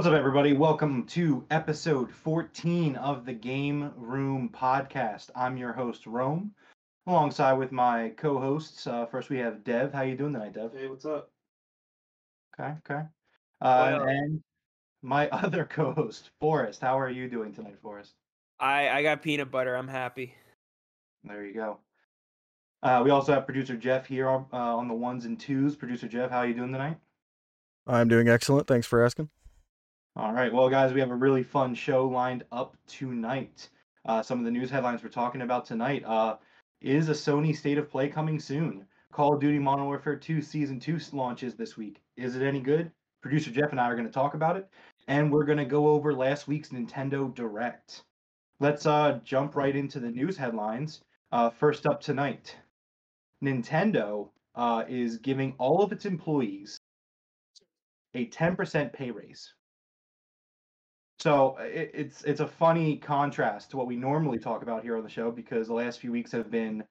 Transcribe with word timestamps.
What's 0.00 0.08
up, 0.08 0.14
everybody? 0.14 0.54
Welcome 0.54 1.04
to 1.08 1.44
episode 1.50 2.10
14 2.10 2.96
of 2.96 3.26
the 3.26 3.34
Game 3.34 3.92
Room 3.98 4.48
Podcast. 4.48 5.28
I'm 5.36 5.58
your 5.58 5.74
host, 5.74 6.06
Rome, 6.06 6.54
alongside 7.06 7.52
with 7.52 7.70
my 7.70 8.14
co-hosts. 8.16 8.86
Uh, 8.86 9.04
first, 9.04 9.28
we 9.28 9.36
have 9.40 9.62
Dev. 9.62 9.92
How 9.92 10.00
you 10.00 10.16
doing 10.16 10.32
tonight, 10.32 10.54
Dev? 10.54 10.72
Hey, 10.72 10.88
what's 10.88 11.04
up? 11.04 11.30
Okay, 12.58 12.72
okay. 12.78 13.02
Uh, 13.60 13.98
Well- 14.00 14.08
and 14.08 14.42
my 15.02 15.28
other 15.32 15.66
co-host, 15.66 16.30
Forrest. 16.40 16.80
How 16.80 16.98
are 16.98 17.10
you 17.10 17.28
doing 17.28 17.52
tonight, 17.52 17.76
Forrest? 17.82 18.14
I 18.58 18.88
I 18.88 19.02
got 19.02 19.20
peanut 19.20 19.50
butter. 19.50 19.76
I'm 19.76 19.88
happy. 19.88 20.34
There 21.24 21.44
you 21.44 21.52
go. 21.52 21.76
Uh, 22.82 23.02
we 23.04 23.10
also 23.10 23.34
have 23.34 23.44
producer 23.44 23.76
Jeff 23.76 24.06
here 24.06 24.30
uh, 24.30 24.46
on 24.50 24.88
the 24.88 24.94
ones 24.94 25.26
and 25.26 25.38
twos. 25.38 25.76
Producer 25.76 26.08
Jeff, 26.08 26.30
how 26.30 26.38
are 26.38 26.46
you 26.46 26.54
doing 26.54 26.72
tonight? 26.72 26.96
I'm 27.86 28.08
doing 28.08 28.30
excellent. 28.30 28.66
Thanks 28.66 28.86
for 28.86 29.04
asking. 29.04 29.28
All 30.20 30.34
right. 30.34 30.52
Well, 30.52 30.68
guys, 30.68 30.92
we 30.92 31.00
have 31.00 31.12
a 31.12 31.16
really 31.16 31.42
fun 31.42 31.74
show 31.74 32.06
lined 32.06 32.44
up 32.52 32.76
tonight. 32.86 33.70
Uh, 34.04 34.22
some 34.22 34.38
of 34.38 34.44
the 34.44 34.50
news 34.50 34.68
headlines 34.68 35.02
we're 35.02 35.08
talking 35.08 35.40
about 35.40 35.64
tonight 35.64 36.04
uh, 36.04 36.36
is 36.82 37.08
a 37.08 37.12
Sony 37.12 37.56
State 37.56 37.78
of 37.78 37.88
Play 37.88 38.10
coming 38.10 38.38
soon. 38.38 38.84
Call 39.12 39.32
of 39.32 39.40
Duty 39.40 39.58
Modern 39.58 39.86
Warfare 39.86 40.16
2 40.16 40.42
Season 40.42 40.78
2 40.78 40.98
launches 41.14 41.54
this 41.54 41.78
week. 41.78 42.02
Is 42.18 42.36
it 42.36 42.42
any 42.42 42.60
good? 42.60 42.92
Producer 43.22 43.50
Jeff 43.50 43.70
and 43.70 43.80
I 43.80 43.88
are 43.88 43.94
going 43.94 44.06
to 44.06 44.12
talk 44.12 44.34
about 44.34 44.58
it, 44.58 44.68
and 45.08 45.32
we're 45.32 45.46
going 45.46 45.56
to 45.56 45.64
go 45.64 45.88
over 45.88 46.12
last 46.12 46.46
week's 46.46 46.68
Nintendo 46.68 47.34
Direct. 47.34 48.02
Let's 48.58 48.84
uh, 48.84 49.20
jump 49.24 49.56
right 49.56 49.74
into 49.74 50.00
the 50.00 50.10
news 50.10 50.36
headlines. 50.36 51.00
Uh, 51.32 51.48
first 51.48 51.86
up 51.86 52.02
tonight 52.02 52.54
Nintendo 53.42 54.28
uh, 54.54 54.84
is 54.86 55.16
giving 55.16 55.54
all 55.56 55.82
of 55.82 55.92
its 55.92 56.04
employees 56.04 56.78
a 58.12 58.26
10% 58.26 58.92
pay 58.92 59.10
raise. 59.10 59.54
So 61.20 61.58
it, 61.60 61.90
it's 61.92 62.24
it's 62.24 62.40
a 62.40 62.46
funny 62.46 62.96
contrast 62.96 63.70
to 63.70 63.76
what 63.76 63.86
we 63.86 63.96
normally 63.96 64.38
talk 64.38 64.62
about 64.62 64.82
here 64.82 64.96
on 64.96 65.02
the 65.02 65.10
show 65.10 65.30
because 65.30 65.66
the 65.66 65.74
last 65.74 66.00
few 66.00 66.10
weeks 66.10 66.32
have 66.32 66.50
been, 66.50 66.82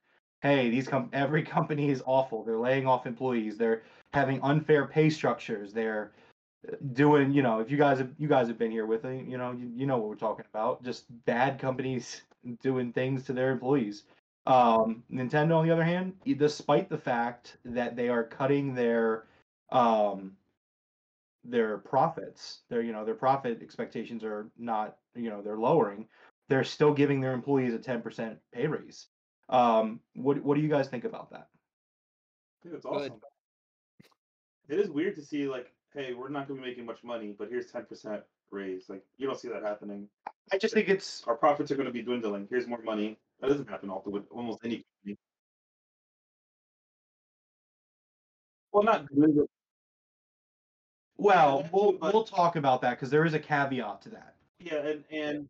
hey, 0.41 0.69
these 0.69 0.87
com- 0.87 1.09
every 1.13 1.41
company 1.41 1.89
is 1.89 2.03
awful. 2.05 2.43
They're 2.43 2.59
laying 2.59 2.85
off 2.85 3.07
employees. 3.07 3.57
They're 3.57 3.81
having 4.13 4.39
unfair 4.43 4.85
pay 4.85 5.09
structures. 5.09 5.73
They're 5.73 6.11
uh, 6.71 6.75
doing, 6.93 7.33
you 7.33 7.41
know, 7.41 7.59
if 7.59 7.71
you 7.71 7.77
guys 7.77 7.97
have 7.97 8.11
you 8.19 8.27
guys 8.27 8.47
have 8.47 8.59
been 8.59 8.71
here 8.71 8.85
with 8.85 9.03
it, 9.05 9.25
you 9.25 9.37
know, 9.37 9.51
you, 9.51 9.71
you 9.75 9.87
know 9.87 9.97
what 9.97 10.09
we're 10.09 10.15
talking 10.15 10.45
about. 10.53 10.83
Just 10.83 11.05
bad 11.25 11.57
companies 11.59 12.21
doing 12.61 12.93
things 12.93 13.23
to 13.25 13.33
their 13.33 13.51
employees. 13.51 14.03
Um, 14.45 15.03
Nintendo, 15.11 15.57
on 15.57 15.67
the 15.67 15.73
other 15.73 15.83
hand, 15.83 16.13
despite 16.37 16.87
the 16.87 16.97
fact 16.97 17.57
that 17.65 17.95
they 17.95 18.09
are 18.09 18.23
cutting 18.23 18.73
their 18.75 19.25
um, 19.71 20.35
their 21.43 21.77
profits 21.77 22.61
their 22.69 22.81
you 22.81 22.91
know 22.91 23.05
their 23.05 23.15
profit 23.15 23.59
expectations 23.61 24.23
are 24.23 24.49
not 24.57 24.97
you 25.15 25.29
know 25.29 25.41
they're 25.41 25.57
lowering 25.57 26.05
they're 26.49 26.63
still 26.63 26.93
giving 26.93 27.21
their 27.21 27.33
employees 27.33 27.73
a 27.73 27.77
10% 27.79 28.37
pay 28.51 28.67
raise 28.67 29.07
um 29.47 29.99
what 30.15 30.43
what 30.43 30.55
do 30.55 30.61
you 30.61 30.67
guys 30.69 30.87
think 30.87 31.05
about 31.05 31.31
that 31.31 31.47
I 32.59 32.63
think 32.63 32.75
it's 32.75 32.85
Good. 32.85 32.93
awesome. 32.93 33.21
It 34.67 34.79
is 34.79 34.89
weird 34.89 35.15
to 35.15 35.21
see 35.21 35.47
like, 35.47 35.71
hey, 35.93 36.13
we're 36.13 36.29
not 36.29 36.47
gonna 36.47 36.61
be 36.61 36.67
making 36.67 36.85
much 36.85 37.03
money, 37.03 37.33
but 37.37 37.49
here's 37.49 37.71
ten 37.71 37.85
percent 37.85 38.21
raise. 38.51 38.89
Like, 38.89 39.03
you 39.17 39.27
don't 39.27 39.39
see 39.39 39.47
that 39.49 39.63
happening. 39.63 40.07
i 40.51 40.57
just 40.57 40.73
think 40.73 40.89
it's 40.89 41.23
Our 41.25 41.35
profits 41.35 41.71
are 41.71 41.75
gonna 41.75 41.91
be 41.91 42.01
dwindling. 42.01 42.47
Here's 42.49 42.67
more 42.67 42.81
money. 42.81 43.17
That 43.39 43.47
doesn't 43.47 43.69
happen 43.69 43.89
often 43.89 44.11
with 44.11 44.23
almost 44.31 44.59
any 44.63 44.83
company. 45.05 45.17
Well, 48.71 48.83
not 48.83 49.07
dwindle. 49.07 49.47
Well 51.19 51.67
we'll 51.71 51.93
but- 51.93 52.13
we'll 52.13 52.23
talk 52.23 52.55
about 52.55 52.81
that 52.81 52.91
because 52.91 53.09
there 53.09 53.25
is 53.25 53.33
a 53.33 53.39
caveat 53.39 54.01
to 54.01 54.09
that 54.09 54.35
Yeah, 54.59 54.75
and 54.77 55.05
and 55.11 55.49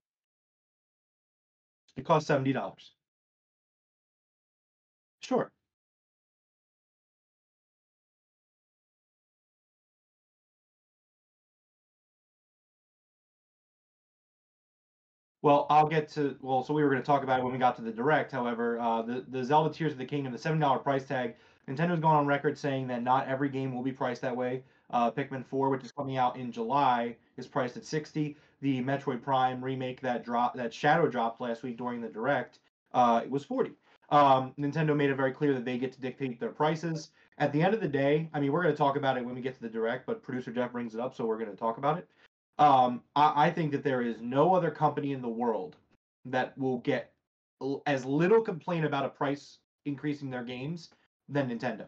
it 1.95 2.05
costs 2.05 2.29
$70 2.29 2.95
sure 5.21 5.51
Well, 15.41 15.67
I'll 15.69 15.87
get 15.87 16.09
to 16.09 16.37
well. 16.41 16.63
So 16.63 16.73
we 16.73 16.83
were 16.83 16.89
going 16.89 17.01
to 17.01 17.05
talk 17.05 17.23
about 17.23 17.39
it 17.39 17.43
when 17.43 17.53
we 17.53 17.59
got 17.59 17.75
to 17.77 17.81
the 17.81 17.91
direct. 17.93 18.31
However, 18.31 18.77
uh, 18.79 19.01
the 19.03 19.21
the 19.21 19.43
Zelda 19.43 19.73
Tears 19.73 19.93
of 19.93 19.97
the 19.97 20.05
Kingdom, 20.05 20.33
the 20.33 20.37
seven 20.39 20.59
dollar 20.59 20.79
price 20.79 21.05
tag. 21.07 21.37
Nintendo's 21.67 21.99
gone 22.01 22.15
on 22.15 22.27
record 22.27 22.57
saying 22.57 22.87
that 22.87 23.03
not 23.03 23.27
every 23.27 23.47
game 23.49 23.73
will 23.73 23.83
be 23.83 23.91
priced 23.93 24.21
that 24.21 24.35
way. 24.35 24.63
Uh, 24.91 25.11
Pikmin 25.11 25.45
4, 25.45 25.69
which 25.69 25.83
is 25.83 25.91
coming 25.91 26.17
out 26.17 26.37
in 26.37 26.51
July, 26.51 27.15
is 27.37 27.47
priced 27.47 27.77
at 27.77 27.85
60. 27.85 28.35
The 28.61 28.81
Metroid 28.81 29.21
Prime 29.21 29.63
remake 29.63 30.01
that 30.01 30.23
drop 30.23 30.55
that 30.55 30.73
Shadow 30.73 31.07
dropped 31.07 31.39
last 31.41 31.63
week 31.63 31.77
during 31.77 32.01
the 32.01 32.09
direct, 32.09 32.59
uh, 32.93 33.21
it 33.23 33.29
was 33.29 33.45
40. 33.45 33.71
Um, 34.09 34.53
Nintendo 34.59 34.95
made 34.95 35.09
it 35.09 35.15
very 35.15 35.31
clear 35.31 35.53
that 35.53 35.65
they 35.65 35.77
get 35.77 35.91
to 35.93 36.01
dictate 36.01 36.39
their 36.39 36.49
prices. 36.49 37.11
At 37.37 37.53
the 37.53 37.61
end 37.61 37.73
of 37.73 37.79
the 37.79 37.87
day, 37.87 38.29
I 38.33 38.39
mean, 38.39 38.51
we're 38.51 38.63
going 38.63 38.73
to 38.73 38.77
talk 38.77 38.97
about 38.97 39.17
it 39.17 39.23
when 39.23 39.35
we 39.35 39.41
get 39.41 39.55
to 39.55 39.61
the 39.61 39.69
direct, 39.69 40.05
but 40.05 40.23
producer 40.23 40.51
Jeff 40.51 40.71
brings 40.71 40.95
it 40.95 40.99
up, 40.99 41.15
so 41.15 41.25
we're 41.25 41.37
going 41.37 41.51
to 41.51 41.55
talk 41.55 41.77
about 41.77 41.97
it. 41.97 42.07
Um, 42.57 43.01
I, 43.15 43.45
I 43.45 43.49
think 43.51 43.71
that 43.71 43.83
there 43.83 44.01
is 44.01 44.19
no 44.19 44.53
other 44.53 44.71
company 44.71 45.13
in 45.13 45.21
the 45.21 45.29
world 45.29 45.77
that 46.25 46.57
will 46.57 46.79
get 46.79 47.13
as 47.85 48.05
little 48.05 48.41
complaint 48.41 48.85
about 48.85 49.05
a 49.05 49.09
price 49.09 49.59
increasing 49.85 50.29
their 50.29 50.43
games 50.43 50.89
than 51.29 51.49
Nintendo. 51.49 51.85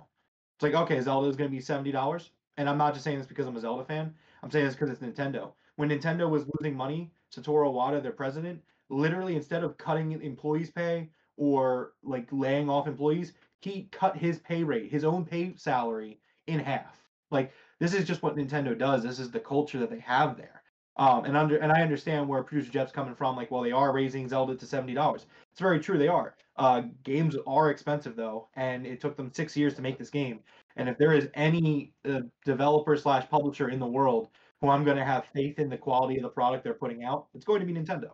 It's 0.56 0.64
like, 0.64 0.74
okay, 0.74 1.02
Zelda 1.02 1.28
is 1.28 1.36
going 1.36 1.50
to 1.50 1.56
be 1.56 1.62
seventy 1.62 1.92
dollars, 1.92 2.32
and 2.58 2.70
I'm 2.70 2.78
not 2.78 2.94
just 2.94 3.04
saying 3.04 3.18
this 3.18 3.28
because 3.28 3.48
I'm 3.48 3.58
a 3.58 3.62
Zelda 3.62 3.84
fan. 3.84 4.14
I'm 4.44 4.52
saying 4.52 4.66
this 4.66 4.76
because 4.76 4.90
it's 4.90 5.02
Nintendo. 5.02 5.52
When 5.76 5.90
Nintendo 5.90 6.30
was 6.30 6.46
losing 6.60 6.76
money, 6.76 7.12
Satoru 7.34 7.72
Iwata, 7.72 8.02
their 8.02 8.12
president, 8.12 8.62
literally 8.90 9.36
instead 9.36 9.64
of 9.64 9.78
cutting 9.78 10.12
employees' 10.22 10.70
pay 10.70 11.10
or 11.38 11.94
like 12.04 12.28
laying 12.32 12.70
off 12.70 12.88
employees, 12.88 13.34
he 13.62 13.88
cut 13.92 14.18
his 14.18 14.40
pay 14.40 14.64
rate, 14.64 14.92
his 14.92 15.04
own 15.04 15.26
pay 15.26 15.56
salary 15.56 16.20
in 16.48 16.60
half. 16.60 16.98
Like 17.30 17.54
this 17.80 17.94
is 17.94 18.06
just 18.06 18.22
what 18.22 18.36
Nintendo 18.36 18.78
does. 18.78 19.04
This 19.04 19.20
is 19.20 19.32
the 19.32 19.40
culture 19.40 19.80
that 19.80 19.90
they 19.90 20.00
have 20.00 20.38
there. 20.38 20.62
Um, 20.98 21.26
and 21.26 21.38
under 21.38 21.58
and 21.58 21.72
I 21.72 21.82
understand 21.82 22.28
where 22.28 22.44
producer 22.44 22.72
Jeff's 22.72 22.92
coming 22.92 23.16
from. 23.16 23.36
Like, 23.36 23.50
well, 23.50 23.64
they 23.64 23.72
are 23.72 23.94
raising 23.94 24.28
Zelda 24.28 24.56
to 24.56 24.66
seventy 24.66 24.94
dollars. 24.94 25.26
It's 25.52 25.62
very 25.62 25.80
true. 25.80 25.98
They 25.98 26.10
are. 26.10 26.36
Uh, 26.58 26.84
games 27.04 27.36
are 27.48 27.72
expensive 27.72 28.16
though, 28.16 28.50
and 28.56 28.86
it 28.86 29.00
took 29.00 29.16
them 29.16 29.32
six 29.34 29.56
years 29.56 29.74
to 29.76 29.82
make 29.82 29.98
this 29.98 30.10
game. 30.10 30.42
And 30.78 30.88
if 30.90 30.98
there 30.98 31.14
is 31.14 31.30
any 31.34 31.94
uh, 32.10 32.22
developer 32.46 32.96
slash 32.98 33.30
publisher 33.30 33.70
in 33.70 33.80
the 33.80 33.88
world 33.88 34.30
who 34.62 34.70
I'm 34.70 34.84
going 34.84 34.98
to 34.98 35.04
have 35.06 35.26
faith 35.34 35.60
in 35.60 35.70
the 35.70 35.78
quality 35.78 36.18
of 36.18 36.24
the 36.24 36.30
product 36.30 36.64
they're 36.64 36.74
putting 36.74 37.04
out, 37.04 37.28
it's 37.34 37.46
going 37.46 37.60
to 37.60 37.66
be 37.66 37.74
Nintendo. 37.74 38.12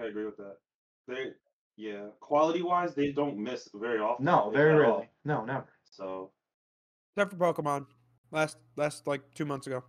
I 0.00 0.04
agree 0.06 0.24
with 0.24 0.36
that. 0.38 0.56
They, 1.06 1.26
yeah, 1.76 2.06
quality 2.20 2.62
wise, 2.62 2.94
they 2.94 3.12
don't 3.12 3.36
miss 3.36 3.68
very 3.74 3.98
often. 4.00 4.24
No, 4.24 4.50
very 4.50 4.70
at 4.70 4.76
all. 4.76 4.80
rarely. 4.92 5.08
No, 5.24 5.44
never. 5.44 5.66
So, 5.90 6.30
Except 7.16 7.32
for 7.32 7.36
Pokemon. 7.52 7.86
Last 8.32 8.56
last 8.76 9.06
like 9.06 9.22
two 9.34 9.44
months 9.44 9.68
ago. 9.68 9.84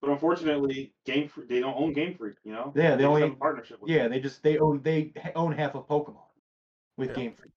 but 0.00 0.08
unfortunately, 0.10 0.94
Game 1.04 1.28
Freak 1.28 1.48
they 1.50 1.60
don't 1.60 1.76
own 1.76 1.92
Game 1.92 2.14
Freak. 2.16 2.36
You 2.44 2.52
know. 2.52 2.72
Yeah, 2.74 2.92
they 2.92 3.02
just 3.02 3.08
only- 3.08 3.22
have 3.22 3.32
a 3.32 3.34
partnership. 3.36 3.82
With 3.82 3.90
Yeah, 3.90 4.04
them. 4.04 4.12
they 4.12 4.20
just 4.20 4.42
they 4.42 4.56
own 4.58 4.80
they 4.82 5.12
own 5.34 5.52
half 5.52 5.74
of 5.74 5.86
Pokemon 5.86 6.16
with 6.96 7.10
Yeah. 7.10 7.14
Game 7.16 7.34
Freak. 7.34 7.52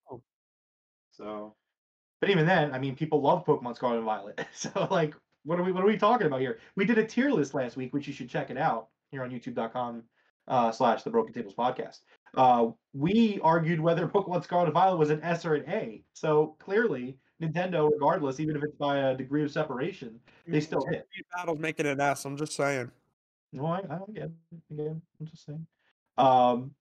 So 1.12 1.56
But 2.22 2.30
even 2.30 2.46
then, 2.46 2.74
I 2.74 2.80
mean, 2.80 2.96
people 2.96 3.22
love 3.22 3.46
Pokemon 3.46 3.76
Scarlet 3.76 3.98
and 3.98 4.06
Violet. 4.06 4.46
So 4.54 4.88
like, 4.90 5.14
what 5.44 5.60
are 5.60 5.64
we 5.64 5.72
what 5.72 5.84
are 5.84 5.88
we 5.88 5.98
talking 5.98 6.28
about 6.28 6.42
here? 6.42 6.60
We 6.76 6.86
did 6.86 6.98
a 6.98 7.06
tier 7.06 7.30
list 7.30 7.54
last 7.54 7.78
week, 7.78 7.94
which 7.94 8.08
you 8.08 8.14
should 8.14 8.30
check 8.30 8.50
it 8.50 8.58
out 8.58 8.88
here 9.12 9.24
on 9.24 9.30
YouTube.com 9.30 10.04
uh, 10.48 10.72
slash 10.72 11.04
The 11.04 11.10
Broken 11.10 11.34
Tables 11.34 11.56
Podcast. 11.56 12.00
Uh, 12.36 12.68
we 12.94 13.40
argued 13.44 13.80
whether 13.80 14.08
Pokemon 14.08 14.44
Scarlet 14.44 14.66
and 14.66 14.74
Violet 14.74 14.98
was 14.98 15.10
an 15.10 15.22
S 15.24 15.46
or 15.46 15.56
an 15.56 15.70
A. 15.70 16.04
So 16.14 16.56
clearly, 16.60 17.18
Nintendo, 17.42 17.90
regardless, 17.92 18.40
even 18.40 18.56
if 18.56 18.64
it's 18.64 18.76
by 18.76 18.98
a 18.98 19.16
degree 19.16 19.44
of 19.44 19.52
separation, 19.52 20.20
they 20.48 20.62
still 20.62 20.86
hit. 20.90 21.08
Battles 21.36 21.60
making 21.60 21.86
an 21.86 22.00
S. 22.00 22.26
I'm 22.26 22.38
just 22.38 22.54
saying. 22.54 22.92
No, 23.52 23.66
I, 23.68 23.80
I 23.80 23.98
don't 23.98 24.14
get 24.14 24.26
it. 24.26 24.32
Again, 24.72 25.02
I'm 25.20 25.28
just 25.28 25.46
saying. 25.46 25.66
Um, 26.18 26.72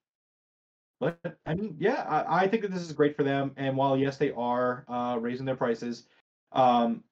but 1.00 1.18
I 1.46 1.54
mean, 1.54 1.76
yeah, 1.78 2.02
I, 2.08 2.44
I 2.44 2.48
think 2.48 2.62
that 2.62 2.72
this 2.72 2.82
is 2.82 2.92
great 2.92 3.16
for 3.16 3.24
them. 3.24 3.52
And 3.56 3.76
while 3.76 3.96
yes, 3.96 4.16
they 4.16 4.32
are 4.32 4.84
uh, 4.88 5.18
raising 5.20 5.46
their 5.46 5.56
prices, 5.56 6.06
um, 6.52 7.02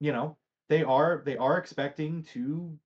you 0.00 0.12
know, 0.12 0.36
they 0.68 0.82
are 0.82 1.22
they 1.24 1.36
are 1.36 1.58
expecting 1.58 2.22
to 2.34 2.78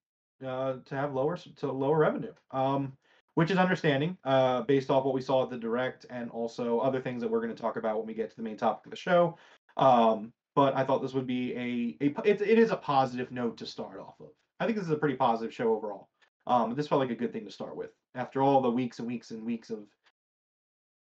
uh, 0.45 0.75
to 0.85 0.95
have 0.95 1.13
lower 1.13 1.37
to 1.37 1.71
lower 1.71 1.97
revenue, 1.97 2.33
um, 2.51 2.93
which 3.35 3.51
is 3.51 3.57
understanding 3.57 4.17
uh, 4.23 4.61
based 4.63 4.89
off 4.89 5.05
what 5.05 5.13
we 5.13 5.21
saw 5.21 5.43
at 5.43 5.49
the 5.49 5.57
direct 5.57 6.05
and 6.09 6.29
also 6.31 6.79
other 6.79 7.01
things 7.01 7.21
that 7.21 7.29
we're 7.29 7.41
going 7.41 7.55
to 7.55 7.61
talk 7.61 7.77
about 7.77 7.97
when 7.97 8.07
we 8.07 8.13
get 8.13 8.29
to 8.29 8.35
the 8.35 8.43
main 8.43 8.57
topic 8.57 8.85
of 8.85 8.91
the 8.91 8.97
show. 8.97 9.37
Um, 9.77 10.33
but 10.55 10.75
I 10.75 10.83
thought 10.85 11.01
this 11.01 11.13
would 11.13 11.27
be 11.27 11.53
a, 11.53 12.05
a 12.05 12.21
it, 12.23 12.41
it 12.41 12.57
is 12.57 12.71
a 12.71 12.77
positive 12.77 13.31
note 13.31 13.57
to 13.57 13.65
start 13.65 13.99
off 13.99 14.15
of. 14.19 14.29
I 14.59 14.65
think 14.65 14.77
this 14.77 14.85
is 14.85 14.91
a 14.91 14.97
pretty 14.97 15.15
positive 15.15 15.53
show 15.53 15.73
overall. 15.73 16.07
Um, 16.47 16.75
this 16.75 16.87
felt 16.87 17.01
like 17.01 17.11
a 17.11 17.15
good 17.15 17.33
thing 17.33 17.45
to 17.45 17.51
start 17.51 17.75
with 17.75 17.91
after 18.13 18.41
all 18.41 18.61
the 18.61 18.69
weeks 18.69 18.99
and 18.99 19.07
weeks 19.07 19.31
and 19.31 19.43
weeks 19.43 19.69
of 19.69 19.79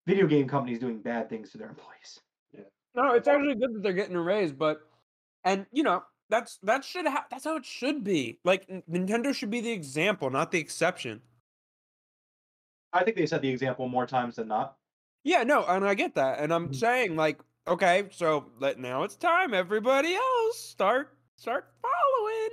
video 0.07 0.27
game 0.27 0.49
companies 0.49 0.79
doing 0.79 1.01
bad 1.01 1.29
things 1.29 1.51
to 1.51 1.59
their 1.59 1.69
employees. 1.69 2.21
Yeah. 2.53 2.63
No, 2.95 3.13
it's 3.15 3.29
actually 3.29 3.55
good 3.55 3.75
that 3.75 3.83
they're 3.83 3.93
getting 3.93 4.17
a 4.17 4.21
raise, 4.21 4.53
but 4.53 4.81
and 5.45 5.67
you 5.73 5.83
know, 5.83 6.03
that's 6.29 6.59
that 6.63 6.85
should 6.85 7.07
ha- 7.07 7.27
that's 7.31 7.45
how 7.45 7.57
it 7.57 7.65
should 7.65 8.05
be. 8.05 8.39
Like 8.45 8.67
Nintendo 8.91 9.35
should 9.35 9.51
be 9.51 9.61
the 9.61 9.73
example, 9.73 10.31
not 10.31 10.51
the 10.51 10.59
exception. 10.59 11.21
I 12.93 13.05
think 13.05 13.17
they 13.17 13.27
set 13.27 13.43
the 13.43 13.49
example 13.49 13.89
more 13.89 14.07
times 14.07 14.37
than 14.37 14.49
not. 14.49 14.77
Yeah, 15.23 15.43
no, 15.45 15.65
and 15.67 15.85
I 15.85 15.95
get 15.95 16.15
that, 16.17 16.41
and 16.41 16.53
I'm 16.53 16.71
Mhm. 16.71 16.77
saying 16.77 17.17
like, 17.17 17.41
okay, 17.69 18.09
so 18.11 18.51
let 18.59 18.79
now 18.79 19.03
it's 19.05 19.17
time. 19.17 19.55
Everybody 19.55 20.15
else 20.15 20.59
start 20.59 21.17
start 21.37 21.73
following. 21.83 22.51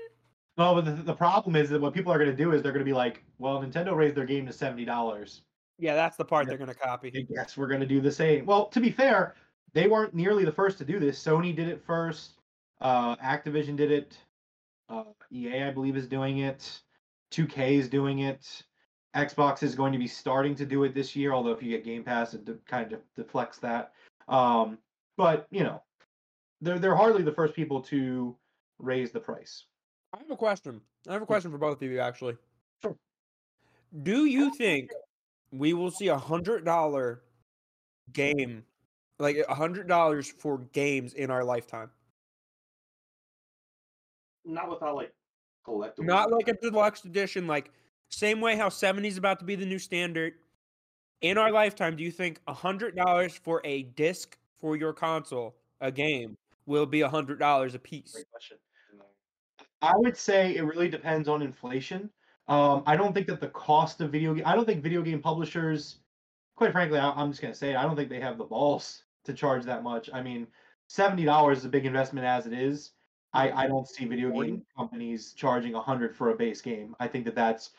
No, 0.58 0.74
but 0.76 0.86
the, 0.86 1.04
the 1.04 1.14
problem 1.14 1.56
is 1.56 1.70
that 1.70 1.80
what 1.80 1.94
people 1.94 2.12
are 2.12 2.18
going 2.18 2.32
to 2.32 2.36
do 2.36 2.52
is 2.52 2.62
they're 2.64 2.72
going 2.72 2.84
to 2.84 2.90
be 2.90 2.94
like, 2.94 3.24
well, 3.38 3.62
Nintendo 3.62 3.96
raised 3.96 4.16
their 4.16 4.26
game 4.26 4.46
to 4.48 4.54
seventy 4.54 4.86
dollars. 4.86 5.44
Yeah, 5.80 5.96
that's 5.96 6.18
the 6.18 6.26
part 6.26 6.46
Yeah. 6.46 6.50
they're 6.50 6.58
gonna 6.58 6.74
copy. 6.74 7.12
I 7.16 7.22
guess 7.34 7.56
we're 7.58 7.68
going 7.68 7.82
to 7.82 7.86
do 7.88 8.02
the 8.02 8.12
same. 8.12 8.46
Well, 8.46 8.66
to 8.68 8.80
be 8.80 8.90
fair, 8.92 9.36
they 9.74 9.88
weren't 9.88 10.14
nearly 10.14 10.44
the 10.46 10.52
first 10.52 10.78
to 10.80 10.86
do 10.86 11.00
this. 11.00 11.24
Sony 11.24 11.56
did 11.56 11.68
it 11.68 11.84
first. 11.86 12.40
Uh, 12.82 13.16
Activision 13.18 13.76
did 13.76 13.92
it. 13.92 14.18
Uh, 14.90 15.04
EA, 15.32 15.64
I 15.64 15.72
believe, 15.72 15.96
is 15.98 16.08
doing 16.08 16.40
it. 16.40 16.82
2K 17.32 17.78
is 17.78 17.90
doing 17.90 18.20
it. 18.20 18.64
Xbox 19.16 19.64
is 19.64 19.76
going 19.76 19.92
to 19.94 20.00
be 20.00 20.08
starting 20.08 20.56
to 20.56 20.66
do 20.66 20.84
it 20.84 20.94
this 20.94 21.16
year. 21.16 21.34
Although 21.34 21.52
if 21.52 21.62
you 21.62 21.70
get 21.70 21.84
Game 21.84 22.04
Pass, 22.04 22.34
it 22.34 22.46
de- 22.46 22.58
kind 22.68 22.94
of 22.94 23.02
deflects 23.16 23.58
that. 23.60 23.92
Um, 24.28 24.78
but 25.18 25.48
you 25.52 25.64
know, 25.64 25.82
they're 26.62 26.80
they're 26.80 26.96
hardly 26.96 27.24
the 27.24 27.32
first 27.32 27.54
people 27.54 27.82
to 27.84 28.36
raise 28.80 29.12
the 29.12 29.20
price. 29.20 29.66
I 30.14 30.20
have 30.20 30.32
a 30.32 30.36
question. 30.38 30.82
I 31.08 31.14
have 31.14 31.22
a 31.22 31.26
question 31.26 31.52
for 31.52 31.58
both 31.58 31.82
of 31.82 31.90
you, 31.90 32.00
actually. 32.00 32.38
Sure. 32.82 32.96
Do 34.04 34.26
you 34.26 34.54
think 34.56 34.92
we 35.52 35.74
will 35.74 35.92
see 35.92 36.08
a 36.08 36.18
hundred 36.18 36.66
dollar 36.66 37.22
game, 38.14 38.64
like 39.20 39.38
a 39.48 39.56
hundred 39.56 39.88
dollars 39.88 40.30
for 40.30 40.60
games 40.74 41.14
in 41.14 41.32
our 41.32 41.44
lifetime? 41.44 41.90
Not 44.46 44.70
without 44.70 44.96
like 44.96 45.14
collectibles. 45.66 46.06
Not 46.06 46.32
like 46.32 46.48
a 46.48 46.54
deluxe 46.54 47.06
edition, 47.06 47.48
like 47.48 47.72
same 48.10 48.40
way 48.40 48.56
how 48.56 48.70
70 48.70 49.08
is 49.08 49.18
about 49.18 49.40
to 49.40 49.46
be 49.46 49.56
the 49.56 49.66
new 49.66 49.80
standard. 49.80 50.34
In 51.22 51.38
our 51.38 51.52
lifetime, 51.52 51.96
do 51.96 52.04
you 52.04 52.12
think 52.12 52.40
a 52.48 52.54
hundred 52.54 52.96
dollars 52.96 53.36
for 53.36 53.62
a 53.64 53.84
disc 53.84 54.38
for 54.60 54.76
your 54.78 54.94
console, 54.94 55.56
a 55.82 55.92
game, 55.92 56.38
will 56.66 56.86
be 56.86 57.02
a 57.02 57.10
hundred 57.10 57.40
dollars 57.40 57.74
a 57.74 57.80
piece? 57.80 58.14
Great 58.14 58.30
question. 58.32 58.58
I 59.82 59.94
would 59.96 60.18
say 60.18 60.56
it 60.56 60.62
really 60.62 60.90
depends 60.90 61.28
on 61.28 61.42
inflation. 61.42 62.10
Um, 62.48 62.84
I 62.86 62.96
don't 62.96 63.14
think 63.14 63.28
that 63.28 63.42
the 63.42 63.50
cost 63.50 64.00
of 64.02 64.12
video 64.12 64.34
game. 64.34 64.44
I 64.46 64.56
don't 64.56 64.66
think 64.66 64.82
video 64.82 65.02
game 65.02 65.22
publishers, 65.22 65.98
quite 66.56 66.72
frankly, 66.72 67.00
I, 67.00 67.12
I'm 67.12 67.32
just 67.32 67.42
gonna 67.42 67.54
say 67.54 67.72
it. 67.72 67.76
I 67.76 67.84
don't 67.84 67.96
think 67.96 68.10
they 68.10 68.22
have 68.22 68.38
the 68.38 68.46
balls 68.46 69.04
to 69.26 69.34
charge 69.34 69.66
that 69.66 69.84
much. 69.84 70.10
I 70.14 70.22
mean, 70.22 70.48
seventy 70.88 71.26
dollars 71.26 71.60
is 71.60 71.66
a 71.66 71.70
big 71.70 71.86
investment 71.86 72.26
as 72.26 72.46
it 72.46 72.54
is. 72.54 72.92
I, 73.34 73.52
I 73.52 73.68
don't 73.68 73.88
see 73.88 74.06
video 74.06 74.32
game 74.32 74.64
companies 74.76 75.34
charging 75.34 75.76
a 75.76 75.82
hundred 75.82 76.16
for 76.16 76.32
a 76.32 76.36
base 76.36 76.62
game. 76.62 76.96
I 77.00 77.08
think 77.08 77.26
that 77.26 77.36
that's 77.36 77.72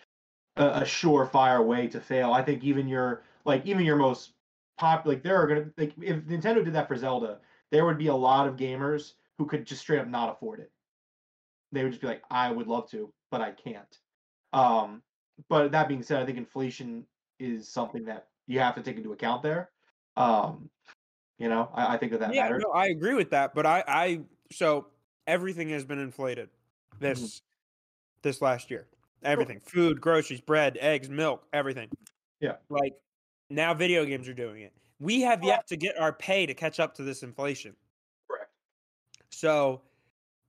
a, 0.56 0.66
a 0.66 0.80
surefire 0.82 1.64
way 1.64 1.88
to 1.88 2.00
fail. 2.00 2.32
I 2.32 2.42
think 2.42 2.62
even 2.62 2.86
your 2.86 3.22
like 3.44 3.64
even 3.64 3.84
your 3.84 3.96
most 3.96 4.32
pop 4.76 5.06
like 5.06 5.22
there 5.22 5.36
are 5.36 5.46
gonna 5.46 5.70
like 5.78 5.94
if 6.00 6.18
Nintendo 6.24 6.64
did 6.64 6.74
that 6.74 6.86
for 6.86 6.96
Zelda, 6.96 7.38
there 7.70 7.86
would 7.86 7.98
be 7.98 8.08
a 8.08 8.14
lot 8.14 8.46
of 8.46 8.56
gamers 8.56 9.14
who 9.38 9.46
could 9.46 9.66
just 9.66 9.80
straight 9.80 10.00
up 10.00 10.08
not 10.08 10.30
afford 10.30 10.60
it. 10.60 10.70
They 11.72 11.82
would 11.82 11.92
just 11.92 12.02
be 12.02 12.08
like, 12.08 12.22
I 12.30 12.50
would 12.50 12.66
love 12.66 12.90
to, 12.90 13.12
but 13.30 13.40
I 13.40 13.52
can't. 13.52 13.98
Um, 14.52 15.02
but 15.48 15.72
that 15.72 15.88
being 15.88 16.02
said, 16.02 16.22
I 16.22 16.26
think 16.26 16.38
inflation 16.38 17.04
is 17.38 17.68
something 17.68 18.04
that 18.06 18.26
you 18.46 18.60
have 18.60 18.74
to 18.74 18.82
take 18.82 18.96
into 18.96 19.12
account 19.12 19.42
there. 19.42 19.70
Um, 20.16 20.68
you 21.38 21.48
know, 21.48 21.68
I, 21.74 21.94
I 21.94 21.98
think 21.98 22.12
that 22.12 22.20
that 22.20 22.34
yeah, 22.34 22.44
matters. 22.44 22.62
no, 22.64 22.72
I 22.72 22.86
agree 22.86 23.14
with 23.14 23.30
that, 23.30 23.54
but 23.54 23.66
I, 23.66 23.84
I, 23.86 24.20
so 24.50 24.88
everything 25.26 25.68
has 25.70 25.84
been 25.84 25.98
inflated 25.98 26.48
this, 26.98 27.42
this 28.22 28.42
last 28.42 28.70
year. 28.70 28.86
Everything, 29.22 29.60
food, 29.60 30.00
groceries, 30.00 30.40
bread, 30.40 30.78
eggs, 30.80 31.08
milk, 31.08 31.44
everything. 31.52 31.88
Yeah. 32.40 32.56
Like 32.68 32.94
now, 33.50 33.74
video 33.74 34.04
games 34.04 34.28
are 34.28 34.34
doing 34.34 34.62
it. 34.62 34.72
We 35.00 35.22
have 35.22 35.42
yet 35.42 35.66
to 35.68 35.76
get 35.76 35.98
our 35.98 36.12
pay 36.12 36.46
to 36.46 36.54
catch 36.54 36.80
up 36.80 36.94
to 36.96 37.02
this 37.02 37.22
inflation. 37.22 37.74
Correct. 38.28 38.50
So 39.30 39.82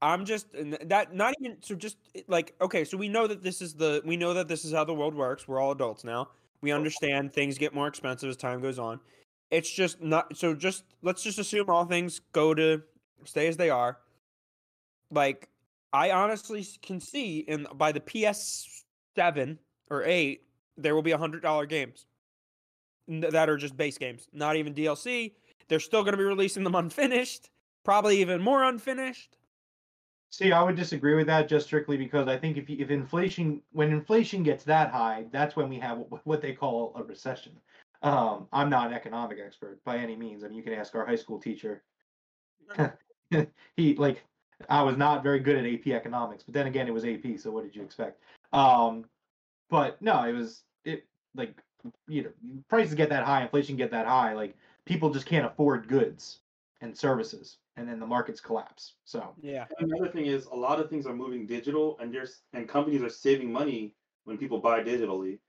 I'm 0.01 0.25
just 0.25 0.48
that 0.53 1.13
not 1.13 1.36
even 1.39 1.58
so 1.62 1.75
just 1.75 1.98
like 2.27 2.56
okay, 2.62 2.86
so 2.86 2.98
we 2.98 3.10
know 3.10 3.27
that 3.27 3.44
this 3.44 3.62
is 3.62 3.74
the 3.74 4.01
we 4.06 4.15
know 4.15 4.34
that 4.34 4.48
this 4.48 4.63
is 4.63 4.72
how 4.72 4.86
the 4.86 4.94
world 4.94 5.13
works. 5.13 5.48
We're 5.48 5.60
all 5.60 5.72
adults 5.72 6.03
now. 6.03 6.29
We 6.62 6.72
understand 6.72 7.34
things 7.34 7.58
get 7.58 7.74
more 7.74 7.88
expensive 7.88 8.29
as 8.29 8.38
time 8.38 8.62
goes 8.62 8.79
on. 8.79 9.00
It's 9.51 9.70
just 9.70 10.01
not 10.01 10.36
so 10.38 10.53
just 10.53 10.84
let's 11.01 11.24
just 11.24 11.39
assume 11.39 11.70
all 11.70 11.86
things 11.86 12.22
go 12.32 12.53
to 12.53 12.82
stay 13.25 13.48
as 13.48 13.58
they 13.58 13.70
are. 13.70 13.98
Like 15.12 15.50
I 15.91 16.12
honestly 16.12 16.65
can 16.82 17.01
see 17.01 17.39
in 17.39 17.68
by 17.75 17.91
the 17.91 18.00
PS7 18.00 19.58
or 19.89 20.03
8 20.03 20.41
there 20.77 20.96
will 20.96 21.01
be 21.01 21.12
$100 21.12 21.68
games 21.68 22.06
that 23.10 23.50
are 23.50 23.58
just 23.58 23.75
base 23.75 23.98
games, 23.98 24.27
not 24.32 24.56
even 24.56 24.74
DLC. 24.74 25.34
They're 25.68 25.79
still 25.79 26.03
going 26.03 26.13
to 26.13 26.18
be 26.18 26.24
releasing 26.24 26.63
them 26.63 26.75
unfinished, 26.84 27.50
probably 27.84 28.22
even 28.22 28.41
more 28.41 28.63
unfinished. 28.63 29.36
See, 30.31 30.51
I 30.51 30.62
would 30.62 30.75
disagree 30.75 31.15
with 31.15 31.27
that 31.27 31.48
just 31.48 31.65
strictly 31.65 31.98
because 31.98 32.27
I 32.27 32.38
think 32.38 32.57
if 32.57 32.69
you, 32.69 32.77
if 32.79 32.91
inflation 32.91 33.62
when 33.71 33.91
inflation 33.91 34.43
gets 34.43 34.63
that 34.65 34.91
high, 34.91 35.25
that's 35.31 35.55
when 35.55 35.69
we 35.69 35.79
have 35.79 36.03
what, 36.24 36.41
they 36.41 36.53
call 36.53 36.93
a 36.95 37.03
recession. 37.03 37.53
Um, 38.03 38.48
I'm 38.53 38.69
not 38.69 38.88
an 38.88 38.93
economic 38.93 39.39
expert 39.43 39.83
by 39.83 39.98
any 39.98 40.15
means. 40.15 40.43
I 40.43 40.48
mean, 40.48 40.57
you 40.57 40.63
can 40.63 40.74
ask 40.74 40.93
our 40.95 41.05
high 41.05 41.15
school 41.15 41.39
teacher. 41.39 41.83
he 43.75 43.95
like 43.95 44.24
I 44.69 44.83
was 44.83 44.98
not 44.98 45.24
very 45.24 45.39
good 45.39 45.57
at 45.57 45.65
AP 45.65 45.88
economics, 45.88 46.43
but 46.43 46.53
then 46.53 46.67
again, 46.67 46.88
it 46.88 46.93
was 46.93 47.05
AP. 47.05 47.39
So 47.39 47.50
what 47.50 47.63
did 47.63 47.75
you 47.75 47.81
expect? 47.81 48.21
Um, 48.53 49.05
but 49.69 50.00
no, 50.01 50.24
it 50.24 50.33
was 50.33 50.63
it 50.86 51.05
like 51.36 51.55
you 52.07 52.24
know 52.24 52.29
prices 52.69 52.93
get 52.93 53.09
that 53.09 53.25
high, 53.25 53.41
inflation 53.41 53.75
get 53.77 53.91
that 53.91 54.05
high, 54.05 54.33
like 54.33 54.55
people 54.86 55.09
just 55.09 55.25
can't 55.25 55.45
afford 55.45 55.88
goods 55.88 56.41
and 56.81 56.98
services, 56.98 57.57
and 57.77 57.88
then 57.88 58.00
the 58.00 58.05
markets 58.05 58.39
collapse. 58.39 58.93
So 59.05 59.36
Yeah. 59.41 59.65
And 59.79 59.91
Another 59.91 60.12
thing 60.12 60.25
is 60.25 60.45
a 60.45 60.55
lot 60.55 60.79
of 60.79 60.89
things 60.89 61.05
are 61.05 61.15
moving 61.15 61.45
digital, 61.45 61.98
and 62.00 62.13
there's 62.13 62.41
and 62.53 62.67
companies 62.67 63.01
are 63.01 63.09
saving 63.09 63.51
money 63.51 63.93
when 64.25 64.38
people 64.38 64.59
buy 64.59 64.81
digitally. 64.83 65.39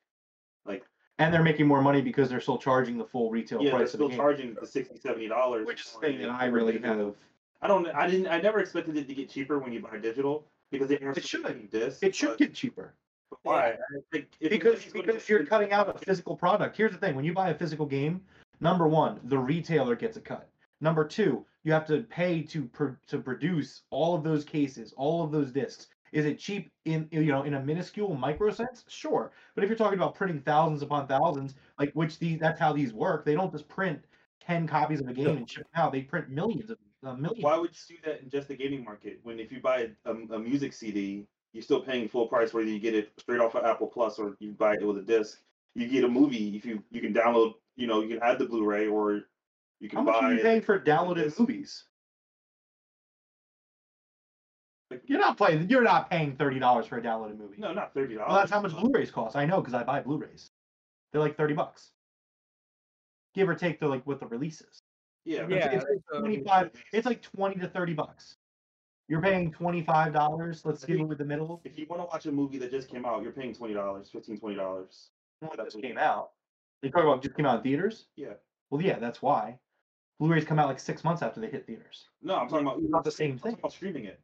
Like 0.66 0.84
and 1.18 1.32
they're 1.32 1.42
making 1.42 1.66
more 1.66 1.82
money 1.82 2.00
because 2.00 2.28
they're 2.28 2.40
still 2.40 2.58
charging 2.58 2.96
the 2.96 3.04
full 3.04 3.30
retail 3.30 3.58
price. 3.58 3.66
yeah, 3.66 3.70
they're 3.70 3.78
price 3.80 3.94
of 3.94 3.98
the 4.00 4.06
still 4.06 4.08
game, 4.08 4.18
charging 4.18 4.54
the 4.54 4.66
60 4.66 4.98
70 4.98 5.28
dollars, 5.28 5.66
which 5.66 5.82
is 5.82 5.92
the 5.92 6.00
thing 6.00 6.18
that 6.18 6.30
I 6.30 6.46
really 6.46 6.78
have. 6.80 7.14
I 7.62 7.66
don't. 7.66 7.86
I 7.88 8.08
didn't. 8.08 8.28
I 8.28 8.40
never 8.40 8.60
expected 8.60 8.96
it 8.96 9.06
to 9.08 9.14
get 9.14 9.28
cheaper 9.28 9.58
when 9.58 9.72
you 9.72 9.80
buy 9.80 9.98
digital 9.98 10.46
because 10.70 10.88
they 10.88 10.96
It 10.96 11.24
should. 11.24 11.70
Discs, 11.70 12.02
It 12.02 12.14
should 12.14 12.38
get 12.38 12.54
cheaper 12.54 12.94
but 13.30 13.38
why? 13.42 13.76
Like, 14.12 14.28
if 14.40 14.50
because 14.50 14.80
somebody's 14.80 14.92
gonna 14.92 15.06
because 15.06 15.28
you're 15.28 15.46
cutting 15.46 15.72
out 15.72 15.88
a 15.88 15.98
physical 15.98 16.36
product. 16.36 16.76
Here's 16.76 16.92
the 16.92 16.98
thing: 16.98 17.14
when 17.14 17.24
you 17.24 17.32
buy 17.32 17.50
a 17.50 17.54
physical 17.54 17.86
game, 17.86 18.20
number 18.60 18.88
one, 18.88 19.20
the 19.24 19.38
retailer 19.38 19.94
gets 19.94 20.16
a 20.16 20.20
cut. 20.20 20.48
Number 20.80 21.04
two, 21.04 21.44
you 21.62 21.72
have 21.72 21.86
to 21.86 22.02
pay 22.02 22.42
to 22.42 22.70
to 23.06 23.18
produce 23.18 23.82
all 23.90 24.14
of 24.14 24.24
those 24.24 24.44
cases, 24.44 24.94
all 24.96 25.22
of 25.22 25.32
those 25.32 25.52
discs. 25.52 25.88
Is 26.12 26.24
it 26.24 26.38
cheap 26.38 26.72
in 26.86 27.08
you 27.10 27.26
know 27.26 27.42
in 27.42 27.54
a 27.54 27.60
minuscule 27.60 28.14
micro 28.14 28.50
sense? 28.50 28.84
Sure, 28.88 29.30
but 29.54 29.62
if 29.62 29.70
you're 29.70 29.76
talking 29.76 29.98
about 29.98 30.14
printing 30.14 30.40
thousands 30.40 30.82
upon 30.82 31.06
thousands, 31.06 31.54
like 31.78 31.92
which 31.92 32.18
these 32.18 32.40
that's 32.40 32.58
how 32.58 32.72
these 32.72 32.92
work. 32.92 33.24
They 33.24 33.34
don't 33.34 33.52
just 33.52 33.68
print 33.68 34.00
ten 34.40 34.66
copies 34.66 35.00
of 35.00 35.08
a 35.08 35.12
game 35.12 35.36
and 35.36 35.48
ship 35.48 35.66
them 35.72 35.84
out. 35.84 35.92
They 35.92 36.02
print 36.02 36.30
millions 36.30 36.70
of 36.70 36.78
uh, 37.04 37.14
millions. 37.14 37.44
Why 37.44 37.56
would 37.58 37.70
you 37.88 37.96
do 37.96 38.10
that 38.10 38.22
in 38.22 38.30
just 38.30 38.48
the 38.48 38.56
gaming 38.56 38.84
market 38.84 39.20
when 39.22 39.38
if 39.38 39.52
you 39.52 39.60
buy 39.60 39.90
a, 40.04 40.10
a 40.10 40.38
music 40.38 40.72
CD, 40.72 41.26
you're 41.52 41.62
still 41.62 41.80
paying 41.80 42.08
full 42.08 42.26
price 42.26 42.52
whether 42.52 42.66
you 42.66 42.80
get 42.80 42.94
it 42.94 43.12
straight 43.18 43.40
off 43.40 43.54
of 43.54 43.64
Apple 43.64 43.86
Plus 43.86 44.18
or 44.18 44.36
you 44.40 44.52
buy 44.52 44.74
it 44.74 44.82
with 44.82 44.98
a 44.98 45.02
disc. 45.02 45.38
You 45.74 45.86
get 45.86 46.04
a 46.04 46.08
movie 46.08 46.56
if 46.56 46.64
you 46.64 46.82
you 46.90 47.00
can 47.00 47.14
download. 47.14 47.54
You 47.76 47.86
know, 47.86 48.02
you 48.02 48.08
can 48.08 48.22
add 48.22 48.38
the 48.38 48.44
Blu-ray 48.46 48.88
or 48.88 49.22
you 49.80 49.88
How 49.92 49.98
can 49.98 50.04
much 50.06 50.20
buy. 50.20 50.26
are 50.26 50.32
you 50.32 50.38
it. 50.40 50.42
paying 50.42 50.62
for 50.62 50.78
downloaded 50.78 51.38
movies? 51.38 51.84
Like, 54.90 55.02
You're 55.06 55.20
not 55.20 55.36
playing. 55.36 55.68
You're 55.70 55.82
not 55.82 56.10
paying 56.10 56.36
thirty 56.36 56.58
dollars 56.58 56.86
for 56.86 56.98
a 56.98 57.02
downloaded 57.02 57.38
movie. 57.38 57.56
No, 57.58 57.72
not 57.72 57.94
thirty 57.94 58.14
dollars. 58.14 58.28
Well, 58.28 58.38
that's 58.38 58.50
how 58.50 58.60
much 58.60 58.72
Blu-rays 58.72 59.10
cost. 59.10 59.36
I 59.36 59.44
know 59.44 59.60
because 59.60 59.74
I 59.74 59.84
buy 59.84 60.00
Blu-rays. 60.00 60.50
They're 61.12 61.20
like 61.20 61.36
thirty 61.36 61.54
bucks, 61.54 61.90
give 63.34 63.48
or 63.48 63.54
take. 63.54 63.78
They're 63.80 63.88
like 63.88 64.06
with 64.06 64.20
the 64.20 64.26
releases. 64.26 64.82
Yeah, 65.24 65.46
Yeah, 65.48 65.56
it's, 65.66 65.74
it's 65.74 65.84
like 65.84 66.00
um, 66.14 66.22
twenty-five. 66.22 66.70
It's 66.92 67.06
like 67.06 67.22
twenty 67.22 67.60
to 67.60 67.68
thirty 67.68 67.94
bucks. 67.94 68.36
You're 69.08 69.22
paying 69.22 69.52
twenty-five 69.52 70.12
dollars. 70.12 70.62
Let's 70.64 70.84
give 70.84 70.98
it 70.98 71.04
with 71.04 71.18
the 71.18 71.24
middle. 71.24 71.60
If 71.64 71.78
you 71.78 71.86
want 71.88 72.02
to 72.02 72.06
watch 72.06 72.26
a 72.26 72.32
movie 72.32 72.58
that 72.58 72.70
just 72.70 72.88
came 72.88 73.04
out, 73.04 73.22
you're 73.22 73.32
paying 73.32 73.54
twenty 73.54 73.74
dollars, 73.74 74.08
fifteen, 74.10 74.38
twenty 74.38 74.56
dollars. 74.56 75.10
It 75.42 75.50
just 75.64 75.80
came 75.80 75.98
out. 75.98 76.30
You 76.82 76.90
talking 76.90 77.08
about 77.08 77.22
just 77.22 77.36
came 77.36 77.46
out 77.46 77.58
in 77.58 77.62
theaters? 77.62 78.06
Yeah. 78.16 78.34
Well, 78.70 78.82
yeah, 78.82 78.98
that's 78.98 79.20
why. 79.22 79.58
Blu-rays 80.20 80.44
come 80.44 80.58
out 80.58 80.68
like 80.68 80.78
six 80.78 81.02
months 81.02 81.22
after 81.22 81.40
they 81.40 81.48
hit 81.48 81.66
theaters. 81.66 82.04
No, 82.22 82.36
I'm 82.36 82.46
talking 82.46 82.66
about 82.66 82.82
Not 82.82 83.04
the 83.04 83.10
same 83.10 83.32
I'm 83.32 83.38
talking 83.38 83.52
thing. 83.52 83.58
about 83.60 83.72
streaming 83.72 84.04
it. 84.04 84.20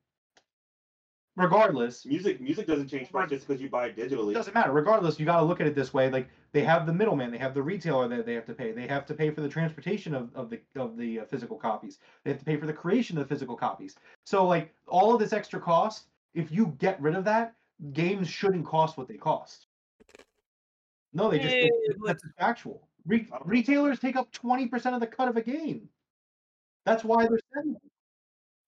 regardless, 1.37 2.05
Music 2.05 2.39
music 2.41 2.67
doesn't 2.67 2.89
change 2.89 3.11
price 3.11 3.31
just 3.31 3.47
because 3.49 3.61
you 3.63 3.71
buy 3.71 3.87
it 3.87 3.97
digitally. 3.97 4.31
it 4.33 4.35
doesn't 4.35 4.53
matter. 4.55 4.73
Regardless, 4.73 5.19
you 5.19 5.25
got 5.25 5.39
to 5.41 5.45
look 5.47 5.59
at 5.61 5.67
it 5.67 5.75
this 5.75 5.95
way. 5.95 6.11
Like 6.11 6.29
they 6.53 6.63
have 6.65 6.85
the 6.87 6.93
middleman, 6.93 7.31
they 7.31 7.39
have 7.39 7.55
the 7.55 7.63
retailer 7.63 8.09
that 8.09 8.27
they 8.27 8.35
have 8.35 8.45
to 8.45 8.53
pay. 8.55 8.73
They 8.73 8.87
have 8.87 9.07
to 9.07 9.15
pay 9.15 9.31
for 9.31 9.41
the 9.41 9.49
transportation 9.49 10.15
of, 10.15 10.29
of 10.35 10.51
the 10.51 10.61
of 10.77 10.99
the 10.99 11.21
uh, 11.21 11.25
physical 11.25 11.57
copies. 11.57 11.99
They 12.25 12.31
have 12.31 12.39
to 12.41 12.45
pay 12.45 12.59
for 12.59 12.67
the 12.67 12.75
creation 12.75 13.17
of 13.17 13.27
the 13.27 13.35
physical 13.35 13.57
copies. 13.57 13.97
So 14.25 14.47
like 14.47 14.75
all 14.87 15.15
of 15.15 15.19
this 15.19 15.33
extra 15.33 15.61
cost, 15.61 16.09
if 16.35 16.53
you 16.53 16.75
get 16.79 17.01
rid 17.01 17.15
of 17.15 17.25
that, 17.25 17.55
games 17.95 18.29
shouldn't 18.29 18.67
cost 18.67 18.99
what 18.99 19.09
they 19.09 19.17
cost. 19.17 19.67
No, 21.15 21.31
they 21.31 21.39
just 21.39 21.55
Eh, 21.57 21.69
that's 22.05 22.23
factual. 22.39 22.87
Re- 23.07 23.27
I 23.33 23.39
don't 23.39 23.47
know. 23.47 23.51
retailers 23.51 24.01
take 24.01 24.17
up 24.17 24.33
twenty 24.33 24.67
percent 24.67 24.95
of 24.95 25.01
the 25.01 25.07
cut 25.07 25.29
of 25.29 25.37
a 25.37 25.43
game. 25.43 25.89
That's 26.85 27.05
why 27.05 27.27
they're 27.27 27.39
sending. 27.55 27.73
them. 27.75 27.83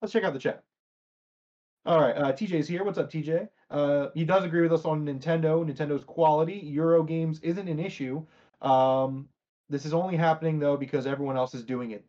Let's 0.02 0.12
check 0.12 0.24
out 0.24 0.32
the 0.32 0.38
chat. 0.38 0.62
All 1.86 2.00
right, 2.00 2.16
uh, 2.16 2.32
TJ's 2.32 2.68
here. 2.68 2.84
What's 2.84 2.98
up, 2.98 3.10
TJ? 3.10 3.48
Uh, 3.70 4.08
he 4.14 4.24
does 4.24 4.44
agree 4.44 4.62
with 4.62 4.72
us 4.72 4.84
on 4.84 5.04
Nintendo. 5.06 5.64
Nintendo's 5.64 6.04
quality. 6.04 6.54
Euro 6.54 7.02
games 7.02 7.40
isn't 7.40 7.68
an 7.68 7.78
issue. 7.78 8.24
Um, 8.60 9.28
this 9.68 9.84
is 9.84 9.94
only 9.94 10.16
happening 10.16 10.58
though 10.58 10.76
because 10.76 11.06
everyone 11.06 11.36
else 11.36 11.54
is 11.54 11.64
doing 11.64 11.92
it. 11.92 12.04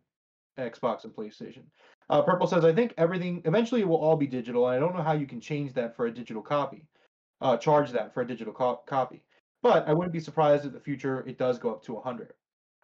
Xbox 0.58 1.04
and 1.04 1.14
PlayStation. 1.14 1.62
Uh, 2.10 2.22
Purple 2.22 2.46
says, 2.46 2.64
I 2.64 2.72
think 2.74 2.92
everything 2.98 3.40
eventually 3.44 3.80
it 3.82 3.88
will 3.88 3.96
all 3.96 4.16
be 4.16 4.26
digital. 4.26 4.66
And 4.66 4.76
I 4.76 4.78
don't 4.80 4.94
know 4.96 5.02
how 5.02 5.12
you 5.12 5.26
can 5.26 5.40
change 5.40 5.72
that 5.74 5.96
for 5.96 6.06
a 6.06 6.12
digital 6.12 6.42
copy, 6.42 6.84
uh, 7.40 7.56
charge 7.56 7.92
that 7.92 8.12
for 8.12 8.22
a 8.22 8.26
digital 8.26 8.52
co- 8.52 8.82
copy. 8.86 9.22
But 9.62 9.86
I 9.88 9.92
wouldn't 9.92 10.12
be 10.12 10.20
surprised 10.20 10.64
if 10.64 10.72
the 10.72 10.80
future 10.80 11.24
it 11.26 11.38
does 11.38 11.58
go 11.58 11.70
up 11.70 11.82
to 11.84 11.94
100. 11.94 12.32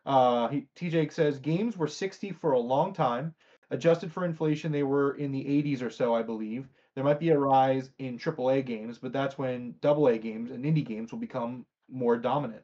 Uh, 0.04 0.48
he, 0.48 0.68
TJ 0.76 1.12
says 1.12 1.38
games 1.38 1.76
were 1.76 1.88
60 1.88 2.32
for 2.32 2.52
a 2.52 2.58
long 2.58 2.92
time. 2.92 3.34
Adjusted 3.70 4.12
for 4.12 4.24
inflation, 4.24 4.70
they 4.70 4.84
were 4.84 5.16
in 5.16 5.32
the 5.32 5.42
80s 5.42 5.82
or 5.82 5.90
so, 5.90 6.14
I 6.14 6.22
believe. 6.22 6.68
There 6.94 7.02
might 7.02 7.18
be 7.18 7.30
a 7.30 7.38
rise 7.38 7.90
in 7.98 8.16
AAA 8.18 8.64
games, 8.64 8.98
but 8.98 9.12
that's 9.12 9.36
when 9.36 9.74
AA 9.84 10.12
games 10.18 10.50
and 10.50 10.64
indie 10.64 10.84
games 10.86 11.10
will 11.10 11.18
become 11.18 11.66
more 11.90 12.16
dominant. 12.16 12.62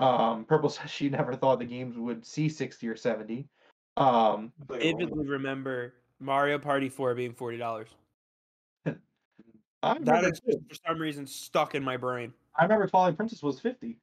Um, 0.00 0.44
Purple 0.44 0.68
says 0.70 0.90
she 0.90 1.08
never 1.08 1.34
thought 1.34 1.58
the 1.58 1.64
games 1.64 1.96
would 1.96 2.26
see 2.26 2.48
60 2.48 2.88
or 2.88 2.96
70. 2.96 3.46
Um, 3.96 4.52
Like, 4.68 4.80
Vividly 4.80 5.26
remember 5.26 5.94
Mario 6.18 6.58
Party 6.58 6.88
4 6.88 7.14
being 7.14 7.32
forty 7.34 7.58
dollars. 7.58 7.88
I 8.86 8.92
That 9.82 10.00
remember, 10.00 10.28
is 10.28 10.40
just 10.40 10.58
for 10.68 10.74
some 10.88 10.98
reason 10.98 11.26
stuck 11.26 11.74
in 11.74 11.84
my 11.84 11.96
brain. 11.96 12.32
I 12.60 12.64
remember 12.64 12.86
Twilight 12.86 13.16
Princess 13.16 13.42
was 13.42 13.58
50. 13.58 13.98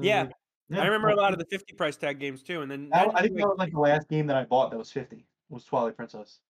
Yeah, 0.00 0.26
Mm, 0.72 0.78
I 0.78 0.84
remember 0.86 1.08
a 1.08 1.14
lot 1.14 1.34
of 1.34 1.38
the 1.38 1.44
fifty 1.44 1.74
price 1.74 1.94
tag 1.96 2.18
games 2.18 2.42
too, 2.42 2.62
and 2.62 2.70
then 2.70 2.88
I, 2.90 3.04
I 3.04 3.04
think 3.04 3.14
like- 3.14 3.34
that 3.34 3.48
was 3.48 3.58
like 3.58 3.72
the 3.72 3.80
last 3.80 4.08
game 4.08 4.26
that 4.28 4.36
I 4.36 4.44
bought 4.44 4.70
that 4.70 4.78
was 4.78 4.90
50 4.90 5.26
was 5.50 5.62
Twilight 5.64 5.94
Princess. 5.94 6.40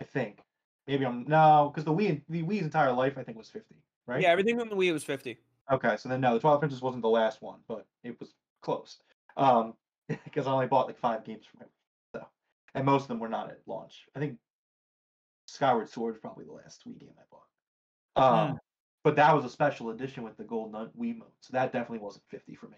I 0.00 0.04
think. 0.04 0.38
Maybe 0.86 1.04
I'm 1.04 1.24
no, 1.26 1.70
because 1.74 1.84
the 1.84 1.92
Wii 1.92 2.22
the 2.28 2.44
Wii's 2.44 2.62
entire 2.62 2.92
life 2.92 3.18
I 3.18 3.24
think 3.24 3.36
was 3.36 3.48
50, 3.48 3.74
right? 4.06 4.22
yeah, 4.22 4.28
everything 4.28 4.60
on 4.60 4.68
the 4.68 4.76
Wii 4.76 4.92
was 4.92 5.02
fifty. 5.04 5.38
Okay, 5.72 5.96
so 5.98 6.08
then 6.08 6.20
no, 6.20 6.34
the 6.34 6.40
Twilight 6.40 6.60
Princess 6.60 6.80
wasn't 6.80 7.02
the 7.02 7.08
last 7.08 7.42
one, 7.42 7.58
but 7.66 7.84
it 8.04 8.18
was 8.20 8.32
close. 8.62 8.98
Um, 9.36 9.74
because 10.24 10.46
I 10.46 10.52
only 10.52 10.66
bought 10.68 10.86
like 10.86 10.98
five 10.98 11.24
games 11.24 11.44
from 11.44 11.62
it, 11.62 11.70
so 12.14 12.24
and 12.76 12.86
most 12.86 13.02
of 13.02 13.08
them 13.08 13.18
were 13.18 13.28
not 13.28 13.50
at 13.50 13.58
launch. 13.66 14.06
I 14.14 14.20
think 14.20 14.38
Skyward 15.46 15.90
Sword 15.90 16.14
is 16.14 16.20
probably 16.20 16.44
the 16.44 16.52
last 16.52 16.82
Wii 16.88 16.98
game 17.00 17.10
I 17.18 17.24
bought. 17.28 18.50
Um, 18.50 18.58
but 19.08 19.16
that 19.16 19.34
was 19.34 19.42
a 19.42 19.48
special 19.48 19.88
edition 19.88 20.22
with 20.22 20.36
the 20.36 20.44
gold 20.44 20.70
nut 20.70 20.90
Wii 20.94 21.16
mode, 21.16 21.30
so 21.40 21.52
that 21.52 21.72
definitely 21.72 22.00
wasn't 22.00 22.24
fifty 22.28 22.54
for 22.54 22.66
me. 22.66 22.76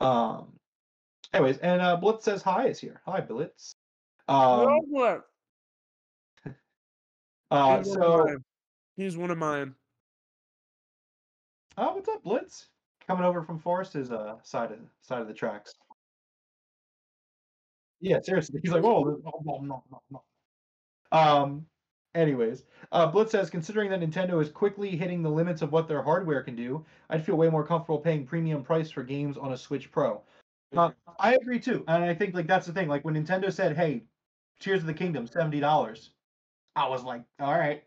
Um, 0.00 0.54
anyways, 1.34 1.58
and 1.58 1.82
uh, 1.82 1.94
Blitz 1.96 2.24
says 2.24 2.40
hi 2.40 2.68
is 2.68 2.80
here. 2.80 3.02
Hi, 3.04 3.20
Blitz. 3.20 3.74
Um, 4.28 4.78
what? 4.88 5.24
uh, 7.50 7.76
He's 7.76 7.88
one 7.88 8.00
of 8.00 8.02
so 8.02 8.24
mine. 8.24 8.44
He's 8.96 9.16
one 9.18 9.30
of 9.30 9.36
mine. 9.36 9.74
Oh, 11.76 11.96
what's 11.96 12.08
up, 12.08 12.22
Blitz? 12.22 12.68
Coming 13.06 13.26
over 13.26 13.42
from 13.42 13.58
Forrest's 13.58 14.10
uh, 14.10 14.36
side 14.44 14.72
of 14.72 14.78
side 15.02 15.20
of 15.20 15.28
the 15.28 15.34
tracks. 15.34 15.74
Yeah, 18.00 18.20
seriously. 18.22 18.58
He's 18.62 18.72
like, 18.72 18.82
no, 18.82 19.20
no, 19.22 19.60
no, 19.62 19.84
no, 19.90 20.02
no. 20.10 20.22
Um. 21.12 21.66
Anyways, 22.14 22.64
uh, 22.92 23.06
Blitz 23.06 23.32
says, 23.32 23.48
considering 23.48 23.88
that 23.90 24.00
Nintendo 24.00 24.40
is 24.42 24.50
quickly 24.50 24.96
hitting 24.96 25.22
the 25.22 25.30
limits 25.30 25.62
of 25.62 25.72
what 25.72 25.88
their 25.88 26.02
hardware 26.02 26.42
can 26.42 26.54
do, 26.54 26.84
I'd 27.08 27.24
feel 27.24 27.36
way 27.36 27.48
more 27.48 27.66
comfortable 27.66 27.98
paying 27.98 28.26
premium 28.26 28.62
price 28.62 28.90
for 28.90 29.02
games 29.02 29.38
on 29.38 29.52
a 29.52 29.56
Switch 29.56 29.90
Pro. 29.90 30.22
Uh, 30.76 30.90
I 31.18 31.34
agree 31.34 31.58
too, 31.58 31.84
and 31.88 32.04
I 32.04 32.14
think 32.14 32.34
like 32.34 32.46
that's 32.46 32.66
the 32.66 32.72
thing. 32.72 32.88
Like 32.88 33.04
when 33.04 33.14
Nintendo 33.14 33.52
said, 33.52 33.76
"Hey, 33.76 34.04
Tears 34.60 34.80
of 34.80 34.86
the 34.86 34.94
Kingdom, 34.94 35.26
seventy 35.26 35.60
dollars," 35.60 36.10
I 36.76 36.88
was 36.88 37.02
like, 37.02 37.22
"All 37.40 37.52
right." 37.52 37.82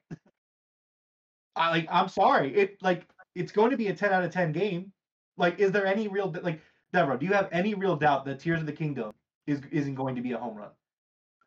I 1.56 1.70
like. 1.70 1.88
I'm 1.92 2.10
sorry. 2.10 2.54
It 2.56 2.82
like 2.82 3.08
it's 3.34 3.52
going 3.52 3.72
to 3.72 3.78
be 3.78 3.88
a 3.88 3.96
ten 3.96 4.12
out 4.12 4.24
of 4.24 4.32
ten 4.32 4.52
game. 4.52 4.92
Like, 5.38 5.60
is 5.60 5.72
there 5.72 5.86
any 5.86 6.08
real 6.08 6.34
like 6.44 6.62
Devroro? 6.94 7.20
Do 7.20 7.26
you 7.26 7.34
have 7.34 7.50
any 7.52 7.74
real 7.74 7.96
doubt 7.96 8.26
that 8.26 8.40
Tears 8.40 8.60
of 8.60 8.66
the 8.66 8.74
Kingdom 8.74 9.12
is 9.48 9.62
isn't 9.72 9.96
going 9.96 10.16
to 10.16 10.22
be 10.22 10.34
a 10.34 10.38
home 10.38 10.56
run? 10.56 10.70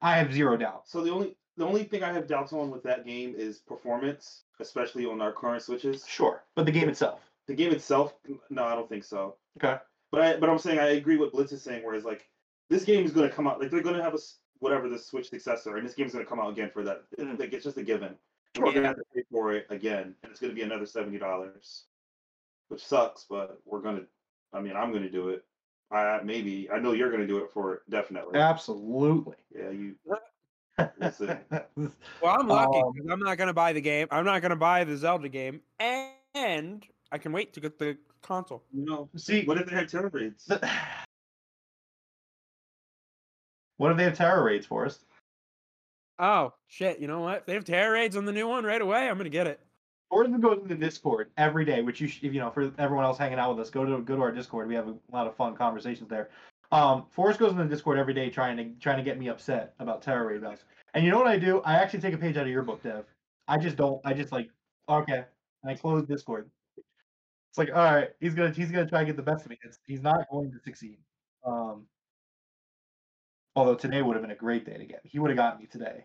I 0.00 0.16
have 0.16 0.32
zero 0.32 0.56
doubt. 0.56 0.88
So 0.88 1.02
the 1.02 1.10
only 1.10 1.36
the 1.58 1.66
only 1.66 1.84
thing 1.84 2.02
I 2.02 2.12
have 2.12 2.26
doubts 2.26 2.52
on 2.52 2.70
with 2.70 2.82
that 2.84 3.04
game 3.04 3.34
is 3.36 3.58
performance, 3.58 4.44
especially 4.60 5.04
on 5.04 5.20
our 5.20 5.32
current 5.32 5.62
switches. 5.62 6.06
Sure, 6.06 6.42
but 6.54 6.64
the 6.64 6.72
game 6.72 6.88
itself. 6.88 7.20
The 7.46 7.54
game 7.54 7.72
itself, 7.72 8.14
no, 8.48 8.64
I 8.64 8.74
don't 8.74 8.88
think 8.88 9.04
so. 9.04 9.36
Okay. 9.58 9.78
But 10.12 10.20
I 10.20 10.36
but 10.36 10.48
I'm 10.48 10.58
saying 10.58 10.78
I 10.78 10.90
agree 10.90 11.16
with 11.16 11.32
Blitz 11.32 11.52
is 11.52 11.62
saying, 11.62 11.82
whereas 11.84 12.04
like 12.04 12.28
this 12.70 12.84
game 12.84 13.04
is 13.04 13.12
going 13.12 13.28
to 13.28 13.34
come 13.34 13.46
out 13.46 13.60
like 13.60 13.70
they're 13.70 13.82
going 13.82 13.96
to 13.96 14.02
have 14.02 14.14
a 14.14 14.18
whatever 14.60 14.88
the 14.88 14.98
Switch 14.98 15.30
successor, 15.30 15.76
and 15.76 15.86
this 15.86 15.94
game 15.94 16.06
is 16.06 16.12
going 16.12 16.24
to 16.24 16.28
come 16.28 16.40
out 16.40 16.50
again 16.50 16.70
for 16.72 16.82
that. 16.84 17.02
Mhm. 17.18 17.38
Like 17.38 17.52
it's 17.52 17.64
just 17.64 17.76
a 17.76 17.82
given. 17.82 18.14
And 18.54 18.64
we're 18.64 18.72
going 18.72 18.82
to 18.82 18.88
have 18.88 18.96
to 18.96 19.04
pay 19.14 19.22
for 19.30 19.52
it 19.52 19.66
again, 19.68 20.14
and 20.22 20.30
it's 20.30 20.40
going 20.40 20.50
to 20.50 20.54
be 20.56 20.62
another 20.62 20.86
seventy 20.86 21.18
dollars, 21.18 21.84
which 22.68 22.84
sucks. 22.84 23.26
But 23.28 23.60
we're 23.64 23.80
gonna. 23.80 24.02
I 24.52 24.60
mean, 24.60 24.76
I'm 24.76 24.90
going 24.90 25.02
to 25.02 25.10
do 25.10 25.28
it. 25.30 25.44
I 25.90 26.20
maybe 26.22 26.68
I 26.70 26.78
know 26.78 26.92
you're 26.92 27.10
going 27.10 27.22
to 27.22 27.26
do 27.26 27.38
it 27.38 27.50
for 27.52 27.74
it 27.74 27.80
definitely. 27.90 28.38
Absolutely. 28.38 29.36
Yeah, 29.54 29.70
you. 29.70 29.94
Listen. 31.00 31.38
Well, 32.20 32.36
I'm 32.40 32.48
lucky 32.48 32.78
Um, 32.78 32.92
'cause 32.94 33.06
I'm 33.10 33.20
not 33.20 33.38
gonna 33.38 33.54
buy 33.54 33.72
the 33.72 33.80
game. 33.80 34.08
I'm 34.10 34.24
not 34.24 34.42
gonna 34.42 34.56
buy 34.56 34.82
the 34.84 34.96
Zelda 34.96 35.28
game, 35.28 35.60
and 35.78 36.84
I 37.12 37.18
can 37.18 37.32
wait 37.32 37.52
to 37.54 37.60
get 37.60 37.78
the 37.78 37.96
console. 38.22 38.64
You 38.72 38.84
know, 38.84 39.08
See, 39.16 39.44
what 39.44 39.58
if 39.58 39.66
they 39.68 39.74
had 39.76 39.88
Tera 39.88 40.08
Raids? 40.08 40.44
the- 40.46 40.58
what 43.76 43.92
if 43.92 43.96
they 43.96 44.04
have 44.04 44.16
Tera 44.16 44.42
Raids, 44.42 44.66
for 44.66 44.86
us? 44.86 45.04
Oh 46.18 46.52
shit! 46.66 46.98
You 46.98 47.06
know 47.06 47.20
what? 47.20 47.38
If 47.38 47.46
they 47.46 47.54
have 47.54 47.64
Tera 47.64 47.92
Raids 47.92 48.16
on 48.16 48.24
the 48.24 48.32
new 48.32 48.48
one 48.48 48.64
right 48.64 48.82
away. 48.82 49.08
I'm 49.08 49.16
gonna 49.16 49.28
get 49.28 49.46
it. 49.46 49.60
Forrest 50.10 50.40
goes 50.40 50.58
into 50.62 50.74
Discord 50.74 51.30
every 51.36 51.64
day, 51.64 51.82
which 51.82 52.00
you, 52.00 52.08
sh- 52.08 52.22
you 52.22 52.40
know, 52.40 52.50
for 52.50 52.72
everyone 52.78 53.04
else 53.04 53.18
hanging 53.18 53.38
out 53.38 53.50
with 53.54 53.60
us, 53.64 53.70
go 53.70 53.84
to 53.84 53.98
go 54.02 54.16
to 54.16 54.22
our 54.22 54.32
Discord. 54.32 54.66
We 54.66 54.74
have 54.74 54.88
a 54.88 54.96
lot 55.12 55.26
of 55.26 55.36
fun 55.36 55.54
conversations 55.54 56.08
there. 56.08 56.30
Um, 56.70 57.06
Forrest 57.10 57.38
goes 57.38 57.52
into 57.52 57.64
Discord 57.64 57.98
every 57.98 58.14
day 58.14 58.28
trying 58.28 58.56
to 58.58 58.68
trying 58.80 58.98
to 58.98 59.02
get 59.02 59.18
me 59.18 59.28
upset 59.28 59.74
about 59.78 60.02
Tera 60.02 60.26
Raid 60.26 60.42
bells. 60.42 60.64
And 60.94 61.04
you 61.04 61.10
know 61.10 61.18
what 61.18 61.26
I 61.26 61.38
do? 61.38 61.62
I 61.64 61.74
actually 61.74 62.00
take 62.00 62.14
a 62.14 62.18
page 62.18 62.36
out 62.36 62.42
of 62.42 62.52
your 62.52 62.62
book, 62.62 62.82
Dev. 62.82 63.04
I 63.46 63.58
just 63.58 63.76
don't. 63.76 64.00
I 64.04 64.12
just 64.12 64.32
like 64.32 64.50
okay. 64.88 65.24
And 65.62 65.72
I 65.72 65.74
close 65.74 66.04
Discord. 66.06 66.50
It's 66.76 67.58
like 67.58 67.70
all 67.70 67.84
right, 67.84 68.10
he's 68.20 68.34
gonna 68.34 68.50
he's 68.50 68.70
gonna 68.70 68.88
try 68.88 69.00
to 69.00 69.06
get 69.06 69.16
the 69.16 69.22
best 69.22 69.44
of 69.44 69.50
me. 69.50 69.58
It's, 69.62 69.78
he's 69.86 70.02
not 70.02 70.28
going 70.30 70.50
to 70.52 70.58
succeed. 70.58 70.98
Um, 71.44 71.86
although 73.56 73.74
today 73.74 74.02
would 74.02 74.14
have 74.14 74.22
been 74.22 74.32
a 74.32 74.36
great 74.36 74.66
day 74.66 74.76
to 74.76 74.84
get. 74.84 75.02
me. 75.04 75.10
He 75.10 75.18
would 75.18 75.30
have 75.30 75.38
gotten 75.38 75.60
me 75.60 75.66
today. 75.66 76.04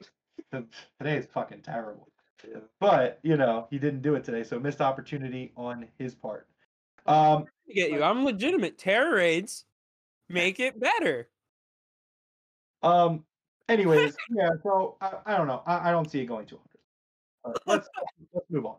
today 0.51 1.17
is 1.17 1.25
fucking 1.33 1.61
terrible. 1.61 2.07
Yeah. 2.47 2.59
But 2.79 3.19
you 3.23 3.35
know, 3.35 3.67
he 3.69 3.79
didn't 3.79 4.01
do 4.01 4.15
it 4.15 4.23
today, 4.23 4.43
so 4.43 4.59
missed 4.59 4.79
opportunity 4.79 5.51
on 5.57 5.87
his 5.97 6.15
part. 6.15 6.47
Um, 7.05 7.45
get 7.73 7.91
you. 7.91 8.01
I'm 8.01 8.23
legitimate. 8.23 8.77
Tera 8.77 9.13
Raids 9.13 9.65
make 10.33 10.59
it 10.59 10.79
better. 10.79 11.29
um. 12.81 13.23
Anyways, 13.69 14.15
yeah. 14.29 14.49
So 14.61 14.97
I, 14.99 15.13
I 15.25 15.37
don't 15.37 15.47
know. 15.47 15.63
I, 15.65 15.89
I 15.89 15.91
don't 15.91 16.09
see 16.09 16.19
it 16.19 16.25
going 16.25 16.45
to 16.47 16.59
100. 17.43 17.59
Let's 17.65 17.87
let's 18.33 18.49
move 18.49 18.65
on. 18.65 18.75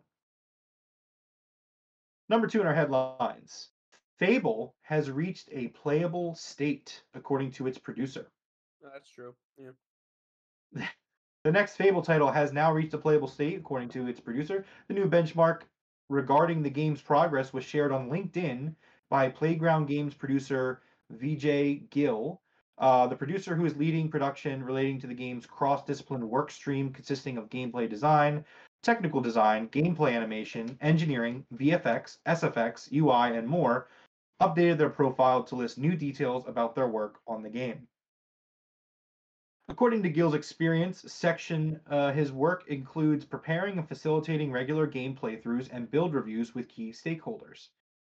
Number 2.29 2.47
two 2.47 2.61
in 2.61 2.67
our 2.67 2.73
headlines: 2.73 3.69
Fable 4.19 4.75
has 4.81 5.09
reached 5.09 5.49
a 5.51 5.69
playable 5.69 6.35
state, 6.35 7.01
according 7.13 7.51
to 7.53 7.67
its 7.67 7.77
producer. 7.77 8.27
That's 8.93 9.09
true. 9.09 9.33
Yeah. 9.57 10.85
The 11.43 11.51
next 11.51 11.75
Fable 11.75 12.01
title 12.01 12.31
has 12.31 12.53
now 12.53 12.73
reached 12.73 12.95
a 12.95 12.97
playable 12.97 13.27
state, 13.27 13.59
according 13.59 13.89
to 13.89 14.07
its 14.07 14.19
producer. 14.19 14.65
The 14.87 14.95
new 14.95 15.07
benchmark 15.07 15.61
regarding 16.09 16.63
the 16.63 16.71
game's 16.71 17.03
progress 17.03 17.53
was 17.53 17.63
shared 17.63 17.91
on 17.91 18.09
LinkedIn 18.09 18.73
by 19.11 19.29
Playground 19.29 19.85
Games 19.85 20.15
producer 20.15 20.81
VJ 21.11 21.89
Gill. 21.89 22.41
Uh, 22.77 23.07
the 23.07 23.15
producer 23.15 23.55
who 23.55 23.65
is 23.65 23.75
leading 23.77 24.09
production 24.09 24.61
relating 24.61 24.99
to 24.99 25.07
the 25.07 25.13
game's 25.13 25.45
cross 25.45 25.83
discipline 25.85 26.29
work 26.29 26.51
stream 26.51 26.91
consisting 26.91 27.37
of 27.37 27.49
gameplay 27.49 27.89
design, 27.89 28.43
technical 28.83 29.21
design, 29.21 29.69
gameplay 29.69 30.11
animation, 30.13 30.77
engineering, 30.81 31.45
VFX, 31.55 32.17
SFX, 32.25 32.91
UI, 32.91 33.37
and 33.37 33.47
more, 33.47 33.87
updated 34.41 34.77
their 34.77 34.89
profile 34.89 35.41
to 35.43 35.55
list 35.55 35.77
new 35.77 35.95
details 35.95 36.43
about 36.47 36.75
their 36.75 36.87
work 36.87 37.19
on 37.27 37.41
the 37.41 37.49
game. 37.49 37.87
According 39.67 40.03
to 40.03 40.09
Gill's 40.09 40.35
experience 40.35 41.11
section, 41.11 41.79
uh, 41.89 42.11
his 42.11 42.31
work 42.31 42.65
includes 42.67 43.25
preparing 43.25 43.79
and 43.79 43.87
facilitating 43.87 44.51
regular 44.51 44.85
game 44.85 45.15
playthroughs 45.15 45.69
and 45.71 45.89
build 45.89 46.13
reviews 46.13 46.53
with 46.53 46.67
key 46.67 46.91
stakeholders. 46.91 47.69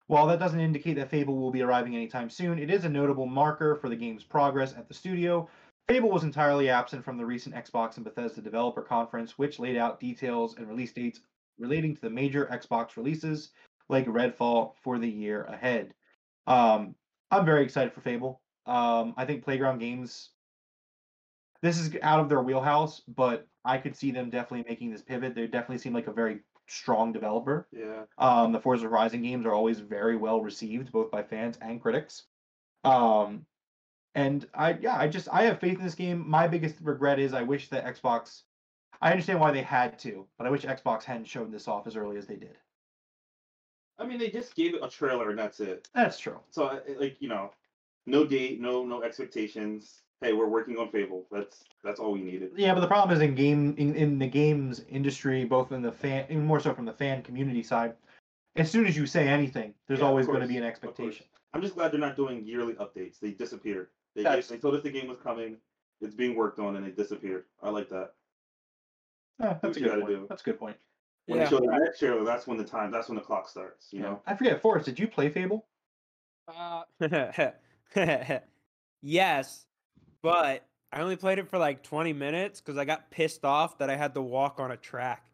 While 0.07 0.27
that 0.27 0.39
doesn't 0.39 0.59
indicate 0.59 0.95
that 0.95 1.09
Fable 1.09 1.37
will 1.37 1.51
be 1.51 1.61
arriving 1.61 1.95
anytime 1.95 2.29
soon, 2.29 2.59
it 2.59 2.71
is 2.71 2.85
a 2.85 2.89
notable 2.89 3.25
marker 3.25 3.75
for 3.75 3.89
the 3.89 3.95
game's 3.95 4.23
progress 4.23 4.73
at 4.75 4.87
the 4.87 4.93
studio. 4.93 5.49
Fable 5.87 6.09
was 6.09 6.23
entirely 6.23 6.69
absent 6.69 7.03
from 7.03 7.17
the 7.17 7.25
recent 7.25 7.55
Xbox 7.55 7.97
and 7.97 8.05
Bethesda 8.05 8.41
developer 8.41 8.81
conference, 8.81 9.37
which 9.37 9.59
laid 9.59 9.77
out 9.77 9.99
details 9.99 10.55
and 10.57 10.67
release 10.67 10.93
dates 10.93 11.21
relating 11.59 11.93
to 11.95 12.01
the 12.01 12.09
major 12.09 12.45
Xbox 12.45 12.95
releases 12.95 13.51
like 13.89 14.05
Redfall 14.05 14.73
for 14.81 14.97
the 14.97 15.09
year 15.09 15.43
ahead. 15.43 15.93
Um, 16.45 16.95
I'm 17.31 17.45
very 17.45 17.63
excited 17.63 17.93
for 17.93 18.01
Fable. 18.01 18.41
Um, 18.65 19.13
I 19.17 19.25
think 19.25 19.43
Playground 19.43 19.79
Games 19.79 20.29
this 21.61 21.79
is 21.79 21.95
out 22.01 22.19
of 22.19 22.29
their 22.29 22.41
wheelhouse, 22.41 23.01
but 23.07 23.47
I 23.65 23.77
could 23.77 23.95
see 23.95 24.11
them 24.11 24.29
definitely 24.29 24.65
making 24.69 24.91
this 24.91 25.01
pivot. 25.01 25.35
They 25.35 25.47
definitely 25.47 25.79
seem 25.79 25.93
like 25.93 26.07
a 26.07 26.13
very 26.13 26.39
strong 26.67 27.11
developer. 27.11 27.67
Yeah. 27.71 28.03
Um, 28.17 28.51
the 28.51 28.59
Forza 28.59 28.85
Horizon 28.85 29.21
games 29.21 29.45
are 29.45 29.53
always 29.53 29.79
very 29.79 30.15
well 30.15 30.41
received, 30.41 30.91
both 30.91 31.11
by 31.11 31.23
fans 31.23 31.57
and 31.61 31.81
critics. 31.81 32.23
Um, 32.83 33.45
and 34.15 34.47
I, 34.53 34.77
yeah, 34.79 34.97
I 34.97 35.07
just 35.07 35.27
I 35.31 35.43
have 35.43 35.59
faith 35.59 35.77
in 35.77 35.83
this 35.83 35.95
game. 35.95 36.27
My 36.27 36.47
biggest 36.47 36.75
regret 36.81 37.19
is 37.19 37.33
I 37.33 37.43
wish 37.43 37.69
that 37.69 37.85
Xbox. 37.85 38.41
I 39.01 39.11
understand 39.11 39.39
why 39.39 39.51
they 39.51 39.61
had 39.61 39.99
to, 39.99 40.25
but 40.37 40.47
I 40.47 40.49
wish 40.49 40.63
Xbox 40.63 41.03
hadn't 41.03 41.27
shown 41.27 41.51
this 41.51 41.67
off 41.67 41.85
as 41.85 41.95
early 41.95 42.17
as 42.17 42.25
they 42.25 42.35
did. 42.35 42.57
I 43.99 44.05
mean, 44.05 44.19
they 44.19 44.29
just 44.29 44.55
gave 44.55 44.73
it 44.75 44.83
a 44.83 44.89
trailer 44.89 45.29
and 45.29 45.37
that's 45.39 45.59
it. 45.59 45.87
That's 45.93 46.19
true. 46.19 46.39
So, 46.49 46.81
like, 46.99 47.17
you 47.19 47.29
know, 47.29 47.51
no 48.05 48.25
date, 48.25 48.59
no 48.59 48.83
no 48.83 49.03
expectations. 49.03 50.01
Hey, 50.21 50.33
we're 50.33 50.47
working 50.47 50.77
on 50.77 50.89
Fable. 50.89 51.25
That's 51.31 51.63
that's 51.83 51.99
all 51.99 52.11
we 52.11 52.21
needed. 52.21 52.51
Yeah, 52.55 52.73
but 52.73 52.79
the 52.81 52.87
problem 52.87 53.15
is 53.15 53.21
in 53.21 53.35
game 53.35 53.75
in, 53.77 53.95
in 53.95 54.17
the 54.17 54.27
games 54.27 54.83
industry, 54.89 55.45
both 55.45 55.71
in 55.71 55.81
the 55.81 55.91
fan, 55.91 56.25
even 56.29 56.45
more 56.45 56.59
so 56.59 56.73
from 56.73 56.85
the 56.85 56.93
fan 56.93 57.21
community 57.21 57.61
side. 57.61 57.93
As 58.55 58.71
soon 58.71 58.87
as 58.87 58.97
you 58.97 59.05
say 59.05 59.27
anything, 59.27 59.75
there's 59.87 59.99
Yeah, 59.99 60.05
of 60.05 60.09
always 60.09 60.25
going 60.25 60.41
to 60.41 60.47
be 60.47 60.57
an 60.57 60.63
expectation. 60.63 61.27
I'm 61.53 61.61
just 61.61 61.75
glad 61.75 61.91
they're 61.91 61.99
not 61.99 62.15
doing 62.15 62.43
yearly 62.43 62.73
updates. 62.73 63.19
They 63.19 63.31
disappeared. 63.31 63.89
They, 64.15 64.23
That's- 64.23 64.47
they 64.47 64.57
told 64.57 64.73
us 64.73 64.81
the 64.81 64.89
game 64.89 65.07
was 65.07 65.19
coming. 65.19 65.57
It's 66.01 66.15
being 66.15 66.35
worked 66.35 66.59
on, 66.59 66.75
and 66.75 66.85
it 66.85 66.97
disappeared. 66.97 67.45
I 67.61 67.69
like 67.69 67.89
that. 67.89 68.13
Eh, 69.41 69.53
that's 69.61 69.77
a 69.77 69.79
good 69.79 69.91
point. 70.01 70.07
do. 70.07 70.25
That's 70.29 70.41
a 70.41 70.45
good 70.45 70.59
point. 70.59 70.77
When 71.27 71.37
Yeah. 71.39 71.45
they 71.45 71.49
show 71.51 71.59
the 71.59 71.67
next 71.67 71.99
trailer, 71.99 72.23
that's 72.23 72.47
when 72.47 72.57
the 72.57 72.63
time. 72.63 72.89
That's 72.91 73.07
when 73.09 73.15
the 73.15 73.23
clock 73.23 73.47
starts. 73.47 73.89
You 73.91 74.01
know. 74.01 74.21
I 74.25 74.35
forget, 74.35 74.61
Forrest, 74.61 74.85
did 74.85 74.97
you 74.97 75.07
play 75.07 75.29
Fable? 75.29 75.67
Uh, 76.47 76.83
yes, 79.01 79.66
but 80.27 80.65
I 80.91 81.01
only 81.01 81.15
played 81.15 81.39
it 81.39 81.49
for 81.49 81.57
like 81.57 81.83
20 81.83 82.11
minutes 82.13 82.59
because 82.59 82.77
I 82.77 82.83
got 82.85 83.09
pissed 83.11 83.45
off 83.45 83.77
that 83.77 83.89
I 83.89 83.95
had 83.95 84.13
to 84.15 84.21
walk 84.21 84.59
on 84.59 84.71
a 84.71 84.77
track. 84.77 85.25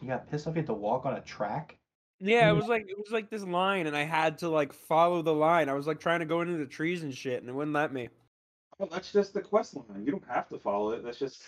You 0.00 0.08
got 0.08 0.30
pissed 0.30 0.46
off 0.46 0.54
you 0.54 0.60
had 0.60 0.66
to 0.66 0.74
walk 0.74 1.06
on 1.06 1.14
a 1.14 1.20
track? 1.20 1.76
Yeah, 2.20 2.50
it 2.50 2.52
Mm. 2.52 2.56
was 2.56 2.66
like 2.68 2.86
it 2.88 2.96
was 2.98 3.10
like 3.10 3.28
this 3.28 3.42
line, 3.42 3.86
and 3.86 3.96
I 3.96 4.04
had 4.04 4.38
to 4.38 4.48
like 4.48 4.72
follow 4.72 5.22
the 5.22 5.34
line. 5.34 5.68
I 5.68 5.74
was 5.74 5.86
like 5.86 6.00
trying 6.00 6.20
to 6.20 6.26
go 6.26 6.40
into 6.40 6.56
the 6.56 6.66
trees 6.66 7.02
and 7.02 7.14
shit, 7.14 7.40
and 7.40 7.50
it 7.50 7.52
wouldn't 7.52 7.74
let 7.74 7.92
me. 7.92 8.08
Well, 8.78 8.88
that's 8.90 9.12
just 9.12 9.34
the 9.34 9.40
quest 9.42 9.74
line. 9.74 10.04
You 10.04 10.12
don't 10.12 10.26
have 10.28 10.48
to 10.50 10.58
follow 10.58 10.92
it. 10.92 11.02
That's 11.02 11.18
just 11.18 11.42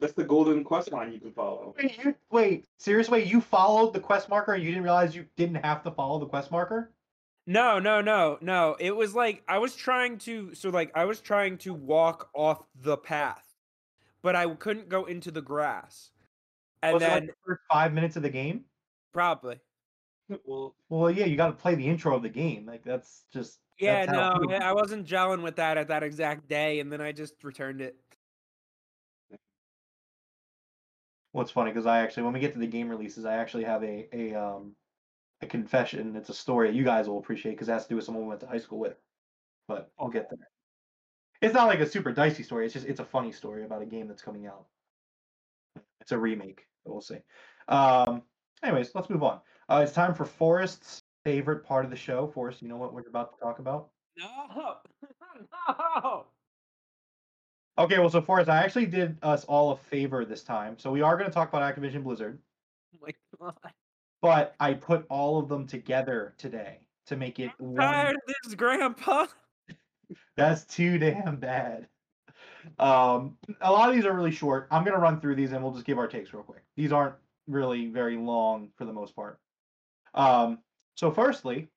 that's 0.00 0.12
the 0.12 0.24
golden 0.24 0.64
quest 0.64 0.92
line 0.92 1.12
you 1.12 1.20
can 1.20 1.32
follow. 1.32 1.74
Wait, 1.78 2.04
you, 2.04 2.14
wait, 2.30 2.64
serious 2.78 3.08
way, 3.08 3.24
you 3.24 3.40
followed 3.40 3.92
the 3.92 4.00
quest 4.00 4.28
marker 4.28 4.52
and 4.54 4.62
you 4.62 4.70
didn't 4.70 4.82
realize 4.82 5.14
you 5.14 5.26
didn't 5.36 5.64
have 5.64 5.82
to 5.84 5.90
follow 5.92 6.18
the 6.18 6.26
quest 6.26 6.50
marker? 6.50 6.90
No, 7.46 7.78
no, 7.78 8.00
no, 8.00 8.38
no. 8.40 8.76
It 8.78 8.94
was 8.94 9.14
like 9.14 9.42
I 9.48 9.58
was 9.58 9.74
trying 9.74 10.18
to 10.18 10.54
so 10.54 10.70
like 10.70 10.92
I 10.94 11.04
was 11.04 11.20
trying 11.20 11.58
to 11.58 11.74
walk 11.74 12.30
off 12.34 12.64
the 12.74 12.96
path, 12.96 13.56
but 14.22 14.36
I 14.36 14.52
couldn't 14.54 14.88
go 14.88 15.04
into 15.06 15.30
the 15.30 15.42
grass. 15.42 16.10
And 16.82 16.94
Was 16.94 17.02
then 17.02 17.10
like 17.12 17.26
the 17.26 17.34
first 17.46 17.60
five 17.70 17.92
minutes 17.92 18.16
of 18.16 18.22
the 18.22 18.30
game? 18.30 18.64
probably. 19.12 19.60
Well, 20.44 20.74
Well, 20.88 21.10
yeah, 21.10 21.26
you 21.26 21.36
got 21.36 21.48
to 21.48 21.52
play 21.52 21.74
the 21.74 21.86
intro 21.86 22.16
of 22.16 22.22
the 22.22 22.28
game. 22.28 22.64
Like 22.64 22.84
that's 22.84 23.24
just 23.32 23.60
Yeah, 23.78 24.06
that's 24.06 24.12
no. 24.12 24.54
I 24.54 24.72
wasn't 24.72 25.06
gelling 25.06 25.42
with 25.42 25.56
that 25.56 25.76
at 25.76 25.88
that 25.88 26.02
exact 26.02 26.48
day, 26.48 26.80
and 26.80 26.92
then 26.92 27.00
I 27.00 27.12
just 27.12 27.42
returned 27.42 27.80
it. 27.80 27.96
Well, 31.32 31.46
funny 31.46 31.70
because 31.70 31.86
I 31.86 32.00
actually, 32.00 32.24
when 32.24 32.34
we 32.34 32.40
get 32.40 32.52
to 32.52 32.58
the 32.58 32.66
game 32.66 32.88
releases, 32.88 33.24
I 33.24 33.36
actually 33.36 33.64
have 33.64 33.82
a 33.82 34.08
a 34.12 34.34
um 34.34 34.76
a 35.42 35.46
confession. 35.46 36.16
It's 36.16 36.28
a 36.28 36.34
story 36.34 36.68
that 36.68 36.76
you 36.76 36.84
guys 36.84 37.08
will 37.08 37.18
appreciate 37.18 37.52
because 37.52 37.68
it 37.68 37.72
has 37.72 37.84
to 37.84 37.88
do 37.90 37.96
with 37.96 38.04
someone 38.04 38.24
we 38.24 38.28
went 38.28 38.40
to 38.40 38.46
high 38.46 38.58
school 38.58 38.78
with. 38.78 38.96
But 39.68 39.90
I'll 39.98 40.08
get 40.08 40.28
there. 40.30 40.48
It's 41.40 41.54
not 41.54 41.66
like 41.66 41.80
a 41.80 41.86
super 41.86 42.12
dicey 42.12 42.42
story. 42.42 42.64
It's 42.64 42.74
just 42.74 42.86
it's 42.86 43.00
a 43.00 43.04
funny 43.04 43.32
story 43.32 43.64
about 43.64 43.82
a 43.82 43.86
game 43.86 44.08
that's 44.08 44.22
coming 44.22 44.46
out. 44.46 44.66
It's 46.00 46.12
a 46.12 46.18
remake. 46.18 46.66
But 46.84 46.92
we'll 46.92 47.02
see. 47.02 47.18
Um. 47.68 48.22
Anyways, 48.62 48.94
let's 48.94 49.10
move 49.10 49.24
on. 49.24 49.40
Uh, 49.68 49.80
it's 49.82 49.92
time 49.92 50.14
for 50.14 50.24
Forrest's 50.24 51.02
favorite 51.24 51.64
part 51.64 51.84
of 51.84 51.90
the 51.90 51.96
show. 51.96 52.28
Forrest, 52.28 52.62
you 52.62 52.68
know 52.68 52.76
what 52.76 52.94
we're 52.94 53.08
about 53.08 53.36
to 53.36 53.44
talk 53.44 53.58
about? 53.58 53.88
No, 54.16 54.76
no. 55.68 56.26
Okay, 57.78 57.98
well, 57.98 58.10
so 58.10 58.20
Forrest, 58.20 58.50
I 58.50 58.62
actually 58.62 58.86
did 58.86 59.16
us 59.22 59.44
all 59.44 59.72
a 59.72 59.76
favor 59.76 60.24
this 60.24 60.42
time. 60.42 60.78
So 60.78 60.90
we 60.90 61.00
are 61.00 61.16
going 61.16 61.28
to 61.28 61.34
talk 61.34 61.48
about 61.48 61.74
Activision 61.74 62.04
Blizzard. 62.04 62.38
Oh 62.94 62.98
my 63.02 63.12
god. 63.40 63.72
But 64.22 64.54
I 64.60 64.74
put 64.74 65.04
all 65.10 65.38
of 65.38 65.48
them 65.48 65.66
together 65.66 66.34
today 66.38 66.78
to 67.06 67.16
make 67.16 67.38
it 67.38 67.50
one. 67.58 67.76
Tired 67.76 68.14
of 68.16 68.34
this, 68.44 68.54
Grandpa. 68.54 69.26
That's 70.36 70.64
too 70.64 70.96
damn 70.98 71.36
bad. 71.36 71.88
Um, 72.78 73.36
a 73.60 73.70
lot 73.70 73.88
of 73.88 73.94
these 73.94 74.06
are 74.06 74.14
really 74.14 74.30
short. 74.30 74.68
I'm 74.70 74.84
gonna 74.84 74.98
run 74.98 75.20
through 75.20 75.34
these 75.34 75.52
and 75.52 75.62
we'll 75.62 75.72
just 75.72 75.84
give 75.84 75.98
our 75.98 76.06
takes 76.06 76.32
real 76.32 76.44
quick. 76.44 76.62
These 76.76 76.92
aren't 76.92 77.16
really 77.48 77.88
very 77.88 78.16
long 78.16 78.70
for 78.78 78.84
the 78.84 78.92
most 78.92 79.16
part. 79.16 79.38
Um, 80.14 80.58
so 80.94 81.10
firstly, 81.10 81.68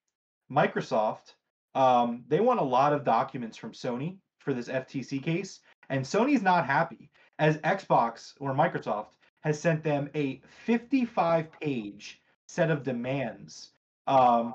Microsoft, 0.50 1.34
um, 1.74 2.24
they 2.28 2.40
want 2.40 2.60
a 2.60 2.64
lot 2.64 2.92
of 2.92 3.04
documents 3.04 3.56
from 3.56 3.72
Sony 3.72 4.18
for 4.38 4.54
this 4.54 4.68
FTC 4.68 5.22
case, 5.22 5.60
and 5.90 6.04
Sony's 6.04 6.42
not 6.42 6.66
happy 6.66 7.10
as 7.40 7.58
Xbox 7.58 8.34
or 8.38 8.54
Microsoft 8.54 9.08
has 9.40 9.60
sent 9.60 9.82
them 9.82 10.08
a 10.14 10.40
55 10.64 11.50
page 11.60 12.20
set 12.46 12.70
of 12.70 12.82
demands. 12.82 13.70
Um, 14.06 14.54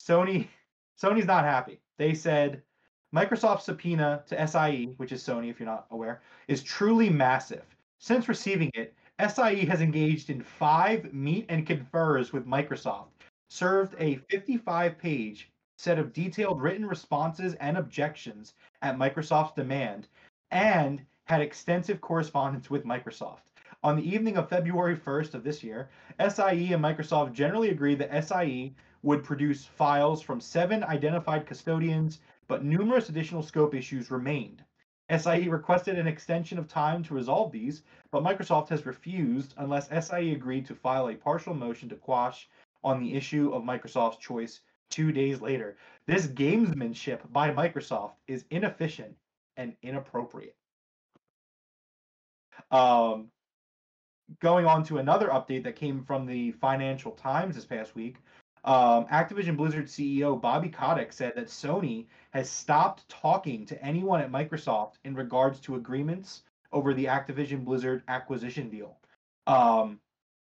Sony 0.00 0.48
Sony's 1.00 1.26
not 1.26 1.44
happy. 1.44 1.80
They 1.98 2.14
said 2.14 2.62
Microsoft's 3.14 3.64
subpoena 3.64 4.22
to 4.28 4.46
SIE, 4.46 4.94
which 4.96 5.12
is 5.12 5.22
Sony 5.22 5.50
if 5.50 5.58
you're 5.58 5.68
not 5.68 5.86
aware, 5.90 6.22
is 6.48 6.62
truly 6.62 7.10
massive. 7.10 7.64
Since 7.98 8.28
receiving 8.28 8.70
it, 8.74 8.94
SIE 9.18 9.64
has 9.66 9.80
engaged 9.80 10.30
in 10.30 10.42
five 10.42 11.12
meet 11.12 11.46
and 11.48 11.66
confers 11.66 12.32
with 12.32 12.46
Microsoft, 12.46 13.08
served 13.48 13.94
a 13.98 14.16
55 14.30 14.98
page 14.98 15.50
set 15.76 15.98
of 15.98 16.12
detailed 16.12 16.60
written 16.60 16.86
responses 16.86 17.54
and 17.54 17.76
objections 17.76 18.54
at 18.82 18.96
Microsoft's 18.96 19.54
demand, 19.54 20.08
and 20.50 21.04
had 21.24 21.40
extensive 21.40 22.00
correspondence 22.00 22.70
with 22.70 22.84
Microsoft. 22.84 23.51
On 23.84 23.96
the 23.96 24.08
evening 24.08 24.36
of 24.36 24.48
February 24.48 24.96
1st 24.96 25.34
of 25.34 25.42
this 25.42 25.64
year, 25.64 25.90
SIE 26.20 26.72
and 26.72 26.84
Microsoft 26.84 27.32
generally 27.32 27.70
agreed 27.70 27.98
that 27.98 28.24
SIE 28.24 28.72
would 29.02 29.24
produce 29.24 29.64
files 29.64 30.22
from 30.22 30.40
seven 30.40 30.84
identified 30.84 31.46
custodians, 31.46 32.20
but 32.46 32.64
numerous 32.64 33.08
additional 33.08 33.42
scope 33.42 33.74
issues 33.74 34.12
remained. 34.12 34.62
SIE 35.10 35.48
requested 35.48 35.98
an 35.98 36.06
extension 36.06 36.58
of 36.58 36.68
time 36.68 37.02
to 37.02 37.14
resolve 37.14 37.50
these, 37.50 37.82
but 38.12 38.22
Microsoft 38.22 38.68
has 38.68 38.86
refused 38.86 39.54
unless 39.56 39.88
SIE 39.88 40.30
agreed 40.30 40.64
to 40.66 40.76
file 40.76 41.08
a 41.08 41.16
partial 41.16 41.52
motion 41.52 41.88
to 41.88 41.96
quash 41.96 42.48
on 42.84 43.00
the 43.00 43.14
issue 43.14 43.52
of 43.52 43.64
Microsoft's 43.64 44.18
choice 44.18 44.60
two 44.90 45.10
days 45.10 45.40
later. 45.40 45.76
This 46.06 46.28
gamesmanship 46.28 47.20
by 47.32 47.50
Microsoft 47.50 48.12
is 48.28 48.44
inefficient 48.50 49.16
and 49.56 49.74
inappropriate. 49.82 50.56
Um, 52.70 53.32
going 54.40 54.66
on 54.66 54.84
to 54.84 54.98
another 54.98 55.28
update 55.28 55.64
that 55.64 55.76
came 55.76 56.02
from 56.04 56.26
the 56.26 56.52
Financial 56.52 57.12
Times 57.12 57.54
this 57.54 57.64
past 57.64 57.94
week, 57.94 58.16
um, 58.64 59.06
Activision 59.06 59.56
Blizzard 59.56 59.86
CEO 59.86 60.40
Bobby 60.40 60.68
Kotick 60.68 61.12
said 61.12 61.34
that 61.34 61.46
Sony 61.46 62.06
has 62.30 62.48
stopped 62.48 63.08
talking 63.08 63.66
to 63.66 63.84
anyone 63.84 64.20
at 64.20 64.30
Microsoft 64.30 64.94
in 65.04 65.14
regards 65.14 65.58
to 65.60 65.74
agreements 65.74 66.42
over 66.72 66.94
the 66.94 67.06
Activision 67.06 67.64
Blizzard 67.64 68.02
acquisition 68.08 68.70
deal. 68.70 68.98
Um, 69.46 69.98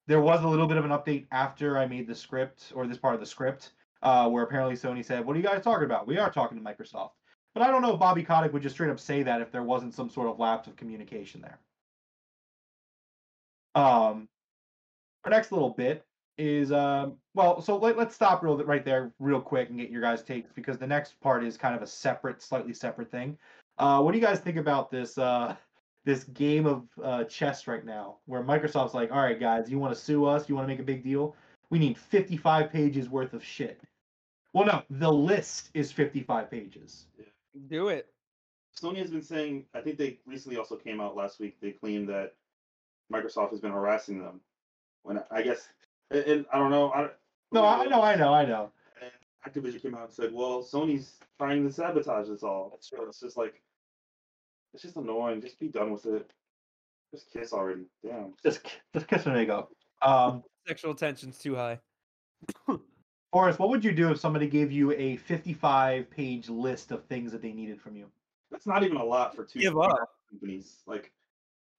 there 0.06 0.20
was 0.20 0.44
a 0.44 0.48
little 0.48 0.66
bit 0.66 0.76
of 0.76 0.84
an 0.84 0.90
update 0.90 1.26
after 1.32 1.78
I 1.78 1.86
made 1.86 2.06
the 2.06 2.14
script 2.14 2.72
or 2.74 2.86
this 2.86 2.98
part 2.98 3.14
of 3.14 3.20
the 3.20 3.26
script, 3.26 3.72
uh, 4.02 4.28
where 4.28 4.44
apparently 4.44 4.76
Sony 4.76 5.04
said, 5.04 5.24
"What 5.24 5.34
are 5.34 5.38
you 5.38 5.44
guys 5.44 5.62
talking 5.62 5.86
about? 5.86 6.06
We 6.06 6.18
are 6.18 6.30
talking 6.30 6.58
to 6.58 6.64
Microsoft." 6.64 7.12
But 7.54 7.62
I 7.62 7.70
don't 7.70 7.82
know 7.82 7.94
if 7.94 8.00
Bobby 8.00 8.24
Kotick 8.24 8.52
would 8.52 8.62
just 8.62 8.74
straight 8.74 8.90
up 8.90 9.00
say 9.00 9.22
that 9.22 9.40
if 9.40 9.50
there 9.50 9.62
wasn't 9.62 9.94
some 9.94 10.10
sort 10.10 10.28
of 10.28 10.38
lapse 10.38 10.68
of 10.68 10.76
communication 10.76 11.40
there. 11.40 11.58
Um, 13.74 14.28
our 15.24 15.30
next 15.30 15.52
little 15.52 15.70
bit 15.70 16.04
is 16.38 16.72
um, 16.72 17.16
well, 17.34 17.60
so 17.60 17.76
let, 17.76 17.96
let's 17.96 18.14
stop 18.14 18.42
real 18.42 18.56
right 18.64 18.84
there, 18.84 19.12
real 19.18 19.40
quick, 19.40 19.68
and 19.70 19.78
get 19.78 19.90
your 19.90 20.02
guys' 20.02 20.22
takes 20.22 20.50
because 20.52 20.78
the 20.78 20.86
next 20.86 21.20
part 21.20 21.44
is 21.44 21.56
kind 21.56 21.74
of 21.74 21.82
a 21.82 21.86
separate, 21.86 22.42
slightly 22.42 22.72
separate 22.72 23.10
thing. 23.10 23.38
Uh, 23.78 24.00
what 24.00 24.12
do 24.12 24.18
you 24.18 24.24
guys 24.24 24.40
think 24.40 24.56
about 24.56 24.90
this 24.90 25.18
uh, 25.18 25.54
this 26.04 26.24
game 26.24 26.66
of 26.66 26.88
uh, 27.02 27.24
chess 27.24 27.66
right 27.66 27.84
now, 27.84 28.16
where 28.26 28.42
Microsoft's 28.42 28.94
like, 28.94 29.12
all 29.12 29.22
right, 29.22 29.38
guys, 29.38 29.70
you 29.70 29.78
want 29.78 29.94
to 29.94 30.00
sue 30.00 30.24
us? 30.24 30.48
You 30.48 30.54
want 30.54 30.66
to 30.66 30.72
make 30.72 30.80
a 30.80 30.84
big 30.84 31.04
deal? 31.04 31.36
We 31.70 31.78
need 31.78 31.96
55 31.96 32.70
pages 32.70 33.08
worth 33.08 33.32
of 33.32 33.42
shit. 33.42 33.80
Well, 34.52 34.66
no, 34.66 34.82
the 34.90 35.10
list 35.10 35.70
is 35.72 35.90
55 35.90 36.50
pages. 36.50 37.06
Do 37.68 37.88
it. 37.88 38.08
Sony 38.78 38.98
has 38.98 39.10
been 39.10 39.22
saying. 39.22 39.64
I 39.74 39.80
think 39.80 39.96
they 39.96 40.18
recently 40.26 40.58
also 40.58 40.76
came 40.76 41.00
out 41.00 41.16
last 41.16 41.38
week. 41.38 41.56
They 41.60 41.70
claimed 41.70 42.08
that 42.08 42.34
Microsoft 43.12 43.50
has 43.50 43.60
been 43.60 43.72
harassing 43.72 44.20
them. 44.22 44.40
When 45.02 45.20
I 45.30 45.42
guess, 45.42 45.68
and, 46.10 46.24
and 46.24 46.46
I 46.52 46.58
don't 46.58 46.70
know. 46.70 46.90
I, 46.92 47.00
don't- 47.02 47.12
No, 47.52 47.64
I 47.66 47.84
know, 47.86 48.02
I 48.02 48.14
know, 48.16 48.32
I 48.32 48.44
know. 48.46 48.70
And 49.00 49.10
Activision 49.52 49.82
came 49.82 49.94
out 49.94 50.04
and 50.04 50.12
said, 50.12 50.32
"Well, 50.32 50.62
Sony's 50.62 51.18
trying 51.38 51.66
to 51.66 51.72
sabotage 51.72 52.28
us 52.30 52.42
all." 52.42 52.70
That's 52.70 52.88
So 52.88 53.04
it's 53.08 53.20
just 53.20 53.36
like, 53.36 53.60
it's 54.74 54.82
just 54.82 54.96
annoying. 54.96 55.40
Just 55.40 55.58
be 55.58 55.68
done 55.68 55.92
with 55.92 56.06
it. 56.06 56.30
Just 57.12 57.30
kiss 57.32 57.52
already. 57.52 57.82
Damn. 58.04 58.32
Just, 58.42 58.60
just 58.94 59.06
kiss 59.08 59.26
and 59.26 59.34
make 59.34 59.50
up. 59.50 59.70
Um, 60.00 60.42
Sexual 60.66 60.94
tension's 60.94 61.38
too 61.38 61.54
high. 61.56 61.78
Forrest, 63.32 63.58
what 63.58 63.68
would 63.70 63.84
you 63.84 63.92
do 63.92 64.10
if 64.10 64.18
somebody 64.20 64.46
gave 64.46 64.70
you 64.72 64.92
a 64.92 65.16
55 65.16 66.10
page 66.10 66.48
list 66.48 66.90
of 66.92 67.04
things 67.06 67.32
that 67.32 67.42
they 67.42 67.52
needed 67.52 67.80
from 67.80 67.96
you? 67.96 68.06
That's 68.50 68.66
not 68.66 68.82
even 68.84 68.96
a 68.98 69.04
lot 69.04 69.34
for 69.34 69.44
two 69.44 69.58
Give 69.60 69.78
up. 69.78 69.96
companies. 70.30 70.76
Like, 70.86 71.10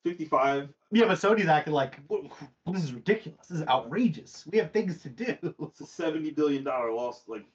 fifty-five. 0.04 0.70
Yeah, 0.92 1.06
but 1.06 1.18
Sony's 1.18 1.48
acting 1.48 1.74
like 1.74 2.00
this 2.68 2.84
is 2.84 2.94
ridiculous. 2.94 3.48
This 3.48 3.60
is 3.60 3.68
outrageous. 3.68 4.46
We 4.52 4.58
have 4.58 4.72
things 4.72 5.02
to 5.04 5.10
do. 5.10 5.36
It's 5.44 5.82
a 5.82 5.86
seventy 5.86 6.32
billion 6.32 6.64
dollar 6.64 6.92
loss. 6.94 7.24
Like, 7.28 7.46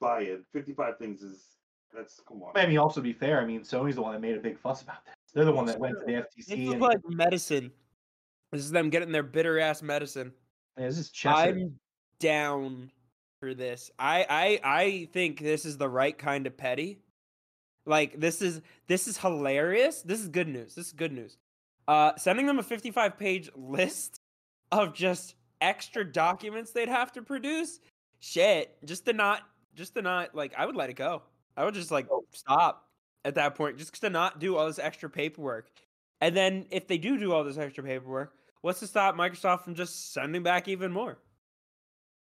buy 0.00 0.22
it. 0.22 0.42
Fifty-five 0.52 0.98
things 0.98 1.22
is 1.22 1.56
that's 1.94 2.20
come 2.28 2.42
on. 2.42 2.52
I 2.54 2.66
mean, 2.66 2.78
also 2.78 3.00
to 3.00 3.04
be 3.04 3.12
fair, 3.12 3.40
I 3.40 3.46
mean, 3.46 3.60
Sony's 3.60 3.94
the 3.94 4.02
one 4.02 4.12
that 4.12 4.20
made 4.20 4.36
a 4.36 4.40
big 4.40 4.58
fuss 4.58 4.82
about 4.82 5.04
this. 5.04 5.14
They're 5.34 5.44
the 5.44 5.52
one 5.52 5.66
that 5.66 5.78
went 5.78 5.98
to 5.98 6.04
the 6.04 6.12
FTC. 6.12 6.24
This 6.36 6.48
FTC. 6.48 6.66
is 6.66 6.72
And, 6.72 6.80
like 6.80 6.98
medicine. 7.08 7.72
This 8.52 8.62
is 8.62 8.70
them 8.70 8.90
getting 8.90 9.12
their 9.12 9.22
bitter 9.22 9.58
ass 9.58 9.82
medicine. 9.82 10.32
yeah, 10.78 10.86
this 10.86 10.98
is 10.98 11.10
chess. 11.10 11.36
I'm 11.36 11.78
down 12.20 12.90
for 13.40 13.54
this. 13.54 13.90
I 13.98 14.26
I 14.28 14.82
I 14.82 15.08
think 15.12 15.40
this 15.40 15.64
is 15.64 15.76
the 15.78 15.88
right 15.88 16.16
kind 16.16 16.46
of 16.46 16.56
petty. 16.56 17.00
Like 17.86 18.18
this 18.18 18.42
is 18.42 18.60
this 18.86 19.06
is 19.06 19.18
hilarious. 19.18 20.02
This 20.02 20.20
is 20.20 20.28
good 20.28 20.48
news. 20.48 20.74
This 20.74 20.86
is 20.86 20.92
good 20.92 21.12
news. 21.12 21.36
Uh 21.88 22.12
sending 22.16 22.46
them 22.46 22.58
a 22.58 22.62
55 22.62 23.18
page 23.18 23.50
list 23.54 24.20
of 24.72 24.94
just 24.94 25.34
extra 25.60 26.04
documents 26.04 26.72
they'd 26.72 26.88
have 26.88 27.12
to 27.12 27.22
produce. 27.22 27.80
Shit, 28.20 28.76
just 28.84 29.06
to 29.06 29.12
not 29.12 29.42
just 29.74 29.94
to 29.94 30.02
not 30.02 30.34
like 30.34 30.52
I 30.56 30.66
would 30.66 30.76
let 30.76 30.90
it 30.90 30.94
go. 30.94 31.22
I 31.56 31.64
would 31.64 31.74
just 31.74 31.90
like 31.90 32.06
stop 32.32 32.86
at 33.24 33.34
that 33.34 33.54
point 33.54 33.78
just 33.78 34.00
to 34.00 34.10
not 34.10 34.38
do 34.38 34.56
all 34.56 34.66
this 34.66 34.78
extra 34.78 35.08
paperwork. 35.10 35.70
And 36.20 36.36
then 36.36 36.66
if 36.70 36.86
they 36.86 36.98
do 36.98 37.18
do 37.18 37.32
all 37.32 37.44
this 37.44 37.58
extra 37.58 37.84
paperwork, 37.84 38.34
what's 38.62 38.80
to 38.80 38.86
stop 38.86 39.16
Microsoft 39.16 39.62
from 39.62 39.74
just 39.74 40.12
sending 40.12 40.42
back 40.42 40.68
even 40.68 40.92
more? 40.92 41.18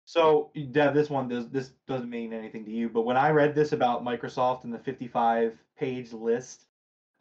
So, 0.05 0.51
Dev, 0.71 0.93
this 0.93 1.09
one 1.09 1.29
does 1.29 1.49
this 1.49 1.71
doesn't 1.87 2.09
mean 2.09 2.33
anything 2.33 2.65
to 2.65 2.71
you, 2.71 2.89
but 2.89 3.03
when 3.03 3.17
I 3.17 3.29
read 3.29 3.55
this 3.55 3.71
about 3.71 4.03
Microsoft 4.03 4.65
and 4.65 4.73
the 4.73 4.79
55 4.79 5.57
page 5.77 6.11
list, 6.11 6.65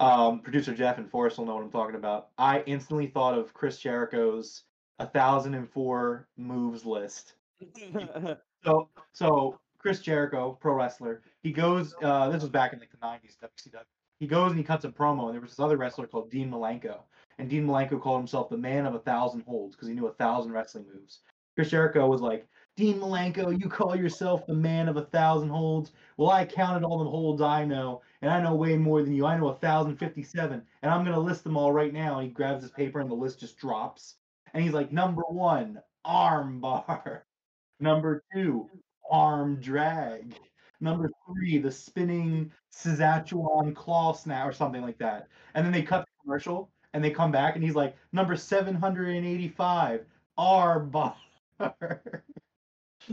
um, 0.02 0.40
producer 0.40 0.74
Jeff 0.74 0.98
and 0.98 1.08
Forrest 1.08 1.38
will 1.38 1.46
know 1.46 1.54
what 1.54 1.64
I'm 1.64 1.70
talking 1.70 1.94
about. 1.94 2.28
I 2.36 2.62
instantly 2.66 3.06
thought 3.06 3.38
of 3.38 3.54
Chris 3.54 3.78
Jericho's 3.78 4.64
1004 4.96 6.28
moves 6.36 6.84
list. 6.84 7.34
So, 8.64 8.88
so 9.12 9.58
Chris 9.78 9.98
Jericho, 9.98 10.56
pro 10.60 10.74
wrestler, 10.74 11.22
he 11.42 11.50
goes. 11.50 11.96
Uh, 12.00 12.28
this 12.28 12.42
was 12.42 12.50
back 12.50 12.72
in 12.72 12.78
like 12.78 12.92
the 12.92 12.96
'90s, 12.98 13.36
WCW. 13.42 13.82
He 14.20 14.28
goes 14.28 14.52
and 14.52 14.58
he 14.58 14.62
cuts 14.62 14.84
a 14.84 14.88
promo, 14.88 15.24
and 15.24 15.34
there 15.34 15.40
was 15.40 15.50
this 15.50 15.58
other 15.58 15.76
wrestler 15.76 16.06
called 16.06 16.30
Dean 16.30 16.48
Malenko, 16.48 17.00
and 17.38 17.50
Dean 17.50 17.66
Malenko 17.66 18.00
called 18.00 18.20
himself 18.20 18.48
the 18.48 18.56
man 18.56 18.86
of 18.86 18.94
a 18.94 19.00
thousand 19.00 19.40
holds 19.40 19.74
because 19.74 19.88
he 19.88 19.94
knew 19.94 20.06
a 20.06 20.12
thousand 20.12 20.52
wrestling 20.52 20.86
moves. 20.94 21.22
Chris 21.56 21.70
Jericho 21.70 22.06
was 22.06 22.20
like, 22.20 22.46
Dean 22.76 23.00
Malenko, 23.00 23.58
you 23.58 23.68
call 23.68 23.96
yourself 23.96 24.46
the 24.46 24.54
man 24.54 24.88
of 24.88 24.96
a 24.96 25.06
thousand 25.06 25.48
holds. 25.48 25.90
Well, 26.16 26.30
I 26.30 26.44
counted 26.46 26.86
all 26.86 27.02
the 27.02 27.10
holds 27.10 27.42
I 27.42 27.64
know, 27.64 28.00
and 28.22 28.30
I 28.30 28.40
know 28.40 28.54
way 28.54 28.76
more 28.78 29.02
than 29.02 29.14
you. 29.14 29.26
I 29.26 29.36
know 29.38 29.48
a 29.48 29.56
thousand 29.56 29.96
fifty-seven, 29.96 30.62
and 30.82 30.90
I'm 30.92 31.04
gonna 31.04 31.20
list 31.20 31.44
them 31.44 31.56
all 31.56 31.72
right 31.72 31.92
now. 31.92 32.18
And 32.18 32.28
he 32.28 32.32
grabs 32.32 32.62
his 32.62 32.72
paper, 32.72 33.00
and 33.00 33.10
the 33.10 33.14
list 33.14 33.40
just 33.40 33.58
drops. 33.58 34.16
And 34.54 34.62
he's 34.64 34.72
like, 34.74 34.92
number 34.92 35.22
one, 35.22 35.82
arm 36.04 36.60
bar. 36.60 37.26
Number 37.80 38.22
two, 38.34 38.70
arm 39.10 39.60
drag. 39.60 40.34
Number 40.80 41.10
three, 41.26 41.58
the 41.58 41.70
spinning 41.70 42.52
Saskatchewan 42.70 43.74
claw 43.74 44.12
snap 44.12 44.48
or 44.48 44.52
something 44.52 44.82
like 44.82 44.98
that. 44.98 45.28
And 45.54 45.64
then 45.64 45.72
they 45.72 45.82
cut 45.82 46.06
the 46.06 46.12
commercial 46.22 46.70
and 46.92 47.02
they 47.02 47.10
come 47.10 47.32
back 47.32 47.54
and 47.56 47.64
he's 47.64 47.74
like, 47.74 47.96
number 48.12 48.36
785, 48.36 50.04
arm 50.38 50.90
bar. 50.90 51.16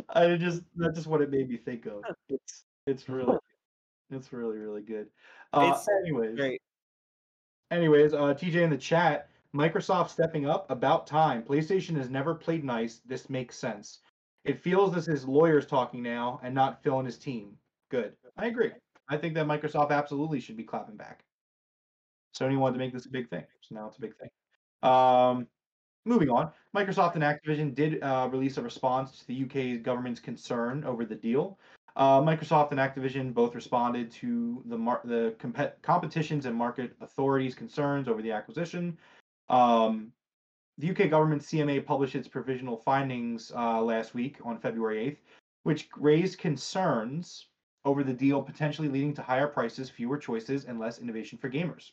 I 0.09 0.35
just 0.35 0.61
that's 0.75 0.95
just 0.95 1.07
what 1.07 1.21
it 1.21 1.31
made 1.31 1.49
me 1.49 1.57
think 1.57 1.85
of. 1.85 2.03
It's 2.27 2.65
it's 2.85 3.09
really 3.09 3.37
it's 4.11 4.33
really 4.33 4.57
really 4.57 4.81
good. 4.81 5.07
Uh, 5.53 5.73
It's 5.75 5.87
anyways, 6.03 6.35
Great. 6.35 6.61
anyways, 7.71 8.13
uh, 8.13 8.33
TJ 8.33 8.63
in 8.63 8.69
the 8.69 8.77
chat, 8.77 9.29
Microsoft 9.55 10.09
stepping 10.09 10.47
up 10.47 10.69
about 10.69 11.07
time. 11.07 11.43
PlayStation 11.43 11.95
has 11.97 12.09
never 12.09 12.35
played 12.35 12.63
nice. 12.63 13.01
This 13.05 13.29
makes 13.29 13.57
sense. 13.57 13.99
It 14.45 14.59
feels 14.59 14.93
this 14.93 15.07
is 15.07 15.27
lawyers 15.27 15.65
talking 15.65 16.01
now 16.01 16.39
and 16.43 16.53
not 16.53 16.81
Phil 16.83 16.99
and 16.99 17.05
his 17.05 17.17
team. 17.17 17.57
Good. 17.89 18.13
I 18.37 18.47
agree. 18.47 18.71
I 19.09 19.17
think 19.17 19.33
that 19.33 19.47
Microsoft 19.47 19.91
absolutely 19.91 20.39
should 20.39 20.55
be 20.57 20.63
clapping 20.63 20.95
back. 20.95 21.23
Sony 22.37 22.57
wanted 22.57 22.73
to 22.73 22.79
make 22.79 22.93
this 22.93 23.05
a 23.05 23.09
big 23.09 23.29
thing, 23.29 23.43
so 23.61 23.75
now 23.75 23.87
it's 23.87 23.97
a 23.97 24.01
big 24.01 24.15
thing. 24.15 24.29
Um, 24.83 25.47
moving 26.05 26.29
on, 26.29 26.51
Microsoft 26.75 27.15
and 27.15 27.23
Activision 27.23 27.73
did 27.73 28.01
uh, 28.03 28.29
release 28.31 28.57
a 28.57 28.61
response 28.61 29.19
to 29.19 29.27
the 29.27 29.43
UK 29.43 29.81
government's 29.81 30.19
concern 30.19 30.83
over 30.83 31.05
the 31.05 31.15
deal. 31.15 31.57
Uh, 31.99 32.21
Microsoft 32.21 32.71
and 32.71 32.79
Activision 32.79 33.33
both 33.33 33.53
responded 33.53 34.09
to 34.09 34.63
the 34.67 34.77
mar- 34.77 35.01
the 35.03 35.35
comp- 35.37 35.81
competitions 35.81 36.45
and 36.45 36.55
market 36.55 36.95
authorities' 37.01 37.53
concerns 37.53 38.07
over 38.07 38.21
the 38.21 38.31
acquisition. 38.31 38.97
Um, 39.49 40.13
the 40.77 40.91
UK 40.91 41.09
government 41.09 41.41
CMA 41.41 41.85
published 41.85 42.15
its 42.15 42.29
provisional 42.29 42.77
findings 42.77 43.51
uh, 43.53 43.81
last 43.81 44.13
week 44.13 44.37
on 44.45 44.57
February 44.57 45.07
8th, 45.11 45.17
which 45.63 45.89
raised 45.97 46.39
concerns 46.39 47.47
over 47.83 48.01
the 48.01 48.13
deal 48.13 48.41
potentially 48.41 48.87
leading 48.87 49.13
to 49.15 49.21
higher 49.21 49.47
prices, 49.47 49.89
fewer 49.89 50.17
choices, 50.17 50.63
and 50.63 50.79
less 50.79 50.99
innovation 50.99 51.37
for 51.37 51.49
gamers. 51.49 51.91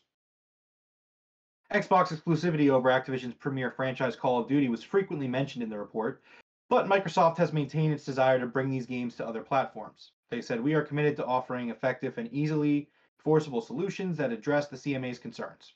Xbox 1.72 2.16
exclusivity 2.16 2.70
over 2.70 2.90
Activision's 2.90 3.34
premier 3.34 3.72
franchise 3.72 4.14
Call 4.14 4.38
of 4.38 4.46
Duty 4.46 4.68
was 4.68 4.84
frequently 4.84 5.26
mentioned 5.26 5.64
in 5.64 5.68
the 5.68 5.76
report, 5.76 6.22
but 6.68 6.86
Microsoft 6.86 7.38
has 7.38 7.52
maintained 7.52 7.92
its 7.92 8.04
desire 8.04 8.38
to 8.38 8.46
bring 8.46 8.70
these 8.70 8.86
games 8.86 9.14
to 9.16 9.26
other 9.26 9.42
platforms. 9.42 10.12
They 10.30 10.42
said, 10.42 10.60
We 10.60 10.74
are 10.74 10.82
committed 10.82 11.16
to 11.16 11.26
offering 11.26 11.70
effective 11.70 12.18
and 12.18 12.32
easily 12.32 12.88
enforceable 13.18 13.60
solutions 13.60 14.16
that 14.18 14.32
address 14.32 14.68
the 14.68 14.76
CMA's 14.76 15.18
concerns. 15.18 15.74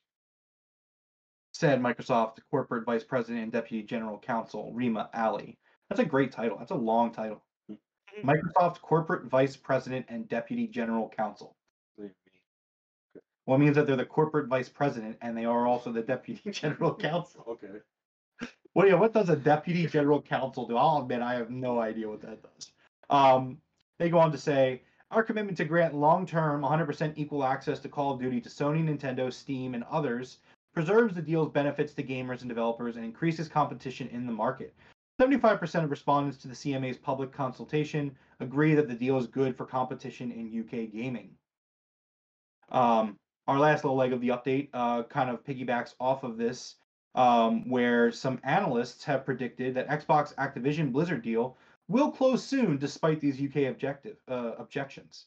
Said 1.53 1.81
Microsoft 1.81 2.39
Corporate 2.51 2.85
Vice 2.85 3.05
President 3.05 3.43
and 3.43 3.53
Deputy 3.53 3.83
General 3.83 4.19
Counsel 4.19 4.73
Rima 4.73 5.11
Alaily. 5.15 5.57
That's 5.89 6.01
a 6.01 6.05
great 6.05 6.33
title. 6.33 6.59
That's 6.59 6.71
a 6.71 6.77
long 6.77 7.13
title. 7.13 7.43
Mm-hmm. 7.71 8.29
Microsoft 8.29 8.81
Corporate 8.81 9.27
Vice 9.27 9.57
President 9.57 10.07
and 10.09 10.29
Deputy 10.29 10.67
General 10.67 11.09
Counsel. 11.09 11.57
Well, 13.47 13.57
it 13.57 13.63
means 13.63 13.75
that 13.75 13.89
they're 13.89 13.97
the 13.97 14.05
corporate 14.05 14.47
vice 14.47 14.69
president 14.69 15.17
and 15.23 15.37
they 15.37 15.45
are 15.45 15.67
also 15.67 15.91
the 15.91 16.03
deputy 16.03 16.51
general 16.53 16.95
counsel. 16.95 17.45
Okay. 17.49 17.81
Well, 18.75 18.87
yeah, 18.87 18.95
what 18.95 19.13
does 19.13 19.29
a 19.29 19.37
deputy 19.37 19.87
general 19.87 20.23
counsel 20.23 20.67
do? 20.67 20.77
I'll 20.77 21.03
admit 21.03 21.23
I 21.23 21.35
have 21.35 21.51
no 21.51 21.81
idea 21.81 22.09
what 22.09 22.23
that 22.23 22.43
does. 22.43 22.73
Um, 23.11 23.59
they 23.99 24.09
go 24.09 24.19
on 24.19 24.31
to 24.33 24.39
say, 24.39 24.83
our 25.11 25.25
commitment 25.25 25.57
to 25.59 25.65
grant 25.65 25.95
long-term 25.95 26.63
100% 26.63 27.15
equal 27.17 27.45
access 27.45 27.81
to 27.81 27.89
Call 27.89 28.15
of 28.15 28.21
Duty 28.21 28.41
to 28.41 28.49
Sony, 28.49 28.85
Nintendo, 28.85 29.33
Steam, 29.33 29.75
and 29.75 29.83
others 29.91 30.39
preserves 30.73 31.15
the 31.15 31.23
deal's 31.23 31.51
benefits 31.51 31.95
to 31.95 32.03
gamers 32.03 32.41
and 32.41 32.49
developers 32.49 32.95
and 32.95 33.05
increases 33.05 33.49
competition 33.49 34.09
in 34.09 34.25
the 34.25 34.33
market. 34.33 34.73
75% 35.21 35.85
of 35.85 35.91
respondents 35.91 36.39
to 36.39 36.49
the 36.49 36.55
CMA's 36.55 36.97
public 36.97 37.33
consultation 37.33 38.17
agree 38.39 38.75
that 38.75 38.89
the 38.89 38.95
deal 38.95 39.19
is 39.19 39.27
good 39.27 39.57
for 39.57 39.67
competition 39.67 40.31
in 40.31 40.61
UK 40.61 40.93
gaming. 40.93 41.31
Um, 42.71 43.17
our 43.49 43.59
last 43.59 43.85
little 43.85 43.97
leg 43.97 44.13
of 44.13 44.21
the 44.21 44.29
update 44.29 44.69
uh, 44.73 45.03
kind 45.03 45.29
of 45.29 45.45
piggybacks 45.45 45.95
off 45.99 46.23
of 46.23 46.39
this, 46.39 46.77
um, 47.15 47.69
where 47.69 48.13
some 48.13 48.41
analysts 48.45 49.05
have 49.05 49.25
predicted 49.25 49.75
that 49.75 49.89
Xbox 49.89 50.35
Activision 50.37 50.93
Blizzard 50.93 51.23
deal 51.23 51.57
will 51.89 52.11
close 52.11 52.45
soon 52.45 52.79
despite 52.79 53.21
these 53.21 53.41
UK 53.43 53.69
objective 53.69 54.17
uh, 54.29 54.53
objections. 54.59 55.27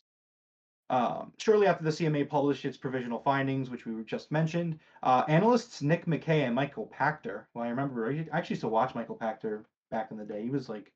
Um, 0.89 1.31
shortly 1.37 1.67
after 1.67 1.83
the 1.83 1.89
CMA 1.89 2.29
published 2.29 2.65
its 2.65 2.77
provisional 2.77 3.19
findings, 3.19 3.69
which 3.69 3.85
we 3.85 4.03
just 4.03 4.31
mentioned, 4.31 4.79
uh, 5.01 5.23
analysts 5.27 5.81
Nick 5.81 6.05
McKay 6.05 6.45
and 6.45 6.53
Michael 6.53 6.91
Pachter, 6.97 7.45
well, 7.53 7.65
I 7.65 7.69
remember 7.69 8.09
I 8.09 8.27
actually 8.31 8.53
used 8.55 8.61
to 8.61 8.67
watch 8.67 8.95
Michael 8.95 9.17
Pachter 9.17 9.63
back 9.91 10.11
in 10.11 10.17
the 10.17 10.25
day. 10.25 10.43
He 10.43 10.49
was 10.49 10.69
like, 10.69 10.91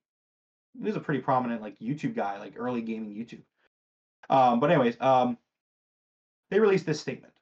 he 0.77 0.83
was 0.83 0.95
a 0.95 0.99
pretty 0.99 1.21
prominent 1.21 1.61
like 1.61 1.79
YouTube 1.79 2.15
guy, 2.15 2.37
like 2.37 2.53
early 2.57 2.81
gaming 2.81 3.15
YouTube. 3.15 3.41
Um, 4.29 4.59
but 4.59 4.69
anyways, 4.69 4.97
um, 5.01 5.37
they 6.49 6.59
released 6.59 6.85
this 6.85 6.99
statement. 6.99 7.33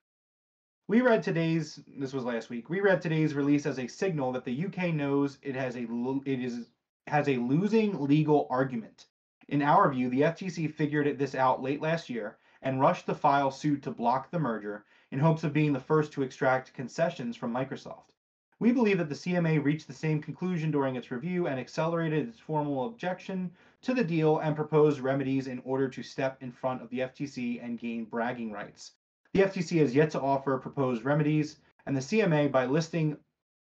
We 0.87 1.01
read 1.01 1.23
today's 1.23 1.79
this 1.97 2.13
was 2.13 2.25
last 2.25 2.51
week. 2.51 2.69
We 2.69 2.79
read 2.79 3.01
today's 3.01 3.33
release 3.33 3.65
as 3.65 3.79
a 3.79 3.87
signal 3.87 4.31
that 4.33 4.45
the 4.45 4.65
UK 4.65 4.93
knows 4.93 5.39
it 5.41 5.55
has 5.55 5.75
a 5.75 5.87
it 6.25 6.39
is 6.39 6.69
has 7.07 7.27
a 7.27 7.37
losing 7.37 7.99
legal 7.99 8.45
argument. 8.51 9.07
In 9.47 9.63
our 9.63 9.91
view, 9.91 10.09
the 10.09 10.21
FTC 10.21 10.71
figured 10.71 11.17
this 11.17 11.33
out 11.33 11.63
late 11.63 11.81
last 11.81 12.07
year 12.07 12.37
and 12.61 12.79
rushed 12.79 13.07
to 13.07 13.15
file 13.15 13.49
suit 13.49 13.81
to 13.81 13.89
block 13.89 14.29
the 14.29 14.37
merger 14.37 14.85
in 15.09 15.17
hopes 15.17 15.43
of 15.43 15.53
being 15.53 15.73
the 15.73 15.79
first 15.79 16.11
to 16.11 16.21
extract 16.21 16.75
concessions 16.75 17.35
from 17.35 17.51
Microsoft. 17.51 18.13
We 18.59 18.71
believe 18.71 18.99
that 18.99 19.09
the 19.09 19.15
CMA 19.15 19.63
reached 19.63 19.87
the 19.87 19.93
same 19.93 20.21
conclusion 20.21 20.69
during 20.69 20.95
its 20.95 21.09
review 21.09 21.47
and 21.47 21.59
accelerated 21.59 22.27
its 22.27 22.37
formal 22.37 22.85
objection 22.85 23.51
to 23.81 23.95
the 23.95 24.03
deal 24.03 24.37
and 24.37 24.55
proposed 24.55 24.99
remedies 24.99 25.47
in 25.47 25.63
order 25.65 25.89
to 25.89 26.03
step 26.03 26.43
in 26.43 26.51
front 26.51 26.83
of 26.83 26.91
the 26.91 26.99
FTC 26.99 27.59
and 27.65 27.79
gain 27.79 28.05
bragging 28.05 28.51
rights. 28.51 28.91
The 29.35 29.41
FTC 29.41 29.81
has 29.81 29.93
yet 29.93 30.11
to 30.11 30.21
offer 30.21 30.57
proposed 30.57 31.03
remedies, 31.03 31.57
and 31.85 31.93
the 31.93 31.99
CMA, 31.99 32.49
by 32.49 32.65
listing 32.65 33.17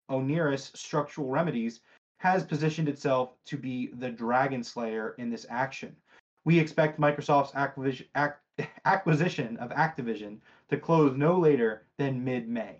onerous 0.07 0.71
structural 0.73 1.27
remedies, 1.27 1.81
has 2.19 2.45
positioned 2.45 2.87
itself 2.87 3.35
to 3.47 3.57
be 3.57 3.87
the 3.87 4.09
dragon 4.09 4.63
slayer 4.63 5.15
in 5.17 5.29
this 5.29 5.45
action. 5.49 5.93
We 6.45 6.57
expect 6.57 6.97
Microsoft's 6.97 7.53
acquisition, 8.85 9.57
of 9.57 9.71
Activision 9.71 10.37
to 10.69 10.77
close 10.77 11.17
no 11.17 11.37
later 11.37 11.83
than 11.97 12.23
mid-May. 12.23 12.77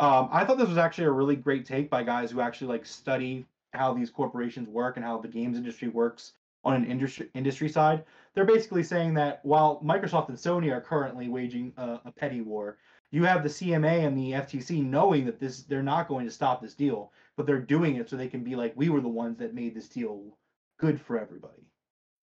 Um, 0.00 0.30
I 0.32 0.46
thought 0.46 0.56
this 0.56 0.70
was 0.70 0.78
actually 0.78 1.08
a 1.08 1.12
really 1.12 1.36
great 1.36 1.66
take 1.66 1.90
by 1.90 2.04
guys 2.04 2.30
who 2.30 2.40
actually 2.40 2.68
like 2.68 2.86
study 2.86 3.44
how 3.74 3.92
these 3.92 4.08
corporations 4.08 4.70
work 4.70 4.96
and 4.96 5.04
how 5.04 5.18
the 5.18 5.28
games 5.28 5.58
industry 5.58 5.88
works 5.88 6.32
on 6.64 6.74
an 6.74 6.84
industry 6.84 7.28
industry 7.34 7.68
side. 7.68 8.04
They're 8.34 8.44
basically 8.44 8.82
saying 8.82 9.14
that 9.14 9.40
while 9.44 9.80
Microsoft 9.84 10.28
and 10.28 10.38
Sony 10.38 10.72
are 10.72 10.80
currently 10.80 11.28
waging 11.28 11.72
a, 11.76 12.00
a 12.06 12.12
petty 12.12 12.40
war, 12.40 12.78
you 13.10 13.24
have 13.24 13.42
the 13.42 13.48
CMA 13.48 14.06
and 14.06 14.18
the 14.18 14.32
FTC 14.32 14.84
knowing 14.84 15.24
that 15.26 15.38
this 15.38 15.62
they're 15.62 15.82
not 15.82 16.08
going 16.08 16.26
to 16.26 16.32
stop 16.32 16.60
this 16.60 16.74
deal, 16.74 17.12
but 17.36 17.46
they're 17.46 17.60
doing 17.60 17.96
it 17.96 18.10
so 18.10 18.16
they 18.16 18.28
can 18.28 18.42
be 18.42 18.56
like, 18.56 18.72
we 18.76 18.88
were 18.88 19.00
the 19.00 19.08
ones 19.08 19.38
that 19.38 19.54
made 19.54 19.74
this 19.74 19.88
deal 19.88 20.36
good 20.78 21.00
for 21.00 21.18
everybody. 21.18 21.62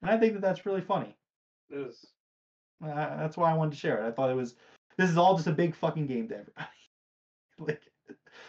And 0.01 0.12
I 0.12 0.17
think 0.17 0.34
that 0.34 0.41
that's 0.41 0.65
really 0.65 0.82
funny. 0.82 1.15
It 1.69 1.77
is. 1.77 2.06
Uh, 2.84 3.17
that's 3.17 3.38
why 3.38 3.51
I 3.51 3.54
wanted 3.54 3.71
to 3.71 3.80
share 3.80 4.04
it. 4.04 4.08
I 4.08 4.12
thought 4.12 4.30
it 4.30 4.36
was. 4.36 4.56
This 4.97 5.10
is 5.10 5.17
all 5.17 5.36
just 5.36 5.47
a 5.47 5.54
big 5.54 5.75
fucking 5.75 6.08
game 6.08 6.27
to 6.27 6.36
everybody. 6.36 6.67
like, 7.60 7.82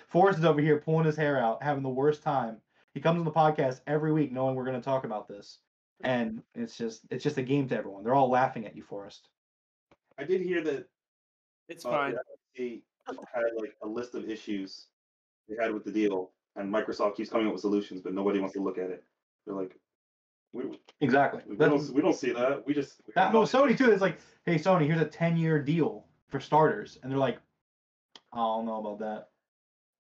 Forrest 0.08 0.38
is 0.38 0.44
over 0.44 0.60
here 0.60 0.78
pulling 0.78 1.06
his 1.06 1.16
hair 1.16 1.38
out, 1.38 1.62
having 1.62 1.82
the 1.82 1.88
worst 1.88 2.22
time. 2.22 2.56
He 2.94 3.00
comes 3.00 3.18
on 3.18 3.24
the 3.24 3.30
podcast 3.30 3.80
every 3.86 4.12
week, 4.12 4.32
knowing 4.32 4.54
we're 4.54 4.64
going 4.64 4.78
to 4.78 4.84
talk 4.84 5.04
about 5.04 5.28
this, 5.28 5.58
and 6.04 6.42
it's 6.54 6.76
just 6.76 7.02
it's 7.10 7.24
just 7.24 7.38
a 7.38 7.42
game 7.42 7.68
to 7.68 7.76
everyone. 7.76 8.04
They're 8.04 8.14
all 8.14 8.30
laughing 8.30 8.66
at 8.66 8.76
you, 8.76 8.82
Forrest. 8.82 9.28
I 10.18 10.24
did 10.24 10.40
hear 10.42 10.62
that 10.64 10.88
It's 11.68 11.84
uh, 11.84 11.90
fine. 11.90 12.14
the 12.56 12.60
FTC 12.60 12.82
had 13.34 13.42
like 13.56 13.74
a 13.82 13.88
list 13.88 14.14
of 14.14 14.28
issues 14.28 14.86
they 15.48 15.56
had 15.62 15.72
with 15.72 15.84
the 15.84 15.90
deal, 15.92 16.32
and 16.56 16.72
Microsoft 16.72 17.16
keeps 17.16 17.30
coming 17.30 17.46
up 17.46 17.52
with 17.52 17.62
solutions, 17.62 18.00
but 18.02 18.14
nobody 18.14 18.38
wants 18.38 18.54
to 18.54 18.62
look 18.62 18.78
at 18.78 18.90
it. 18.90 19.04
They're 19.46 19.54
like, 19.56 19.76
we, 20.52 20.64
we, 20.66 20.78
Exactly. 21.00 21.42
we 21.48 21.56
That's, 21.56 21.86
don't 21.86 21.94
we 21.94 22.02
don't 22.02 22.14
see 22.16 22.32
that. 22.32 22.66
We 22.66 22.74
just 22.74 23.00
we 23.06 23.12
that, 23.14 23.32
don't 23.32 23.34
well, 23.34 23.42
know." 23.42 23.66
Sony 23.72 23.76
too. 23.76 23.90
It's 23.90 24.02
like, 24.02 24.18
hey, 24.44 24.56
Sony, 24.56 24.86
here's 24.86 25.00
a 25.00 25.06
ten 25.06 25.36
year 25.36 25.60
deal 25.62 26.06
for 26.28 26.40
starters, 26.40 26.98
and 27.02 27.10
they're 27.10 27.18
like, 27.18 27.38
I 28.32 28.38
don't 28.38 28.66
know 28.66 28.78
about 28.80 28.98
that. 29.00 29.28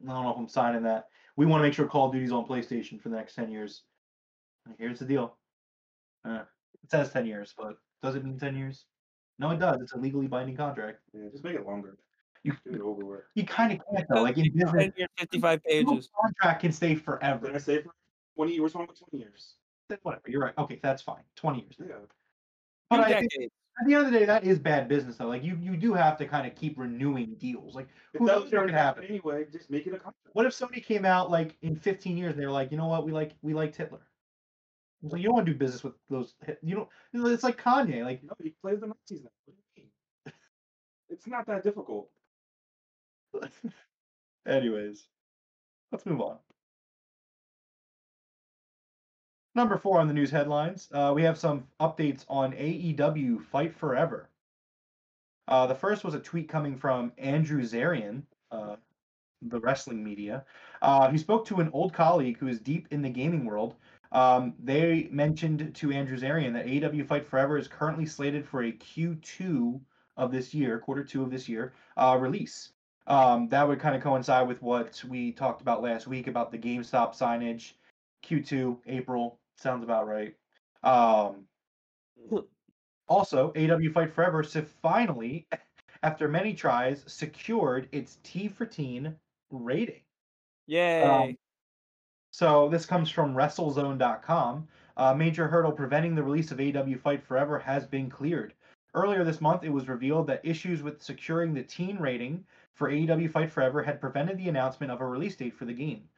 I 0.08 0.12
don't 0.12 0.24
know 0.24 0.30
if 0.32 0.38
I'm 0.38 0.48
signing 0.48 0.82
that. 0.84 1.08
We 1.36 1.46
want 1.46 1.60
to 1.60 1.66
make 1.66 1.74
sure 1.74 1.86
Call 1.86 2.06
of 2.08 2.12
Duty's 2.12 2.32
on 2.32 2.44
PlayStation 2.46 3.00
for 3.00 3.08
the 3.08 3.16
next 3.16 3.34
ten 3.34 3.50
years. 3.50 3.82
And 4.66 4.74
Here's 4.78 4.98
the 4.98 5.04
deal. 5.06 5.36
Uh, 6.24 6.42
it 6.82 6.90
says 6.90 7.10
ten 7.10 7.26
years, 7.26 7.54
but 7.56 7.76
does 8.02 8.14
it 8.14 8.24
mean 8.24 8.38
ten 8.38 8.56
years? 8.56 8.84
No, 9.38 9.50
it 9.50 9.58
does. 9.58 9.80
It's 9.80 9.92
a 9.92 9.98
legally 9.98 10.26
binding 10.28 10.56
contract. 10.56 10.98
Yeah, 11.12 11.28
just 11.30 11.44
make 11.44 11.54
it 11.54 11.66
longer. 11.66 11.96
You 12.44 12.52
Get 12.64 12.74
it 12.74 12.80
over 12.80 13.04
with. 13.04 13.20
you 13.34 13.44
kind 13.44 13.72
of 13.72 13.78
can't 13.94 14.06
though. 14.08 14.22
Like 14.22 14.36
in 14.36 14.52
business, 14.52 14.72
10 14.72 14.92
years, 14.96 15.08
55 15.18 15.60
no 15.64 15.70
pages. 15.70 16.08
contract 16.20 16.60
can 16.60 16.72
stay 16.72 16.94
Did 16.94 17.04
forever. 17.04 17.52
I 17.54 17.58
say 17.58 17.82
for 17.82 17.92
twenty 18.36 18.54
years? 18.54 18.74
Wrong 18.74 18.86
with 18.88 18.98
twenty 18.98 19.22
years? 19.24 19.54
Then 19.88 19.98
Whatever. 20.02 20.22
You're 20.26 20.40
right. 20.40 20.54
Okay, 20.58 20.80
that's 20.82 21.02
fine. 21.02 21.22
Twenty 21.36 21.60
years. 21.60 21.76
Yeah. 21.78 21.96
But 22.90 23.00
I 23.00 23.20
think 23.20 23.32
at 23.80 23.86
the 23.86 23.94
end 23.94 24.06
of 24.06 24.12
the 24.12 24.18
day, 24.18 24.24
that 24.26 24.44
is 24.44 24.58
bad 24.58 24.88
business 24.88 25.16
though. 25.16 25.28
Like 25.28 25.44
you 25.44 25.56
you 25.60 25.76
do 25.76 25.94
have 25.94 26.16
to 26.18 26.26
kind 26.26 26.46
of 26.46 26.54
keep 26.56 26.78
renewing 26.78 27.36
deals. 27.38 27.74
Like 27.76 27.88
who 28.12 28.26
knows 28.26 28.42
what 28.42 28.50
could 28.50 28.70
happen? 28.70 28.74
happen 28.74 29.04
anyway, 29.04 29.46
just 29.50 29.70
make 29.70 29.86
it 29.86 29.90
a 29.90 29.98
contract. 29.98 30.16
What 30.32 30.44
if 30.46 30.52
somebody 30.52 30.80
came 30.80 31.04
out 31.04 31.30
like 31.30 31.56
in 31.62 31.76
15 31.76 32.16
years 32.16 32.32
and 32.32 32.42
they 32.42 32.46
were 32.46 32.52
like, 32.52 32.70
you 32.72 32.76
know 32.76 32.86
what, 32.88 33.04
we 33.04 33.12
like 33.12 33.32
we 33.42 33.54
liked 33.54 33.76
Hitler. 33.76 34.00
So 35.08 35.16
you 35.16 35.24
don't 35.24 35.34
want 35.34 35.46
to 35.46 35.52
do 35.52 35.58
business 35.58 35.82
with 35.82 35.94
those. 36.08 36.34
You 36.62 36.76
don't. 36.76 37.32
It's 37.32 37.42
like 37.42 37.60
Kanye. 37.60 38.04
Like 38.04 38.22
No, 38.22 38.34
he 38.42 38.54
plays 38.62 38.80
the 38.80 38.86
Nazis 38.86 39.22
now. 39.22 39.30
What 39.44 39.56
do 39.56 39.62
you 39.76 39.82
mean? 39.82 39.90
It's 41.10 41.26
not 41.26 41.46
that 41.46 41.64
difficult. 41.64 42.08
Anyways, 44.46 45.06
let's 45.90 46.06
move 46.06 46.20
on. 46.20 46.38
Number 49.54 49.76
four 49.76 50.00
on 50.00 50.08
the 50.08 50.14
news 50.14 50.30
headlines, 50.30 50.88
uh, 50.92 51.12
we 51.14 51.22
have 51.22 51.36
some 51.36 51.66
updates 51.80 52.24
on 52.28 52.52
AEW 52.52 53.44
Fight 53.44 53.74
Forever. 53.74 54.30
Uh, 55.46 55.66
the 55.66 55.74
first 55.74 56.04
was 56.04 56.14
a 56.14 56.20
tweet 56.20 56.48
coming 56.48 56.76
from 56.76 57.12
Andrew 57.18 57.62
Zarian, 57.62 58.22
uh, 58.50 58.76
the 59.42 59.60
wrestling 59.60 60.02
media. 60.02 60.44
Uh, 60.80 61.10
he 61.10 61.18
spoke 61.18 61.46
to 61.46 61.60
an 61.60 61.70
old 61.72 61.92
colleague 61.92 62.38
who 62.38 62.46
is 62.48 62.60
deep 62.60 62.88
in 62.90 63.02
the 63.02 63.10
gaming 63.10 63.44
world. 63.44 63.74
Um, 64.12 64.54
they 64.62 65.08
mentioned 65.10 65.74
to 65.74 65.90
Andrew 65.90 66.18
Zarian 66.18 66.52
that 66.52 66.66
AEW 66.66 67.06
Fight 67.06 67.26
Forever 67.26 67.56
is 67.56 67.66
currently 67.66 68.06
slated 68.06 68.46
for 68.46 68.62
a 68.62 68.72
Q2 68.72 69.80
of 70.18 70.30
this 70.30 70.52
year, 70.52 70.78
quarter 70.78 71.02
two 71.02 71.22
of 71.22 71.30
this 71.30 71.48
year, 71.48 71.72
uh, 71.96 72.16
release. 72.20 72.72
Um, 73.06 73.48
that 73.48 73.66
would 73.66 73.80
kind 73.80 73.96
of 73.96 74.02
coincide 74.02 74.46
with 74.46 74.62
what 74.62 75.02
we 75.08 75.32
talked 75.32 75.62
about 75.62 75.82
last 75.82 76.06
week 76.06 76.26
about 76.26 76.52
the 76.52 76.58
GameStop 76.58 77.18
signage. 77.18 77.72
Q2, 78.24 78.78
April, 78.86 79.40
sounds 79.56 79.82
about 79.82 80.06
right. 80.06 80.34
Um, 80.82 81.46
also, 83.08 83.52
AEW 83.52 83.92
Fight 83.92 84.12
Forever 84.12 84.42
so 84.42 84.62
finally, 84.82 85.48
after 86.02 86.28
many 86.28 86.52
tries, 86.54 87.02
secured 87.06 87.88
its 87.92 88.18
T 88.22 88.46
for 88.48 88.66
Teen 88.66 89.16
rating. 89.50 90.02
Yay. 90.66 91.02
Um, 91.02 91.36
So 92.32 92.70
this 92.70 92.86
comes 92.86 93.10
from 93.10 93.34
WrestleZone.com. 93.34 94.66
A 94.96 95.02
uh, 95.02 95.14
major 95.14 95.48
hurdle 95.48 95.72
preventing 95.72 96.14
the 96.14 96.22
release 96.22 96.50
of 96.50 96.56
AEW 96.58 96.98
Fight 96.98 97.22
Forever 97.22 97.58
has 97.58 97.86
been 97.86 98.08
cleared. 98.08 98.54
Earlier 98.94 99.22
this 99.22 99.42
month, 99.42 99.64
it 99.64 99.72
was 99.72 99.86
revealed 99.86 100.26
that 100.28 100.40
issues 100.42 100.82
with 100.82 101.02
securing 101.02 101.52
the 101.52 101.62
teen 101.62 101.98
rating 101.98 102.46
for 102.72 102.90
AEW 102.90 103.30
Fight 103.30 103.52
Forever 103.52 103.82
had 103.82 104.00
prevented 104.00 104.38
the 104.38 104.48
announcement 104.48 104.90
of 104.90 105.02
a 105.02 105.06
release 105.06 105.36
date 105.36 105.54
for 105.54 105.66
the 105.66 105.74
game. 105.74 106.08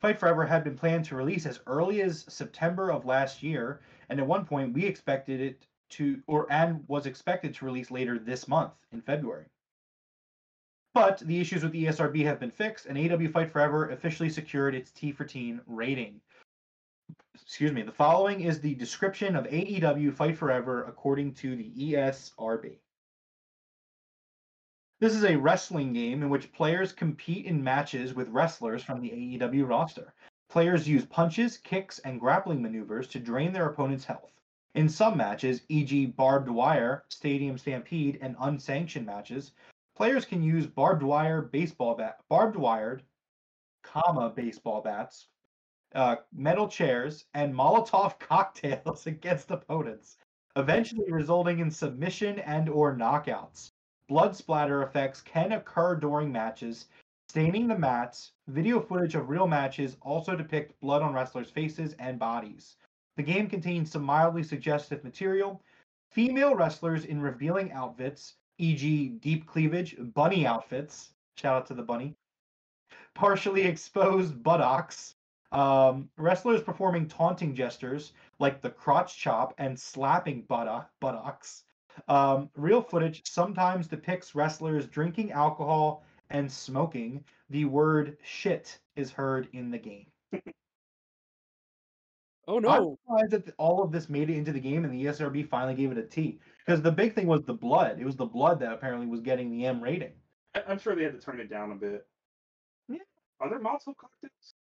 Fight 0.00 0.20
Forever 0.20 0.46
had 0.46 0.62
been 0.62 0.76
planned 0.76 1.06
to 1.06 1.16
release 1.16 1.44
as 1.44 1.60
early 1.66 2.02
as 2.02 2.24
September 2.28 2.92
of 2.92 3.04
last 3.04 3.42
year, 3.42 3.80
and 4.08 4.20
at 4.20 4.26
one 4.26 4.44
point 4.44 4.74
we 4.74 4.86
expected 4.86 5.40
it 5.40 5.66
to, 5.90 6.22
or 6.28 6.46
and 6.52 6.84
was 6.86 7.06
expected 7.06 7.52
to 7.52 7.64
release 7.64 7.90
later 7.90 8.16
this 8.16 8.46
month 8.46 8.74
in 8.92 9.00
February. 9.00 9.46
But 10.94 11.18
the 11.18 11.40
issues 11.40 11.64
with 11.64 11.72
the 11.72 11.86
ESRB 11.86 12.24
have 12.24 12.38
been 12.38 12.52
fixed, 12.52 12.86
and 12.86 12.96
AEW 12.96 13.32
Fight 13.32 13.50
Forever 13.50 13.90
officially 13.90 14.30
secured 14.30 14.76
its 14.76 14.92
T 14.92 15.10
for 15.10 15.24
Teen 15.24 15.60
rating. 15.66 16.20
Excuse 17.34 17.72
me. 17.72 17.82
The 17.82 17.90
following 17.90 18.42
is 18.42 18.60
the 18.60 18.76
description 18.76 19.34
of 19.34 19.46
AEW 19.46 20.14
Fight 20.14 20.38
Forever 20.38 20.84
according 20.84 21.34
to 21.34 21.56
the 21.56 21.72
ESRB. 21.72 22.78
This 25.00 25.14
is 25.14 25.24
a 25.24 25.36
wrestling 25.36 25.92
game 25.92 26.22
in 26.22 26.30
which 26.30 26.52
players 26.52 26.92
compete 26.92 27.44
in 27.46 27.62
matches 27.62 28.14
with 28.14 28.28
wrestlers 28.28 28.84
from 28.84 29.00
the 29.00 29.10
AEW 29.10 29.68
roster. 29.68 30.14
Players 30.48 30.88
use 30.88 31.04
punches, 31.04 31.58
kicks, 31.58 31.98
and 31.98 32.20
grappling 32.20 32.62
maneuvers 32.62 33.08
to 33.08 33.18
drain 33.18 33.52
their 33.52 33.68
opponent's 33.68 34.04
health. 34.04 34.30
In 34.76 34.88
some 34.88 35.16
matches, 35.16 35.62
e.g., 35.68 36.06
barbed 36.06 36.48
wire, 36.48 37.04
stadium 37.08 37.58
stampede, 37.58 38.18
and 38.22 38.36
unsanctioned 38.38 39.06
matches, 39.06 39.52
players 39.96 40.24
can 40.24 40.42
use 40.42 40.66
barbed 40.66 41.02
wire 41.02 41.42
baseball 41.42 41.94
bat, 41.94 42.20
barbed 42.28 42.56
wired, 42.56 43.02
comma 43.82 44.30
baseball 44.30 44.80
bats, 44.80 45.28
uh, 45.94 46.16
metal 46.32 46.68
chairs, 46.68 47.26
and 47.34 47.54
Molotov 47.54 48.18
cocktails 48.18 49.06
against 49.06 49.50
opponents, 49.50 50.16
eventually 50.56 51.10
resulting 51.12 51.60
in 51.60 51.70
submission 51.70 52.38
and 52.40 52.68
or 52.68 52.96
knockouts. 52.96 53.70
Blood 54.08 54.36
splatter 54.36 54.82
effects 54.82 55.20
can 55.22 55.52
occur 55.52 55.96
during 55.96 56.30
matches, 56.30 56.88
staining 57.28 57.66
the 57.66 57.78
mats. 57.78 58.32
Video 58.48 58.80
footage 58.80 59.14
of 59.14 59.28
real 59.28 59.46
matches 59.46 59.96
also 60.02 60.36
depict 60.36 60.78
blood 60.80 61.02
on 61.02 61.14
wrestlers' 61.14 61.50
faces 61.50 61.94
and 61.98 62.18
bodies. 62.18 62.76
The 63.16 63.22
game 63.22 63.48
contains 63.48 63.90
some 63.90 64.02
mildly 64.02 64.42
suggestive 64.42 65.04
material. 65.04 65.62
Female 66.10 66.54
wrestlers 66.54 67.04
in 67.06 67.20
revealing 67.20 67.72
outfits, 67.72 68.34
e.g., 68.58 69.08
deep 69.20 69.46
cleavage, 69.46 69.96
bunny 69.98 70.46
outfits. 70.46 71.10
Shout 71.36 71.56
out 71.56 71.66
to 71.66 71.74
the 71.74 71.82
bunny. 71.82 72.14
Partially 73.14 73.62
exposed 73.62 74.42
buttocks. 74.42 75.16
Um, 75.52 76.08
wrestlers 76.16 76.62
performing 76.62 77.06
taunting 77.06 77.54
gestures 77.54 78.12
like 78.40 78.60
the 78.60 78.70
crotch 78.70 79.16
chop 79.16 79.54
and 79.58 79.78
slapping 79.78 80.42
buttock, 80.42 80.90
buttocks. 81.00 81.62
Um, 82.08 82.50
real 82.56 82.82
footage 82.82 83.22
sometimes 83.24 83.86
depicts 83.86 84.34
wrestlers 84.34 84.86
drinking 84.88 85.30
alcohol 85.30 86.04
and 86.30 86.50
smoking. 86.50 87.24
The 87.50 87.66
word 87.66 88.16
shit 88.24 88.80
is 88.96 89.12
heard 89.12 89.48
in 89.52 89.70
the 89.70 89.78
game. 89.78 90.06
Oh 92.46 92.56
I'm 92.56 92.62
no. 92.62 92.98
surprised 93.06 93.30
that 93.30 93.44
th- 93.46 93.54
all 93.58 93.82
of 93.82 93.90
this 93.90 94.08
made 94.08 94.28
it 94.30 94.36
into 94.36 94.52
the 94.52 94.60
game 94.60 94.84
and 94.84 94.92
the 94.92 95.04
ESRB 95.06 95.48
finally 95.48 95.74
gave 95.74 95.90
it 95.92 95.98
a 95.98 96.02
T. 96.02 96.38
Because 96.64 96.80
the 96.82 96.92
big 96.92 97.14
thing 97.14 97.26
was 97.26 97.42
the 97.44 97.54
blood. 97.54 97.98
It 98.00 98.04
was 98.06 98.16
the 98.16 98.24
blood 98.26 98.60
that 98.60 98.72
apparently 98.72 99.06
was 99.06 99.20
getting 99.20 99.50
the 99.50 99.66
M 99.66 99.82
rating. 99.82 100.12
I, 100.54 100.62
I'm 100.68 100.78
sure 100.78 100.94
they 100.94 101.04
had 101.04 101.12
to 101.12 101.24
turn 101.24 101.40
it 101.40 101.50
down 101.50 101.72
a 101.72 101.74
bit. 101.74 102.06
Yeah. 102.88 102.98
Are 103.40 103.50
there 103.50 103.58
Molotov 103.60 103.96
cocktails 103.96 104.54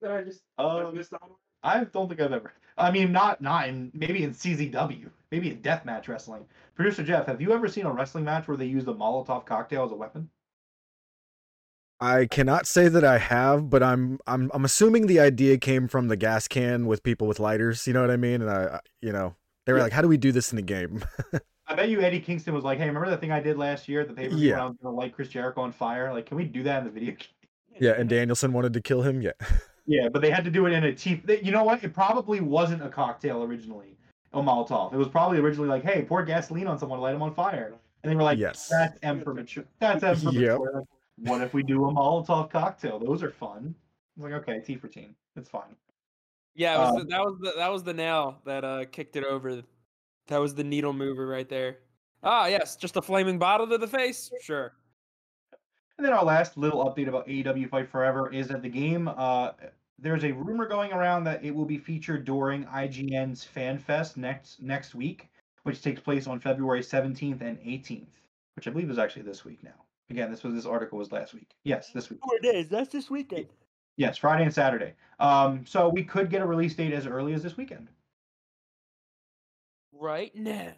that 0.00 0.12
I 0.12 0.22
just 0.22 0.42
I've 0.58 0.86
Um, 0.86 0.96
missed 0.96 1.12
out 1.12 1.22
on? 1.22 1.30
I 1.62 1.84
don't 1.84 2.08
think 2.08 2.20
I've 2.20 2.32
ever. 2.32 2.52
I 2.78 2.90
mean, 2.90 3.12
not 3.12 3.40
not 3.40 3.68
in 3.68 3.90
maybe 3.94 4.22
in 4.22 4.30
CZW, 4.32 5.10
maybe 5.30 5.50
in 5.50 5.60
deathmatch 5.60 6.08
wrestling. 6.08 6.46
Producer 6.74 7.02
Jeff, 7.02 7.26
have 7.26 7.40
you 7.40 7.52
ever 7.52 7.68
seen 7.68 7.84
a 7.86 7.92
wrestling 7.92 8.24
match 8.24 8.48
where 8.48 8.56
they 8.56 8.66
use 8.66 8.86
a 8.88 8.94
Molotov 8.94 9.44
cocktail 9.44 9.84
as 9.84 9.92
a 9.92 9.96
weapon? 9.96 10.30
I 12.02 12.26
cannot 12.26 12.66
say 12.66 12.88
that 12.88 13.04
I 13.04 13.18
have, 13.18 13.68
but 13.68 13.82
I'm 13.82 14.18
I'm 14.26 14.50
I'm 14.54 14.64
assuming 14.64 15.06
the 15.06 15.20
idea 15.20 15.58
came 15.58 15.86
from 15.86 16.08
the 16.08 16.16
gas 16.16 16.48
can 16.48 16.86
with 16.86 17.02
people 17.02 17.26
with 17.26 17.38
lighters. 17.38 17.86
You 17.86 17.92
know 17.92 18.00
what 18.00 18.10
I 18.10 18.16
mean? 18.16 18.40
And 18.42 18.50
I, 18.50 18.64
I- 18.76 18.80
you 19.02 19.12
know, 19.12 19.34
they 19.70 19.74
were 19.74 19.78
Yeah. 19.78 19.84
like, 19.84 19.92
"How 19.92 20.02
do 20.02 20.08
we 20.08 20.16
do 20.16 20.32
this 20.32 20.50
in 20.52 20.56
the 20.56 20.62
game?" 20.62 21.02
I 21.68 21.74
bet 21.76 21.88
you 21.88 22.00
Eddie 22.00 22.18
Kingston 22.20 22.52
was 22.52 22.64
like, 22.64 22.78
"Hey, 22.78 22.86
remember 22.88 23.08
that 23.10 23.20
thing 23.20 23.30
I 23.30 23.38
did 23.40 23.56
last 23.56 23.88
year 23.88 24.00
at 24.00 24.08
the 24.08 24.14
paper 24.14 24.34
Yeah. 24.34 24.60
I 24.62 24.66
was 24.66 24.76
gonna 24.82 24.94
light 24.94 25.14
Chris 25.14 25.28
Jericho 25.28 25.60
on 25.60 25.70
fire? 25.70 26.12
Like, 26.12 26.26
can 26.26 26.36
we 26.36 26.44
do 26.44 26.64
that 26.64 26.80
in 26.80 26.84
the 26.86 26.90
video?" 26.90 27.10
game?" 27.72 27.78
yeah, 27.80 27.92
and 27.92 28.08
Danielson 28.08 28.52
wanted 28.52 28.72
to 28.72 28.80
kill 28.80 29.02
him. 29.02 29.22
Yeah, 29.22 29.32
Yeah, 29.86 30.08
but 30.08 30.20
they 30.22 30.30
had 30.30 30.44
to 30.44 30.50
do 30.50 30.66
it 30.66 30.72
in 30.72 30.84
a 30.84 30.92
they- 30.92 31.40
You 31.42 31.52
know 31.52 31.62
what? 31.64 31.84
It 31.84 31.94
probably 31.94 32.40
wasn't 32.40 32.82
a 32.84 32.88
cocktail 32.88 33.42
originally, 33.44 33.96
a 34.32 34.40
Molotov. 34.42 34.92
It 34.92 34.96
was 34.96 35.08
probably 35.08 35.38
originally 35.38 35.68
like, 35.68 35.84
"Hey, 35.84 36.02
pour 36.02 36.24
gasoline 36.24 36.66
on 36.66 36.78
someone, 36.78 37.00
light 37.00 37.12
them 37.12 37.22
on 37.22 37.32
fire," 37.34 37.72
and 38.02 38.10
they 38.10 38.16
were 38.16 38.22
like, 38.24 38.38
Yes. 38.38 38.68
"That's 38.68 38.98
M 39.04 39.20
for 39.20 39.32
mature. 39.34 39.64
That's 39.78 40.02
M 40.02 40.16
for 40.16 40.32
Yep. 40.32 40.58
mature." 40.58 40.72
Like, 40.74 40.84
what 41.30 41.40
if 41.42 41.54
we 41.54 41.62
do 41.62 41.84
a 41.86 41.92
Molotov 41.92 42.50
cocktail? 42.50 42.98
Those 42.98 43.22
are 43.22 43.30
fun. 43.30 43.74
I 44.18 44.22
was 44.22 44.32
like, 44.32 44.42
okay, 44.42 44.60
T 44.60 44.74
for 44.74 44.88
team. 44.88 45.14
It's 45.36 45.48
fine. 45.48 45.76
Yeah, 46.54 46.74
it 46.74 46.78
was 46.78 46.90
Um, 46.90 46.98
the, 46.98 47.04
that 47.04 47.20
was 47.20 47.38
the 47.40 47.52
that 47.56 47.72
was 47.72 47.82
the 47.84 47.94
nail 47.94 48.40
that 48.44 48.64
uh 48.64 48.84
kicked 48.86 49.16
it 49.16 49.24
over. 49.24 49.62
That 50.28 50.38
was 50.38 50.54
the 50.54 50.64
needle 50.64 50.92
mover 50.92 51.26
right 51.26 51.48
there. 51.48 51.78
Ah, 52.22 52.46
yes, 52.46 52.76
just 52.76 52.96
a 52.96 53.02
flaming 53.02 53.38
bottle 53.38 53.66
to 53.68 53.78
the 53.78 53.88
face. 53.88 54.30
Sure. 54.42 54.72
And 55.96 56.06
then 56.06 56.12
our 56.12 56.24
last 56.24 56.56
little 56.56 56.84
update 56.84 57.08
about 57.08 57.26
AEW 57.28 57.68
Fight 57.68 57.88
Forever 57.88 58.32
is 58.32 58.48
that 58.48 58.62
the 58.62 58.68
game, 58.68 59.06
uh, 59.08 59.52
there's 59.98 60.24
a 60.24 60.32
rumor 60.32 60.66
going 60.66 60.92
around 60.92 61.24
that 61.24 61.44
it 61.44 61.54
will 61.54 61.66
be 61.66 61.76
featured 61.76 62.24
during 62.24 62.64
IGN's 62.64 63.44
Fan 63.44 63.78
Fest 63.78 64.16
next 64.16 64.62
next 64.62 64.94
week, 64.94 65.28
which 65.64 65.82
takes 65.82 66.00
place 66.00 66.26
on 66.26 66.40
February 66.40 66.80
17th 66.80 67.42
and 67.42 67.58
18th, 67.58 68.06
which 68.56 68.66
I 68.66 68.70
believe 68.70 68.90
is 68.90 68.98
actually 68.98 69.22
this 69.22 69.44
week 69.44 69.62
now. 69.62 69.84
Again, 70.10 70.30
this 70.30 70.42
was 70.42 70.54
this 70.54 70.66
article 70.66 70.98
was 70.98 71.12
last 71.12 71.34
week. 71.34 71.50
Yes, 71.64 71.90
this 71.90 72.10
week. 72.10 72.20
Four 72.22 72.38
days. 72.40 72.68
That's 72.68 72.90
this 72.90 73.10
weekend. 73.10 73.46
Yes, 74.00 74.16
Friday 74.16 74.44
and 74.44 74.54
Saturday. 74.54 74.94
Um, 75.18 75.66
so 75.66 75.90
we 75.90 76.02
could 76.02 76.30
get 76.30 76.40
a 76.40 76.46
release 76.46 76.74
date 76.74 76.94
as 76.94 77.06
early 77.06 77.34
as 77.34 77.42
this 77.42 77.58
weekend. 77.58 77.88
Right 79.92 80.34
now. 80.34 80.72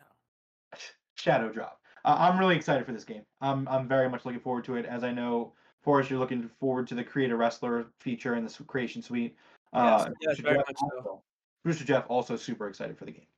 Shadow 1.14 1.52
Drop. 1.52 1.80
Uh, 2.04 2.16
I'm 2.18 2.36
really 2.36 2.56
excited 2.56 2.84
for 2.84 2.90
this 2.90 3.04
game. 3.04 3.22
I'm 3.40 3.68
I'm 3.68 3.86
very 3.86 4.08
much 4.08 4.24
looking 4.24 4.40
forward 4.40 4.64
to 4.64 4.74
it. 4.74 4.86
As 4.86 5.04
I 5.04 5.12
know, 5.12 5.52
Forrest, 5.84 6.10
you're 6.10 6.18
looking 6.18 6.50
forward 6.58 6.88
to 6.88 6.96
the 6.96 7.04
Create 7.04 7.30
a 7.30 7.36
Wrestler 7.36 7.86
feature 8.00 8.34
in 8.34 8.44
the 8.44 8.64
Creation 8.66 9.00
Suite. 9.00 9.36
Uh, 9.72 10.04
Yes, 10.04 10.16
yes, 10.20 10.40
very 10.40 10.56
Jeff 10.56 10.66
much 10.66 10.76
so. 10.80 10.96
also- 10.96 11.22
Producer 11.62 11.84
Jeff 11.84 12.04
also 12.08 12.34
super 12.34 12.66
excited 12.66 12.98
for 12.98 13.04
the 13.04 13.12
game. 13.12 13.28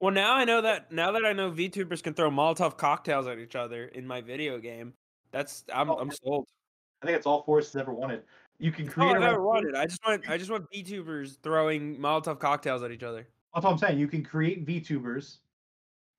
Well, 0.00 0.12
now 0.12 0.34
I 0.34 0.44
know 0.44 0.60
that 0.60 0.90
now 0.90 1.12
that 1.12 1.24
I 1.24 1.32
know 1.32 1.52
VTubers 1.52 2.02
can 2.02 2.14
throw 2.14 2.32
Molotov 2.32 2.76
cocktails 2.76 3.28
at 3.28 3.38
each 3.38 3.54
other 3.54 3.84
in 3.84 4.08
my 4.08 4.20
video 4.22 4.58
game. 4.58 4.94
That's 5.30 5.62
I'm 5.72 5.88
Oh, 5.88 5.98
I'm 6.00 6.10
sold. 6.10 6.48
I 7.02 7.06
think 7.06 7.16
it's 7.16 7.26
all 7.26 7.42
Forrest 7.42 7.72
has 7.72 7.80
ever 7.80 7.92
wanted. 7.92 8.22
You 8.58 8.70
can 8.70 8.86
create 8.86 9.16
a 9.16 9.20
I've 9.20 9.40
wanted. 9.40 9.74
I 9.74 9.86
just 9.86 10.00
want 10.06 10.28
I 10.28 10.38
just 10.38 10.50
want 10.50 10.70
VTubers 10.70 11.38
throwing 11.42 11.98
Molotov 11.98 12.38
cocktails 12.38 12.82
at 12.82 12.92
each 12.92 13.02
other. 13.02 13.26
That's 13.52 13.64
what 13.64 13.72
I'm 13.72 13.78
saying. 13.78 13.98
You 13.98 14.06
can 14.06 14.22
create 14.24 14.64
VTubers, 14.64 15.38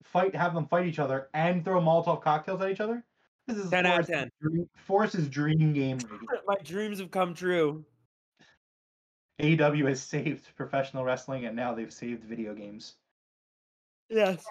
fight, 0.03 0.35
have 0.35 0.53
them 0.53 0.67
fight 0.67 0.85
each 0.85 0.99
other, 0.99 1.29
and 1.33 1.63
throw 1.63 1.79
Molotov 1.79 2.21
cocktails 2.21 2.61
at 2.61 2.69
each 2.69 2.81
other. 2.81 3.03
This 3.47 3.57
is 3.57 3.69
10 3.71 3.85
out 3.85 4.01
of 4.01 4.07
10. 4.07 4.29
Dream, 4.41 4.69
Forrest's 4.75 5.27
dream 5.27 5.73
game. 5.73 5.99
My 6.47 6.55
dreams 6.63 6.99
have 6.99 7.11
come 7.11 7.33
true. 7.33 7.83
AEW 9.41 9.87
has 9.87 10.01
saved 10.01 10.55
professional 10.55 11.03
wrestling, 11.03 11.45
and 11.45 11.55
now 11.55 11.73
they've 11.73 11.91
saved 11.91 12.23
video 12.23 12.53
games. 12.53 12.95
Yes. 14.09 14.45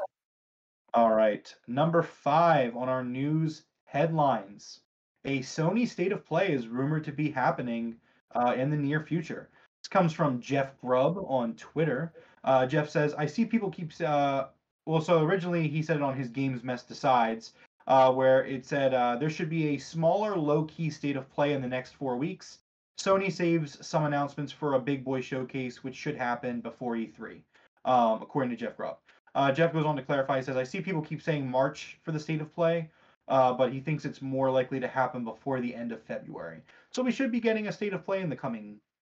All 0.92 1.10
right. 1.10 1.54
Number 1.68 2.02
five 2.02 2.76
on 2.76 2.88
our 2.88 3.04
news 3.04 3.64
headlines. 3.84 4.80
A 5.24 5.38
Sony 5.38 5.88
State 5.88 6.12
of 6.12 6.24
Play 6.24 6.52
is 6.52 6.66
rumored 6.66 7.04
to 7.04 7.12
be 7.12 7.30
happening 7.30 7.96
uh, 8.34 8.54
in 8.56 8.70
the 8.70 8.76
near 8.76 9.00
future. 9.00 9.48
This 9.80 9.88
comes 9.88 10.12
from 10.12 10.40
Jeff 10.40 10.78
Grubb 10.80 11.18
on 11.28 11.54
Twitter. 11.54 12.12
Uh, 12.44 12.66
Jeff 12.66 12.90
says, 12.90 13.14
I 13.14 13.26
see 13.26 13.44
people 13.44 13.70
keep. 13.70 13.92
Uh, 14.00 14.46
well, 14.84 15.00
so 15.00 15.22
originally 15.22 15.68
he 15.68 15.82
said 15.82 15.96
it 15.96 16.02
on 16.02 16.16
his 16.16 16.28
Games 16.28 16.64
Mess 16.64 16.82
Decides, 16.82 17.52
uh, 17.86 18.12
where 18.12 18.44
it 18.44 18.66
said 18.66 18.94
uh, 18.94 19.16
there 19.16 19.30
should 19.30 19.48
be 19.48 19.68
a 19.68 19.78
smaller, 19.78 20.36
low 20.36 20.64
key 20.64 20.90
State 20.90 21.16
of 21.16 21.30
Play 21.30 21.52
in 21.52 21.62
the 21.62 21.68
next 21.68 21.94
four 21.94 22.16
weeks. 22.16 22.58
Sony 22.98 23.32
saves 23.32 23.84
some 23.84 24.04
announcements 24.04 24.52
for 24.52 24.74
a 24.74 24.80
big 24.80 25.04
boy 25.04 25.20
showcase, 25.20 25.82
which 25.82 25.94
should 25.94 26.16
happen 26.16 26.60
before 26.60 26.94
E3, 26.94 27.40
um, 27.84 28.22
according 28.22 28.50
to 28.50 28.56
Jeff 28.56 28.76
Grubb. 28.76 28.98
Uh, 29.34 29.50
Jeff 29.50 29.72
goes 29.72 29.86
on 29.86 29.96
to 29.96 30.02
clarify. 30.02 30.38
He 30.38 30.42
says, 30.44 30.56
"I 30.56 30.64
see 30.64 30.80
people 30.80 31.00
keep 31.00 31.22
saying 31.22 31.48
March 31.48 31.98
for 32.02 32.12
the 32.12 32.20
state 32.20 32.40
of 32.40 32.52
play, 32.52 32.90
uh, 33.32 33.50
but 33.50 33.72
he 33.72 33.80
thinks 33.80 34.04
it's 34.04 34.20
more 34.20 34.50
likely 34.50 34.78
to 34.78 34.86
happen 34.86 35.24
before 35.24 35.58
the 35.58 35.74
end 35.74 35.90
of 35.90 36.02
February. 36.02 36.60
So 36.90 37.02
we 37.02 37.10
should 37.10 37.32
be 37.32 37.40
getting 37.40 37.66
a 37.66 37.72
state 37.72 37.94
of 37.94 38.04
play 38.04 38.20
in 38.20 38.28
the 38.28 38.36
coming 38.36 38.76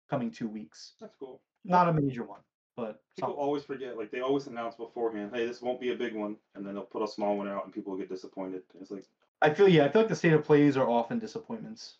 coming 0.07 0.29
two 0.29 0.47
weeks. 0.47 0.93
That's 1.01 1.15
cool. 1.19 1.41
Not 1.65 1.89
a 1.89 1.93
major 1.93 2.23
one, 2.23 2.41
but 2.77 3.01
People 3.15 3.29
something. 3.29 3.43
always 3.43 3.63
forget, 3.63 3.97
like 3.97 4.11
they 4.11 4.21
always 4.21 4.45
announce 4.45 4.75
beforehand, 4.75 5.31
hey, 5.33 5.47
this 5.47 5.63
won't 5.63 5.81
be 5.81 5.93
a 5.93 5.95
big 5.95 6.13
one, 6.13 6.35
and 6.53 6.63
then 6.63 6.75
they'll 6.75 6.83
put 6.83 7.01
a 7.01 7.07
small 7.07 7.37
one 7.37 7.47
out, 7.47 7.65
and 7.65 7.73
people 7.73 7.91
will 7.91 7.97
get 7.97 8.07
disappointed. 8.07 8.61
It's 8.79 8.91
like, 8.91 9.05
I 9.41 9.51
feel 9.51 9.67
yeah. 9.67 9.85
I 9.85 9.89
feel 9.89 10.01
like 10.03 10.09
the 10.09 10.15
state 10.15 10.33
of 10.33 10.43
plays 10.43 10.77
are 10.77 10.87
often 10.87 11.17
disappointments, 11.17 11.95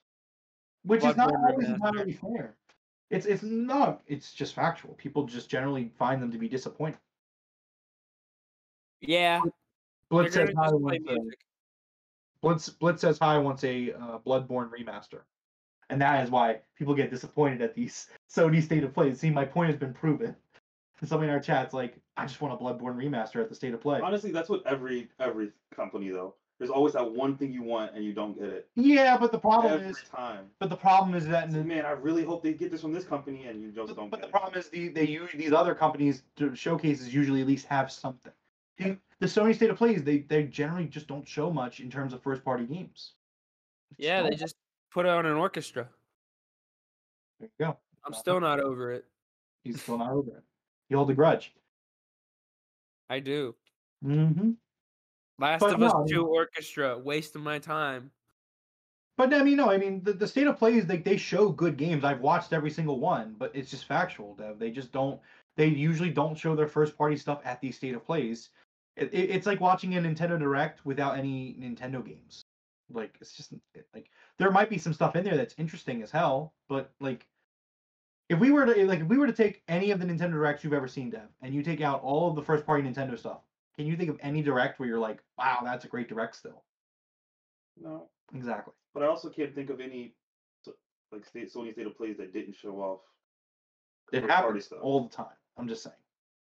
which 0.83 1.03
is 1.03 1.17
not 1.17 1.33
always 1.33 1.67
entirely 1.67 2.13
fair. 2.13 2.53
It's 3.09 3.25
it's 3.25 3.41
not. 3.41 4.01
It's 4.05 4.33
just 4.33 4.53
factual. 4.53 4.93
People 4.93 5.25
just 5.25 5.49
generally 5.49 5.91
find 5.97 6.21
them 6.21 6.31
to 6.31 6.37
be 6.37 6.47
disappointing. 6.47 6.99
Yeah. 9.01 9.41
Blitz 10.09 10.37
Blitz 12.43 12.67
Blitz 12.69 13.01
says 13.01 13.17
hi 13.17 13.37
wants 13.37 13.63
a 13.63 13.93
uh, 13.93 14.19
Bloodborne 14.19 14.69
remaster, 14.69 15.21
and 15.89 15.99
that 16.01 16.23
is 16.25 16.29
why 16.29 16.59
people 16.77 16.93
get 16.93 17.09
disappointed 17.09 17.61
at 17.61 17.73
these 17.73 18.07
Sony 18.29 18.61
state 18.61 18.83
of 18.83 18.93
play. 18.93 19.13
See, 19.15 19.29
my 19.29 19.45
point 19.45 19.71
has 19.71 19.79
been 19.79 19.93
proven. 19.93 20.35
Somebody 21.03 21.29
in 21.29 21.33
our 21.33 21.41
chat's 21.41 21.73
like, 21.73 21.95
I 22.15 22.25
just 22.25 22.39
want 22.41 22.53
a 22.53 22.63
Bloodborne 22.63 22.95
remaster 22.95 23.41
at 23.41 23.49
the 23.49 23.55
state 23.55 23.73
of 23.73 23.81
play. 23.81 23.99
honestly, 24.01 24.31
that's 24.31 24.49
what 24.49 24.61
every 24.67 25.07
every 25.19 25.51
company 25.73 26.09
though. 26.09 26.35
There's 26.59 26.69
always 26.69 26.93
that 26.93 27.11
one 27.11 27.35
thing 27.35 27.51
you 27.51 27.63
want, 27.63 27.93
and 27.95 28.05
you 28.05 28.13
don't 28.13 28.37
get 28.37 28.49
it 28.49 28.67
Yeah, 28.75 29.17
but 29.17 29.31
the 29.31 29.39
problem 29.39 29.73
every 29.73 29.87
is, 29.89 30.03
time. 30.13 30.45
but 30.59 30.69
the 30.69 30.75
problem 30.75 31.15
is 31.15 31.25
that 31.27 31.45
It's 31.45 31.55
man, 31.55 31.85
I 31.85 31.91
really 31.91 32.23
hope 32.23 32.43
they 32.43 32.53
get 32.53 32.71
this 32.71 32.81
from 32.81 32.91
this 32.93 33.05
company, 33.05 33.45
and 33.45 33.61
you 33.61 33.71
just 33.71 33.87
But, 33.87 33.95
don't 33.95 34.09
but 34.09 34.19
the 34.19 34.27
get 34.27 34.31
problem 34.33 34.59
is 34.59 34.67
the 34.69 34.89
they 34.89 35.07
use 35.07 35.29
these 35.33 35.53
other 35.53 35.73
companies 35.73 36.23
to 36.35 36.53
showcases 36.55 37.13
usually 37.13 37.39
at 37.41 37.47
least 37.47 37.65
have 37.67 37.89
something. 37.89 38.33
The, 38.77 38.97
the 39.23 39.29
Sony 39.29 39.55
State 39.55 39.69
of 39.69 39.77
Plays 39.77 40.03
they 40.03 40.19
they 40.19 40.43
generally 40.43 40.85
just 40.85 41.07
don't 41.07 41.25
show 41.25 41.49
much 41.49 41.79
in 41.79 41.89
terms 41.89 42.11
of 42.13 42.21
first 42.21 42.43
party 42.43 42.65
games. 42.65 43.13
Yeah, 43.97 44.21
they 44.21 44.35
just 44.35 44.55
put 44.91 45.05
it 45.05 45.09
on 45.09 45.25
an 45.25 45.37
orchestra. 45.37 45.87
there 47.39 47.49
you 47.57 47.65
go. 47.65 47.77
I'm 48.05 48.13
still 48.13 48.41
not 48.41 48.59
over 48.59 48.91
it. 48.91 49.05
He's 49.63 49.81
still 49.81 49.97
not 49.97 50.11
over 50.11 50.29
it. 50.31 50.43
You 50.89 50.97
hold 50.97 51.09
a 51.09 51.13
grudge. 51.13 51.55
I 53.09 53.19
do. 53.19 53.55
Mm-hmm. 54.05 54.51
Last 55.39 55.61
But 55.61 55.73
of 55.73 55.81
Us 55.81 55.93
no, 55.93 55.99
I 55.99 56.03
mean- 56.03 56.13
2 56.13 56.27
orchestra, 56.27 56.99
wasting 56.99 57.41
my 57.41 57.57
time. 57.57 58.11
But 59.17 59.33
I 59.33 59.41
mean, 59.41 59.55
no, 59.55 59.71
I 59.71 59.77
mean 59.77 60.03
the, 60.03 60.11
the 60.11 60.27
state 60.27 60.47
of 60.47 60.59
plays 60.59 60.85
like 60.87 61.05
they 61.05 61.15
show 61.15 61.49
good 61.49 61.77
games. 61.77 62.03
I've 62.03 62.19
watched 62.19 62.51
every 62.51 62.69
single 62.69 62.99
one, 62.99 63.35
but 63.39 63.55
it's 63.55 63.71
just 63.71 63.85
factual, 63.85 64.35
Dev. 64.35 64.59
They 64.59 64.69
just 64.71 64.91
don't. 64.91 65.19
They 65.55 65.67
usually 65.67 66.09
don't 66.09 66.37
show 66.37 66.55
their 66.55 66.67
first 66.67 66.97
party 66.97 67.15
stuff 67.15 67.39
at 67.45 67.61
these 67.61 67.77
state 67.77 67.95
of 67.95 68.05
plays. 68.05 68.49
It, 68.95 69.13
it, 69.13 69.29
it's 69.31 69.47
like 69.47 69.59
watching 69.59 69.95
a 69.95 70.01
Nintendo 70.01 70.37
Direct 70.37 70.85
without 70.85 71.17
any 71.17 71.55
Nintendo 71.59 72.05
games. 72.05 72.45
Like 72.91 73.15
it's 73.21 73.33
just 73.33 73.53
like 73.93 74.09
there 74.37 74.51
might 74.51 74.69
be 74.69 74.77
some 74.77 74.93
stuff 74.93 75.15
in 75.15 75.23
there 75.23 75.37
that's 75.37 75.55
interesting 75.57 76.03
as 76.03 76.11
hell, 76.11 76.53
but 76.69 76.91
like 76.99 77.25
if 78.29 78.39
we 78.39 78.51
were 78.51 78.65
to 78.65 78.85
like 78.85 78.99
if 78.99 79.07
we 79.07 79.17
were 79.17 79.27
to 79.27 79.33
take 79.33 79.63
any 79.67 79.91
of 79.91 79.99
the 79.99 80.05
Nintendo 80.05 80.31
Directs 80.31 80.63
you've 80.63 80.73
ever 80.73 80.87
seen, 80.87 81.09
Dev, 81.09 81.27
and 81.41 81.53
you 81.55 81.63
take 81.63 81.81
out 81.81 82.03
all 82.03 82.29
of 82.29 82.35
the 82.35 82.43
first 82.43 82.65
party 82.65 82.83
Nintendo 82.83 83.17
stuff, 83.17 83.41
can 83.75 83.87
you 83.87 83.95
think 83.95 84.09
of 84.09 84.19
any 84.21 84.41
Direct 84.41 84.79
where 84.79 84.87
you're 84.87 84.99
like, 84.99 85.23
wow, 85.37 85.61
that's 85.63 85.85
a 85.85 85.87
great 85.87 86.07
Direct 86.07 86.35
still? 86.35 86.63
No, 87.81 88.09
Exactly. 88.35 88.73
but 88.93 89.01
I 89.01 89.07
also 89.07 89.29
can't 89.29 89.55
think 89.55 89.69
of 89.71 89.79
any 89.79 90.13
like 91.11 91.25
state, 91.25 91.53
Sony 91.53 91.71
state 91.73 91.87
of 91.87 91.95
plays 91.97 92.17
that 92.17 92.33
didn't 92.33 92.55
show 92.55 92.75
off. 92.77 92.99
It 94.11 94.29
happens 94.29 94.71
all 94.81 95.07
the 95.07 95.15
time. 95.15 95.25
I'm 95.57 95.67
just 95.67 95.83
saying. 95.83 95.95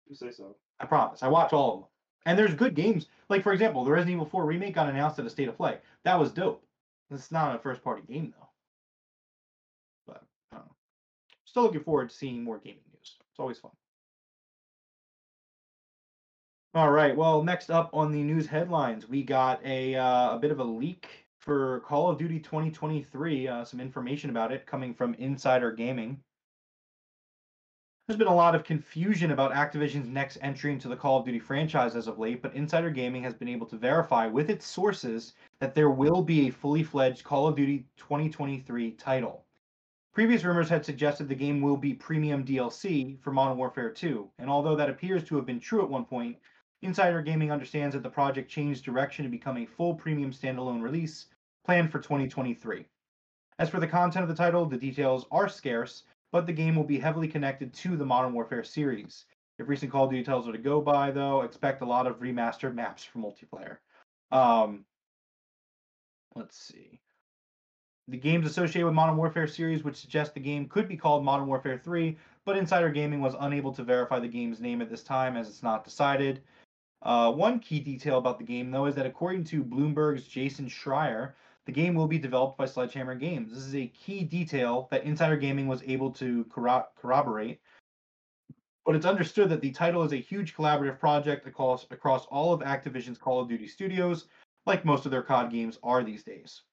You 0.07 0.15
say 0.15 0.31
so. 0.31 0.55
I 0.79 0.85
promise. 0.85 1.21
I 1.21 1.27
watch 1.27 1.53
all 1.53 1.73
of 1.73 1.79
them. 1.81 1.89
And 2.25 2.37
there's 2.37 2.53
good 2.53 2.75
games. 2.75 3.07
Like 3.29 3.43
for 3.43 3.53
example, 3.53 3.83
the 3.83 3.91
Resident 3.91 4.15
Evil 4.15 4.25
4 4.25 4.45
remake 4.45 4.75
got 4.75 4.89
announced 4.89 5.19
at 5.19 5.25
a 5.25 5.29
state 5.29 5.47
of 5.47 5.57
play. 5.57 5.77
That 6.03 6.19
was 6.19 6.31
dope. 6.31 6.63
It's 7.11 7.31
not 7.31 7.55
a 7.55 7.59
first 7.59 7.83
party 7.83 8.03
game 8.07 8.33
though. 8.37 8.49
But. 10.07 10.23
Still 11.45 11.63
looking 11.63 11.83
forward 11.83 12.09
to 12.09 12.15
seeing 12.15 12.43
more 12.43 12.59
gaming 12.59 12.83
news. 12.93 13.17
It's 13.31 13.39
always 13.39 13.57
fun. 13.57 13.71
All 16.75 16.91
right. 16.91 17.17
Well, 17.17 17.43
next 17.43 17.71
up 17.71 17.89
on 17.93 18.11
the 18.11 18.21
news 18.21 18.45
headlines, 18.45 19.09
we 19.09 19.23
got 19.23 19.59
a 19.65 19.95
uh, 19.95 20.35
a 20.35 20.39
bit 20.39 20.51
of 20.51 20.59
a 20.59 20.63
leak 20.63 21.07
for 21.39 21.79
Call 21.79 22.11
of 22.11 22.19
Duty 22.19 22.39
2023. 22.39 23.47
Uh, 23.47 23.65
some 23.65 23.79
information 23.79 24.29
about 24.29 24.51
it 24.51 24.67
coming 24.67 24.93
from 24.93 25.15
Insider 25.15 25.71
Gaming. 25.71 26.21
There's 28.09 28.17
been 28.17 28.25
a 28.25 28.33
lot 28.33 28.55
of 28.55 28.63
confusion 28.63 29.29
about 29.29 29.53
Activision's 29.53 30.07
next 30.07 30.39
entry 30.41 30.73
into 30.73 30.87
the 30.87 30.95
Call 30.95 31.19
of 31.19 31.25
Duty 31.25 31.37
franchise 31.37 31.95
as 31.95 32.07
of 32.07 32.17
late, 32.17 32.41
but 32.41 32.55
Insider 32.55 32.89
Gaming 32.89 33.21
has 33.21 33.35
been 33.35 33.47
able 33.47 33.67
to 33.67 33.77
verify 33.77 34.25
with 34.25 34.49
its 34.49 34.65
sources 34.65 35.33
that 35.59 35.75
there 35.75 35.91
will 35.91 36.23
be 36.23 36.47
a 36.47 36.51
fully 36.51 36.81
fledged 36.81 37.23
Call 37.23 37.45
of 37.45 37.55
Duty 37.55 37.85
2023 37.97 38.93
title. 38.93 39.45
Previous 40.11 40.43
rumors 40.43 40.69
had 40.69 40.83
suggested 40.83 41.29
the 41.29 41.35
game 41.35 41.61
will 41.61 41.77
be 41.77 41.93
premium 41.93 42.43
DLC 42.43 43.21
for 43.21 43.31
Modern 43.31 43.59
Warfare 43.59 43.91
2, 43.91 44.27
and 44.39 44.49
although 44.49 44.75
that 44.75 44.89
appears 44.89 45.23
to 45.25 45.35
have 45.35 45.45
been 45.45 45.59
true 45.59 45.83
at 45.83 45.89
one 45.91 46.05
point, 46.05 46.35
Insider 46.81 47.21
Gaming 47.21 47.51
understands 47.51 47.93
that 47.93 48.01
the 48.01 48.09
project 48.09 48.49
changed 48.49 48.83
direction 48.83 49.23
to 49.23 49.29
become 49.29 49.57
a 49.57 49.67
full 49.67 49.93
premium 49.93 50.31
standalone 50.31 50.81
release 50.81 51.27
planned 51.63 51.91
for 51.91 51.99
2023. 51.99 52.87
As 53.59 53.69
for 53.69 53.79
the 53.79 53.85
content 53.85 54.23
of 54.23 54.29
the 54.29 54.43
title, 54.43 54.65
the 54.65 54.77
details 54.77 55.27
are 55.29 55.47
scarce, 55.47 56.05
but 56.31 56.45
the 56.45 56.53
game 56.53 56.75
will 56.75 56.83
be 56.83 56.99
heavily 56.99 57.27
connected 57.27 57.73
to 57.73 57.97
the 57.97 58.05
Modern 58.05 58.33
Warfare 58.33 58.63
series. 58.63 59.25
If 59.57 59.67
recent 59.67 59.91
Call 59.91 60.05
of 60.05 60.11
Duty 60.11 60.23
titles 60.23 60.47
are 60.47 60.53
to 60.53 60.57
go 60.57 60.79
by, 60.79 61.11
though, 61.11 61.41
expect 61.41 61.81
a 61.81 61.85
lot 61.85 62.07
of 62.07 62.19
remastered 62.19 62.73
maps 62.73 63.03
for 63.03 63.19
multiplayer. 63.19 63.77
Um, 64.31 64.85
let's 66.35 66.57
see. 66.57 66.99
The 68.07 68.17
games 68.17 68.47
associated 68.47 68.85
with 68.85 68.95
Modern 68.95 69.17
Warfare 69.17 69.47
series 69.47 69.83
would 69.83 69.95
suggest 69.95 70.33
the 70.33 70.39
game 70.39 70.67
could 70.67 70.87
be 70.87 70.97
called 70.97 71.23
Modern 71.23 71.47
Warfare 71.47 71.77
3, 71.77 72.17
but 72.45 72.57
Insider 72.57 72.89
Gaming 72.89 73.21
was 73.21 73.35
unable 73.39 73.71
to 73.73 73.83
verify 73.83 74.19
the 74.19 74.27
game's 74.27 74.59
name 74.59 74.81
at 74.81 74.89
this 74.89 75.03
time 75.03 75.37
as 75.37 75.47
it's 75.47 75.61
not 75.61 75.83
decided. 75.83 76.41
Uh, 77.01 77.31
one 77.31 77.59
key 77.59 77.79
detail 77.79 78.17
about 78.17 78.39
the 78.39 78.45
game, 78.45 78.71
though, 78.71 78.85
is 78.85 78.95
that 78.95 79.05
according 79.05 79.43
to 79.45 79.63
Bloomberg's 79.63 80.27
Jason 80.27 80.67
Schreier, 80.67 81.33
the 81.69 81.81
game 81.81 81.93
will 81.93 82.07
be 82.07 82.17
developed 82.17 82.57
by 82.57 82.65
Sledgehammer 82.65 83.13
Games. 83.13 83.53
This 83.53 83.63
is 83.63 83.75
a 83.75 83.85
key 83.89 84.23
detail 84.23 84.87
that 84.89 85.03
Insider 85.03 85.37
Gaming 85.37 85.67
was 85.67 85.83
able 85.85 86.09
to 86.13 86.43
corro- 86.45 86.87
corroborate. 86.95 87.61
But 88.87 88.95
it's 88.95 89.05
understood 89.05 89.49
that 89.49 89.61
the 89.61 89.69
title 89.69 90.01
is 90.01 90.11
a 90.11 90.15
huge 90.15 90.55
collaborative 90.55 90.99
project 90.99 91.45
across, 91.45 91.85
across 91.91 92.25
all 92.25 92.53
of 92.53 92.61
Activision's 92.61 93.19
Call 93.19 93.39
of 93.39 93.47
Duty 93.47 93.67
studios, 93.67 94.29
like 94.65 94.83
most 94.83 95.05
of 95.05 95.11
their 95.11 95.21
COD 95.21 95.51
games 95.51 95.77
are 95.83 96.03
these 96.03 96.23
days. 96.23 96.63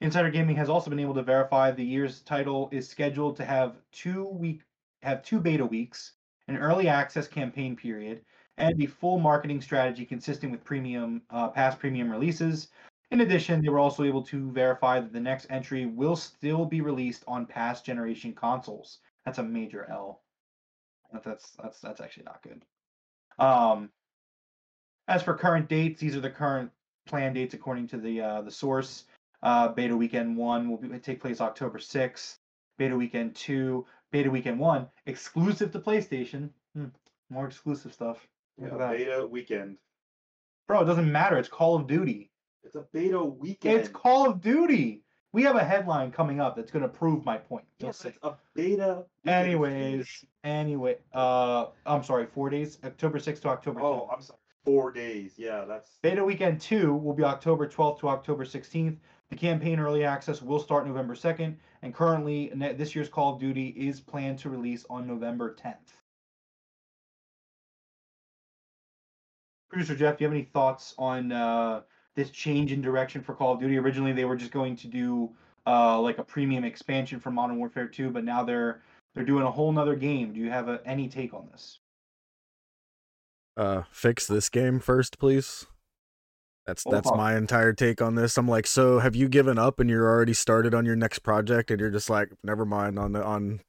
Insider 0.00 0.30
Gaming 0.30 0.56
has 0.56 0.68
also 0.68 0.90
been 0.90 0.98
able 0.98 1.14
to 1.14 1.22
verify 1.22 1.70
the 1.70 1.84
year's 1.84 2.22
title 2.22 2.68
is 2.72 2.88
scheduled 2.88 3.36
to 3.36 3.44
have 3.44 3.76
two 3.92 4.24
week 4.24 4.62
have 5.02 5.22
two 5.22 5.38
beta 5.38 5.64
weeks, 5.64 6.14
an 6.48 6.56
early 6.56 6.88
access 6.88 7.28
campaign 7.28 7.76
period, 7.76 8.22
and 8.56 8.82
a 8.82 8.86
full 8.86 9.20
marketing 9.20 9.60
strategy 9.60 10.04
consistent 10.04 10.50
with 10.50 10.64
premium 10.64 11.22
uh, 11.30 11.46
past 11.46 11.78
premium 11.78 12.10
releases, 12.10 12.70
in 13.10 13.20
addition, 13.20 13.62
they 13.62 13.68
were 13.68 13.78
also 13.78 14.04
able 14.04 14.22
to 14.24 14.50
verify 14.50 15.00
that 15.00 15.12
the 15.12 15.20
next 15.20 15.46
entry 15.48 15.86
will 15.86 16.16
still 16.16 16.64
be 16.64 16.80
released 16.80 17.24
on 17.28 17.46
past 17.46 17.84
generation 17.84 18.32
consoles. 18.32 18.98
That's 19.24 19.38
a 19.38 19.42
major 19.42 19.86
L. 19.90 20.22
That's 21.12 21.52
that's 21.52 21.80
that's 21.80 22.00
actually 22.00 22.24
not 22.24 22.42
good. 22.42 22.64
Um, 23.38 23.90
as 25.08 25.22
for 25.22 25.34
current 25.34 25.68
dates, 25.68 26.00
these 26.00 26.16
are 26.16 26.20
the 26.20 26.30
current 26.30 26.70
plan 27.06 27.32
dates 27.32 27.54
according 27.54 27.86
to 27.88 27.96
the 27.96 28.20
uh, 28.20 28.42
the 28.42 28.50
source. 28.50 29.04
Uh, 29.42 29.68
beta 29.68 29.96
weekend 29.96 30.36
one 30.36 30.68
will 30.68 30.78
be, 30.78 30.88
take 30.98 31.20
place 31.20 31.40
October 31.40 31.78
sixth. 31.78 32.38
Beta 32.78 32.96
weekend 32.96 33.34
two, 33.34 33.86
beta 34.10 34.30
weekend 34.30 34.58
one, 34.58 34.86
exclusive 35.06 35.70
to 35.72 35.78
PlayStation. 35.78 36.50
Hmm, 36.74 36.86
more 37.30 37.46
exclusive 37.46 37.92
stuff. 37.92 38.26
Yeah, 38.60 38.76
beta 38.76 39.26
weekend. 39.30 39.78
Bro, 40.66 40.82
it 40.82 40.86
doesn't 40.86 41.10
matter. 41.10 41.38
It's 41.38 41.48
Call 41.48 41.76
of 41.76 41.86
Duty. 41.86 42.30
It's 42.66 42.74
a 42.74 42.84
beta 42.92 43.22
weekend. 43.22 43.78
It's 43.78 43.88
Call 43.88 44.28
of 44.28 44.40
Duty. 44.40 45.04
We 45.32 45.44
have 45.44 45.54
a 45.54 45.62
headline 45.62 46.10
coming 46.10 46.40
up 46.40 46.56
that's 46.56 46.72
going 46.72 46.82
to 46.82 46.88
prove 46.88 47.24
my 47.24 47.36
point. 47.36 47.64
You'll 47.78 47.90
yes, 47.90 47.98
see. 47.98 48.08
it's 48.08 48.18
a 48.24 48.32
beta. 48.54 49.04
weekend. 49.24 49.46
Anyways, 49.46 50.24
anyway, 50.42 50.96
uh, 51.14 51.66
I'm 51.84 52.02
sorry, 52.02 52.26
four 52.26 52.50
days, 52.50 52.78
October 52.84 53.20
6th 53.20 53.42
to 53.42 53.48
October 53.50 53.80
10th. 53.80 53.84
Oh, 53.84 54.10
I'm 54.12 54.20
sorry. 54.20 54.40
Four 54.64 54.90
days. 54.90 55.34
Yeah, 55.36 55.64
that's. 55.64 55.90
Beta 56.02 56.24
weekend 56.24 56.60
two 56.60 56.92
will 56.92 57.14
be 57.14 57.22
October 57.22 57.68
12th 57.68 58.00
to 58.00 58.08
October 58.08 58.44
16th. 58.44 58.96
The 59.30 59.36
campaign 59.36 59.78
early 59.78 60.04
access 60.04 60.42
will 60.42 60.58
start 60.58 60.88
November 60.88 61.14
2nd, 61.14 61.54
and 61.82 61.94
currently 61.94 62.50
this 62.76 62.96
year's 62.96 63.08
Call 63.08 63.34
of 63.34 63.40
Duty 63.40 63.68
is 63.68 64.00
planned 64.00 64.40
to 64.40 64.50
release 64.50 64.84
on 64.90 65.06
November 65.06 65.54
10th. 65.54 65.94
Producer 69.68 69.94
Jeff, 69.94 70.18
do 70.18 70.24
you 70.24 70.28
have 70.28 70.34
any 70.34 70.44
thoughts 70.44 70.94
on 70.98 71.30
uh, 71.30 71.82
this 72.16 72.30
change 72.30 72.72
in 72.72 72.80
direction 72.80 73.22
for 73.22 73.34
Call 73.34 73.54
of 73.54 73.60
Duty? 73.60 73.78
Originally, 73.78 74.12
they 74.12 74.24
were 74.24 74.36
just 74.36 74.50
going 74.50 74.74
to 74.76 74.88
do 74.88 75.30
uh, 75.66 76.00
like 76.00 76.18
a 76.18 76.24
premium 76.24 76.64
expansion 76.64 77.20
for 77.20 77.30
Modern 77.30 77.58
Warfare 77.58 77.86
2, 77.86 78.10
but 78.10 78.24
now 78.24 78.42
they're 78.42 78.80
they're 79.14 79.24
doing 79.24 79.44
a 79.44 79.50
whole 79.50 79.72
nother 79.72 79.96
game. 79.96 80.32
Do 80.32 80.40
you 80.40 80.50
have 80.50 80.68
a, 80.68 80.80
any 80.84 81.08
take 81.08 81.32
on 81.32 81.48
this? 81.50 81.78
Uh, 83.56 83.82
fix 83.90 84.26
this 84.26 84.48
game 84.48 84.78
first, 84.80 85.18
please. 85.18 85.66
That's 86.66 86.84
Well, 86.84 86.94
that's 86.94 87.10
my 87.12 87.36
entire 87.36 87.72
take 87.72 88.02
on 88.02 88.16
this. 88.16 88.36
I'm 88.36 88.48
like, 88.48 88.66
so 88.66 88.98
have 88.98 89.16
you 89.16 89.28
given 89.28 89.58
up 89.58 89.80
and 89.80 89.88
you're 89.88 90.08
already 90.08 90.34
started 90.34 90.74
on 90.74 90.84
your 90.84 90.96
next 90.96 91.20
project 91.20 91.70
and 91.70 91.80
you're 91.80 91.90
just 91.90 92.10
like, 92.10 92.32
never 92.42 92.66
mind 92.66 92.98
on 92.98 93.12
the 93.12 93.24
on 93.24 93.60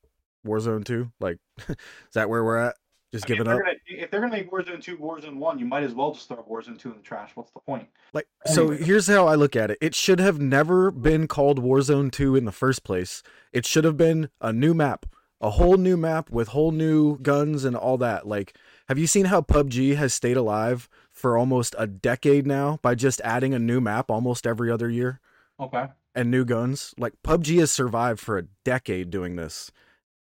Warzone 0.45 0.83
2? 0.83 1.11
Like, 1.19 1.37
is 1.69 1.75
that 2.13 2.29
where 2.29 2.43
we're 2.43 2.57
at? 2.57 2.75
Just 3.13 3.25
I 3.25 3.29
mean, 3.33 3.37
giving 3.37 3.51
if 3.51 3.57
up? 3.57 3.63
they're, 3.63 3.63
gonna, 3.63 4.03
if 4.03 4.11
they're 4.11 4.19
gonna 4.19 4.31
make 4.33 4.51
Warzone 4.51 4.81
2 4.81 4.97
Warzone 4.97 5.37
1, 5.37 5.59
you 5.59 5.65
might 5.65 5.83
as 5.83 5.93
well 5.93 6.13
just 6.13 6.27
throw 6.27 6.43
Warzone 6.43 6.77
2 6.77 6.89
in 6.91 6.97
the 6.97 7.01
trash. 7.03 7.31
What's 7.35 7.51
the 7.51 7.61
point? 7.61 7.87
Like, 8.13 8.27
so 8.45 8.69
here's 8.69 9.07
how 9.07 9.27
I 9.27 9.35
look 9.35 9.55
at 9.55 9.71
it. 9.71 9.77
It 9.79 9.95
should 9.95 10.19
have 10.19 10.39
never 10.41 10.91
been 10.91 11.27
called 11.27 11.61
Warzone 11.63 12.11
2 12.11 12.35
in 12.35 12.43
the 12.45 12.51
first 12.51 12.83
place. 12.83 13.23
It 13.53 13.65
should 13.65 13.85
have 13.85 13.95
been 13.95 14.29
a 14.41 14.51
new 14.51 14.73
map, 14.73 15.05
a 15.39 15.51
whole 15.51 15.77
new 15.77 15.95
map 15.95 16.29
with 16.29 16.49
whole 16.49 16.71
new 16.71 17.17
guns 17.19 17.63
and 17.63 17.77
all 17.77 17.97
that. 17.99 18.27
Like, 18.27 18.57
have 18.89 18.97
you 18.97 19.07
seen 19.07 19.25
how 19.25 19.41
PUBG 19.41 19.95
has 19.95 20.13
stayed 20.13 20.37
alive 20.37 20.89
for 21.11 21.37
almost 21.37 21.75
a 21.77 21.87
decade 21.87 22.45
now 22.45 22.77
by 22.81 22.93
just 22.93 23.21
adding 23.21 23.53
a 23.53 23.59
new 23.59 23.79
map 23.79 24.11
almost 24.11 24.45
every 24.45 24.69
other 24.69 24.89
year 24.89 25.21
Okay. 25.61 25.87
and 26.13 26.29
new 26.29 26.43
guns? 26.43 26.93
Like, 26.97 27.13
PUBG 27.23 27.59
has 27.59 27.71
survived 27.71 28.19
for 28.19 28.37
a 28.37 28.43
decade 28.65 29.11
doing 29.11 29.37
this. 29.37 29.71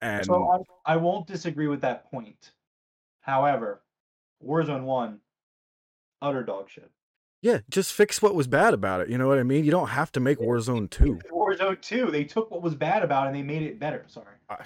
And 0.01 0.25
So 0.25 0.65
I, 0.85 0.93
I 0.93 0.97
won't 0.97 1.27
disagree 1.27 1.67
with 1.67 1.81
that 1.81 2.09
point. 2.09 2.51
However, 3.23 3.81
Warzone 4.45 4.83
1, 4.83 5.19
utter 6.21 6.43
dog 6.43 6.69
shit. 6.69 6.91
yeah, 7.41 7.59
just 7.69 7.91
fix 7.93 8.21
what 8.21 8.35
was 8.35 8.47
bad 8.47 8.73
about 8.73 9.01
it. 9.01 9.09
You 9.09 9.17
know 9.17 9.27
what 9.27 9.39
I 9.39 9.43
mean? 9.43 9.65
You 9.65 9.71
don't 9.71 9.87
have 9.89 10.11
to 10.13 10.19
make 10.19 10.37
Warzone 10.39 10.89
2. 10.89 11.19
Warzone 11.31 11.81
2, 11.81 12.11
they 12.11 12.23
took 12.23 12.51
what 12.51 12.61
was 12.61 12.75
bad 12.75 13.01
about 13.03 13.25
it 13.25 13.27
and 13.29 13.35
they 13.37 13.41
made 13.43 13.63
it 13.63 13.79
better. 13.79 14.05
Sorry. 14.07 14.35
I, 14.49 14.57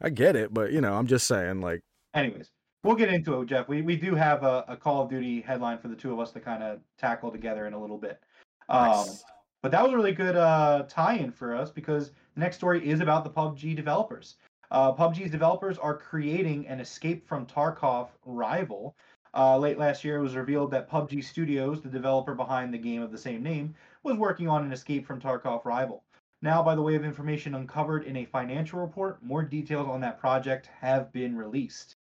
I 0.00 0.10
get 0.10 0.36
it, 0.36 0.54
but 0.54 0.72
you 0.72 0.80
know, 0.80 0.94
I'm 0.94 1.06
just 1.06 1.26
saying, 1.26 1.60
like, 1.60 1.80
Anyways, 2.14 2.50
we'll 2.84 2.96
get 2.96 3.12
into 3.12 3.40
it, 3.40 3.46
Jeff. 3.46 3.68
We, 3.68 3.82
we 3.82 3.96
do 3.96 4.14
have 4.14 4.42
a, 4.42 4.64
a 4.68 4.76
Call 4.76 5.02
of 5.02 5.10
Duty 5.10 5.40
headline 5.42 5.78
for 5.78 5.88
the 5.88 5.96
two 5.96 6.12
of 6.12 6.20
us 6.20 6.30
to 6.32 6.40
kind 6.40 6.62
of 6.62 6.80
tackle 6.98 7.30
together 7.30 7.66
in 7.66 7.72
a 7.74 7.80
little 7.80 7.98
bit. 7.98 8.22
Um, 8.68 9.06
But 9.62 9.72
that 9.72 9.82
was 9.82 9.92
a 9.92 9.96
really 9.96 10.12
good 10.12 10.36
uh, 10.36 10.84
tie-in 10.88 11.32
for 11.32 11.54
us 11.54 11.70
because 11.70 12.10
the 12.34 12.40
next 12.40 12.56
story 12.56 12.86
is 12.88 13.00
about 13.00 13.24
the 13.24 13.30
PUBG 13.30 13.74
developers. 13.74 14.36
Uh, 14.70 14.92
PUBG's 14.92 15.30
developers 15.30 15.78
are 15.78 15.96
creating 15.96 16.66
an 16.66 16.80
Escape 16.80 17.26
from 17.26 17.46
Tarkov 17.46 18.08
rival. 18.24 18.96
Uh, 19.34 19.56
late 19.58 19.78
last 19.78 20.02
year, 20.02 20.16
it 20.16 20.22
was 20.22 20.34
revealed 20.34 20.70
that 20.72 20.90
PUBG 20.90 21.22
Studios, 21.22 21.82
the 21.82 21.88
developer 21.88 22.34
behind 22.34 22.74
the 22.74 22.78
game 22.78 23.02
of 23.02 23.12
the 23.12 23.18
same 23.18 23.42
name, 23.42 23.74
was 24.02 24.16
working 24.16 24.48
on 24.48 24.64
an 24.64 24.72
Escape 24.72 25.06
from 25.06 25.20
Tarkov 25.20 25.64
rival. 25.64 26.02
Now, 26.42 26.62
by 26.62 26.74
the 26.74 26.82
way 26.82 26.96
of 26.96 27.04
information 27.04 27.54
uncovered 27.54 28.04
in 28.04 28.16
a 28.16 28.24
financial 28.24 28.80
report, 28.80 29.22
more 29.22 29.42
details 29.42 29.88
on 29.88 30.00
that 30.00 30.18
project 30.18 30.68
have 30.80 31.12
been 31.12 31.36
released. 31.36 31.96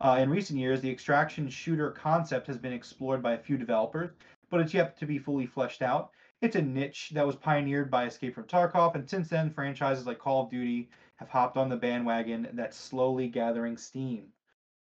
Uh, 0.00 0.18
in 0.20 0.30
recent 0.30 0.58
years, 0.58 0.80
the 0.80 0.90
extraction 0.90 1.48
shooter 1.48 1.90
concept 1.90 2.46
has 2.46 2.58
been 2.58 2.72
explored 2.72 3.22
by 3.22 3.34
a 3.34 3.38
few 3.38 3.56
developers, 3.56 4.10
but 4.50 4.60
it's 4.60 4.74
yet 4.74 4.96
to 4.98 5.06
be 5.06 5.18
fully 5.18 5.46
fleshed 5.46 5.82
out. 5.82 6.10
It's 6.40 6.56
a 6.56 6.62
niche 6.62 7.10
that 7.14 7.26
was 7.26 7.36
pioneered 7.36 7.90
by 7.90 8.06
Escape 8.06 8.34
from 8.34 8.44
Tarkov, 8.44 8.94
and 8.94 9.08
since 9.08 9.28
then, 9.28 9.50
franchises 9.50 10.06
like 10.06 10.18
Call 10.18 10.44
of 10.44 10.50
Duty 10.50 10.88
have 11.20 11.28
hopped 11.28 11.56
on 11.56 11.68
the 11.68 11.76
bandwagon 11.76 12.48
that's 12.54 12.76
slowly 12.76 13.28
gathering 13.28 13.76
steam. 13.76 14.28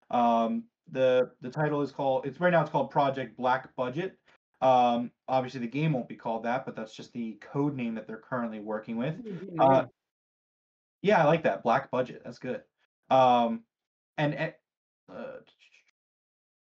Um, 0.09 0.63
the 0.89 1.31
the 1.41 1.49
title 1.49 1.81
is 1.81 1.91
called 1.91 2.25
it's 2.25 2.39
right 2.39 2.51
now 2.51 2.61
it's 2.61 2.69
called 2.69 2.91
Project 2.91 3.35
Black 3.35 3.75
Budget. 3.75 4.17
Um, 4.61 5.11
obviously, 5.27 5.59
the 5.59 5.67
game 5.67 5.93
won't 5.93 6.07
be 6.07 6.15
called 6.15 6.43
that, 6.45 6.65
but 6.65 6.75
that's 6.75 6.95
just 6.95 7.11
the 7.11 7.37
code 7.41 7.75
name 7.75 7.95
that 7.95 8.07
they're 8.07 8.17
currently 8.17 8.59
working 8.59 8.97
with. 8.97 9.15
Uh, 9.59 9.85
yeah, 11.01 11.21
I 11.21 11.25
like 11.25 11.43
that 11.43 11.63
Black 11.63 11.91
Budget. 11.91 12.21
That's 12.23 12.39
good. 12.39 12.61
Um, 13.09 13.63
and 14.17 14.53
uh, 15.11 15.23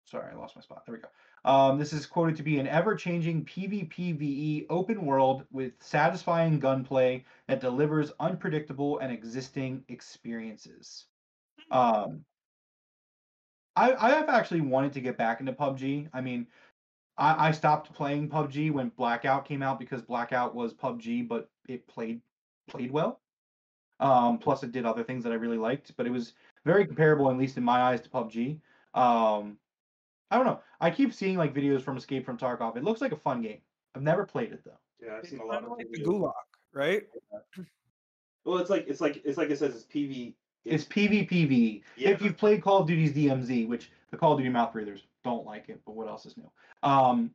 Sorry, 0.05 0.31
I 0.31 0.35
lost 0.35 0.55
my 0.55 0.61
spot. 0.61 0.83
There 0.85 0.93
we 0.95 1.01
go. 1.01 1.07
Um, 1.45 1.79
this 1.79 1.93
is 1.93 2.05
quoted 2.05 2.35
to 2.37 2.43
be 2.43 2.59
an 2.59 2.67
ever-changing 2.67 3.45
PvPvE 3.45 4.21
E 4.21 4.65
open 4.69 5.05
world 5.05 5.45
with 5.51 5.73
satisfying 5.79 6.59
gunplay 6.59 7.25
that 7.47 7.61
delivers 7.61 8.11
unpredictable 8.19 8.99
and 8.99 9.11
existing 9.11 9.83
experiences. 9.87 11.05
Um, 11.71 12.25
I 13.75 13.93
I 13.93 14.09
have 14.11 14.29
actually 14.29 14.61
wanted 14.61 14.93
to 14.93 15.01
get 15.01 15.17
back 15.17 15.39
into 15.39 15.53
PUBG. 15.53 16.09
I 16.13 16.21
mean, 16.21 16.47
I, 17.17 17.49
I 17.49 17.51
stopped 17.51 17.93
playing 17.93 18.29
PUBG 18.29 18.71
when 18.71 18.89
Blackout 18.89 19.45
came 19.45 19.61
out 19.61 19.79
because 19.79 20.01
Blackout 20.01 20.55
was 20.55 20.73
PUBG, 20.73 21.27
but 21.27 21.49
it 21.67 21.87
played 21.87 22.21
played 22.67 22.91
well. 22.91 23.21
Um, 23.99 24.37
plus, 24.37 24.63
it 24.63 24.71
did 24.71 24.85
other 24.85 25.03
things 25.03 25.23
that 25.23 25.33
I 25.33 25.35
really 25.35 25.57
liked, 25.57 25.95
but 25.97 26.07
it 26.07 26.11
was 26.11 26.33
very 26.65 26.85
comparable, 26.85 27.29
at 27.29 27.37
least 27.37 27.57
in 27.57 27.63
my 27.63 27.81
eyes, 27.81 28.01
to 28.01 28.09
PUBG. 28.09 28.59
Um, 28.93 29.57
I 30.31 30.37
don't 30.37 30.45
know. 30.45 30.61
I 30.79 30.91
keep 30.91 31.13
seeing 31.13 31.37
like 31.37 31.53
videos 31.53 31.81
from 31.81 31.97
Escape 31.97 32.25
from 32.25 32.37
Tarkov. 32.37 32.77
It 32.77 32.83
looks 32.83 33.01
like 33.01 33.11
a 33.11 33.17
fun 33.17 33.41
game. 33.41 33.59
I've 33.95 34.01
never 34.03 34.25
played 34.25 34.51
it 34.51 34.63
though. 34.63 34.77
Yeah, 35.03 35.13
I've 35.13 35.19
It's 35.19 35.29
seen 35.31 35.39
a 35.39 35.45
lot 35.45 35.63
of 35.63 35.71
of 35.71 35.77
like 35.77 35.87
the. 35.91 36.03
Gulag, 36.03 36.33
right? 36.73 37.03
Well, 38.45 38.57
it's 38.57 38.69
like 38.69 38.85
it's 38.87 39.01
like 39.01 39.21
it's 39.25 39.37
like 39.37 39.49
it 39.49 39.59
says 39.59 39.75
it's 39.75 39.85
PV. 39.85 40.33
It's 40.65 40.85
PvPvE. 40.85 41.83
Yeah. 41.97 42.09
If 42.09 42.21
you've 42.21 42.37
played 42.37 42.63
Call 42.63 42.79
of 42.81 42.87
Duty's 42.87 43.13
DMZ, 43.13 43.67
which 43.67 43.91
the 44.11 44.17
Call 44.17 44.31
of 44.31 44.37
Duty 44.39 44.49
mouth 44.49 44.71
breathers 44.73 45.03
don't 45.23 45.45
like 45.45 45.69
it, 45.69 45.81
but 45.85 45.93
what 45.95 46.07
else 46.07 46.25
is 46.25 46.35
new? 46.37 46.49
Um, 46.81 47.31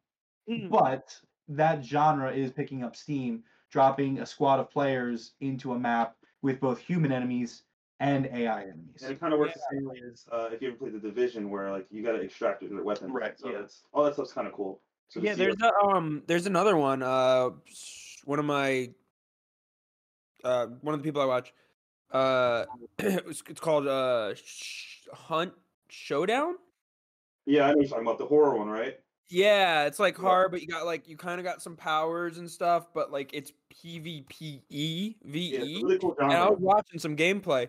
Mm. 0.49 0.69
but 0.71 1.19
that 1.49 1.83
genre 1.85 2.31
is 2.33 2.51
picking 2.51 2.83
up 2.85 2.97
steam, 2.97 3.45
dropping 3.71 4.19
a 4.19 4.27
squad 4.27 4.61
of 4.61 4.71
players 4.71 5.33
into 5.41 5.73
a 5.73 5.79
map 5.79 6.17
with 6.43 6.61
both 6.61 6.79
human 6.79 7.13
enemies 7.13 7.63
and 8.01 8.27
AI 8.27 8.63
enemies. 8.63 9.03
And 9.03 9.13
it 9.13 9.21
kind 9.21 9.33
of 9.33 9.39
works 9.39 9.55
the 9.55 9.61
same 9.73 9.85
way 9.89 10.01
as 10.11 10.27
uh, 10.33 10.49
if 10.53 10.61
you 10.61 10.69
ever 10.69 10.77
played 10.77 10.95
the 10.95 10.99
Division, 10.99 11.51
where 11.51 11.71
like 11.71 11.87
you 11.91 12.03
got 12.03 12.13
to 12.13 12.21
extract 12.21 12.63
your 12.63 12.83
weapon. 12.83 13.13
Right, 13.13 13.39
So 13.39 13.51
yeah. 13.51 13.61
that's 13.61 13.83
all 13.93 14.05
that 14.05 14.15
stuff's 14.15 14.33
kind 14.33 14.47
of 14.47 14.53
cool. 14.53 14.81
So 15.09 15.21
yeah, 15.21 15.35
there's 15.35 15.57
a, 15.63 15.87
um, 15.87 16.23
there's 16.27 16.47
another 16.47 16.77
one. 16.77 17.03
Uh, 17.03 17.51
one 18.25 18.39
of 18.39 18.45
my, 18.45 18.91
uh, 20.43 20.67
one 20.81 20.95
of 20.95 21.01
the 21.01 21.05
people 21.05 21.23
I 21.23 21.27
watch, 21.27 21.53
uh, 22.11 22.65
it's, 22.99 23.43
it's 23.49 23.61
called 23.61 23.87
uh, 23.87 24.35
Sh- 24.35 25.07
Hunt 25.13 25.53
Showdown. 25.89 26.55
yeah, 27.47 27.67
I 27.67 27.73
know 27.73 27.81
you're 27.81 27.89
talking 27.89 28.07
about 28.07 28.19
the 28.19 28.27
horror 28.27 28.57
one, 28.57 28.69
right? 28.69 28.99
Yeah, 29.29 29.87
it's 29.87 29.99
like 29.99 30.17
Yeah. 30.17 30.23
hard, 30.23 30.51
but 30.51 30.61
you 30.61 30.69
got 30.69 30.85
like 30.85 31.09
you 31.09 31.17
kind 31.17 31.41
of 31.41 31.45
got 31.45 31.63
some 31.63 31.77
powers 31.77 32.39
and 32.39 32.51
stuff, 32.51 32.89
but 32.93 33.11
like 33.11 33.33
it's 33.33 33.53
PvPe 33.73 34.63
VE. 34.71 35.17
a 35.57 35.83
really 35.83 35.99
cool 35.99 36.17
and 36.21 36.33
I 36.33 36.49
was 36.49 36.59
watching 36.61 36.99
some 36.99 37.17
gameplay, 37.17 37.69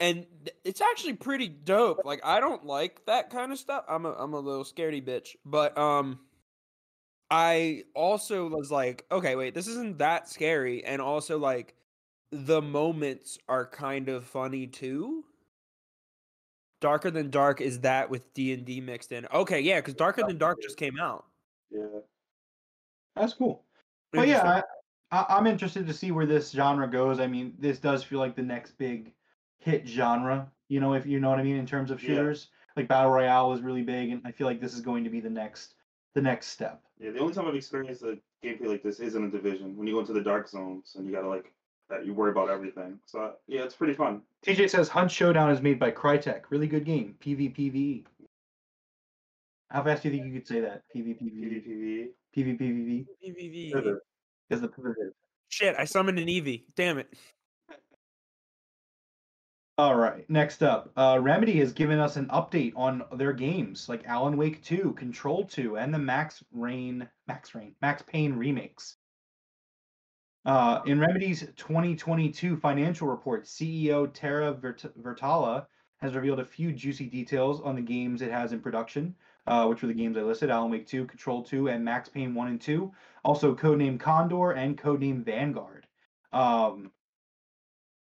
and 0.00 0.26
it's 0.64 0.80
actually 0.80 1.14
pretty 1.14 1.48
dope. 1.48 2.04
Like 2.04 2.20
I 2.24 2.40
don't 2.40 2.64
like 2.64 3.04
that 3.06 3.30
kind 3.30 3.52
of 3.52 3.58
stuff. 3.58 3.84
I'm 3.88 4.06
a 4.06 4.12
I'm 4.12 4.32
a 4.32 4.40
little 4.40 4.64
scaredy 4.64 5.04
bitch, 5.04 5.36
but 5.44 5.76
um, 5.76 6.20
I 7.30 7.84
also 7.94 8.48
was 8.48 8.70
like, 8.70 9.04
okay, 9.12 9.36
wait, 9.36 9.54
this 9.54 9.66
isn't 9.68 9.98
that 9.98 10.28
scary, 10.28 10.84
and 10.84 11.02
also 11.02 11.38
like 11.38 11.74
the 12.32 12.62
moments 12.62 13.38
are 13.48 13.66
kind 13.66 14.08
of 14.08 14.24
funny 14.24 14.66
too. 14.66 15.24
Darker 16.80 17.10
than 17.10 17.30
dark 17.30 17.60
is 17.60 17.80
that 17.80 18.08
with 18.08 18.32
D 18.34 18.52
and 18.52 18.64
D 18.64 18.80
mixed 18.80 19.12
in. 19.12 19.26
Okay, 19.32 19.60
yeah, 19.60 19.76
because 19.76 19.94
Darker 19.94 20.22
than 20.26 20.38
dark 20.38 20.62
just 20.62 20.76
came 20.76 20.98
out. 21.00 21.26
Yeah. 21.70 21.86
That's 23.16 23.34
cool. 23.34 23.64
But 24.12 24.28
yeah, 24.28 24.62
I, 25.10 25.16
I, 25.16 25.36
I'm 25.36 25.46
interested 25.46 25.86
to 25.86 25.92
see 25.92 26.12
where 26.12 26.26
this 26.26 26.50
genre 26.50 26.88
goes. 26.88 27.18
I 27.20 27.26
mean, 27.26 27.54
this 27.58 27.78
does 27.78 28.04
feel 28.04 28.20
like 28.20 28.36
the 28.36 28.42
next 28.42 28.78
big 28.78 29.12
hit 29.58 29.86
genre. 29.86 30.50
You 30.68 30.80
know, 30.80 30.94
if 30.94 31.04
you 31.04 31.18
know 31.20 31.30
what 31.30 31.38
I 31.38 31.42
mean 31.42 31.56
in 31.56 31.66
terms 31.66 31.90
of 31.90 32.02
Yeah. 32.02 32.10
shooters. 32.10 32.48
Like 32.76 32.86
battle 32.86 33.10
royale 33.10 33.50
was 33.50 33.60
really 33.60 33.82
big, 33.82 34.10
and 34.10 34.22
I 34.24 34.30
feel 34.30 34.46
like 34.46 34.60
this 34.60 34.72
is 34.72 34.80
going 34.80 35.02
to 35.02 35.10
be 35.10 35.18
the 35.18 35.28
next 35.30 35.74
the 36.14 36.22
next 36.22 36.48
step. 36.48 36.80
Yeah, 37.00 37.10
the 37.10 37.18
only 37.18 37.34
time 37.34 37.48
I've 37.48 37.56
experienced 37.56 38.02
a 38.02 38.18
gameplay 38.44 38.66
like 38.66 38.84
this 38.84 39.00
is 39.00 39.16
in 39.16 39.24
a 39.24 39.30
division 39.30 39.76
when 39.76 39.88
you 39.88 39.94
go 39.94 40.00
into 40.00 40.12
the 40.12 40.22
dark 40.22 40.48
zones 40.48 40.94
and 40.94 41.04
you 41.04 41.12
gotta 41.12 41.28
like 41.28 41.52
that 41.88 42.04
you 42.04 42.14
worry 42.14 42.30
about 42.30 42.50
everything. 42.50 42.98
So 43.06 43.20
uh, 43.20 43.30
yeah, 43.46 43.62
it's 43.62 43.74
pretty 43.74 43.94
fun. 43.94 44.22
TJ 44.46 44.70
says 44.70 44.88
Hunt 44.88 45.10
Showdown 45.10 45.50
is 45.50 45.60
made 45.60 45.78
by 45.78 45.90
Crytek. 45.90 46.42
Really 46.50 46.66
good 46.66 46.84
game. 46.84 47.14
PvPvE. 47.24 47.74
E. 47.74 48.04
How 49.70 49.82
fast 49.82 50.02
do 50.02 50.08
you 50.08 50.14
think 50.14 50.32
you 50.32 50.38
could 50.38 50.48
say 50.48 50.60
that? 50.60 50.82
PvPvE. 50.94 51.18
PvPvE. 51.54 52.06
PvPvE. 52.36 53.06
PvP. 53.24 53.96
Is 54.50 54.60
the 54.60 54.68
pivot. 54.68 54.94
Shit, 55.48 55.76
I 55.78 55.84
summoned 55.84 56.18
an 56.18 56.26
Eevee. 56.26 56.64
Damn 56.74 56.98
it. 56.98 57.12
All 59.78 59.94
right. 59.94 60.28
Next 60.28 60.62
up, 60.62 60.90
uh, 60.96 61.18
Remedy 61.20 61.58
has 61.60 61.72
given 61.72 62.00
us 62.00 62.16
an 62.16 62.26
update 62.26 62.72
on 62.74 63.04
their 63.12 63.32
games 63.32 63.88
like 63.88 64.04
Alan 64.06 64.36
Wake 64.36 64.62
2, 64.64 64.94
Control 64.94 65.44
2, 65.44 65.78
and 65.78 65.94
the 65.94 65.98
Max 65.98 66.42
Rain, 66.52 67.08
Max 67.28 67.54
Rain, 67.54 67.74
Max 67.80 68.02
Payne 68.02 68.34
remakes. 68.34 68.96
Uh, 70.44 70.80
in 70.86 70.98
Remedy's 71.00 71.40
2022 71.56 72.56
financial 72.56 73.08
report, 73.08 73.44
CEO 73.44 74.12
Tero 74.12 74.54
Vert- 74.54 74.94
Virtala 75.00 75.66
has 75.98 76.14
revealed 76.14 76.38
a 76.38 76.44
few 76.44 76.72
juicy 76.72 77.06
details 77.06 77.60
on 77.60 77.74
the 77.74 77.82
games 77.82 78.22
it 78.22 78.30
has 78.30 78.52
in 78.52 78.60
production, 78.60 79.14
uh, 79.46 79.66
which 79.66 79.82
were 79.82 79.88
the 79.88 79.94
games 79.94 80.16
I 80.16 80.22
listed: 80.22 80.48
Alan 80.48 80.70
Wake 80.70 80.86
2, 80.86 81.06
Control 81.06 81.42
2, 81.42 81.68
and 81.68 81.84
Max 81.84 82.08
Payne 82.08 82.34
1 82.34 82.48
and 82.48 82.60
2. 82.60 82.92
Also, 83.24 83.54
codename 83.54 83.98
Condor 83.98 84.52
and 84.52 84.78
codename 84.78 85.24
Vanguard. 85.24 85.86
Um, 86.32 86.92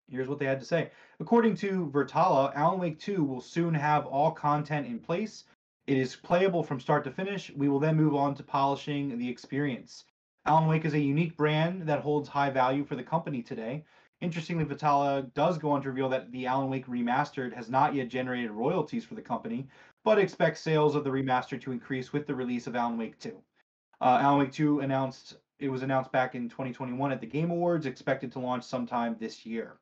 here's 0.08 0.28
what 0.28 0.38
they 0.38 0.46
had 0.46 0.60
to 0.60 0.66
say. 0.66 0.92
According 1.18 1.56
to 1.56 1.90
Virtala, 1.92 2.54
Alan 2.54 2.78
Wake 2.78 3.00
2 3.00 3.24
will 3.24 3.40
soon 3.40 3.74
have 3.74 4.06
all 4.06 4.30
content 4.30 4.86
in 4.86 5.00
place. 5.00 5.44
It 5.86 5.96
is 5.96 6.14
playable 6.14 6.62
from 6.62 6.78
start 6.78 7.02
to 7.04 7.10
finish. 7.10 7.50
We 7.50 7.68
will 7.68 7.80
then 7.80 7.96
move 7.96 8.14
on 8.14 8.36
to 8.36 8.44
polishing 8.44 9.18
the 9.18 9.28
experience. 9.28 10.04
Alan 10.44 10.66
Wake 10.66 10.84
is 10.84 10.94
a 10.94 10.98
unique 10.98 11.36
brand 11.36 11.82
that 11.82 12.00
holds 12.00 12.28
high 12.28 12.50
value 12.50 12.84
for 12.84 12.96
the 12.96 13.02
company 13.04 13.42
today. 13.42 13.84
Interestingly, 14.20 14.64
Virtala 14.64 15.32
does 15.34 15.56
go 15.56 15.70
on 15.70 15.82
to 15.82 15.88
reveal 15.88 16.08
that 16.08 16.32
the 16.32 16.46
Alan 16.46 16.68
Wake 16.68 16.86
remastered 16.88 17.52
has 17.52 17.70
not 17.70 17.94
yet 17.94 18.08
generated 18.08 18.50
royalties 18.50 19.04
for 19.04 19.14
the 19.14 19.22
company, 19.22 19.68
but 20.02 20.18
expects 20.18 20.60
sales 20.60 20.96
of 20.96 21.04
the 21.04 21.10
remaster 21.10 21.60
to 21.60 21.70
increase 21.70 22.12
with 22.12 22.26
the 22.26 22.34
release 22.34 22.66
of 22.66 22.74
Alan 22.74 22.98
Wake 22.98 23.20
2. 23.20 23.40
Uh, 24.00 24.18
Alan 24.20 24.40
Wake 24.40 24.50
2 24.50 24.80
announced 24.80 25.36
it 25.60 25.68
was 25.68 25.84
announced 25.84 26.10
back 26.10 26.34
in 26.34 26.48
2021 26.48 27.12
at 27.12 27.20
the 27.20 27.26
Game 27.26 27.52
Awards, 27.52 27.86
expected 27.86 28.32
to 28.32 28.40
launch 28.40 28.64
sometime 28.64 29.16
this 29.20 29.46
year. 29.46 29.78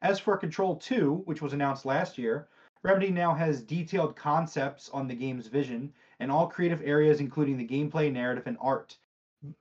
As 0.00 0.20
for 0.20 0.36
Control 0.36 0.76
2, 0.76 1.22
which 1.24 1.42
was 1.42 1.54
announced 1.54 1.84
last 1.84 2.18
year, 2.18 2.48
Remedy 2.84 3.10
now 3.10 3.34
has 3.34 3.62
detailed 3.62 4.14
concepts 4.14 4.90
on 4.90 5.08
the 5.08 5.14
game's 5.16 5.48
vision 5.48 5.92
and 6.20 6.30
all 6.30 6.46
creative 6.46 6.82
areas, 6.84 7.18
including 7.18 7.56
the 7.56 7.66
gameplay, 7.66 8.12
narrative, 8.12 8.46
and 8.46 8.58
art. 8.60 8.96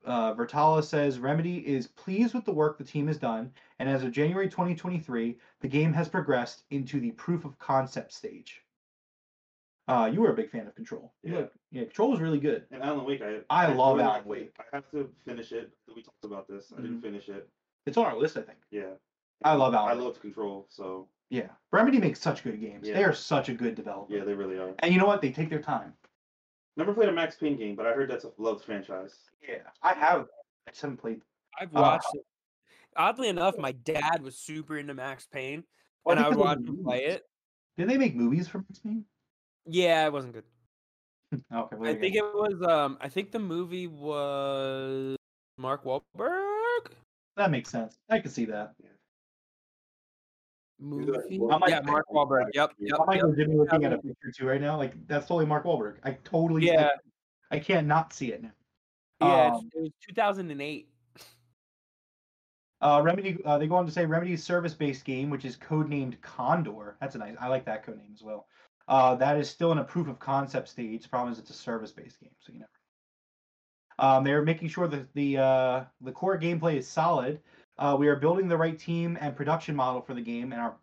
Uh, 0.05 0.33
Virtala 0.33 0.83
says 0.83 1.19
Remedy 1.19 1.57
is 1.67 1.87
pleased 1.87 2.33
with 2.33 2.45
the 2.45 2.51
work 2.53 2.77
the 2.77 2.83
team 2.83 3.07
has 3.07 3.17
done, 3.17 3.51
and 3.79 3.89
as 3.89 4.03
of 4.03 4.11
January 4.11 4.47
2023, 4.49 5.37
the 5.61 5.67
game 5.67 5.91
has 5.93 6.07
progressed 6.07 6.63
into 6.69 6.99
the 6.99 7.11
proof 7.11 7.43
of 7.45 7.57
concept 7.59 8.13
stage. 8.13 8.61
Uh, 9.87 10.09
you 10.11 10.21
were 10.21 10.31
a 10.31 10.35
big 10.35 10.49
fan 10.49 10.65
of 10.67 10.75
Control. 10.75 11.13
Yeah. 11.23 11.39
look- 11.39 11.53
yeah, 11.71 11.83
Control 11.83 12.11
was 12.11 12.21
really 12.21 12.39
good. 12.39 12.65
And 12.71 12.81
Alan 12.81 13.03
Wake, 13.05 13.21
I 13.21 13.41
I 13.49 13.73
love 13.73 13.99
Alan. 13.99 14.23
Wake. 14.25 14.55
I 14.59 14.63
have 14.75 14.89
to 14.91 15.09
finish 15.25 15.51
it. 15.51 15.71
We 15.93 16.01
talked 16.01 16.23
about 16.23 16.47
this. 16.47 16.71
I 16.71 16.81
didn't 16.81 16.99
Mhm. 16.99 17.03
finish 17.03 17.27
it. 17.27 17.49
It's 17.85 17.97
on 17.97 18.05
our 18.05 18.15
list, 18.17 18.37
I 18.37 18.41
think. 18.43 18.59
Yeah. 18.71 18.93
I 19.43 19.55
love 19.55 19.73
I 19.73 19.79
Alan. 19.79 19.97
Wake. 19.97 20.05
love 20.05 20.21
Control. 20.21 20.65
So 20.69 21.09
Yeah, 21.29 21.49
Remedy 21.71 21.99
makes 21.99 22.21
such 22.21 22.43
good 22.43 22.61
games. 22.61 22.87
They 22.87 23.03
are 23.03 23.11
such 23.13 23.49
a 23.49 23.53
good 23.53 23.75
developer. 23.75 24.13
yeah, 24.13 24.23
they 24.23 24.35
really 24.35 24.57
are. 24.57 24.73
And 24.79 24.93
you 24.93 24.99
know 24.99 25.07
what? 25.07 25.21
They 25.21 25.31
take 25.31 25.49
their 25.49 25.61
time. 25.61 25.93
Never 26.75 26.93
played 26.93 27.09
a 27.09 27.11
Max 27.13 27.35
Payne 27.35 27.57
game, 27.57 27.75
but 27.75 27.85
I 27.85 27.93
heard 27.93 28.09
that's 28.09 28.25
a 28.25 28.31
loved 28.37 28.63
franchise. 28.65 29.15
Yeah, 29.47 29.59
I 29.81 29.93
have. 29.93 30.27
I 30.67 30.71
just 30.71 30.81
haven't 30.81 30.97
played. 30.97 31.21
I've 31.59 31.69
Uh, 31.75 31.81
watched 31.81 32.07
it. 32.13 32.25
Oddly 32.95 33.27
enough, 33.29 33.57
my 33.57 33.71
dad 33.71 34.21
was 34.21 34.37
super 34.37 34.77
into 34.77 34.93
Max 34.93 35.25
Payne, 35.25 35.63
Well, 36.03 36.17
and 36.17 36.25
I 36.25 36.29
think 36.29 36.37
would 36.37 36.43
they 36.43 36.49
watch 36.49 36.59
made 36.59 36.69
him 36.69 36.83
play 36.83 37.05
it. 37.05 37.23
Did 37.77 37.89
they 37.89 37.97
make 37.97 38.15
movies 38.15 38.47
for 38.47 38.59
Max 38.59 38.79
Payne? 38.79 39.05
Yeah, 39.65 40.05
it 40.05 40.13
wasn't 40.13 40.33
good. 40.33 40.43
Okay, 41.53 41.75
well, 41.75 41.89
I 41.91 41.95
think 41.95 42.15
go. 42.15 42.27
it 42.27 42.35
was. 42.51 42.61
Um, 42.61 42.97
I 43.01 43.09
think 43.09 43.31
the 43.31 43.39
movie 43.39 43.87
was 43.87 45.15
Mark 45.57 45.83
Wahlberg 45.83 46.91
that 47.35 47.49
makes 47.49 47.69
sense. 47.71 47.97
I 48.09 48.19
can 48.19 48.29
see 48.29 48.45
that. 48.45 48.73
Movie. 50.83 51.39
like 51.39 51.53
I 51.53 51.57
might- 51.57 51.69
Yeah, 51.69 51.81
Mark 51.81 52.05
Wahlberg. 52.13 52.45
Yep, 52.53 52.73
yep, 52.79 52.99
I'm 52.99 53.07
like 53.07 53.17
yep. 53.17 53.25
legitimately 53.25 53.57
looking 53.65 53.85
at 53.85 53.93
a 53.93 53.97
picture 53.97 54.31
too 54.35 54.45
right 54.47 54.61
now. 54.61 54.77
Like 54.77 54.93
that's 55.07 55.25
totally 55.27 55.45
Mark 55.45 55.65
Wahlberg. 55.65 55.97
I 56.03 56.11
totally. 56.23 56.65
Yeah, 56.67 56.89
I, 57.51 57.55
I 57.55 57.59
can't 57.59 57.87
not 57.87 58.13
see 58.13 58.31
it 58.31 58.43
now. 58.43 58.51
yeah. 59.21 59.55
Um, 59.55 59.69
it 59.75 59.81
was 59.81 59.91
2008. 60.07 60.89
Uh, 62.81 63.01
Remedy. 63.01 63.37
Uh, 63.45 63.57
they 63.57 63.67
go 63.67 63.75
on 63.75 63.85
to 63.85 63.91
say 63.91 64.05
Remedy's 64.05 64.43
service-based 64.43 65.05
game, 65.05 65.29
which 65.29 65.45
is 65.45 65.55
codenamed 65.55 66.19
Condor. 66.21 66.97
That's 66.99 67.15
a 67.15 67.17
nice. 67.17 67.35
I 67.39 67.47
like 67.47 67.65
that 67.65 67.85
codename 67.85 68.13
as 68.13 68.21
well. 68.21 68.47
Uh, 68.89 69.15
that 69.15 69.37
is 69.37 69.49
still 69.49 69.71
in 69.71 69.77
a 69.77 69.83
proof 69.83 70.09
of 70.09 70.19
concept 70.19 70.67
stage. 70.67 71.03
The 71.03 71.09
problem 71.09 71.31
is 71.31 71.39
it's 71.39 71.49
a 71.49 71.53
service-based 71.53 72.19
game, 72.19 72.31
so 72.41 72.51
you 72.51 72.59
never. 72.59 72.69
Um, 73.99 74.25
they're 74.25 74.41
making 74.43 74.67
sure 74.67 74.87
that 74.89 75.13
the 75.13 75.37
uh, 75.37 75.83
the 76.01 76.11
core 76.11 76.37
gameplay 76.37 76.77
is 76.77 76.87
solid. 76.87 77.39
Uh, 77.77 77.95
we 77.99 78.07
are 78.07 78.15
building 78.15 78.47
the 78.47 78.57
right 78.57 78.77
team 78.77 79.17
and 79.19 79.35
production 79.35 79.75
model 79.75 80.01
for 80.01 80.13
the 80.13 80.21
game, 80.21 80.51
and 80.51 80.61
are 80.61 80.75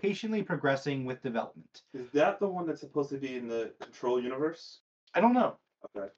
patiently 0.00 0.42
progressing 0.42 1.04
with 1.04 1.22
development. 1.22 1.82
Is 1.92 2.10
that 2.12 2.38
the 2.38 2.48
one 2.48 2.66
that's 2.66 2.80
supposed 2.80 3.10
to 3.10 3.18
be 3.18 3.36
in 3.36 3.48
the 3.48 3.72
Control 3.80 4.22
universe? 4.22 4.80
I 5.14 5.20
don't 5.20 5.34
know. 5.34 5.56
Okay. 5.96 6.08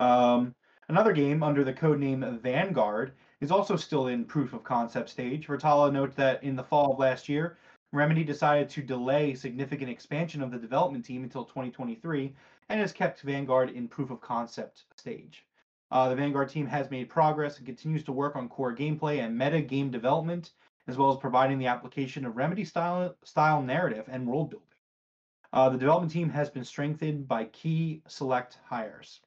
Um, 0.00 0.54
another 0.88 1.12
game 1.12 1.42
under 1.42 1.64
the 1.64 1.72
codename 1.72 2.40
Vanguard 2.40 3.12
is 3.40 3.50
also 3.50 3.76
still 3.76 4.08
in 4.08 4.24
proof 4.24 4.52
of 4.52 4.62
concept 4.62 5.08
stage. 5.08 5.46
Virtala 5.46 5.92
notes 5.92 6.14
that 6.16 6.42
in 6.42 6.56
the 6.56 6.62
fall 6.62 6.92
of 6.92 6.98
last 6.98 7.28
year, 7.28 7.56
Remedy 7.92 8.24
decided 8.24 8.68
to 8.70 8.82
delay 8.82 9.34
significant 9.34 9.90
expansion 9.90 10.42
of 10.42 10.50
the 10.50 10.58
development 10.58 11.04
team 11.04 11.24
until 11.24 11.44
2023 11.44 12.34
and 12.68 12.80
has 12.80 12.92
kept 12.92 13.20
Vanguard 13.20 13.70
in 13.70 13.88
proof 13.88 14.10
of 14.10 14.20
concept 14.20 14.84
stage. 14.96 15.44
Uh, 15.92 16.08
the 16.08 16.16
Vanguard 16.16 16.48
team 16.48 16.66
has 16.66 16.90
made 16.90 17.10
progress 17.10 17.58
and 17.58 17.66
continues 17.66 18.02
to 18.02 18.12
work 18.12 18.34
on 18.34 18.48
core 18.48 18.74
gameplay 18.74 19.18
and 19.18 19.36
meta 19.36 19.60
game 19.60 19.90
development, 19.90 20.52
as 20.88 20.96
well 20.96 21.12
as 21.12 21.18
providing 21.18 21.58
the 21.58 21.66
application 21.66 22.24
of 22.24 22.34
Remedy 22.34 22.64
style, 22.64 23.14
style 23.24 23.60
narrative 23.60 24.06
and 24.08 24.26
world 24.26 24.48
building. 24.48 24.66
Uh, 25.52 25.68
the 25.68 25.76
development 25.76 26.10
team 26.10 26.30
has 26.30 26.48
been 26.48 26.64
strengthened 26.64 27.28
by 27.28 27.44
key 27.44 28.00
select 28.08 28.56
hires. 28.64 29.20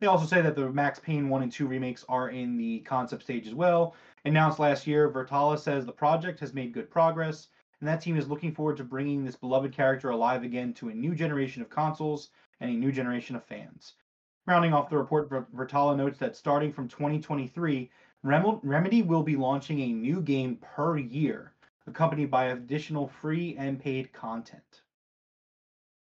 They 0.00 0.08
also 0.08 0.26
say 0.26 0.42
that 0.42 0.56
the 0.56 0.68
Max 0.72 0.98
Payne 0.98 1.28
1 1.28 1.42
and 1.44 1.52
2 1.52 1.68
remakes 1.68 2.04
are 2.08 2.30
in 2.30 2.56
the 2.56 2.80
concept 2.80 3.22
stage 3.22 3.46
as 3.46 3.54
well. 3.54 3.94
Announced 4.24 4.58
last 4.58 4.88
year, 4.88 5.08
Virtala 5.08 5.56
says 5.56 5.86
the 5.86 5.92
project 5.92 6.40
has 6.40 6.52
made 6.52 6.74
good 6.74 6.90
progress, 6.90 7.46
and 7.78 7.88
that 7.88 8.00
team 8.00 8.16
is 8.16 8.28
looking 8.28 8.52
forward 8.52 8.76
to 8.78 8.84
bringing 8.84 9.24
this 9.24 9.36
beloved 9.36 9.72
character 9.72 10.10
alive 10.10 10.42
again 10.42 10.74
to 10.74 10.88
a 10.88 10.94
new 10.94 11.14
generation 11.14 11.62
of 11.62 11.70
consoles 11.70 12.30
and 12.58 12.70
a 12.70 12.74
new 12.74 12.90
generation 12.90 13.36
of 13.36 13.44
fans. 13.44 13.94
Rounding 14.46 14.74
off 14.74 14.90
the 14.90 14.98
report, 14.98 15.30
Virtala 15.30 15.96
notes 15.96 16.18
that 16.18 16.34
starting 16.36 16.72
from 16.72 16.88
2023, 16.88 17.90
Rem- 18.24 18.60
Remedy 18.62 19.02
will 19.02 19.22
be 19.22 19.36
launching 19.36 19.80
a 19.80 19.92
new 19.92 20.20
game 20.20 20.56
per 20.56 20.98
year, 20.98 21.52
accompanied 21.86 22.30
by 22.30 22.46
additional 22.46 23.06
free 23.06 23.56
and 23.56 23.80
paid 23.80 24.12
content. 24.12 24.82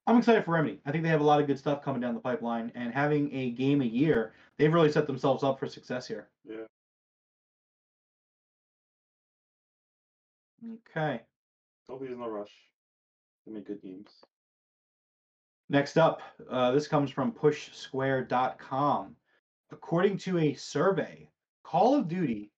I'm 0.07 0.17
excited 0.17 0.43
for 0.43 0.51
Remedy. 0.51 0.81
I 0.85 0.91
think 0.91 1.03
they 1.03 1.09
have 1.09 1.21
a 1.21 1.25
lot 1.25 1.39
of 1.39 1.47
good 1.47 1.59
stuff 1.59 1.83
coming 1.83 2.01
down 2.01 2.15
the 2.15 2.19
pipeline, 2.19 2.71
and 2.75 2.93
having 2.93 3.33
a 3.33 3.51
game 3.51 3.81
a 3.81 3.85
year, 3.85 4.33
they've 4.57 4.73
really 4.73 4.91
set 4.91 5.05
themselves 5.05 5.43
up 5.43 5.59
for 5.59 5.67
success 5.67 6.07
here. 6.07 6.27
Yeah. 6.43 6.65
Okay. 10.89 11.21
Hopefully 11.87 12.11
in 12.11 12.19
a 12.19 12.29
rush. 12.29 12.53
They 13.45 13.53
make 13.53 13.67
good 13.67 13.81
games. 13.81 14.09
Next 15.69 15.97
up, 15.97 16.21
uh, 16.49 16.71
this 16.71 16.87
comes 16.87 17.09
from 17.09 17.31
PushSquare.com. 17.31 19.15
According 19.71 20.17
to 20.19 20.37
a 20.37 20.53
survey, 20.53 21.29
Call 21.63 21.95
of 21.95 22.07
Duty 22.07 22.51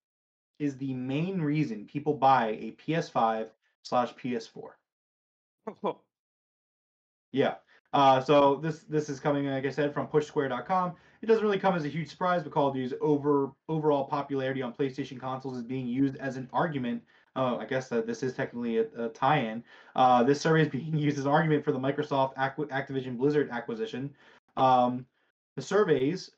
is 0.59 0.77
the 0.77 0.93
main 0.93 1.39
reason 1.39 1.85
people 1.85 2.13
buy 2.13 2.47
a 2.49 2.75
PS5 2.85 3.47
slash 3.83 4.13
PS4. 4.15 4.71
Yeah. 7.33 7.55
Uh, 7.93 8.21
so 8.21 8.55
this 8.55 8.79
this 8.83 9.09
is 9.09 9.19
coming, 9.19 9.45
like 9.45 9.65
I 9.65 9.69
said, 9.69 9.93
from 9.93 10.07
PushSquare.com. 10.07 10.93
It 11.21 11.25
doesn't 11.25 11.43
really 11.43 11.59
come 11.59 11.75
as 11.75 11.85
a 11.85 11.89
huge 11.89 12.09
surprise, 12.09 12.43
but 12.43 12.51
Call 12.51 12.67
of 12.67 12.73
Duty's 12.73 12.93
over 13.01 13.51
overall 13.69 14.05
popularity 14.05 14.61
on 14.61 14.73
PlayStation 14.73 15.19
consoles 15.19 15.57
is 15.57 15.63
being 15.63 15.87
used 15.87 16.15
as 16.17 16.37
an 16.37 16.49
argument. 16.53 17.03
Uh, 17.37 17.57
I 17.57 17.65
guess 17.65 17.87
that 17.89 18.07
this 18.07 18.23
is 18.23 18.33
technically 18.33 18.79
a, 18.79 18.87
a 18.97 19.09
tie-in. 19.09 19.63
Uh, 19.95 20.23
this 20.23 20.41
survey 20.41 20.63
is 20.63 20.69
being 20.69 20.97
used 20.97 21.19
as 21.19 21.27
argument 21.27 21.63
for 21.63 21.71
the 21.71 21.79
Microsoft 21.79 22.35
Activision 22.35 23.15
Blizzard 23.15 23.49
acquisition. 23.51 24.13
Um, 24.57 25.05
the 25.55 25.61
surveys, 25.61 26.31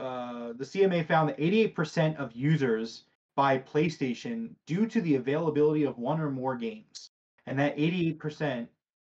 uh, 0.00 0.52
the 0.54 0.64
CMA 0.64 1.06
found 1.06 1.28
that 1.28 1.38
88% 1.38 2.16
of 2.16 2.32
users 2.32 3.04
buy 3.36 3.58
PlayStation 3.58 4.50
due 4.66 4.86
to 4.86 5.00
the 5.00 5.14
availability 5.14 5.84
of 5.84 5.98
one 5.98 6.20
or 6.20 6.30
more 6.30 6.56
games, 6.56 7.10
and 7.46 7.58
that 7.58 7.76
88% 7.76 8.66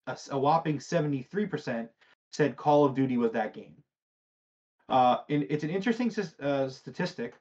a, 0.07 0.18
a 0.30 0.38
whopping 0.38 0.78
73% 0.78 1.88
said 2.32 2.57
Call 2.57 2.84
of 2.84 2.95
Duty 2.95 3.16
was 3.16 3.32
that 3.32 3.55
game. 3.55 3.74
Uh, 4.88 5.18
and 5.28 5.47
it's 5.49 5.64
an 5.64 5.70
interesting 5.70 6.12
uh, 6.41 6.68
statistic, 6.68 7.34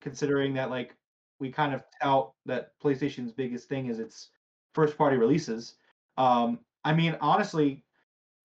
considering 0.00 0.54
that 0.54 0.70
like 0.70 0.94
we 1.42 1.50
kind 1.50 1.74
of 1.74 1.82
tout 2.00 2.32
that 2.46 2.70
PlayStation's 2.82 3.32
biggest 3.32 3.68
thing 3.68 3.86
is 3.86 3.98
its 3.98 4.30
first 4.74 4.96
party 4.96 5.16
releases. 5.16 5.74
Um, 6.16 6.60
I 6.84 6.94
mean, 6.94 7.16
honestly, 7.20 7.84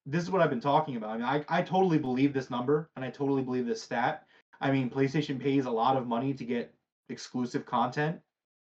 this 0.07 0.23
is 0.23 0.31
what 0.31 0.41
I've 0.41 0.49
been 0.49 0.59
talking 0.59 0.95
about. 0.95 1.11
I 1.11 1.17
mean, 1.17 1.25
I, 1.25 1.45
I 1.47 1.61
totally 1.61 1.99
believe 1.99 2.33
this 2.33 2.49
number 2.49 2.89
and 2.95 3.05
I 3.05 3.11
totally 3.11 3.43
believe 3.43 3.67
this 3.67 3.83
stat. 3.83 4.23
I 4.59 4.71
mean, 4.71 4.89
PlayStation 4.89 5.39
pays 5.39 5.65
a 5.65 5.71
lot 5.71 5.95
of 5.95 6.07
money 6.07 6.33
to 6.33 6.43
get 6.43 6.73
exclusive 7.09 7.67
content 7.67 8.19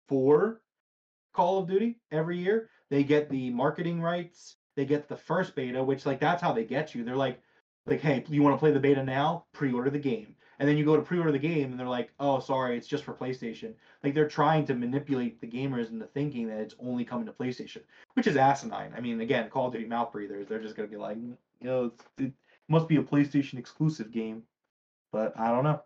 for 0.08 0.62
Call 1.34 1.60
of 1.60 1.68
Duty 1.68 2.00
every 2.12 2.38
year. 2.38 2.70
They 2.90 3.04
get 3.04 3.30
the 3.30 3.50
marketing 3.50 4.02
rights. 4.02 4.56
They 4.78 4.86
get 4.86 5.10
the 5.10 5.18
first 5.18 5.56
beta, 5.56 5.84
which 5.84 6.06
like 6.06 6.22
that's 6.22 6.42
how 6.42 6.54
they 6.54 6.64
get 6.64 6.96
you. 6.96 7.04
They're 7.04 7.18
like, 7.18 7.42
like, 7.86 8.00
hey, 8.00 8.24
you 8.30 8.42
want 8.44 8.56
to 8.56 8.60
play 8.60 8.72
the 8.72 8.80
beta 8.80 9.04
now? 9.04 9.46
Pre-order 9.52 9.90
the 9.90 10.00
game. 10.00 10.36
And 10.62 10.70
then 10.70 10.78
you 10.78 10.86
go 10.86 10.96
to 10.96 11.02
pre-order 11.02 11.32
the 11.32 11.40
game, 11.40 11.72
and 11.72 11.80
they're 11.80 11.88
like, 11.88 12.12
oh, 12.20 12.40
sorry, 12.40 12.78
it's 12.78 12.86
just 12.86 13.04
for 13.04 13.16
PlayStation. 13.16 13.74
Like 14.04 14.14
they're 14.14 14.28
trying 14.28 14.64
to 14.68 14.76
manipulate 14.76 15.42
the 15.42 15.48
gamers 15.48 15.90
into 15.90 16.06
thinking 16.06 16.48
that 16.50 16.60
it's 16.60 16.76
only 16.80 17.04
coming 17.04 17.26
to 17.26 17.32
PlayStation, 17.32 17.82
which 18.14 18.28
is 18.28 18.38
asinine. 18.38 18.94
I 18.96 19.02
mean, 19.02 19.22
again, 19.22 19.50
Call 19.50 19.66
of 19.66 19.74
Duty 19.74 19.86
mouth 19.86 20.12
breathers. 20.12 20.48
They're 20.48 20.62
just 20.62 20.76
gonna 20.76 20.88
be 20.88 20.98
like, 20.98 21.18
mm, 21.18 21.36
you 21.62 21.68
know, 21.68 21.92
it 22.20 22.32
must 22.70 22.88
be 22.88 22.98
a 22.98 23.02
PlayStation 23.02 23.58
exclusive 23.58 24.12
game. 24.12 24.44
But 25.12 25.34
I 25.36 25.48
don't 25.48 25.64
know. 25.64 25.82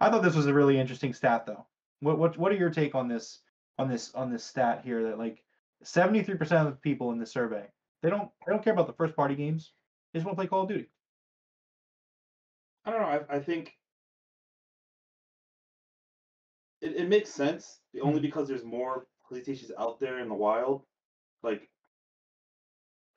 I 0.00 0.10
thought 0.10 0.24
this 0.24 0.34
was 0.34 0.48
a 0.48 0.54
really 0.54 0.76
interesting 0.76 1.14
stat, 1.14 1.46
though. 1.46 1.64
What 2.00 2.18
what 2.18 2.36
what 2.36 2.50
are 2.50 2.56
your 2.56 2.70
take 2.70 2.96
on 2.96 3.06
this 3.06 3.38
on 3.78 3.88
this 3.88 4.12
on 4.16 4.32
this 4.32 4.42
stat 4.42 4.82
here? 4.84 5.04
That 5.04 5.18
like 5.18 5.44
73% 5.84 6.40
of 6.40 6.66
the 6.66 6.72
people 6.72 7.12
in 7.12 7.20
the 7.20 7.26
survey, 7.26 7.68
they 8.02 8.10
don't 8.10 8.28
they 8.44 8.50
don't 8.52 8.64
care 8.64 8.72
about 8.72 8.88
the 8.88 8.92
first 8.92 9.14
party 9.14 9.36
games. 9.36 9.70
They 10.12 10.18
just 10.18 10.26
want 10.26 10.36
to 10.36 10.40
play 10.40 10.48
Call 10.48 10.62
of 10.62 10.68
Duty. 10.68 10.88
I 12.84 12.90
don't 12.90 13.02
know. 13.02 13.06
I, 13.06 13.36
I 13.36 13.38
think 13.38 13.76
it, 16.80 16.96
it 16.96 17.08
makes 17.08 17.30
sense 17.30 17.80
only 18.02 18.20
because 18.20 18.48
there's 18.48 18.64
more 18.64 19.06
PlayStations 19.30 19.70
out 19.78 20.00
there 20.00 20.18
in 20.20 20.28
the 20.28 20.34
wild. 20.34 20.82
Like 21.42 21.68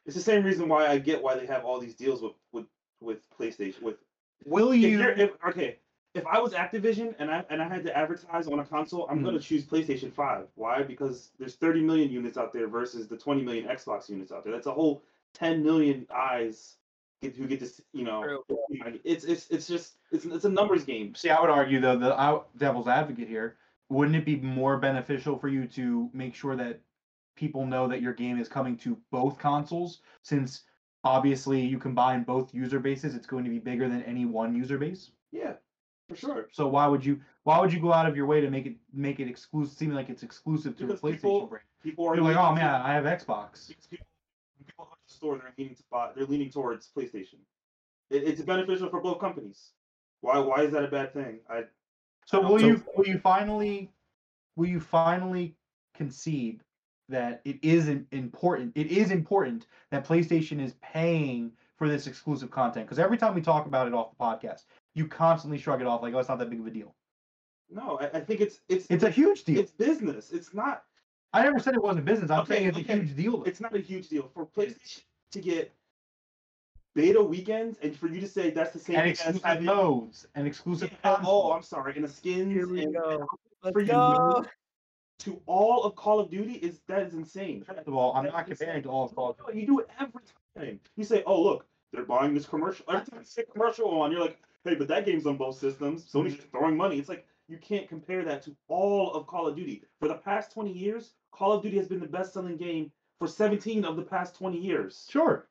it's 0.05 0.15
the 0.15 0.21
same 0.21 0.43
reason 0.43 0.67
why 0.67 0.87
I 0.87 0.97
get 0.97 1.21
why 1.21 1.35
they 1.35 1.45
have 1.45 1.65
all 1.65 1.79
these 1.79 1.95
deals 1.95 2.21
with 2.21 2.33
with 2.51 2.65
with 2.99 3.19
PlayStation. 3.29 3.81
With 3.81 3.97
Will 4.45 4.73
you? 4.73 4.89
you're, 4.89 5.11
if, 5.11 5.31
okay, 5.47 5.77
if 6.13 6.25
I 6.27 6.39
was 6.39 6.53
Activision 6.53 7.15
and 7.19 7.31
I 7.31 7.43
and 7.49 7.61
I 7.61 7.67
had 7.67 7.83
to 7.85 7.97
advertise 7.97 8.47
on 8.47 8.59
a 8.59 8.65
console, 8.65 9.07
I'm 9.09 9.19
Mhm. 9.19 9.25
gonna 9.25 9.39
choose 9.39 9.65
PlayStation 9.65 10.11
Five. 10.11 10.47
Why? 10.55 10.83
Because 10.83 11.31
there's 11.39 11.55
30 11.55 11.81
million 11.81 12.11
units 12.11 12.37
out 12.37 12.51
there 12.53 12.67
versus 12.67 13.07
the 13.07 13.17
20 13.17 13.41
million 13.43 13.67
Xbox 13.67 14.09
units 14.09 14.31
out 14.31 14.43
there. 14.43 14.53
That's 14.53 14.67
a 14.67 14.73
whole 14.73 15.03
10 15.33 15.63
million 15.63 16.05
eyes 16.13 16.77
get, 17.23 17.35
who 17.35 17.47
get 17.47 17.59
to 17.59 17.65
s- 17.65 17.81
you 17.93 18.03
know. 18.03 18.43
It's 19.03 19.23
it's 19.25 19.47
it's 19.49 19.67
just 19.67 19.93
it's 20.11 20.25
it's 20.25 20.45
a 20.45 20.49
numbers 20.49 20.83
game. 20.83 21.15
See, 21.15 21.29
I 21.29 21.39
would 21.41 21.49
argue 21.49 21.79
though, 21.81 21.97
the 21.97 22.19
out 22.19 22.55
devil's 22.57 22.87
advocate 22.87 23.27
here, 23.27 23.57
wouldn't 23.89 24.15
it 24.15 24.25
be 24.25 24.35
more 24.37 24.77
beneficial 24.77 25.37
for 25.37 25.47
you 25.47 25.67
to 25.67 26.09
make 26.13 26.35
sure 26.35 26.55
that 26.55 26.79
people 27.35 27.65
know 27.65 27.87
that 27.87 28.01
your 28.01 28.13
game 28.13 28.39
is 28.39 28.47
coming 28.47 28.77
to 28.77 28.97
both 29.11 29.37
consoles, 29.39 29.99
since 30.21 30.63
obviously 31.03 31.59
you 31.61 31.77
combine 31.79 32.23
both 32.23 32.53
user 32.53 32.79
bases, 32.79 33.15
it's 33.15 33.25
going 33.27 33.43
to 33.43 33.49
be 33.49 33.59
bigger 33.59 33.89
than 33.89 34.03
any 34.03 34.25
one 34.25 34.55
user 34.55 34.77
base. 34.77 35.11
Yeah, 35.31 35.53
for 36.07 36.15
sure. 36.15 36.47
So 36.51 36.67
why 36.67 36.87
would 36.87 37.03
you 37.05 37.19
why 37.43 37.59
would 37.59 37.73
you 37.73 37.79
go 37.79 37.91
out 37.91 38.05
of 38.07 38.15
your 38.15 38.25
way 38.25 38.39
to 38.41 38.49
make 38.49 38.65
it 38.65 38.75
make 38.93 39.19
it 39.19 39.27
exclusive, 39.27 39.75
seem 39.77 39.93
like 39.93 40.09
it's 40.09 40.23
exclusive 40.23 40.77
to 40.77 40.85
Because 40.85 41.01
the 41.01 41.07
PlayStation 41.07 41.13
people- 41.21 41.47
brand? 41.47 41.65
People 41.83 42.07
are 42.07 42.15
You're 42.15 42.23
like, 42.23 42.37
oh 42.37 42.55
man, 42.55 42.75
I 42.81 42.93
have 42.93 43.03
Xbox. 43.03 43.67
because 43.67 43.87
people, 43.87 44.05
when 44.57 44.65
people 44.65 44.85
go 44.85 44.91
to 44.91 45.12
the 45.12 45.12
store, 45.23 45.37
they're 45.37 45.53
leaning 45.57 45.75
to 45.75 45.83
buy, 45.89 46.11
they're 46.15 46.25
leaning 46.25 46.49
towards 46.51 46.89
PlayStation. 46.95 47.39
It, 48.09 48.23
it's 48.23 48.41
beneficial 48.41 48.89
for 48.89 48.99
both 49.01 49.19
companies. 49.19 49.69
Why 50.21 50.37
why 50.39 50.61
is 50.63 50.71
that 50.73 50.83
a 50.83 50.87
bad 50.87 51.13
thing? 51.13 51.39
I 51.49 51.63
So 52.25 52.41
will 52.41 52.59
So- 52.59 52.65
you 52.67 52.83
will 52.95 53.07
you 53.07 53.17
finally 53.19 53.91
will 54.55 54.67
you 54.67 54.79
finally 54.79 55.55
concede 55.95 56.61
that 57.09 57.41
it 57.45 57.59
is 57.61 57.87
important 57.87 58.71
it 58.75 58.87
is 58.87 59.11
important 59.11 59.67
that 59.91 60.05
PlayStation 60.05 60.59
is 60.61 60.73
paying 60.81 61.51
for 61.77 61.87
this 61.89 62.07
exclusive 62.07 62.49
content 62.49 62.85
because 62.85 62.99
every 62.99 63.17
time 63.17 63.35
we 63.35 63.41
talk 63.41 63.65
about 63.65 63.87
it 63.87 63.93
off 63.93 64.11
the 64.11 64.23
podcast 64.23 64.63
you 64.95 65.07
constantly 65.07 65.57
shrug 65.57 65.81
it 65.81 65.87
off 65.87 66.01
like 66.01 66.13
oh 66.13 66.19
it's 66.19 66.29
not 66.29 66.39
that 66.39 66.49
big 66.49 66.59
of 66.61 66.67
a 66.67 66.71
deal 66.71 66.95
no, 67.69 67.97
I, 67.99 68.17
I 68.17 68.21
think 68.21 68.39
it's 68.41 68.61
it's 68.69 68.85
it's 68.89 69.03
a 69.03 69.09
huge 69.09 69.43
deal 69.43 69.59
it's 69.59 69.71
business. 69.71 70.31
It's 70.31 70.53
not 70.53 70.83
I 71.33 71.43
never 71.43 71.59
said 71.59 71.73
it 71.73 71.81
wasn't 71.83 72.05
business 72.05 72.29
I'm 72.31 72.41
Okay, 72.41 72.55
saying 72.55 72.67
it's 72.69 72.77
okay. 72.77 72.93
a 72.93 72.97
huge 72.97 73.15
deal 73.15 73.37
though. 73.37 73.43
it's 73.43 73.59
not 73.59 73.75
a 73.75 73.79
huge 73.79 74.07
deal 74.09 74.29
for 74.33 74.45
PlayStation 74.45 75.01
to 75.33 75.41
get 75.41 75.71
beta 76.95 77.21
weekends 77.21 77.77
and 77.81 77.97
for 77.97 78.07
you 78.07 78.21
to 78.21 78.27
say 78.27 78.51
that's 78.51 78.71
the 78.71 78.79
same 78.79 78.95
and 78.97 79.03
thing 79.03 79.11
as 79.11 79.35
exclusive 79.35 79.43
having 79.43 79.65
modes 79.65 80.27
and 80.35 80.47
exclusive 80.47 80.91
Yeah, 81.03 81.19
oh, 81.25 81.51
I'm 81.51 81.63
sorry, 81.63 81.95
and 81.95 82.03
the 82.05 82.09
skins 82.09 82.53
Here 82.53 82.67
we 82.67 82.83
and, 82.83 82.93
go. 82.93 83.25
for 83.61 83.71
Let's 83.73 83.77
you 83.79 83.85
go. 83.93 84.45
to 85.19 85.41
all 85.45 85.83
of 85.83 85.95
Call 85.95 86.19
of 86.19 86.29
Duty 86.29 86.53
is 86.53 86.81
that 86.87 87.01
is 87.03 87.13
insane. 87.13 87.63
First 87.63 87.87
of 87.87 87.93
all 87.95 88.13
I'm 88.13 88.23
That's 88.25 88.33
not 88.33 88.49
insane. 88.49 88.57
comparing 88.67 88.83
to 88.83 88.89
all 88.89 89.05
of 89.05 89.15
Call 89.15 89.29
of 89.31 89.37
Duty 89.37 89.61
You 89.61 89.65
do 89.67 89.79
it 89.79 89.89
every 89.99 90.21
time. 90.57 90.79
You 90.95 91.03
say, 91.03 91.23
"Oh, 91.25 91.41
look, 91.41 91.65
they're 91.91 92.05
buying 92.05 92.33
this 92.33 92.45
commercial." 92.45 92.85
Every 92.89 93.05
time 93.05 93.19
you 93.19 93.25
see 93.25 93.41
a 93.41 93.45
commercial 93.45 93.89
on, 94.01 94.11
you're 94.11 94.21
like, 94.21 94.39
"Hey, 94.63 94.75
but 94.75 94.87
that 94.89 95.05
game's 95.05 95.25
on 95.25 95.37
both 95.37 95.57
systems. 95.57 96.03
Sony's 96.11 96.35
just 96.35 96.49
throwing 96.51 96.77
money." 96.77 96.99
It's 96.99 97.09
like 97.09 97.25
you 97.47 97.57
can't 97.57 97.87
compare 97.89 98.23
that 98.23 98.41
to 98.43 98.55
all 98.67 99.13
of 99.13 99.25
Call 99.27 99.47
of 99.47 99.55
Duty. 99.55 99.83
For 99.99 100.07
the 100.07 100.15
past 100.15 100.51
20 100.51 100.71
years, 100.71 101.13
Call 101.31 101.53
of 101.53 101.63
Duty 101.63 101.77
has 101.77 101.87
been 101.87 101.99
the 101.99 102.07
best-selling 102.07 102.57
game 102.57 102.91
for 103.23 103.27
17 103.29 103.85
of 103.85 103.95
the 103.95 104.01
past 104.01 104.35
20 104.35 104.57
years. 104.57 105.07
sure 105.09 105.47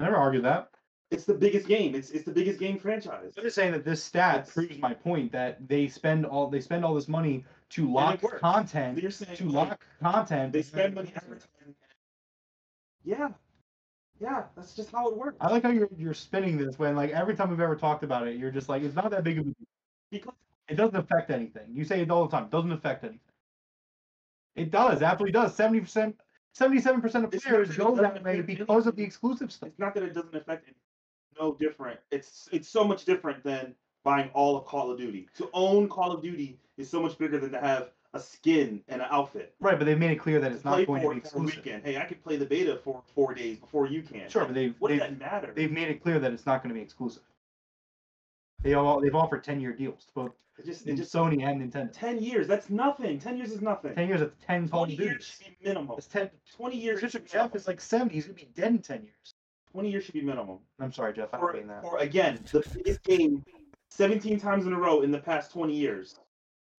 I 0.00 0.04
never 0.04 0.16
argued 0.16 0.44
that 0.44 0.70
It's 1.10 1.24
the 1.26 1.34
biggest 1.34 1.68
game. 1.68 1.94
It's 1.94 2.10
it's 2.10 2.24
the 2.24 2.32
biggest 2.32 2.58
game 2.58 2.78
franchise. 2.78 3.34
I'm 3.36 3.44
just 3.44 3.54
saying 3.54 3.72
that 3.72 3.84
this 3.84 4.02
stat 4.02 4.36
It's- 4.36 4.54
proves 4.54 4.78
my 4.78 4.94
point 4.94 5.30
that 5.32 5.68
they 5.68 5.88
spend 5.88 6.24
all 6.24 6.48
they 6.48 6.60
spend 6.60 6.84
all 6.86 6.94
this 6.94 7.06
money 7.08 7.44
to 7.70 7.90
lock 7.92 8.20
content 8.40 8.98
You're 9.02 9.10
saying 9.10 9.36
to 9.36 9.48
lock 9.50 9.84
content. 10.00 10.52
they 10.54 10.62
spend 10.62 10.94
money 10.94 11.12
advertising. 11.14 11.74
Yeah, 13.04 13.28
yeah, 14.20 14.44
that's 14.56 14.74
just 14.74 14.90
how 14.90 15.08
it 15.08 15.16
works. 15.18 15.36
I 15.40 15.48
like 15.50 15.62
how 15.64 15.70
you're 15.70 15.90
you're 15.98 16.14
spinning 16.14 16.56
this 16.56 16.78
when 16.78 16.96
like 16.96 17.10
every 17.10 17.36
time 17.36 17.50
we've 17.50 17.60
ever 17.60 17.76
talked 17.76 18.04
about 18.04 18.26
it, 18.26 18.36
you're 18.38 18.50
just 18.50 18.68
like 18.70 18.82
it's 18.82 18.94
not 18.96 19.10
that 19.10 19.22
big 19.22 19.38
of 19.38 19.44
a 19.46 19.50
deal. 19.50 19.66
Because 20.10 20.34
It 20.68 20.76
doesn't 20.76 20.96
affect 20.96 21.30
anything. 21.30 21.66
You 21.74 21.84
say 21.84 22.00
it 22.00 22.10
all 22.10 22.26
the 22.26 22.30
time. 22.34 22.44
It 22.44 22.50
doesn't 22.50 22.72
affect 22.72 23.04
anything. 23.04 23.20
It 24.56 24.70
does. 24.70 25.02
Absolutely 25.02 25.32
does. 25.32 25.54
Seventy 25.54 25.80
percent, 25.80 26.18
seventy-seven 26.56 27.00
percent 27.00 27.24
of 27.24 27.32
It's 27.34 27.44
not 27.44 27.50
players 27.50 27.68
that 27.68 27.74
it 27.74 27.78
go 27.78 27.90
doesn't 27.96 28.02
that 28.02 28.24
way 28.24 28.32
affect 28.40 28.46
because 28.46 28.86
of 28.86 28.96
the 28.96 29.02
anything. 29.02 29.06
exclusive 29.06 29.52
stuff. 29.52 29.68
it's 29.68 29.78
not 29.78 29.94
that 29.94 30.02
it 30.02 30.14
doesn't 30.14 30.34
affect 30.34 30.68
it. 30.68 30.76
No 31.38 31.54
different. 31.54 32.00
It's 32.10 32.48
it's 32.52 32.68
so 32.68 32.84
much 32.84 33.04
different 33.04 33.42
than 33.44 33.74
buying 34.04 34.30
all 34.34 34.56
of 34.56 34.64
Call 34.64 34.90
of 34.90 34.98
Duty. 34.98 35.28
To 35.36 35.50
own 35.52 35.88
Call 35.88 36.12
of 36.12 36.22
Duty 36.22 36.58
is 36.78 36.88
so 36.88 37.00
much 37.02 37.18
bigger 37.18 37.38
than 37.38 37.50
to 37.52 37.60
have 37.60 37.90
a 38.14 38.20
skin 38.20 38.80
and 38.88 39.02
an 39.02 39.08
outfit. 39.10 39.54
Right, 39.60 39.76
but 39.78 39.84
they've 39.84 39.98
made 39.98 40.12
it 40.12 40.16
clear 40.20 40.40
that 40.40 40.50
it's 40.52 40.62
play 40.62 40.80
not 40.82 40.86
going 40.86 41.00
to 41.02 41.06
for 41.08 41.12
be 41.14 41.18
it 41.18 41.22
for 41.28 41.38
a 41.38 41.42
exclusive. 41.42 41.56
weekend. 41.64 41.84
Hey, 41.84 41.96
I 41.98 42.04
can 42.04 42.16
play 42.18 42.36
the 42.36 42.46
beta 42.46 42.78
for 42.82 43.02
four 43.14 43.34
days 43.34 43.58
before 43.58 43.86
you 43.86 44.02
can. 44.02 44.30
Sure, 44.30 44.44
but 44.46 44.54
they've 44.54 44.74
what 44.78 44.88
does 44.88 45.00
they've, 45.00 45.18
that 45.18 45.32
matter? 45.32 45.52
they've 45.54 45.70
made 45.72 45.88
it 45.88 46.02
clear 46.02 46.18
that 46.18 46.32
it's 46.32 46.46
not 46.46 46.62
going 46.62 46.70
to 46.70 46.74
be 46.74 46.80
exclusive. 46.80 47.22
They 48.62 48.72
all 48.74 49.00
they've 49.00 49.14
offered 49.14 49.44
ten-year 49.44 49.72
deals 49.74 50.04
to 50.06 50.12
both 50.14 50.32
It 50.58 50.64
just, 50.64 50.86
it 50.86 50.94
just 50.96 51.14
Sony 51.14 51.42
and 51.44 51.60
Nintendo. 51.70 51.90
ten 51.92 52.22
years. 52.22 52.48
That's 52.48 52.70
nothing. 52.70 53.18
Ten 53.18 53.36
years 53.36 53.52
is 53.52 53.60
nothing. 53.60 53.94
Ten 53.94 54.08
years, 54.08 54.22
it's 54.22 54.34
ten 54.46 54.68
Twenty 54.68 54.94
years 54.94 55.08
Duties. 55.10 55.26
should 55.26 55.46
be 55.60 55.68
minimum. 55.68 55.94
It's 55.98 56.06
ten. 56.06 56.30
Twenty 56.56 56.76
years. 56.78 57.00
Be 57.12 57.18
Jeff 57.30 57.54
is 57.54 57.66
like 57.66 57.80
seventy. 57.80 58.14
He's 58.14 58.24
gonna 58.24 58.34
be 58.34 58.48
dead 58.54 58.68
in 58.72 58.78
ten 58.78 59.02
years. 59.02 59.34
Twenty 59.70 59.90
years 59.90 60.04
should 60.04 60.14
be 60.14 60.22
minimum. 60.22 60.58
I'm 60.80 60.92
sorry, 60.92 61.12
Jeff. 61.12 61.28
I 61.34 61.38
For, 61.38 61.52
don't 61.52 61.60
mean 61.60 61.68
that. 61.68 61.82
for 61.82 61.98
again, 61.98 62.40
the 62.50 62.64
biggest 62.74 63.02
game, 63.02 63.44
seventeen 63.90 64.40
times 64.40 64.66
in 64.66 64.72
a 64.72 64.78
row 64.78 65.02
in 65.02 65.10
the 65.10 65.18
past 65.18 65.52
twenty 65.52 65.74
years. 65.76 66.14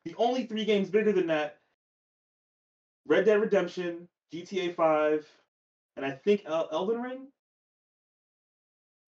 The 0.06 0.16
only 0.18 0.46
three 0.48 0.66
games 0.66 0.90
bigger 0.90 1.12
than 1.12 1.28
that: 1.28 1.60
Red 3.06 3.26
Dead 3.26 3.40
Redemption, 3.40 4.08
GTA 4.34 4.74
Five, 4.74 5.28
and 5.98 6.06
I 6.06 6.12
think 6.12 6.44
El- 6.48 6.70
Elden 6.72 7.00
Ring. 7.02 7.28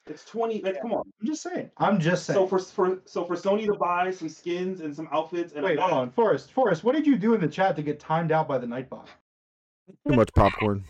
It's 0.09 0.25
twenty. 0.25 0.61
Like, 0.61 0.81
come 0.81 0.93
on. 0.93 1.03
I'm 1.21 1.27
just 1.27 1.43
saying. 1.43 1.69
I'm 1.77 1.99
just 1.99 2.25
saying. 2.25 2.35
So 2.35 2.47
for 2.47 2.59
for 2.59 2.99
so 3.05 3.25
for 3.25 3.35
Sony 3.35 3.65
to 3.65 3.73
buy 3.73 4.11
some 4.11 4.29
skins 4.29 4.81
and 4.81 4.95
some 4.95 5.07
outfits 5.11 5.53
and 5.53 5.63
a 5.63 5.67
Wait, 5.67 5.79
hold 5.79 5.91
on, 5.91 6.09
Forrest. 6.11 6.51
Forrest, 6.51 6.83
what 6.83 6.95
did 6.95 7.05
you 7.05 7.17
do 7.17 7.33
in 7.33 7.41
the 7.41 7.47
chat 7.47 7.75
to 7.75 7.81
get 7.81 7.99
timed 7.99 8.31
out 8.31 8.47
by 8.47 8.57
the 8.57 8.67
Nightbot? 8.67 9.05
Too 10.07 10.15
much 10.15 10.33
popcorn. 10.33 10.83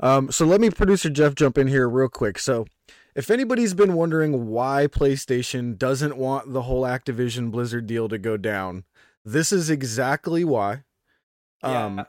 um, 0.00 0.30
so 0.30 0.44
let 0.44 0.60
me, 0.60 0.70
producer 0.70 1.10
Jeff, 1.10 1.34
jump 1.34 1.58
in 1.58 1.68
here 1.68 1.88
real 1.88 2.08
quick. 2.08 2.38
So, 2.38 2.66
if 3.14 3.30
anybody's 3.30 3.74
been 3.74 3.94
wondering 3.94 4.48
why 4.48 4.88
PlayStation 4.90 5.78
doesn't 5.78 6.16
want 6.16 6.52
the 6.52 6.62
whole 6.62 6.82
Activision 6.82 7.50
Blizzard 7.50 7.86
deal 7.86 8.08
to 8.08 8.18
go 8.18 8.36
down, 8.36 8.84
this 9.24 9.52
is 9.52 9.70
exactly 9.70 10.44
why. 10.44 10.84
Um, 11.62 11.98
Yeah. 11.98 12.04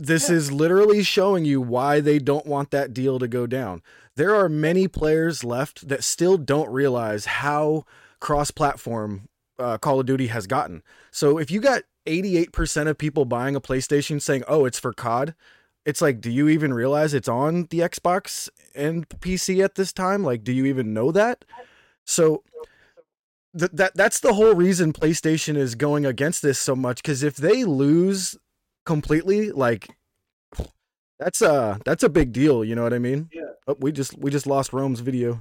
This 0.00 0.28
Yeah. 0.28 0.36
is 0.36 0.52
literally 0.52 1.02
showing 1.02 1.44
you 1.44 1.60
why 1.60 2.00
they 2.00 2.18
don't 2.18 2.46
want 2.46 2.70
that 2.70 2.92
deal 2.92 3.18
to 3.18 3.28
go 3.28 3.46
down. 3.46 3.82
There 4.16 4.34
are 4.34 4.48
many 4.48 4.88
players 4.88 5.44
left 5.44 5.88
that 5.88 6.04
still 6.04 6.36
don't 6.36 6.70
realize 6.70 7.24
how 7.26 7.84
cross-platform 8.20 9.28
uh, 9.58 9.76
Call 9.78 10.00
of 10.00 10.06
Duty 10.06 10.28
has 10.28 10.46
gotten. 10.46 10.82
So 11.10 11.38
if 11.38 11.50
you 11.50 11.60
got 11.60 11.82
88% 12.06 12.88
of 12.88 12.96
people 12.96 13.24
buying 13.26 13.54
a 13.54 13.60
PlayStation 13.60 14.20
saying, 14.22 14.42
"Oh, 14.48 14.64
it's 14.64 14.78
for 14.78 14.92
COD," 14.94 15.34
it's 15.84 16.00
like, 16.00 16.20
do 16.20 16.30
you 16.30 16.48
even 16.48 16.72
realize 16.72 17.12
it's 17.12 17.28
on 17.28 17.66
the 17.70 17.80
Xbox 17.80 18.48
and 18.74 19.06
PC 19.08 19.62
at 19.62 19.74
this 19.74 19.92
time? 19.92 20.24
Like, 20.24 20.42
do 20.44 20.52
you 20.52 20.64
even 20.64 20.94
know 20.94 21.12
that? 21.12 21.44
So 22.06 22.42
th- 23.58 23.70
that 23.74 23.94
that's 23.94 24.20
the 24.20 24.32
whole 24.34 24.54
reason 24.54 24.92
PlayStation 24.94 25.56
is 25.56 25.74
going 25.74 26.06
against 26.06 26.40
this 26.42 26.58
so 26.58 26.74
much 26.74 27.02
because 27.02 27.22
if 27.22 27.36
they 27.36 27.64
lose 27.64 28.36
completely, 28.90 29.52
like 29.52 29.86
that's 31.20 31.42
a 31.42 31.78
that's 31.84 32.02
a 32.02 32.08
big 32.08 32.32
deal. 32.32 32.64
You 32.64 32.74
know 32.74 32.82
what 32.82 32.92
I 32.92 32.98
mean? 32.98 33.28
Yeah. 33.32 33.42
Oh, 33.68 33.76
we 33.78 33.92
just 33.92 34.18
we 34.18 34.32
just 34.32 34.48
lost 34.48 34.72
Rome's 34.72 34.98
video. 34.98 35.38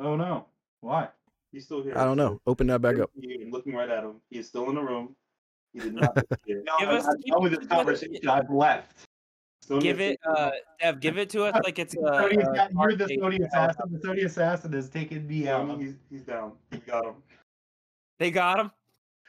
Oh 0.00 0.16
no. 0.16 0.46
Why? 0.80 1.08
he's 1.52 1.64
still 1.66 1.80
here. 1.82 1.96
I 1.96 2.04
don't 2.04 2.16
know. 2.16 2.40
Open 2.44 2.66
that 2.68 2.80
back 2.80 2.98
up. 2.98 3.10
I'm 3.16 3.50
looking 3.52 3.72
right 3.74 3.88
at 3.88 4.02
him. 4.02 4.16
He's 4.30 4.48
still 4.48 4.68
in 4.68 4.74
the 4.74 4.80
room. 4.80 5.14
He 5.72 5.78
did 5.78 5.94
not 5.94 6.12
disappear. 6.28 6.64
No, 6.66 6.72
Give 6.80 6.88
I'm 6.88 6.96
us- 6.96 7.06
not 7.06 7.16
done 7.24 7.42
with 7.44 7.52
this 7.60 7.68
conversation. 7.68 8.28
I've 8.28 8.50
left. 8.50 9.06
Still 9.60 9.80
Give 9.80 10.00
it, 10.00 10.18
uh, 10.26 10.50
Dev, 10.80 10.98
give 10.98 11.18
it 11.18 11.30
to 11.30 11.44
us 11.44 11.54
like 11.62 11.78
it's 11.78 11.94
a. 11.94 11.98
Sony 11.98 12.42
a 12.42 12.52
got- 12.52 12.72
you're 12.72 12.96
the 12.96 13.04
Sony 13.04 13.46
assassin. 13.46 13.92
The 13.92 13.98
Sony 14.08 14.24
assassin 14.24 14.72
has 14.72 14.88
taken 14.90 15.24
me 15.28 15.48
out. 15.48 15.78
he's, 15.80 15.94
he's 16.10 16.22
down. 16.22 16.54
We 16.72 16.78
got 16.78 17.04
him. 17.04 17.14
They 18.18 18.32
got 18.32 18.58
him. 18.58 18.72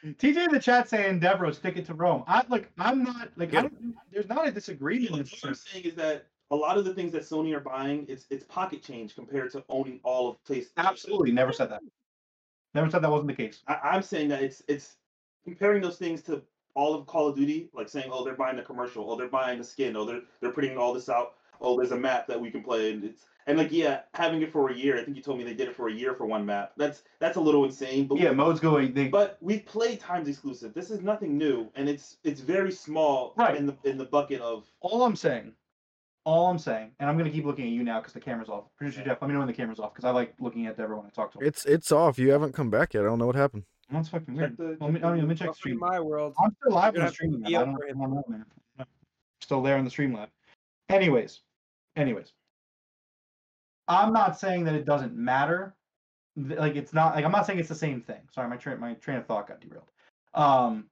TJ 0.03 0.45
in 0.47 0.51
the 0.51 0.59
chat 0.59 0.89
saying, 0.89 1.21
"Devroro, 1.21 1.53
stick 1.53 1.77
it 1.77 1.85
to 1.85 1.93
Rome." 1.93 2.23
I 2.27 2.43
like. 2.49 2.69
I'm 2.77 3.03
not 3.03 3.31
like. 3.37 3.53
I 3.55 3.61
don't, 3.61 3.95
there's 4.11 4.27
not 4.27 4.47
a 4.47 4.51
disagreement. 4.51 5.29
What 5.31 5.49
I'm 5.49 5.55
saying 5.55 5.85
is 5.85 5.95
that 5.95 6.25
a 6.51 6.55
lot 6.55 6.77
of 6.77 6.85
the 6.85 6.93
things 6.93 7.11
that 7.13 7.23
Sony 7.23 7.55
are 7.55 7.61
buying, 7.61 8.05
it's 8.09 8.25
it's 8.29 8.43
pocket 8.43 8.83
change 8.83 9.15
compared 9.15 9.51
to 9.51 9.63
owning 9.69 9.99
all 10.03 10.29
of 10.29 10.43
PlayStation. 10.43 10.69
Absolutely, 10.77 11.31
never 11.31 11.53
said 11.53 11.71
that. 11.71 11.81
Never 12.75 12.89
said 12.89 13.01
that 13.01 13.11
wasn't 13.11 13.29
the 13.29 13.35
case. 13.35 13.61
I, 13.67 13.79
I'm 13.83 14.01
saying 14.01 14.29
that 14.29 14.43
it's 14.43 14.61
it's 14.67 14.97
comparing 15.45 15.81
those 15.81 15.97
things 15.97 16.21
to 16.23 16.41
all 16.75 16.95
of 16.95 17.05
Call 17.05 17.27
of 17.27 17.35
Duty, 17.35 17.69
like 17.73 17.87
saying, 17.87 18.09
oh, 18.11 18.23
they're 18.23 18.35
buying 18.35 18.57
the 18.57 18.63
commercial, 18.63 19.09
oh, 19.09 19.15
they're 19.15 19.27
buying 19.27 19.59
the 19.59 19.63
skin, 19.63 19.95
oh, 19.95 20.05
they're 20.05 20.21
they're 20.41 20.51
putting 20.51 20.77
all 20.77 20.93
this 20.93 21.09
out, 21.09 21.35
oh, 21.61 21.77
there's 21.77 21.91
a 21.91 21.97
map 21.97 22.27
that 22.27 22.39
we 22.39 22.51
can 22.51 22.63
play, 22.63 22.91
and 22.91 23.03
it's 23.03 23.25
and 23.47 23.57
like 23.57 23.71
yeah, 23.71 24.01
having 24.13 24.41
it 24.41 24.51
for 24.51 24.69
a 24.69 24.75
year. 24.75 24.97
I 24.99 25.03
think 25.03 25.17
you 25.17 25.23
told 25.23 25.37
me 25.37 25.43
they 25.43 25.53
did 25.53 25.67
it 25.67 25.75
for 25.75 25.87
a 25.89 25.93
year 25.93 26.13
for 26.13 26.25
one 26.25 26.45
map. 26.45 26.73
That's 26.77 27.03
that's 27.19 27.37
a 27.37 27.41
little 27.41 27.65
insane, 27.65 28.07
but 28.07 28.17
Yeah, 28.19 28.31
mode's 28.31 28.59
going. 28.59 28.93
They, 28.93 29.07
but 29.07 29.37
we've 29.41 29.65
played 29.65 29.99
times 29.99 30.27
exclusive. 30.27 30.73
This 30.73 30.91
is 30.91 31.01
nothing 31.01 31.37
new, 31.37 31.69
and 31.75 31.87
it's 31.89 32.17
it's 32.23 32.41
very 32.41 32.71
small 32.71 33.33
Right. 33.37 33.55
in 33.55 33.65
the 33.65 33.75
in 33.83 33.97
the 33.97 34.05
bucket 34.05 34.41
of 34.41 34.69
all 34.81 35.03
I'm 35.03 35.15
saying, 35.15 35.53
all 36.25 36.47
I'm 36.47 36.57
saying, 36.59 36.91
and 36.99 37.09
I'm 37.09 37.17
gonna 37.17 37.29
keep 37.29 37.45
looking 37.45 37.65
at 37.65 37.71
you 37.71 37.83
now 37.83 37.99
because 37.99 38.13
the 38.13 38.19
camera's 38.21 38.49
off. 38.49 38.65
Producer 38.77 39.03
Jeff, 39.03 39.21
let 39.21 39.27
me 39.27 39.33
know 39.33 39.39
when 39.39 39.47
the 39.47 39.53
camera's 39.53 39.79
off 39.79 39.93
because 39.93 40.05
I 40.05 40.11
like 40.11 40.33
looking 40.39 40.67
at 40.67 40.79
everyone 40.79 41.05
I 41.05 41.09
talk 41.09 41.31
to 41.33 41.39
him. 41.39 41.45
It's 41.45 41.65
it's 41.65 41.91
off. 41.91 42.17
You 42.17 42.31
haven't 42.31 42.53
come 42.53 42.69
back 42.69 42.93
yet. 42.93 43.01
I 43.03 43.07
don't 43.07 43.19
know 43.19 43.27
what 43.27 43.35
happened. 43.35 43.63
That's 43.91 44.09
fucking 44.09 44.33
weird. 44.33 44.57
the. 44.57 44.77
Let 44.79 44.91
me, 44.93 44.99
oh, 45.03 45.09
let 45.13 45.27
me 45.27 45.35
check 45.35 45.49
the 45.49 45.55
stream. 45.55 45.77
my 45.77 45.99
world. 45.99 46.33
I'm 46.43 46.55
still 46.61 46.73
live 46.73 46.95
You're 46.95 47.03
on 47.03 47.07
the 47.09 47.13
stream. 47.13 47.33
have 47.33 47.41
man. 47.41 47.55
I 47.55 47.65
don't, 47.65 47.83
I 47.83 47.87
don't 47.89 48.13
know, 48.13 48.23
man. 48.27 48.45
Still 49.41 49.61
there 49.61 49.77
in 49.77 49.83
the 49.85 49.91
stream 49.91 50.13
lab. 50.13 50.29
Anyways, 50.89 51.41
anyways, 51.95 52.31
I'm 53.87 54.13
not 54.13 54.39
saying 54.39 54.65
that 54.65 54.75
it 54.75 54.85
doesn't 54.85 55.15
matter. 55.15 55.75
Like 56.35 56.75
it's 56.75 56.93
not 56.93 57.15
like 57.15 57.25
I'm 57.25 57.31
not 57.31 57.45
saying 57.45 57.59
it's 57.59 57.69
the 57.69 57.75
same 57.75 58.01
thing. 58.01 58.21
Sorry, 58.31 58.49
my 58.49 58.57
train 58.57 58.79
my 58.79 58.93
train 58.95 59.17
of 59.17 59.25
thought 59.27 59.47
got 59.47 59.61
derailed. 59.61 59.89
Um, 60.33 60.85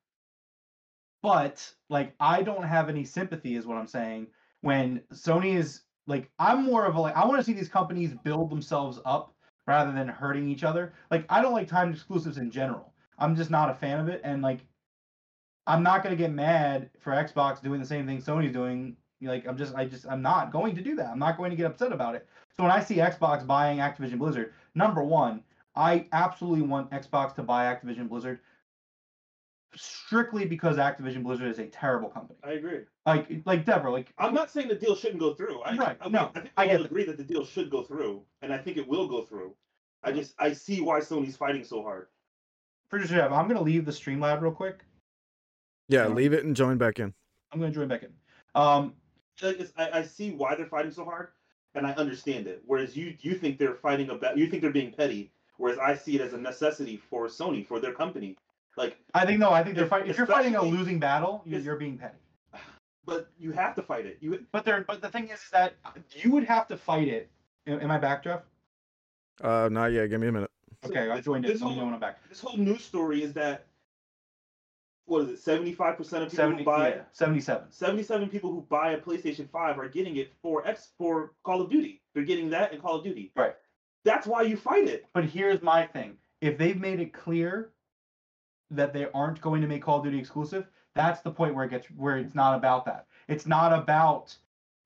but 1.23 1.71
like 1.89 2.13
I 2.19 2.41
don't 2.43 2.63
have 2.63 2.89
any 2.89 3.03
sympathy, 3.03 3.55
is 3.55 3.65
what 3.65 3.77
I'm 3.77 3.87
saying. 3.87 4.27
When 4.61 5.01
Sony 5.13 5.55
is 5.55 5.81
like, 6.07 6.29
I'm 6.39 6.65
more 6.65 6.85
of 6.85 6.95
a 6.95 7.01
like 7.01 7.15
I 7.15 7.25
want 7.25 7.39
to 7.39 7.43
see 7.43 7.53
these 7.53 7.69
companies 7.69 8.13
build 8.23 8.49
themselves 8.49 8.99
up 9.05 9.33
rather 9.67 9.91
than 9.91 10.07
hurting 10.07 10.49
each 10.49 10.63
other. 10.63 10.93
Like 11.09 11.25
I 11.29 11.41
don't 11.41 11.53
like 11.53 11.67
timed 11.67 11.95
exclusives 11.95 12.37
in 12.37 12.51
general. 12.51 12.93
I'm 13.17 13.35
just 13.35 13.49
not 13.49 13.69
a 13.69 13.75
fan 13.75 13.99
of 13.99 14.09
it, 14.09 14.21
and 14.23 14.41
like 14.41 14.59
I'm 15.67 15.83
not 15.83 16.03
gonna 16.03 16.15
get 16.15 16.31
mad 16.31 16.89
for 16.99 17.13
Xbox 17.13 17.61
doing 17.61 17.79
the 17.79 17.85
same 17.85 18.05
thing 18.05 18.21
Sony's 18.21 18.53
doing. 18.53 18.97
Like 19.21 19.47
I'm 19.47 19.57
just 19.57 19.75
I 19.75 19.85
just 19.85 20.05
I'm 20.07 20.21
not 20.21 20.51
going 20.51 20.75
to 20.75 20.81
do 20.81 20.95
that. 20.95 21.07
I'm 21.07 21.19
not 21.19 21.37
going 21.37 21.51
to 21.51 21.55
get 21.57 21.65
upset 21.65 21.91
about 21.91 22.15
it. 22.15 22.27
So 22.55 22.63
when 22.63 22.71
I 22.71 22.83
see 22.83 22.95
Xbox 22.95 23.45
buying 23.45 23.77
Activision 23.79 24.17
Blizzard, 24.17 24.53
number 24.75 25.03
one, 25.03 25.43
I 25.75 26.07
absolutely 26.11 26.63
want 26.63 26.91
Xbox 26.91 27.35
to 27.35 27.43
buy 27.43 27.65
Activision 27.65 28.09
Blizzard 28.09 28.39
strictly 29.75 30.45
because 30.45 30.77
Activision 30.77 31.23
Blizzard 31.23 31.47
is 31.47 31.59
a 31.59 31.67
terrible 31.67 32.09
company. 32.09 32.37
I 32.43 32.51
agree. 32.53 32.79
Like 33.05 33.27
like 33.45 33.65
Deborah, 33.65 33.91
like 33.91 34.13
I'm 34.17 34.33
not 34.33 34.51
saying 34.51 34.67
the 34.67 34.75
deal 34.75 34.95
shouldn't 34.95 35.19
go 35.19 35.33
through. 35.33 35.61
I, 35.61 35.75
Right, 35.75 35.97
I, 36.01 36.09
no, 36.09 36.31
I 36.35 36.39
think 36.39 36.51
I 36.57 36.65
we 36.67 36.71
that. 36.73 36.85
agree 36.85 37.05
that 37.05 37.17
the 37.17 37.23
deal 37.23 37.45
should 37.45 37.69
go 37.69 37.83
through, 37.83 38.23
and 38.41 38.53
I 38.53 38.57
think 38.57 38.77
it 38.77 38.87
will 38.87 39.07
go 39.07 39.23
through. 39.23 39.55
I 40.03 40.11
just 40.11 40.33
I 40.39 40.51
see 40.53 40.81
why 40.81 40.99
Sony's 40.99 41.37
fighting 41.37 41.63
so 41.63 41.81
hard. 41.83 42.07
producer 42.89 43.15
Jeff, 43.15 43.31
I'm 43.31 43.47
gonna 43.47 43.61
leave 43.61 43.85
the 43.85 43.91
stream 43.93 44.19
lab 44.19 44.41
real 44.41 44.51
quick. 44.51 44.79
Yeah, 45.87 46.07
Yeah. 46.07 46.13
leave 46.13 46.33
it 46.33 46.43
and 46.43 46.55
join 46.55 46.77
back 46.77 46.99
in. 46.99 47.13
I'm 47.51 47.59
gonna 47.59 47.71
join 47.71 47.87
back 47.87 48.03
in. 48.03 48.11
Um 48.55 48.83
Like, 48.83 48.91
it's- 48.91 49.00
I, 49.43 49.89
I 49.99 50.01
see 50.03 50.31
why 50.31 50.55
they're 50.55 50.65
fighting 50.65 50.91
so 50.91 51.05
hard, 51.05 51.29
and 51.75 51.85
I 51.85 51.91
understand 51.93 52.47
it. 52.47 52.61
Whereas 52.65 52.95
you 52.95 53.15
you 53.21 53.35
think 53.35 53.57
they're 53.57 53.75
fighting 53.75 54.09
about 54.09 54.37
you 54.37 54.47
think 54.47 54.61
they're 54.61 54.71
being 54.71 54.91
petty, 54.91 55.31
whereas 55.57 55.77
I 55.79 55.95
see 55.95 56.15
it 56.15 56.21
as 56.21 56.33
a 56.33 56.37
necessity 56.37 56.97
for 56.97 57.27
Sony 57.27 57.65
for 57.65 57.79
their 57.79 57.93
company. 57.93 58.37
Like, 58.77 58.97
I 59.13 59.25
think 59.25 59.39
no, 59.39 59.51
I 59.51 59.63
think 59.63 59.75
they're 59.75 59.87
fighting 59.87 60.09
if 60.09 60.17
you're 60.17 60.27
fighting 60.27 60.55
a 60.55 60.61
losing 60.63 60.99
battle, 60.99 61.41
you're, 61.45 61.59
you're 61.59 61.75
being 61.75 61.97
petty. 61.97 62.17
but 63.05 63.29
you 63.37 63.51
have 63.51 63.75
to 63.75 63.81
fight 63.81 64.05
it. 64.05 64.17
You 64.21 64.45
But 64.51 64.63
there 64.65 64.83
but 64.87 65.01
the 65.01 65.09
thing 65.09 65.29
is 65.29 65.41
that 65.51 65.73
you 66.11 66.31
would 66.31 66.45
have 66.45 66.67
to 66.69 66.77
fight 66.77 67.07
it. 67.07 67.29
Am 67.67 67.81
am 67.81 67.91
I 67.91 67.97
back, 67.97 68.23
Jeff? 68.23 68.41
Uh, 69.41 69.69
not 69.71 69.87
yet. 69.87 70.07
Give 70.09 70.21
me 70.21 70.27
a 70.27 70.31
minute. 70.31 70.51
Okay, 70.85 71.09
I 71.11 71.19
joined 71.21 71.45
it. 71.45 71.49
this 71.49 71.61
Let 71.61 71.73
whole- 71.73 71.85
when 71.85 71.93
I'm 71.93 71.99
back. 71.99 72.17
this 72.29 72.39
whole 72.39 72.57
news 72.57 72.83
story 72.83 73.23
is 73.23 73.33
that 73.33 73.65
what 75.11 75.23
is 75.23 75.29
it? 75.29 75.39
Seventy 75.39 75.73
five 75.73 75.97
percent 75.97 76.23
of 76.23 76.29
people 76.29 76.45
70, 76.45 76.59
who 76.59 76.65
buy 76.65 76.89
yeah, 76.89 77.01
77. 77.11 77.65
77 77.69 78.29
people 78.29 78.51
who 78.51 78.65
buy 78.69 78.93
a 78.93 78.97
PlayStation 78.97 79.49
5 79.49 79.77
are 79.77 79.89
getting 79.89 80.15
it 80.15 80.33
for 80.41 80.65
X 80.65 80.89
for 80.97 81.33
Call 81.43 81.61
of 81.61 81.69
Duty. 81.69 82.01
They're 82.13 82.23
getting 82.23 82.49
that 82.51 82.71
and 82.71 82.81
Call 82.81 82.95
of 82.95 83.03
Duty. 83.03 83.31
Right. 83.35 83.53
That's 84.05 84.25
why 84.25 84.43
you 84.43 84.55
fight 84.55 84.87
it. 84.87 85.05
But 85.13 85.25
here's 85.25 85.61
my 85.61 85.85
thing: 85.85 86.15
if 86.39 86.57
they've 86.57 86.79
made 86.79 86.99
it 86.99 87.13
clear 87.13 87.71
that 88.71 88.93
they 88.93 89.07
aren't 89.13 89.41
going 89.41 89.61
to 89.61 89.67
make 89.67 89.83
Call 89.83 89.97
of 89.97 90.05
Duty 90.05 90.17
exclusive, 90.17 90.65
that's 90.95 91.21
the 91.21 91.31
point 91.31 91.55
where 91.55 91.65
it 91.65 91.71
gets 91.71 91.87
where 91.87 92.17
it's 92.17 92.33
not 92.33 92.55
about 92.55 92.85
that. 92.85 93.07
It's 93.27 93.45
not 93.45 93.73
about 93.73 94.35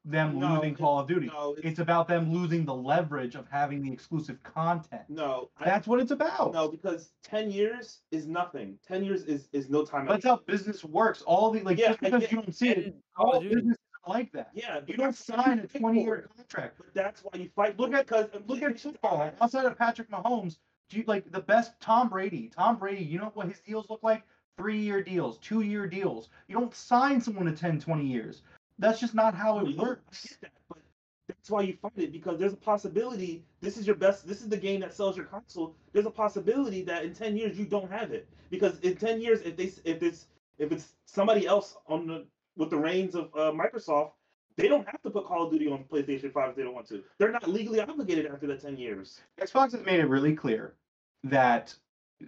them 0.06 0.40
No, 0.40 0.56
losing 0.56 0.76
Call 0.76 1.00
of 1.00 1.08
Duty. 1.08 1.28
No, 1.28 1.54
it's, 1.58 1.66
It's 1.66 1.80
about 1.80 2.08
them 2.08 2.32
losing 2.32 2.64
the 2.64 2.74
leverage 2.76 3.36
of 3.36 3.48
having 3.50 3.82
the 3.82 3.92
exclusive 3.92 4.42
content. 4.44 5.02
no. 5.10 5.50
I- 5.58 5.66
That's 5.66 5.88
what 5.88 6.00
it's 6.00 6.12
about. 6.12 6.54
no, 6.54 6.68
because 6.70 7.12
ten 7.24 7.50
years 7.52 8.02
is 8.12 8.28
nothing. 8.28 8.78
Ten 8.88 9.04
years 9.04 9.24
is 9.24 9.50
is 9.52 9.70
no 9.70 9.84
time. 9.84 10.06
That's 10.08 10.26
how 10.26 10.38
business 10.46 10.84
works. 10.84 11.22
All 11.24 11.50
the 11.52 11.62
like 11.64 11.80
Yeah, 11.80 11.88
just 11.90 12.00
because 12.02 12.32
you 12.32 12.38
don't 12.42 12.54
see 12.56 12.70
it, 12.70 12.78
And 12.86 12.94
Call 13.18 13.26
all 13.32 13.38
of 13.38 13.44
Duty- 13.44 13.56
businesses 13.56 13.80
like 14.08 14.32
that. 14.34 14.52
Yeah, 14.54 14.82
You 14.86 14.96
don't 14.98 15.16
sign 15.16 15.60
a 15.60 15.68
20 15.68 16.04
year 16.04 16.30
contract. 16.38 16.76
But 16.78 16.94
that's 16.94 17.22
why 17.24 17.40
you 17.40 17.50
fight. 17.56 17.80
Look 17.80 17.90
it, 17.92 17.96
at 17.96 18.06
because 18.06 18.28
look 18.48 18.62
at 18.62 18.80
football. 18.80 19.32
Outside 19.42 19.66
of 19.66 19.76
Patrick 19.78 20.10
Mahomes, 20.12 20.58
do 20.90 20.98
you 20.98 21.04
like 21.08 21.32
the 21.32 21.40
best 21.42 21.80
Tom 21.80 22.10
Brady? 22.10 22.52
Tom 22.56 22.78
Brady, 22.78 23.04
you 23.04 23.18
know 23.18 23.32
what 23.34 23.48
his 23.48 23.60
deals 23.62 23.90
look 23.90 24.04
like? 24.04 24.22
Three 24.58 24.78
year 24.78 25.02
deals, 25.04 25.38
two 25.40 25.62
year 25.62 25.88
deals. 25.88 26.30
You 26.48 26.58
don't 26.58 26.74
sign 26.74 27.20
someone 27.20 27.46
to 27.48 27.52
10, 27.52 27.80
20 27.80 28.06
years. 28.06 28.44
That's 28.80 29.00
just 29.00 29.14
not 29.14 29.34
how 29.34 29.60
it 29.60 29.78
works. 29.78 30.38
that, 30.42 30.52
but 30.70 30.80
that's 31.28 31.50
why 31.50 31.62
you 31.62 31.78
fight 31.82 31.94
it 31.98 32.12
because 32.12 32.40
there's 32.40 32.54
a 32.54 32.58
possibility 32.58 33.44
this 33.62 33.78
is 33.78 33.88
your 33.88 33.96
best. 33.96 34.28
This 34.28 34.42
is 34.42 34.50
the 34.50 34.58
game 34.58 34.82
that 34.82 34.94
sells 34.94 35.18
your 35.18 35.26
console. 35.26 35.76
There's 35.94 36.06
a 36.06 36.12
possibility 36.12 36.84
that 36.84 37.04
in 37.04 37.14
ten 37.14 37.38
years 37.38 37.58
you 37.58 37.66
don't 37.66 37.92
have 37.92 38.12
it 38.12 38.28
because 38.50 38.80
in 38.80 38.96
ten 38.96 39.22
years 39.22 39.42
if 39.42 39.56
they 39.56 39.72
if 39.90 40.04
it's 40.04 40.26
if 40.58 40.72
it's 40.72 40.94
somebody 41.06 41.48
else 41.48 41.78
on 41.88 42.08
the 42.08 42.26
with 42.58 42.70
the 42.70 42.78
reins 42.78 43.16
of 43.16 43.26
uh, 43.36 43.52
Microsoft, 43.52 44.12
they 44.56 44.68
don't 44.68 44.86
have 44.86 45.02
to 45.02 45.10
put 45.10 45.26
Call 45.26 45.46
of 45.46 45.52
Duty 45.52 45.68
on 45.68 45.84
PlayStation 45.86 46.32
Five 46.32 46.52
if 46.52 46.56
they 46.56 46.64
don't 46.64 46.74
want 46.74 46.88
to. 46.90 47.04
They're 47.18 47.32
not 47.32 47.48
legally 47.48 47.80
obligated 47.80 48.28
after 48.28 48.48
that 48.48 48.62
ten 48.62 48.78
years. 48.78 49.22
Xbox 49.40 49.72
has 49.72 49.86
made 49.86 50.00
it 50.00 50.08
really 50.08 50.36
clear 50.36 50.76
that 51.24 51.74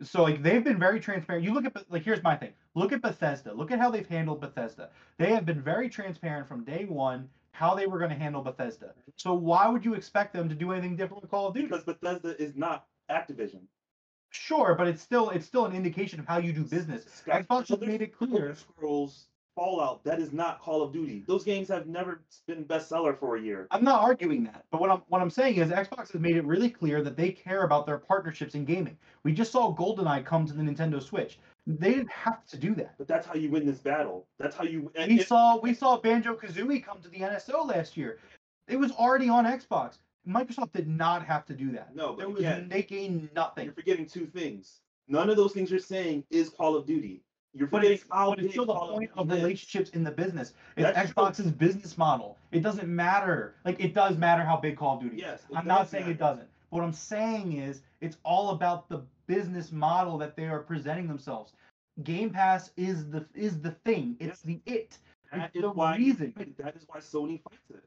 so 0.03 0.23
like 0.23 0.41
they've 0.43 0.63
been 0.63 0.79
very 0.79 0.99
transparent. 0.99 1.43
You 1.43 1.53
look 1.53 1.65
at 1.65 1.91
like 1.91 2.03
here's 2.03 2.23
my 2.23 2.35
thing. 2.35 2.53
Look 2.77 2.91
at 2.93 3.01
Bethesda. 3.01 3.55
Look 3.55 3.71
at 3.71 3.79
how 3.79 3.89
they've 3.89 4.07
handled 4.07 4.39
Bethesda. 4.39 4.89
They 5.17 5.31
have 5.33 5.47
been 5.47 5.59
very 5.59 5.89
transparent 5.89 6.47
from 6.47 6.63
day 6.63 6.85
one 6.85 7.27
how 7.49 7.73
they 7.73 7.87
were 7.87 7.97
going 7.97 8.11
to 8.11 8.15
handle 8.15 8.43
Bethesda. 8.43 8.93
So 9.15 9.33
why 9.33 9.67
would 9.67 9.83
you 9.83 9.95
expect 9.95 10.31
them 10.31 10.47
to 10.47 10.53
do 10.53 10.71
anything 10.71 10.95
different 10.95 11.23
with 11.23 11.31
Call 11.31 11.47
of 11.47 11.55
Duty? 11.55 11.69
Because 11.69 11.85
Bethesda 11.85 12.39
is 12.39 12.55
not 12.55 12.85
Activision. 13.09 13.61
Sure, 14.29 14.75
but 14.75 14.87
it's 14.87 15.01
still 15.01 15.31
it's 15.31 15.47
still 15.47 15.65
an 15.65 15.75
indication 15.75 16.19
of 16.19 16.27
how 16.27 16.37
you 16.37 16.53
do 16.53 16.63
business. 16.63 17.05
Sky- 17.05 17.41
Xbox 17.41 17.69
has 17.69 17.79
made 17.79 18.03
it 18.03 18.15
clear. 18.15 18.53
Scrolls, 18.53 19.29
Fallout, 19.55 20.03
that 20.03 20.19
is 20.19 20.31
not 20.31 20.61
Call 20.61 20.83
of 20.83 20.93
Duty. 20.93 21.23
Those 21.27 21.43
games 21.43 21.69
have 21.69 21.87
never 21.87 22.21
been 22.45 22.63
bestseller 22.63 23.17
for 23.17 23.37
a 23.37 23.41
year. 23.41 23.65
I'm 23.71 23.83
not 23.83 24.03
arguing 24.03 24.43
that, 24.43 24.65
but 24.69 24.79
what 24.79 24.91
I'm 24.91 25.01
what 25.07 25.19
I'm 25.19 25.31
saying 25.31 25.55
is 25.55 25.69
Xbox 25.71 26.11
has 26.11 26.21
made 26.21 26.35
it 26.35 26.45
really 26.45 26.69
clear 26.69 27.01
that 27.01 27.17
they 27.17 27.31
care 27.31 27.63
about 27.63 27.87
their 27.87 27.97
partnerships 27.97 28.53
in 28.53 28.65
gaming. 28.65 28.99
We 29.23 29.33
just 29.33 29.51
saw 29.51 29.73
GoldenEye 29.75 30.23
come 30.25 30.45
to 30.45 30.53
the 30.53 30.61
Nintendo 30.61 31.01
Switch. 31.01 31.39
They 31.67 31.93
didn't 31.93 32.11
have 32.11 32.45
to 32.47 32.57
do 32.57 32.73
that. 32.75 32.97
But 32.97 33.07
that's 33.09 33.27
how 33.27 33.33
you 33.35 33.51
win 33.51 33.65
this 33.65 33.79
battle. 33.79 34.25
That's 34.39 34.55
how 34.55 34.63
you. 34.63 34.89
and 34.95 35.11
We 35.11 35.19
if- 35.19 35.27
saw 35.27 35.59
we 35.59 35.73
saw 35.73 35.97
Banjo 35.97 36.35
Kazooie 36.35 36.83
come 36.83 37.01
to 37.01 37.09
the 37.09 37.19
NSO 37.19 37.65
last 37.67 37.97
year. 37.97 38.19
It 38.69 38.77
was 38.77 38.91
already 38.93 39.27
on 39.29 39.45
Xbox. 39.45 39.97
Microsoft 40.27 40.71
did 40.73 40.87
not 40.87 41.25
have 41.25 41.45
to 41.45 41.53
do 41.53 41.71
that. 41.71 41.93
No, 41.95 42.09
but 42.13 42.17
there 42.19 42.29
was 42.29 42.39
again, 42.39 42.69
they 42.69 42.83
gained 42.83 43.29
nothing. 43.35 43.65
You're 43.65 43.73
forgetting 43.73 44.05
two 44.05 44.25
things. 44.27 44.79
None 45.09 45.29
of 45.29 45.37
those 45.37 45.53
things 45.53 45.69
you're 45.71 45.79
saying 45.79 46.23
is 46.29 46.49
Call 46.49 46.75
of 46.75 46.85
Duty. 46.85 47.21
You're 47.53 47.67
But 47.67 47.85
it's, 47.85 48.03
but 48.03 48.39
it's 48.39 48.51
still 48.51 48.65
the 48.65 48.75
point 48.75 49.09
of 49.15 49.31
is. 49.31 49.37
relationships 49.37 49.89
in 49.91 50.03
the 50.03 50.11
business. 50.11 50.53
It's 50.75 50.83
That's 50.93 51.11
true. 51.11 51.23
Xbox's 51.23 51.49
business 51.51 51.97
model. 51.97 52.37
It 52.51 52.61
doesn't 52.61 52.87
matter. 52.87 53.55
Like 53.65 53.79
it 53.79 53.93
does 53.93 54.17
matter 54.17 54.43
how 54.43 54.57
big 54.57 54.77
Call 54.77 54.97
of 54.97 55.01
Duty. 55.01 55.17
Yes, 55.17 55.41
it 55.49 55.55
I'm 55.57 55.65
not 55.65 55.89
saying 55.89 56.09
it 56.09 56.19
matter. 56.19 56.45
Doesn't. 56.71 56.77
What 56.79 56.83
I'm 56.83 56.93
saying 56.93 57.53
is 57.53 57.81
it's 58.01 58.17
all 58.23 58.51
about 58.51 58.89
the 58.89 59.03
business 59.27 59.71
model 59.71 60.17
that 60.19 60.35
they 60.35 60.45
are 60.45 60.59
presenting 60.59 61.07
themselves. 61.07 61.53
Game 62.03 62.29
Pass 62.29 62.71
is 62.77 63.09
the 63.09 63.25
is 63.33 63.59
the 63.61 63.71
thing. 63.85 64.17
It's 64.19 64.41
the 64.41 64.61
it. 64.65 64.97
That 65.31 65.47
It's 65.47 65.55
is 65.57 65.61
the 65.63 65.69
why 65.71 65.97
reason. 65.97 66.33
That 66.57 66.75
is 66.75 66.83
why 66.87 66.99
Sony 66.99 67.41
fights 67.43 67.69
it. 67.71 67.83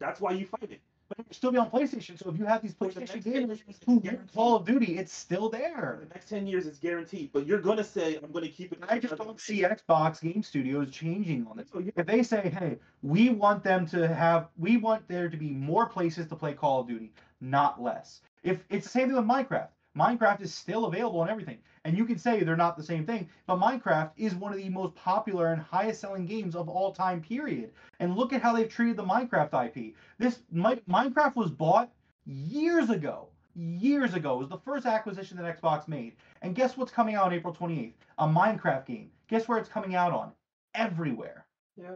That's 0.00 0.20
why 0.20 0.32
you 0.32 0.46
fight 0.46 0.70
it. 0.70 0.80
But 1.08 1.18
it 1.18 1.26
will 1.28 1.34
still 1.34 1.52
be 1.52 1.58
on 1.58 1.70
PlayStation. 1.70 2.18
So 2.18 2.30
if 2.30 2.38
you 2.38 2.46
have 2.46 2.62
these 2.62 2.74
PlayStation 2.74 3.00
next 3.00 3.12
10 3.12 3.22
gamers 3.24 3.48
years, 3.66 3.78
who. 3.86 4.02
Call 4.34 4.56
of 4.56 4.64
Duty, 4.64 4.98
it's 4.98 5.12
still 5.12 5.50
For 5.50 5.56
there. 5.56 5.98
the 6.00 6.14
next 6.14 6.28
ten 6.30 6.46
years, 6.46 6.66
it's 6.66 6.78
guaranteed. 6.78 7.30
But 7.32 7.46
you're 7.46 7.60
gonna 7.60 7.84
say, 7.84 8.16
"I'm 8.16 8.32
gonna 8.32 8.48
keep 8.48 8.72
it." 8.72 8.78
I 8.88 8.98
just 8.98 9.16
don't 9.16 9.38
see 9.40 9.62
Xbox 9.62 10.22
Game 10.22 10.42
Studios 10.42 10.90
changing 10.90 11.46
on 11.46 11.58
this. 11.58 11.68
So, 11.70 11.78
yeah, 11.80 11.90
if 11.96 12.06
they 12.06 12.22
say, 12.22 12.48
hey, 12.58 12.78
we 13.02 13.30
want 13.30 13.62
them 13.64 13.86
to 13.88 14.08
have, 14.08 14.48
we 14.58 14.78
want 14.78 15.06
there 15.08 15.28
to 15.28 15.36
be 15.36 15.50
more 15.50 15.86
places 15.86 16.26
to 16.28 16.36
play 16.36 16.54
Call 16.54 16.80
of 16.80 16.88
Duty, 16.88 17.12
not 17.40 17.82
less. 17.82 18.20
If 18.42 18.64
it's 18.70 18.84
the 18.86 18.90
same 18.90 19.08
thing 19.08 19.16
with 19.16 19.26
Minecraft, 19.26 19.68
Minecraft 19.96 20.40
is 20.40 20.52
still 20.52 20.86
available 20.86 21.20
on 21.20 21.30
everything, 21.30 21.58
and 21.84 21.96
you 21.96 22.04
can 22.04 22.18
say 22.18 22.42
they're 22.42 22.56
not 22.56 22.76
the 22.76 22.82
same 22.82 23.06
thing, 23.06 23.28
but 23.46 23.60
Minecraft 23.60 24.10
is 24.16 24.34
one 24.34 24.52
of 24.52 24.58
the 24.58 24.68
most 24.68 24.94
popular 24.96 25.52
and 25.52 25.62
highest 25.62 26.00
selling 26.00 26.26
games 26.26 26.56
of 26.56 26.68
all 26.68 26.92
time. 26.92 27.20
Period. 27.22 27.70
And 28.00 28.16
look 28.16 28.32
at 28.32 28.42
how 28.42 28.52
they've 28.52 28.68
treated 28.68 28.96
the 28.96 29.04
Minecraft 29.04 29.66
IP. 29.66 29.94
This 30.18 30.40
Mi- 30.50 30.82
Minecraft 30.88 31.36
was 31.36 31.50
bought 31.50 31.92
years 32.26 32.90
ago. 32.90 33.28
Years 33.54 34.14
ago, 34.14 34.34
it 34.34 34.38
was 34.38 34.48
the 34.48 34.58
first 34.58 34.84
acquisition 34.84 35.36
that 35.36 35.60
Xbox 35.60 35.86
made. 35.86 36.16
And 36.42 36.56
guess 36.56 36.76
what's 36.76 36.90
coming 36.90 37.14
out 37.14 37.26
on 37.26 37.32
April 37.32 37.54
28th? 37.54 37.94
A 38.18 38.26
Minecraft 38.26 38.86
game. 38.86 39.10
Guess 39.28 39.46
where 39.46 39.58
it's 39.58 39.68
coming 39.68 39.94
out 39.94 40.12
on? 40.12 40.32
Everywhere. 40.74 41.46
Yeah. 41.76 41.94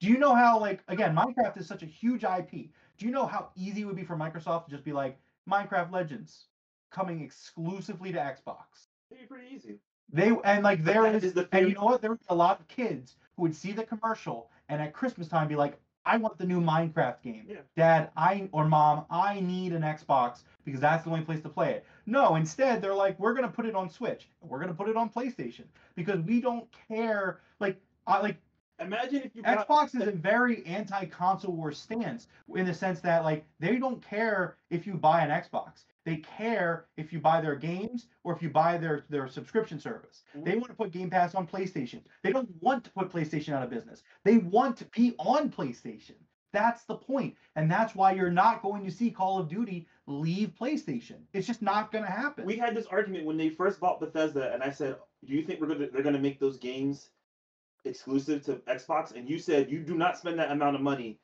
Do 0.00 0.06
you 0.08 0.18
know 0.18 0.34
how, 0.34 0.60
like, 0.60 0.84
again, 0.86 1.16
Minecraft 1.16 1.58
is 1.58 1.66
such 1.66 1.82
a 1.82 1.86
huge 1.86 2.22
IP. 2.22 2.68
Do 2.98 3.06
you 3.06 3.12
know 3.12 3.26
how 3.26 3.50
easy 3.56 3.82
it 3.82 3.84
would 3.84 3.96
be 3.96 4.04
for 4.04 4.16
Microsoft 4.16 4.66
to 4.66 4.70
just 4.70 4.84
be 4.84 4.92
like, 4.92 5.18
Minecraft 5.48 5.92
Legends 5.92 6.46
coming 6.90 7.22
exclusively 7.22 8.12
to 8.12 8.18
Xbox? 8.18 8.88
it'd 9.10 9.22
be 9.22 9.26
pretty 9.26 9.54
easy. 9.54 9.78
They 10.12 10.32
and 10.44 10.62
like 10.62 10.84
there 10.84 11.06
is, 11.06 11.24
is 11.24 11.32
the 11.32 11.48
and 11.52 11.68
you 11.68 11.74
know 11.74 11.84
what? 11.84 12.00
There 12.00 12.10
would 12.10 12.20
be 12.20 12.26
a 12.28 12.34
lot 12.34 12.60
of 12.60 12.68
kids 12.68 13.16
who 13.36 13.42
would 13.42 13.54
see 13.54 13.72
the 13.72 13.84
commercial 13.84 14.50
and 14.68 14.80
at 14.80 14.92
Christmas 14.92 15.26
time 15.28 15.48
be 15.48 15.56
like, 15.56 15.78
"I 16.04 16.16
want 16.16 16.38
the 16.38 16.46
new 16.46 16.60
Minecraft 16.60 17.22
game, 17.22 17.46
Yeah. 17.48 17.56
Dad. 17.76 18.10
I 18.16 18.48
or 18.52 18.64
Mom, 18.66 19.04
I 19.10 19.40
need 19.40 19.72
an 19.72 19.82
Xbox 19.82 20.42
because 20.64 20.80
that's 20.80 21.04
the 21.04 21.10
only 21.10 21.24
place 21.24 21.42
to 21.42 21.48
play 21.48 21.72
it." 21.72 21.84
No, 22.06 22.36
instead 22.36 22.80
they're 22.80 22.94
like, 22.94 23.18
"We're 23.18 23.34
gonna 23.34 23.48
put 23.48 23.66
it 23.66 23.74
on 23.74 23.90
Switch. 23.90 24.28
We're 24.40 24.60
gonna 24.60 24.74
put 24.74 24.88
it 24.88 24.96
on 24.96 25.10
PlayStation 25.10 25.64
because 25.96 26.20
we 26.20 26.40
don't 26.40 26.68
care." 26.88 27.40
Like, 27.58 27.80
I 28.06 28.20
like 28.20 28.36
Imagine 28.78 29.22
if 29.22 29.34
you 29.34 29.42
got- 29.42 29.66
Xbox 29.66 29.94
is 29.94 30.06
a 30.06 30.12
very 30.12 30.64
anti-console 30.66 31.54
war 31.54 31.72
stance 31.72 32.28
in 32.54 32.66
the 32.66 32.74
sense 32.74 33.00
that 33.00 33.24
like 33.24 33.44
they 33.58 33.76
don't 33.76 34.02
care 34.04 34.56
if 34.70 34.86
you 34.86 34.94
buy 34.94 35.22
an 35.24 35.30
Xbox. 35.30 35.84
They 36.04 36.18
care 36.18 36.86
if 36.96 37.12
you 37.12 37.18
buy 37.18 37.40
their 37.40 37.56
games 37.56 38.06
or 38.22 38.34
if 38.34 38.42
you 38.42 38.50
buy 38.50 38.78
their 38.78 39.04
their 39.08 39.28
subscription 39.28 39.80
service. 39.80 40.22
Mm-hmm. 40.36 40.44
They 40.44 40.54
want 40.56 40.68
to 40.68 40.74
put 40.74 40.92
Game 40.92 41.10
Pass 41.10 41.34
on 41.34 41.46
PlayStation. 41.46 42.02
They 42.22 42.32
don't 42.32 42.48
want 42.60 42.84
to 42.84 42.90
put 42.90 43.10
PlayStation 43.10 43.52
out 43.54 43.62
of 43.62 43.70
business. 43.70 44.02
They 44.24 44.38
want 44.38 44.76
to 44.78 44.84
be 44.86 45.14
on 45.18 45.50
PlayStation. 45.50 46.14
That's 46.52 46.84
the 46.84 46.94
point. 46.94 47.34
And 47.56 47.70
that's 47.70 47.94
why 47.94 48.12
you're 48.12 48.30
not 48.30 48.62
going 48.62 48.84
to 48.84 48.90
see 48.90 49.10
Call 49.10 49.38
of 49.38 49.48
Duty 49.48 49.88
leave 50.06 50.54
PlayStation. 50.58 51.16
It's 51.32 51.46
just 51.46 51.60
not 51.60 51.90
going 51.92 52.04
to 52.04 52.10
happen. 52.10 52.46
we 52.46 52.56
had 52.56 52.74
this 52.74 52.86
argument 52.86 53.26
when 53.26 53.36
they 53.36 53.50
first 53.50 53.80
bought 53.80 53.98
Bethesda, 54.00 54.54
and 54.54 54.62
I 54.62 54.70
said, 54.70 54.96
"Do 55.24 55.34
you 55.34 55.42
think 55.42 55.60
we're 55.60 55.66
gonna 55.66 55.88
they're 55.90 56.02
gonna 56.04 56.18
make 56.20 56.38
those 56.38 56.56
games 56.56 57.10
exclusive 57.86 58.42
to 58.44 58.56
Xbox?" 58.68 59.12
And 59.14 59.28
you 59.28 59.38
said, 59.38 59.70
"You 59.70 59.80
do 59.80 59.94
not 59.96 60.18
spend 60.18 60.38
that 60.38 60.50
amount 60.50 60.76
of 60.76 60.82
money 60.82 61.18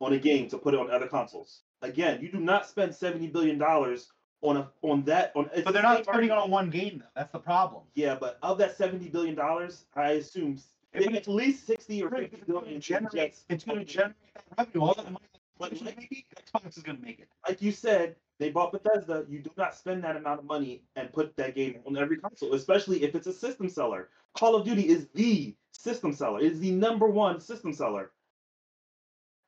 on 0.00 0.12
a 0.12 0.18
game 0.18 0.48
to 0.48 0.58
put 0.58 0.74
it 0.74 0.80
on 0.80 0.90
other 0.90 1.06
consoles." 1.08 1.62
Again, 1.82 2.20
you 2.22 2.30
do 2.30 2.40
not 2.40 2.66
spend 2.66 2.94
seventy 2.94 3.26
billion 3.28 3.58
dollars 3.58 4.10
on 4.40 4.56
a 4.56 4.70
on 4.82 5.04
that 5.04 5.32
on. 5.36 5.50
but 5.64 5.72
they're 5.72 5.82
not 5.82 6.04
spending 6.04 6.30
on 6.30 6.50
one 6.50 6.70
game 6.70 6.98
though. 7.00 7.10
That's 7.14 7.32
the 7.32 7.38
problem. 7.38 7.84
Yeah, 7.94 8.16
but 8.18 8.38
of 8.42 8.58
that 8.58 8.76
seventy 8.76 9.08
billion 9.08 9.34
dollars, 9.34 9.84
I 9.94 10.12
assume 10.12 10.58
it- 10.92 11.14
at 11.14 11.28
least 11.28 11.66
sixty 11.66 12.02
or 12.02 12.10
fifty 12.10 12.36
it's 12.36 12.50
going 12.50 12.64
to 12.66 12.78
generate. 12.78 13.32
just- 13.32 13.44
It's 13.48 13.64
going 13.64 13.78
to 13.78 13.84
generate 13.84 14.14
that 14.34 14.44
revenue. 14.58 14.84
All 14.86 14.94
that 14.94 15.10
money 15.10 15.26
But 15.58 15.72
Xbox 15.74 16.76
is 16.76 16.82
going 16.82 16.98
to 16.98 17.04
make 17.04 17.20
it. 17.20 17.28
like 17.48 17.62
you 17.62 17.70
said, 17.72 18.16
they 18.38 18.50
bought 18.50 18.72
Bethesda. 18.72 19.24
You 19.28 19.38
do 19.38 19.50
not 19.56 19.74
spend 19.76 20.02
that 20.04 20.16
amount 20.16 20.40
of 20.40 20.44
money 20.46 20.82
and 20.96 21.12
put 21.12 21.36
that 21.36 21.54
game 21.54 21.80
on 21.86 21.96
every 21.96 22.16
console, 22.18 22.54
especially 22.54 23.04
if 23.04 23.14
it's 23.14 23.28
a 23.28 23.32
system 23.32 23.68
seller. 23.68 24.08
Call 24.34 24.56
of 24.56 24.64
Duty 24.64 24.88
is 24.88 25.06
the 25.14 25.54
system 25.82 26.12
seller. 26.12 26.40
It 26.40 26.52
is 26.52 26.60
the 26.60 26.70
number 26.70 27.06
one 27.06 27.40
system 27.40 27.72
seller. 27.72 28.12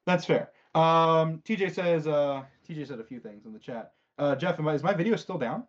That's 0.06 0.24
fair. 0.24 0.50
Um, 0.74 1.40
TJ 1.44 1.74
says. 1.74 2.06
Uh, 2.06 2.42
TJ 2.68 2.88
said 2.88 3.00
a 3.00 3.04
few 3.04 3.20
things 3.20 3.46
in 3.46 3.52
the 3.52 3.58
chat. 3.58 3.92
Uh, 4.18 4.34
Jeff, 4.34 4.58
am 4.58 4.68
I, 4.68 4.74
is 4.74 4.82
my 4.82 4.94
video 4.94 5.16
still 5.16 5.38
down? 5.38 5.64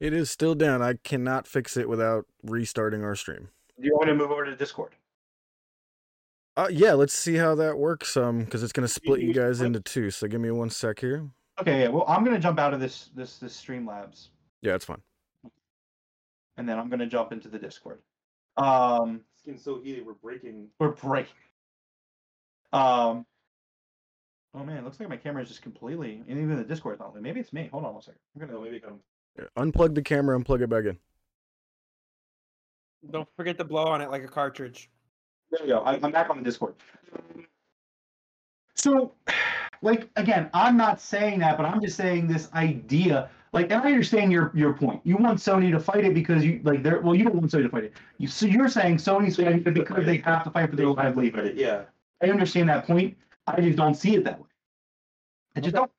It 0.00 0.12
is 0.12 0.30
still 0.30 0.54
down. 0.54 0.82
I 0.82 0.94
cannot 1.04 1.46
fix 1.46 1.76
it 1.76 1.88
without 1.88 2.26
restarting 2.42 3.02
our 3.02 3.14
stream. 3.16 3.48
Do 3.80 3.86
you 3.86 3.94
want 3.94 4.06
me 4.06 4.12
to 4.12 4.18
move 4.18 4.30
over 4.30 4.44
to 4.44 4.54
Discord? 4.56 4.94
Uh, 6.56 6.68
yeah, 6.70 6.92
let's 6.94 7.14
see 7.14 7.34
how 7.36 7.54
that 7.54 7.76
works. 7.78 8.16
Um, 8.16 8.44
because 8.44 8.62
it's 8.62 8.72
gonna 8.72 8.88
split 8.88 9.20
you 9.20 9.28
you 9.28 9.34
guys 9.34 9.60
into 9.60 9.80
two. 9.80 10.10
So 10.10 10.26
give 10.26 10.40
me 10.40 10.50
one 10.50 10.70
sec 10.70 11.00
here. 11.00 11.28
Okay. 11.60 11.82
Yeah. 11.82 11.88
Well, 11.88 12.04
I'm 12.06 12.22
going 12.22 12.36
to 12.36 12.42
jump 12.42 12.58
out 12.58 12.74
of 12.74 12.80
this 12.80 13.10
this 13.14 13.38
this 13.38 13.58
Streamlabs, 13.58 14.28
Yeah, 14.60 14.74
it's 14.74 14.84
fine. 14.84 15.00
and 16.58 16.68
then 16.68 16.78
I'm 16.78 16.88
going 16.90 17.00
to 17.00 17.06
jump 17.06 17.32
into 17.32 17.48
the 17.48 17.58
Discord. 17.58 18.00
Um, 18.58 19.22
It's 19.46 19.62
getting 19.62 19.76
so 19.76 19.80
heated. 19.80 20.04
We're 20.04 20.14
breaking. 20.14 20.66
we're 20.80 20.90
breaking. 20.90 21.32
Um. 22.72 23.24
Oh 24.54 24.64
man, 24.64 24.78
it 24.78 24.84
looks 24.84 24.98
like 24.98 25.08
my 25.08 25.16
camera 25.16 25.42
is 25.42 25.48
just 25.48 25.62
completely, 25.62 26.22
and 26.28 26.38
even 26.38 26.56
the 26.56 26.64
Discord 26.64 26.94
is 26.94 27.00
not. 27.00 27.14
lit. 27.14 27.22
Maybe 27.22 27.38
it's 27.40 27.52
me. 27.52 27.68
Hold 27.70 27.84
on 27.84 27.92
one 27.92 28.02
second. 28.02 28.18
I'm 28.34 28.46
gonna. 28.46 28.60
maybe 28.60 28.80
come. 28.80 28.98
Unplug 29.56 29.94
the 29.94 30.02
camera 30.02 30.34
and 30.34 30.44
plug 30.44 30.62
it 30.62 30.68
back 30.68 30.86
in. 30.86 30.98
Don't 33.12 33.28
forget 33.36 33.56
to 33.58 33.64
blow 33.64 33.84
on 33.84 34.00
it 34.00 34.10
like 34.10 34.24
a 34.24 34.28
cartridge. 34.28 34.90
There 35.50 35.60
we 35.62 35.68
go. 35.68 35.78
I, 35.80 36.00
I'm 36.02 36.10
back 36.10 36.28
on 36.28 36.38
the 36.38 36.42
Discord. 36.42 36.74
So, 38.74 39.12
like 39.82 40.08
again, 40.16 40.50
I'm 40.54 40.76
not 40.76 41.00
saying 41.00 41.38
that, 41.40 41.56
but 41.56 41.66
I'm 41.66 41.80
just 41.80 41.96
saying 41.96 42.26
this 42.26 42.50
idea. 42.52 43.30
Like, 43.52 43.70
and 43.70 43.82
I 43.82 43.86
understand 43.86 44.32
your 44.32 44.50
your 44.54 44.74
point. 44.74 45.00
You 45.04 45.16
want 45.16 45.38
Sony 45.38 45.70
to 45.70 45.80
fight 45.80 46.04
it 46.04 46.14
because 46.14 46.44
you 46.44 46.60
like 46.62 46.82
they're 46.82 47.00
well, 47.00 47.14
you 47.14 47.24
don't 47.24 47.36
want 47.36 47.50
Sony 47.50 47.62
to 47.62 47.68
fight 47.68 47.84
it. 47.84 47.92
You 48.18 48.28
so 48.28 48.46
you're 48.46 48.68
saying 48.68 48.96
Sony's 48.96 49.36
fighting 49.36 49.62
it 49.64 49.74
because 49.74 50.04
they 50.04 50.18
have 50.18 50.44
to 50.44 50.50
fight 50.50 50.70
for 50.70 50.76
their 50.76 50.86
live. 50.88 51.14
But 51.14 51.56
yeah, 51.56 51.82
I 52.22 52.26
understand 52.26 52.68
that 52.68 52.86
point. 52.86 53.16
I 53.46 53.60
just 53.60 53.76
don't 53.76 53.94
see 53.94 54.16
it 54.16 54.24
that 54.24 54.40
way. 54.40 54.48
I 55.56 55.60
just 55.60 55.74
don't. 55.74 55.90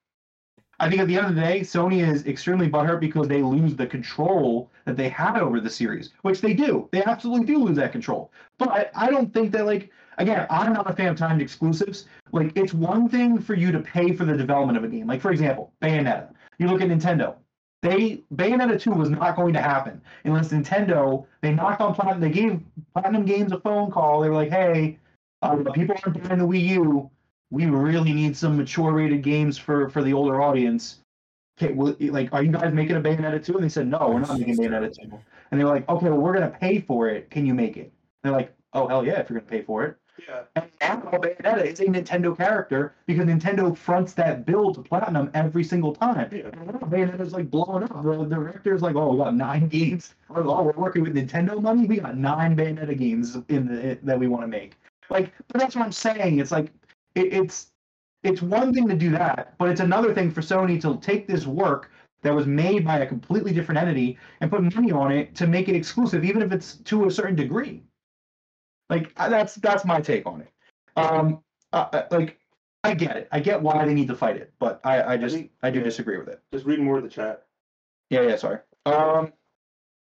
I 0.79 0.89
think 0.89 1.01
at 1.01 1.07
the 1.07 1.17
end 1.17 1.25
of 1.25 1.35
the 1.35 1.41
day, 1.41 1.61
Sony 1.61 2.07
is 2.07 2.27
extremely 2.27 2.69
butthurt 2.69 2.99
because 2.99 3.27
they 3.27 3.41
lose 3.41 3.75
the 3.75 3.87
control 3.87 4.69
that 4.85 4.95
they 4.95 5.09
had 5.09 5.39
over 5.39 5.59
the 5.59 5.69
series, 5.69 6.11
which 6.21 6.39
they 6.39 6.53
do. 6.53 6.87
They 6.91 7.03
absolutely 7.03 7.47
do 7.47 7.57
lose 7.57 7.77
that 7.77 7.91
control. 7.91 8.31
But 8.59 8.91
I 8.95 9.09
don't 9.09 9.33
think 9.33 9.51
that, 9.53 9.65
like, 9.65 9.89
again, 10.19 10.45
I'm 10.51 10.73
not 10.73 10.89
a 10.89 10.93
fan 10.93 11.07
of 11.07 11.17
timed 11.17 11.41
exclusives. 11.41 12.05
Like, 12.31 12.55
it's 12.55 12.75
one 12.75 13.09
thing 13.09 13.39
for 13.39 13.55
you 13.55 13.71
to 13.71 13.79
pay 13.79 14.13
for 14.13 14.23
the 14.23 14.37
development 14.37 14.77
of 14.77 14.83
a 14.83 14.87
game. 14.87 15.07
Like, 15.07 15.21
for 15.21 15.31
example, 15.31 15.73
Bayonetta. 15.81 16.29
You 16.59 16.67
look 16.67 16.81
at 16.81 16.89
Nintendo. 16.89 17.35
They 17.83 18.23
Bayonetta 18.33 18.81
2 18.81 18.91
was 18.91 19.09
not 19.09 19.35
going 19.35 19.53
to 19.53 19.61
happen 19.61 20.01
unless 20.25 20.49
Nintendo 20.49 21.25
they 21.41 21.53
knocked 21.53 21.81
on 21.81 21.93
Platinum. 21.93 22.21
They 22.21 22.31
gave 22.31 22.59
Platinum 22.93 23.25
Games 23.25 23.51
a 23.51 23.59
phone 23.59 23.91
call. 23.91 24.21
They 24.21 24.29
were 24.29 24.35
like, 24.35 24.49
"Hey, 24.49 24.97
um, 25.41 25.65
people 25.73 25.95
aren't 26.03 26.23
buying 26.23 26.39
the 26.39 26.47
Wii 26.47 26.67
U. 26.69 27.09
We 27.51 27.65
really 27.67 28.13
need 28.13 28.35
some 28.35 28.57
mature 28.57 28.91
rated 28.91 29.23
games 29.23 29.57
for 29.57 29.89
for 29.89 30.03
the 30.03 30.13
older 30.13 30.41
audience. 30.41 30.99
Okay, 31.59 31.73
well, 31.73 31.95
like, 31.99 32.31
are 32.33 32.43
you 32.43 32.51
guys 32.51 32.73
making 32.73 32.97
a 32.97 33.01
Bayonetta 33.01 33.43
2? 33.43 33.55
And 33.55 33.63
they 33.63 33.69
said, 33.69 33.87
no, 33.87 34.09
we're 34.09 34.19
not 34.19 34.37
making 34.37 34.57
Bayonetta 34.57 34.93
2. 34.93 35.19
And 35.49 35.59
they 35.59 35.63
were 35.63 35.71
like, 35.71 35.89
okay, 35.89 36.09
well, 36.09 36.19
we're 36.19 36.33
gonna 36.33 36.49
pay 36.49 36.81
for 36.81 37.09
it. 37.09 37.31
Can 37.31 37.45
you 37.47 37.53
make 37.55 37.77
it? 37.77 37.91
They're 38.21 38.31
like, 38.31 38.53
oh 38.73 38.87
hell 38.87 39.05
yeah, 39.05 39.19
if 39.19 39.29
you're 39.29 39.39
gonna 39.39 39.49
pay 39.49 39.63
for 39.63 39.85
it. 39.85 39.97
Yeah. 40.27 40.43
And 40.55 40.65
now 40.81 40.97
Bayonetta 41.11 41.65
is 41.65 41.79
a 41.79 41.85
Nintendo 41.85 42.35
character 42.35 42.95
because 43.05 43.25
Nintendo 43.25 43.75
fronts 43.75 44.13
that 44.13 44.45
bill 44.45 44.73
to 44.73 44.81
Platinum 44.81 45.29
every 45.33 45.63
single 45.63 45.93
time. 45.93 46.29
Yeah. 46.31 46.49
And 46.53 46.67
now 46.67 46.79
Bayonetta's 46.79 47.33
like 47.33 47.49
blowing 47.49 47.83
up. 47.83 48.03
The 48.03 48.25
director's 48.25 48.81
like, 48.81 48.95
oh, 48.95 49.11
we 49.11 49.17
got 49.17 49.35
nine 49.35 49.67
games. 49.67 50.15
Oh, 50.29 50.63
we're 50.63 50.71
working 50.73 51.03
with 51.03 51.15
Nintendo 51.15 51.61
money. 51.61 51.85
We 51.85 51.97
got 51.97 52.17
nine 52.17 52.55
Bayonetta 52.55 52.97
games 52.97 53.37
in 53.49 53.67
the 53.67 53.99
that 54.03 54.19
we 54.19 54.27
want 54.27 54.43
to 54.43 54.47
make. 54.47 54.73
Like, 55.09 55.31
but 55.47 55.59
that's 55.59 55.75
what 55.75 55.85
I'm 55.85 55.91
saying. 55.91 56.39
It's 56.39 56.51
like 56.51 56.71
it, 57.15 57.33
it's 57.33 57.71
it's 58.23 58.41
one 58.41 58.73
thing 58.73 58.87
to 58.87 58.95
do 58.95 59.11
that, 59.11 59.53
but 59.57 59.69
it's 59.69 59.81
another 59.81 60.13
thing 60.13 60.31
for 60.31 60.41
Sony 60.41 60.81
to 60.81 60.97
take 60.99 61.27
this 61.27 61.45
work 61.45 61.91
that 62.23 62.33
was 62.33 62.47
made 62.47 62.83
by 62.83 62.99
a 62.99 63.07
completely 63.07 63.53
different 63.53 63.79
entity 63.79 64.17
and 64.41 64.49
put 64.49 64.61
money 64.75 64.91
on 64.91 65.11
it 65.11 65.35
to 65.35 65.47
make 65.47 65.69
it 65.69 65.75
exclusive, 65.75 66.25
even 66.25 66.41
if 66.41 66.51
it's 66.51 66.75
to 66.77 67.05
a 67.05 67.11
certain 67.11 67.35
degree. 67.35 67.83
Like 68.89 69.13
that's 69.15 69.55
that's 69.55 69.85
my 69.85 70.01
take 70.01 70.25
on 70.25 70.41
it. 70.41 70.51
Um, 70.95 71.43
uh, 71.73 71.87
uh, 71.93 72.03
like 72.11 72.39
I 72.83 72.93
get 72.93 73.17
it. 73.17 73.27
I 73.31 73.39
get 73.39 73.61
why 73.61 73.85
they 73.85 73.93
need 73.93 74.07
to 74.07 74.15
fight 74.15 74.37
it, 74.37 74.53
but 74.59 74.79
I 74.83 75.13
I 75.13 75.17
just 75.17 75.35
think- 75.35 75.51
I 75.61 75.69
do 75.69 75.79
yeah. 75.79 75.85
disagree 75.85 76.17
with 76.17 76.29
it. 76.29 76.41
Just 76.53 76.65
read 76.65 76.79
more 76.79 76.97
of 76.97 77.03
the 77.03 77.09
chat. 77.09 77.45
Yeah, 78.09 78.21
yeah, 78.21 78.37
sorry. 78.37 78.59
Um, 78.85 79.33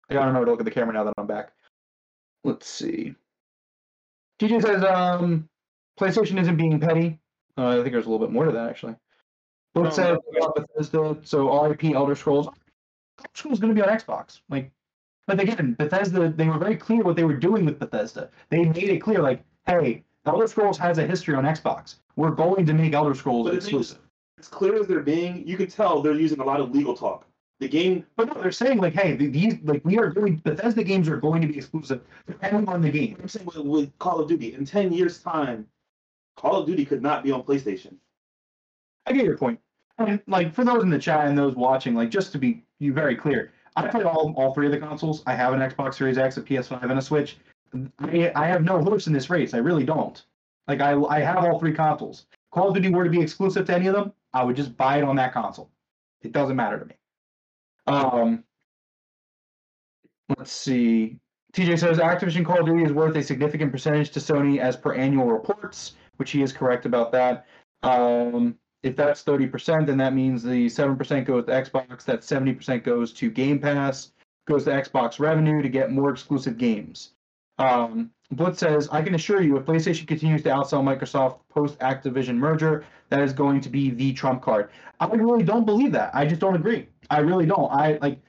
I 0.09 0.15
don't 0.15 0.33
know 0.33 0.45
to 0.45 0.51
look 0.51 0.61
at 0.61 0.65
the 0.65 0.71
camera 0.71 0.95
now 0.95 1.05
that 1.05 1.15
I'm 1.19 1.27
back. 1.27 1.53
Let's 2.45 2.69
see. 2.69 3.17
TJ 4.39 4.63
says, 4.63 4.85
um, 4.85 5.49
PlayStation 5.99 6.39
isn't 6.41 6.57
being 6.57 6.79
petty. 6.79 7.19
Uh, 7.59 7.69
I 7.69 7.75
think 7.83 7.93
there's 7.93 8.07
a 8.07 8.11
little 8.11 8.25
bit 8.25 8.33
more 8.33 8.45
to 8.45 8.53
that 8.53 8.69
actually. 8.69 8.95
But 9.75 9.83
No, 9.83 9.89
it 9.89 9.95
says 9.95 10.19
no, 10.33 10.47
uh, 10.47 10.53
Bethesda, 10.53 11.17
so 11.23 11.67
RIP 11.67 11.85
Elder 11.95 12.15
Scrolls. 12.15 12.47
Elder 12.47 13.31
Scrolls 13.35 13.59
going 13.59 13.75
to 13.75 13.81
be 13.83 13.87
on 13.87 13.95
Xbox. 13.95 14.41
Like, 14.49 14.71
but 15.27 15.41
again, 15.41 15.75
Bethesda, 15.79 16.29
they 16.31 16.49
were 16.49 16.59
very 16.59 16.77
clear 16.77 17.03
what 17.03 17.17
they 17.17 17.25
were 17.25 17.35
doing 17.37 17.65
with 17.65 17.79
Bethesda. 17.79 18.31
They 18.51 18.65
made 18.65 18.89
it 18.89 18.99
clear, 18.99 19.21
like, 19.23 19.43
hey, 19.67 20.05
Elder 20.25 20.47
Scrolls 20.47 20.79
has 20.79 20.99
a 20.99 21.07
history 21.07 21.35
on 21.35 21.45
Xbox. 21.45 21.97
We're 22.17 22.31
going 22.31 22.67
to 22.67 22.73
make 22.75 22.93
Elder 22.95 23.15
Scrolls 23.15 23.47
But 23.49 23.55
the 23.57 23.61
thing 23.61 23.81
is- 23.81 23.91
exclusive. 23.91 23.99
As 24.39 24.49
clear 24.49 24.75
as 24.79 24.87
they're 24.87 25.01
being, 25.01 25.47
you 25.49 25.57
can 25.57 25.67
tell 25.69 26.03
they're 26.03 26.13
using 26.13 26.41
a 26.41 26.45
lot 26.45 26.61
of 26.61 26.71
legal 26.71 26.95
talk. 26.95 27.27
The 27.59 27.69
game, 27.69 28.05
But 28.17 28.27
no, 28.27 28.43
they're 28.43 28.53
saying 28.53 28.77
like, 28.79 28.93
hey, 28.93 29.17
these 29.17 29.55
like 29.65 29.83
we 29.83 29.97
are 29.99 30.11
going 30.11 30.37
Bethesda 30.45 30.85
games 30.85 31.09
are 31.09 31.17
going 31.17 31.41
to 31.41 31.49
be 31.49 31.57
exclusive 31.57 32.03
depending 32.27 32.69
on 32.69 32.83
the 32.83 32.91
game. 32.91 33.17
I'm 33.19 33.29
saying 33.29 33.47
with, 33.47 33.57
with 33.57 33.99
Call 33.99 34.21
of 34.21 34.29
Duty, 34.29 34.53
in 34.53 34.67
10 34.67 34.93
years' 34.93 35.23
time, 35.23 35.67
Call 36.37 36.57
of 36.61 36.67
Duty 36.67 36.85
could 36.85 37.01
not 37.03 37.25
be 37.25 37.33
on 37.33 37.43
PlayStation. 37.45 37.95
I 39.07 39.13
get 39.13 39.25
your 39.25 39.39
point. 39.39 39.59
And 39.97 40.21
like 40.27 40.53
for 40.55 40.65
those 40.67 40.83
in 40.83 40.91
the 40.91 40.99
chat 40.99 41.27
and 41.29 41.39
those 41.39 41.55
watching, 41.55 41.95
like 41.95 42.11
just 42.11 42.31
to 42.33 42.39
be 42.39 42.63
you 42.79 42.93
very 42.93 43.17
clear, 43.17 43.53
I 43.77 43.89
play 43.89 44.03
all 44.03 44.33
all 44.37 44.55
three 44.55 44.67
of 44.67 44.73
the 44.73 44.79
consoles. 44.79 45.23
I 45.27 45.35
have 45.35 45.53
an 45.53 45.61
Xbox 45.61 45.95
Series 45.95 46.19
X, 46.19 46.37
a 46.37 46.43
PS5, 46.43 46.83
and 46.83 46.99
a 46.99 47.03
Switch. 47.03 47.37
I, 47.99 48.33
I 48.35 48.47
have 48.47 48.63
no 48.65 48.83
horse 48.83 49.07
in 49.07 49.13
this 49.13 49.29
race. 49.29 49.53
I 49.55 49.59
really 49.59 49.85
don't. 49.85 50.23
Like 50.67 50.81
I 50.81 50.93
I 50.95 51.21
have 51.21 51.45
all 51.45 51.59
three 51.59 51.75
consoles. 51.75 52.27
Call 52.53 52.69
of 52.69 52.75
Duty 52.75 52.89
were 52.89 53.05
to 53.05 53.11
be 53.11 53.21
exclusive 53.21 53.67
to 53.67 53.75
any 53.75 53.87
of 53.87 53.95
them, 53.95 54.13
I 54.33 54.43
would 54.43 54.57
just 54.57 54.77
buy 54.77 54.99
it 54.99 55.05
on 55.05 55.17
that 55.17 55.33
console. 55.33 55.71
It 56.23 56.33
doesn't 56.33 56.57
matter 56.57 56.79
to 56.79 56.85
me. 56.87 56.95
Um, 57.87 58.45
let's 60.37 60.53
see. 60.53 61.19
TJ 61.53 61.79
says 61.79 61.99
Activision 61.99 62.45
Call 62.45 62.61
of 62.61 62.67
Duty 62.67 62.85
is 62.85 62.93
worth 62.93 63.17
a 63.17 63.23
significant 63.23 63.73
percentage 63.73 64.11
to 64.11 64.21
Sony 64.21 64.59
as 64.59 64.77
per 64.77 64.95
annual 64.95 65.27
reports, 65.27 65.95
which 66.17 66.31
he 66.31 66.43
is 66.43 66.53
correct 66.53 66.87
about 66.87 67.13
that. 67.13 67.47
Um, 67.83 68.59
if 68.87 68.95
that's 68.95 69.25
30%, 69.25 69.87
then 69.87 69.99
that 69.99 70.15
means 70.15 70.43
the 70.43 70.67
7% 70.67 71.25
goes 71.25 71.45
to 71.47 71.51
Xbox, 71.51 72.05
that 72.05 72.21
70% 72.21 72.85
goes 72.85 73.13
to 73.15 73.31
Game 73.31 73.59
Pass, 73.59 74.13
goes 74.47 74.65
to 74.65 74.71
Xbox 74.71 75.19
revenue 75.19 75.61
to 75.61 75.69
get 75.69 75.91
more 75.91 76.11
exclusive 76.11 76.57
games. 76.57 77.13
Um, 77.59 78.11
Blitz 78.31 78.61
says, 78.61 78.89
I 78.91 79.03
can 79.03 79.15
assure 79.15 79.43
you, 79.43 79.57
if 79.57 79.65
PlayStation 79.65 80.07
continues 80.07 80.43
to 80.43 80.51
outsell 80.51 80.83
Microsoft 80.85 81.41
post 81.49 81.79
Activision 81.81 82.37
merger, 82.37 82.85
that 83.09 83.21
is 83.21 83.33
going 83.33 83.61
to 83.61 83.69
be 83.69 83.91
the 83.91 84.13
trump 84.13 84.43
card. 84.43 84.71
I 85.01 85.07
really 85.07 85.43
don't 85.43 85.65
believe 85.65 85.93
that. 85.93 86.15
I 86.15 86.27
just 86.27 86.41
don't 86.41 86.57
agree. 86.57 86.89
I 87.11 87.19
really 87.21 87.47
don't. 87.47 87.71
I 87.73 87.99
like. 88.01 88.21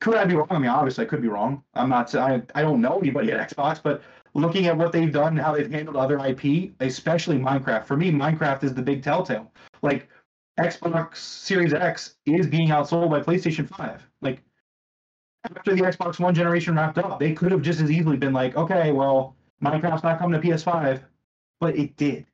Could 0.00 0.16
I 0.16 0.26
be 0.26 0.34
wrong? 0.34 0.48
I 0.50 0.58
mean, 0.58 0.68
obviously, 0.68 1.04
I 1.04 1.08
could 1.08 1.22
be 1.22 1.28
wrong. 1.28 1.62
I'm 1.74 1.88
not. 1.88 2.14
I 2.14 2.42
I 2.54 2.62
don't 2.62 2.82
know 2.82 2.98
anybody 2.98 3.32
at 3.32 3.48
Xbox, 3.48 3.80
but 3.82 4.02
looking 4.36 4.66
at 4.66 4.76
what 4.76 4.92
they've 4.92 5.12
done 5.12 5.28
and 5.28 5.40
how 5.40 5.54
they've 5.54 5.70
handled 5.70 5.96
other 5.96 6.18
IP, 6.18 6.72
especially 6.80 7.38
Minecraft. 7.38 7.86
For 7.86 7.96
me, 7.96 8.10
Minecraft 8.10 8.64
is 8.64 8.74
the 8.74 8.82
big 8.82 9.02
telltale. 9.02 9.50
Like 9.82 10.08
Xbox 10.60 11.16
Series 11.16 11.72
X 11.72 12.16
is 12.26 12.46
being 12.46 12.68
outsold 12.68 13.10
by 13.10 13.20
PlayStation 13.20 13.68
5. 13.68 14.06
Like 14.20 14.42
after 15.44 15.74
the 15.74 15.82
Xbox 15.82 16.18
One 16.18 16.34
generation 16.34 16.74
wrapped 16.74 16.98
up, 16.98 17.18
they 17.18 17.32
could 17.32 17.50
have 17.50 17.62
just 17.62 17.80
as 17.80 17.90
easily 17.90 18.16
been 18.16 18.32
like, 18.32 18.56
okay, 18.56 18.92
well, 18.92 19.36
Minecraft's 19.62 20.02
not 20.02 20.18
coming 20.18 20.40
to 20.40 20.46
PS5, 20.46 21.00
but 21.58 21.76
it 21.76 21.96
did. 21.96 22.26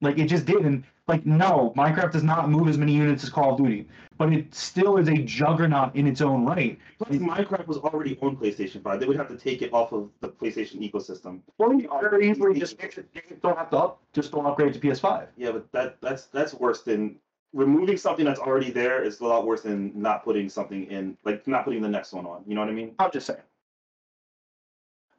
Like 0.00 0.18
it 0.18 0.26
just 0.26 0.46
did, 0.46 0.64
and 0.64 0.84
like 1.06 1.26
no, 1.26 1.72
Minecraft 1.76 2.12
does 2.12 2.22
not 2.22 2.50
move 2.50 2.68
as 2.68 2.78
many 2.78 2.92
units 2.92 3.24
as 3.24 3.30
Call 3.30 3.52
of 3.52 3.58
Duty, 3.58 3.86
but 4.16 4.32
it 4.32 4.54
still 4.54 4.96
is 4.96 5.08
a 5.08 5.16
juggernaut 5.16 5.94
in 5.94 6.06
its 6.06 6.20
own 6.20 6.46
right. 6.46 6.78
Plus, 6.98 7.16
Minecraft 7.16 7.66
was 7.66 7.78
already 7.78 8.18
on 8.22 8.36
PlayStation 8.36 8.82
5. 8.82 9.00
They 9.00 9.06
would 9.06 9.16
have 9.16 9.28
to 9.28 9.36
take 9.36 9.62
it 9.62 9.72
off 9.72 9.92
of 9.92 10.08
the 10.20 10.28
PlayStation 10.28 10.80
ecosystem. 10.80 11.40
Well, 11.58 11.74
you 11.74 11.88
very 12.00 12.30
easily 12.30 12.58
just 12.58 12.80
it, 12.82 13.42
don't 13.42 13.58
have 13.58 13.70
to 13.70 13.76
up, 13.76 14.02
just 14.12 14.32
don't 14.32 14.46
upgrade 14.46 14.72
to 14.74 14.80
PS5. 14.80 15.26
Yeah, 15.36 15.52
but 15.52 15.70
that 15.72 16.00
that's 16.00 16.26
that's 16.26 16.54
worse 16.54 16.82
than 16.82 17.16
removing 17.52 17.96
something 17.96 18.24
that's 18.24 18.40
already 18.40 18.70
there 18.70 19.02
is 19.04 19.20
a 19.20 19.26
lot 19.26 19.46
worse 19.46 19.62
than 19.62 19.92
not 19.94 20.24
putting 20.24 20.48
something 20.48 20.90
in, 20.90 21.16
like 21.24 21.46
not 21.46 21.64
putting 21.64 21.82
the 21.82 21.88
next 21.88 22.12
one 22.12 22.26
on. 22.26 22.42
You 22.46 22.54
know 22.54 22.62
what 22.62 22.70
I 22.70 22.72
mean? 22.72 22.94
I'm 22.98 23.10
just 23.12 23.26
saying. 23.26 23.40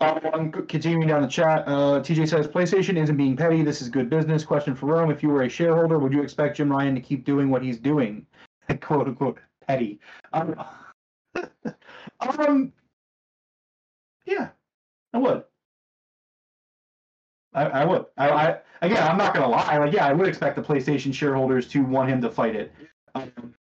Um, 0.02 0.52
continuing 0.52 1.08
down 1.08 1.22
the 1.22 1.28
chat, 1.28 1.64
uh, 1.68 2.02
TJ 2.02 2.28
says 2.28 2.48
PlayStation 2.48 3.02
isn't 3.02 3.16
being 3.16 3.38
petty. 3.38 3.64
This 3.64 3.82
is 3.82 3.90
good 3.90 4.10
business. 4.10 4.44
Question 4.44 4.76
for 4.76 4.88
Rome: 4.88 5.10
If 5.10 5.24
you 5.24 5.30
were 5.30 5.44
a 5.44 5.50
shareholder, 5.50 6.00
would 6.00 6.12
you 6.12 6.22
expect 6.22 6.58
Jim 6.58 6.70
Ryan 6.70 6.96
to 6.96 7.02
keep 7.02 7.24
doing 7.24 7.50
what 7.50 7.64
he's 7.64 7.80
doing? 7.80 8.26
"Quote 8.82 9.08
unquote 9.08 9.40
petty." 9.66 10.00
Um, 10.34 10.62
um 12.20 12.74
yeah, 14.26 14.50
I 15.14 15.18
would. 15.18 15.44
I, 17.54 17.64
I 17.64 17.86
would. 17.86 18.06
I, 18.18 18.30
I 18.30 18.58
again, 18.82 19.02
I'm 19.02 19.18
not 19.18 19.34
gonna 19.34 19.48
lie. 19.48 19.78
Like, 19.78 19.94
yeah, 19.94 20.06
I 20.06 20.14
would 20.14 20.28
expect 20.28 20.58
the 20.58 20.62
PlayStation 20.62 21.14
shareholders 21.14 21.68
to 21.70 21.84
want 21.84 22.10
him 22.10 22.22
to 22.22 22.30
fight 22.30 22.56
it. 22.56 22.74
Um, 23.16 23.55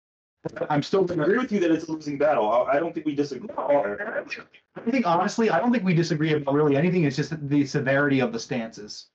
I'm 0.70 0.84
still 0.84 1.04
gonna 1.04 1.24
agree 1.24 1.38
with 1.38 1.52
you 1.52 1.60
that 1.62 1.72
it's 1.72 1.86
a 1.88 1.92
losing 1.92 2.18
battle. 2.18 2.52
I, 2.52 2.74
I 2.74 2.80
don't 2.80 2.94
think 2.94 3.06
we 3.06 3.16
disagree. 3.16 3.48
there. 3.48 4.26
I 4.76 4.92
think 4.92 5.06
honestly, 5.06 5.50
I 5.50 5.60
don't 5.60 5.72
think 5.72 5.84
we 5.84 5.94
disagree 5.94 6.34
about 6.34 6.54
really 6.54 6.76
anything. 6.76 7.06
It's 7.06 7.16
just 7.16 7.34
the 7.48 7.66
severity 7.66 8.20
of 8.20 8.34
the 8.34 8.40
stances. 8.40 9.08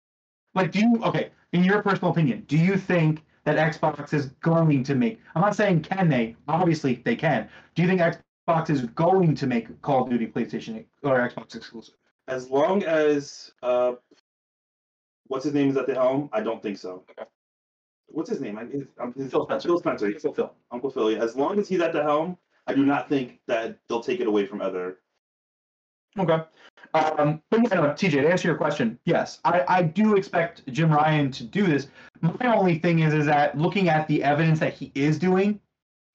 Like, 0.54 0.72
do 0.72 0.80
you 0.80 1.00
okay? 1.04 1.30
In 1.52 1.64
your 1.64 1.82
personal 1.82 2.12
opinion, 2.12 2.44
do 2.48 2.56
you 2.56 2.76
think 2.76 3.22
that 3.44 3.56
Xbox 3.56 4.14
is 4.14 4.26
going 4.40 4.82
to 4.84 4.94
make? 4.94 5.20
I'm 5.34 5.42
not 5.42 5.54
saying 5.54 5.82
can 5.82 6.08
they. 6.08 6.36
Obviously, 6.48 7.02
they 7.04 7.16
can. 7.16 7.48
Do 7.74 7.82
you 7.82 7.88
think 7.88 8.00
Xbox 8.00 8.70
is 8.70 8.82
going 8.82 9.34
to 9.34 9.46
make 9.46 9.80
Call 9.82 10.04
of 10.04 10.10
Duty 10.10 10.26
PlayStation 10.26 10.84
or 11.02 11.28
Xbox 11.28 11.54
exclusive? 11.54 11.94
As 12.26 12.50
long 12.50 12.82
as 12.84 13.52
uh, 13.62 13.92
what's 15.26 15.44
his 15.44 15.54
name 15.54 15.68
is 15.68 15.76
at 15.76 15.86
the 15.86 15.94
helm, 15.94 16.28
I 16.32 16.40
don't 16.40 16.62
think 16.62 16.78
so. 16.78 17.04
What's 18.08 18.30
his 18.30 18.40
name? 18.40 18.58
I, 18.58 18.64
his, 18.64 18.84
um, 19.00 19.12
his, 19.16 19.30
Phil 19.30 19.44
Spencer. 19.44 19.68
Phil 19.68 19.78
Spencer. 19.78 20.12
Phil, 20.18 20.32
Phil. 20.32 20.54
Uncle 20.70 20.90
Phil. 20.90 21.12
yeah. 21.12 21.18
As 21.18 21.36
long 21.36 21.58
as 21.58 21.68
he's 21.68 21.80
at 21.80 21.92
the 21.92 22.02
helm, 22.02 22.36
I 22.66 22.74
do 22.74 22.84
not 22.84 23.08
think 23.08 23.40
that 23.46 23.78
they'll 23.88 24.02
take 24.02 24.20
it 24.20 24.26
away 24.26 24.46
from 24.46 24.60
other. 24.60 24.98
Okay. 26.18 26.42
Um, 26.94 27.42
but 27.50 27.62
yeah, 27.62 27.74
no, 27.74 27.82
TJ, 27.90 28.10
to 28.12 28.28
answer 28.30 28.48
your 28.48 28.56
question, 28.56 28.98
yes, 29.04 29.40
I, 29.44 29.62
I 29.68 29.82
do 29.82 30.16
expect 30.16 30.66
Jim 30.72 30.90
Ryan 30.90 31.30
to 31.32 31.44
do 31.44 31.66
this. 31.66 31.88
My 32.20 32.54
only 32.54 32.78
thing 32.78 33.00
is, 33.00 33.14
is 33.14 33.26
that 33.26 33.56
looking 33.58 33.88
at 33.88 34.08
the 34.08 34.22
evidence 34.24 34.58
that 34.60 34.74
he 34.74 34.90
is 34.94 35.18
doing, 35.18 35.60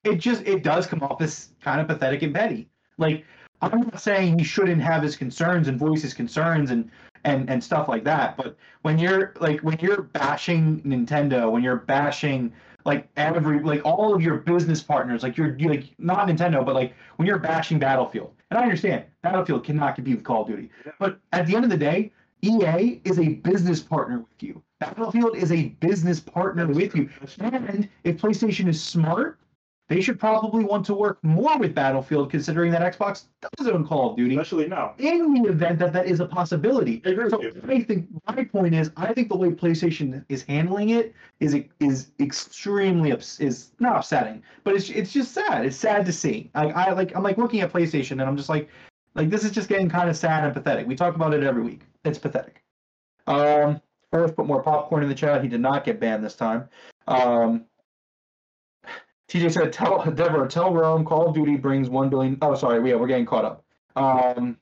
it 0.04 0.16
just 0.16 0.42
it 0.46 0.64
does 0.64 0.86
come 0.86 1.02
off 1.04 1.22
as 1.22 1.50
kind 1.62 1.80
of 1.80 1.88
pathetic 1.88 2.24
and 2.24 2.34
petty. 2.34 2.70
Like 2.98 3.24
I'm 3.62 3.82
not 3.82 4.02
saying 4.02 4.38
he 4.38 4.44
shouldn't 4.44 4.82
have 4.82 5.04
his 5.04 5.16
concerns 5.16 5.68
and 5.68 5.80
voice 5.80 6.02
his 6.02 6.14
concerns 6.14 6.72
and 6.72 6.90
and 7.24 7.50
and 7.50 7.64
stuff 7.64 7.88
like 7.88 8.04
that, 8.04 8.38
but 8.38 8.58
when 8.82 9.00
you're 9.00 9.34
like 9.40 9.62
when 9.62 9.78
you're 9.80 10.02
bashing 10.02 10.82
Nintendo, 10.82 11.52
when 11.52 11.64
you're 11.64 11.78
bashing 11.78 12.52
like 12.86 13.08
every 13.16 13.62
like 13.62 13.82
all 13.86 14.14
of 14.14 14.22
your 14.22 14.38
business 14.38 14.82
partners, 14.82 15.24
like 15.24 15.38
you're, 15.38 15.58
you 15.58 15.70
like 15.70 15.94
not 15.98 16.28
Nintendo, 16.28 16.66
but 16.66 16.76
like 16.76 16.94
when 17.16 17.28
you're 17.28 17.40
bashing 17.40 17.80
Battlefield, 17.80 18.34
and 18.50 18.60
I 18.60 18.64
understand 18.64 19.06
Battlefield 19.22 19.64
cannot 19.64 19.96
compete 19.96 20.16
with 20.16 20.26
Call 20.26 20.42
of 20.42 20.48
Duty, 20.48 20.70
but 21.00 21.20
at 21.32 21.48
the 21.48 21.56
end 21.56 21.64
of 21.64 21.72
the 21.72 21.78
day, 21.78 22.12
EA 22.42 23.00
is 23.06 23.20
a 23.20 23.36
business 23.36 23.80
partner 23.80 24.20
with 24.20 24.44
you. 24.44 24.62
Battlefield 24.80 25.38
is 25.38 25.52
a 25.54 25.70
business 25.80 26.20
partner 26.20 26.68
with 26.68 26.94
you. 26.94 27.10
And 27.40 27.88
if 28.04 28.18
PlayStation 28.18 28.68
is 28.68 28.84
smart, 28.84 29.40
they 29.90 30.00
should 30.00 30.20
probably 30.20 30.64
want 30.64 30.86
to 30.86 30.94
work 30.94 31.20
more 31.24 31.58
with 31.58 31.76
Battlefield, 31.76 32.32
considering 32.32 32.72
that 32.72 32.82
Xbox 32.98 33.26
does 33.58 33.68
own 33.68 33.86
Call 33.86 34.12
of 34.12 34.18
Duty. 34.18 34.36
Especially 34.36 34.68
now. 34.68 34.94
In 34.98 35.34
the 35.34 35.50
event 35.50 35.78
that 35.80 35.92
that 35.94 36.08
is 36.08 36.22
a 36.22 36.26
possibility, 36.26 37.02
I 37.06 37.10
agree 37.10 37.26
with 37.26 37.42
you. 37.42 37.62
I 37.68 37.82
think 37.82 38.08
my 38.26 38.44
point 38.46 38.74
is, 38.74 38.92
I 38.96 39.14
think 39.14 39.28
the 39.28 39.36
way 39.36 39.50
PlayStation 39.50 40.24
is 40.30 40.44
handling 40.44 40.90
it 40.90 41.14
is 41.42 41.56
is 41.80 42.12
extremely 42.20 43.12
ups, 43.12 43.40
is 43.42 43.72
not 43.80 43.98
upsetting, 43.98 44.42
but 44.64 44.74
it's 44.74 44.90
it's 44.90 45.12
just 45.12 45.34
sad. 45.34 45.66
It's 45.66 45.78
sad 45.78 46.06
to 46.06 46.14
see. 46.14 46.50
I, 46.56 46.68
I 46.68 46.92
like 46.94 47.14
I'm 47.16 47.24
like 47.24 47.38
looking 47.38 47.60
at 47.60 47.74
PlayStation 47.74 48.12
and 48.12 48.24
I'm 48.24 48.38
just 48.38 48.50
like, 48.50 48.70
like 49.16 49.30
this 49.30 49.44
is 49.44 49.52
just 49.52 49.68
getting 49.68 49.90
kind 49.90 50.10
of 50.10 50.16
sad 50.16 50.46
and 50.46 50.54
pathetic. 50.54 50.88
We 50.88 50.96
talk 50.96 51.16
about 51.16 51.34
it 51.34 51.44
every 51.44 51.62
week. 51.62 51.82
It's 52.06 52.18
pathetic. 52.18 52.64
Um, 53.28 53.82
first 54.12 54.36
put 54.36 54.46
more 54.46 54.64
popcorn 54.64 55.04
in 55.04 55.10
the 55.10 55.16
chat. 55.16 55.44
He 55.44 55.50
did 55.50 55.62
not 55.62 55.84
get 55.84 56.00
banned 56.00 56.24
this 56.24 56.36
time. 56.36 56.70
Um, 57.08 57.66
TJ 59.34 59.52
said, 59.52 59.74
"Tell 59.74 60.00
Devroro, 60.00 60.48
tell 60.48 60.72
Rome, 60.72 61.04
Call 61.04 61.30
of 61.30 61.34
Duty 61.34 61.56
brings 61.56 61.90
one 61.90 62.08
billion. 62.08 62.38
Oh, 62.44 62.54
sorry, 62.54 62.88
yeah, 62.88 62.96
we're 62.98 63.08
getting 63.08 63.26
caught 63.26 63.46
up. 63.46 63.66
Um, 63.96 64.58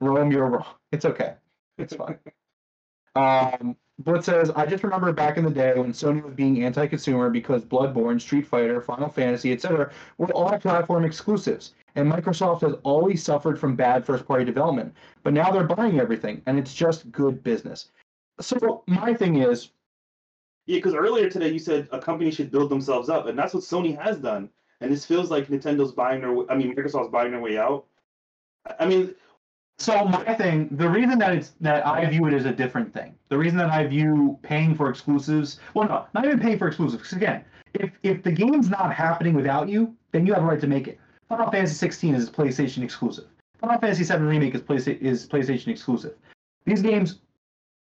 Rome, 0.00 0.32
you're 0.32 0.46
wrong. 0.46 0.66
It's 0.90 1.04
okay. 1.04 1.34
It's 1.78 1.94
fine. 1.94 2.18
um, 3.14 3.76
Blitz 4.00 4.26
says, 4.26 4.50
I 4.50 4.66
just 4.66 4.82
remember 4.82 5.12
back 5.12 5.36
in 5.36 5.44
the 5.44 5.50
day 5.50 5.74
when 5.76 5.92
Sony 5.92 6.24
was 6.24 6.34
being 6.34 6.64
anti-consumer 6.64 7.30
because 7.30 7.64
Bloodborne, 7.64 8.20
Street 8.20 8.46
Fighter, 8.46 8.80
Final 8.80 9.08
Fantasy, 9.08 9.52
etc., 9.52 9.92
were 10.18 10.32
all 10.32 10.58
platform 10.58 11.04
exclusives, 11.04 11.74
and 11.94 12.10
Microsoft 12.10 12.62
has 12.62 12.74
always 12.82 13.22
suffered 13.22 13.60
from 13.60 13.76
bad 13.76 14.04
first-party 14.04 14.44
development. 14.44 14.92
But 15.22 15.34
now 15.34 15.52
they're 15.52 15.64
buying 15.64 16.00
everything, 16.00 16.42
and 16.46 16.58
it's 16.58 16.74
just 16.74 17.12
good 17.12 17.44
business. 17.44 17.92
So 18.40 18.82
my 18.86 19.14
thing 19.14 19.36
is, 19.36 19.70
Yeah, 20.68 20.76
because 20.76 20.92
earlier 20.92 21.30
today 21.30 21.48
you 21.48 21.58
said 21.58 21.88
a 21.92 21.98
company 21.98 22.30
should 22.30 22.50
build 22.50 22.68
themselves 22.68 23.08
up, 23.08 23.26
and 23.26 23.38
that's 23.38 23.54
what 23.54 23.62
Sony 23.62 23.98
has 23.98 24.18
done. 24.18 24.50
And 24.82 24.92
this 24.92 25.02
feels 25.02 25.30
like 25.30 25.48
Nintendo's 25.48 25.92
buying 25.92 26.20
their. 26.20 26.50
I 26.50 26.56
mean, 26.56 26.76
Microsoft's 26.76 27.10
buying 27.10 27.32
their 27.32 27.40
way 27.40 27.56
out. 27.56 27.86
I- 28.78 28.84
mean, 28.84 29.14
So 29.78 30.04
my 30.04 30.34
thing, 30.34 30.68
the 30.72 30.88
reason 30.88 31.18
that 31.20 31.32
it's 31.32 31.52
that 31.62 31.86
I 31.86 32.04
view 32.04 32.26
it 32.26 32.34
as 32.34 32.44
a 32.44 32.52
different 32.52 32.92
thing, 32.92 33.14
the 33.30 33.38
reason 33.38 33.56
that 33.58 33.70
I 33.70 33.86
view 33.86 34.38
paying 34.42 34.74
for 34.74 34.90
exclusives, 34.90 35.58
well, 35.72 35.88
no, 35.88 36.04
not 36.12 36.26
even 36.26 36.38
paying 36.38 36.58
for 36.58 36.68
exclusives. 36.68 37.02
Because 37.02 37.16
again, 37.16 37.46
if 37.72 37.90
if 38.02 38.22
the 38.22 38.32
game's 38.32 38.68
not 38.68 38.92
happening 38.92 39.32
without 39.32 39.70
you, 39.70 39.96
then 40.12 40.26
you 40.26 40.34
have 40.34 40.42
a 40.42 40.46
right 40.46 40.60
to 40.60 40.66
make 40.66 40.86
it. 40.86 41.00
Final 41.30 41.50
Fantasy 41.50 41.74
16 41.76 42.14
is 42.14 42.28
PlayStation 42.28 42.82
exclusive. 42.82 43.24
Final 43.58 43.78
Fantasy 43.78 44.04
7 44.04 44.26
Remake 44.26 44.54
is 44.54 44.60
PlayStation 44.60 45.00
is 45.00 45.26
PlayStation 45.26 45.68
exclusive. 45.68 46.14
These 46.66 46.82
games 46.82 47.20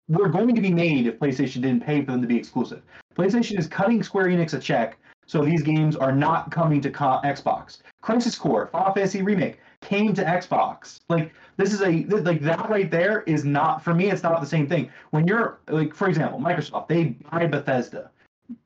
were 0.08 0.28
going 0.28 0.54
to 0.54 0.60
be 0.60 0.72
made 0.72 1.06
if 1.06 1.18
PlayStation 1.18 1.62
didn't 1.62 1.84
pay 1.84 2.04
for 2.04 2.12
them 2.12 2.22
to 2.22 2.28
be 2.28 2.36
exclusive. 2.36 2.82
PlayStation 3.16 3.58
is 3.58 3.66
cutting 3.66 4.02
Square 4.02 4.26
Enix 4.26 4.54
a 4.54 4.58
check, 4.58 4.98
so 5.26 5.44
these 5.44 5.62
games 5.62 5.96
are 5.96 6.12
not 6.12 6.50
coming 6.50 6.80
to 6.80 6.90
co- 6.90 7.20
Xbox. 7.24 7.78
Crisis 8.00 8.36
Core, 8.36 8.68
Final 8.72 8.94
Fantasy 8.94 9.22
Remake 9.22 9.58
came 9.82 10.14
to 10.14 10.24
Xbox. 10.24 11.00
Like 11.08 11.32
this 11.56 11.72
is 11.72 11.82
a 11.82 12.04
like 12.20 12.40
that 12.42 12.68
right 12.70 12.90
there 12.90 13.22
is 13.22 13.44
not 13.44 13.84
for 13.84 13.94
me. 13.94 14.10
It's 14.10 14.22
not 14.22 14.40
the 14.40 14.46
same 14.46 14.66
thing. 14.66 14.90
When 15.10 15.26
you're 15.26 15.58
like, 15.68 15.94
for 15.94 16.08
example, 16.08 16.38
Microsoft, 16.40 16.88
they 16.88 17.16
buy 17.30 17.46
Bethesda, 17.46 18.10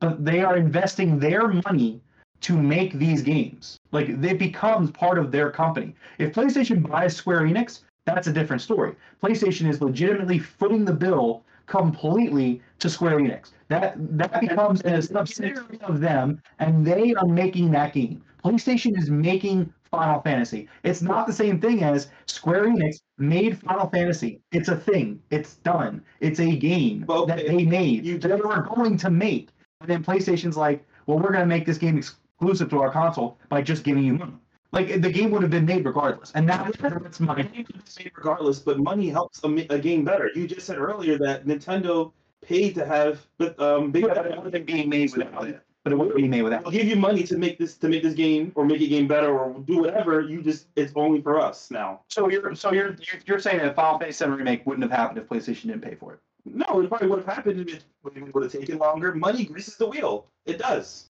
but 0.01 0.24
they 0.24 0.40
are 0.40 0.56
investing 0.56 1.19
their 1.19 1.48
money 1.48 2.01
to 2.43 2.56
make 2.56 2.93
these 2.94 3.23
games. 3.23 3.78
Like 3.90 4.09
it 4.09 4.39
becomes 4.39 4.90
part 4.90 5.19
of 5.19 5.32
their 5.32 5.51
company. 5.51 5.94
If 6.19 6.32
PlayStation 6.32 6.89
buys 6.89 7.16
Square 7.16 7.43
Enix, 7.43 7.81
that's 8.05 8.27
a 8.27 8.33
different 8.33 8.62
story. 8.62 8.95
PlayStation 9.23 9.69
is 9.69 9.81
legitimately 9.81 10.39
footing 10.39 10.85
the 10.85 10.93
bill 10.93 11.45
completely 11.66 12.61
to 12.81 12.91
Square 12.91 13.20
Enix. 13.20 13.53
That 13.69 13.95
that 14.19 14.41
becomes 14.41 14.83
a 14.83 15.01
subsidiary 15.01 15.79
of 15.83 16.01
them, 16.01 16.43
and 16.59 16.85
they 16.87 17.15
are 17.15 17.27
making 17.27 17.70
that 17.73 17.93
game. 17.95 18.23
PlayStation 18.45 18.99
is 18.99 19.09
making 19.09 19.73
Final 19.91 20.20
Fantasy. 20.23 20.69
It's 20.83 21.03
not 21.03 21.27
the 21.27 21.33
same 21.33 21.61
thing 21.61 21.85
as 21.85 22.09
Square 22.27 22.65
Enix 22.66 23.01
made 23.19 23.59
Final 23.61 23.89
Fantasy. 23.89 24.41
It's 24.51 24.69
a 24.69 24.77
thing. 24.77 25.23
It's 25.31 25.55
done. 25.57 26.03
It's 26.20 26.41
a 26.41 26.57
game 26.57 27.05
But 27.07 27.27
that 27.27 27.47
they 27.47 27.65
made. 27.65 28.05
you 28.05 28.19
that 28.19 28.29
they 28.29 28.35
were 28.35 28.62
going 28.62 28.97
to 28.99 29.11
make. 29.11 29.51
And 29.81 29.89
then 29.91 30.03
PlayStation's 30.03 30.57
like, 30.57 30.85
well, 31.07 31.19
we're 31.19 31.31
going 31.33 31.41
to 31.41 31.47
make 31.47 31.66
this 31.66 31.79
game 31.79 31.97
exclusive 31.99 32.69
to 32.70 32.81
our 32.81 32.91
console 32.91 33.39
by 33.49 33.62
just 33.62 33.85
giving 33.85 34.05
you 34.05 34.15
money. 34.15 34.33
Like 34.73 35.03
the 35.03 35.11
game 35.11 35.31
would 35.31 35.43
have 35.43 35.51
been 35.51 35.66
made 35.66 35.85
regardless. 35.85 36.32
And 36.35 36.49
that, 36.49 36.73
that's 36.78 37.20
my 37.20 37.47
it's 37.55 37.99
made 37.99 38.11
regardless, 38.16 38.59
but 38.59 38.78
money 38.78 39.11
helps 39.11 39.44
a, 39.44 39.49
a 39.69 39.78
game 39.78 40.05
better. 40.05 40.31
You 40.35 40.47
just 40.47 40.66
said 40.66 40.78
earlier 40.78 41.19
that 41.19 41.44
Nintendo 41.44 42.12
paid 42.43 42.74
to 42.77 42.86
have, 42.86 43.27
but 43.39 43.59
um, 43.61 43.90
big. 43.90 44.09
but 44.09 44.16
it 44.27 44.43
would 44.43 44.55
have 44.55 44.66
been 44.66 44.89
made 44.89 45.15
without 45.15 45.47
it. 45.49 45.62
But 45.85 45.93
it 45.93 45.97
would 45.97 46.15
be 46.15 46.28
made 46.28 46.43
without 46.43 46.62
They'll 46.62 46.73
give 46.73 46.86
you 46.86 46.97
money 46.97 47.24
to 47.24 47.36
make 47.36 47.59
this 47.59 47.77
to 47.78 47.89
make 47.89 48.03
this 48.03 48.15
game 48.15 48.53
or 48.55 48.65
make 48.65 48.81
a 48.81 48.86
game 48.86 49.07
better 49.09 49.36
or 49.36 49.61
do 49.61 49.78
whatever. 49.78 50.20
You 50.23 50.40
just 50.40 50.69
it's 50.77 50.93
only 50.97 51.20
for 51.20 51.39
us 51.40 51.70
now. 51.70 52.03
So 52.09 52.31
you're 52.31 52.55
so 52.55 52.73
you're 52.73 52.93
you're- 52.93 53.23
you're 53.27 53.40
saying 53.40 53.59
that 53.59 53.74
Final 53.77 53.99
Fantasy 53.99 54.16
7 54.16 54.35
remake 54.39 54.65
wouldn't 54.65 54.89
have 54.89 54.97
happened 54.97 55.19
if 55.19 55.28
PlayStation 55.28 55.62
didn't 55.65 55.82
pay 55.82 55.97
for 55.97 56.15
it. 56.15 56.20
No, 56.44 56.81
it 56.81 56.89
probably 56.89 57.09
would 57.09 57.19
have 57.24 57.35
happened 57.35 57.69
if 57.69 57.74
it 57.74 58.35
would 58.35 58.43
have 58.44 58.53
taken 58.53 58.78
longer. 58.78 59.12
Money 59.15 59.44
greases 59.44 59.77
the 59.77 59.86
wheel. 59.86 60.27
It 60.47 60.59
does. 60.59 61.09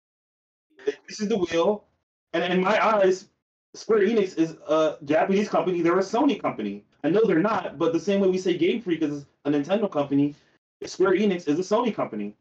It 0.87 0.97
greases 1.07 1.29
the 1.29 1.39
wheel, 1.39 1.85
and 2.35 2.45
in 2.53 2.63
my 2.63 2.83
eyes, 2.85 3.29
Square 3.75 4.01
Enix 4.01 4.37
is 4.39 4.57
a 4.67 4.97
Japanese 5.05 5.49
company. 5.49 5.83
They're 5.83 5.99
a 5.99 6.03
Sony 6.03 6.41
company. 6.41 6.85
I 7.05 7.11
know 7.11 7.21
they're 7.25 7.39
not, 7.39 7.79
but 7.79 7.93
the 7.93 8.01
same 8.01 8.21
way 8.21 8.29
we 8.29 8.39
say 8.39 8.57
Game 8.57 8.81
Freak 8.81 9.03
is 9.03 9.27
a 9.45 9.51
Nintendo 9.51 9.91
company, 9.91 10.35
Square 10.85 11.13
Enix 11.13 11.49
is 11.49 11.59
a 11.59 11.63
Sony 11.63 11.95
company. 11.95 12.35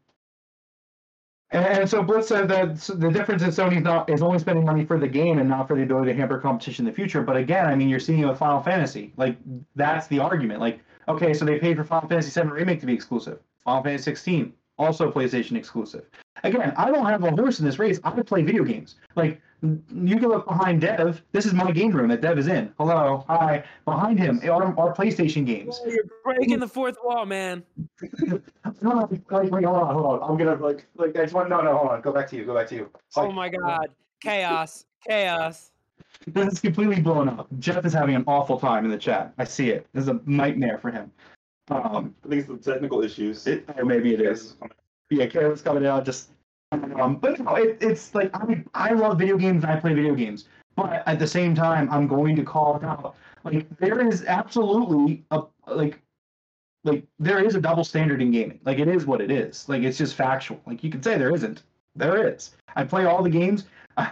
And, 1.50 1.88
so 1.88 2.02
Blitz 2.02 2.28
said 2.28 2.46
that 2.48 2.76
the 2.76 3.10
difference 3.10 3.42
in 3.42 3.48
Sony's 3.48 3.82
not 3.82 4.10
is 4.10 4.20
only 4.20 4.38
spending 4.38 4.66
money 4.66 4.84
for 4.84 4.98
the 4.98 5.08
game 5.08 5.38
and 5.38 5.48
not 5.48 5.66
for 5.66 5.76
the 5.76 5.82
ability 5.82 6.12
to 6.12 6.18
hamper 6.18 6.38
competition 6.38 6.86
in 6.86 6.92
the 6.92 6.94
future. 6.94 7.22
But 7.22 7.38
again, 7.38 7.66
I 7.66 7.74
mean, 7.74 7.88
you're 7.88 8.00
seeing 8.00 8.18
it 8.18 8.26
with 8.26 8.38
Final 8.38 8.62
Fantasy. 8.62 9.14
Like 9.16 9.38
that's 9.74 10.06
the 10.08 10.18
argument. 10.18 10.60
Like, 10.60 10.80
okay, 11.08 11.32
so 11.32 11.46
they 11.46 11.58
paid 11.58 11.78
for 11.78 11.84
Final 11.84 12.08
Fantasy 12.08 12.30
7 12.30 12.52
remake 12.52 12.80
to 12.80 12.86
be 12.86 12.92
exclusive. 12.92 13.38
Final 13.64 13.82
Fantasy 13.82 14.04
16 14.04 14.52
also 14.78 15.10
PlayStation 15.10 15.56
exclusive. 15.56 16.04
Again, 16.44 16.72
I 16.76 16.90
don't 16.90 17.06
have 17.06 17.24
a 17.24 17.30
horse 17.30 17.60
in 17.60 17.66
this 17.66 17.78
race. 17.78 17.98
I 18.04 18.10
play 18.10 18.42
video 18.42 18.62
games. 18.62 18.96
Like 19.16 19.40
you 19.62 20.16
can 20.16 20.28
look 20.28 20.46
behind 20.46 20.80
Dev. 20.80 21.22
This 21.32 21.44
is 21.46 21.52
my 21.52 21.70
game 21.72 21.90
room 21.92 22.08
that 22.08 22.20
Dev 22.20 22.38
is 22.38 22.46
in. 22.46 22.72
Hello, 22.78 23.24
hi. 23.28 23.64
Behind 23.84 24.18
him 24.18 24.40
are, 24.44 24.78
are 24.78 24.94
PlayStation 24.94 25.44
games. 25.44 25.80
Oh, 25.84 25.88
you're 25.90 26.04
breaking 26.24 26.60
the 26.60 26.68
fourth 26.68 26.96
wall, 27.02 27.26
man. 27.26 27.62
No, 28.22 28.40
no, 28.82 29.20
like, 29.30 29.50
wait, 29.50 29.64
hold 29.64 29.78
on, 29.78 29.94
hold 29.94 30.22
on. 30.22 30.30
I'm 30.30 30.36
gonna 30.36 30.54
like, 30.54 30.86
like, 30.96 31.16
I 31.16 31.22
just 31.22 31.34
want 31.34 31.48
no, 31.48 31.60
no, 31.60 31.76
hold 31.76 31.90
on. 31.90 32.00
Go 32.00 32.12
back 32.12 32.28
to 32.28 32.36
you. 32.36 32.44
Go 32.44 32.54
back 32.54 32.68
to 32.68 32.74
you. 32.76 32.90
It's 33.08 33.16
Oh 33.16 33.26
like- 33.26 33.34
my 33.34 33.48
god. 33.48 33.88
Chaos. 34.20 34.84
Chaos. 35.06 35.70
This 36.26 36.52
is 36.52 36.60
completely 36.60 37.00
blown 37.00 37.28
up. 37.28 37.48
Jeff 37.58 37.84
is 37.84 37.92
having 37.92 38.14
an 38.14 38.24
awful 38.26 38.58
time 38.58 38.84
in 38.84 38.90
the 38.90 38.98
chat. 38.98 39.32
I 39.38 39.44
see 39.44 39.70
it. 39.70 39.86
This 39.92 40.02
is 40.02 40.08
a 40.08 40.20
nightmare 40.26 40.78
for 40.78 40.90
him. 40.90 41.10
Um, 41.70 42.14
I 42.24 42.28
think 42.28 42.48
it's 42.48 42.64
the 42.64 42.72
technical 42.72 43.02
issues. 43.02 43.46
it, 43.46 43.64
or 43.76 43.84
maybe 43.84 44.14
it 44.14 44.20
is. 44.20 44.56
Yeah, 45.10 45.26
Kara's 45.26 45.62
coming 45.62 45.86
out. 45.86 46.04
Just, 46.04 46.30
um, 46.72 47.16
but 47.16 47.38
no, 47.40 47.54
it, 47.54 47.78
it's 47.80 48.14
like 48.14 48.30
I, 48.34 48.64
I 48.74 48.92
love 48.92 49.18
video 49.18 49.36
games 49.36 49.64
and 49.64 49.72
I 49.72 49.80
play 49.80 49.94
video 49.94 50.14
games, 50.14 50.46
but 50.76 51.02
at 51.06 51.18
the 51.18 51.26
same 51.26 51.54
time, 51.54 51.88
I'm 51.90 52.06
going 52.06 52.36
to 52.36 52.42
call 52.42 52.76
it 52.76 52.84
out. 52.84 53.16
Like 53.44 53.66
there 53.78 54.06
is 54.06 54.24
absolutely 54.24 55.24
a 55.30 55.42
like, 55.66 56.00
like 56.84 57.06
there 57.18 57.42
is 57.42 57.54
a 57.54 57.60
double 57.60 57.84
standard 57.84 58.20
in 58.20 58.30
gaming. 58.30 58.60
Like 58.64 58.78
it 58.78 58.88
is 58.88 59.06
what 59.06 59.20
it 59.20 59.30
is. 59.30 59.68
Like 59.68 59.82
it's 59.82 59.98
just 59.98 60.14
factual. 60.14 60.60
Like 60.66 60.84
you 60.84 60.90
can 60.90 61.02
say 61.02 61.16
there 61.16 61.34
isn't. 61.34 61.62
There 61.96 62.32
is. 62.34 62.54
I 62.76 62.84
play 62.84 63.06
all 63.06 63.22
the 63.22 63.30
games. 63.30 63.64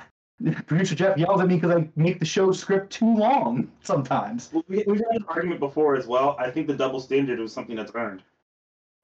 Producer 0.67 0.95
Jeff 0.95 1.17
yells 1.17 1.41
at 1.41 1.49
me 1.49 1.55
because 1.55 1.75
I 1.75 1.89
make 1.97 2.19
the 2.19 2.27
show 2.27 2.53
script 2.53 2.93
too 2.93 3.17
long 3.17 3.71
sometimes. 3.83 4.51
Well, 4.53 4.65
we, 4.69 4.85
we've 4.87 4.99
had 4.99 5.21
an 5.21 5.25
argument 5.29 5.61
before 5.61 5.97
as 5.97 6.07
well. 6.07 6.37
I 6.39 6.51
think 6.51 6.67
the 6.67 6.77
double 6.77 7.01
standard 7.01 7.39
was 7.39 7.55
something 7.55 7.75
that's 7.75 7.93
earned. 7.95 8.23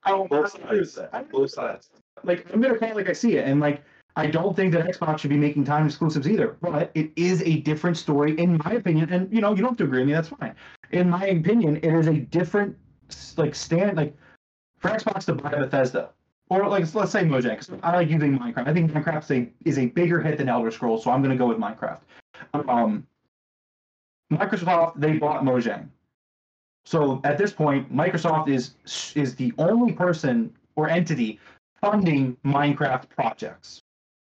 I 0.05 0.11
Both 0.27 0.57
I 0.57 0.65
agree 0.65 0.81
with 0.81 0.91
sides. 0.91 1.11
I 1.12 1.23
Both 1.23 1.51
sides. 1.51 1.91
like 2.24 2.47
I'm 2.53 2.61
gonna 2.61 2.79
call 2.79 2.91
it 2.91 2.97
like 2.97 3.09
I 3.09 3.12
see 3.12 3.37
it, 3.37 3.47
and 3.47 3.61
like 3.61 3.83
I 4.16 4.27
don't 4.27 4.55
think 4.55 4.73
that 4.74 4.85
Xbox 4.87 5.19
should 5.20 5.31
be 5.31 5.37
making 5.39 5.65
time 5.65 5.87
exclusives 5.87 6.29
either. 6.29 6.57
But 6.61 6.91
it 6.95 7.11
is 7.16 7.43
a 7.43 7.59
different 7.61 7.97
story, 7.97 8.39
in 8.39 8.59
my 8.65 8.73
opinion. 8.73 9.11
And 9.12 9.33
you 9.33 9.41
know, 9.41 9.51
you 9.51 9.59
don't 9.62 9.70
have 9.70 9.79
to 9.79 9.85
agree 9.85 10.01
with 10.01 10.09
me. 10.09 10.12
That's 10.15 10.29
fine. 10.29 10.55
In 10.91 11.09
my 11.09 11.27
opinion, 11.27 11.77
it 11.77 11.85
is 11.95 12.09
a 12.09 12.15
different 12.15 12.77
s- 13.09 13.35
like 13.39 13.55
stand 13.55 13.97
like 13.97 14.15
for 14.79 14.91
Xbox 14.91 15.24
to 15.27 15.35
buy 15.35 15.51
Bethesda 15.51 16.11
or 16.51 16.69
like 16.69 16.93
let's 16.95 17.12
say 17.12 17.23
Mojang. 17.24 17.57
'cause 17.57 17.70
I 17.83 17.97
like 17.97 18.11
using 18.11 18.39
Minecraft. 18.39 18.66
I 18.69 18.74
think 18.74 18.91
Minecraft 18.93 19.23
is 19.24 19.31
a 19.31 19.53
is 19.65 19.79
a 19.79 19.87
bigger 19.87 20.20
hit 20.20 20.37
than 20.39 20.49
Elder 20.49 20.70
Scrolls, 20.70 21.05
so 21.05 21.11
I'm 21.11 21.23
gonna 21.23 21.37
go 21.37 21.47
with 21.47 21.59
Minecraft. 21.59 22.01
Um, 22.69 23.07
Microsoft 24.33 24.95
they 25.01 25.19
bought 25.19 25.43
Mojang. 25.45 25.89
So 26.85 27.21
at 27.25 27.39
this 27.39 27.53
point, 27.53 27.95
Microsoft 27.95 28.49
is 28.49 28.75
is 29.15 29.35
the 29.37 29.53
only 29.59 29.93
person 29.93 30.53
or 30.77 30.89
entity 30.89 31.39
funding 31.81 32.37
Minecraft 32.45 33.09
projects. 33.09 33.83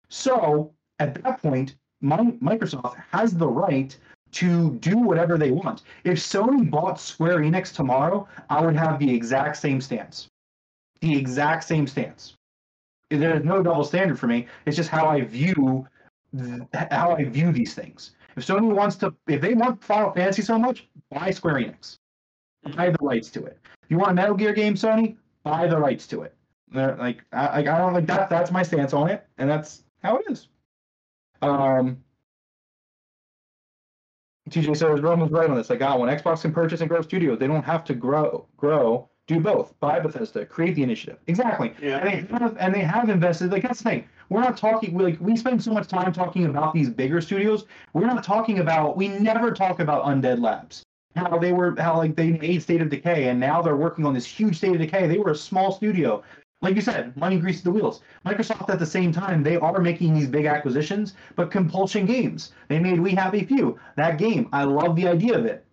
So 0.09 0.73
at 0.99 1.23
that 1.23 1.43
point, 1.43 1.77
Mi- 2.01 2.39
Microsoft 2.43 2.97
has 3.13 3.35
the 3.35 3.49
right 3.49 3.97
to 4.33 4.73
do 4.77 4.99
whatever 4.99 5.39
they 5.39 5.51
want. 5.51 5.83
If 6.05 6.19
Sony 6.19 6.71
bought 6.71 7.01
Square 7.01 7.39
Enix 7.39 7.75
tomorrow, 7.75 8.29
I 8.51 8.65
would 8.65 8.77
have 8.77 8.99
the 8.99 9.13
exact 9.13 9.57
same 9.57 9.81
stance. 9.81 10.29
The 11.01 11.17
exact 11.17 11.65
same 11.65 11.87
stance. 11.87 12.35
There's 13.11 13.45
no 13.45 13.63
double 13.63 13.85
standard 13.85 14.19
for 14.19 14.27
me. 14.27 14.47
It's 14.67 14.77
just 14.77 14.91
how 14.91 15.07
I 15.07 15.21
view 15.23 15.87
how 16.91 17.13
I 17.13 17.25
view 17.25 17.53
these 17.53 17.75
things. 17.75 18.13
If 18.37 18.47
Sony 18.47 18.75
wants 18.75 18.97
to, 18.97 19.15
if 19.27 19.41
they 19.41 19.55
want 19.55 19.83
Final 19.83 20.13
Fantasy 20.13 20.43
so 20.43 20.59
much, 20.59 20.87
buy 21.11 21.31
Square 21.31 21.55
Enix. 21.55 21.97
Buy 22.75 22.91
the 22.91 22.99
rights 23.01 23.31
to 23.31 23.45
it. 23.45 23.59
You 23.89 23.99
want 23.99 24.11
a 24.13 24.15
Metal 24.15 24.35
Gear 24.35 24.53
game, 24.53 24.75
Sony, 24.75 25.17
buy 25.43 25.67
the 25.67 25.79
rights 25.79 26.07
to 26.09 26.23
it. 26.23 26.35
They're 26.69 26.97
like 26.97 27.23
I, 27.33 27.59
like, 27.59 27.69
I 27.69 27.79
don't 27.79 27.93
like 27.93 28.07
that. 28.07 28.29
That's 28.29 28.51
my 28.51 28.63
stance 28.63 28.93
on 28.93 29.09
it, 29.09 29.27
and 29.39 29.49
that's 29.49 29.85
how 30.03 30.17
it 30.17 30.27
is. 30.29 30.49
Um, 31.43 31.99
TJ 34.51 34.77
says 34.77 35.01
Roman's 35.01 35.33
right 35.33 35.49
on 35.49 35.57
this. 35.57 35.71
I 35.71 35.77
got 35.77 35.99
one. 35.99 36.09
Xbox 36.09 36.43
can 36.43 36.53
purchase 36.53 36.81
and 36.81 36.89
grow 36.89 37.03
studios. 37.03 37.39
They 37.39 37.47
don't 37.47 37.65
have 37.65 37.85
to 37.85 37.95
grow. 37.95 38.47
Grow. 38.57 39.09
Do 39.27 39.41
both. 39.41 39.79
Buy 39.81 39.99
Bethesda. 39.99 40.47
Create 40.47 40.77
the 40.77 40.85
initiative. 40.85 41.19
Exactly. 41.27 41.75
Yeah. 41.83 41.99
And 41.99 42.09
they 42.09 42.39
have 42.39 42.57
and 42.59 42.75
they 42.75 42.81
have 42.81 43.09
invested. 43.09 43.51
Like 43.51 43.63
that's 43.63 43.79
the 43.81 43.91
thing. 43.91 44.09
We're 44.29 44.41
not 44.41 44.57
talking. 44.57 44.95
We 44.95 45.05
like 45.05 45.21
we 45.21 45.37
spend 45.37 45.63
so 45.63 45.73
much 45.73 45.89
time 45.89 46.13
talking 46.13 46.47
about 46.47 46.75
these 46.75 46.91
bigger 46.91 47.21
studios. 47.21 47.65
We're 47.93 48.07
not 48.07 48.23
talking 48.23 48.61
about. 48.61 48.97
We 48.97 49.09
never 49.09 49.51
talk 49.51 49.81
about 49.81 50.05
Undead 50.05 50.41
Labs. 50.41 50.85
How 51.17 51.39
they 51.39 51.53
were. 51.53 51.75
How 51.81 51.97
like 51.97 52.15
they 52.15 52.33
made 52.33 52.63
State 52.63 52.83
of 52.83 52.91
Decay, 52.91 53.29
and 53.29 53.41
now 53.41 53.63
they're 53.63 53.77
working 53.77 54.05
on 54.05 54.15
this 54.15 54.27
huge 54.27 54.57
State 54.59 54.73
of 54.73 54.79
Decay. 54.79 55.07
They 55.09 55.19
were 55.19 55.31
a 55.31 55.37
small 55.37 55.73
studio. 55.73 56.23
Like 56.63 56.75
you 56.75 56.81
said, 56.81 57.17
money 57.17 57.39
greases 57.39 57.63
the 57.63 57.71
wheels. 57.71 58.01
Microsoft 58.25 58.71
at 58.71 58.79
the 58.79 58.87
same 58.87 59.13
time, 59.13 59.43
they 59.43 59.57
are 59.57 59.81
making 59.81 60.15
these 60.15 60.29
big 60.29 60.47
acquisitions, 60.47 61.15
but 61.35 61.51
compulsion 61.51 62.07
games. 62.07 62.53
They 62.69 62.79
made 62.79 62.99
We 62.99 63.13
Happy 63.13 63.45
Few. 63.45 63.79
That 63.97 64.19
game, 64.19 64.49
I 64.53 64.65
love 64.65 64.97
the 64.97 65.07
idea 65.07 65.39
of 65.39 65.45
it. 65.45 65.65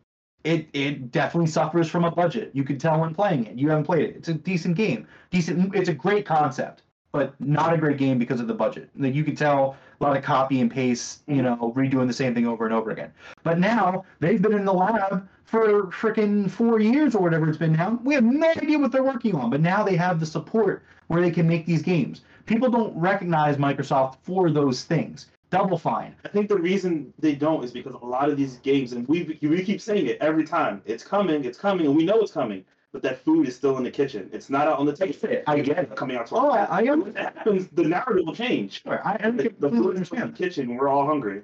It 0.44 0.68
it 0.74 1.12
definitely 1.12 1.50
suffers 1.50 1.90
from 1.90 2.04
a 2.04 2.12
budget. 2.12 2.52
You 2.54 2.64
can 2.64 2.78
tell 2.78 3.00
when 3.00 3.16
playing 3.16 3.46
it. 3.46 3.58
You 3.58 3.70
haven't 3.70 3.86
played 3.86 4.10
it. 4.10 4.16
It's 4.18 4.28
a 4.28 4.34
decent 4.34 4.76
game. 4.76 5.08
Decent. 5.32 5.74
It's 5.74 5.90
a 5.90 5.94
great 5.94 6.26
concept, 6.26 6.84
but 7.14 7.40
not 7.40 7.72
a 7.72 7.78
great 7.78 7.98
game 7.98 8.18
because 8.18 8.42
of 8.42 8.48
the 8.48 8.54
budget. 8.54 8.90
Like 8.98 9.14
you 9.14 9.24
can 9.24 9.36
tell 9.36 9.78
a 10.02 10.04
lot 10.04 10.18
of 10.18 10.24
copy 10.24 10.60
and 10.60 10.70
paste. 10.70 11.22
You 11.28 11.36
mm-hmm. 11.36 11.44
know, 11.46 11.74
redoing 11.78 12.08
the 12.08 12.14
same 12.14 12.34
thing 12.34 12.48
over 12.48 12.66
and 12.66 12.74
over 12.74 12.92
again. 12.92 13.14
But 13.44 13.60
now 13.60 14.04
they've 14.20 14.42
been 14.42 14.54
in 14.54 14.66
the 14.66 14.74
lab 14.74 15.30
for 15.46 15.84
freaking 15.88 16.50
four 16.50 16.80
years 16.80 17.16
or 17.16 17.22
whatever 17.22 17.48
it's 17.48 17.58
been 17.58 17.74
now. 17.74 18.00
We 18.04 18.16
have 18.16 18.24
no 18.24 18.50
idea 18.50 18.80
what 18.80 18.92
they're 18.92 19.04
working 19.04 19.36
on, 19.36 19.52
but 19.52 19.62
now 19.62 19.84
they 19.84 19.96
have 19.96 20.20
the 20.20 20.26
support 20.26 20.84
where 21.08 21.22
they 21.22 21.30
can 21.30 21.48
make 21.48 21.68
these 21.68 21.84
games. 21.84 22.22
People 22.48 22.70
don't 22.70 22.98
recognize 22.98 23.58
Microsoft 23.58 24.16
for 24.24 24.50
those 24.50 24.84
things. 24.84 25.28
Double 25.52 25.78
Fine. 25.78 26.16
I 26.26 26.30
think 26.30 26.50
the 26.50 26.58
reason 26.58 27.14
they 27.20 27.36
don't 27.36 27.64
is 27.64 27.72
because 27.72 27.94
a 27.94 28.06
lot 28.06 28.28
of 28.28 28.38
these 28.38 28.58
games, 28.58 28.94
and 28.94 29.08
we 29.08 29.38
we 29.44 29.64
keep 29.64 29.80
saying 29.80 30.08
it 30.08 30.18
every 30.20 30.46
time, 30.46 30.82
it's 30.86 31.04
coming, 31.04 31.46
it's 31.46 31.60
coming, 31.60 31.86
and 31.86 31.96
we 31.96 32.06
know 32.06 32.22
it's 32.22 32.32
coming, 32.32 32.66
but 32.94 33.02
that 33.02 33.24
food 33.26 33.48
is 33.48 33.56
still 33.56 33.76
in 33.78 33.84
the 33.84 33.92
kitchen. 33.92 34.30
It's 34.32 34.50
not 34.52 34.68
out 34.68 34.78
on 34.80 34.86
the 34.86 34.96
table. 34.96 35.18
I 35.48 35.60
get 35.60 35.80
it. 35.80 35.96
Coming 35.96 36.16
out. 36.16 36.28
To 36.28 36.36
Oh, 36.36 36.52
I, 36.52 36.64
I 36.66 36.82
when 36.84 36.92
understand. 36.94 37.18
happens, 37.36 37.68
the 37.74 37.84
narrative 37.84 38.26
will 38.26 38.36
change. 38.36 38.84
Sure, 38.84 39.06
I, 39.06 39.18
I 39.20 39.32
The, 39.32 39.44
the 39.44 39.50
completely 39.50 39.80
food 39.80 40.02
is 40.02 40.12
in 40.12 40.18
the 40.18 40.24
understand. 40.24 40.36
kitchen. 40.36 40.76
We're 40.78 40.88
all 40.88 41.06
hungry. 41.06 41.42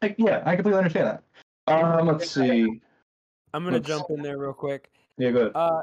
I, 0.00 0.14
yeah, 0.16 0.42
I 0.46 0.56
completely 0.56 0.78
understand 0.78 1.20
that. 1.66 1.72
Um, 1.72 2.06
let's 2.06 2.30
see. 2.30 2.80
I'm 3.52 3.64
gonna 3.64 3.76
Let's- 3.76 3.86
jump 3.86 4.06
in 4.10 4.22
there 4.22 4.38
real 4.38 4.52
quick. 4.54 4.90
Yeah, 5.18 5.30
good. 5.30 5.52
Uh, 5.54 5.80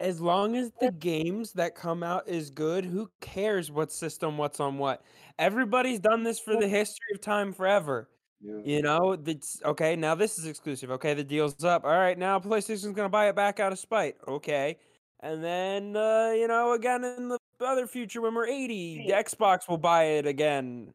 as 0.00 0.20
long 0.20 0.54
as 0.54 0.70
the 0.80 0.92
games 0.92 1.52
that 1.54 1.74
come 1.74 2.04
out 2.04 2.28
is 2.28 2.50
good, 2.50 2.84
who 2.84 3.10
cares 3.20 3.70
what 3.72 3.90
system, 3.90 4.38
what's 4.38 4.60
on 4.60 4.78
what? 4.78 5.02
Everybody's 5.40 5.98
done 5.98 6.22
this 6.22 6.38
for 6.38 6.54
the 6.56 6.68
history 6.68 7.14
of 7.14 7.20
time 7.20 7.52
forever. 7.52 8.08
Yeah. 8.40 8.60
You 8.64 8.82
know, 8.82 9.16
it's 9.26 9.60
okay. 9.64 9.96
Now 9.96 10.14
this 10.14 10.38
is 10.38 10.46
exclusive. 10.46 10.90
Okay, 10.92 11.14
the 11.14 11.24
deal's 11.24 11.64
up. 11.64 11.84
All 11.84 11.90
right, 11.90 12.16
now 12.16 12.38
PlayStation's 12.38 12.94
gonna 12.94 13.08
buy 13.08 13.28
it 13.28 13.36
back 13.36 13.58
out 13.58 13.72
of 13.72 13.78
spite. 13.78 14.16
Okay, 14.28 14.78
and 15.20 15.42
then 15.42 15.96
uh, 15.96 16.32
you 16.36 16.46
know, 16.46 16.72
again 16.72 17.02
in 17.04 17.28
the 17.28 17.38
other 17.60 17.86
future 17.86 18.20
when 18.20 18.34
we're 18.34 18.46
eighty, 18.46 19.04
the 19.06 19.12
Xbox 19.12 19.68
will 19.68 19.78
buy 19.78 20.04
it 20.04 20.26
again. 20.26 20.92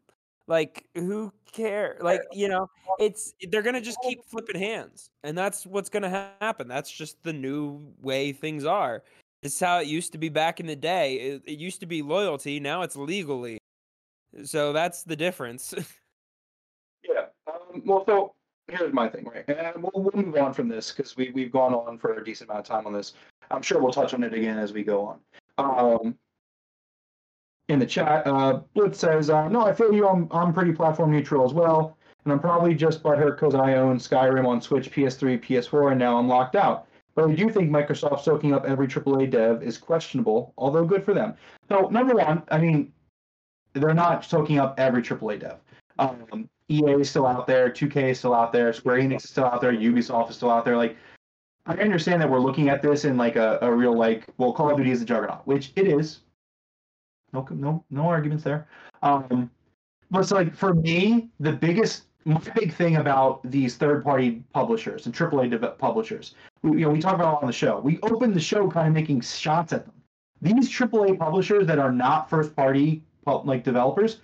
Like, 0.47 0.85
who 0.93 1.31
care? 1.51 1.97
Like, 2.01 2.21
you 2.33 2.49
know, 2.49 2.67
it's 2.99 3.33
they're 3.49 3.61
gonna 3.61 3.81
just 3.81 3.97
keep 4.03 4.23
flipping 4.25 4.59
hands, 4.59 5.09
and 5.23 5.37
that's 5.37 5.65
what's 5.65 5.89
gonna 5.89 6.09
ha- 6.09 6.31
happen. 6.41 6.67
That's 6.67 6.91
just 6.91 7.21
the 7.23 7.33
new 7.33 7.93
way 8.01 8.31
things 8.31 8.65
are. 8.65 9.03
It's 9.41 9.59
how 9.59 9.79
it 9.79 9.87
used 9.87 10.13
to 10.13 10.17
be 10.17 10.29
back 10.29 10.61
in 10.61 10.65
the 10.65 10.75
day. 10.75 11.15
It, 11.15 11.43
it 11.45 11.59
used 11.59 11.81
to 11.81 11.85
be 11.85 12.01
loyalty. 12.01 12.59
Now 12.61 12.81
it's 12.83 12.95
legally. 12.95 13.57
So 14.45 14.71
that's 14.73 15.03
the 15.03 15.15
difference. 15.17 15.73
Well, 17.85 18.03
so 18.05 18.33
here's 18.67 18.93
my 18.93 19.09
thing, 19.09 19.25
right? 19.25 19.47
And 19.47 19.83
we'll, 19.83 20.03
we'll 20.03 20.23
move 20.23 20.35
on 20.37 20.53
from 20.53 20.67
this 20.67 20.91
because 20.91 21.15
we 21.17 21.31
we've 21.31 21.51
gone 21.51 21.73
on 21.73 21.97
for 21.97 22.13
a 22.13 22.23
decent 22.23 22.49
amount 22.49 22.69
of 22.69 22.75
time 22.75 22.87
on 22.87 22.93
this. 22.93 23.13
I'm 23.51 23.61
sure 23.61 23.81
we'll 23.81 23.93
touch 23.93 24.13
on 24.13 24.23
it 24.23 24.33
again 24.33 24.57
as 24.57 24.73
we 24.73 24.83
go 24.83 25.05
on. 25.05 25.19
Um, 25.57 26.15
in 27.69 27.79
the 27.79 27.85
chat, 27.85 28.25
uh, 28.27 28.61
Blitz 28.73 28.99
says, 28.99 29.29
uh, 29.29 29.47
"No, 29.47 29.65
I 29.65 29.73
feel 29.73 29.93
you. 29.93 30.07
I'm 30.07 30.27
I'm 30.31 30.53
pretty 30.53 30.73
platform 30.73 31.11
neutral 31.11 31.45
as 31.45 31.53
well, 31.53 31.97
and 32.23 32.33
I'm 32.33 32.39
probably 32.39 32.73
just 32.73 33.03
butthurt 33.03 33.39
because 33.39 33.55
I 33.55 33.75
own 33.75 33.97
Skyrim 33.97 34.47
on 34.47 34.61
Switch, 34.61 34.91
PS3, 34.91 35.41
PS4, 35.41 35.91
and 35.91 35.99
now 35.99 36.17
I'm 36.17 36.27
locked 36.27 36.55
out." 36.55 36.87
But 37.15 37.29
I 37.29 37.33
do 37.33 37.49
think 37.49 37.69
Microsoft 37.69 38.21
soaking 38.21 38.53
up 38.53 38.65
every 38.65 38.87
AAA 38.87 39.29
dev 39.29 39.61
is 39.61 39.77
questionable, 39.77 40.53
although 40.57 40.83
good 40.83 41.03
for 41.03 41.13
them. 41.13 41.35
So 41.69 41.87
number 41.89 42.15
one, 42.15 42.41
I 42.49 42.57
mean, 42.57 42.91
they're 43.73 43.93
not 43.93 44.25
soaking 44.25 44.57
up 44.57 44.79
every 44.79 45.03
AAA 45.03 45.39
dev. 45.39 45.57
Um, 45.99 46.49
EA 46.73 47.01
is 47.01 47.09
still 47.09 47.27
out 47.27 47.45
there, 47.47 47.69
2K 47.69 48.11
is 48.11 48.19
still 48.19 48.33
out 48.33 48.51
there, 48.51 48.73
Square 48.73 48.97
Enix 48.97 49.23
is 49.23 49.29
still 49.29 49.45
out 49.45 49.61
there, 49.61 49.71
Ubisoft 49.71 50.29
is 50.29 50.35
still 50.35 50.49
out 50.49 50.65
there. 50.65 50.77
Like, 50.77 50.97
I 51.65 51.75
understand 51.75 52.21
that 52.21 52.29
we're 52.29 52.39
looking 52.39 52.69
at 52.69 52.81
this 52.81 53.05
in 53.05 53.15
like 53.15 53.35
a, 53.35 53.59
a 53.61 53.71
real 53.71 53.95
like, 53.97 54.25
well, 54.37 54.53
Call 54.53 54.71
of 54.71 54.77
Duty 54.77 54.91
is 54.91 55.01
a 55.01 55.05
juggernaut, 55.05 55.45
which 55.45 55.71
it 55.75 55.87
is. 55.87 56.19
No, 57.31 57.47
no, 57.51 57.83
no 57.89 58.07
arguments 58.07 58.43
there. 58.43 58.67
Um, 59.01 59.49
but 60.11 60.23
so 60.23 60.35
like 60.35 60.55
for 60.55 60.73
me, 60.73 61.29
the 61.39 61.51
biggest, 61.51 62.03
big 62.55 62.73
thing 62.73 62.97
about 62.97 63.41
these 63.49 63.75
third-party 63.75 64.43
publishers 64.53 65.05
and 65.05 65.15
AAA 65.15 65.77
publishers, 65.77 66.35
we, 66.61 66.79
you 66.79 66.85
know, 66.85 66.89
we 66.89 66.99
talk 66.99 67.15
about 67.15 67.41
on 67.41 67.47
the 67.47 67.53
show. 67.53 67.79
We 67.79 67.99
open 68.03 68.33
the 68.33 68.39
show 68.39 68.69
kind 68.69 68.87
of 68.87 68.93
making 68.93 69.21
shots 69.21 69.73
at 69.73 69.85
them. 69.85 69.95
These 70.41 70.69
AAA 70.69 71.17
publishers 71.17 71.65
that 71.67 71.79
are 71.79 71.91
not 71.91 72.29
first-party 72.29 73.03
like 73.25 73.63
developers, 73.63 74.19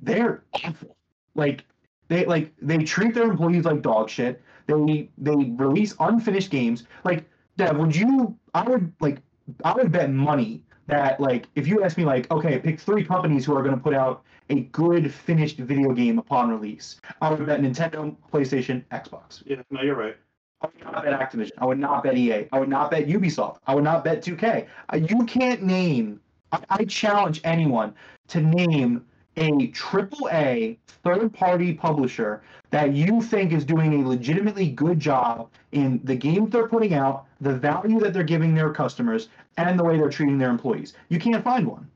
they're 0.00 0.44
awful. 0.52 0.96
Like 1.34 1.64
they 2.08 2.24
like 2.26 2.52
they 2.60 2.78
treat 2.78 3.14
their 3.14 3.24
employees 3.24 3.64
like 3.64 3.82
dog 3.82 4.08
shit. 4.08 4.42
They 4.66 5.10
they 5.18 5.34
release 5.56 5.94
unfinished 6.00 6.50
games. 6.50 6.84
Like 7.04 7.24
Dev, 7.56 7.76
would 7.76 7.94
you? 7.94 8.36
I 8.54 8.62
would 8.68 8.92
like 9.00 9.18
I 9.64 9.72
would 9.72 9.92
bet 9.92 10.10
money 10.10 10.62
that 10.86 11.20
like 11.20 11.46
if 11.54 11.66
you 11.66 11.82
ask 11.82 11.96
me 11.96 12.04
like 12.04 12.30
okay, 12.30 12.58
pick 12.58 12.80
three 12.80 13.04
companies 13.04 13.44
who 13.44 13.56
are 13.56 13.62
going 13.62 13.74
to 13.74 13.80
put 13.82 13.94
out 13.94 14.22
a 14.50 14.60
good 14.60 15.12
finished 15.12 15.58
video 15.58 15.92
game 15.92 16.18
upon 16.18 16.50
release. 16.50 17.00
I 17.20 17.30
would 17.30 17.46
bet 17.46 17.60
Nintendo, 17.60 18.14
PlayStation, 18.32 18.84
Xbox. 18.92 19.42
Yeah. 19.46 19.62
No, 19.70 19.82
you're 19.82 19.96
right. 19.96 20.16
I 20.60 20.66
would 20.66 20.84
not 20.84 21.04
bet 21.04 21.20
Activision. 21.20 21.50
I 21.58 21.66
would 21.66 21.78
not 21.78 22.02
bet 22.04 22.16
EA. 22.16 22.48
I 22.52 22.58
would 22.58 22.68
not 22.68 22.90
bet 22.90 23.06
Ubisoft. 23.06 23.58
I 23.66 23.74
would 23.74 23.84
not 23.84 24.04
bet 24.04 24.22
2K. 24.22 24.66
Uh, 24.92 24.96
You 24.96 25.24
can't 25.24 25.62
name. 25.62 26.20
I, 26.52 26.60
I 26.70 26.84
challenge 26.84 27.40
anyone 27.44 27.94
to 28.28 28.40
name 28.40 29.04
a 29.36 29.68
triple 29.68 30.28
A 30.32 30.78
third 30.86 31.32
party 31.32 31.74
publisher 31.74 32.42
that 32.70 32.92
you 32.92 33.22
think 33.22 33.52
is 33.52 33.64
doing 33.64 34.02
a 34.02 34.08
legitimately 34.08 34.70
good 34.70 34.98
job 34.98 35.50
in 35.72 36.00
the 36.04 36.14
games 36.14 36.50
they're 36.50 36.68
putting 36.68 36.94
out, 36.94 37.26
the 37.40 37.54
value 37.54 38.00
that 38.00 38.12
they're 38.12 38.24
giving 38.24 38.54
their 38.54 38.72
customers, 38.72 39.28
and 39.56 39.78
the 39.78 39.84
way 39.84 39.96
they're 39.96 40.10
treating 40.10 40.38
their 40.38 40.50
employees. 40.50 40.94
You 41.08 41.18
can't 41.18 41.44
find 41.44 41.66
one. 41.66 41.88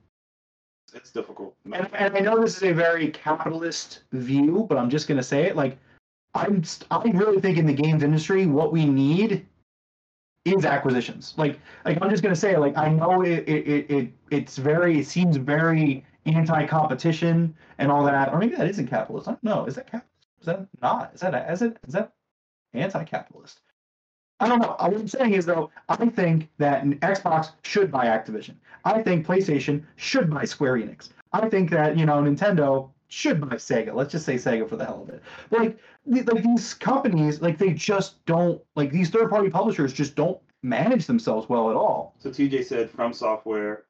It's 0.95 1.11
difficult. 1.11 1.55
And, 1.73 1.89
and 1.95 2.17
I 2.17 2.21
know 2.21 2.41
this 2.41 2.57
is 2.57 2.63
a 2.63 2.73
very 2.73 3.09
capitalist 3.09 4.03
view, 4.13 4.67
but 4.69 4.79
I'm 4.79 4.89
just 4.89 5.07
going 5.07 5.19
to 5.19 5.25
say 5.25 5.45
it. 5.45 5.57
Like, 5.57 5.79
I'm, 6.35 6.63
I 6.91 7.03
really 7.15 7.41
think 7.41 7.59
in 7.59 7.67
the 7.67 7.73
games 7.73 8.03
industry, 8.03 8.47
what 8.47 8.73
we 8.73 8.87
need 8.87 9.47
is 10.45 10.65
acquisitions. 10.65 11.35
Like 11.37 11.59
like 11.85 11.99
I'm 12.01 12.11
just 12.11 12.23
gonna 12.23 12.37
say 12.37 12.57
like 12.57 12.77
I 12.77 12.89
know 12.89 13.23
it 13.23 13.49
it, 13.49 13.69
it, 13.69 13.91
it 13.91 14.13
it's 14.31 14.57
very 14.57 15.01
it 15.01 15.07
seems 15.07 15.37
very 15.37 16.05
anti-competition 16.35 17.55
and 17.79 17.91
all 17.91 18.05
that 18.05 18.33
or 18.33 18.39
maybe 18.39 18.57
that 18.57 18.69
isn't 18.69 18.89
capitalist. 18.89 19.29
I 19.29 19.33
don't 19.33 19.45
know. 19.45 19.67
Is 19.67 19.75
that 19.77 19.87
capitalist? 19.87 20.09
Is 20.41 20.47
that 20.47 20.69
not? 20.81 21.15
Is 21.15 21.21
that 21.21 21.51
is 21.51 21.63
it 21.63 21.77
is 21.87 21.95
that 21.95 22.13
anti-capitalist? 22.75 23.61
I 24.41 24.49
don't 24.49 24.61
know. 24.61 24.77
What 24.79 24.95
I'm 24.95 25.09
saying 25.09 25.35
is 25.35 25.47
though, 25.47 25.71
I 25.89 26.07
think 26.07 26.49
that 26.59 26.85
Xbox 26.85 27.51
should 27.63 27.91
buy 27.91 28.07
Activision. 28.07 28.55
I 28.85 29.03
think 29.03 29.27
PlayStation 29.27 29.85
should 29.97 30.31
buy 30.31 30.45
Square 30.45 30.75
Enix. 30.75 31.11
I 31.33 31.49
think 31.49 31.71
that 31.71 31.99
you 31.99 32.07
know 32.07 32.23
Nintendo 32.23 32.91
should 33.09 33.41
buy 33.41 33.57
Sega. 33.57 33.95
Let's 33.95 34.13
just 34.13 34.25
say 34.25 34.37
Sega 34.37 34.69
for 34.69 34.77
the 34.77 34.85
hell 34.85 35.03
of 35.03 35.09
it. 35.09 35.23
Like 35.51 35.79
like 36.07 36.43
these 36.43 36.75
companies, 36.75 37.43
like 37.43 37.59
they 37.59 37.73
just 37.73 38.25
don't 38.27 38.63
like 38.77 38.93
these 38.93 39.11
third 39.11 39.31
party 39.31 39.51
publishers 39.51 39.93
just 39.93 40.15
don't 40.15 40.39
manage 40.63 41.07
themselves 41.07 41.49
well 41.49 41.71
at 41.71 41.77
all. 41.77 42.15
So 42.19 42.31
TJ 42.31 42.65
said 42.65 42.91
from 42.91 43.13
software, 43.13 43.85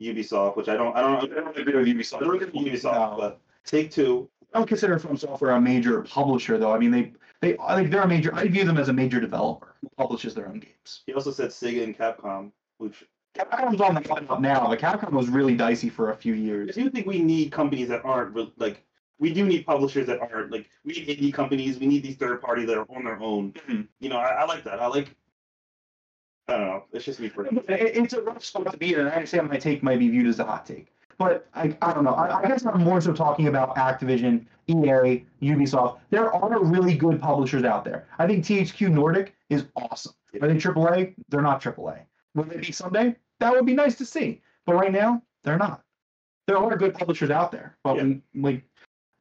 Ubisoft, 0.00 0.56
which 0.56 0.68
I 0.68 0.76
don't 0.76 0.96
I 0.96 1.00
don't 1.00 1.32
I 1.32 1.34
don't 1.40 1.58
agree 1.58 1.74
with 1.76 1.86
Ubisoft. 1.86 2.16
I 2.16 2.20
don't 2.20 2.42
agree 2.42 2.64
with 2.64 2.72
Ubisoft, 2.82 3.10
No. 3.12 3.16
but 3.18 3.40
Take 3.64 3.90
Two. 3.90 4.28
I 4.54 4.58
don't 4.58 4.68
consider 4.68 4.98
From 4.98 5.16
Software 5.16 5.52
a 5.52 5.60
major 5.60 6.02
publisher 6.02 6.58
though. 6.58 6.72
I 6.72 6.78
mean 6.78 6.90
they 6.90 7.12
they 7.40 7.56
I 7.58 7.76
think 7.76 7.90
they're 7.90 8.02
a 8.02 8.08
major. 8.08 8.34
I 8.34 8.46
view 8.48 8.64
them 8.64 8.78
as 8.78 8.88
a 8.88 8.92
major 8.92 9.20
developer 9.20 9.74
who 9.80 9.88
publishes 9.96 10.34
their 10.34 10.48
own 10.48 10.60
games. 10.60 11.02
He 11.06 11.12
also 11.14 11.30
said 11.30 11.50
Sega 11.50 11.82
and 11.84 11.96
Capcom, 11.96 12.50
which 12.78 13.04
Capcom's 13.36 13.80
on 13.80 13.94
the 13.94 14.00
come 14.00 14.26
up 14.30 14.40
now, 14.40 14.66
but 14.68 14.78
Capcom 14.78 15.12
was 15.12 15.28
really 15.28 15.54
dicey 15.56 15.88
for 15.90 16.10
a 16.10 16.16
few 16.16 16.34
I 16.34 16.38
years. 16.38 16.74
do 16.74 16.82
you 16.82 16.90
think 16.90 17.06
we 17.06 17.20
need 17.20 17.52
companies 17.52 17.88
that 17.88 18.02
aren't 18.04 18.34
re- 18.34 18.52
like 18.56 18.82
we 19.18 19.32
do 19.32 19.44
need 19.46 19.64
publishers 19.66 20.06
that 20.06 20.20
aren't 20.20 20.52
like 20.52 20.68
we 20.84 20.92
need 20.92 21.08
indie 21.08 21.32
companies. 21.34 21.78
We 21.78 21.86
need 21.86 22.02
these 22.02 22.16
third 22.16 22.40
parties 22.40 22.66
that 22.68 22.78
are 22.78 22.86
on 22.94 23.04
their 23.04 23.18
own. 23.20 23.52
Mhm. 23.68 23.88
You 24.00 24.08
know, 24.10 24.16
I, 24.18 24.28
I 24.42 24.44
like 24.46 24.64
that. 24.64 24.78
I 24.80 24.86
like. 24.86 25.14
I 26.48 26.56
don't 26.56 26.66
know. 26.66 26.84
It's 26.92 27.04
just 27.04 27.20
me 27.20 27.28
for 27.28 27.46
It- 27.46 27.64
It's 27.68 28.12
a 28.14 28.22
rough 28.22 28.44
spot 28.44 28.70
to 28.70 28.76
be 28.78 28.94
in, 28.94 29.00
and 29.00 29.08
I 29.08 29.12
understand 29.12 29.48
my 29.48 29.56
take 29.56 29.82
might 29.82 29.98
be 29.98 30.08
viewed 30.08 30.26
as 30.26 30.38
a 30.38 30.44
hot 30.44 30.64
take. 30.66 30.92
But 31.18 31.48
I, 31.54 31.76
I 31.82 31.94
don't 31.94 32.04
know. 32.04 32.14
I, 32.14 32.40
I 32.42 32.46
guess 32.46 32.66
I'm 32.66 32.82
more 32.84 33.00
so 33.00 33.12
talking 33.12 33.48
about 33.48 33.74
Activision, 33.76 34.44
EA, 34.68 35.24
Ubisoft. 35.42 35.98
There 36.10 36.30
are 36.32 36.62
really 36.62 36.94
good 36.94 37.20
publishers 37.20 37.64
out 37.64 37.84
there. 37.84 38.06
I 38.18 38.26
think 38.26 38.44
THQ 38.44 38.90
Nordic 38.90 39.34
is 39.48 39.64
awesome. 39.76 40.12
Are 40.42 40.48
they 40.48 40.54
AAA? 40.56 41.14
They're 41.30 41.40
not 41.40 41.62
AAA. 41.62 42.00
Will 42.34 42.44
they 42.44 42.58
be 42.58 42.70
someday? 42.70 43.16
That 43.40 43.52
would 43.52 43.64
be 43.64 43.74
nice 43.74 43.94
to 43.96 44.04
see. 44.04 44.42
But 44.66 44.74
right 44.74 44.92
now, 44.92 45.22
they're 45.42 45.56
not. 45.56 45.82
There 46.46 46.58
are 46.58 46.76
good 46.76 46.94
publishers 46.94 47.30
out 47.30 47.50
there, 47.50 47.76
but 47.82 47.96
Yeah. 47.96 48.02
we, 48.02 48.22
like, 48.42 48.62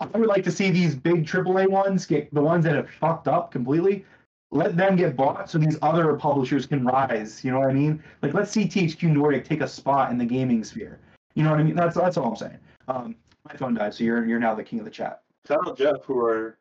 I 0.02 0.06
would 0.18 0.28
like 0.28 0.44
to 0.44 0.52
see 0.52 0.72
these 0.72 0.96
big 0.96 1.26
AAA 1.26 1.70
ones 1.70 2.06
get 2.06 2.32
the 2.34 2.42
ones 2.42 2.66
that 2.66 2.76
have 2.76 2.90
fucked 2.90 3.28
up 3.30 3.52
completely. 3.52 4.06
Let 4.52 4.78
them 4.78 4.96
get 4.96 5.16
bought 5.16 5.50
so 5.50 5.58
these 5.58 5.78
other 5.82 6.14
publishers 6.16 6.66
can 6.66 6.86
rise. 6.86 7.44
You 7.44 7.52
know 7.52 7.60
what 7.60 7.70
I 7.70 7.74
mean? 7.74 8.02
Like, 8.22 8.34
let's 8.34 8.52
see 8.52 8.66
THQ 8.66 9.12
Nordic 9.12 9.44
take 9.44 9.62
a 9.62 9.68
spot 9.68 10.12
in 10.12 10.18
the 10.18 10.26
gaming 10.26 10.64
sphere. 10.64 11.00
You 11.34 11.44
know 11.44 11.52
what 11.52 11.60
I 11.60 11.64
mean? 11.64 11.76
That's 11.76 11.96
that's 11.96 12.18
all 12.18 12.30
I'm 12.30 12.36
saying. 12.36 12.60
Um, 12.88 13.16
my 13.48 13.56
phone 13.56 13.74
died, 13.74 13.94
so 13.94 14.04
you're 14.04 14.26
you're 14.26 14.40
now 14.40 14.56
the 14.56 14.64
king 14.64 14.80
of 14.80 14.86
the 14.86 14.92
chat. 14.92 15.24
Shout 15.48 15.68
out 15.68 15.78
Jeff 15.78 16.04
who 16.06 16.20
are 16.20 16.58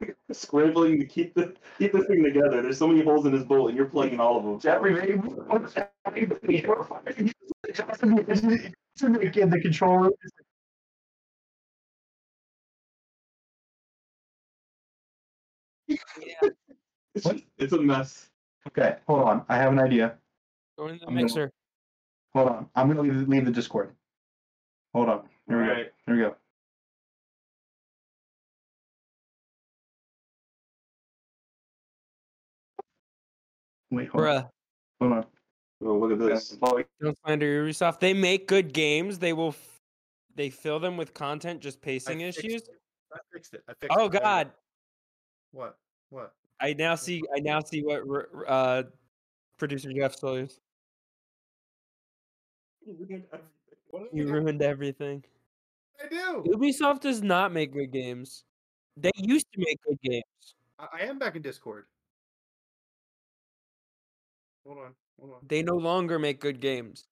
scrambling 0.32 0.98
to 1.00 1.06
keep 1.06 1.34
the 1.34 1.54
keep 1.78 1.92
this 1.92 2.06
thing 2.06 2.22
together. 2.24 2.62
There's 2.62 2.78
so 2.78 2.88
many 2.88 3.02
holes 3.02 3.26
in 3.26 3.32
this 3.32 3.44
bolt, 3.44 3.68
and 3.68 3.76
you're 3.76 3.86
plugging 3.86 4.20
all 4.20 4.38
of 4.38 4.44
them. 4.44 4.58
Jeffrey, 4.58 4.94
in 9.36 9.50
the 9.50 9.60
control 9.60 9.98
room. 9.98 10.12
It's, 17.16 17.24
What? 17.24 17.40
it's 17.56 17.72
a 17.72 17.80
mess. 17.80 18.28
Okay, 18.68 18.96
hold 19.06 19.22
on. 19.22 19.46
I 19.48 19.56
have 19.56 19.72
an 19.72 19.78
idea. 19.78 20.18
Go 20.76 20.88
in 20.88 20.98
the 20.98 21.06
I'm 21.06 21.14
gonna- 21.14 21.22
mixer. 21.22 21.50
Hold 22.34 22.48
on. 22.50 22.70
I'm 22.74 22.88
gonna 22.88 23.00
leave, 23.00 23.26
leave 23.26 23.46
the 23.46 23.50
Discord. 23.50 23.96
Hold 24.92 25.08
on. 25.08 25.28
Here 25.48 25.58
we 25.58 25.64
go. 25.64 25.70
Alright. 25.70 25.92
Here 26.04 26.14
we 26.14 26.20
go. 26.20 26.36
Wait, 33.90 34.08
hold 34.08 34.24
on. 34.24 34.42
Bruh. 34.42 34.50
Hold 35.00 35.12
on. 35.12 35.26
Oh, 35.84 35.98
look 35.98 36.12
at 36.12 36.18
this. 36.18 36.50
Don't 36.50 36.86
oh, 37.04 37.12
slander 37.24 37.64
Ubisoft. 37.64 38.00
They 38.00 38.14
make 38.14 38.48
good 38.48 38.72
games. 38.72 39.18
They 39.18 39.32
will. 39.32 39.48
F- 39.48 39.80
they 40.34 40.50
fill 40.50 40.78
them 40.78 40.96
with 40.98 41.14
content, 41.14 41.60
just 41.60 41.80
pacing 41.80 42.22
I 42.22 42.26
fixed 42.26 42.44
issues. 42.44 42.62
it. 42.62 42.68
I 43.12 43.18
fixed 43.32 43.54
it. 43.54 43.62
I 43.68 43.72
fixed 43.80 43.90
Oh 43.90 43.94
it. 43.94 43.96
There 43.96 44.04
you 44.04 44.10
go. 44.10 44.18
God! 44.18 44.50
What? 45.52 45.78
What? 46.10 46.32
I 46.60 46.72
now 46.72 46.94
see. 46.94 47.22
I 47.34 47.40
now 47.40 47.60
see 47.60 47.82
what 47.82 48.02
uh, 48.48 48.84
producer 49.58 49.92
Jeff 49.92 50.18
did 50.20 50.50
You 54.12 54.28
ruined 54.28 54.62
everything. 54.62 55.24
I 56.02 56.08
do? 56.08 56.44
Ubisoft 56.46 57.00
does 57.00 57.22
not 57.22 57.52
make 57.52 57.72
good 57.72 57.90
games. 57.90 58.44
They 58.96 59.10
used 59.16 59.46
to 59.52 59.58
make 59.58 59.78
good 59.86 59.98
games. 60.02 60.54
I, 60.78 60.86
I 61.00 61.04
am 61.04 61.18
back 61.18 61.36
in 61.36 61.42
Discord. 61.42 61.84
Hold 64.66 64.78
on. 64.78 64.94
Hold 65.20 65.32
on. 65.34 65.38
They 65.46 65.62
no 65.62 65.76
longer 65.76 66.18
make 66.18 66.40
good 66.40 66.60
games. 66.60 67.06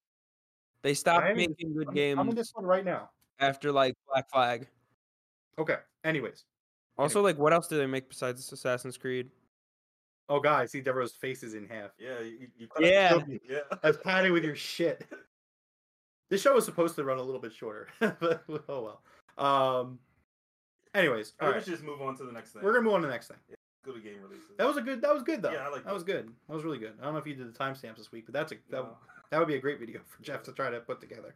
They 0.83 0.95
stopped 0.95 1.27
am 1.27 1.37
making 1.37 1.75
good 1.75 1.89
I'm, 1.89 1.95
games 1.95 2.21
I'm 2.21 2.29
in 2.29 2.35
this 2.35 2.53
one 2.55 2.67
right 2.67 2.85
now. 2.85 3.11
after 3.41 3.73
like 3.73 3.95
Black 4.09 4.31
Flag. 4.31 4.69
Okay. 5.59 5.79
Anyways. 6.05 6.45
Also, 6.99 7.23
like, 7.23 7.39
what 7.39 7.53
else 7.53 7.67
do 7.69 7.77
they 7.77 7.87
make 7.87 8.09
besides 8.09 8.51
Assassin's 8.53 8.97
Creed? 8.97 9.31
Oh, 10.29 10.41
guys, 10.41 10.71
see 10.71 10.81
Devroro's 10.81 11.13
face 11.13 11.43
is 11.43 11.55
in 11.55 11.67
half. 11.69 11.91
Yeah, 11.99 12.21
you, 12.21 12.49
you 12.57 12.69
Yeah. 12.81 13.19
yeah. 13.49 13.59
I 13.83 13.89
was 13.89 13.99
patting 13.99 14.33
with 14.33 14.45
your 14.45 14.57
shit. 14.57 15.05
This 16.31 16.41
show 16.41 16.55
was 16.55 16.65
supposed 16.65 16.97
to 16.97 17.05
run 17.05 17.19
a 17.19 17.23
little 17.23 17.41
bit 17.41 17.53
shorter, 17.53 17.87
but 18.01 18.43
oh 18.69 18.99
well. 19.39 19.47
Um. 19.47 19.99
Anyways, 20.95 21.35
I 21.39 21.45
all 21.45 21.53
think 21.53 21.55
we 21.55 21.59
right. 21.59 21.65
should 21.65 21.73
just 21.75 21.85
move 21.85 22.01
on 22.01 22.17
to 22.17 22.25
the 22.25 22.33
next 22.33 22.53
thing. 22.53 22.63
We're 22.63 22.73
gonna 22.73 22.85
move 22.85 22.95
on 22.95 23.03
to 23.03 23.07
the 23.07 23.13
next 23.13 23.29
thing. 23.29 23.37
go 23.85 23.93
to 23.93 24.01
game 24.01 24.17
releases. 24.23 24.57
That 24.57 24.67
was 24.67 24.79
a 24.79 24.81
good. 24.81 25.03
That 25.03 25.13
was 25.13 25.23
good 25.23 25.43
though. 25.43 25.53
Yeah, 25.53 25.67
I 25.67 25.69
like 25.69 25.85
that 25.85 25.93
was 25.93 26.03
good. 26.03 26.31
That 26.49 26.55
was 26.55 26.65
really 26.65 26.79
good. 26.79 26.95
I 27.01 27.05
don't 27.05 27.13
know 27.13 27.19
if 27.21 27.27
you 27.27 27.35
did 27.35 27.53
the 27.53 27.57
timestamps 27.57 27.99
this 27.99 28.11
week, 28.11 28.25
but 28.27 28.33
that's 28.33 28.53
a 28.53 28.55
that, 28.71 28.79
No. 28.79 28.97
that 29.31 29.39
would 29.39 29.47
be 29.49 29.57
a 29.57 29.61
great 29.61 29.79
video 29.79 30.01
for 30.09 30.23
Jeff 30.23 30.43
to 30.45 30.53
try 30.53 30.71
to 30.71 30.81
put 30.81 30.99
together. 30.99 31.35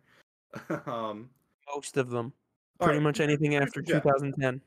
um, 0.87 1.29
Most 1.73 1.99
of 1.99 2.09
them. 2.09 2.33
Pretty 2.81 2.95
right, 2.95 3.03
much 3.03 3.21
anything 3.21 3.51
Producer 3.53 3.63
after 3.63 3.83
Jeff. 3.83 4.03
2010. 4.05 4.61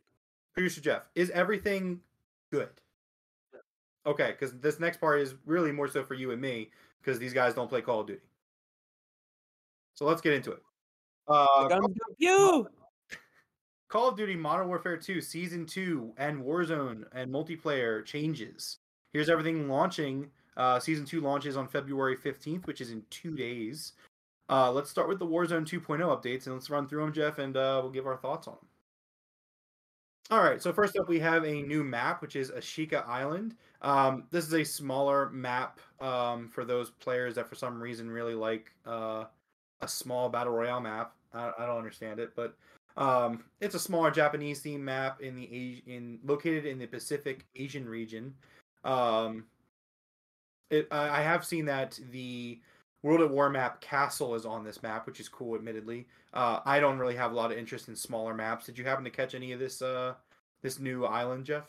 Producer 0.53 0.81
Jeff, 0.81 1.03
is 1.15 1.29
everything 1.31 1.99
good? 2.51 2.69
Okay, 4.05 4.31
because 4.31 4.57
this 4.59 4.79
next 4.79 4.99
part 4.99 5.19
is 5.19 5.35
really 5.45 5.71
more 5.71 5.87
so 5.87 6.03
for 6.03 6.15
you 6.15 6.31
and 6.31 6.41
me 6.41 6.71
because 7.01 7.19
these 7.19 7.33
guys 7.33 7.53
don't 7.53 7.69
play 7.69 7.81
Call 7.81 8.01
of 8.01 8.07
Duty. 8.07 8.21
So 9.95 10.05
let's 10.05 10.21
get 10.21 10.33
into 10.33 10.51
it. 10.51 10.63
Uh, 11.27 11.67
Guns 11.67 11.87
go! 12.19 12.67
Call 13.87 14.09
of 14.09 14.17
Duty 14.17 14.35
Modern 14.35 14.67
Warfare 14.67 14.97
2 14.97 15.21
Season 15.21 15.65
2 15.65 16.13
and 16.17 16.41
Warzone 16.41 17.03
and 17.13 17.31
multiplayer 17.31 18.03
changes. 18.05 18.77
Here's 19.13 19.29
everything 19.29 19.67
launching. 19.67 20.29
Uh, 20.57 20.79
season 20.79 21.05
2 21.05 21.21
launches 21.21 21.57
on 21.57 21.67
February 21.67 22.15
15th, 22.17 22.65
which 22.65 22.81
is 22.81 22.91
in 22.91 23.03
two 23.09 23.35
days. 23.35 23.93
Uh, 24.49 24.71
let's 24.71 24.89
start 24.89 25.07
with 25.07 25.19
the 25.19 25.25
Warzone 25.25 25.65
2.0 25.65 25.99
updates 25.99 26.45
and 26.45 26.55
let's 26.55 26.69
run 26.69 26.87
through 26.87 27.01
them, 27.01 27.13
Jeff, 27.13 27.39
and 27.39 27.55
uh, 27.55 27.79
we'll 27.81 27.91
give 27.91 28.07
our 28.07 28.17
thoughts 28.17 28.47
on 28.47 28.55
them. 28.55 28.67
All 30.31 30.41
right, 30.41 30.61
so 30.61 30.71
first 30.71 30.97
up, 30.97 31.09
we 31.09 31.19
have 31.19 31.43
a 31.43 31.61
new 31.61 31.83
map, 31.83 32.21
which 32.21 32.37
is 32.37 32.51
Ashika 32.51 33.05
Island. 33.05 33.53
Um, 33.81 34.23
this 34.31 34.47
is 34.47 34.53
a 34.53 34.63
smaller 34.63 35.29
map 35.29 35.81
um, 35.99 36.47
for 36.47 36.63
those 36.63 36.89
players 36.89 37.35
that, 37.35 37.49
for 37.49 37.55
some 37.55 37.81
reason, 37.83 38.09
really 38.09 38.33
like 38.33 38.71
uh, 38.87 39.25
a 39.81 39.87
small 39.89 40.29
battle 40.29 40.53
royale 40.53 40.79
map. 40.79 41.11
I, 41.33 41.51
I 41.59 41.65
don't 41.65 41.77
understand 41.77 42.21
it, 42.21 42.31
but 42.33 42.55
um, 42.95 43.43
it's 43.59 43.75
a 43.75 43.79
smaller 43.79 44.09
Japanese 44.09 44.61
theme 44.61 44.85
map 44.85 45.19
in 45.19 45.35
the 45.35 45.47
Asi- 45.47 45.83
in 45.85 46.19
located 46.23 46.65
in 46.65 46.79
the 46.79 46.87
Pacific 46.87 47.45
Asian 47.57 47.87
region. 47.87 48.33
Um, 48.85 49.43
it, 50.69 50.87
I 50.91 51.21
have 51.21 51.43
seen 51.43 51.65
that 51.65 51.99
the 52.11 52.61
World 53.03 53.21
at 53.21 53.31
War 53.31 53.49
map 53.49 53.81
Castle 53.81 54.35
is 54.35 54.45
on 54.45 54.63
this 54.63 54.83
map, 54.83 55.07
which 55.07 55.19
is 55.19 55.27
cool, 55.27 55.55
admittedly. 55.55 56.07
Uh, 56.33 56.59
I 56.65 56.79
don't 56.79 56.99
really 56.99 57.15
have 57.15 57.31
a 57.31 57.35
lot 57.35 57.51
of 57.51 57.57
interest 57.57 57.87
in 57.87 57.95
smaller 57.95 58.33
maps. 58.33 58.65
Did 58.65 58.77
you 58.77 58.85
happen 58.85 59.03
to 59.03 59.09
catch 59.09 59.33
any 59.33 59.51
of 59.51 59.59
this 59.59 59.81
uh, 59.81 60.13
this 60.61 60.79
new 60.79 61.05
island, 61.05 61.45
Jeff? 61.45 61.65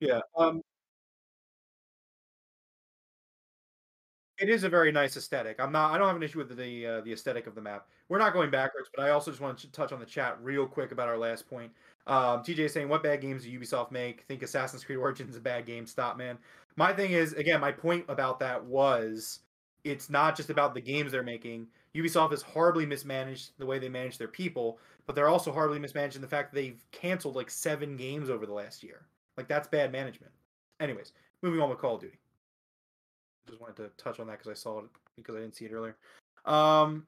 Yeah. 0.00 0.20
Um, 0.36 0.62
It 4.38 4.48
is 4.48 4.62
a 4.62 4.68
very 4.68 4.92
nice 4.92 5.16
aesthetic. 5.16 5.58
I'm 5.58 5.72
not. 5.72 5.92
I 5.92 5.98
don't 5.98 6.06
have 6.06 6.16
an 6.16 6.22
issue 6.22 6.38
with 6.38 6.56
the 6.56 6.86
uh, 6.86 7.00
the 7.00 7.12
aesthetic 7.12 7.46
of 7.48 7.54
the 7.56 7.60
map. 7.60 7.88
We're 8.08 8.18
not 8.18 8.32
going 8.32 8.50
backwards, 8.50 8.88
but 8.94 9.04
I 9.04 9.10
also 9.10 9.30
just 9.32 9.40
want 9.40 9.58
to 9.58 9.70
touch 9.72 9.90
on 9.92 9.98
the 9.98 10.06
chat 10.06 10.38
real 10.40 10.64
quick 10.66 10.92
about 10.92 11.08
our 11.08 11.18
last 11.18 11.48
point. 11.48 11.72
Um, 12.06 12.42
TJ 12.44 12.64
is 12.64 12.72
saying, 12.72 12.88
"What 12.88 13.02
bad 13.02 13.20
games 13.20 13.42
do 13.44 13.58
Ubisoft 13.58 13.90
make? 13.90 14.22
Think 14.28 14.42
Assassin's 14.42 14.84
Creed 14.84 14.98
Origins 14.98 15.30
is 15.30 15.36
a 15.36 15.40
bad 15.40 15.66
game? 15.66 15.86
Stop, 15.86 16.16
man." 16.16 16.38
My 16.76 16.92
thing 16.92 17.10
is, 17.12 17.32
again, 17.32 17.60
my 17.60 17.72
point 17.72 18.04
about 18.08 18.38
that 18.38 18.64
was, 18.64 19.40
it's 19.82 20.08
not 20.08 20.36
just 20.36 20.50
about 20.50 20.72
the 20.74 20.80
games 20.80 21.10
they're 21.10 21.24
making. 21.24 21.66
Ubisoft 21.96 22.32
is 22.32 22.42
horribly 22.42 22.86
mismanaged 22.86 23.50
the 23.58 23.66
way 23.66 23.80
they 23.80 23.88
manage 23.88 24.18
their 24.18 24.28
people, 24.28 24.78
but 25.06 25.16
they're 25.16 25.28
also 25.28 25.50
horribly 25.50 25.80
mismanaged 25.80 26.14
in 26.14 26.22
the 26.22 26.28
fact 26.28 26.52
that 26.52 26.60
they've 26.60 26.84
canceled 26.92 27.34
like 27.34 27.50
seven 27.50 27.96
games 27.96 28.30
over 28.30 28.46
the 28.46 28.52
last 28.52 28.84
year. 28.84 29.00
Like 29.38 29.48
that's 29.48 29.68
bad 29.68 29.90
management. 29.90 30.32
Anyways, 30.80 31.12
moving 31.40 31.60
on 31.62 31.70
with 31.70 31.78
Call 31.78 31.94
of 31.94 32.02
Duty 32.02 32.18
just 33.48 33.60
wanted 33.60 33.76
to 33.76 33.90
touch 34.02 34.20
on 34.20 34.26
that 34.26 34.38
because 34.38 34.50
I 34.50 34.54
saw 34.54 34.80
it 34.80 34.84
because 35.16 35.34
I 35.34 35.40
didn't 35.40 35.56
see 35.56 35.64
it 35.64 35.72
earlier. 35.72 35.96
Um, 36.44 37.06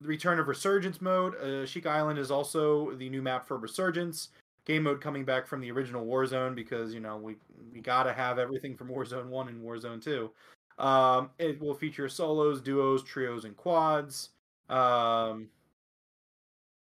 the 0.00 0.08
return 0.08 0.38
of 0.38 0.48
Resurgence 0.48 1.00
mode. 1.00 1.34
Uh, 1.40 1.64
Ashika 1.64 1.86
Island 1.86 2.18
is 2.18 2.30
also 2.30 2.92
the 2.94 3.08
new 3.08 3.22
map 3.22 3.46
for 3.46 3.56
Resurgence. 3.56 4.28
Game 4.64 4.84
mode 4.84 5.00
coming 5.00 5.24
back 5.24 5.46
from 5.46 5.60
the 5.60 5.70
original 5.70 6.06
Warzone 6.06 6.54
because 6.54 6.94
you 6.94 7.00
know 7.00 7.16
we 7.16 7.36
we 7.72 7.80
gotta 7.80 8.12
have 8.12 8.38
everything 8.38 8.76
from 8.76 8.88
Warzone 8.90 9.26
One 9.26 9.48
and 9.48 9.62
Warzone 9.62 10.02
Two. 10.02 10.30
Um, 10.78 11.30
it 11.38 11.60
will 11.60 11.74
feature 11.74 12.08
solos, 12.08 12.60
duos, 12.60 13.02
trios, 13.02 13.44
and 13.44 13.56
quads. 13.56 14.30
Um, 14.68 15.48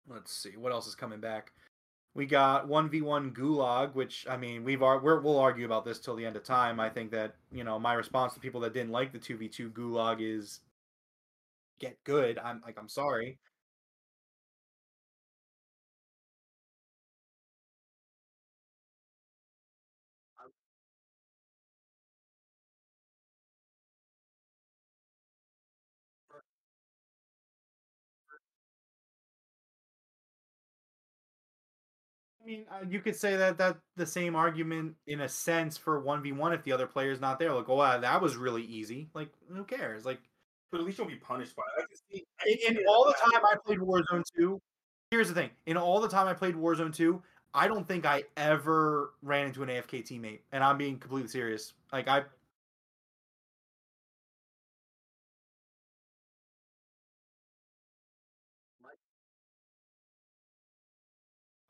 let's 0.09 0.33
see 0.33 0.57
what 0.57 0.73
else 0.73 0.87
is 0.87 0.95
coming 0.95 1.21
back. 1.21 1.53
We 2.15 2.27
got 2.27 2.69
one 2.69 2.89
v 2.89 3.03
one 3.03 3.33
Gulag, 3.33 3.95
which 3.95 4.27
I 4.29 4.37
mean 4.37 4.63
we've 4.63 4.81
we're, 4.81 5.21
we'll 5.21 5.39
argue 5.39 5.67
about 5.67 5.85
this 5.85 5.99
till 5.99 6.15
the 6.15 6.25
end 6.25 6.37
of 6.37 6.45
time. 6.45 6.79
I 6.79 6.89
think 6.89 7.11
that 7.11 7.35
you 7.51 7.65
know 7.65 7.79
my 7.79 7.95
response 7.95 8.35
to 8.35 8.41
people 8.41 8.61
that 8.61 8.73
didn't 8.73 8.93
like 8.93 9.13
the 9.13 9.19
two 9.19 9.37
v 9.37 9.49
two 9.49 9.71
Gulag 9.71 10.19
is 10.21 10.61
get 11.81 12.03
good. 12.05 12.39
I'm 12.39 12.63
like 12.65 12.79
I'm 12.79 12.89
sorry. 12.89 13.39
I 32.45 32.47
mean, 32.47 32.65
uh, 32.71 32.85
you 32.89 33.01
could 33.01 33.17
say 33.17 33.37
that 33.37 33.57
that 33.59 33.79
the 33.97 34.05
same 34.05 34.37
argument 34.37 34.95
in 35.07 35.23
a 35.23 35.29
sense 35.29 35.79
for 35.79 36.01
one 36.01 36.23
v 36.23 36.33
one 36.33 36.53
if 36.53 36.63
the 36.63 36.73
other 36.73 36.87
player's 36.87 37.21
not 37.21 37.39
there. 37.39 37.53
Like, 37.53 37.69
oh, 37.69 37.77
wow, 37.77 37.99
that 37.99 38.21
was 38.21 38.37
really 38.37 38.63
easy. 38.63 39.09
Like, 39.15 39.31
who 39.51 39.65
cares? 39.65 40.05
Like, 40.05 40.21
But 40.71 40.81
at 40.81 40.87
least 40.87 40.99
you'll 40.99 41.07
be 41.07 41.17
punished 41.17 41.57
by 41.57 41.63
it. 42.11 42.23
in, 42.47 42.77
in 42.77 42.85
all 42.87 43.07
the 43.07 43.15
time 43.15 43.43
I 43.45 43.55
played 43.65 43.79
Warzone 43.79 44.23
two, 44.37 44.61
here's 45.11 45.29
the 45.29 45.35
thing: 45.35 45.51
in 45.67 45.77
all 45.77 46.01
the 46.01 46.09
time 46.09 46.27
I 46.27 46.35
played 46.35 46.55
Warzone 46.55 46.95
two, 46.95 47.23
I 47.55 47.67
don't 47.67 47.89
think 47.89 48.05
I 48.05 48.25
ever 48.37 49.13
ran 49.23 49.47
into 49.47 49.63
an 49.63 49.71
AFK 49.71 50.03
teammate, 50.03 50.41
and 50.53 50.63
I'm 50.63 50.77
being 50.77 50.99
completely 50.99 51.31
serious. 51.31 51.73
Like, 51.93 52.09
I 52.09 52.25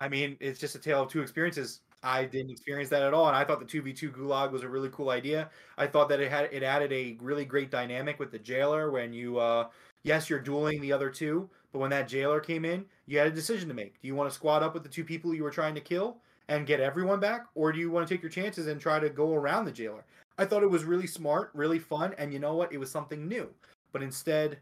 I 0.05 0.09
mean, 0.09 0.36
it's 0.39 0.60
just 0.60 0.74
a 0.74 0.78
tale 0.78 1.02
of 1.02 1.09
two 1.10 1.22
experiences. 1.22 1.81
I 2.02 2.26
didn't 2.26 2.51
experience 2.51 2.90
that 2.90 3.01
at 3.01 3.14
all, 3.14 3.26
and 3.26 3.35
I 3.35 3.43
thought 3.43 3.59
the 3.59 3.64
two 3.64 3.81
v 3.81 3.94
two 3.94 4.10
Gulag 4.10 4.52
was 4.52 4.62
a 4.62 4.68
really 4.68 4.90
cool 4.93 5.09
idea. 5.09 5.48
I 5.78 5.86
thought 5.86 6.10
that 6.10 6.20
it 6.20 6.31
had 6.31 6.51
it 6.52 6.62
added 6.62 6.93
a 6.93 7.16
really 7.22 7.47
great 7.47 7.70
dynamic 7.70 8.18
with 8.18 8.31
the 8.31 8.39
jailer 8.39 8.90
when 8.90 9.14
you, 9.14 9.39
uh, 9.39 9.68
yes, 10.02 10.28
you're 10.28 10.40
dueling 10.40 10.82
the 10.82 10.93
other 10.93 11.09
two, 11.09 11.48
but 11.72 11.78
when 11.78 11.89
that 11.89 12.06
jailer 12.06 12.39
came 12.39 12.66
in, 12.66 12.85
you 13.06 13.16
had 13.16 13.28
a 13.28 13.31
decision 13.31 13.66
to 13.68 13.74
make. 13.74 13.98
Do 14.02 14.09
you 14.09 14.14
want 14.14 14.28
to 14.28 14.35
squad 14.35 14.62
up 14.62 14.74
with 14.74 14.82
the 14.82 14.90
two 14.90 15.05
people 15.05 15.35
you 15.35 15.43
were 15.43 15.51
trying 15.51 15.74
to 15.74 15.81
kill 15.81 16.18
and 16.48 16.66
get 16.66 16.81
everyone 16.81 17.18
back, 17.18 17.47
or 17.55 17.72
do 17.72 17.78
you 17.78 17.90
want 17.90 18.06
to 18.06 18.14
take 18.14 18.22
your 18.22 18.31
chances 18.31 18.66
and 18.66 18.78
try 18.78 18.98
to 19.01 19.09
go 19.09 19.32
around 19.32 19.64
the 19.64 19.72
jailer? 19.72 20.05
I 20.36 20.44
thought 20.44 20.62
it 20.62 20.70
was 20.70 20.85
really 20.85 21.06
smart, 21.06 21.51
really 21.55 21.78
fun, 21.78 22.14
and 22.18 22.31
you 22.31 22.39
know 22.39 22.55
what? 22.55 22.74
It 22.74 22.78
was 22.78 22.90
something 22.90 23.26
new. 23.26 23.48
But 23.90 24.02
instead, 24.02 24.59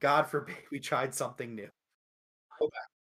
God 0.00 0.22
forbid, 0.30 0.56
we 0.70 0.80
tried 0.80 1.14
something 1.14 1.54
new. 1.54 1.68
Go 2.58 2.68
back. 2.68 2.95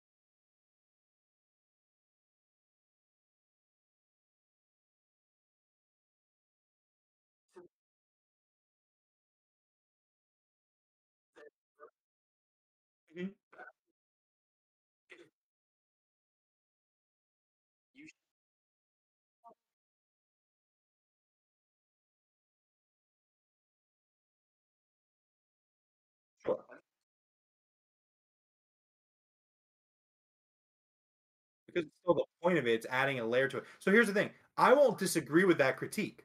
Because 31.74 31.90
still 32.02 32.14
the 32.14 32.24
point 32.42 32.58
of 32.58 32.66
it, 32.66 32.72
it's 32.72 32.86
adding 32.90 33.20
a 33.20 33.26
layer 33.26 33.48
to 33.48 33.58
it. 33.58 33.64
So 33.78 33.90
here's 33.90 34.06
the 34.06 34.12
thing. 34.14 34.30
I 34.56 34.72
won't 34.72 34.98
disagree 34.98 35.44
with 35.44 35.58
that 35.58 35.76
critique. 35.76 36.24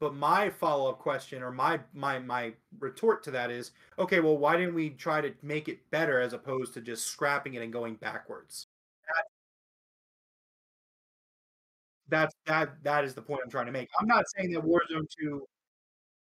But 0.00 0.14
my 0.14 0.50
follow-up 0.50 0.98
question 0.98 1.42
or 1.42 1.50
my 1.50 1.80
my 1.94 2.18
my 2.18 2.52
retort 2.80 3.22
to 3.24 3.30
that 3.32 3.50
is, 3.50 3.72
okay, 3.98 4.20
well, 4.20 4.36
why 4.36 4.56
didn't 4.56 4.74
we 4.74 4.90
try 4.90 5.20
to 5.22 5.32
make 5.42 5.68
it 5.68 5.90
better 5.90 6.20
as 6.20 6.34
opposed 6.34 6.74
to 6.74 6.80
just 6.82 7.06
scrapping 7.06 7.54
it 7.54 7.62
and 7.62 7.72
going 7.72 7.94
backwards? 7.96 8.66
That, 9.06 9.24
that's 12.08 12.34
that 12.46 12.82
that 12.84 13.04
is 13.04 13.14
the 13.14 13.22
point 13.22 13.40
I'm 13.44 13.50
trying 13.50 13.66
to 13.66 13.72
make. 13.72 13.88
I'm 14.00 14.06
not 14.06 14.24
saying 14.36 14.52
that 14.52 14.62
Warzone 14.62 15.06
2 15.20 15.42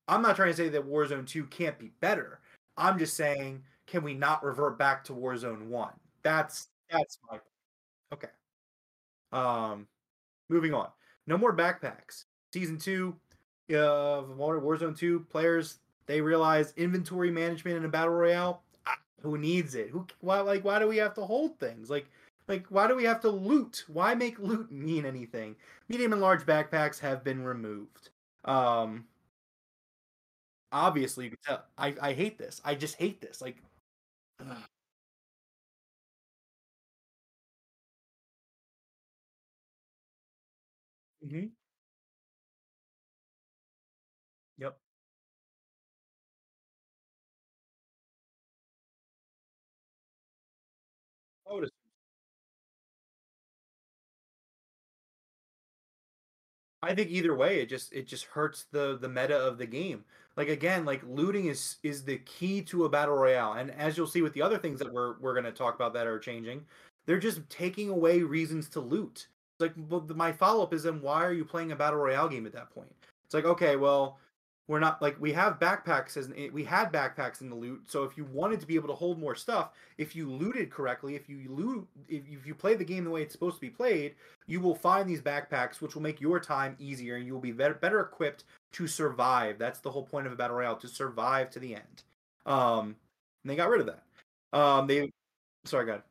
I'm 0.07 0.21
not 0.21 0.35
trying 0.35 0.51
to 0.51 0.57
say 0.57 0.69
that 0.69 0.87
Warzone 0.87 1.27
2 1.27 1.45
can't 1.47 1.79
be 1.79 1.91
better. 2.01 2.41
I'm 2.77 2.99
just 2.99 3.15
saying, 3.15 3.63
can 3.87 4.03
we 4.03 4.13
not 4.13 4.43
revert 4.43 4.77
back 4.79 5.03
to 5.05 5.13
Warzone 5.13 5.67
1? 5.67 5.93
That's 6.23 6.69
that's 6.91 7.19
my 7.31 7.37
point. 7.37 7.43
okay. 8.13 8.29
Um 9.35 9.87
moving 10.49 10.73
on. 10.73 10.87
No 11.27 11.37
more 11.37 11.55
backpacks. 11.55 12.25
Season 12.53 12.77
2 12.77 13.15
of 13.75 14.29
Warzone 14.29 14.97
2 14.97 15.21
players 15.21 15.79
they 16.05 16.21
realize 16.21 16.73
inventory 16.77 17.31
management 17.31 17.77
in 17.77 17.85
a 17.85 17.89
battle 17.89 18.13
royale 18.13 18.61
ah, 18.85 18.97
who 19.21 19.37
needs 19.37 19.75
it? 19.75 19.89
Who 19.89 20.05
why 20.21 20.39
like 20.41 20.63
why 20.63 20.79
do 20.79 20.87
we 20.87 20.97
have 20.97 21.13
to 21.15 21.25
hold 21.25 21.59
things? 21.59 21.89
Like 21.89 22.07
like 22.47 22.65
why 22.69 22.87
do 22.87 22.95
we 22.95 23.03
have 23.05 23.21
to 23.21 23.29
loot? 23.29 23.83
Why 23.87 24.13
make 24.15 24.39
loot 24.39 24.71
mean 24.71 25.05
anything? 25.05 25.55
Medium 25.89 26.13
and 26.13 26.21
large 26.21 26.45
backpacks 26.45 26.99
have 26.99 27.23
been 27.23 27.43
removed. 27.43 28.09
Um 28.45 29.05
obviously 30.71 31.25
you 31.25 31.31
can 31.31 31.39
tell 31.45 31.65
I, 31.77 31.95
I 32.01 32.13
hate 32.13 32.37
this. 32.37 32.61
I 32.63 32.75
just 32.75 32.95
hate 32.95 33.19
this. 33.19 33.41
Like 33.41 33.57
hmm 41.25 41.45
Yep. 44.57 44.77
I 51.49 51.53
would 51.53 51.69
I 56.81 56.93
think 56.95 57.09
either 57.09 57.35
way, 57.35 57.59
it 57.61 57.65
just 57.67 57.91
it 57.93 58.07
just 58.07 58.25
hurts 58.25 58.63
the 58.71 58.97
the 58.97 59.09
meta 59.09 59.35
of 59.37 59.57
the 59.57 59.65
game. 59.65 60.05
Like 60.37 60.49
again, 60.49 60.85
like 60.85 61.01
looting 61.03 61.45
is 61.47 61.77
is 61.83 62.03
the 62.05 62.17
key 62.19 62.61
to 62.63 62.85
a 62.85 62.89
battle 62.89 63.15
royale, 63.15 63.53
and 63.53 63.71
as 63.71 63.97
you'll 63.97 64.07
see 64.07 64.21
with 64.21 64.33
the 64.33 64.41
other 64.41 64.57
things 64.57 64.79
that 64.79 64.91
we're 64.93 65.17
we're 65.19 65.33
gonna 65.35 65.51
talk 65.51 65.75
about 65.75 65.93
that 65.93 66.07
are 66.07 66.19
changing, 66.19 66.65
they're 67.05 67.19
just 67.19 67.49
taking 67.49 67.89
away 67.89 68.21
reasons 68.21 68.69
to 68.69 68.79
loot. 68.81 69.27
Like, 69.59 69.73
but 69.75 70.15
my 70.15 70.31
follow 70.31 70.63
up 70.63 70.73
is 70.73 70.83
then 70.83 71.01
why 71.01 71.23
are 71.23 71.33
you 71.33 71.45
playing 71.45 71.71
a 71.71 71.75
battle 71.75 71.99
royale 71.99 72.27
game 72.27 72.45
at 72.45 72.53
that 72.53 72.71
point? 72.71 72.93
It's 73.25 73.33
like, 73.33 73.45
okay, 73.45 73.75
well, 73.75 74.19
we're 74.67 74.79
not 74.79 75.01
like 75.01 75.19
we 75.19 75.31
have 75.31 75.59
backpacks 75.59 76.17
as 76.17 76.29
we 76.51 76.63
had 76.63 76.91
backpacks 76.91 77.41
in 77.41 77.49
the 77.49 77.55
loot 77.55 77.83
so 77.87 78.03
if 78.03 78.17
you 78.17 78.25
wanted 78.25 78.59
to 78.59 78.65
be 78.65 78.75
able 78.75 78.87
to 78.87 78.95
hold 78.95 79.19
more 79.19 79.35
stuff 79.35 79.69
if 79.97 80.15
you 80.15 80.31
looted 80.31 80.71
correctly 80.71 81.15
if 81.15 81.29
you 81.29 81.45
loot 81.49 81.87
if, 82.07 82.23
if 82.27 82.47
you 82.47 82.55
play 82.55 82.73
the 82.73 82.83
game 82.83 83.03
the 83.03 83.09
way 83.09 83.21
it's 83.21 83.33
supposed 83.33 83.55
to 83.55 83.61
be 83.61 83.69
played 83.69 84.15
you 84.47 84.59
will 84.59 84.75
find 84.75 85.07
these 85.07 85.21
backpacks 85.21 85.81
which 85.81 85.95
will 85.95 86.01
make 86.01 86.19
your 86.19 86.39
time 86.39 86.75
easier 86.79 87.15
and 87.15 87.25
you 87.25 87.33
will 87.33 87.41
be 87.41 87.51
better, 87.51 87.73
better 87.75 88.01
equipped 88.01 88.43
to 88.71 88.87
survive. 88.87 89.57
That's 89.57 89.79
the 89.79 89.89
whole 89.89 90.03
point 90.03 90.27
of 90.27 90.33
a 90.33 90.35
battle 90.35 90.57
royale 90.57 90.75
to 90.77 90.87
survive 90.87 91.49
to 91.51 91.59
the 91.59 91.75
end. 91.75 92.03
Um 92.45 92.95
and 93.43 93.51
they 93.51 93.55
got 93.55 93.69
rid 93.69 93.81
of 93.81 93.87
that. 93.87 94.57
Um 94.57 94.87
they 94.87 95.11
sorry 95.65 95.85
god 95.85 96.03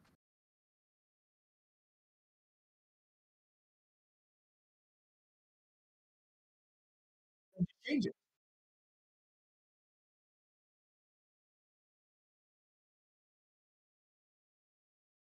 change 7.86 8.06
it. 8.06 8.14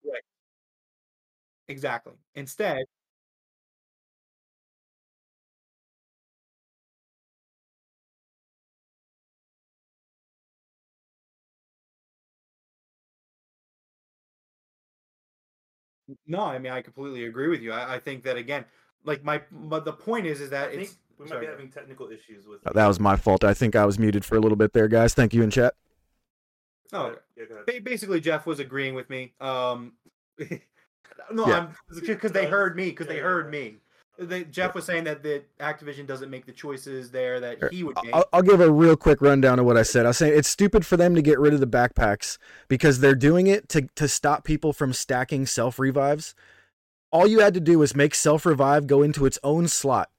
Right. 0.03 0.21
Exactly. 1.67 2.13
Instead 2.35 2.85
no, 16.27 16.41
I 16.41 16.59
mean, 16.59 16.71
I 16.71 16.81
completely 16.81 17.25
agree 17.25 17.47
with 17.47 17.61
you. 17.61 17.71
I 17.71 17.95
I 17.95 17.99
think 17.99 18.23
that 18.23 18.37
again, 18.37 18.65
like, 19.03 19.23
my 19.23 19.41
but 19.51 19.85
the 19.85 19.93
point 19.93 20.25
is 20.25 20.41
is 20.41 20.49
I 20.49 20.51
that 20.51 20.69
think 20.71 20.81
it's 20.83 20.97
we 21.21 21.29
might 21.29 21.35
sorry, 21.35 21.45
be 21.45 21.51
having 21.51 21.69
technical 21.71 22.09
issues 22.09 22.47
with. 22.47 22.61
That 22.63 22.87
was 22.87 22.99
my 22.99 23.15
fault. 23.15 23.43
I 23.43 23.53
think 23.53 23.75
I 23.75 23.85
was 23.85 23.99
muted 23.99 24.25
for 24.25 24.35
a 24.35 24.39
little 24.39 24.55
bit 24.55 24.73
there, 24.73 24.87
guys. 24.87 25.13
Thank 25.13 25.33
you 25.33 25.43
in 25.43 25.49
chat. 25.51 25.73
Oh, 26.93 27.15
yeah, 27.37 27.45
ba- 27.65 27.81
basically 27.81 28.19
Jeff 28.19 28.45
was 28.45 28.59
agreeing 28.59 28.95
with 28.95 29.09
me. 29.09 29.33
Um, 29.39 29.93
no, 31.31 31.47
Yeah. 31.47 31.67
I'm 31.67 31.75
because 32.05 32.31
they 32.31 32.47
heard 32.47 32.75
me 32.75 32.89
because 32.89 33.07
Yeah, 33.07 33.13
they 33.13 33.19
heard 33.19 33.45
yeah. 33.53 33.59
me. 33.59 33.75
They, 34.19 34.43
Jeff 34.43 34.75
was 34.75 34.85
saying 34.85 35.05
that 35.05 35.23
the 35.23 35.43
Activision 35.59 36.05
doesn't 36.05 36.29
make 36.29 36.45
the 36.45 36.51
choices 36.51 37.09
there 37.09 37.39
that 37.39 37.71
he 37.71 37.83
would 37.83 37.95
make. 38.03 38.13
I'll, 38.13 38.25
I'll 38.33 38.41
give 38.41 38.59
a 38.61 38.69
real 38.69 38.95
quick 38.95 39.21
rundown 39.21 39.57
of 39.57 39.65
what 39.65 39.77
I 39.77 39.83
said. 39.83 40.05
I 40.05 40.09
was 40.09 40.17
saying 40.17 40.37
it's 40.37 40.49
stupid 40.49 40.85
for 40.85 40.95
them 40.97 41.15
to 41.15 41.21
get 41.21 41.39
rid 41.39 41.53
of 41.53 41.59
the 41.59 41.65
backpacks 41.65 42.37
because 42.67 42.99
they're 42.99 43.15
doing 43.15 43.47
it 43.47 43.67
to, 43.69 43.87
to 43.95 44.07
stop 44.07 44.43
people 44.43 44.73
from 44.73 44.93
stacking 44.93 45.45
self 45.45 45.79
revives. 45.79 46.35
All 47.09 47.25
you 47.25 47.39
had 47.39 47.53
to 47.55 47.59
do 47.59 47.79
was 47.79 47.95
make 47.95 48.13
self 48.13 48.45
revive 48.45 48.85
go 48.85 49.01
into 49.01 49.25
its 49.25 49.39
own 49.43 49.67
slot, 49.67 50.09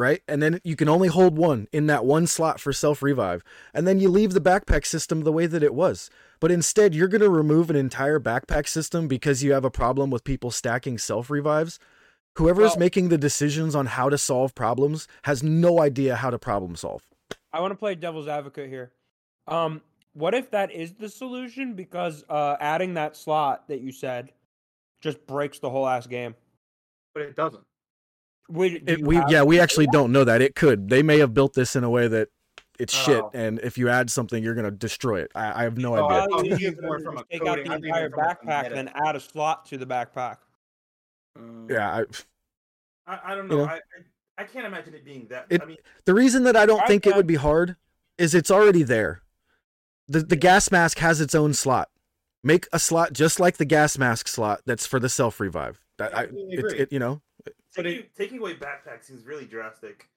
right? 0.00 0.22
And 0.26 0.42
then 0.42 0.60
you 0.64 0.74
can 0.74 0.88
only 0.88 1.08
hold 1.08 1.36
one 1.36 1.68
in 1.70 1.86
that 1.86 2.04
one 2.04 2.26
slot 2.26 2.58
for 2.58 2.72
self 2.72 3.02
revive. 3.02 3.44
And 3.72 3.86
then 3.86 4.00
you 4.00 4.08
leave 4.08 4.32
the 4.32 4.40
backpack 4.40 4.84
system 4.84 5.20
the 5.20 5.32
way 5.32 5.46
that 5.46 5.62
it 5.62 5.74
was. 5.74 6.10
But 6.40 6.50
instead, 6.50 6.94
you're 6.94 7.06
going 7.06 7.20
to 7.20 7.30
remove 7.30 7.70
an 7.70 7.76
entire 7.76 8.18
backpack 8.18 8.66
system 8.66 9.06
because 9.06 9.44
you 9.44 9.52
have 9.52 9.64
a 9.64 9.70
problem 9.70 10.10
with 10.10 10.24
people 10.24 10.50
stacking 10.50 10.98
self 10.98 11.30
revives. 11.30 11.78
Whoever's 12.38 12.70
Well- 12.70 12.78
making 12.80 13.10
the 13.10 13.18
decisions 13.18 13.74
on 13.74 13.86
how 13.86 14.08
to 14.08 14.18
solve 14.18 14.54
problems 14.54 15.06
has 15.24 15.42
no 15.42 15.80
idea 15.80 16.16
how 16.16 16.30
to 16.30 16.38
problem 16.38 16.74
solve. 16.76 17.02
I 17.52 17.60
want 17.60 17.72
to 17.72 17.76
play 17.76 17.94
devil's 17.94 18.28
advocate 18.28 18.68
here. 18.68 18.92
Um, 19.46 19.82
what 20.14 20.34
if 20.34 20.50
that 20.52 20.70
is 20.72 20.94
the 20.94 21.08
solution? 21.08 21.74
Because 21.74 22.24
uh, 22.28 22.56
adding 22.60 22.94
that 22.94 23.16
slot 23.16 23.68
that 23.68 23.80
you 23.80 23.92
said 23.92 24.32
just 25.00 25.26
breaks 25.26 25.58
the 25.58 25.68
whole 25.70 25.86
ass 25.86 26.06
game. 26.06 26.34
but 27.14 27.22
it 27.24 27.34
doesn't. 27.36 27.64
Would, 28.50 28.88
It, 28.88 29.02
we 29.02 29.16
have- 29.16 29.30
yeah, 29.30 29.42
we 29.42 29.60
actually 29.60 29.86
don't 29.88 30.12
know 30.12 30.24
that. 30.24 30.42
It 30.42 30.54
could. 30.54 30.88
They 30.88 31.02
may 31.02 31.18
have 31.18 31.32
built 31.34 31.54
this 31.54 31.76
in 31.76 31.84
a 31.84 31.90
way 31.90 32.08
that 32.08 32.28
it's 32.78 32.94
shit, 32.94 33.22
Oh. 33.22 33.30
and 33.34 33.58
if 33.60 33.76
you 33.76 33.88
add 33.88 34.10
something, 34.10 34.42
you're 34.42 34.54
gonna 34.54 34.70
destroy 34.70 35.20
it. 35.20 35.30
I, 35.34 35.60
I 35.60 35.62
have 35.64 35.76
no 35.78 35.96
Oh, 35.96 36.06
idea. 36.06 36.18
I- 36.22 36.26
Probably 36.26 36.56
think 36.56 36.82
more 36.82 36.98
from 37.00 37.16
a 37.16 37.20
just 37.20 37.30
take 37.30 37.46
out 37.46 37.64
the 37.64 37.70
I 37.70 37.74
entire 37.76 38.06
it's 38.06 38.14
from 38.14 38.24
a 38.24 38.26
backpack 38.26 38.66
and 38.66 38.74
then 38.74 38.88
add 38.94 39.16
a 39.16 39.20
slot 39.20 39.66
to 39.66 39.78
the 39.78 39.86
backpack. 39.86 40.38
Mm. 41.38 41.70
Yeah, 41.70 42.04
I, 43.06 43.12
I, 43.12 43.20
I 43.32 43.34
don't 43.34 43.50
You 43.50 43.56
know. 43.58 43.64
know? 43.64 43.70
I, 43.70 43.74
I 43.74 43.80
I 44.38 44.44
can't 44.44 44.64
imagine 44.66 44.94
it 44.94 45.04
being 45.04 45.26
that. 45.28 45.46
It- 45.50 45.60
I 45.62 45.66
mean, 45.66 45.76
the 46.06 46.14
reason 46.14 46.44
that 46.44 46.56
I 46.56 46.64
don't 46.64 46.82
I 46.82 46.86
think 46.86 47.06
it 47.06 47.14
would 47.14 47.26
be 47.26 47.34
hard 47.36 47.76
is 48.16 48.34
it's 48.34 48.50
already 48.50 48.82
there. 48.82 49.22
The 50.08 50.20
the 50.20 50.36
gas 50.36 50.70
mask 50.72 50.98
has 50.98 51.20
its 51.20 51.34
own 51.34 51.52
slot. 51.52 51.90
Make 52.42 52.66
a 52.72 52.78
slot 52.78 53.12
just 53.12 53.38
like 53.38 53.58
the 53.58 53.66
gas 53.66 53.98
mask 53.98 54.26
slot 54.26 54.62
that's 54.64 54.86
for 54.86 54.98
the 54.98 55.10
self 55.10 55.38
revive. 55.40 55.84
That 55.98 56.16
I 56.16 56.22
I, 56.22 56.26
completely 56.26 56.54
it's 56.56 56.72
agree. 56.72 56.78
it, 56.80 56.92
you 56.92 56.98
know, 56.98 57.20
Taking, 57.74 58.04
taking 58.16 58.38
away 58.38 58.54
backpack 58.54 59.02
seems 59.04 59.24
really 59.24 59.44
drastic. 59.46 60.08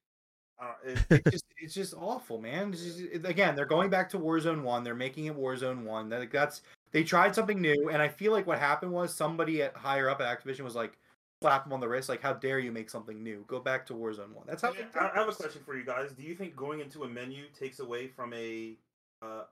Uh, 0.60 0.74
it, 0.86 1.06
it's 1.10 1.32
just 1.32 1.46
it's 1.58 1.74
just 1.74 1.94
awful, 1.96 2.40
man. 2.40 2.72
Just, 2.72 3.00
it- 3.00 3.26
again, 3.26 3.56
they're 3.56 3.66
going 3.66 3.90
back 3.90 4.10
to 4.10 4.20
Warzone 4.20 4.62
One. 4.64 4.84
They're 4.84 4.96
making 4.96 5.26
it 5.26 5.36
Warzone 5.38 5.84
One. 5.84 6.10
That 6.10 6.32
that's 6.32 6.62
they 6.92 7.04
tried 7.04 7.34
something 7.36 7.60
new, 7.62 7.90
and 7.90 8.02
I 8.02 8.08
feel 8.08 8.32
like 8.32 8.46
what 8.48 8.60
happened 8.60 8.92
was 8.92 9.14
somebody 9.14 9.62
at 9.64 9.76
higher 9.76 10.10
up 10.10 10.22
at 10.22 10.28
Activision 10.44 10.62
was 10.62 10.76
like, 10.76 10.98
slap 11.42 11.64
them 11.66 11.74
on 11.74 11.80
the 11.80 11.88
wrist, 11.88 12.08
like, 12.08 12.22
"How 12.22 12.34
dare 12.34 12.60
you 12.60 12.72
make 12.72 12.90
something 12.90 13.22
new? 13.24 13.44
Go 13.48 13.60
back 13.60 13.86
to 13.88 13.94
Warzone 13.94 14.32
One." 14.34 14.46
That's 14.48 14.62
how. 14.62 14.74
Yeah, 14.74 14.86
I, 14.96 15.10
I 15.16 15.20
have 15.20 15.30
a 15.30 15.34
question 15.34 15.62
for 15.66 15.76
you 15.76 15.84
guys. 15.84 16.12
Do 16.12 16.22
you 16.24 16.36
think 16.36 16.56
going 16.56 16.80
into 16.80 17.04
a 17.04 17.10
menu 17.10 17.46
takes 17.60 17.80
away 17.80 18.08
from 18.08 18.34
a? 18.34 18.78
Uh, 19.22 19.44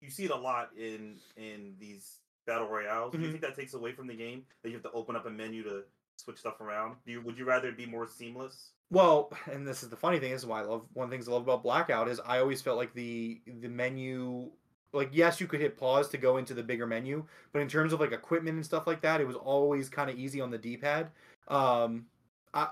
you 0.00 0.10
see 0.10 0.24
it 0.24 0.30
a 0.30 0.36
lot 0.36 0.70
in 0.78 1.16
in 1.36 1.74
these 1.80 2.18
battle 2.46 2.68
royales. 2.68 3.12
Do 3.12 3.18
you 3.18 3.26
Mhm. 3.26 3.30
think 3.32 3.42
that 3.42 3.56
takes 3.56 3.74
away 3.74 3.92
from 3.92 4.06
the 4.06 4.14
game 4.14 4.44
that 4.62 4.68
you 4.68 4.74
have 4.76 4.82
to 4.84 4.90
open 4.92 5.16
up 5.16 5.26
a 5.26 5.30
menu 5.30 5.62
to 5.64 5.82
switch 6.16 6.38
stuff 6.38 6.60
around? 6.60 6.96
Do 7.04 7.12
you 7.12 7.20
would 7.22 7.38
you 7.38 7.44
rather 7.44 7.68
it 7.68 7.76
be 7.76 7.86
more 7.86 8.06
seamless? 8.06 8.70
Well, 8.90 9.32
and 9.50 9.66
this 9.66 9.82
is 9.82 9.88
the 9.88 9.96
funny 9.96 10.18
thing. 10.18 10.32
This 10.32 10.42
is 10.42 10.46
why 10.46 10.60
I 10.60 10.64
love 10.64 10.82
one 10.92 11.04
of 11.04 11.10
the 11.10 11.16
things 11.16 11.28
I 11.28 11.32
love 11.32 11.42
about 11.42 11.62
Blackout 11.62 12.08
is 12.08 12.20
I 12.24 12.38
always 12.38 12.62
felt 12.62 12.78
like 12.78 12.94
the 12.94 13.40
the 13.60 13.68
menu, 13.68 14.50
like 14.92 15.10
yes, 15.12 15.40
you 15.40 15.46
could 15.46 15.60
hit 15.60 15.76
pause 15.76 16.08
to 16.10 16.18
go 16.18 16.36
into 16.36 16.54
the 16.54 16.62
bigger 16.62 16.86
menu, 16.86 17.24
but 17.52 17.62
in 17.62 17.68
terms 17.68 17.92
of 17.92 18.00
like 18.00 18.12
equipment 18.12 18.56
and 18.56 18.64
stuff 18.64 18.86
like 18.86 19.00
that, 19.02 19.20
it 19.20 19.26
was 19.26 19.36
always 19.36 19.88
kind 19.88 20.10
of 20.10 20.18
easy 20.18 20.40
on 20.40 20.50
the 20.50 20.58
D 20.58 20.76
pad. 20.76 21.10
Um, 21.48 22.06
I 22.52 22.68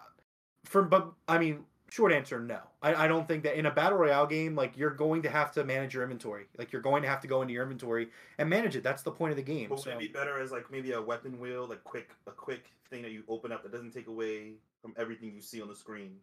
for 0.64 0.82
but 0.82 1.12
I 1.28 1.39
mean, 1.39 1.64
short 1.93 2.10
answer, 2.10 2.40
no. 2.40 2.59
I, 2.81 3.05
I 3.05 3.06
don't 3.06 3.28
think 3.28 3.43
that 3.43 3.59
in 3.59 3.66
a 3.66 3.70
battle 3.70 3.98
royale 3.98 4.27
game, 4.27 4.55
like 4.56 4.78
you're 4.78 4.90
going 4.94 5.20
to 5.23 5.31
have 5.31 5.52
to 5.52 5.64
manage 5.64 5.93
your 5.93 6.02
inventory. 6.02 6.47
Like 6.56 6.73
you're 6.73 6.81
going 6.81 7.02
to 7.02 7.09
have 7.09 7.20
to 7.20 7.28
go 7.28 7.43
into 7.43 7.52
your 7.52 7.64
inventory 7.64 8.09
and 8.39 8.48
manage 8.48 8.77
it. 8.77 8.82
That's 8.82 9.02
the 9.02 9.10
point 9.10 9.31
of 9.32 9.36
the 9.36 9.43
game. 9.43 9.69
But 9.69 9.77
would 9.77 9.85
So 9.85 9.90
it 9.90 9.98
be 9.98 10.09
better 10.09 10.40
as 10.40 10.51
like 10.51 10.70
maybe 10.70 10.93
a 10.93 11.02
weapon 11.02 11.39
wheel, 11.39 11.66
like 11.69 11.85
quick 11.85 12.09
a 12.27 12.31
quick 12.31 12.64
thing 12.89 13.02
that 13.02 13.10
you 13.12 13.24
open 13.28 13.52
up 13.52 13.62
that 13.62 13.73
doesn't 13.73 13.93
take 13.93 14.06
away 14.06 14.55
from 14.81 14.94
everything 14.97 15.35
you 15.35 15.43
see 15.43 15.60
on 15.60 15.69
the 15.69 15.77
screen? 15.77 16.16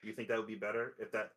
Do 0.00 0.08
you 0.08 0.14
think 0.14 0.28
that 0.28 0.38
would 0.38 0.46
be 0.46 0.54
better 0.54 0.94
if 0.98 1.12
that? 1.12 1.32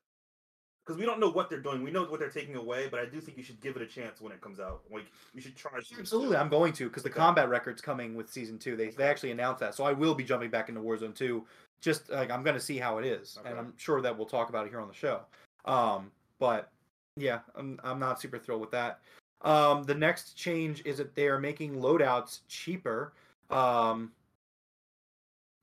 Because 0.85 0.99
we 0.99 1.05
don't 1.05 1.19
know 1.19 1.31
what 1.31 1.49
they're 1.49 1.59
doing. 1.61 1.83
We 1.83 1.89
know 1.89 2.03
what 2.03 2.19
they're 2.19 2.29
taking 2.29 2.55
away, 2.55 2.87
but 2.89 2.99
I 2.99 3.05
do 3.07 3.19
think 3.19 3.39
you 3.39 3.43
should 3.43 3.59
give 3.59 3.75
it 3.75 3.81
a 3.81 3.87
chance 3.87 4.21
when 4.21 4.31
it 4.31 4.39
comes 4.39 4.59
out. 4.59 4.83
Like 4.91 5.07
you 5.33 5.41
should 5.41 5.55
try. 5.55 5.71
Absolutely. 5.97 6.37
I'm 6.37 6.47
going 6.47 6.73
to 6.73 6.87
because 6.87 7.01
the 7.01 7.09
Okay. 7.09 7.17
combat 7.17 7.49
record's 7.49 7.81
coming 7.81 8.13
with 8.15 8.31
season 8.31 8.59
two. 8.59 8.77
They 8.77 8.89
they 8.89 9.03
actually 9.05 9.31
announced 9.31 9.59
that, 9.61 9.73
so 9.73 9.83
I 9.83 9.93
will 9.93 10.13
be 10.13 10.23
jumping 10.23 10.51
back 10.51 10.69
into 10.69 10.81
Warzone 10.81 11.15
two. 11.15 11.43
Just 11.81 12.09
like 12.09 12.31
I'm 12.31 12.43
going 12.43 12.55
to 12.55 12.61
see 12.61 12.77
how 12.77 12.97
it 12.97 13.05
is, 13.05 13.37
and 13.45 13.57
I'm 13.59 13.73
sure 13.77 14.01
that 14.01 14.15
we'll 14.17 14.25
talk 14.25 14.49
about 14.49 14.65
it 14.65 14.69
here 14.69 14.79
on 14.81 14.87
the 14.87 14.93
show. 14.93 15.21
Um, 15.65 16.11
but 16.39 16.71
yeah, 17.17 17.39
I'm 17.55 17.79
I'm 17.83 17.99
not 17.99 18.19
super 18.19 18.39
thrilled 18.39 18.61
with 18.61 18.71
that. 18.71 18.99
Um, 19.41 19.83
the 19.83 19.93
next 19.93 20.33
change 20.35 20.81
is 20.85 20.97
that 20.97 21.13
they 21.15 21.27
are 21.27 21.39
making 21.39 21.75
loadouts 21.75 22.39
cheaper. 22.47 23.13
Um, 23.51 24.11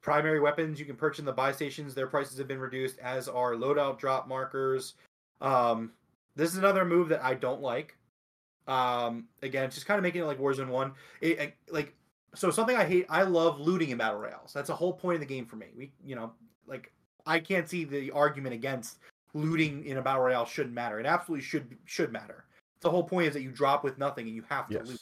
primary 0.02 0.40
weapons 0.40 0.78
you 0.78 0.86
can 0.86 0.96
purchase 0.96 1.18
in 1.18 1.24
the 1.24 1.32
buy 1.32 1.50
stations. 1.52 1.94
Their 1.94 2.06
prices 2.06 2.38
have 2.38 2.48
been 2.48 2.60
reduced, 2.60 2.98
as 3.00 3.28
are 3.28 3.52
loadout 3.54 3.98
drop 3.98 4.28
markers. 4.28 4.94
Um, 5.40 5.92
this 6.36 6.52
is 6.52 6.58
another 6.58 6.84
move 6.84 7.08
that 7.08 7.24
I 7.24 7.34
don't 7.34 7.60
like. 7.60 7.96
Um, 8.68 9.24
again, 9.42 9.70
just 9.70 9.86
kind 9.86 9.98
of 9.98 10.02
making 10.04 10.22
it 10.22 10.26
like 10.26 10.38
Warzone 10.38 10.68
One. 10.68 10.92
It, 11.20 11.38
it- 11.40 11.56
like 11.70 11.94
so 12.34 12.50
something 12.50 12.76
I 12.76 12.84
hate. 12.84 13.06
I 13.08 13.22
love 13.22 13.60
looting 13.60 13.90
in 13.90 13.98
battle 13.98 14.20
royales. 14.20 14.52
That's 14.52 14.70
a 14.70 14.74
whole 14.74 14.92
point 14.92 15.14
of 15.16 15.20
the 15.20 15.26
game 15.26 15.46
for 15.46 15.56
me. 15.56 15.66
We, 15.76 15.92
you 16.04 16.14
know, 16.16 16.32
like 16.66 16.92
I 17.26 17.38
can't 17.38 17.68
see 17.68 17.84
the 17.84 18.10
argument 18.10 18.54
against 18.54 18.98
looting 19.34 19.84
in 19.84 19.98
a 19.98 20.02
battle 20.02 20.22
royale 20.22 20.46
shouldn't 20.46 20.74
matter. 20.74 20.98
It 20.98 21.06
absolutely 21.06 21.44
should 21.44 21.76
should 21.84 22.12
matter. 22.12 22.44
The 22.80 22.90
whole 22.90 23.04
point 23.04 23.28
is 23.28 23.34
that 23.34 23.42
you 23.42 23.50
drop 23.50 23.84
with 23.84 23.98
nothing 23.98 24.26
and 24.26 24.34
you 24.34 24.42
have 24.48 24.68
to 24.68 24.74
Yes. 24.74 24.86
loot. 24.86 25.00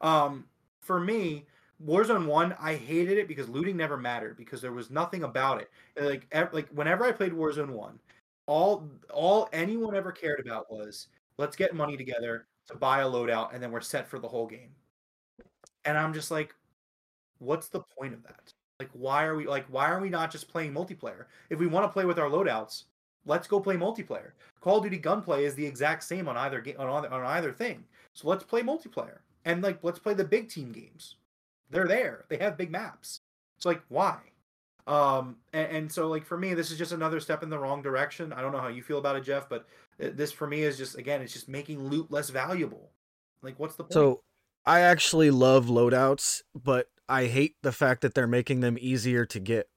Um, 0.00 0.46
for 0.80 0.98
me, 0.98 1.46
Warzone 1.84 2.26
One, 2.26 2.56
I 2.58 2.74
hated 2.74 3.18
it 3.18 3.28
because 3.28 3.48
looting 3.48 3.76
never 3.76 3.96
mattered 3.96 4.36
because 4.36 4.60
there 4.60 4.72
was 4.72 4.90
nothing 4.90 5.24
about 5.24 5.60
it. 5.60 5.70
Like 6.00 6.26
like 6.52 6.68
whenever 6.70 7.04
I 7.04 7.12
played 7.12 7.32
Warzone 7.32 7.70
One, 7.70 7.98
all 8.46 8.88
all 9.12 9.48
anyone 9.52 9.94
ever 9.94 10.12
cared 10.12 10.40
about 10.40 10.70
was 10.70 11.08
let's 11.38 11.56
get 11.56 11.74
money 11.74 11.96
together 11.96 12.46
to 12.68 12.76
buy 12.76 13.00
a 13.00 13.06
loadout 13.06 13.52
and 13.52 13.62
then 13.62 13.72
we're 13.72 13.80
set 13.80 14.08
for 14.08 14.18
the 14.18 14.28
whole 14.28 14.46
game. 14.46 14.70
And 15.84 15.98
I'm 15.98 16.14
just 16.14 16.30
like, 16.30 16.54
what's 17.42 17.68
the 17.68 17.80
point 17.80 18.14
of 18.14 18.22
that? 18.22 18.52
Like 18.78 18.90
why 18.92 19.24
are 19.24 19.36
we 19.36 19.46
like 19.46 19.66
why 19.66 19.90
are 19.90 20.00
we 20.00 20.08
not 20.08 20.30
just 20.30 20.48
playing 20.48 20.72
multiplayer? 20.72 21.26
If 21.50 21.58
we 21.58 21.66
want 21.66 21.84
to 21.84 21.92
play 21.92 22.04
with 22.04 22.18
our 22.18 22.28
loadouts, 22.28 22.84
let's 23.26 23.46
go 23.46 23.60
play 23.60 23.76
multiplayer. 23.76 24.32
Call 24.60 24.78
of 24.78 24.84
Duty 24.84 24.98
gunplay 24.98 25.44
is 25.44 25.54
the 25.54 25.66
exact 25.66 26.04
same 26.04 26.28
on 26.28 26.36
either 26.36 26.60
game 26.60 26.76
on 26.78 27.06
on 27.06 27.26
either 27.26 27.52
thing. 27.52 27.84
So 28.14 28.28
let's 28.28 28.44
play 28.44 28.62
multiplayer. 28.62 29.18
And 29.44 29.62
like 29.62 29.78
let's 29.82 29.98
play 29.98 30.14
the 30.14 30.24
big 30.24 30.48
team 30.48 30.72
games. 30.72 31.16
They're 31.70 31.88
there. 31.88 32.24
They 32.28 32.38
have 32.38 32.56
big 32.56 32.70
maps. 32.70 33.20
It's 33.56 33.66
like 33.66 33.82
why? 33.88 34.18
Um 34.86 35.36
and, 35.52 35.76
and 35.76 35.92
so 35.92 36.08
like 36.08 36.24
for 36.24 36.36
me 36.36 36.54
this 36.54 36.70
is 36.70 36.78
just 36.78 36.92
another 36.92 37.20
step 37.20 37.42
in 37.42 37.50
the 37.50 37.58
wrong 37.58 37.82
direction. 37.82 38.32
I 38.32 38.40
don't 38.40 38.52
know 38.52 38.60
how 38.60 38.68
you 38.68 38.82
feel 38.82 38.98
about 38.98 39.16
it 39.16 39.22
Jeff, 39.22 39.48
but 39.48 39.66
uh, 40.02 40.08
this 40.12 40.32
for 40.32 40.46
me 40.46 40.62
is 40.62 40.76
just 40.76 40.96
again 40.96 41.22
it's 41.22 41.32
just 41.32 41.48
making 41.48 41.88
loot 41.88 42.10
less 42.10 42.30
valuable. 42.30 42.90
Like 43.42 43.58
what's 43.58 43.76
the 43.76 43.84
point? 43.84 43.92
So 43.92 44.20
I 44.64 44.80
actually 44.80 45.30
love 45.30 45.66
loadouts, 45.66 46.42
but 46.54 46.88
I 47.08 47.26
hate 47.26 47.56
the 47.62 47.72
fact 47.72 48.02
that 48.02 48.14
they're 48.14 48.26
making 48.26 48.60
them 48.60 48.76
easier 48.80 49.24
to 49.26 49.40
get. 49.40 49.68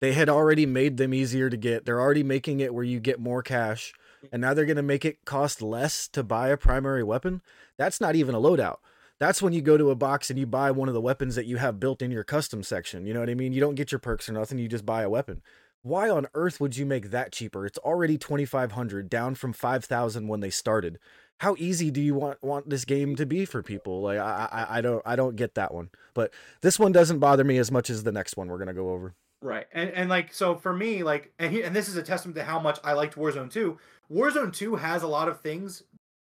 They 0.00 0.12
had 0.12 0.28
already 0.28 0.66
made 0.66 0.98
them 0.98 1.14
easier 1.14 1.48
to 1.48 1.56
get. 1.56 1.86
They're 1.86 2.00
already 2.00 2.22
making 2.22 2.60
it 2.60 2.74
where 2.74 2.84
you 2.84 3.00
get 3.00 3.18
more 3.18 3.42
cash, 3.42 3.94
and 4.30 4.42
now 4.42 4.52
they're 4.52 4.66
going 4.66 4.76
to 4.76 4.82
make 4.82 5.04
it 5.04 5.24
cost 5.24 5.62
less 5.62 6.06
to 6.08 6.22
buy 6.22 6.48
a 6.48 6.56
primary 6.56 7.02
weapon. 7.02 7.40
That's 7.78 8.00
not 8.00 8.14
even 8.14 8.34
a 8.34 8.40
loadout. 8.40 8.76
That's 9.18 9.40
when 9.40 9.54
you 9.54 9.62
go 9.62 9.78
to 9.78 9.90
a 9.90 9.94
box 9.94 10.28
and 10.28 10.38
you 10.38 10.46
buy 10.46 10.70
one 10.70 10.88
of 10.88 10.94
the 10.94 11.00
weapons 11.00 11.36
that 11.36 11.46
you 11.46 11.56
have 11.56 11.80
built 11.80 12.02
in 12.02 12.10
your 12.10 12.24
custom 12.24 12.62
section. 12.62 13.06
You 13.06 13.14
know 13.14 13.20
what 13.20 13.30
I 13.30 13.34
mean? 13.34 13.54
You 13.54 13.60
don't 13.60 13.74
get 13.74 13.90
your 13.90 13.98
perks 13.98 14.28
or 14.28 14.32
nothing, 14.32 14.58
you 14.58 14.68
just 14.68 14.84
buy 14.84 15.02
a 15.02 15.10
weapon. 15.10 15.40
Why 15.82 16.10
on 16.10 16.26
earth 16.34 16.60
would 16.60 16.76
you 16.76 16.84
make 16.84 17.10
that 17.10 17.32
cheaper? 17.32 17.64
It's 17.64 17.78
already 17.78 18.18
2500 18.18 19.08
down 19.08 19.36
from 19.36 19.52
5000 19.52 20.26
when 20.26 20.40
they 20.40 20.50
started. 20.50 20.98
How 21.38 21.54
easy 21.58 21.90
do 21.90 22.00
you 22.00 22.14
want 22.14 22.42
want 22.42 22.68
this 22.68 22.84
game 22.84 23.16
to 23.16 23.26
be 23.26 23.44
for 23.44 23.62
people? 23.62 24.02
Like 24.02 24.18
I 24.18 24.48
I, 24.50 24.78
I 24.78 24.80
don't 24.80 25.02
I 25.04 25.16
don't 25.16 25.36
get 25.36 25.54
that 25.54 25.72
one. 25.72 25.90
But 26.14 26.32
this 26.62 26.78
one 26.78 26.92
doesn't 26.92 27.18
bother 27.18 27.44
me 27.44 27.58
as 27.58 27.70
much 27.70 27.90
as 27.90 28.02
the 28.02 28.12
next 28.12 28.36
one 28.36 28.48
we're 28.48 28.58
gonna 28.58 28.74
go 28.74 28.90
over. 28.90 29.14
Right. 29.42 29.66
And 29.72 29.90
and 29.90 30.08
like 30.08 30.32
so 30.32 30.56
for 30.56 30.72
me, 30.72 31.02
like 31.02 31.32
and 31.38 31.52
he, 31.52 31.62
and 31.62 31.76
this 31.76 31.88
is 31.88 31.96
a 31.96 32.02
testament 32.02 32.36
to 32.36 32.44
how 32.44 32.58
much 32.58 32.78
I 32.82 32.94
liked 32.94 33.16
Warzone 33.16 33.50
2. 33.50 33.78
Warzone 34.10 34.52
2 34.52 34.76
has 34.76 35.02
a 35.02 35.08
lot 35.08 35.28
of 35.28 35.40
things 35.40 35.82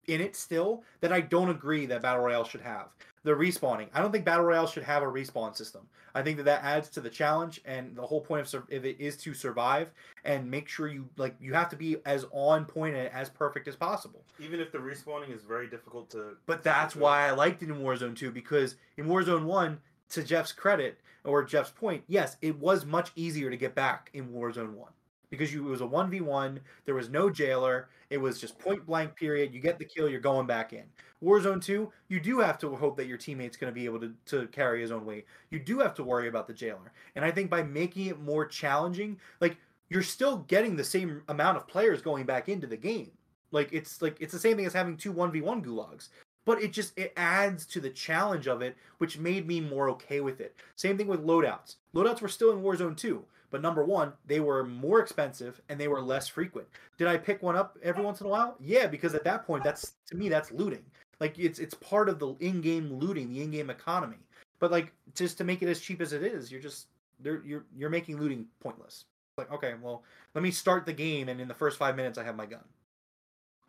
in 0.07 0.21
it 0.21 0.37
still 0.37 0.83
that 1.01 1.13
I 1.13 1.21
don't 1.21 1.51
agree 1.51 1.87
that 1.87 2.03
Battle 2.03 2.25
Royale 2.25 2.45
should 2.45 2.61
have. 2.61 2.89
The 3.25 3.33
respawning. 3.33 3.89
I 3.93 4.01
don't 4.01 4.13
think 4.13 4.25
Battle 4.25 4.45
Royale 4.45 4.69
should 4.69 4.85
have 4.85 5.03
a 5.03 5.07
respawn 5.07 5.57
system. 5.57 5.89
I 6.15 6.23
think 6.23 6.37
that 6.39 6.45
that 6.45 6.63
adds 6.63 6.89
to 6.91 7.01
the 7.01 7.11
challenge 7.11 7.61
and 7.65 7.95
the 7.95 8.03
whole 8.03 8.21
point 8.21 8.41
of 8.43 8.49
sur- 8.49 8.65
if 8.69 8.85
it 8.85 8.99
is 8.99 9.17
to 9.19 9.35
survive 9.35 9.91
and 10.25 10.51
make 10.51 10.69
sure 10.69 10.89
you 10.89 11.09
like 11.17 11.35
you 11.41 11.53
have 11.53 11.69
to 11.71 11.77
be 11.77 11.97
as 12.07 12.25
on 12.31 12.65
point 12.65 12.95
and 12.95 13.09
as 13.09 13.29
perfect 13.29 13.69
as 13.69 13.77
possible. 13.77 14.25
Even 14.39 14.61
if 14.61 14.73
the 14.73 14.79
respawning 14.79 15.35
is 15.35 15.43
very 15.43 15.67
difficult 15.67 16.09
to. 16.11 16.37
But 16.47 16.63
that's 16.63 16.97
why 16.97 17.27
I 17.27 17.33
liked 17.33 17.63
it 17.63 17.69
in 17.69 17.81
Warzone 17.81 18.17
2 18.17 18.31
because 18.31 18.77
in 18.97 19.07
Warzone 19.07 19.45
1, 19.45 19.79
to 20.11 20.23
Jeff's 20.23 20.53
credit 20.53 21.01
or 21.25 21.43
Jeff's 21.43 21.71
point, 21.71 22.05
yes, 22.07 22.37
it 22.41 22.57
was 22.59 22.87
much 22.87 23.11
easier 23.17 23.51
to 23.51 23.57
get 23.57 23.75
back 23.75 24.11
in 24.15 24.29
Warzone 24.29 24.75
1 24.75 24.93
because 25.31 25.53
you 25.53 25.67
it 25.67 25.71
was 25.71 25.81
a 25.81 25.87
1v1, 25.87 26.61
there 26.85 26.95
was 26.95 27.09
no 27.09 27.31
jailer, 27.31 27.89
it 28.11 28.19
was 28.19 28.41
just 28.41 28.59
point 28.59 28.85
blank 28.87 29.17
period, 29.17 29.55
you 29.55 29.61
get 29.61 29.79
the 29.79 29.85
kill, 29.85 30.09
you're 30.09 30.21
going 30.21 30.47
back 30.47 30.73
in. 30.73 30.85
Warzone 31.23 31.63
2, 31.63 31.91
you 32.09 32.21
do 32.21 32.41
have 32.41 32.59
to 32.59 32.75
hope 32.75 32.97
that 32.97 33.07
your 33.07 33.19
teammate's 33.19 33.57
going 33.57 33.73
to 33.73 33.75
be 33.75 33.85
able 33.85 34.01
to, 34.01 34.13
to 34.27 34.47
carry 34.49 34.81
his 34.81 34.93
own 34.93 35.05
weight. 35.05 35.27
You 35.51 35.59
do 35.59 35.79
have 35.81 35.95
to 35.95 36.05
worry 36.05 36.29
about 36.29 36.47
the 36.47 36.55
jailer. 36.55 36.93
And 37.15 37.25
I 37.25 37.31
think 37.31 37.51
by 37.51 37.63
making 37.63 38.07
it 38.07 38.21
more 38.21 38.45
challenging, 38.47 39.19
like 39.41 39.57
you're 39.89 40.03
still 40.03 40.39
getting 40.49 40.77
the 40.77 40.85
same 40.85 41.23
amount 41.29 41.57
of 41.57 41.69
players 41.69 42.03
going 42.03 42.27
back 42.27 42.49
into 42.49 42.67
the 42.67 42.77
game. 42.77 43.11
Like 43.53 43.71
it's 43.73 44.03
like 44.03 44.17
it's 44.21 44.33
the 44.33 44.39
same 44.39 44.57
thing 44.57 44.67
as 44.67 44.73
having 44.73 44.97
two 44.97 45.13
1v1 45.13 45.65
gulags 45.65 46.09
but 46.47 46.63
it 46.63 46.73
just 46.73 46.97
it 46.99 47.13
adds 47.17 47.67
to 47.67 47.81
the 47.81 47.91
challenge 47.91 48.47
of 48.47 48.63
it 48.63 48.77
which 48.99 49.19
made 49.19 49.47
me 49.47 49.61
more 49.61 49.91
okay 49.91 50.21
with 50.21 50.41
it 50.41 50.55
same 50.77 50.97
thing 50.97 51.09
with 51.09 51.25
loadouts 51.27 51.77
loadouts 51.95 52.23
were 52.23 52.29
still 52.29 52.53
in 52.53 52.63
warzone 52.63 52.97
2 52.97 53.23
but 53.57 53.63
number 53.63 53.83
one 53.83 54.13
they 54.27 54.39
were 54.39 54.65
more 54.65 55.01
expensive 55.01 55.63
and 55.71 55.81
they 55.81 55.89
were 55.89 56.03
less 56.03 56.29
frequent. 56.29 56.69
Did 56.99 57.09
i 57.09 57.17
pick 57.17 57.43
one 57.43 57.57
up 57.57 57.79
every 57.83 58.05
once 58.05 58.21
in 58.21 58.27
a 58.27 58.29
while? 58.29 58.55
Yeah 58.61 58.87
because 58.87 59.15
at 59.15 59.25
that 59.25 59.47
point 59.47 59.65
that's 59.65 59.95
to 60.09 60.15
me 60.15 60.29
that's 60.29 60.53
looting. 60.53 60.85
Like 61.21 61.39
it's 61.39 61.59
it's 61.59 61.73
part 61.73 62.11
of 62.11 62.19
the 62.19 62.35
in-game 62.41 62.93
looting 62.93 63.31
the 63.31 63.41
in-game 63.41 63.71
economy. 63.71 64.19
But 64.59 64.73
like 64.73 64.93
just 65.15 65.39
to 65.39 65.45
make 65.45 65.63
it 65.63 65.71
as 65.71 65.81
cheap 65.81 66.03
as 66.03 66.13
it 66.13 66.23
is 66.23 66.53
you're 66.53 66.61
just 66.61 66.89
you're 67.25 67.65
you're, 67.75 67.89
making 67.89 68.19
looting 68.19 68.45
pointless. 68.61 69.07
Like 69.39 69.51
okay 69.51 69.73
well 69.81 70.03
let 70.35 70.43
me 70.43 70.51
start 70.51 70.85
the 70.85 70.93
game 70.93 71.31
and 71.31 71.41
in 71.41 71.49
the 71.49 71.55
first 71.55 71.79
five 71.79 71.97
minutes 71.97 72.19
i 72.19 72.25
have 72.25 72.37
my 72.37 72.45
gun. 72.45 72.65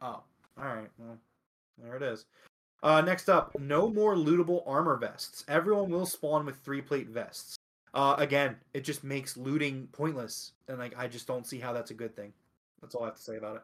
Oh 0.02 0.22
all 0.60 0.66
right 0.66 0.90
well 0.98 1.18
there 1.82 1.96
it 1.96 2.04
is. 2.04 2.26
Uh, 2.84 3.00
next 3.00 3.30
up, 3.30 3.58
no 3.58 3.90
more 3.90 4.16
lootable 4.16 4.64
armor 4.68 4.98
vests. 4.98 5.46
Everyone 5.48 5.90
will 5.90 6.06
spawn 6.06 6.46
with 6.46 6.58
three 6.58 6.82
plate 6.82 7.08
vests. 7.08 7.57
Uh, 7.98 8.14
again, 8.20 8.58
it 8.76 8.84
just 8.84 9.04
makes 9.04 9.36
looting 9.36 9.88
pointless, 9.92 10.52
and 10.68 10.78
like 10.78 10.94
I 10.96 11.08
just 11.08 11.26
don't 11.26 11.48
see 11.48 11.58
how 11.58 11.74
that's 11.74 11.90
a 11.90 11.96
good 11.96 12.16
thing. 12.16 12.32
That's 12.80 12.94
all 12.94 13.02
I 13.02 13.08
have 13.08 13.16
to 13.16 13.22
say 13.22 13.38
about 13.38 13.56
it. 13.56 13.64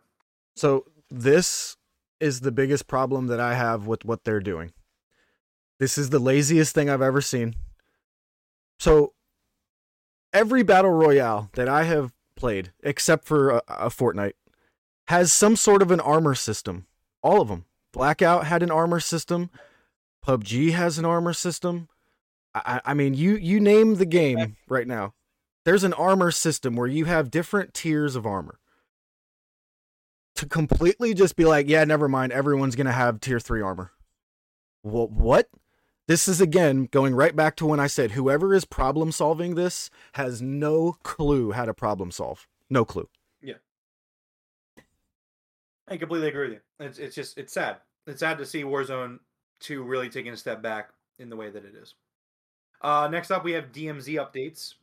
So 0.55 0.85
this 1.11 1.77
is 2.19 2.41
the 2.41 2.51
biggest 2.51 2.87
problem 2.87 3.27
that 3.27 3.39
I 3.39 3.53
have 3.53 3.85
with 3.85 4.03
what 4.05 4.23
they're 4.23 4.39
doing. 4.39 4.73
This 5.79 5.99
is 5.99 6.09
the 6.09 6.17
laziest 6.17 6.73
thing 6.73 6.89
I've 6.89 6.99
ever 6.99 7.21
seen. 7.21 7.53
So 8.79 9.13
every 10.33 10.63
battle 10.63 10.91
royale 10.91 11.51
that 11.53 11.69
I 11.69 11.83
have 11.83 12.11
played, 12.35 12.71
except 12.81 13.25
for 13.25 13.51
a, 13.51 13.61
a 13.67 13.89
Fortnite, 13.89 14.33
has 15.09 15.31
some 15.31 15.55
sort 15.55 15.83
of 15.83 15.91
an 15.91 15.99
armor 15.99 16.33
system. 16.33 16.87
All 17.21 17.39
of 17.39 17.49
them. 17.49 17.65
Blackout 17.91 18.47
had 18.47 18.63
an 18.63 18.71
armor 18.71 18.99
system. 18.99 19.51
PUBG 20.25 20.71
has 20.71 20.97
an 20.97 21.05
armor 21.05 21.33
system. 21.33 21.87
I, 22.55 22.81
I 22.85 22.93
mean, 22.93 23.13
you 23.13 23.35
you 23.35 23.59
name 23.59 23.95
the 23.95 24.05
game 24.05 24.57
right 24.67 24.87
now. 24.87 25.13
There's 25.65 25.83
an 25.83 25.93
armor 25.93 26.31
system 26.31 26.75
where 26.75 26.87
you 26.87 27.05
have 27.05 27.31
different 27.31 27.73
tiers 27.73 28.15
of 28.15 28.25
armor. 28.25 28.59
To 30.35 30.45
completely 30.45 31.13
just 31.13 31.35
be 31.35 31.45
like, 31.45 31.69
yeah, 31.69 31.83
never 31.83 32.07
mind, 32.09 32.31
everyone's 32.31 32.75
gonna 32.75 32.91
have 32.91 33.19
tier 33.19 33.39
three 33.39 33.61
armor. 33.61 33.91
Well, 34.83 35.07
what? 35.07 35.49
This 36.07 36.27
is 36.27 36.41
again 36.41 36.89
going 36.91 37.15
right 37.15 37.35
back 37.35 37.55
to 37.57 37.65
when 37.65 37.79
I 37.79 37.87
said 37.87 38.11
whoever 38.11 38.53
is 38.53 38.65
problem 38.65 39.11
solving 39.11 39.55
this 39.55 39.89
has 40.13 40.41
no 40.41 40.97
clue 41.03 41.51
how 41.51 41.65
to 41.65 41.73
problem 41.73 42.11
solve. 42.11 42.47
No 42.69 42.83
clue. 42.83 43.07
Yeah. 43.41 43.53
I 45.87 45.97
completely 45.97 46.27
agree 46.27 46.49
with 46.49 46.53
you. 46.53 46.85
It's 46.85 46.99
it's 46.99 47.15
just 47.15 47.37
it's 47.37 47.53
sad. 47.53 47.77
It's 48.05 48.19
sad 48.19 48.37
to 48.39 48.45
see 48.45 48.63
Warzone 48.63 49.19
2 49.61 49.83
really 49.83 50.09
taking 50.09 50.33
a 50.33 50.37
step 50.37 50.61
back 50.61 50.89
in 51.19 51.29
the 51.29 51.37
way 51.37 51.49
that 51.49 51.63
it 51.63 51.73
is. 51.73 51.95
Uh, 52.83 53.07
next 53.09 53.31
up, 53.31 53.43
we 53.43 53.53
have 53.53 53.71
DMZ 53.71 54.15
updates. 54.15 54.75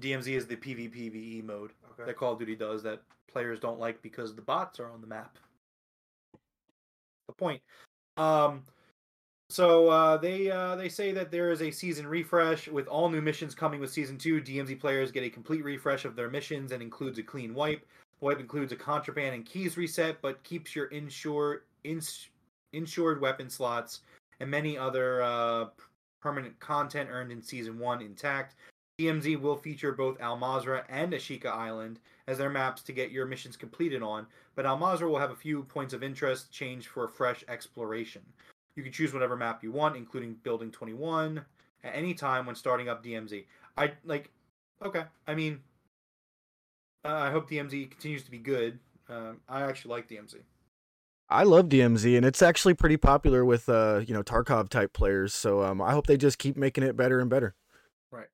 DMZ 0.00 0.34
is 0.34 0.46
the 0.46 0.56
PvPvE 0.56 1.44
mode 1.44 1.72
Okay. 1.92 2.04
that 2.06 2.16
Call 2.16 2.32
of 2.32 2.38
Duty 2.38 2.56
does 2.56 2.82
that 2.82 3.02
players 3.30 3.60
don't 3.60 3.78
like 3.78 4.00
because 4.02 4.34
the 4.34 4.42
bots 4.42 4.80
are 4.80 4.90
on 4.90 5.00
the 5.00 5.06
map. 5.06 5.36
The 7.28 7.34
point. 7.34 7.60
Um, 8.16 8.62
so 9.50 9.88
uh, 9.90 10.16
they 10.16 10.50
uh, 10.50 10.76
they 10.76 10.88
say 10.88 11.12
that 11.12 11.30
there 11.30 11.50
is 11.50 11.60
a 11.60 11.70
season 11.70 12.06
refresh 12.06 12.68
with 12.68 12.86
all 12.86 13.10
new 13.10 13.20
missions 13.20 13.54
coming 13.54 13.80
with 13.80 13.92
season 13.92 14.16
two. 14.16 14.40
DMZ 14.40 14.80
players 14.80 15.12
get 15.12 15.24
a 15.24 15.30
complete 15.30 15.62
refresh 15.62 16.06
of 16.06 16.16
their 16.16 16.30
missions 16.30 16.72
and 16.72 16.82
includes 16.82 17.18
a 17.18 17.22
clean 17.22 17.52
wipe. 17.52 17.86
The 18.20 18.24
wipe 18.26 18.40
includes 18.40 18.72
a 18.72 18.76
contraband 18.76 19.34
and 19.34 19.44
keys 19.44 19.76
reset, 19.76 20.22
but 20.22 20.42
keeps 20.42 20.74
your 20.74 20.86
insured 20.86 21.64
ins- 21.84 22.30
insured 22.72 23.20
weapon 23.20 23.50
slots 23.50 24.00
and 24.40 24.50
many 24.50 24.78
other 24.78 25.22
uh, 25.22 25.66
permanent 26.22 26.58
content 26.60 27.10
earned 27.10 27.32
in 27.32 27.42
season 27.42 27.78
one 27.78 28.00
intact. 28.00 28.54
DMZ 29.00 29.40
will 29.40 29.56
feature 29.56 29.92
both 29.92 30.20
Al 30.20 30.38
Mazrah 30.38 30.84
and 30.88 31.12
Ashika 31.12 31.46
Island 31.46 31.98
as 32.28 32.38
their 32.38 32.50
maps 32.50 32.82
to 32.82 32.92
get 32.92 33.10
your 33.10 33.26
missions 33.26 33.56
completed 33.56 34.02
on, 34.02 34.26
but 34.54 34.64
Al 34.64 34.78
Mazrah 34.78 35.08
will 35.08 35.18
have 35.18 35.30
a 35.30 35.36
few 35.36 35.64
points 35.64 35.92
of 35.92 36.02
interest 36.02 36.52
changed 36.52 36.86
for 36.86 37.08
fresh 37.08 37.42
exploration. 37.48 38.22
You 38.76 38.82
can 38.82 38.92
choose 38.92 39.12
whatever 39.12 39.36
map 39.36 39.62
you 39.62 39.72
want, 39.72 39.96
including 39.96 40.34
Building 40.42 40.70
21, 40.70 41.44
at 41.84 41.94
any 41.94 42.14
time 42.14 42.46
when 42.46 42.54
starting 42.54 42.88
up 42.88 43.04
DMZ. 43.04 43.44
I 43.76 43.92
like, 44.04 44.30
okay. 44.84 45.04
I 45.26 45.34
mean, 45.34 45.60
uh, 47.04 47.08
I 47.12 47.30
hope 47.30 47.50
DMZ 47.50 47.90
continues 47.90 48.22
to 48.22 48.30
be 48.30 48.38
good. 48.38 48.78
Um, 49.08 49.40
I 49.48 49.62
actually 49.62 49.90
like 49.90 50.08
DMZ. 50.08 50.36
I 51.32 51.44
love 51.44 51.68
DMZ 51.68 52.16
and 52.16 52.26
it's 52.26 52.42
actually 52.42 52.74
pretty 52.74 52.96
popular 52.96 53.44
with 53.44 53.68
uh, 53.68 54.02
you 54.06 54.14
know, 54.14 54.22
Tarkov 54.22 54.68
type 54.68 54.92
players. 54.92 55.34
So 55.34 55.62
um 55.62 55.80
I 55.80 55.92
hope 55.92 56.06
they 56.06 56.16
just 56.16 56.38
keep 56.38 56.56
making 56.56 56.84
it 56.84 56.96
better 56.96 57.20
and 57.20 57.30
better. 57.30 57.54
Right. 58.10 58.28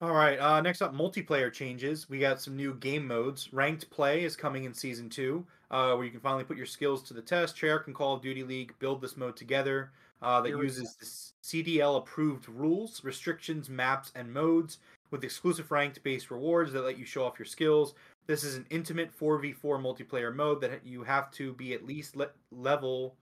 All 0.00 0.12
right. 0.12 0.38
Uh, 0.38 0.60
next 0.60 0.80
up, 0.80 0.94
multiplayer 0.94 1.52
changes. 1.52 2.08
We 2.08 2.18
got 2.18 2.40
some 2.40 2.56
new 2.56 2.74
game 2.74 3.06
modes. 3.06 3.52
Ranked 3.52 3.90
play 3.90 4.24
is 4.24 4.36
coming 4.36 4.64
in 4.64 4.72
season 4.72 5.10
two, 5.10 5.44
uh, 5.70 5.94
where 5.94 6.04
you 6.04 6.10
can 6.10 6.20
finally 6.20 6.44
put 6.44 6.56
your 6.56 6.66
skills 6.66 7.02
to 7.04 7.14
the 7.14 7.22
test. 7.22 7.56
Treyarch 7.56 7.86
and 7.86 7.94
Call 7.94 8.14
of 8.14 8.22
Duty 8.22 8.44
League 8.44 8.74
build 8.78 9.00
this 9.00 9.16
mode 9.16 9.36
together. 9.36 9.90
Uh, 10.20 10.40
that 10.40 10.50
uses 10.50 10.96
the 10.96 11.06
CDL 11.46 11.98
approved 11.98 12.48
rules, 12.48 13.04
restrictions, 13.04 13.70
maps, 13.70 14.10
and 14.16 14.32
modes 14.32 14.78
with 15.10 15.24
exclusive 15.24 15.70
ranked 15.70 16.02
based 16.02 16.30
rewards 16.30 16.72
that 16.72 16.82
let 16.82 16.98
you 16.98 17.04
show 17.04 17.24
off 17.24 17.38
your 17.38 17.46
skills. 17.46 17.94
This 18.28 18.44
is 18.44 18.56
an 18.56 18.66
intimate 18.68 19.10
4v4 19.18 19.56
multiplayer 19.62 20.34
mode 20.34 20.60
that 20.60 20.84
you 20.84 21.02
have 21.02 21.30
to 21.32 21.54
be 21.54 21.72
at 21.72 21.86
least 21.86 22.14
le- 22.14 22.30
level. 22.52 23.16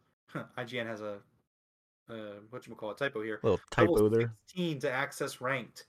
IGN 0.58 0.86
has 0.86 1.00
a 1.00 1.18
uh, 2.10 2.40
what 2.50 2.66
you 2.66 2.74
call 2.74 2.90
it 2.90 2.98
typo 2.98 3.22
here. 3.22 3.40
Little 3.42 3.60
level 3.78 3.94
typo 3.96 4.08
there. 4.08 4.34
16 4.48 4.80
to 4.80 4.90
access 4.90 5.40
ranked. 5.40 5.86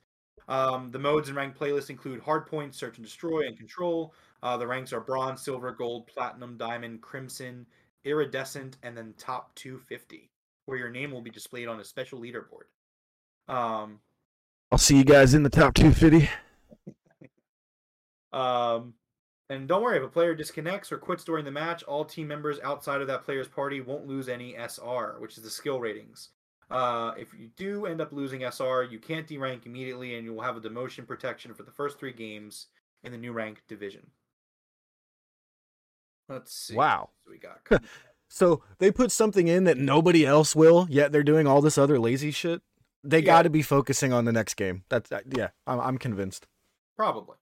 Um, 0.47 0.91
the 0.91 0.99
modes 0.99 1.29
and 1.29 1.37
ranked 1.37 1.59
playlists 1.59 1.89
include 1.89 2.21
hardpoint, 2.21 2.73
search 2.73 2.97
and 2.97 3.05
destroy, 3.05 3.47
and 3.47 3.57
control. 3.57 4.13
Uh, 4.43 4.55
the 4.55 4.67
ranks 4.67 4.93
are 4.93 5.01
bronze, 5.01 5.41
silver, 5.41 5.71
gold, 5.71 6.07
platinum, 6.07 6.55
diamond, 6.57 7.01
crimson, 7.01 7.65
iridescent, 8.05 8.77
and 8.83 8.95
then 8.95 9.13
top 9.17 9.53
250, 9.55 10.29
where 10.65 10.77
your 10.77 10.89
name 10.89 11.11
will 11.11 11.21
be 11.21 11.31
displayed 11.31 11.67
on 11.67 11.79
a 11.79 11.83
special 11.83 12.19
leaderboard. 12.19 12.67
Um, 13.47 13.99
I'll 14.71 14.77
see 14.77 14.97
you 14.97 15.03
guys 15.03 15.33
in 15.33 15.43
the 15.43 15.49
top 15.49 15.73
250. 15.73 16.29
Um, 18.33 18.93
and 19.49 19.67
don't 19.67 19.81
worry, 19.83 19.97
if 19.97 20.03
a 20.03 20.07
player 20.07 20.35
disconnects 20.35 20.91
or 20.91 20.97
quits 20.97 21.23
during 21.23 21.45
the 21.45 21.51
match, 21.51 21.83
all 21.83 22.03
team 22.05 22.27
members 22.27 22.59
outside 22.63 23.01
of 23.01 23.07
that 23.07 23.23
player's 23.23 23.47
party 23.47 23.81
won't 23.81 24.07
lose 24.07 24.27
any 24.29 24.55
SR, 24.55 25.15
which 25.19 25.37
is 25.37 25.43
the 25.43 25.49
skill 25.49 25.79
ratings. 25.79 26.29
Uh, 26.69 27.13
if 27.17 27.33
you 27.33 27.49
do 27.55 27.85
end 27.85 28.01
up 28.01 28.11
losing 28.11 28.41
SR, 28.43 28.83
you 28.83 28.99
can't 28.99 29.25
derank 29.27 29.65
immediately, 29.65 30.15
and 30.15 30.25
you 30.25 30.33
will 30.33 30.41
have 30.41 30.57
a 30.57 30.61
demotion 30.61 31.07
protection 31.07 31.53
for 31.53 31.63
the 31.63 31.71
first 31.71 31.97
three 31.97 32.11
games 32.11 32.67
in 33.03 33.11
the 33.13 33.17
new 33.17 33.31
rank 33.31 33.61
division. 33.69 34.07
Let's 36.29 36.53
see. 36.53 36.75
Wow. 36.75 37.09
we 37.29 37.37
got. 37.37 37.61
So 38.29 38.61
they 38.79 38.91
put 38.91 39.09
something 39.13 39.47
in 39.47 39.63
that 39.63 39.77
nobody 39.77 40.25
else 40.25 40.53
will, 40.53 40.85
yet 40.89 41.13
they're 41.13 41.23
doing 41.23 41.47
all 41.47 41.61
this 41.61 41.77
other 41.77 41.97
lazy 41.97 42.31
shit. 42.31 42.61
They 43.01 43.19
Yeah. 43.19 43.25
got 43.25 43.41
to 43.43 43.49
be 43.49 43.61
focusing 43.61 44.11
on 44.11 44.25
the 44.25 44.33
next 44.33 44.55
game. 44.55 44.83
That's 44.89 45.09
uh, 45.13 45.21
yeah. 45.33 45.51
I'm, 45.65 45.79
I'm 45.79 45.97
convinced. 45.97 46.45
Probably. 46.97 47.37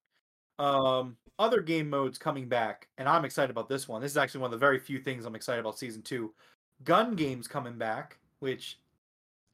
Um, 0.59 1.17
other 1.37 1.61
game 1.61 1.89
modes 1.89 2.17
coming 2.17 2.47
back, 2.47 2.87
and 2.97 3.07
I'm 3.09 3.25
excited 3.25 3.49
about 3.49 3.69
this 3.69 3.87
one. 3.87 4.01
This 4.01 4.11
is 4.11 4.17
actually 4.17 4.41
one 4.41 4.47
of 4.47 4.59
the 4.59 4.65
very 4.65 4.79
few 4.79 4.99
things 4.99 5.25
I'm 5.25 5.35
excited 5.35 5.59
about 5.59 5.77
season 5.77 6.01
two. 6.01 6.33
Gun 6.83 7.15
games 7.15 7.47
coming 7.47 7.77
back, 7.77 8.17
which, 8.39 8.79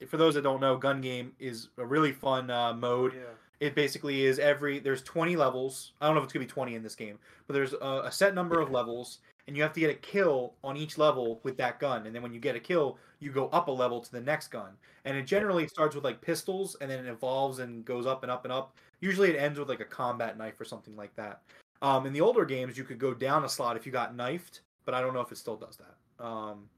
for 0.08 0.18
those 0.18 0.36
that 0.36 0.44
don't 0.44 0.62
know, 0.62 0.78
gun 0.78 1.02
game 1.02 1.34
is 1.40 1.70
a 1.78 1.86
really 1.86 2.12
fun 2.12 2.50
uh, 2.50 2.74
mode. 2.74 3.14
It 3.60 3.76
basically 3.76 4.26
is 4.26 4.40
every 4.40 4.80
there's 4.80 5.04
20 5.04 5.36
levels. 5.36 5.94
I 6.02 6.08
don't 6.08 6.16
know 6.16 6.22
if 6.22 6.26
it's 6.26 6.34
gonna 6.34 6.46
be 6.46 6.52
20 6.52 6.76
in 6.76 6.84
this 6.84 6.96
game, 6.96 7.20
but 7.46 7.54
there's 7.54 7.74
a, 7.74 8.04
a 8.06 8.12
set 8.12 8.34
number 8.34 8.60
of 8.60 8.72
levels, 8.72 9.20
and 9.48 9.56
you 9.56 9.64
have 9.64 9.74
to 9.74 9.80
get 9.80 9.90
a 9.90 9.96
kill 9.96 10.56
on 10.64 10.78
each 10.78 10.98
level 10.98 11.40
with 11.44 11.58
that 11.58 11.80
gun. 11.80 12.06
And 12.06 12.16
then 12.16 12.24
when 12.24 12.34
you 12.34 12.40
get 12.40 12.56
a 12.56 12.60
kill, 12.60 12.98
you 13.20 13.32
go 13.32 13.50
up 13.50 13.68
a 13.68 13.72
level 13.72 14.02
to 14.02 14.12
the 14.12 14.22
next 14.22 14.48
gun. 14.48 14.72
And 15.06 15.16
it 15.18 15.24
generally 15.28 15.68
starts 15.68 15.96
with 15.96 16.04
like 16.04 16.22
pistols, 16.22 16.76
and 16.82 16.90
then 16.90 17.06
it 17.06 17.10
evolves 17.10 17.60
and 17.60 17.86
goes 17.86 18.06
up 18.06 18.24
and 18.24 18.32
up 18.32 18.46
and 18.46 18.52
up. 18.52 18.76
Usually, 19.00 19.30
it 19.30 19.38
ends 19.38 19.60
with 19.60 19.70
like 19.70 19.80
a 19.80 19.86
combat 19.86 20.38
knife 20.38 20.60
or 20.60 20.66
something 20.66 20.96
like 20.96 21.16
that. 21.16 21.42
Um, 21.82 22.06
in 22.06 22.14
the 22.14 22.22
older 22.22 22.46
games, 22.46 22.78
you 22.78 22.84
could 22.84 23.00
go 23.00 23.14
down 23.14 23.44
a 23.44 23.50
slot 23.50 23.76
if 23.76 23.86
you 23.86 23.92
got 23.92 24.16
knifed, 24.16 24.62
but 24.86 24.94
I 24.94 25.02
don't 25.02 25.14
know 25.14 25.22
if 25.22 25.32
it 25.32 25.38
still 25.38 25.56
does 25.56 25.78
that. 25.78 26.24
Um, 26.24 26.70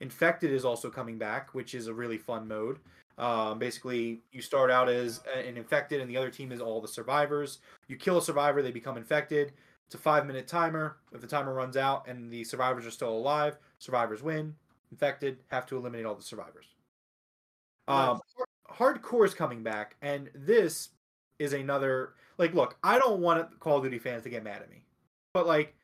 Infected 0.00 0.52
is 0.52 0.64
also 0.64 0.90
coming 0.90 1.18
back, 1.18 1.54
which 1.54 1.74
is 1.74 1.86
a 1.86 1.94
really 1.94 2.18
fun 2.18 2.46
mode. 2.46 2.78
Um, 3.18 3.58
basically, 3.58 4.20
you 4.30 4.42
start 4.42 4.70
out 4.70 4.88
as 4.88 5.22
an 5.34 5.56
infected, 5.56 6.00
and 6.00 6.10
the 6.10 6.16
other 6.16 6.30
team 6.30 6.52
is 6.52 6.60
all 6.60 6.80
the 6.80 6.88
survivors. 6.88 7.58
You 7.88 7.96
kill 7.96 8.18
a 8.18 8.22
survivor, 8.22 8.60
they 8.60 8.70
become 8.70 8.98
infected. 8.98 9.52
It's 9.86 9.94
a 9.94 9.98
five 9.98 10.26
minute 10.26 10.48
timer. 10.48 10.98
If 11.12 11.20
the 11.20 11.26
timer 11.26 11.54
runs 11.54 11.76
out 11.76 12.06
and 12.08 12.30
the 12.30 12.44
survivors 12.44 12.84
are 12.84 12.90
still 12.90 13.16
alive, 13.16 13.56
survivors 13.78 14.22
win. 14.22 14.54
Infected 14.90 15.38
have 15.48 15.64
to 15.66 15.76
eliminate 15.76 16.04
all 16.04 16.14
the 16.14 16.22
survivors. 16.22 16.66
Um, 17.88 18.20
hardcore 18.70 19.24
is 19.24 19.32
coming 19.32 19.62
back, 19.62 19.96
and 20.02 20.28
this 20.34 20.90
is 21.38 21.52
another 21.52 22.14
like. 22.38 22.54
Look, 22.54 22.76
I 22.82 22.98
don't 22.98 23.20
want 23.20 23.58
Call 23.60 23.78
of 23.78 23.84
Duty 23.84 23.98
fans 23.98 24.22
to 24.24 24.30
get 24.30 24.44
mad 24.44 24.62
at 24.62 24.70
me, 24.70 24.82
but 25.32 25.46
like, 25.46 25.74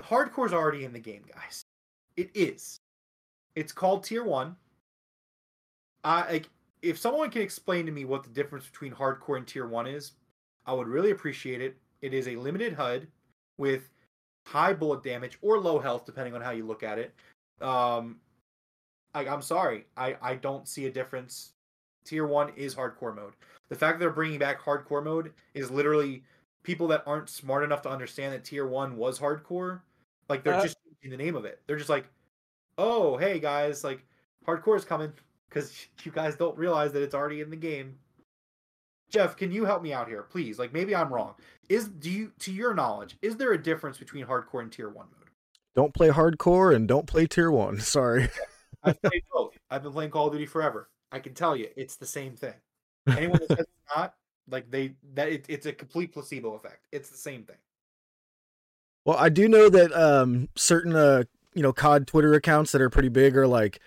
hardcore's 0.00 0.52
already 0.52 0.84
in 0.84 0.92
the 0.92 0.98
game, 0.98 1.22
guys. 1.34 1.62
It 2.16 2.30
is. 2.34 2.78
It's 3.54 3.72
called 3.72 4.04
Tier 4.04 4.24
One. 4.24 4.56
I 6.04 6.32
like 6.32 6.48
if 6.82 6.98
someone 6.98 7.30
can 7.30 7.42
explain 7.42 7.86
to 7.86 7.92
me 7.92 8.04
what 8.04 8.22
the 8.22 8.30
difference 8.30 8.66
between 8.66 8.92
hardcore 8.92 9.36
and 9.36 9.46
tier 9.46 9.66
one 9.66 9.86
is, 9.86 10.12
I 10.66 10.72
would 10.72 10.88
really 10.88 11.10
appreciate 11.10 11.60
it. 11.60 11.76
It 12.00 12.14
is 12.14 12.28
a 12.28 12.36
limited 12.36 12.72
HUD 12.72 13.06
with 13.58 13.90
high 14.46 14.72
bullet 14.72 15.02
damage 15.02 15.38
or 15.42 15.58
low 15.58 15.78
health, 15.78 16.06
depending 16.06 16.34
on 16.34 16.40
how 16.40 16.50
you 16.50 16.64
look 16.64 16.82
at 16.82 16.98
it. 16.98 17.14
Um, 17.60 18.16
I, 19.14 19.26
I'm 19.26 19.42
sorry, 19.42 19.86
I 19.96 20.16
I 20.22 20.34
don't 20.36 20.66
see 20.66 20.86
a 20.86 20.90
difference. 20.90 21.52
Tier 22.04 22.26
one 22.26 22.52
is 22.56 22.74
hardcore 22.74 23.14
mode. 23.14 23.34
The 23.68 23.76
fact 23.76 23.98
that 23.98 24.04
they're 24.04 24.10
bringing 24.14 24.38
back 24.38 24.60
hardcore 24.60 25.04
mode 25.04 25.32
is 25.54 25.70
literally 25.70 26.22
people 26.62 26.88
that 26.88 27.02
aren't 27.06 27.28
smart 27.28 27.64
enough 27.64 27.82
to 27.82 27.90
understand 27.90 28.34
that 28.34 28.44
tier 28.44 28.66
one 28.66 28.96
was 28.96 29.18
hardcore. 29.18 29.80
Like 30.28 30.44
they're 30.44 30.54
Uh, 30.54 30.62
just 30.62 30.76
in 31.02 31.10
the 31.10 31.16
name 31.16 31.36
of 31.36 31.44
it. 31.44 31.60
They're 31.66 31.76
just 31.76 31.88
like, 31.90 32.06
oh 32.78 33.16
hey 33.16 33.38
guys, 33.38 33.84
like 33.84 34.04
hardcore 34.46 34.76
is 34.76 34.84
coming 34.84 35.12
because 35.48 35.86
you 36.04 36.12
guys 36.12 36.36
don't 36.36 36.56
realize 36.58 36.92
that 36.92 37.02
it's 37.02 37.14
already 37.14 37.40
in 37.40 37.50
the 37.50 37.56
game. 37.56 37.98
Jeff, 39.10 39.36
can 39.36 39.50
you 39.50 39.64
help 39.64 39.82
me 39.82 39.92
out 39.92 40.08
here, 40.08 40.22
please? 40.22 40.58
Like 40.58 40.72
maybe 40.72 40.94
I'm 40.94 41.12
wrong. 41.12 41.34
Is 41.68 41.88
do 41.88 42.10
you 42.10 42.32
to 42.40 42.52
your 42.52 42.74
knowledge, 42.74 43.16
is 43.22 43.36
there 43.36 43.52
a 43.52 43.62
difference 43.62 43.98
between 43.98 44.26
hardcore 44.26 44.62
and 44.62 44.70
tier 44.70 44.88
one 44.88 45.06
mode? 45.06 45.28
Don't 45.74 45.94
play 45.94 46.08
hardcore 46.08 46.74
and 46.74 46.86
don't 46.88 47.06
play 47.06 47.26
tier 47.26 47.50
one. 47.50 47.78
Sorry. 47.80 48.28
I've 48.82 49.00
played 49.02 49.22
both. 49.32 49.56
I've 49.70 49.82
been 49.82 49.92
playing 49.92 50.10
Call 50.10 50.26
of 50.28 50.32
Duty 50.32 50.46
forever. 50.46 50.88
I 51.12 51.18
can 51.18 51.34
tell 51.34 51.56
you, 51.56 51.68
it's 51.76 51.96
the 51.96 52.06
same 52.06 52.34
thing. 52.34 52.54
Anyone 53.08 53.40
that 53.40 53.48
says 53.48 53.58
it's 53.60 53.96
not, 53.96 54.14
like 54.48 54.70
they 54.70 54.94
that 55.14 55.28
it, 55.28 55.44
it's 55.48 55.66
a 55.66 55.72
complete 55.72 56.12
placebo 56.12 56.54
effect. 56.54 56.86
It's 56.92 57.08
the 57.08 57.16
same 57.16 57.44
thing. 57.44 57.56
Well, 59.04 59.16
I 59.16 59.28
do 59.28 59.48
know 59.48 59.68
that 59.68 59.92
um, 59.92 60.48
certain 60.56 60.94
uh, 60.94 61.24
you 61.54 61.62
know 61.62 61.72
COD 61.72 62.06
Twitter 62.06 62.34
accounts 62.34 62.72
that 62.72 62.80
are 62.80 62.90
pretty 62.90 63.08
big 63.08 63.36
are 63.36 63.46
like, 63.46 63.80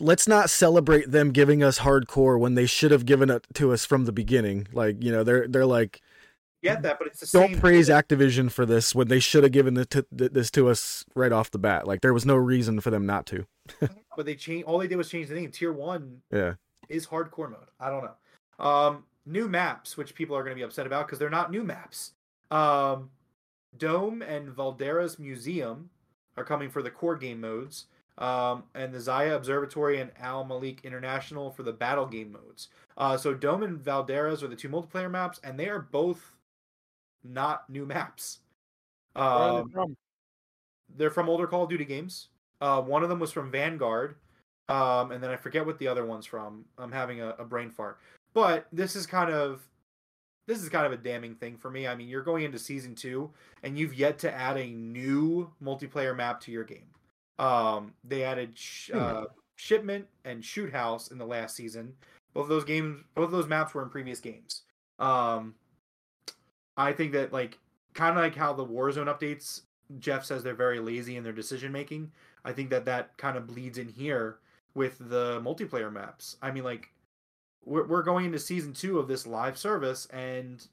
let's 0.00 0.26
not 0.26 0.50
celebrate 0.50 1.10
them 1.10 1.30
giving 1.30 1.62
us 1.62 1.80
hardcore 1.80 2.38
when 2.38 2.54
they 2.54 2.66
should 2.66 2.90
have 2.90 3.06
given 3.06 3.30
it 3.30 3.46
to 3.54 3.72
us 3.72 3.84
from 3.84 4.04
the 4.04 4.12
beginning. 4.12 4.66
Like 4.72 5.02
you 5.02 5.12
know 5.12 5.24
they're 5.24 5.46
they're 5.46 5.66
like, 5.66 6.00
Get 6.62 6.82
that, 6.82 6.98
but 6.98 7.06
it's 7.08 7.20
the 7.20 7.26
same. 7.26 7.52
don't 7.52 7.60
praise 7.60 7.88
Activision 7.88 8.50
for 8.50 8.66
this 8.66 8.94
when 8.94 9.06
they 9.08 9.20
should 9.20 9.44
have 9.44 9.52
given 9.52 9.76
it 9.76 9.90
to, 9.90 10.04
th- 10.16 10.32
this 10.32 10.50
to 10.52 10.68
us 10.68 11.04
right 11.14 11.30
off 11.30 11.50
the 11.52 11.58
bat. 11.58 11.86
Like 11.86 12.00
there 12.00 12.12
was 12.12 12.26
no 12.26 12.34
reason 12.36 12.80
for 12.80 12.90
them 12.90 13.06
not 13.06 13.26
to. 13.26 13.46
But 14.16 14.26
they 14.26 14.34
change. 14.34 14.64
All 14.64 14.78
they 14.78 14.88
did 14.88 14.96
was 14.96 15.08
change 15.08 15.28
the 15.28 15.36
name. 15.36 15.52
Tier 15.52 15.72
one 15.72 16.22
Yeah. 16.32 16.54
is 16.88 17.06
hardcore 17.06 17.48
mode. 17.48 17.68
I 17.78 17.88
don't 17.88 18.02
know. 18.02 18.64
Um, 18.64 19.04
new 19.24 19.46
maps, 19.48 19.96
which 19.96 20.12
people 20.16 20.34
are 20.36 20.42
going 20.42 20.56
to 20.56 20.58
be 20.58 20.64
upset 20.64 20.86
about 20.88 21.06
because 21.06 21.20
they're 21.20 21.30
not 21.30 21.52
new 21.52 21.62
maps. 21.62 22.14
Um, 22.50 23.10
Dome 23.76 24.22
and 24.22 24.48
Valderas 24.48 25.20
Museum 25.20 25.90
are 26.36 26.42
coming 26.42 26.68
for 26.68 26.82
the 26.82 26.90
core 26.90 27.14
game 27.14 27.40
modes, 27.40 27.86
um, 28.18 28.64
and 28.74 28.92
the 28.92 29.00
Zaya 29.00 29.36
Observatory 29.36 30.00
and 30.00 30.10
Al 30.18 30.44
Malik 30.44 30.80
International 30.82 31.52
for 31.52 31.62
the 31.62 31.72
battle 31.72 32.06
game 32.06 32.32
modes. 32.32 32.68
Uh, 32.96 33.16
so 33.16 33.32
Dome 33.34 33.62
and 33.62 33.78
Valdera's 33.78 34.42
are 34.42 34.48
the 34.48 34.56
two 34.56 34.68
multiplayer 34.68 35.08
maps, 35.10 35.38
and 35.44 35.60
they 35.60 35.68
are 35.68 35.78
both 35.78 36.32
not 37.28 37.68
new 37.70 37.86
maps. 37.86 38.40
They 39.14 39.20
Um, 39.20 39.70
from? 39.70 39.96
they're 40.96 41.10
from 41.10 41.28
older 41.28 41.46
Call 41.46 41.64
of 41.64 41.70
Duty 41.70 41.84
games. 41.84 42.28
Uh, 42.60 42.80
one 42.82 43.02
of 43.02 43.08
them 43.08 43.18
was 43.20 43.30
from 43.32 43.50
Vanguard, 43.50 44.16
um, 44.68 45.12
and 45.12 45.22
then 45.22 45.30
I 45.30 45.36
forget 45.36 45.64
what 45.64 45.78
the 45.78 45.86
other 45.88 46.04
one's 46.04 46.26
from. 46.26 46.64
I'm 46.78 46.92
having 46.92 47.20
a, 47.20 47.30
a 47.38 47.44
brain 47.44 47.70
fart. 47.70 47.98
But 48.34 48.66
this 48.72 48.96
is 48.96 49.06
kind 49.06 49.30
of 49.30 49.62
this 50.46 50.62
is 50.62 50.68
kind 50.70 50.86
of 50.86 50.92
a 50.92 50.96
damning 50.96 51.34
thing 51.34 51.58
for 51.58 51.70
me. 51.70 51.86
I 51.86 51.94
mean, 51.94 52.08
you're 52.08 52.22
going 52.22 52.44
into 52.44 52.58
season 52.58 52.94
two, 52.94 53.30
and 53.62 53.78
you've 53.78 53.94
yet 53.94 54.18
to 54.20 54.32
add 54.34 54.56
a 54.56 54.66
new 54.70 55.52
multiplayer 55.62 56.16
map 56.16 56.40
to 56.42 56.50
your 56.50 56.64
game. 56.64 56.88
Um, 57.38 57.92
they 58.02 58.24
added 58.24 58.56
sh- 58.58 58.90
Hmm. 58.92 58.98
uh, 58.98 59.24
Shipment 59.56 60.06
and 60.24 60.42
Shoot 60.44 60.72
House 60.72 61.10
in 61.10 61.18
the 61.18 61.26
last 61.26 61.54
season. 61.56 61.94
Both 62.32 62.44
of 62.44 62.48
those 62.48 62.64
games, 62.64 63.04
both 63.14 63.26
of 63.26 63.30
those 63.32 63.46
maps 63.48 63.74
were 63.74 63.82
in 63.82 63.90
previous 63.90 64.20
games. 64.20 64.62
Um, 64.98 65.54
I 66.78 66.92
think 66.92 67.12
that 67.12 67.32
like 67.32 67.58
kind 67.92 68.16
of 68.16 68.22
like 68.22 68.34
how 68.34 68.54
the 68.54 68.64
Warzone 68.64 69.14
updates 69.14 69.62
Jeff 69.98 70.24
says 70.24 70.42
they're 70.42 70.54
very 70.54 70.80
lazy 70.80 71.16
in 71.16 71.24
their 71.24 71.32
decision 71.32 71.72
making. 71.72 72.12
I 72.44 72.52
think 72.52 72.70
that 72.70 72.84
that 72.86 73.16
kind 73.18 73.36
of 73.36 73.46
bleeds 73.46 73.78
in 73.78 73.88
here 73.88 74.38
with 74.74 74.98
the 74.98 75.40
multiplayer 75.42 75.92
maps. 75.92 76.36
I 76.40 76.50
mean, 76.50 76.64
like 76.64 76.90
we're 77.64 77.86
we're 77.86 78.02
going 78.02 78.26
into 78.26 78.38
season 78.38 78.72
two 78.72 78.98
of 78.98 79.08
this 79.08 79.26
live 79.26 79.58
service, 79.58 80.06
and 80.06 80.66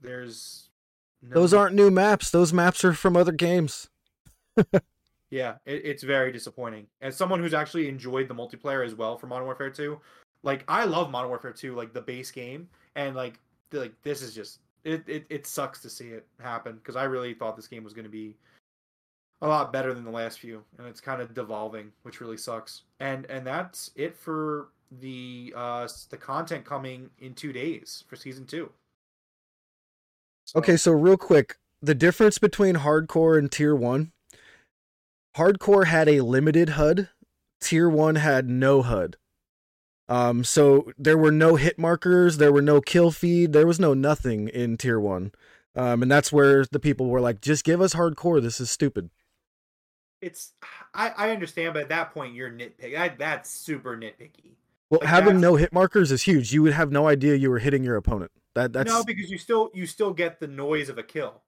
there's 0.00 0.68
no, 1.22 1.34
Those 1.34 1.52
aren't 1.52 1.74
new 1.74 1.90
maps. 1.90 2.30
Those 2.30 2.52
maps 2.52 2.84
are 2.84 2.94
from 2.94 3.16
other 3.16 3.32
games. 3.32 3.88
Yeah, 5.30 5.56
it, 5.66 5.84
it's 5.84 6.04
very 6.04 6.30
disappointing. 6.30 6.86
As 7.00 7.16
someone 7.16 7.40
who's 7.40 7.54
actually 7.54 7.88
enjoyed 7.88 8.28
the 8.28 8.34
multiplayer 8.36 8.86
as 8.86 8.94
well 8.94 9.16
for 9.16 9.26
Modern 9.26 9.46
Warfare 9.46 9.70
2, 9.70 9.98
like 10.44 10.64
I 10.68 10.84
love 10.84 11.10
Modern 11.10 11.28
Warfare 11.28 11.50
2, 11.52 11.74
like 11.74 11.92
the 11.92 12.00
base 12.00 12.30
game, 12.30 12.68
and 12.94 13.16
like 13.16 13.40
the, 13.70 13.80
like 13.80 14.00
this 14.02 14.22
is 14.22 14.32
just 14.32 14.60
it, 14.84 15.02
it 15.08 15.26
it 15.30 15.46
sucks 15.46 15.80
to 15.80 15.90
see 15.90 16.08
it 16.08 16.26
happen 16.40 16.76
because 16.76 16.96
I 16.96 17.04
really 17.04 17.34
thought 17.34 17.56
this 17.56 17.66
game 17.68 17.84
was 17.84 17.92
going 17.92 18.04
to 18.04 18.10
be 18.10 18.36
a 19.42 19.48
lot 19.48 19.72
better 19.72 19.92
than 19.92 20.04
the 20.04 20.10
last 20.10 20.38
few, 20.38 20.62
and 20.78 20.86
it's 20.86 21.00
kind 21.00 21.20
of 21.20 21.34
devolving, 21.34 21.92
which 22.02 22.20
really 22.20 22.36
sucks. 22.36 22.82
And 23.00 23.26
and 23.26 23.46
that's 23.46 23.90
it 23.96 24.16
for 24.16 24.68
the 25.00 25.52
uh 25.56 25.88
the 26.10 26.16
content 26.16 26.64
coming 26.64 27.10
in 27.18 27.34
two 27.34 27.52
days 27.52 28.04
for 28.06 28.16
season 28.16 28.46
two. 28.46 28.70
So- 30.44 30.58
Okay, 30.60 30.76
so 30.76 30.92
real 30.92 31.16
quick, 31.16 31.56
the 31.82 31.94
difference 31.94 32.38
between 32.38 32.76
hardcore 32.76 33.38
and 33.38 33.50
tier 33.50 33.74
one. 33.74 34.12
Hardcore 35.36 35.86
had 35.86 36.08
a 36.08 36.20
limited 36.20 36.70
HUD. 36.70 37.08
Tier 37.60 37.88
one 37.88 38.14
had 38.16 38.48
no 38.48 38.82
HUD. 38.82 39.16
Um, 40.08 40.44
so 40.44 40.92
there 40.98 41.16
were 41.16 41.32
no 41.32 41.56
hit 41.56 41.78
markers, 41.78 42.36
there 42.36 42.52
were 42.52 42.62
no 42.62 42.80
kill 42.80 43.10
feed, 43.10 43.52
there 43.52 43.66
was 43.66 43.80
no 43.80 43.94
nothing 43.94 44.48
in 44.48 44.76
tier 44.76 45.00
one. 45.00 45.32
Um, 45.76 46.02
and 46.02 46.10
that's 46.10 46.30
where 46.32 46.64
the 46.66 46.78
people 46.78 47.06
were 47.06 47.20
like, 47.20 47.40
just 47.40 47.64
give 47.64 47.80
us 47.80 47.94
hardcore. 47.94 48.40
This 48.42 48.60
is 48.60 48.70
stupid. 48.70 49.10
it's 50.20 50.52
I 50.94 51.10
I 51.10 51.30
understand, 51.30 51.74
but 51.74 51.82
at 51.82 51.88
that 51.88 52.12
point 52.12 52.34
you're 52.34 52.50
nitpicky. 52.50 52.94
That, 52.94 53.18
that's 53.18 53.50
super 53.50 53.96
nitpicky. 53.96 54.56
Well, 54.90 55.00
Like, 55.00 55.08
having 55.08 55.40
no 55.40 55.56
hit 55.56 55.72
markers 55.72 56.12
is 56.12 56.22
huge. 56.22 56.52
You 56.52 56.62
would 56.62 56.72
have 56.74 56.92
no 56.92 57.08
idea 57.08 57.34
you 57.34 57.50
were 57.50 57.58
hitting 57.58 57.82
your 57.82 57.96
opponent. 57.96 58.30
That 58.54 58.72
that's 58.72 58.90
no, 58.90 59.02
because 59.02 59.30
you 59.30 59.38
still 59.38 59.70
you 59.74 59.86
still 59.86 60.12
get 60.12 60.38
the 60.38 60.46
noise 60.46 60.88
of 60.88 60.98
a 60.98 61.02
kill. 61.02 61.42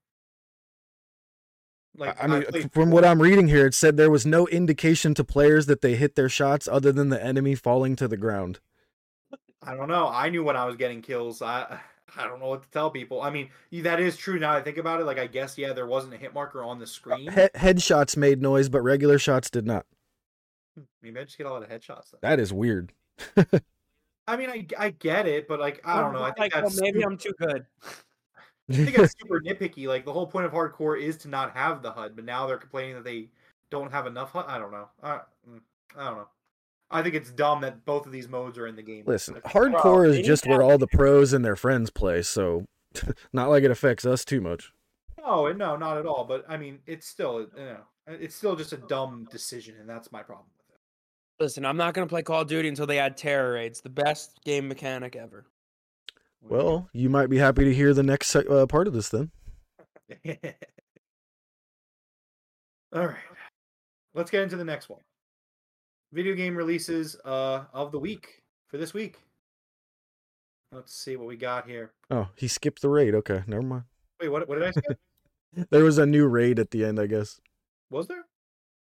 Like 1.98 2.22
I 2.22 2.26
mean, 2.26 2.42
played 2.44 2.72
from 2.72 2.90
what 2.90 3.04
I'm 3.04 3.22
reading 3.22 3.48
here, 3.48 3.66
it 3.66 3.74
said 3.74 3.96
there 3.96 4.10
was 4.10 4.26
no 4.26 4.46
indication 4.48 5.14
to 5.14 5.24
players 5.24 5.66
that 5.66 5.80
they 5.80 5.96
hit 5.96 6.14
their 6.14 6.28
shots 6.28 6.68
other 6.68 6.92
than 6.92 7.08
the 7.08 7.22
enemy 7.22 7.54
falling 7.54 7.96
to 7.96 8.08
the 8.08 8.16
ground. 8.16 8.60
I 9.62 9.74
don't 9.74 9.88
know. 9.88 10.08
I 10.08 10.28
knew 10.28 10.44
when 10.44 10.56
I 10.56 10.64
was 10.64 10.76
getting 10.76 11.02
kills. 11.02 11.42
I 11.42 11.80
I 12.16 12.24
don't 12.24 12.40
know 12.40 12.48
what 12.48 12.62
to 12.62 12.70
tell 12.70 12.90
people. 12.90 13.20
I 13.20 13.30
mean, 13.30 13.50
that 13.72 14.00
is 14.00 14.16
true 14.16 14.38
now. 14.38 14.52
I 14.52 14.62
think 14.62 14.78
about 14.78 15.00
it. 15.00 15.04
Like 15.04 15.18
I 15.18 15.26
guess 15.26 15.58
yeah, 15.58 15.72
there 15.72 15.86
wasn't 15.86 16.14
a 16.14 16.16
hit 16.16 16.32
marker 16.32 16.62
on 16.62 16.78
the 16.78 16.84
uh, 16.84 16.88
screen. 16.88 17.30
He- 17.30 17.30
headshots 17.30 18.16
made 18.16 18.40
noise, 18.40 18.68
but 18.68 18.82
regular 18.82 19.18
shots 19.18 19.50
did 19.50 19.66
not. 19.66 19.86
Hmm, 20.76 20.84
maybe 21.02 21.20
I 21.20 21.24
just 21.24 21.38
get 21.38 21.46
a 21.46 21.50
lot 21.50 21.62
of 21.62 21.68
headshots. 21.68 22.10
Then. 22.10 22.20
That 22.22 22.40
is 22.40 22.52
weird. 22.52 22.92
I 24.28 24.36
mean, 24.36 24.50
I 24.50 24.66
I 24.78 24.90
get 24.90 25.26
it, 25.26 25.46
but 25.48 25.60
like 25.60 25.80
I 25.84 26.00
don't 26.00 26.12
know. 26.12 26.22
I 26.22 26.32
think 26.32 26.54
Like, 26.54 26.64
well, 26.64 26.72
maybe 26.78 27.04
I'm 27.04 27.16
too 27.16 27.32
good. 27.38 27.66
I 28.70 28.74
think 28.74 28.98
it's 28.98 29.14
super 29.20 29.40
nitpicky. 29.40 29.86
Like 29.86 30.04
the 30.04 30.12
whole 30.12 30.26
point 30.26 30.46
of 30.46 30.52
hardcore 30.52 31.00
is 31.00 31.16
to 31.18 31.28
not 31.28 31.56
have 31.56 31.82
the 31.82 31.92
HUD, 31.92 32.16
but 32.16 32.24
now 32.24 32.46
they're 32.46 32.58
complaining 32.58 32.94
that 32.94 33.04
they 33.04 33.28
don't 33.70 33.92
have 33.92 34.06
enough 34.06 34.32
HUD. 34.32 34.46
I 34.48 34.58
don't 34.58 34.72
know. 34.72 34.88
I, 35.02 35.20
mm, 35.48 35.60
I 35.96 36.04
don't 36.08 36.18
know. 36.18 36.28
I 36.90 37.02
think 37.02 37.14
it's 37.14 37.30
dumb 37.30 37.62
that 37.62 37.84
both 37.84 38.06
of 38.06 38.12
these 38.12 38.28
modes 38.28 38.58
are 38.58 38.66
in 38.66 38.76
the 38.76 38.82
game. 38.82 39.04
Listen, 39.06 39.34
Like, 39.34 39.44
hardcore 39.44 40.10
they 40.10 40.20
is 40.20 40.26
just 40.26 40.46
where 40.46 40.62
all 40.62 40.78
the 40.78 40.86
pros 40.86 41.32
and 41.32 41.44
their 41.44 41.56
friends 41.56 41.90
play, 41.90 42.22
so 42.22 42.64
not 43.32 43.48
like 43.48 43.64
it 43.64 43.70
affects 43.70 44.06
us 44.06 44.24
too 44.24 44.40
much. 44.40 44.72
No, 45.18 45.50
no, 45.52 45.76
not 45.76 45.98
at 45.98 46.06
all. 46.06 46.24
But 46.24 46.44
I 46.48 46.56
mean, 46.56 46.78
it's 46.86 47.06
still, 47.06 47.40
you 47.56 47.64
know, 47.64 47.80
it's 48.06 48.36
still 48.36 48.54
just 48.54 48.72
a 48.72 48.76
dumb 48.76 49.26
decision, 49.30 49.76
and 49.80 49.88
that's 49.88 50.12
my 50.12 50.22
problem 50.22 50.46
with 50.46 50.56
Listen, 51.38 51.66
I'm 51.66 51.76
not 51.76 51.92
gonna 51.92 52.06
play 52.06 52.22
Call 52.22 52.42
of 52.42 52.48
Duty 52.48 52.68
until 52.68 52.86
they 52.86 52.98
add 52.98 53.16
Tera 53.16 53.52
Raids. 53.52 53.80
The 53.80 53.90
best 53.90 54.38
game 54.44 54.68
mechanic 54.68 55.16
ever. 55.16 55.44
It. 56.46 56.54
Well, 56.54 56.88
you 56.92 57.08
might 57.08 57.28
be 57.28 57.38
happy 57.38 57.64
to 57.64 57.74
hear 57.74 57.94
the 57.94 58.02
next 58.02 58.34
uh, 58.34 58.66
part 58.66 58.86
of 58.86 58.92
this 58.92 59.08
then. 59.08 59.30
all 62.94 63.06
right, 63.06 63.16
let's 64.14 64.30
get 64.30 64.42
into 64.42 64.56
the 64.56 64.64
next 64.64 64.88
one. 64.88 65.00
Video 66.12 66.34
game 66.34 66.56
releases 66.56 67.16
uh, 67.24 67.64
of 67.72 67.92
the 67.92 67.98
week 67.98 68.42
for 68.68 68.78
this 68.78 68.94
week. 68.94 69.18
Let's 70.72 70.94
see 70.94 71.16
what 71.16 71.26
we 71.26 71.36
got 71.36 71.68
here. 71.68 71.92
Oh, 72.10 72.28
he 72.36 72.48
skipped 72.48 72.82
the 72.82 72.88
raid. 72.88 73.14
Okay, 73.14 73.42
never 73.46 73.62
mind. 73.62 73.84
Wait, 74.20 74.28
what? 74.28 74.48
What 74.48 74.58
did 74.58 74.68
I 74.68 74.70
say? 74.72 74.82
There 75.70 75.84
was 75.84 75.96
a 75.96 76.04
new 76.04 76.26
raid 76.26 76.58
at 76.58 76.70
the 76.70 76.84
end, 76.84 77.00
I 77.00 77.06
guess. 77.06 77.40
Was 77.88 78.08
there? 78.08 78.26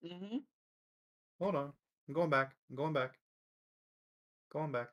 Mm-hmm. 0.04 0.38
Hold 1.40 1.56
on. 1.56 1.74
I'm 2.08 2.14
going 2.16 2.32
back. 2.32 2.56
I'm 2.70 2.76
going 2.76 2.94
back. 2.94 3.14
Going 4.52 4.72
back. 4.72 4.88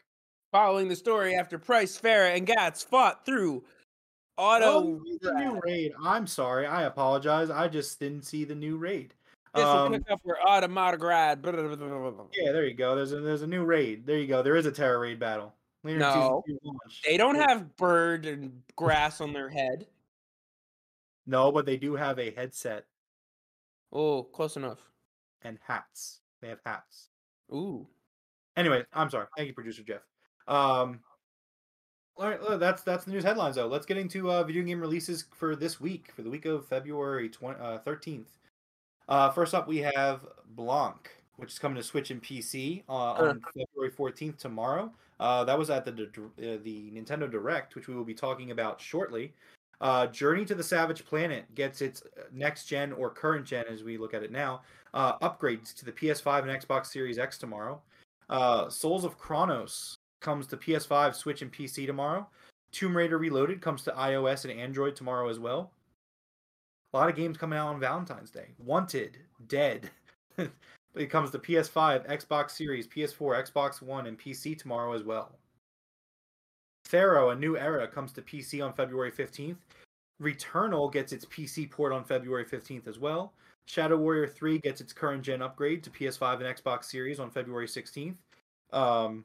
Following 0.52 0.86
the 0.88 0.96
story 0.96 1.34
after 1.34 1.58
Price, 1.58 1.98
Farah, 1.98 2.36
and 2.36 2.46
Gaz 2.46 2.82
fought 2.82 3.24
through 3.24 3.64
auto. 4.36 4.66
Oh, 4.66 5.02
the 5.22 5.32
new 5.32 5.58
raid. 5.64 5.92
I'm 6.02 6.26
sorry. 6.26 6.66
I 6.66 6.82
apologize. 6.82 7.48
I 7.48 7.68
just 7.68 7.98
didn't 7.98 8.22
see 8.26 8.44
the 8.44 8.54
new 8.54 8.76
raid. 8.76 9.14
This 9.54 9.64
will 9.64 9.70
Um, 9.70 9.92
pick 9.92 10.10
up 10.10 10.20
where 10.24 10.36
Automatograd. 10.46 11.42
yeah, 12.34 12.52
there 12.52 12.66
you 12.66 12.74
go. 12.74 12.94
There's 12.94 13.12
a 13.12 13.20
there's 13.20 13.42
a 13.42 13.46
new 13.46 13.64
raid. 13.64 14.06
There 14.06 14.18
you 14.18 14.26
go. 14.26 14.42
There 14.42 14.56
is 14.56 14.66
a 14.66 14.72
Tera 14.72 14.98
Raid 14.98 15.18
battle. 15.18 15.54
Later 15.84 15.98
No. 15.98 16.44
They 17.04 17.16
don't 17.16 17.34
have 17.34 17.74
bird 17.76 18.24
and 18.26 18.62
grass 18.76 19.20
on 19.20 19.32
their 19.32 19.48
head. 19.48 19.86
No, 21.26 21.50
but 21.50 21.66
they 21.66 21.76
do 21.76 21.94
have 21.94 22.18
a 22.18 22.30
headset 22.30 22.84
Oh, 23.90 24.22
close 24.22 24.56
enough. 24.56 24.80
and 25.42 25.58
hats. 25.66 26.20
They 26.40 26.48
have 26.48 26.60
hats. 26.64 27.08
Ooh. 27.52 27.86
Anyway, 28.56 28.84
I'm 28.92 29.10
sorry. 29.10 29.26
Thank 29.36 29.48
you, 29.48 29.54
producer 29.54 29.82
Jeff. 29.82 30.02
Um, 30.48 31.00
all 32.16 32.28
right, 32.28 32.60
that's 32.60 32.82
that's 32.82 33.04
the 33.04 33.10
news 33.10 33.24
headlines 33.24 33.56
though. 33.56 33.66
Let's 33.66 33.86
get 33.86 33.96
into 33.96 34.30
uh, 34.30 34.44
video 34.44 34.62
game 34.62 34.80
releases 34.80 35.24
for 35.34 35.56
this 35.56 35.80
week, 35.80 36.12
for 36.14 36.22
the 36.22 36.30
week 36.30 36.44
of 36.44 36.66
February 36.66 37.28
20, 37.28 37.58
uh, 37.60 37.78
13th. 37.78 38.26
Uh, 39.08 39.30
first 39.30 39.54
up, 39.54 39.66
we 39.66 39.78
have 39.78 40.26
Blanc, 40.54 41.10
which 41.36 41.52
is 41.52 41.58
coming 41.58 41.76
to 41.76 41.82
Switch 41.82 42.10
and 42.10 42.22
PC 42.22 42.82
uh, 42.88 42.92
on 42.92 43.42
February 43.54 43.90
14th 43.90 44.38
tomorrow. 44.38 44.92
Uh, 45.18 45.44
that 45.44 45.58
was 45.58 45.70
at 45.70 45.84
the 45.84 45.90
uh, 45.92 46.58
the 46.62 46.90
Nintendo 46.90 47.30
Direct, 47.30 47.74
which 47.74 47.88
we 47.88 47.94
will 47.94 48.04
be 48.04 48.14
talking 48.14 48.50
about 48.50 48.80
shortly. 48.80 49.32
Uh, 49.80 50.06
Journey 50.06 50.44
to 50.44 50.54
the 50.54 50.62
Savage 50.62 51.04
Planet 51.04 51.52
gets 51.54 51.82
its 51.82 52.02
uh, 52.02 52.22
next 52.32 52.66
gen 52.66 52.92
or 52.92 53.10
current 53.10 53.44
gen, 53.44 53.64
as 53.68 53.82
we 53.82 53.98
look 53.98 54.14
at 54.14 54.22
it 54.22 54.30
now, 54.30 54.62
uh, 54.94 55.18
upgrades 55.18 55.74
to 55.74 55.84
the 55.84 55.92
PS5 55.92 56.48
and 56.48 56.50
Xbox 56.50 56.86
Series 56.86 57.18
X 57.18 57.36
tomorrow. 57.36 57.80
Uh, 58.30 58.68
Souls 58.68 59.04
of 59.04 59.18
Chronos 59.18 59.96
comes 60.22 60.46
to 60.46 60.56
PS5, 60.56 61.14
Switch, 61.14 61.42
and 61.42 61.52
PC 61.52 61.86
tomorrow. 61.86 62.26
Tomb 62.72 62.96
Raider 62.96 63.18
Reloaded 63.18 63.60
comes 63.60 63.82
to 63.82 63.90
iOS 63.92 64.44
and 64.44 64.58
Android 64.58 64.96
tomorrow 64.96 65.28
as 65.28 65.38
well. 65.38 65.70
A 66.92 66.96
lot 66.96 67.10
of 67.10 67.16
games 67.16 67.36
coming 67.36 67.58
out 67.58 67.68
on 67.68 67.80
Valentine's 67.80 68.30
Day. 68.30 68.48
Wanted, 68.58 69.18
Dead. 69.48 69.90
it 70.94 71.10
comes 71.10 71.30
to 71.30 71.38
PS5, 71.38 72.08
Xbox 72.08 72.52
Series, 72.52 72.86
PS4, 72.86 73.50
Xbox 73.50 73.82
One, 73.82 74.06
and 74.06 74.18
PC 74.18 74.58
tomorrow 74.58 74.92
as 74.92 75.02
well. 75.02 75.32
Pharaoh, 76.86 77.30
A 77.30 77.34
New 77.34 77.56
Era 77.56 77.88
comes 77.88 78.12
to 78.12 78.22
PC 78.22 78.64
on 78.64 78.72
February 78.72 79.12
15th. 79.12 79.56
Returnal 80.20 80.92
gets 80.92 81.12
its 81.12 81.24
PC 81.24 81.70
port 81.70 81.92
on 81.92 82.04
February 82.04 82.44
15th 82.44 82.86
as 82.86 82.98
well. 82.98 83.32
Shadow 83.66 83.96
Warrior 83.96 84.26
3 84.26 84.58
gets 84.58 84.80
its 84.80 84.92
current 84.92 85.22
gen 85.22 85.42
upgrade 85.42 85.82
to 85.84 85.90
PS5 85.90 86.44
and 86.44 86.56
Xbox 86.56 86.84
Series 86.84 87.20
on 87.20 87.30
February 87.30 87.66
16th. 87.66 88.16
Um, 88.72 89.24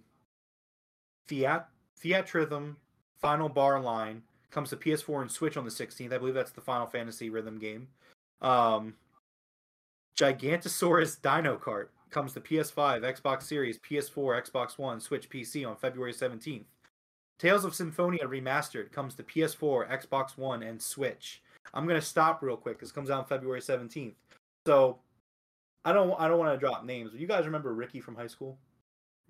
Fiat 1.27 1.69
Theatrhythm 2.03 2.75
Final 3.19 3.49
Bar 3.49 3.81
Line 3.81 4.21
comes 4.51 4.69
to 4.69 4.77
PS4 4.77 5.21
and 5.21 5.31
Switch 5.31 5.57
on 5.57 5.65
the 5.65 5.71
16th. 5.71 6.13
I 6.13 6.17
believe 6.17 6.33
that's 6.33 6.51
the 6.51 6.61
Final 6.61 6.87
Fantasy 6.87 7.29
rhythm 7.29 7.59
game. 7.59 7.87
Um, 8.41 8.93
Gigantosaurus 10.17 11.21
Dino 11.21 11.57
Kart 11.57 11.87
comes 12.09 12.33
to 12.33 12.41
PS5, 12.41 13.01
Xbox 13.01 13.43
Series, 13.43 13.77
PS4, 13.79 14.49
Xbox 14.49 14.77
One, 14.77 14.99
Switch, 14.99 15.29
PC 15.29 15.67
on 15.67 15.75
February 15.75 16.13
17th. 16.13 16.65
Tales 17.39 17.65
of 17.65 17.75
Symphonia 17.75 18.25
Remastered 18.25 18.91
comes 18.91 19.13
to 19.15 19.23
PS4, 19.23 19.89
Xbox 19.89 20.37
One, 20.37 20.63
and 20.63 20.81
Switch. 20.81 21.41
I'm 21.73 21.87
gonna 21.87 22.01
stop 22.01 22.41
real 22.41 22.57
quick 22.57 22.77
because 22.77 22.89
it 22.89 22.95
comes 22.95 23.09
out 23.09 23.19
on 23.19 23.25
February 23.25 23.61
17th. 23.61 24.13
So 24.65 24.97
I 25.85 25.93
don't 25.93 26.19
I 26.19 26.27
don't 26.27 26.39
want 26.39 26.53
to 26.53 26.59
drop 26.59 26.83
names. 26.83 27.11
You 27.13 27.27
guys 27.27 27.45
remember 27.45 27.73
Ricky 27.73 28.01
from 28.01 28.15
high 28.15 28.27
school? 28.27 28.57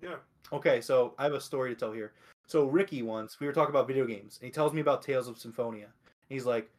Yeah. 0.00 0.16
Okay, 0.52 0.80
so 0.80 1.14
I 1.18 1.24
have 1.24 1.34
a 1.34 1.40
story 1.40 1.70
to 1.74 1.78
tell 1.78 1.92
here. 1.92 2.12
So 2.46 2.64
Ricky 2.66 3.02
once 3.02 3.40
we 3.40 3.46
were 3.46 3.52
talking 3.52 3.74
about 3.74 3.86
video 3.86 4.06
games, 4.06 4.38
and 4.40 4.46
he 4.46 4.50
tells 4.52 4.72
me 4.72 4.80
about 4.80 5.02
Tales 5.02 5.28
of 5.28 5.38
Symphonia. 5.38 5.88
He's 6.28 6.46
like, 6.46 6.70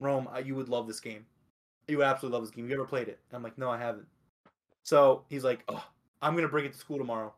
"Rome, 0.00 0.28
you 0.44 0.54
would 0.54 0.68
love 0.68 0.86
this 0.86 1.00
game. 1.00 1.26
You 1.88 1.98
would 1.98 2.06
absolutely 2.06 2.36
love 2.38 2.46
this 2.46 2.54
game. 2.54 2.68
You 2.68 2.74
ever 2.74 2.86
played 2.86 3.08
it?" 3.08 3.20
I'm 3.32 3.42
like, 3.42 3.58
"No, 3.58 3.70
I 3.70 3.78
haven't." 3.78 4.08
So 4.84 5.24
he's 5.28 5.44
like, 5.44 5.64
"Oh, 5.68 5.84
I'm 6.22 6.34
gonna 6.34 6.48
bring 6.48 6.64
it 6.66 6.72
to 6.72 6.78
school 6.78 6.98
tomorrow. 6.98 7.34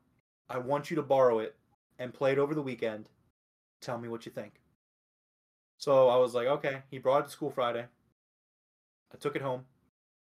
I 0.49 0.59
want 0.59 0.91
you 0.91 0.97
to 0.97 1.03
borrow 1.03 1.41
it 1.41 1.57
and 1.99 2.15
play 2.15 2.33
it 2.33 2.39
over 2.39 2.55
the 2.55 2.63
weekend. 2.63 3.11
Tell 3.81 3.99
me 3.99 4.09
what 4.09 4.27
you 4.27 4.33
think." 4.33 4.61
So 5.79 6.09
I 6.09 6.17
was 6.17 6.35
like, 6.35 6.47
"Okay." 6.49 6.83
He 6.91 6.99
brought 6.99 7.23
it 7.23 7.25
to 7.27 7.31
school 7.31 7.51
Friday. 7.51 7.89
I 9.13 9.17
took 9.19 9.37
it 9.37 9.43
home, 9.43 9.67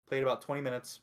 played 0.06 0.22
about 0.22 0.42
20 0.42 0.60
minutes, 0.62 1.00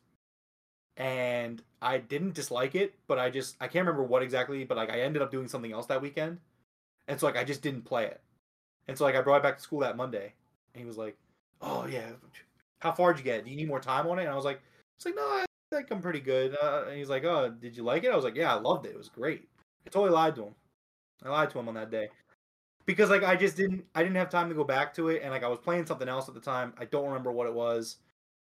and 0.97 1.61
I 1.81 1.97
didn't 1.97 2.33
dislike 2.33 2.75
it, 2.75 2.93
but 3.07 3.19
I 3.19 3.29
just 3.29 3.55
I 3.59 3.67
can't 3.67 3.85
remember 3.85 4.03
what 4.03 4.23
exactly, 4.23 4.63
but 4.63 4.77
like 4.77 4.89
I 4.89 5.01
ended 5.01 5.21
up 5.21 5.31
doing 5.31 5.47
something 5.47 5.71
else 5.71 5.85
that 5.87 6.01
weekend, 6.01 6.39
and 7.07 7.19
so 7.19 7.25
like 7.25 7.37
I 7.37 7.43
just 7.43 7.61
didn't 7.61 7.83
play 7.83 8.05
it, 8.05 8.21
and 8.87 8.97
so 8.97 9.03
like 9.03 9.15
I 9.15 9.21
brought 9.21 9.37
it 9.37 9.43
back 9.43 9.57
to 9.57 9.63
school 9.63 9.79
that 9.81 9.97
Monday, 9.97 10.33
and 10.73 10.79
he 10.81 10.85
was 10.85 10.97
like, 10.97 11.17
"Oh 11.61 11.85
yeah, 11.85 12.11
how 12.79 12.91
far 12.91 13.13
did 13.13 13.19
you 13.19 13.25
get? 13.25 13.45
Do 13.45 13.51
you 13.51 13.57
need 13.57 13.67
more 13.67 13.79
time 13.79 14.07
on 14.07 14.19
it?" 14.19 14.23
And 14.23 14.31
I 14.31 14.35
was 14.35 14.45
like, 14.45 14.61
"It's 14.97 15.05
like 15.05 15.15
no, 15.15 15.23
I 15.23 15.45
think 15.71 15.91
I'm 15.91 16.01
pretty 16.01 16.21
good." 16.21 16.55
Uh, 16.61 16.85
and 16.87 16.97
he's 16.97 17.09
like, 17.09 17.23
"Oh, 17.25 17.49
did 17.49 17.75
you 17.77 17.83
like 17.83 18.03
it?" 18.03 18.11
I 18.11 18.15
was 18.15 18.25
like, 18.25 18.35
"Yeah, 18.35 18.53
I 18.55 18.59
loved 18.59 18.85
it. 18.85 18.89
It 18.91 18.97
was 18.97 19.09
great." 19.09 19.47
I 19.85 19.89
totally 19.89 20.11
lied 20.11 20.35
to 20.35 20.43
him. 20.45 20.55
I 21.23 21.29
lied 21.29 21.49
to 21.51 21.59
him 21.59 21.67
on 21.69 21.75
that 21.75 21.91
day 21.91 22.09
because 22.85 23.09
like 23.09 23.23
I 23.23 23.35
just 23.35 23.57
didn't 23.57 23.85
I 23.95 24.03
didn't 24.03 24.17
have 24.17 24.29
time 24.29 24.49
to 24.49 24.55
go 24.55 24.63
back 24.63 24.93
to 24.95 25.09
it, 25.09 25.21
and 25.23 25.31
like 25.31 25.43
I 25.43 25.47
was 25.47 25.59
playing 25.59 25.85
something 25.85 26.07
else 26.07 26.27
at 26.27 26.35
the 26.35 26.41
time. 26.41 26.73
I 26.77 26.85
don't 26.85 27.05
remember 27.07 27.31
what 27.31 27.47
it 27.47 27.53
was, 27.53 27.97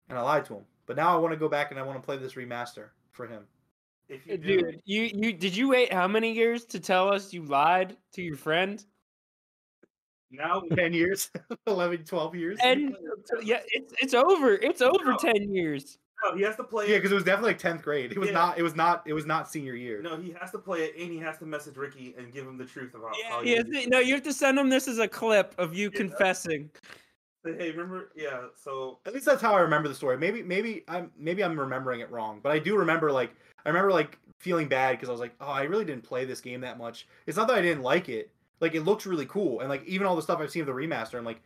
and 0.10 0.18
I 0.18 0.22
lied 0.22 0.46
to 0.46 0.56
him. 0.56 0.66
But 0.86 0.96
now 0.98 1.14
I 1.16 1.18
want 1.20 1.32
to 1.34 1.38
go 1.38 1.48
back 1.50 1.72
and 1.72 1.80
I 1.80 1.84
want 1.84 2.02
to 2.02 2.06
play 2.06 2.18
this 2.18 2.34
remaster 2.34 2.90
for 3.12 3.26
him. 3.28 3.44
If 4.10 4.28
you 4.28 4.38
do, 4.38 4.58
Dude, 4.62 4.82
you 4.86 5.04
you 5.14 5.34
did 5.34 5.56
you 5.56 5.70
wait 5.70 5.94
how 5.94 6.08
many 6.08 6.32
years 6.34 6.66
to 6.66 6.80
tell 6.80 7.12
us 7.14 7.34
you 7.34 7.44
lied 7.44 7.96
to 8.14 8.22
your 8.22 8.36
friend? 8.36 8.84
now 10.32 10.62
10 10.76 10.94
years 10.94 11.30
11 11.68 12.04
12 12.06 12.36
years 12.36 12.60
And 12.64 12.96
yeah, 13.44 13.60
it's 13.68 13.94
it's 14.02 14.14
over. 14.14 14.54
It's 14.56 14.82
over 14.82 15.12
No. 15.12 15.18
ten 15.18 15.54
years. 15.54 16.00
no, 16.26 16.36
he 16.36 16.42
has 16.44 16.56
to 16.58 16.64
play. 16.64 16.88
yeah 16.90 16.96
it. 16.96 17.00
because 17.00 17.12
it 17.12 17.16
was 17.16 17.24
definitely 17.24 17.52
like 17.52 17.62
10th 17.62 17.84
grade 17.84 18.12
it 18.12 18.18
was 18.18 18.30
Yeah. 18.30 18.34
not 18.34 18.58
it 18.58 18.64
was 18.64 18.76
not 18.76 19.04
it 19.06 19.14
was 19.14 19.26
not 19.26 19.50
senior 19.50 19.76
year 19.76 20.02
No, 20.02 20.18
he 20.18 20.36
has 20.42 20.52
to 20.52 20.58
play 20.60 20.86
it, 20.86 20.96
and 21.00 21.12
he 21.12 21.20
has 21.20 21.38
to 21.38 21.46
message 21.46 21.78
Ricky 21.78 22.14
and 22.18 22.34
give 22.34 22.46
him 22.48 22.58
the 22.58 22.66
truth 22.66 22.94
about 22.96 23.16
Yeah, 23.18 23.30
how 23.30 23.42
yeah, 23.42 23.58
he 23.64 23.72
th- 23.72 23.88
no, 23.90 24.00
you 24.00 24.16
have 24.16 24.24
to 24.24 24.34
send 24.34 24.58
him 24.60 24.70
this 24.70 24.88
as 24.88 24.98
a 25.00 25.08
clip 25.08 25.54
of 25.58 25.74
you 25.76 25.90
Yeah. 25.94 25.98
confessing. 26.00 26.70
Hey, 27.44 27.72
remember? 27.72 28.12
Yeah. 28.16 28.44
So 28.56 29.00
at 29.06 29.14
least 29.14 29.26
that's 29.26 29.42
how 29.42 29.54
i 29.54 29.60
remember 29.60 29.90
the 29.90 29.96
story. 29.96 30.18
Maybe 30.18 30.42
maybe 30.42 30.84
i'm 30.88 31.12
maybe 31.18 31.44
i'm 31.44 31.60
remembering 31.60 32.00
it 32.00 32.12
wrong 32.12 32.40
but 32.42 32.52
i 32.52 32.60
do 32.60 32.78
remember 32.78 33.12
like 33.12 33.36
i 33.66 33.70
remember 33.70 33.92
like 33.92 34.18
feeling 34.40 34.68
bad 34.68 34.92
because 34.92 35.10
i 35.10 35.12
was 35.12 35.22
like 35.22 35.36
oh 35.40 35.48
i 35.48 35.64
really 35.64 35.86
didn't 35.86 36.04
play 36.04 36.26
this 36.26 36.42
game 36.42 36.62
that 36.62 36.78
much. 36.78 37.08
It's 37.28 37.38
not 37.38 37.48
that 37.48 37.58
i 37.58 37.62
didn't 37.62 37.84
like 37.84 38.10
it. 38.10 38.32
Like 38.60 38.76
it 38.76 38.84
looks 38.84 39.06
really 39.06 39.26
cool 39.26 39.60
and 39.60 39.70
like 39.70 39.84
even 39.86 40.08
all 40.08 40.16
the 40.16 40.22
stuff 40.22 40.40
i've 40.40 40.52
seen 40.52 40.62
of 40.62 40.68
the 40.68 40.74
remaster 40.74 41.18
i'm 41.18 41.26
like 41.26 41.42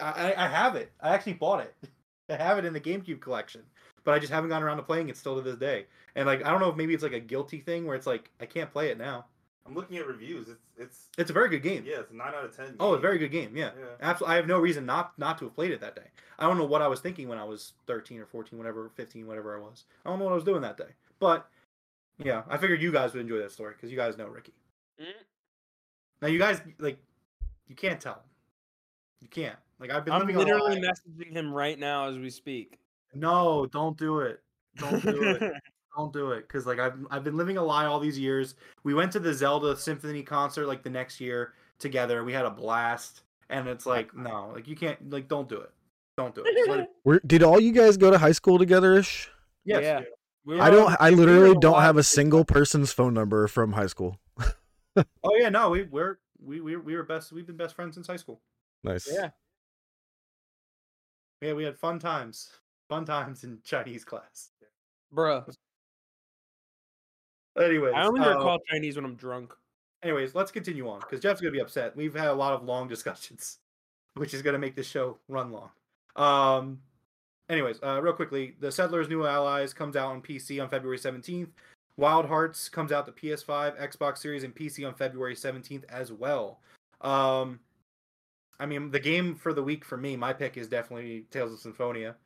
i 0.00 0.32
I 0.36 0.48
have 0.48 0.76
it. 0.76 0.92
I 1.00 1.14
actually 1.14 1.34
bought 1.34 1.60
it. 1.60 1.74
I 2.30 2.36
have 2.36 2.58
it 2.58 2.64
in 2.64 2.72
the 2.72 2.80
gamecube 2.80 3.20
collection 3.20 3.62
but 4.04 4.12
i 4.12 4.18
just 4.18 4.32
haven't 4.32 4.50
gotten 4.50 4.62
around 4.66 4.78
to 4.78 4.82
playing 4.84 5.08
it 5.08 5.16
still 5.16 5.36
to 5.36 5.42
this 5.42 5.56
day. 5.56 5.86
And 6.14 6.26
like 6.26 6.44
i 6.44 6.50
don't 6.50 6.60
know 6.60 6.70
if 6.70 6.76
maybe 6.76 6.94
it's 6.94 7.02
like 7.02 7.12
a 7.12 7.20
guilty 7.20 7.60
thing 7.60 7.86
where 7.86 7.96
it's 7.96 8.06
like 8.06 8.30
i 8.40 8.46
can't 8.46 8.70
play 8.70 8.90
it 8.90 8.98
now 8.98 9.26
I'm 9.66 9.74
looking 9.74 9.98
at 9.98 10.06
reviews. 10.06 10.48
It's 10.48 10.60
it's 10.76 11.08
it's 11.18 11.30
a 11.30 11.32
very 11.32 11.48
good 11.48 11.62
game 11.62 11.84
yeah, 11.86 12.00
it's 12.00 12.10
a 12.10 12.14
nine 12.14 12.34
out 12.34 12.44
of 12.44 12.56
ten. 12.56 12.76
Oh, 12.80 12.94
a 12.94 12.98
very 12.98 13.18
good 13.18 13.30
game. 13.30 13.56
Yeah, 13.56 13.70
Yeah. 13.78 13.84
absolutely. 14.00 14.32
I 14.32 14.36
have 14.36 14.46
no 14.46 14.58
reason 14.58 14.86
not 14.86 15.18
not 15.18 15.38
to 15.38 15.44
have 15.44 15.54
played 15.54 15.70
it 15.70 15.80
that 15.80 15.94
day. 15.94 16.08
I 16.38 16.46
don't 16.46 16.56
know 16.58 16.64
what 16.64 16.82
I 16.82 16.88
was 16.88 17.00
thinking 17.00 17.28
when 17.28 17.38
I 17.38 17.44
was 17.44 17.74
thirteen 17.86 18.18
or 18.20 18.26
fourteen, 18.26 18.58
whatever, 18.58 18.90
fifteen, 18.94 19.26
whatever 19.26 19.56
I 19.56 19.60
was. 19.60 19.84
I 20.04 20.10
don't 20.10 20.18
know 20.18 20.24
what 20.24 20.32
I 20.32 20.36
was 20.36 20.44
doing 20.44 20.62
that 20.62 20.76
day. 20.76 20.94
But 21.18 21.46
yeah, 22.18 22.42
I 22.48 22.56
figured 22.56 22.80
you 22.82 22.90
guys 22.92 23.12
would 23.12 23.20
enjoy 23.20 23.38
that 23.38 23.52
story 23.52 23.74
because 23.74 23.90
you 23.90 23.96
guys 23.96 24.16
know 24.16 24.26
Ricky. 24.26 24.52
Mm. 25.00 25.04
Now 26.22 26.28
you 26.28 26.38
guys 26.38 26.60
like, 26.78 26.98
you 27.68 27.74
can't 27.76 28.00
tell. 28.00 28.22
You 29.20 29.28
can't. 29.28 29.56
Like 29.78 29.90
I've 29.90 30.04
been 30.04 30.14
I'm 30.14 30.26
literally 30.26 30.80
messaging 30.80 31.32
him 31.32 31.52
right 31.52 31.78
now 31.78 32.08
as 32.08 32.18
we 32.18 32.30
speak. 32.30 32.78
No, 33.14 33.66
don't 33.66 33.96
do 33.96 34.20
it. 34.20 34.40
Don't 34.76 35.02
do 35.02 35.22
it. 35.22 35.52
don't 35.96 36.12
do 36.12 36.32
it 36.32 36.46
because 36.46 36.66
like 36.66 36.78
I've 36.78 36.94
I've 37.10 37.24
been 37.24 37.36
living 37.36 37.56
a 37.56 37.62
lie 37.62 37.86
all 37.86 38.00
these 38.00 38.18
years. 38.18 38.54
We 38.84 38.94
went 38.94 39.12
to 39.12 39.20
the 39.20 39.34
Zelda 39.34 39.76
Symphony 39.76 40.22
concert 40.22 40.66
like 40.66 40.82
the 40.82 40.90
next 40.90 41.20
year 41.20 41.54
together. 41.78 42.24
We 42.24 42.32
had 42.32 42.44
a 42.44 42.50
blast, 42.50 43.22
and 43.48 43.68
it's 43.68 43.86
like 43.86 44.14
no, 44.14 44.50
like 44.54 44.68
you 44.68 44.76
can't 44.76 45.10
like 45.10 45.28
don't 45.28 45.48
do 45.48 45.60
it. 45.60 45.70
Don't 46.16 46.34
do 46.34 46.42
it. 46.42 46.54
Just 46.56 46.68
let 46.70 46.88
Where 47.02 47.20
did 47.26 47.42
all 47.42 47.60
you 47.60 47.72
guys 47.72 47.96
go 47.96 48.10
to 48.10 48.18
high 48.18 48.32
school 48.32 48.58
together 48.58 48.96
ish? 48.96 49.30
yes. 49.64 49.82
Yeah. 49.82 50.00
We 50.44 50.56
were 50.56 50.62
I 50.62 50.70
don't. 50.70 50.90
the 50.90 51.02
I 51.02 51.10
literally 51.10 51.50
year 51.50 51.58
don't 51.60 51.82
have 51.82 51.96
a 51.96 52.02
single 52.02 52.44
person's 52.44 52.92
phone 52.92 53.14
number 53.14 53.46
from 53.46 53.72
high 53.72 53.86
school. 53.86 54.18
Oh 55.22 55.36
yeah, 55.38 55.48
no, 55.50 55.70
we 55.70 55.84
we're 55.84 56.18
we 56.44 56.60
we 56.60 56.76
we 56.76 56.96
were 56.96 57.04
best. 57.04 57.30
We've 57.30 57.46
been 57.46 57.56
best 57.56 57.76
friends 57.76 57.94
since 57.94 58.08
high 58.08 58.16
school. 58.16 58.40
Nice. 58.82 59.08
Yeah. 59.10 59.30
Yeah, 61.40 61.52
we 61.52 61.62
had 61.62 61.78
fun 61.78 62.00
times. 62.00 62.50
Fun 62.88 63.04
times 63.04 63.44
in 63.44 63.60
Chinese 63.62 64.04
class. 64.04 64.50
Bruh. 65.14 65.44
Anyways, 67.58 67.94
I 67.94 68.06
only 68.06 68.20
uh, 68.20 68.36
recall 68.36 68.58
Chinese 68.70 68.96
when 68.96 69.04
I'm 69.04 69.16
drunk. 69.16 69.52
anyways, 70.02 70.34
let's 70.34 70.50
continue 70.50 70.88
on 70.88 71.00
because 71.00 71.20
Jeff's 71.20 71.40
gonna 71.40 71.52
be 71.52 71.60
upset. 71.60 71.96
We've 71.96 72.14
had 72.14 72.28
a 72.28 72.34
lot 72.34 72.52
of 72.52 72.64
long 72.64 72.88
discussions, 72.94 73.58
which 74.14 74.34
is 74.34 74.42
gonna 74.42 74.58
make 74.58 74.76
this 74.76 74.86
show 74.86 75.18
run 75.28 75.50
long. 75.52 75.70
Um, 76.16 76.80
anyways, 77.48 77.80
uh, 77.82 78.00
real 78.02 78.12
quickly, 78.12 78.56
the 78.60 78.70
Settlers' 78.70 79.08
New 79.08 79.26
Allies 79.26 79.72
comes 79.72 79.96
out 79.96 80.10
on 80.10 80.22
PC 80.22 80.62
on 80.62 80.68
February 80.68 80.98
seventeenth. 80.98 81.50
Wild 81.96 82.26
Hearts 82.26 82.68
comes 82.68 82.92
out 82.92 83.04
to 83.06 83.12
PS5, 83.12 83.78
Xbox 83.78 84.18
Series, 84.18 84.44
and 84.44 84.54
PC 84.54 84.86
on 84.86 84.94
February 84.94 85.34
seventeenth 85.36 85.84
as 85.88 86.12
well. 86.12 86.60
Um, 87.00 87.60
I 88.58 88.66
mean, 88.66 88.90
the 88.90 89.00
game 89.00 89.34
for 89.34 89.52
the 89.52 89.62
week 89.62 89.84
for 89.84 89.96
me, 89.96 90.16
my 90.16 90.32
pick 90.32 90.56
is 90.56 90.68
definitely 90.68 91.26
Tales 91.30 91.52
of 91.52 91.58
Symphonia. 91.58 92.16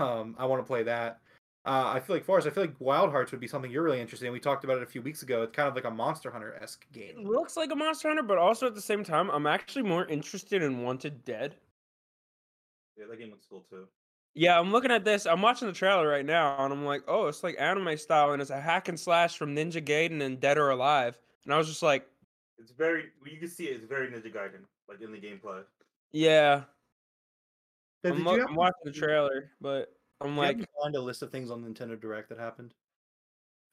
Um, 0.00 0.34
I 0.36 0.46
want 0.46 0.60
to 0.60 0.66
play 0.66 0.82
that. 0.82 1.20
Uh, 1.66 1.90
I 1.94 2.00
feel 2.00 2.14
like 2.14 2.24
Forrest, 2.24 2.46
I 2.46 2.50
feel 2.50 2.62
like 2.62 2.76
Wild 2.78 3.10
Hearts 3.10 3.32
would 3.32 3.40
be 3.40 3.48
something 3.48 3.70
you're 3.70 3.82
really 3.82 4.00
interested 4.00 4.26
in. 4.26 4.32
We 4.32 4.38
talked 4.38 4.62
about 4.62 4.76
it 4.76 4.84
a 4.84 4.86
few 4.86 5.02
weeks 5.02 5.22
ago. 5.22 5.42
It's 5.42 5.54
kind 5.54 5.68
of 5.68 5.74
like 5.74 5.84
a 5.84 5.90
Monster 5.90 6.30
Hunter 6.30 6.54
esque 6.62 6.86
It 6.94 7.16
game. 7.16 7.24
looks 7.26 7.56
like 7.56 7.72
a 7.72 7.74
Monster 7.76 8.08
Hunter, 8.08 8.22
but 8.22 8.38
also 8.38 8.66
at 8.68 8.74
the 8.76 8.80
same 8.80 9.02
time, 9.02 9.30
I'm 9.30 9.46
actually 9.48 9.82
more 9.82 10.06
interested 10.06 10.62
in 10.62 10.82
Wanted 10.82 11.24
Dead. 11.24 11.56
Yeah, 12.96 13.06
that 13.10 13.18
game 13.18 13.30
looks 13.30 13.46
cool 13.50 13.64
too. 13.68 13.88
Yeah, 14.34 14.58
I'm 14.60 14.70
looking 14.70 14.90
at 14.92 15.04
this. 15.04 15.26
I'm 15.26 15.42
watching 15.42 15.66
the 15.66 15.74
trailer 15.74 16.06
right 16.06 16.24
now, 16.24 16.62
and 16.62 16.72
I'm 16.72 16.84
like, 16.84 17.02
oh, 17.08 17.26
it's 17.26 17.42
like 17.42 17.56
anime 17.58 17.96
style, 17.96 18.32
and 18.32 18.40
it's 18.40 18.50
a 18.52 18.60
hack 18.60 18.88
and 18.88 19.00
slash 19.00 19.36
from 19.36 19.56
Ninja 19.56 19.84
Gaiden 19.84 20.22
and 20.22 20.38
Dead 20.38 20.58
or 20.58 20.70
Alive. 20.70 21.18
And 21.44 21.52
I 21.54 21.58
was 21.58 21.66
just 21.68 21.82
like, 21.82 22.06
It's 22.58 22.70
very 22.70 23.06
you 23.24 23.38
can 23.38 23.48
see 23.48 23.64
it, 23.64 23.76
it's 23.76 23.86
very 23.86 24.08
Ninja 24.08 24.32
Gaiden, 24.32 24.60
like 24.88 25.00
in 25.00 25.10
the 25.10 25.18
gameplay. 25.18 25.64
yeah. 26.12 26.62
Did 28.04 28.12
I'm, 28.12 28.18
you 28.18 28.24
lo- 28.24 28.32
happen 28.36 28.48
I'm 28.50 28.54
watching 28.56 28.74
the 28.84 28.92
trailer, 28.92 29.50
but 29.60 29.95
I'm 30.20 30.28
did 30.28 30.34
you 30.34 30.40
like, 30.40 30.56
happen 30.58 30.66
find 30.82 30.96
a 30.96 31.00
list 31.00 31.22
of 31.22 31.30
things 31.30 31.50
on 31.50 31.62
Nintendo 31.64 32.00
Direct 32.00 32.28
that 32.30 32.38
happened. 32.38 32.72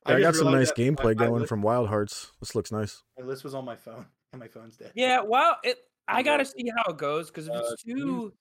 I, 0.05 0.19
just 0.19 0.23
got 0.23 0.35
some 0.35 0.45
nice 0.51 0.71
realized 0.75 0.77
my- 0.77 0.83
gameplay 0.83 1.17
my 1.17 1.25
going 1.27 1.39
list- 1.41 1.49
from 1.49 1.61
Wild 1.61 1.87
Hearts. 1.87 2.31
This 2.39 2.55
looks 2.55 2.71
nice. 2.71 3.03
My 3.17 3.25
list 3.25 3.43
was 3.43 3.55
on 3.55 3.63
my 3.65 3.75
phone, 3.77 4.05
and 4.33 4.39
my 4.39 4.47
phone's 4.49 4.75
dead. 4.77 4.91
yeah, 4.95 5.21
well, 5.21 5.57
it. 5.63 5.77
I 6.07 6.21
gotta 6.23 6.43
see 6.45 6.69
how 6.75 6.91
it 6.91 6.97
goes 6.97 7.27
because 7.29 7.47
if 7.47 7.53
Uh, 7.53 7.63
it's 7.71 7.83
too 7.83 8.33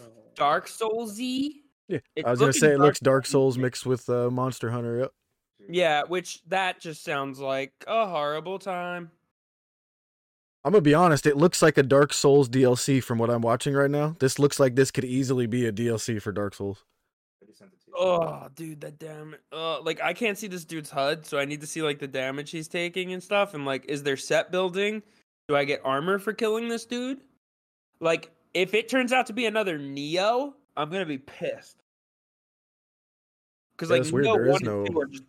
Oh. 0.00 0.04
Dark 0.36 0.68
Soulsy, 0.68 1.48
Yeah. 1.88 1.98
it's 2.14 2.24
I 2.26 2.30
was 2.30 2.38
gonna 2.38 2.52
say 2.52 2.72
it 2.72 2.78
looks 2.78 3.00
Dark 3.00 3.26
Souls 3.26 3.58
mixed 3.58 3.84
with 3.84 4.08
uh, 4.08 4.30
Monster 4.30 4.70
Hunter. 4.70 4.98
Yep. 4.98 5.12
Yeah, 5.70 6.02
which 6.04 6.40
that 6.44 6.80
just 6.80 7.02
sounds 7.02 7.40
like 7.40 7.72
a 7.88 8.06
horrible 8.06 8.60
time. 8.60 9.10
I'm 10.64 10.70
gonna 10.72 10.82
be 10.82 10.94
honest. 10.94 11.26
It 11.26 11.36
looks 11.36 11.62
like 11.62 11.78
a 11.78 11.82
Dark 11.82 12.12
Souls 12.12 12.48
DLC 12.48 13.02
from 13.02 13.18
what 13.18 13.28
I'm 13.30 13.40
watching 13.42 13.74
right 13.74 13.90
now. 13.90 14.14
This 14.20 14.38
looks 14.38 14.60
like 14.60 14.76
this 14.76 14.92
could 14.92 15.04
easily 15.04 15.46
be 15.46 15.66
a 15.66 15.72
DLC 15.72 16.22
for 16.22 16.30
Dark 16.30 16.54
Souls. 16.54 16.84
I 17.42 17.46
just 17.46 17.58
sent 17.58 17.72
it 17.72 17.72
to 17.72 17.76
you. 17.78 17.82
Oh, 18.00 18.46
dude, 18.54 18.80
that 18.82 18.98
damn. 18.98 19.34
Uh, 19.52 19.80
like 19.82 20.00
I 20.00 20.12
can't 20.12 20.38
see 20.38 20.46
this 20.46 20.64
dude's 20.64 20.90
HUD, 20.90 21.26
so 21.26 21.38
I 21.38 21.44
need 21.44 21.60
to 21.62 21.66
see 21.66 21.82
like 21.82 21.98
the 21.98 22.06
damage 22.06 22.50
he's 22.50 22.68
taking 22.68 23.12
and 23.12 23.22
stuff. 23.22 23.54
And 23.54 23.64
like, 23.66 23.86
is 23.88 24.04
there 24.04 24.16
set 24.16 24.52
building? 24.52 25.02
Do 25.48 25.56
I 25.56 25.64
get 25.64 25.80
armor 25.84 26.18
for 26.18 26.32
killing 26.32 26.68
this 26.68 26.84
dude? 26.84 27.18
Like, 28.00 28.30
if 28.54 28.74
it 28.74 28.88
turns 28.88 29.12
out 29.12 29.26
to 29.26 29.32
be 29.32 29.46
another 29.46 29.78
Nioh, 29.78 30.52
I'm 30.76 30.90
gonna 30.90 31.06
be 31.06 31.18
pissed. 31.18 31.82
Because 33.76 33.90
Yeah, 33.90 33.94
like 33.94 34.02
it's 34.02 34.12
weird, 34.12 34.26
Nioh 34.26 34.34
there 34.34 34.46
is 34.46 34.52
one 34.52 34.68
and 34.68 34.86
two 34.86 34.92
no- 34.92 35.00
are 35.00 35.06
just 35.06 35.24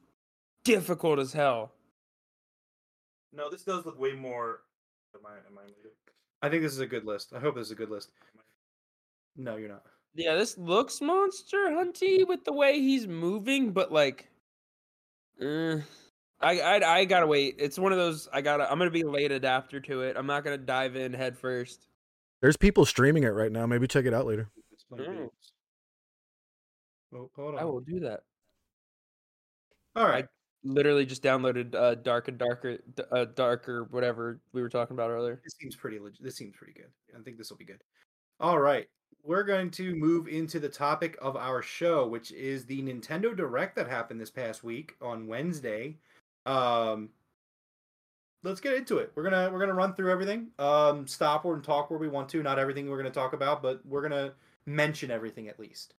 difficult 0.63 1.17
as 1.17 1.33
hell. 1.33 1.71
No, 3.33 3.49
this 3.49 3.63
does 3.63 3.85
look 3.85 3.99
way 3.99 4.13
more. 4.13 4.61
Am 5.15 5.25
I? 5.25 5.31
Am 5.31 5.57
I? 5.57 6.45
I 6.45 6.49
think 6.49 6.61
this 6.61 6.73
is 6.73 6.79
a 6.79 6.87
good 6.87 7.05
list. 7.05 7.33
I 7.35 7.39
hope 7.39 7.55
this 7.55 7.67
is 7.67 7.71
a 7.71 7.75
good 7.75 7.89
list. 7.89 8.11
No, 9.35 9.55
you're 9.57 9.69
not. 9.69 9.83
Yeah, 10.15 10.35
this 10.35 10.57
looks 10.57 11.01
monster 11.01 11.69
hunty 11.69 12.27
with 12.27 12.43
the 12.43 12.53
way 12.53 12.79
he's 12.79 13.07
moving, 13.07 13.71
but 13.71 13.91
like, 13.91 14.29
uh, 15.41 15.77
I, 16.41 16.59
I 16.59 16.97
I 16.99 17.05
gotta 17.05 17.27
wait. 17.27 17.55
It's 17.59 17.77
one 17.79 17.91
of 17.91 17.97
those 17.97 18.27
I 18.33 18.41
gotta. 18.41 18.69
I'm 18.69 18.77
gonna 18.77 18.91
be 18.91 19.01
a 19.01 19.09
late 19.09 19.31
adapter 19.31 19.79
to 19.81 20.01
it. 20.01 20.17
I'm 20.17 20.25
not 20.27 20.43
gonna 20.43 20.57
dive 20.57 20.95
in 20.95 21.13
head 21.13 21.37
first. 21.37 21.87
There's 22.41 22.57
people 22.57 22.85
streaming 22.85 23.23
it 23.23 23.29
right 23.29 23.51
now. 23.51 23.65
Maybe 23.65 23.87
check 23.87 24.05
it 24.05 24.13
out 24.13 24.25
later. 24.25 24.49
It's 24.71 24.85
Mm. 24.91 25.29
Oh, 27.13 27.29
hold 27.35 27.55
on. 27.55 27.61
I 27.61 27.65
will 27.65 27.81
do 27.81 27.99
that. 28.01 28.21
All 29.95 30.05
right. 30.07 30.27
Literally 30.63 31.05
just 31.05 31.23
downloaded 31.23 31.73
uh, 31.73 31.95
Dark 31.95 32.27
and 32.27 32.37
Darker, 32.37 32.77
d- 32.95 33.03
uh, 33.11 33.25
Darker, 33.35 33.85
whatever 33.85 34.39
we 34.53 34.61
were 34.61 34.69
talking 34.69 34.95
about 34.95 35.09
earlier. 35.09 35.39
This 35.43 35.55
seems 35.59 35.75
pretty 35.75 35.99
legit. 35.99 36.21
This 36.23 36.35
seems 36.35 36.55
pretty 36.55 36.73
good. 36.73 36.89
I 37.17 37.21
think 37.23 37.37
this 37.37 37.49
will 37.49 37.57
be 37.57 37.65
good. 37.65 37.81
All 38.39 38.59
right. 38.59 38.87
We're 39.23 39.43
going 39.43 39.71
to 39.71 39.95
move 39.95 40.27
into 40.27 40.59
the 40.59 40.69
topic 40.69 41.17
of 41.21 41.35
our 41.35 41.61
show, 41.61 42.07
which 42.07 42.31
is 42.31 42.65
the 42.65 42.81
Nintendo 42.81 43.35
Direct 43.35 43.75
that 43.75 43.87
happened 43.87 44.19
this 44.19 44.31
past 44.31 44.63
week 44.63 44.95
on 45.01 45.27
Wednesday. 45.27 45.97
Um, 46.45 47.09
let's 48.43 48.61
get 48.61 48.73
into 48.73 48.97
it. 48.97 49.11
We're 49.15 49.23
gonna 49.23 49.49
we're 49.51 49.59
gonna 49.59 49.73
run 49.73 49.93
through 49.93 50.11
everything. 50.11 50.47
Um, 50.57 51.07
stop 51.07 51.45
and 51.45 51.63
talk 51.63 51.89
where 51.89 51.99
we 51.99 52.07
want 52.07 52.29
to. 52.29 52.43
Not 52.43 52.59
everything 52.59 52.89
we're 52.89 52.97
gonna 52.97 53.09
talk 53.09 53.33
about, 53.33 53.61
but 53.61 53.85
we're 53.85 54.01
gonna 54.01 54.33
mention 54.65 55.11
everything 55.11 55.47
at 55.47 55.59
least. 55.59 55.95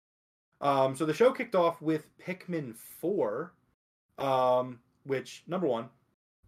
Um, 0.62 0.96
so 0.96 1.06
the 1.06 1.14
show 1.14 1.32
kicked 1.32 1.56
off 1.56 1.82
with 1.82 2.08
Pikmin 2.20 2.76
Four, 2.76 3.54
um, 4.18 4.80
which 5.06 5.44
number 5.48 5.68
one, 5.68 5.90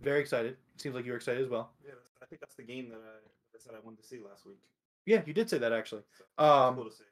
very 0.01 0.19
excited. 0.19 0.57
Seems 0.77 0.95
like 0.95 1.05
you're 1.05 1.15
excited 1.15 1.41
as 1.41 1.49
well. 1.49 1.71
Yeah, 1.85 1.93
I 2.21 2.25
think 2.25 2.41
that's 2.41 2.55
the 2.55 2.63
game 2.63 2.89
that 2.89 2.95
I, 2.95 3.19
that 3.53 3.59
I 3.59 3.59
said 3.59 3.73
I 3.75 3.85
wanted 3.85 4.01
to 4.01 4.07
see 4.07 4.19
last 4.19 4.45
week. 4.45 4.59
Yeah, 5.05 5.21
you 5.25 5.33
did 5.33 5.49
say 5.49 5.57
that 5.57 5.73
actually. 5.73 6.03
Um, 6.37 6.75
cool 6.75 6.85
to 6.85 6.91
see. 6.91 7.03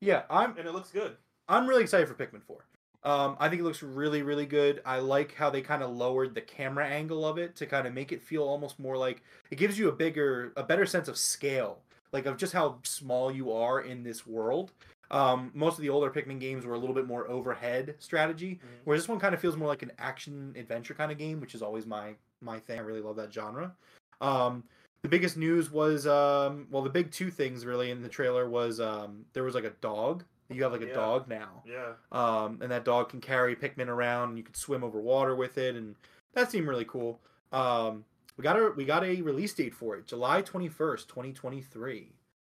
Yeah, 0.00 0.22
I'm 0.30 0.56
and 0.56 0.66
it 0.66 0.72
looks 0.72 0.90
good. 0.90 1.16
I'm 1.48 1.66
really 1.66 1.82
excited 1.82 2.08
for 2.08 2.14
Pikmin 2.14 2.42
4. 2.42 2.64
Um, 3.04 3.36
I 3.40 3.48
think 3.48 3.60
it 3.60 3.64
looks 3.64 3.82
really, 3.82 4.22
really 4.22 4.46
good. 4.46 4.80
I 4.86 5.00
like 5.00 5.34
how 5.34 5.50
they 5.50 5.60
kind 5.60 5.82
of 5.82 5.90
lowered 5.90 6.34
the 6.34 6.40
camera 6.40 6.86
angle 6.86 7.26
of 7.26 7.36
it 7.36 7.56
to 7.56 7.66
kind 7.66 7.86
of 7.86 7.92
make 7.92 8.12
it 8.12 8.22
feel 8.22 8.44
almost 8.44 8.78
more 8.78 8.96
like 8.96 9.22
it 9.50 9.56
gives 9.56 9.76
you 9.76 9.88
a 9.88 9.92
bigger, 9.92 10.52
a 10.56 10.62
better 10.62 10.86
sense 10.86 11.08
of 11.08 11.16
scale, 11.18 11.82
like 12.12 12.26
of 12.26 12.36
just 12.36 12.52
how 12.52 12.78
small 12.84 13.30
you 13.32 13.52
are 13.52 13.80
in 13.80 14.04
this 14.04 14.24
world. 14.24 14.72
Um, 15.10 15.50
most 15.52 15.76
of 15.78 15.82
the 15.82 15.90
older 15.90 16.10
Pikmin 16.10 16.38
games 16.40 16.64
were 16.64 16.74
a 16.74 16.78
little 16.78 16.94
bit 16.94 17.06
more 17.06 17.28
overhead 17.28 17.96
strategy, 17.98 18.60
Mhm. 18.64 18.80
whereas 18.84 19.02
this 19.02 19.08
one 19.08 19.18
kind 19.18 19.34
of 19.34 19.40
feels 19.40 19.56
more 19.56 19.68
like 19.68 19.82
an 19.82 19.92
action 19.98 20.54
adventure 20.56 20.94
kind 20.94 21.10
of 21.12 21.18
game, 21.18 21.40
which 21.40 21.54
is 21.54 21.62
always 21.62 21.86
my 21.86 22.14
my 22.40 22.58
thing. 22.60 22.78
I 22.78 22.82
really 22.82 23.00
love 23.02 23.16
that 23.16 23.32
genre. 23.32 23.76
Um, 24.20 24.64
the 25.02 25.08
biggest 25.08 25.36
news 25.36 25.70
was 25.70 26.06
um, 26.06 26.66
well, 26.70 26.82
the 26.82 26.90
big 26.90 27.10
two 27.10 27.30
things 27.30 27.66
really 27.66 27.90
in 27.90 28.02
the 28.02 28.08
trailer 28.08 28.48
was 28.48 28.80
um, 28.80 29.24
there 29.32 29.42
was 29.44 29.54
like 29.54 29.64
a 29.64 29.70
dog. 29.80 30.24
You 30.48 30.62
have 30.64 30.72
like 30.72 30.82
a 30.82 30.86
Yeah. 30.88 30.94
dog 30.94 31.28
now 31.28 31.62
Yeah. 31.64 31.92
um, 32.12 32.58
and 32.60 32.70
that 32.70 32.84
dog 32.84 33.08
can 33.08 33.20
carry 33.22 33.56
Pikmin 33.56 33.88
around, 33.88 34.30
and 34.30 34.38
you 34.38 34.44
can 34.44 34.54
swim 34.54 34.84
over 34.84 35.00
water 35.00 35.34
with 35.34 35.56
it, 35.56 35.76
and 35.76 35.94
that 36.34 36.50
seemed 36.50 36.68
really 36.68 36.84
cool. 36.84 37.20
Um, 37.52 38.04
we 38.36 38.42
got 38.42 38.56
a 38.58 38.70
we 38.76 38.84
got 38.84 39.02
a 39.04 39.22
release 39.22 39.54
date 39.54 39.74
for 39.74 39.96
it, 39.96 40.06
July 40.06 40.42
twenty 40.42 40.68
first, 40.68 41.08
twenty 41.08 41.32
twenty 41.32 41.62
three. 41.62 42.12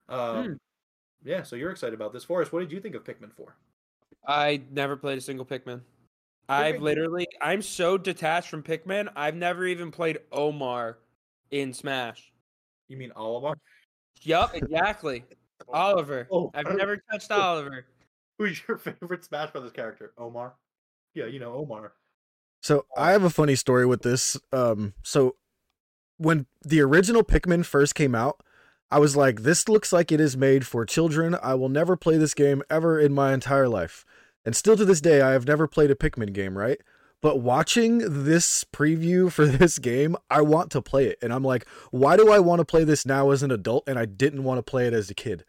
Um, 0.09 0.45
Hmm. 0.45 0.53
Yeah, 1.25 1.45
so 1.45 1.55
you're 1.55 1.71
excited 1.71 1.95
about 1.95 2.13
this, 2.13 2.25
Forrest. 2.25 2.53
What 2.53 2.61
did 2.61 2.73
you 2.73 2.81
think 2.81 2.95
of 2.97 3.05
Pikmin 3.05 3.33
Four? 3.33 3.55
I 4.27 4.63
never 4.73 4.97
played 4.97 5.19
a 5.19 5.21
single 5.21 5.47
Pikmin. 5.47 5.83
I've 6.49 6.83
literally, 6.83 7.27
I'm 7.41 7.63
so 7.63 7.97
detached 7.97 8.49
from 8.49 8.63
Pikmin. 8.63 9.09
I've 9.15 9.37
never 9.37 9.65
even 9.67 9.91
played 9.93 10.19
Omar 10.33 10.99
in 11.51 11.73
Smash. 11.73 12.32
You 12.93 12.99
mean 12.99 13.13
Oliver? 13.17 13.57
Yup, 14.21 14.55
exactly. 14.55 15.25
Oliver. 15.73 16.29
Oh, 16.31 16.51
I've 16.55 16.67
oh, 16.67 16.75
never 16.75 17.03
touched 17.11 17.31
Oliver. 17.31 17.87
Who's 18.39 18.61
your 18.69 18.77
favorite 18.77 19.25
Smash 19.25 19.51
Brothers 19.51 19.73
character? 19.73 20.13
Omar. 20.19 20.53
Yeah, 21.15 21.25
you 21.25 21.41
know 21.41 21.55
Omar. 21.55 21.95
So 22.61 22.85
I 22.95 23.13
have 23.13 23.25
a 23.25 23.31
funny 23.31 23.55
story 23.55 23.87
with 23.87 24.03
this. 24.03 24.37
Um, 24.53 24.93
so 25.03 25.37
when 26.19 26.47
the 26.63 26.83
original 26.83 27.25
Pikmin 27.25 27.65
first 27.65 27.95
came 27.95 28.15
out, 28.15 28.43
I 28.91 28.99
was 28.99 29.17
like, 29.17 29.41
"This 29.41 29.71
looks 29.71 29.91
like 29.91 30.13
it 30.13 30.21
is 30.21 30.37
made 30.37 30.67
for 30.67 30.85
children. 30.85 31.35
I 31.43 31.55
will 31.55 31.71
never 31.71 31.97
play 31.97 32.19
this 32.19 32.35
game 32.35 32.63
ever 32.69 33.01
in 33.01 33.15
my 33.15 33.33
entire 33.33 33.69
life." 33.69 34.05
And 34.45 34.55
still 34.55 34.77
to 34.77 34.85
this 34.85 35.01
day, 35.01 35.23
I 35.23 35.31
have 35.31 35.47
never 35.47 35.67
played 35.67 35.91
a 35.91 35.95
Pikmin 35.95 36.35
game. 36.35 36.59
Right? 36.59 36.81
But 37.23 37.39
watching 37.41 38.25
this 38.25 38.65
preview 38.65 39.33
for 39.33 39.47
this 39.59 39.79
game, 39.79 40.17
I 40.29 40.43
want 40.43 40.71
to 40.73 40.83
play 40.83 41.07
it. 41.07 41.19
And 41.23 41.33
I'm 41.33 41.45
like, 41.45 41.67
why 41.91 42.17
do 42.17 42.31
I 42.31 42.41
want 42.41 42.59
to 42.59 42.65
play 42.65 42.85
this 42.85 43.07
now 43.07 43.31
as 43.31 43.43
an 43.43 43.51
adult 43.51 43.85
and 43.87 43.99
I 43.99 44.05
didn't 44.05 44.45
want 44.45 44.59
to 44.59 44.63
play 44.69 44.87
it 44.87 44.93
as 44.93 45.09
a 45.09 45.15
kid? 45.15 45.45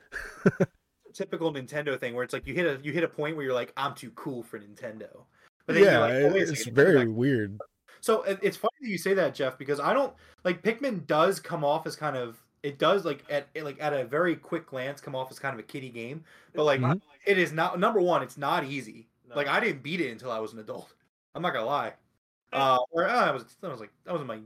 Typical 1.14 1.52
Nintendo 1.54 2.00
thing 2.00 2.16
where 2.16 2.24
it's 2.24 2.34
like 2.34 2.48
you 2.48 2.54
hit 2.54 2.66
a 2.66 2.80
you 2.84 2.92
hit 2.92 3.04
a 3.04 3.08
point 3.08 3.36
where 3.36 3.46
you're 3.46 3.54
like, 3.54 3.74
I'm 3.76 3.94
too 3.94 4.12
cool 4.12 4.42
for 4.42 4.58
Nintendo. 4.60 5.26
But 5.66 5.74
then 5.74 5.84
you're 5.84 5.92
yeah, 5.92 6.00
like, 6.00 6.14
oh, 6.14 6.36
it's 6.36 6.66
very 6.68 7.06
back. 7.06 7.16
weird. 7.16 7.60
So 8.02 8.24
it's 8.24 8.58
funny 8.58 8.72
that 8.82 8.90
you 8.90 8.98
say 8.98 9.14
that, 9.14 9.34
Jeff, 9.36 9.58
because 9.58 9.80
I 9.80 9.94
don't 9.94 10.14
like 10.44 10.62
Pikmin 10.64 11.06
does 11.08 11.40
come 11.40 11.64
off 11.64 11.86
as 11.88 11.96
kind 11.96 12.18
of 12.18 12.42
it 12.64 12.80
does 12.80 13.06
like 13.06 13.24
at 13.30 13.48
like 13.62 13.78
at 13.82 13.94
a 13.94 14.06
very 14.06 14.36
quick 14.36 14.68
glance 14.68 15.02
come 15.02 15.16
off 15.16 15.30
as 15.32 15.40
kind 15.40 15.54
of 15.54 15.60
a 15.60 15.64
kiddie 15.64 15.90
game, 15.90 16.24
but 16.54 16.64
like 16.66 16.82
Mhm. 16.82 17.00
it 17.26 17.38
is 17.38 17.52
not 17.54 17.80
number 17.80 18.02
one. 18.02 18.24
It's 18.24 18.38
not 18.38 18.64
easy. 18.66 19.08
No. 19.30 19.36
Like 19.36 19.48
I 19.48 19.60
didn't 19.60 19.84
beat 19.84 20.02
it 20.02 20.12
until 20.12 20.32
I 20.32 20.40
was 20.40 20.54
an 20.54 20.60
adult. 20.60 20.94
I'm 21.36 21.42
not 21.42 21.54
gonna 21.54 21.66
lie. 21.66 21.94
Uh, 22.52 22.78
or 22.92 23.08
uh, 23.10 23.12
I 23.12 23.32
was 23.32 23.46
I 23.64 23.68
was 23.68 23.80
like 23.80 23.92
I 24.08 24.12
was 24.14 24.22
in 24.22 24.28
my 24.28 24.40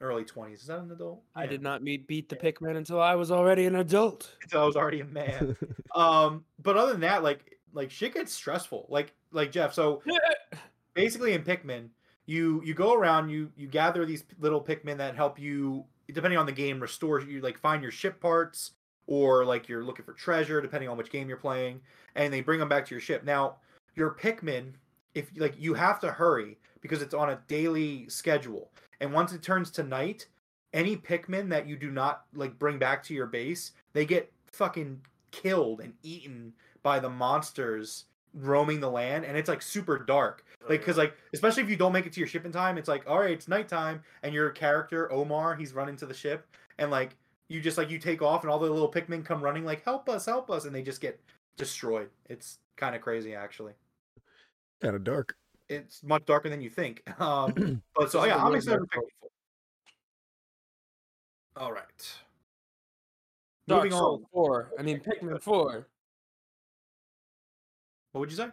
early 0.00 0.24
20s. 0.24 0.54
Is 0.54 0.66
that 0.66 0.78
an 0.78 0.90
adult? 0.90 1.22
I 1.34 1.44
Yeah. 1.44 1.50
did 1.50 1.62
not 1.62 1.82
meet 1.82 2.06
beat 2.06 2.28
the 2.30 2.36
Pikmin 2.36 2.76
until 2.76 3.00
I 3.00 3.14
was 3.14 3.30
already 3.30 3.66
an 3.66 3.76
adult. 3.76 4.34
until 4.42 4.62
I 4.62 4.64
was 4.64 4.76
already 4.76 5.00
a 5.00 5.04
man. 5.04 5.56
um, 5.94 6.44
but 6.62 6.76
other 6.78 6.92
than 6.92 7.02
that, 7.02 7.22
like 7.22 7.58
like 7.74 7.90
shit 7.90 8.14
gets 8.14 8.32
stressful. 8.32 8.86
Like 8.88 9.12
like 9.30 9.52
Jeff. 9.52 9.74
So 9.74 10.02
basically 10.94 11.34
in 11.34 11.42
Pikmin, 11.42 11.88
you 12.24 12.62
you 12.64 12.72
go 12.72 12.94
around, 12.94 13.28
you 13.28 13.52
you 13.56 13.66
gather 13.66 14.06
these 14.06 14.24
little 14.38 14.62
Pikmin 14.62 14.96
that 14.96 15.14
help 15.14 15.38
you, 15.38 15.84
depending 16.10 16.38
on 16.38 16.46
the 16.46 16.52
game, 16.52 16.80
restore 16.80 17.20
you 17.20 17.42
like 17.42 17.58
find 17.58 17.82
your 17.82 17.92
ship 17.92 18.20
parts 18.20 18.72
or 19.06 19.44
like 19.44 19.68
you're 19.68 19.84
looking 19.84 20.04
for 20.06 20.14
treasure, 20.14 20.62
depending 20.62 20.88
on 20.88 20.96
which 20.96 21.10
game 21.10 21.28
you're 21.28 21.36
playing, 21.36 21.82
and 22.14 22.32
they 22.32 22.40
bring 22.40 22.58
them 22.58 22.70
back 22.70 22.86
to 22.86 22.94
your 22.94 23.00
ship. 23.02 23.22
Now 23.22 23.56
your 23.96 24.12
Pikmin, 24.14 24.72
if 25.14 25.30
like 25.36 25.54
you 25.58 25.74
have 25.74 26.00
to 26.00 26.12
hurry 26.12 26.58
because 26.80 27.02
it's 27.02 27.14
on 27.14 27.30
a 27.30 27.40
daily 27.48 28.08
schedule, 28.08 28.70
and 29.00 29.12
once 29.12 29.32
it 29.32 29.42
turns 29.42 29.70
to 29.72 29.82
night, 29.82 30.26
any 30.72 30.96
Pikmin 30.96 31.48
that 31.50 31.66
you 31.66 31.76
do 31.76 31.90
not 31.90 32.24
like 32.34 32.58
bring 32.58 32.78
back 32.78 33.02
to 33.04 33.14
your 33.14 33.26
base, 33.26 33.72
they 33.92 34.04
get 34.04 34.32
fucking 34.52 35.00
killed 35.30 35.80
and 35.80 35.94
eaten 36.02 36.52
by 36.82 36.98
the 36.98 37.10
monsters 37.10 38.06
roaming 38.34 38.80
the 38.80 38.90
land, 38.90 39.24
and 39.24 39.36
it's 39.36 39.48
like 39.48 39.62
super 39.62 39.98
dark. 39.98 40.44
Like 40.68 40.80
because 40.80 40.98
like 40.98 41.16
especially 41.32 41.62
if 41.62 41.70
you 41.70 41.76
don't 41.76 41.92
make 41.92 42.06
it 42.06 42.12
to 42.12 42.20
your 42.20 42.28
ship 42.28 42.44
in 42.44 42.52
time 42.52 42.76
it's 42.76 42.86
like 42.86 43.08
all 43.08 43.18
right 43.18 43.30
it's 43.30 43.48
nighttime 43.48 44.02
and 44.22 44.34
your 44.34 44.50
character 44.50 45.10
omar 45.10 45.56
he's 45.56 45.72
running 45.72 45.96
to 45.96 46.06
the 46.06 46.12
ship 46.12 46.46
and 46.78 46.90
like 46.90 47.16
you 47.48 47.62
just 47.62 47.78
like 47.78 47.88
you 47.88 47.98
take 47.98 48.20
off 48.20 48.42
and 48.42 48.50
all 48.50 48.58
the 48.58 48.68
little 48.68 48.90
pikmin 48.90 49.24
come 49.24 49.42
running 49.42 49.64
like 49.64 49.82
help 49.84 50.06
us 50.08 50.26
help 50.26 50.50
us 50.50 50.66
and 50.66 50.74
they 50.74 50.82
just 50.82 51.00
get 51.00 51.18
destroyed. 51.56 52.10
It's 52.28 52.58
kind 52.76 52.94
of 52.94 53.00
crazy 53.00 53.34
actually 53.34 53.72
kind 54.80 54.96
of 54.96 55.04
dark. 55.04 55.34
it's 55.68 56.02
much 56.02 56.24
darker 56.26 56.48
than 56.48 56.60
you 56.60 56.70
think 56.70 57.02
um 57.20 57.82
but 57.94 58.10
so 58.10 58.20
This 58.20 58.26
is 58.30 58.36
yeah 58.36 58.44
i'm 58.44 58.54
excited 58.54 58.80
for 58.92 59.02
4. 61.56 61.64
all 61.64 61.72
right 61.72 62.14
Dark 63.68 63.84
moving 63.84 63.96
Souls 63.98 64.20
on 64.22 64.26
4. 64.32 64.70
I 64.78 64.82
mean 64.82 64.98
Pikmin 65.00 65.40
4. 65.40 65.86
what 68.12 68.20
would 68.20 68.30
you 68.30 68.36
say 68.36 68.48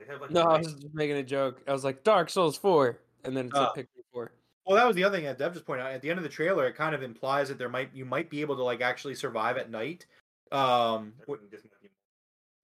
They 0.00 0.06
have, 0.06 0.20
like, 0.20 0.30
No, 0.30 0.42
I 0.42 0.52
nine- 0.54 0.62
was 0.64 0.74
just 0.74 0.94
making 0.94 1.16
a 1.16 1.22
joke. 1.22 1.60
I 1.68 1.72
was 1.72 1.84
like 1.84 2.02
Dark 2.02 2.28
Souls 2.30 2.56
4, 2.56 2.98
and 3.24 3.36
then 3.36 3.46
it 3.46 3.52
said 3.54 3.62
Ah. 3.62 3.72
Pikmin 3.76 3.86
4. 4.12 4.32
Well, 4.66 4.76
that 4.76 4.86
was 4.86 4.96
the 4.96 5.04
other 5.04 5.16
thing 5.16 5.26
that 5.26 5.38
Dev 5.38 5.52
just 5.54 5.64
pointed 5.64 5.84
out. 5.84 5.92
At 5.92 6.02
the 6.02 6.10
end 6.10 6.18
of 6.18 6.22
the 6.24 6.28
trailer, 6.28 6.66
it 6.66 6.74
kind 6.74 6.94
of 6.94 7.02
implies 7.04 7.48
that 7.48 7.58
there 7.58 7.68
might 7.68 7.90
you 7.94 8.04
might 8.04 8.28
be 8.30 8.40
able 8.40 8.56
to 8.56 8.62
like 8.64 8.80
actually 8.80 9.14
survive 9.14 9.56
at 9.58 9.70
night, 9.70 10.06
um, 10.50 11.12
wh- 11.28 11.32
everything 11.34 11.50
just 11.52 11.64
might 11.64 11.82
be- 11.82 11.90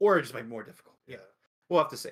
or 0.00 0.18
it 0.18 0.22
just 0.22 0.34
might 0.34 0.42
be 0.42 0.48
more 0.48 0.64
difficult. 0.64 0.96
Yeah, 1.06 1.18
we'll 1.68 1.80
have 1.80 1.90
to 1.90 1.96
see. 1.96 2.10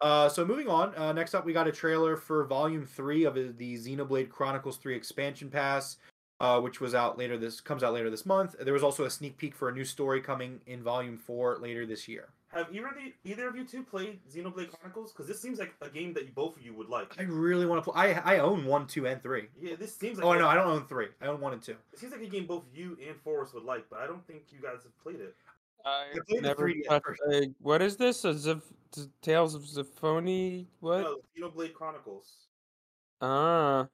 Uh, 0.00 0.28
so 0.28 0.44
moving 0.44 0.68
on. 0.68 0.94
Uh, 0.94 1.12
next 1.12 1.34
up, 1.34 1.44
we 1.44 1.52
got 1.52 1.66
a 1.66 1.72
trailer 1.72 2.16
for 2.16 2.44
Volume 2.44 2.86
Three 2.86 3.24
of 3.24 3.34
the 3.34 3.76
Xenoblade 3.76 4.30
Chronicles 4.30 4.76
Three 4.76 4.94
expansion 4.94 5.50
pass, 5.50 5.96
uh, 6.40 6.60
which 6.60 6.80
was 6.80 6.94
out 6.94 7.18
later 7.18 7.36
this 7.36 7.60
comes 7.60 7.82
out 7.82 7.94
later 7.94 8.10
this 8.10 8.24
month. 8.24 8.54
There 8.60 8.74
was 8.74 8.84
also 8.84 9.04
a 9.04 9.10
sneak 9.10 9.36
peek 9.36 9.54
for 9.54 9.68
a 9.68 9.72
new 9.72 9.84
story 9.84 10.20
coming 10.20 10.60
in 10.66 10.82
Volume 10.82 11.18
Four 11.18 11.58
later 11.58 11.84
this 11.84 12.06
year. 12.06 12.28
Have 12.50 12.74
either 12.74 12.86
of, 12.86 12.98
you, 12.98 13.12
either 13.24 13.46
of 13.46 13.56
you 13.56 13.64
two 13.64 13.82
played 13.82 14.20
Xenoblade 14.32 14.70
Chronicles? 14.70 15.12
Because 15.12 15.26
this 15.26 15.38
seems 15.38 15.58
like 15.58 15.74
a 15.82 15.90
game 15.90 16.14
that 16.14 16.34
both 16.34 16.56
of 16.56 16.62
you 16.62 16.72
would 16.72 16.88
like. 16.88 17.14
I 17.18 17.24
really 17.24 17.66
want 17.66 17.84
to 17.84 17.90
play. 17.90 18.14
I 18.14 18.36
I 18.36 18.38
own 18.38 18.64
one, 18.64 18.86
two, 18.86 19.06
and 19.06 19.22
three. 19.22 19.48
Yeah, 19.60 19.74
this 19.76 19.94
seems 19.94 20.16
like 20.18 20.26
Oh 20.26 20.38
no, 20.38 20.48
I 20.48 20.54
don't 20.54 20.66
own 20.66 20.86
three. 20.86 21.08
I 21.20 21.26
own 21.26 21.40
one 21.40 21.52
and 21.52 21.62
two. 21.62 21.76
It 21.92 21.98
seems 21.98 22.12
like 22.12 22.22
a 22.22 22.26
game 22.26 22.46
both 22.46 22.64
you 22.72 22.96
and 23.06 23.20
Forrest 23.20 23.52
would 23.52 23.64
like, 23.64 23.84
but 23.90 23.98
I 23.98 24.06
don't 24.06 24.26
think 24.26 24.44
you 24.50 24.60
guys 24.62 24.84
have 24.84 24.98
played 25.02 25.20
it. 25.20 25.36
I 25.88 26.18
played 26.26 26.38
the 26.38 26.48
never 26.48 26.68
3D 26.68 26.84
touched 26.88 27.06
first. 27.06 27.22
a- 27.30 27.54
What 27.60 27.82
is 27.82 27.96
this? 27.96 28.24
A 28.24 28.34
Ziph- 28.34 28.72
Z- 28.94 29.10
Tales 29.22 29.54
of 29.54 29.62
Zipphony? 29.62 30.66
What? 30.80 31.02
No, 31.02 31.18
Xenoblade 31.48 31.74
Chronicles. 31.74 32.46
Ah. 33.20 33.88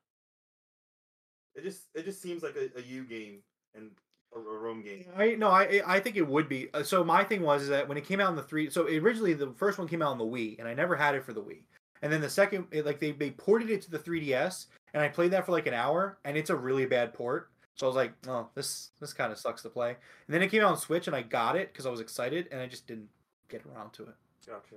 It 1.55 1.63
just 1.63 1.85
it 1.95 2.05
just 2.05 2.21
seems 2.21 2.43
like 2.43 2.57
a, 2.57 2.69
a 2.79 2.83
game 2.83 3.39
and 3.75 3.91
a, 4.35 4.39
a 4.39 4.59
Rome 4.59 4.83
game. 4.83 5.07
I 5.17 5.35
no, 5.37 5.49
I 5.49 5.81
I 5.87 6.01
think 6.01 6.17
it 6.17 6.27
would 6.27 6.49
be. 6.49 6.69
Uh, 6.75 6.83
So 6.83 7.05
my 7.05 7.23
thing 7.25 7.43
was 7.43 7.63
is 7.63 7.69
that 7.69 7.89
when 7.89 7.97
it 7.97 8.05
came 8.05 8.21
out 8.21 8.31
in 8.31 8.37
the 8.37 8.43
three, 8.43 8.69
so 8.71 8.87
originally 8.87 9.35
the 9.35 9.53
first 9.53 9.79
one 9.79 9.87
came 9.89 10.03
out 10.03 10.11
on 10.11 10.19
the 10.19 10.25
Wii, 10.25 10.59
and 10.59 10.67
I 10.67 10.75
never 10.75 10.97
had 10.97 11.15
it 11.15 11.25
for 11.25 11.33
the 11.33 11.43
Wii. 11.43 11.63
And 12.03 12.13
then 12.13 12.21
the 12.21 12.29
second, 12.29 12.67
it, 12.71 12.85
like 12.85 12.99
they 12.99 13.13
they 13.13 13.31
ported 13.31 13.71
it 13.71 13.81
to 13.83 13.91
the 13.91 13.99
3DS, 13.99 14.67
and 14.93 15.03
I 15.03 15.09
played 15.09 15.31
that 15.31 15.47
for 15.47 15.53
like 15.53 15.67
an 15.67 15.75
hour, 15.75 16.19
and 16.25 16.37
it's 16.37 16.51
a 16.51 16.57
really 16.57 16.87
bad 16.87 17.15
port. 17.15 17.51
So 17.77 17.87
I 17.87 17.89
was 17.89 17.97
like, 17.97 18.13
oh, 18.29 18.49
this 18.55 18.91
this 19.01 19.13
kind 19.13 19.33
of 19.33 19.39
sucks 19.39 19.63
to 19.63 19.69
play. 19.69 19.91
And 19.91 20.35
then 20.35 20.43
it 20.43 20.51
came 20.51 20.63
out 20.63 20.71
on 20.71 20.77
Switch, 20.77 21.07
and 21.07 21.17
I 21.17 21.23
got 21.23 21.57
it 21.57 21.73
because 21.73 21.87
I 21.87 21.91
was 21.91 22.01
excited, 22.01 22.49
and 22.53 22.61
I 22.61 22.67
just 22.67 22.87
didn't 22.87 23.09
get 23.49 23.63
around 23.67 23.93
to 23.95 24.05
it. 24.05 24.15
Gotcha. 24.47 24.77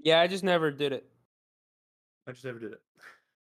Yeah, 0.00 0.20
I 0.20 0.26
just 0.26 0.44
never 0.44 0.70
did 0.70 0.92
it. 0.92 1.06
I 2.26 2.32
just 2.32 2.44
never 2.44 2.58
did 2.58 2.72
it. 2.72 2.80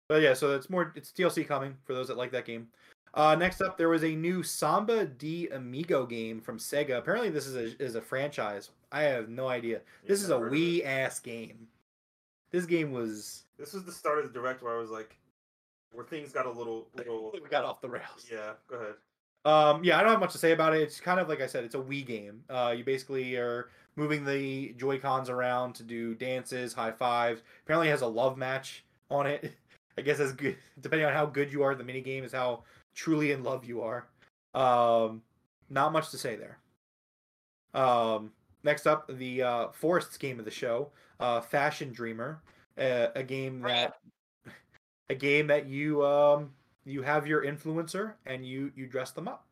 But 0.07 0.23
yeah, 0.23 0.33
so 0.33 0.55
it's 0.55 0.71
more 0.71 0.91
it's 0.95 1.11
DLC 1.11 1.47
coming 1.47 1.77
for 1.85 1.93
those 1.93 2.07
that 2.07 2.17
like 2.17 2.31
that 2.31 2.43
game. 2.43 2.69
Uh, 3.13 3.35
next 3.35 3.61
up, 3.61 3.77
there 3.77 3.89
was 3.89 4.03
a 4.03 4.15
new 4.15 4.41
Samba 4.41 5.05
de 5.05 5.47
Amigo 5.49 6.03
game 6.07 6.41
from 6.41 6.57
Sega. 6.57 6.97
Apparently, 6.97 7.29
this 7.29 7.45
is 7.45 7.55
a 7.55 7.79
is 7.79 7.93
a 7.93 8.01
franchise. 8.01 8.71
I 8.91 9.03
have 9.03 9.29
no 9.29 9.47
idea. 9.47 9.81
This 10.07 10.23
is 10.23 10.31
a 10.31 10.33
I've 10.33 10.41
heard 10.41 10.47
of 10.47 10.53
it. 10.53 10.57
Wii 10.57 10.85
ass 10.85 11.19
game. 11.19 11.67
This 12.49 12.65
game 12.65 12.91
was 12.91 13.43
This 13.59 13.73
was 13.73 13.83
the 13.83 13.91
start 13.91 14.17
of 14.17 14.25
the 14.25 14.33
direct 14.33 14.63
where 14.63 14.75
I 14.75 14.79
was 14.79 14.89
like, 14.89 15.15
where 15.91 16.05
things 16.05 16.31
got 16.31 16.45
a 16.45 16.51
little 16.51 16.87
little. 16.95 17.31
we 17.33 17.39
got 17.49 17.65
off 17.65 17.81
the 17.81 17.89
rails. 17.89 18.27
Yeah, 18.31 18.53
go 18.67 18.75
ahead. 18.77 18.95
Um, 19.45 19.83
yeah, 19.83 19.97
I 19.97 20.01
don't 20.01 20.11
have 20.11 20.19
much 20.19 20.33
to 20.33 20.37
say 20.37 20.51
about 20.51 20.75
it. 20.75 20.81
It's 20.81 20.99
kind 20.99 21.19
of 21.19 21.29
like 21.29 21.41
I 21.41 21.47
said, 21.47 21.63
it's 21.63 21.75
a 21.75 21.79
Wii 21.79 22.05
game. 22.05 22.43
Uh, 22.49 22.73
you 22.77 22.83
basically 22.83 23.35
are 23.37 23.69
moving 23.95 24.25
the 24.25 24.73
Joy 24.77 24.99
Cons 24.99 25.29
around 25.29 25.73
to 25.75 25.83
do 25.83 26.13
dances, 26.15 26.73
high 26.73 26.91
fives. 26.91 27.41
Apparently, 27.63 27.87
it 27.87 27.91
has 27.91 28.01
a 28.01 28.07
love 28.07 28.37
match 28.37 28.83
on 29.09 29.27
it. 29.27 29.53
I 29.97 30.01
guess 30.01 30.19
as 30.19 30.31
good, 30.31 30.55
depending 30.79 31.05
on 31.05 31.13
how 31.13 31.25
good 31.25 31.51
you 31.51 31.61
are 31.63 31.75
the 31.75 31.83
mini 31.83 31.99
game, 31.99 32.23
is 32.23 32.31
how 32.31 32.63
truly 32.95 33.31
in 33.31 33.43
love 33.43 33.65
you 33.65 33.81
are. 33.81 34.07
Um, 34.53 35.21
not 35.69 35.91
much 35.91 36.09
to 36.11 36.17
say 36.17 36.37
there. 36.37 36.59
Um, 37.73 38.31
next 38.63 38.87
up, 38.87 39.09
the 39.13 39.41
uh, 39.41 39.67
Forests 39.69 40.17
game 40.17 40.39
of 40.39 40.45
the 40.45 40.51
show, 40.51 40.91
uh, 41.19 41.41
Fashion 41.41 41.91
Dreamer, 41.91 42.41
uh, 42.77 43.07
a 43.15 43.23
game 43.23 43.61
that 43.61 43.95
a 45.09 45.15
game 45.15 45.47
that 45.47 45.67
you 45.67 46.05
um 46.05 46.51
you 46.85 47.01
have 47.01 47.27
your 47.27 47.43
influencer 47.43 48.13
and 48.25 48.45
you 48.45 48.71
you 48.75 48.87
dress 48.87 49.11
them 49.11 49.27
up. 49.27 49.45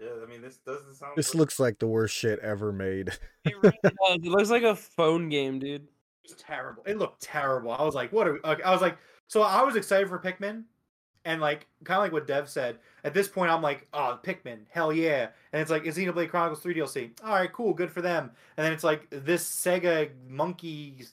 Yeah, 0.00 0.08
I 0.22 0.26
mean 0.26 0.40
this 0.42 0.56
doesn't 0.58 0.94
sound. 0.94 1.12
This 1.16 1.32
good. 1.32 1.38
looks 1.38 1.60
like 1.60 1.78
the 1.78 1.86
worst 1.86 2.14
shit 2.14 2.38
ever 2.40 2.72
made. 2.72 3.10
It 3.44 3.54
really 3.62 3.78
does. 3.82 3.94
It 4.16 4.24
looks 4.24 4.50
like 4.50 4.64
a 4.64 4.76
phone 4.76 5.30
game, 5.30 5.58
dude. 5.58 5.82
It 5.82 5.88
was 6.24 6.34
terrible. 6.34 6.82
It 6.84 6.98
looked 6.98 7.22
terrible. 7.22 7.72
I 7.72 7.82
was 7.82 7.94
like, 7.94 8.12
what? 8.12 8.28
Are 8.28 8.34
we, 8.34 8.40
I 8.44 8.70
was 8.70 8.82
like, 8.82 8.98
so 9.28 9.40
I 9.40 9.62
was 9.62 9.76
excited 9.76 10.08
for 10.10 10.18
Pikmin, 10.18 10.64
and 11.24 11.40
like 11.40 11.66
kind 11.84 11.98
of 11.98 12.02
like 12.04 12.12
what 12.12 12.26
Dev 12.26 12.48
said. 12.48 12.78
At 13.04 13.14
this 13.14 13.28
point, 13.28 13.50
I'm 13.50 13.62
like, 13.62 13.86
oh, 13.94 14.18
Pikmin, 14.22 14.60
hell 14.68 14.92
yeah! 14.92 15.28
And 15.52 15.62
it's 15.62 15.70
like, 15.70 15.84
is 15.86 15.96
Xenoblade 15.96 16.28
Chronicles 16.28 16.60
3 16.60 16.74
DLC? 16.74 17.10
All 17.24 17.32
right, 17.32 17.52
cool, 17.52 17.72
good 17.72 17.90
for 17.90 18.02
them. 18.02 18.30
And 18.56 18.64
then 18.66 18.72
it's 18.72 18.84
like 18.84 19.06
this 19.10 19.48
Sega 19.48 20.10
monkey 20.28 21.06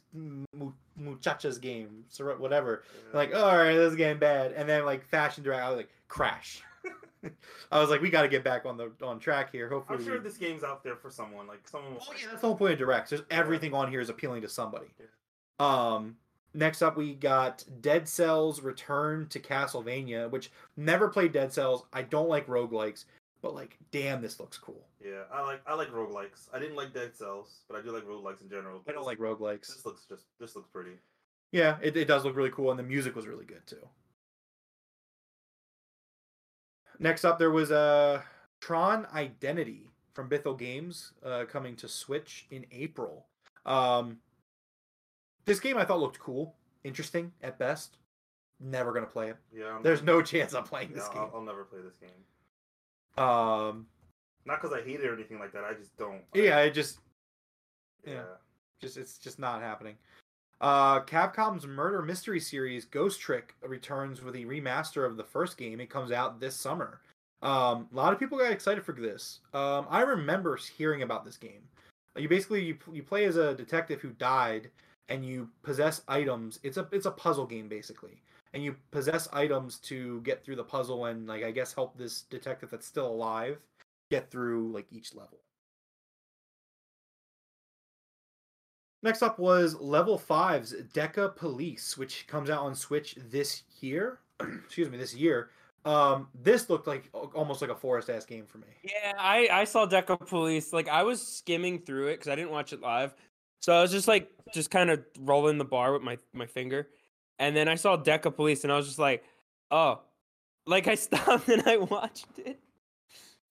muchachas 0.98 1.58
game, 1.58 2.04
whatever. 2.38 2.84
Yeah. 3.12 3.18
Like, 3.18 3.36
all 3.36 3.58
right, 3.58 3.76
this 3.76 3.92
is 3.92 3.96
getting 3.96 4.20
bad. 4.20 4.52
And 4.54 4.68
then 4.68 4.86
like 4.86 5.06
Fashion 5.06 5.44
Direct, 5.44 5.64
I 5.64 5.70
was 5.70 5.78
like, 5.78 5.90
crash. 6.08 6.62
I 7.72 7.80
was 7.80 7.90
like, 7.90 8.02
we 8.02 8.10
got 8.10 8.22
to 8.24 8.28
get 8.28 8.44
back 8.44 8.66
on 8.66 8.78
the 8.78 8.92
on 9.02 9.20
track 9.20 9.52
here. 9.52 9.70
Hopefully, 9.70 10.00
I'm 10.00 10.06
sure 10.06 10.18
we- 10.18 10.24
this 10.24 10.38
game's 10.38 10.64
out 10.64 10.84
there 10.84 10.96
for 10.96 11.10
someone. 11.10 11.48
Like 11.48 11.68
someone. 11.68 11.94
Will 11.94 12.02
Oh 12.10 12.14
yeah, 12.20 12.28
that's 12.30 12.42
the 12.42 12.48
whole 12.48 12.56
point 12.56 12.74
of 12.74 12.80
directs. 12.80 13.10
There's 13.10 13.24
everything 13.30 13.74
on 13.74 13.90
here 13.90 14.02
is 14.02 14.10
appealing 14.10 14.42
to 14.44 14.50
somebody. 14.50 14.88
Yeah. 15.00 15.06
Um, 15.60 16.18
next 16.58 16.82
up 16.82 16.98
we 16.98 17.14
got 17.14 17.64
Dead 17.82 18.10
Cells 18.10 18.62
Return 18.62 19.28
to 19.28 19.40
Castlevania, 19.40 20.30
which 20.30 20.52
never 20.76 21.08
played 21.08 21.32
Dead 21.32 21.54
Cells. 21.54 21.86
I 21.94 22.02
don't 22.02 22.28
like 22.28 22.48
roguelikes, 22.48 23.06
but 23.42 23.54
like, 23.54 23.78
damn, 23.92 24.22
this 24.22 24.40
looks 24.40 24.58
cool. 24.58 24.88
Yeah, 25.04 25.24
I 25.32 25.44
like 25.44 25.62
I 25.66 25.76
like 25.76 25.90
roguelikes. 25.92 26.50
I 26.52 26.60
didn't 26.60 26.76
like 26.76 26.94
Dead 26.94 27.16
Cells, 27.16 27.62
but 27.70 27.78
I 27.78 27.82
do 27.82 27.92
like 27.92 28.04
roguelikes 28.04 28.42
in 28.42 28.50
general. 28.50 28.82
I 28.90 28.92
don't 28.92 29.06
like 29.06 29.20
roguelikes. 29.20 29.68
This 29.68 29.86
looks 29.86 30.06
just 30.10 30.26
this 30.40 30.56
looks 30.56 30.68
pretty. 30.68 30.98
Yeah, 31.52 31.78
it, 31.82 31.96
it 31.96 32.08
does 32.10 32.26
look 32.26 32.36
really 32.36 32.50
cool, 32.50 32.72
and 32.72 32.80
the 32.80 32.84
music 32.84 33.16
was 33.16 33.28
really 33.28 33.46
good 33.46 33.66
too. 33.66 33.88
Next 37.00 37.24
up, 37.24 37.38
there 37.38 37.52
was 37.52 37.72
a 37.72 38.24
Tron 38.60 39.08
Identity 39.14 39.92
from 40.14 40.28
Bithell 40.28 40.58
Games 40.58 41.14
uh, 41.24 41.46
coming 41.46 41.76
to 41.78 41.88
Switch 41.88 42.48
in 42.50 42.66
April. 42.72 43.28
Um, 43.68 44.18
this 45.48 45.60
game 45.60 45.78
I 45.78 45.86
thought 45.86 46.00
looked 46.00 46.20
cool, 46.20 46.54
interesting 46.84 47.32
at 47.42 47.58
best. 47.58 47.98
Never 48.60 48.94
gonna 48.94 49.08
play 49.08 49.30
it. 49.30 49.38
Yeah. 49.56 49.76
I'm, 49.76 49.84
There's 49.84 50.04
no 50.04 50.22
chance 50.34 50.54
I'm 50.54 50.64
playing 50.64 50.92
this 50.94 51.06
I'll, 51.06 51.14
game. 51.14 51.30
I'll 51.34 51.42
never 51.42 51.64
play 51.64 51.80
this 51.82 51.98
game. 51.98 53.24
Um, 53.24 53.88
Not 54.46 54.62
because 54.62 54.74
I 54.78 54.84
hate 54.84 55.00
it 55.00 55.06
or 55.06 55.14
anything 55.14 55.40
like 55.40 55.52
that. 55.54 55.64
I 55.64 55.74
just 55.74 55.96
don't. 55.98 56.22
yeah, 56.34 56.60
it 56.60 56.72
just 56.74 57.00
Yeah. 58.06 58.14
yeah. 58.14 58.22
just 58.80 58.98
it's 58.98 59.18
just 59.18 59.40
not 59.40 59.62
happening. 59.62 59.96
Uh, 60.60 61.02
Capcom's 61.02 61.68
murder 61.68 62.02
mystery 62.02 62.40
series 62.40 62.84
Ghost 62.86 63.20
Trick 63.20 63.54
returns 63.62 64.24
with 64.24 64.36
a 64.36 64.44
remaster 64.46 65.06
of 65.06 65.16
the 65.16 65.24
first 65.24 65.56
game. 65.58 65.80
It 65.80 65.90
comes 65.90 66.12
out 66.12 66.40
this 66.40 66.56
summer. 66.56 67.02
Um, 67.44 67.88
a 67.94 67.96
lot 67.96 68.12
of 68.12 68.18
people 68.20 68.40
got 68.40 68.52
excited 68.52 68.84
for 68.84 68.94
this. 68.94 69.42
Um, 69.54 69.86
I 69.88 70.02
remember 70.02 70.56
hearing 70.58 71.04
about 71.04 71.24
this 71.26 71.38
game. 71.38 71.62
You 72.16 72.28
basically 72.28 72.64
you, 72.64 72.78
you 72.92 73.04
play 73.04 73.26
as 73.26 73.36
a 73.36 73.54
detective 73.54 74.02
who 74.02 74.10
died, 74.10 74.72
and 75.10 75.26
you 75.26 75.50
possess 75.64 76.02
items. 76.08 76.60
It's 76.64 76.78
a 76.78 76.88
it's 76.92 77.06
a 77.06 77.12
puzzle 77.12 77.46
game 77.46 77.68
basically, 77.68 78.22
and 78.54 78.64
you 78.64 78.76
possess 78.92 79.28
items 79.32 79.78
to 79.80 80.22
get 80.22 80.44
through 80.44 80.58
the 80.58 80.64
puzzle 80.64 81.06
and 81.06 81.28
like 81.28 81.44
I 81.44 81.52
guess 81.52 81.74
help 81.74 81.98
this 81.98 82.24
detective 82.24 82.70
that's 82.70 82.88
still 82.88 83.08
alive 83.08 83.60
get 84.10 84.32
through 84.32 84.72
like 84.72 84.86
each 84.92 85.14
level. 85.14 85.40
Next 89.04 89.22
up 89.22 89.38
was 89.38 89.80
Level 89.80 90.18
5's 90.18 90.74
Decapolice, 90.94 91.98
which 91.98 92.26
comes 92.28 92.50
out 92.50 92.64
on 92.64 92.74
Switch 92.74 93.16
this 93.30 93.64
year. 93.80 94.20
Excuse 94.40 94.90
me, 94.90 94.98
this 94.98 95.14
year. 95.14 95.50
Um, 95.86 96.28
this 96.34 96.70
looked 96.70 96.88
like 96.88 97.10
almost 97.14 97.62
like 97.62 97.70
a 97.70 97.76
forest 97.76 98.10
ass 98.10 98.26
game 98.26 98.46
for 98.46 98.58
me. 98.58 98.68
Yeah, 98.84 99.14
I 99.18 99.48
I 99.50 99.64
saw 99.64 99.88
Decapolice. 99.88 100.74
Like 100.74 100.90
I 100.90 101.04
was 101.04 101.26
skimming 101.26 101.80
through 101.80 102.08
it 102.08 102.14
because 102.16 102.28
I 102.28 102.36
didn't 102.36 102.52
watch 102.52 102.74
it 102.74 102.82
live, 102.82 103.14
so 103.60 103.74
I 103.74 103.82
was 103.82 103.92
just 103.92 104.08
like 104.08 104.30
just 104.54 104.72
kind 104.72 104.90
of 104.90 105.04
rolling 105.20 105.58
the 105.58 105.66
bar 105.66 105.94
with 105.94 106.02
my 106.02 106.18
my 106.34 106.46
finger, 106.46 106.88
and 107.40 107.56
then 107.56 107.68
I 107.68 107.76
saw 107.76 107.98
Decapolice, 107.98 108.64
and 108.64 108.72
I 108.72 108.78
was 108.78 108.86
just 108.88 109.00
like, 109.00 109.24
oh, 109.72 110.02
like 110.66 110.88
I 110.88 110.96
stopped 111.08 111.50
and 111.50 111.64
I 111.68 111.78
watched 111.78 112.28
it. 112.38 112.60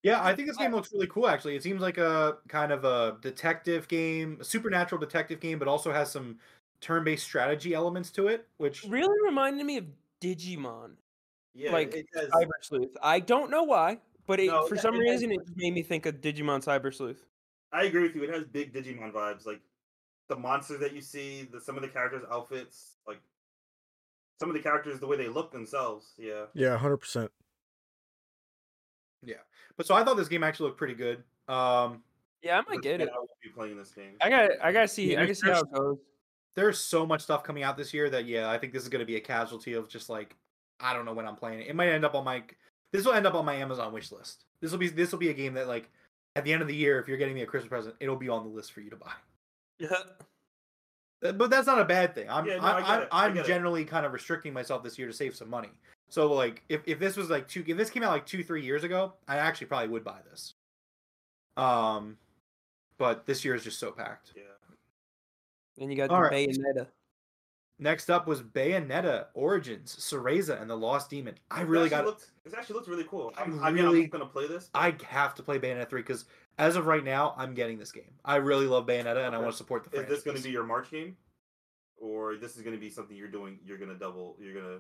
Yeah, 0.03 0.23
I 0.23 0.35
think 0.37 0.47
this 0.47 0.57
game 0.57 0.73
looks 0.73 0.93
really 0.93 1.09
cool. 1.09 1.27
Actually, 1.27 1.57
it 1.57 1.63
seems 1.65 1.81
like 1.81 1.99
a 1.99 2.37
kind 2.49 2.71
of 2.71 2.85
a 2.85 3.19
detective 3.23 3.89
game, 3.89 4.39
a 4.41 4.45
supernatural 4.45 5.01
detective 5.01 5.41
game, 5.41 5.59
but 5.59 5.67
also 5.67 5.93
has 5.93 6.13
some 6.13 6.39
turn-based 6.81 7.25
strategy 7.25 7.75
elements 7.75 8.11
to 8.13 8.29
it. 8.29 8.47
Which 8.59 8.85
Really 8.85 9.17
reminded 9.25 9.67
me 9.67 9.79
of 9.79 9.87
Digimon, 10.21 10.93
Yeah. 11.55 11.73
like 11.73 11.93
it 11.95 12.07
has, 12.15 12.29
Cyber 12.31 12.51
Sleuth. 12.63 12.97
I 13.03 13.19
don't 13.19 13.51
know 13.51 13.65
why, 13.65 13.99
but 14.27 14.39
it, 14.39 14.47
No, 14.47 14.67
for 14.69 14.77
yeah, 14.77 14.81
some 14.83 14.95
it 14.95 14.99
has- 15.09 15.23
reason 15.23 15.33
it 15.33 15.41
made 15.57 15.75
me 15.75 15.83
think 15.83 16.07
of 16.07 16.21
Digimon 16.21 16.63
Cyber 16.65 16.95
Sleuth. 16.95 17.25
I 17.73 17.85
agree 17.85 18.03
with 18.03 18.15
you. 18.15 18.23
It 18.23 18.31
has 18.31 18.45
big 18.45 18.73
Digimon 18.73 19.13
vibes. 19.13 19.45
Like 19.45 19.61
the 20.29 20.37
monsters 20.37 20.81
that 20.81 20.93
you 20.93 21.01
see, 21.01 21.49
the 21.53 21.61
some 21.61 21.77
of 21.77 21.83
the 21.83 21.89
characters' 21.89 22.25
outfits, 22.31 22.97
like 23.07 23.21
some 24.39 24.49
of 24.51 24.55
the 24.55 24.63
characters, 24.63 25.01
the 25.01 25.07
way 25.07 25.17
they 25.17 25.29
look 25.29 25.53
themselves. 25.53 26.13
Yeah. 26.19 26.45
Yeah, 26.55 26.77
hundred 26.77 26.99
percent. 26.99 27.31
Yeah, 29.23 29.37
but 29.77 29.87
so 29.87 29.95
I 29.95 30.05
thought 30.05 30.17
this 30.17 30.29
game 30.29 30.45
actually 30.45 30.67
looked 30.67 30.79
pretty 30.79 30.95
good. 30.95 31.23
Um, 31.49 32.03
Yeah, 32.43 32.59
I 32.59 32.71
might 32.71 32.83
get 32.83 33.01
it. 33.01 33.09
I 33.13 33.19
will 33.19 33.29
be 33.43 33.49
playing 33.49 33.77
this 33.77 33.91
game. 33.91 34.13
I 34.21 34.31
got 34.31 34.51
I 34.63 34.73
gotta 34.73 34.89
see 34.89 35.13
Yeah, 35.13 35.21
I 35.21 35.23
gotta 35.23 35.35
see 35.35 35.49
how 35.51 35.61
it 35.61 35.73
goes. 35.73 35.99
there's 36.55 36.79
so 36.79 37.07
much 37.07 37.23
stuff 37.23 37.43
coming 37.43 37.63
out 37.63 37.77
this 37.77 37.93
year 37.95 38.09
that 38.11 38.27
yeah, 38.27 38.51
I 38.51 38.59
think 38.59 38.73
this 38.73 38.83
is 38.83 38.89
going 38.89 39.01
to 39.01 39.07
be 39.07 39.17
a 39.17 39.21
casualty 39.21 39.73
of 39.73 39.89
just 39.89 40.09
like 40.09 40.37
I 40.81 40.93
don't 40.93 41.05
know 41.05 41.15
when 41.15 41.27
I'm 41.27 41.37
playing 41.37 41.61
it. 41.61 41.69
It 41.69 41.77
might 41.77 41.89
end 41.89 42.05
up 42.05 42.15
on 42.15 42.25
my 42.25 42.43
this 42.93 43.05
will 43.05 43.15
end 43.15 43.27
up 43.27 43.35
on 43.35 43.45
my 43.45 43.55
Amazon 43.55 43.93
wish 43.93 44.13
list. 44.13 44.45
This 44.61 44.71
will 44.71 44.79
be 44.79 44.89
this 44.89 45.13
will 45.13 45.19
be 45.19 45.31
a 45.31 45.35
game 45.35 45.55
that 45.55 45.67
like 45.67 45.89
at 46.37 46.45
the 46.45 46.53
end 46.53 46.63
of 46.63 46.69
the 46.69 46.77
year, 46.77 47.01
if 47.01 47.09
you're 47.09 47.17
getting 47.17 47.35
me 47.35 47.43
a 47.43 47.47
Christmas 47.47 47.71
present, 47.71 47.97
it'll 47.99 48.17
be 48.17 48.29
on 48.29 48.45
the 48.45 48.51
list 48.51 48.73
for 48.73 48.81
you 48.81 48.91
to 48.91 48.97
buy. 48.97 49.13
Uh, 49.83 51.33
But 51.33 51.51
that's 51.51 51.67
not 51.67 51.81
a 51.81 51.85
bad 51.85 52.15
thing. 52.15 52.29
I'm 52.31 52.47
Yeah, 52.47 52.57
no, 52.57 52.63
I, 52.63 52.77
I 52.77 52.81
get 52.81 52.89
I'm. 52.89 53.09
I 53.11 53.25
I'm 53.27 53.35
get 53.35 53.45
it. 53.45 53.49
generally 53.49 53.85
kind 53.85 54.05
of 54.07 54.13
restricting 54.13 54.53
myself 54.53 54.83
this 54.83 54.99
year 54.99 55.07
to 55.09 55.13
save 55.15 55.35
some 55.35 55.49
money. 55.51 55.71
So 56.09 56.33
like 56.33 56.63
if, 56.69 56.83
if 56.87 56.99
this 56.99 57.17
was 57.17 57.31
like 57.31 57.49
two 57.49 57.65
if 57.67 57.77
this 57.77 57.91
came 57.91 58.03
out 58.03 58.13
like 58.13 58.27
two 58.27 58.45
three 58.45 58.63
years 58.65 58.85
ago, 58.85 59.15
I 59.27 59.39
actually 59.39 59.67
probably 59.67 59.89
would 59.89 60.05
buy 60.05 60.19
this. 60.31 60.55
Um, 61.57 62.17
but 62.99 63.27
this 63.27 63.45
year 63.45 63.55
is 63.55 63.65
just 63.65 63.79
so 63.81 63.91
packed. 63.91 64.33
Yeah. 64.37 64.43
Then 65.79 65.91
you 65.91 65.97
got 65.97 66.11
All 66.11 66.23
the 66.23 66.29
right. 66.29 66.49
Bayonetta. 66.49 66.87
Next 67.79 68.09
up 68.09 68.27
was 68.27 68.43
Bayonetta 68.43 69.27
Origins, 69.35 69.95
Cereza 69.95 70.61
and 70.61 70.71
the 70.71 70.77
Lost 70.77 71.11
Demon. 71.11 71.35
I 71.51 71.61
really 71.61 71.85
actually 71.87 71.91
got 71.91 72.05
Looked, 72.07 72.31
this 72.45 72.55
actually 72.55 72.75
looks 72.77 72.89
really 72.89 73.05
cool. 73.05 73.35
I 73.37 73.43
I'm, 73.43 73.63
I 73.63 73.71
mean, 73.71 73.85
really- 73.85 74.05
I'm 74.05 74.09
gonna 74.11 74.25
play 74.27 74.47
this. 74.47 74.71
I 74.75 74.95
have 75.07 75.35
to 75.35 75.43
play 75.43 75.59
Bayonetta 75.59 75.89
3 75.91 76.01
because 76.01 76.25
as 76.59 76.77
of 76.77 76.87
right 76.87 77.05
now, 77.05 77.35
I'm 77.37 77.55
getting 77.55 77.79
this 77.79 77.93
game. 77.93 78.15
I 78.25 78.37
really 78.37 78.67
love 78.67 78.87
Bayonetta 78.87 79.27
and 79.27 79.35
I 79.35 79.39
want 79.39 79.51
to 79.53 79.57
support 79.57 79.85
the 79.85 79.91
Is 79.91 79.95
franchise. 79.97 80.15
this 80.17 80.25
gonna 80.25 80.41
be 80.41 80.51
your 80.51 80.65
March 80.65 80.91
game, 80.91 81.17
or 81.99 82.37
this 82.37 82.57
is 82.57 82.63
gonna 82.63 82.77
be 82.79 82.91
something 82.91 83.17
you're 83.17 83.29
doing? 83.29 83.59
You're 83.65 83.79
gonna 83.79 83.95
double. 83.95 84.37
You're 84.41 84.55
gonna. 84.55 84.79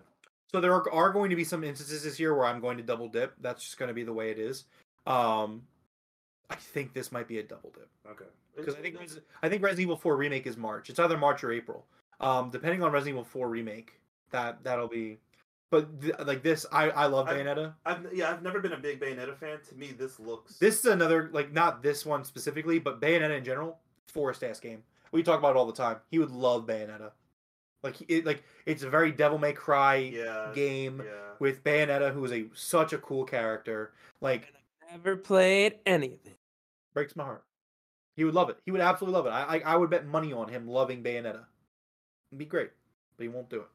So 0.53 0.61
there 0.61 0.73
are, 0.73 0.91
are 0.93 1.11
going 1.11 1.31
to 1.31 1.37
be 1.37 1.45
some 1.45 1.65
instances 1.65 2.05
this 2.05 2.21
year 2.21 2.35
where 2.35 2.47
I'm 2.47 2.61
going 2.61 2.77
to 2.77 2.83
double 2.83 3.09
dip. 3.09 3.35
That's 3.41 3.63
just 3.65 3.79
going 3.79 3.89
to 3.89 3.95
be 3.95 4.05
the 4.05 4.13
way 4.13 4.31
it 4.31 4.39
is. 4.39 4.65
Um, 5.05 5.63
I 6.49 6.55
think 6.55 6.93
this 6.95 7.11
might 7.11 7.27
be 7.27 7.41
a 7.41 7.43
double 7.43 7.71
dip 7.75 7.89
Okay. 8.09 8.31
because 8.57 8.77
I 8.77 8.79
think 8.79 8.97
I 9.43 9.49
think 9.49 9.63
Resident 9.63 9.83
Evil 9.83 9.97
4 9.97 10.17
remake 10.17 10.47
is 10.47 10.57
March. 10.57 10.89
It's 10.89 11.01
either 11.01 11.19
March 11.19 11.43
or 11.43 11.51
April. 11.51 11.85
Um, 12.21 12.51
depending 12.51 12.83
on 12.85 12.93
Resident 12.93 13.15
Evil 13.17 13.25
4 13.25 13.49
remake, 13.49 14.01
that 14.31 14.63
that'll 14.63 14.89
be. 14.89 15.19
But 15.71 16.01
th- 16.01 16.15
like 16.25 16.43
this, 16.43 16.65
I 16.71 16.91
I 16.91 17.07
love 17.07 17.27
I- 17.29 17.35
Bayonetta. 17.35 17.75
I've 17.85 18.07
yeah, 18.15 18.31
I've 18.31 18.43
never 18.43 18.61
been 18.61 18.73
a 18.73 18.79
big 18.79 19.01
Bayonetta 19.01 19.37
fan. 19.37 19.59
To 19.69 19.75
me, 19.75 19.93
this 19.93 20.21
looks. 20.21 20.59
This 20.59 20.79
is 20.81 20.85
another 20.87 21.29
like 21.33 21.53
not 21.53 21.83
this 21.83 22.07
one 22.07 22.25
specifically, 22.25 22.79
but 22.79 23.01
Bayonetta 23.01 23.37
in 23.39 23.45
general, 23.45 23.79
forest 24.07 24.45
ass 24.45 24.61
game. 24.61 24.83
We 25.13 25.23
talk 25.23 25.39
about 25.39 25.51
it 25.51 25.57
all 25.57 25.67
the 25.67 25.73
time. 25.73 25.97
He 26.11 26.19
would 26.19 26.31
love 26.31 26.67
Bayonetta. 26.67 27.11
Like 27.83 27.97
it, 28.09 28.25
like 28.25 28.43
it's 28.65 28.83
a 28.85 28.91
very 28.91 29.11
Devil 29.13 29.39
May 29.39 29.53
Cry 29.53 29.97
yeah. 29.97 30.51
game 30.55 31.03
Yeah. 31.05 31.13
with 31.41 31.63
Bayonetta, 31.65 32.13
who 32.13 32.25
is 32.25 32.33
a 32.33 32.47
such 32.55 32.93
a 32.93 32.99
cool 32.99 33.25
character. 33.25 33.93
Like 34.21 34.53
Never 34.93 35.17
played 35.17 35.79
anything. 35.85 36.35
breaks 36.95 37.17
my 37.17 37.25
heart. 37.25 37.45
He 38.17 38.25
would 38.25 38.35
love 38.35 38.51
it. 38.51 38.59
He 38.65 38.71
would 38.71 38.81
absolutely 38.81 39.17
love 39.17 39.27
it. 39.27 39.31
I 39.31 39.57
I, 39.59 39.73
I 39.75 39.77
would 39.77 39.91
bet 39.91 40.07
money 40.07 40.33
on 40.33 40.49
him 40.49 40.69
loving 40.69 41.03
Bayonetta. 41.03 41.45
It'd 42.31 42.39
be 42.39 42.45
great, 42.45 42.71
but 43.17 43.25
he 43.25 43.29
won't 43.29 43.51
do 43.51 43.61
it. 43.61 43.67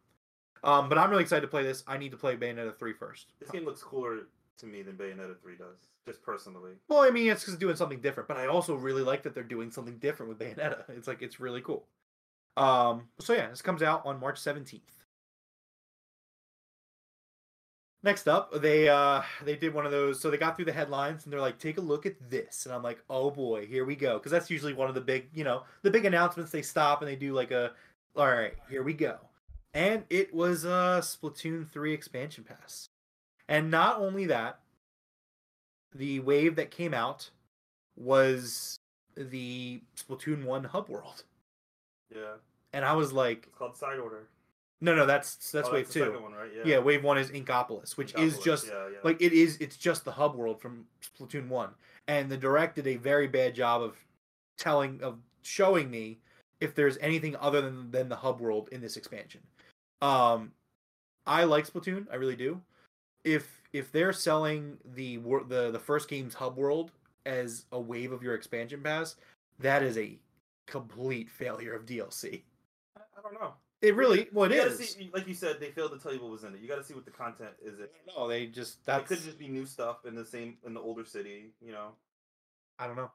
Um, 0.64 0.90
but 0.90 0.98
I'm 0.98 1.10
really 1.10 1.24
excited 1.24 1.42
to 1.42 1.48
play 1.48 1.64
this. 1.64 1.84
I 1.88 1.98
need 1.98 2.12
to 2.12 2.18
play 2.18 2.36
Bayonetta 2.36 2.78
3 2.78 2.94
first. 2.94 3.34
This 3.40 3.50
game 3.50 3.66
looks 3.66 3.82
cooler 3.82 4.28
to 4.60 4.66
me 4.66 4.84
than 4.84 4.96
Bayonetta 4.96 5.40
3 5.42 5.56
does, 5.56 5.88
just 6.06 6.22
personally. 6.22 6.74
Well, 6.88 7.02
I 7.02 7.10
mean, 7.10 7.32
it's 7.32 7.44
because 7.44 7.58
doing 7.58 7.76
something 7.76 8.00
different, 8.00 8.28
but 8.28 8.38
I 8.38 8.48
also 8.48 8.76
really 8.76 9.02
like 9.02 9.24
that 9.24 9.34
they're 9.34 9.44
doing 9.44 9.72
something 9.72 9.98
different 9.98 10.30
with 10.30 10.40
Bayonetta. 10.40 10.84
It's 10.90 11.08
like 11.08 11.22
it's 11.22 11.40
really 11.40 11.62
cool. 11.62 11.88
Um, 12.58 13.08
so 13.20 13.34
yeah, 13.34 13.50
this 13.50 13.62
comes 13.62 13.82
out 13.82 14.06
on 14.06 14.20
March 14.20 14.38
seventeenth. 14.40 15.02
Next 18.04 18.28
up, 18.28 18.52
they 18.62 18.90
uh 18.90 19.22
they 19.44 19.56
did 19.56 19.74
one 19.74 19.86
of 19.86 19.92
those. 19.92 20.20
So 20.20 20.32
they 20.32 20.38
got 20.38 20.56
through 20.56 20.66
the 20.66 20.74
headlines 20.74 21.24
and 21.24 21.32
they're 21.32 21.40
like, 21.40 21.60
"Take 21.60 21.78
a 21.78 21.82
look 21.82 22.06
at 22.06 22.16
this," 22.30 22.66
and 22.66 22.74
I'm 22.74 22.82
like, 22.82 23.00
"Oh 23.10 23.30
boy, 23.30 23.68
here 23.68 23.86
we 23.86 23.96
go," 23.96 24.18
because 24.18 24.32
that's 24.32 24.50
usually 24.50 24.74
one 24.74 24.90
of 24.90 24.96
the 24.96 25.02
big, 25.02 25.30
you 25.34 25.44
know, 25.44 25.64
the 25.84 25.92
big 25.92 26.06
announcements. 26.06 26.52
They 26.52 26.64
stop 26.64 27.02
and 27.02 27.10
they 27.10 27.16
do 27.16 27.34
like 27.34 27.52
a, 27.52 27.72
"All 28.16 28.28
right, 28.28 28.54
here 28.70 28.82
we 28.84 28.94
go," 28.94 29.20
and 29.74 30.04
it 30.10 30.34
was 30.34 30.66
a 30.66 31.00
Splatoon 31.02 31.68
three 31.70 31.94
expansion 31.94 32.44
pass, 32.44 32.90
and 33.48 33.70
not 33.72 34.00
only 34.00 34.26
that, 34.28 34.60
the 35.94 36.20
wave 36.22 36.56
that 36.56 36.72
came 36.72 36.94
out 36.94 37.30
was 37.96 38.78
the 39.16 39.82
Splatoon 39.98 40.46
1 40.46 40.64
hub 40.66 40.88
world. 40.90 41.24
Yeah. 42.16 42.36
And 42.74 42.86
I 42.86 42.94
was 42.94 43.12
like, 43.12 43.46
It's 43.50 43.58
called 43.58 43.76
Side 43.76 44.00
Order. 44.00 44.28
no, 44.80 44.96
no, 44.96 45.06
that's 45.06 45.52
that's 45.52 45.68
Oh, 45.68 45.74
wave 45.74 45.88
the 45.92 46.06
2. 46.06 46.20
one, 46.22 46.32
right? 46.34 46.50
Yeah. 46.56 46.64
Yeah. 46.66 46.80
wave 46.80 47.04
1 47.04 47.18
is 47.18 47.30
Inkopolis, 47.30 47.98
which 47.98 48.16
is 48.16 48.40
just 48.40 48.68
yeah, 48.68 48.88
yeah. 48.94 48.98
like 49.04 49.22
it 49.22 49.34
is 49.34 49.58
it's 49.60 49.76
just 49.76 50.06
the 50.06 50.12
hub 50.14 50.36
world 50.36 50.62
from 50.62 50.86
Splatoon 51.20 51.48
1. 51.50 51.70
And 52.08 52.30
the 52.32 52.38
direct 52.38 52.76
did 52.76 52.88
a 52.88 52.96
very 52.96 53.28
bad 53.28 53.54
job 53.54 53.82
of 53.82 53.98
telling 54.58 55.02
of 55.04 55.18
showing 55.44 55.92
me 55.92 56.20
if 56.62 56.74
there's 56.74 56.98
anything 57.00 57.36
other 57.36 57.60
than 57.62 57.92
than 57.92 58.08
the 58.08 58.16
hub 58.16 58.40
world 58.40 58.70
in 58.72 58.80
this 58.80 58.96
expansion. 58.96 59.42
Um 60.02 60.52
I 61.26 61.44
like 61.44 61.68
Splatoon, 61.68 62.08
I 62.12 62.16
really 62.16 62.36
do. 62.36 62.62
If 63.24 63.62
if 63.74 63.92
they're 63.92 64.14
selling 64.14 64.78
the 64.96 65.18
the 65.48 65.72
the 65.72 65.80
first 65.80 66.10
game's 66.10 66.34
hub 66.34 66.58
world 66.58 66.92
as 67.26 67.66
a 67.72 67.80
wave 67.80 68.12
of 68.12 68.24
your 68.24 68.36
expansion 68.36 68.82
pass, 68.82 69.16
that 69.60 69.84
is 69.84 69.98
a 69.98 70.18
complete 70.66 71.30
failure 71.30 71.74
of 71.74 71.86
DLC. 71.86 72.42
I, 72.98 73.02
I 73.18 73.22
don't 73.22 73.34
know. 73.34 73.54
It 73.82 73.96
really, 73.96 74.28
well, 74.32 74.52
it 74.52 74.56
you 74.56 74.62
is. 74.62 74.90
See, 74.90 75.10
like 75.12 75.28
you 75.28 75.34
said, 75.34 75.60
they 75.60 75.72
failed 75.72 75.92
to 75.92 75.98
tell 75.98 76.14
you 76.14 76.22
what 76.22 76.32
was 76.32 76.44
in 76.44 76.54
it. 76.54 76.62
You 76.62 76.68
got 76.68 76.76
to 76.76 76.84
see 76.84 76.94
what 76.94 77.06
the 77.06 77.12
content 77.12 77.52
is. 77.64 77.80
It. 77.80 77.92
No, 78.16 78.28
they 78.28 78.46
just 78.46 78.86
that 78.86 79.08
could 79.08 79.22
just 79.22 79.40
be 79.40 79.48
new 79.48 79.66
stuff 79.66 80.06
in 80.06 80.14
the 80.14 80.26
same 80.26 80.58
in 80.66 80.74
the 80.76 80.80
older 80.80 81.04
city. 81.06 81.52
You 81.66 81.72
know. 81.72 81.90
I 82.80 82.88
don't 82.88 82.96
know, 82.96 83.12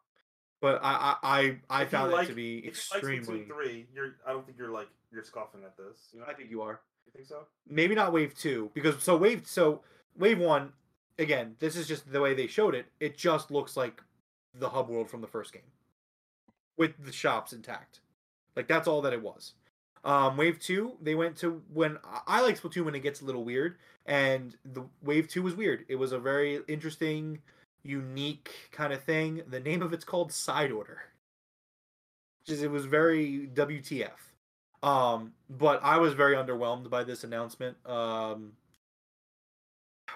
but 0.61 0.81
I 0.83 1.17
I 1.23 1.39
I, 1.71 1.83
I 1.83 1.85
found 1.87 2.13
like- 2.13 2.25
it 2.25 2.29
to 2.31 2.35
be 2.35 2.59
if 2.59 2.65
you 2.65 2.71
extremely. 2.71 3.39
Like 3.41 3.49
three, 3.49 3.87
you're. 3.95 4.17
I 4.27 4.33
don't 4.33 4.45
think 4.47 4.59
you're 4.59 4.71
like 4.71 4.89
you're 5.13 5.25
scoffing 5.25 5.63
at 5.65 5.77
this. 5.77 6.09
You 6.13 6.21
know. 6.21 6.27
I 6.29 6.35
think 6.35 6.51
you 6.51 6.63
are. 6.63 6.81
You 7.07 7.13
think 7.13 7.27
so? 7.27 7.47
Maybe 7.69 7.95
not 7.95 8.13
wave 8.13 8.35
two 8.35 8.71
because 8.75 9.03
so 9.03 9.17
wave 9.17 9.47
so 9.47 9.83
wave 10.19 10.39
one 10.39 10.73
again. 11.19 11.57
This 11.59 11.77
is 11.77 11.87
just 11.87 12.11
the 12.11 12.21
way 12.21 12.35
they 12.35 12.47
showed 12.47 12.75
it. 12.75 12.87
It 13.01 13.17
just 13.17 13.51
looks 13.51 13.77
like 13.77 14.03
the 14.59 14.71
hub 14.71 14.89
world 14.89 15.09
from 15.11 15.21
the 15.21 15.27
first 15.27 15.53
game, 15.53 15.71
with 16.77 16.93
the 17.05 17.13
shops 17.13 17.53
intact. 17.53 18.01
Like 18.55 18.69
that's 18.69 18.89
all 18.89 19.03
that 19.03 19.13
it 19.13 19.23
was. 19.23 19.53
Um, 20.05 20.37
Wave 20.37 20.61
two, 20.61 20.97
they 21.03 21.15
went 21.17 21.37
to 21.39 21.63
when 21.73 21.99
I- 22.05 22.21
I 22.27 22.41
like 22.41 22.61
Splatoon 22.61 22.85
when 22.85 22.95
it 22.95 23.01
gets 23.01 23.21
a 23.21 23.25
little 23.25 23.45
weird, 23.45 23.77
and 24.07 24.57
the 24.65 24.85
Wave 25.03 25.27
two 25.29 25.43
was 25.43 25.55
weird. 25.55 25.85
It 25.89 25.97
was 25.97 26.13
a 26.13 26.19
very 26.19 26.61
interesting, 26.69 27.43
unique 27.87 28.51
kind 28.73 28.93
of 28.93 29.03
thing. 29.03 29.43
The 29.49 29.61
name 29.61 29.83
of 29.83 29.93
it's 29.93 30.05
called 30.05 30.33
Side 30.33 30.73
Order. 30.73 31.03
Just 32.47 32.63
it 32.63 32.69
was 32.69 32.87
very 32.87 33.49
WTF. 33.55 34.11
Um, 34.83 35.33
but 35.51 35.81
I 35.83 35.99
was 35.99 36.15
very 36.15 36.37
underwhelmed 36.37 36.91
by 36.91 37.03
this 37.03 37.25
announcement. 37.25 37.77
Um, 37.87 38.53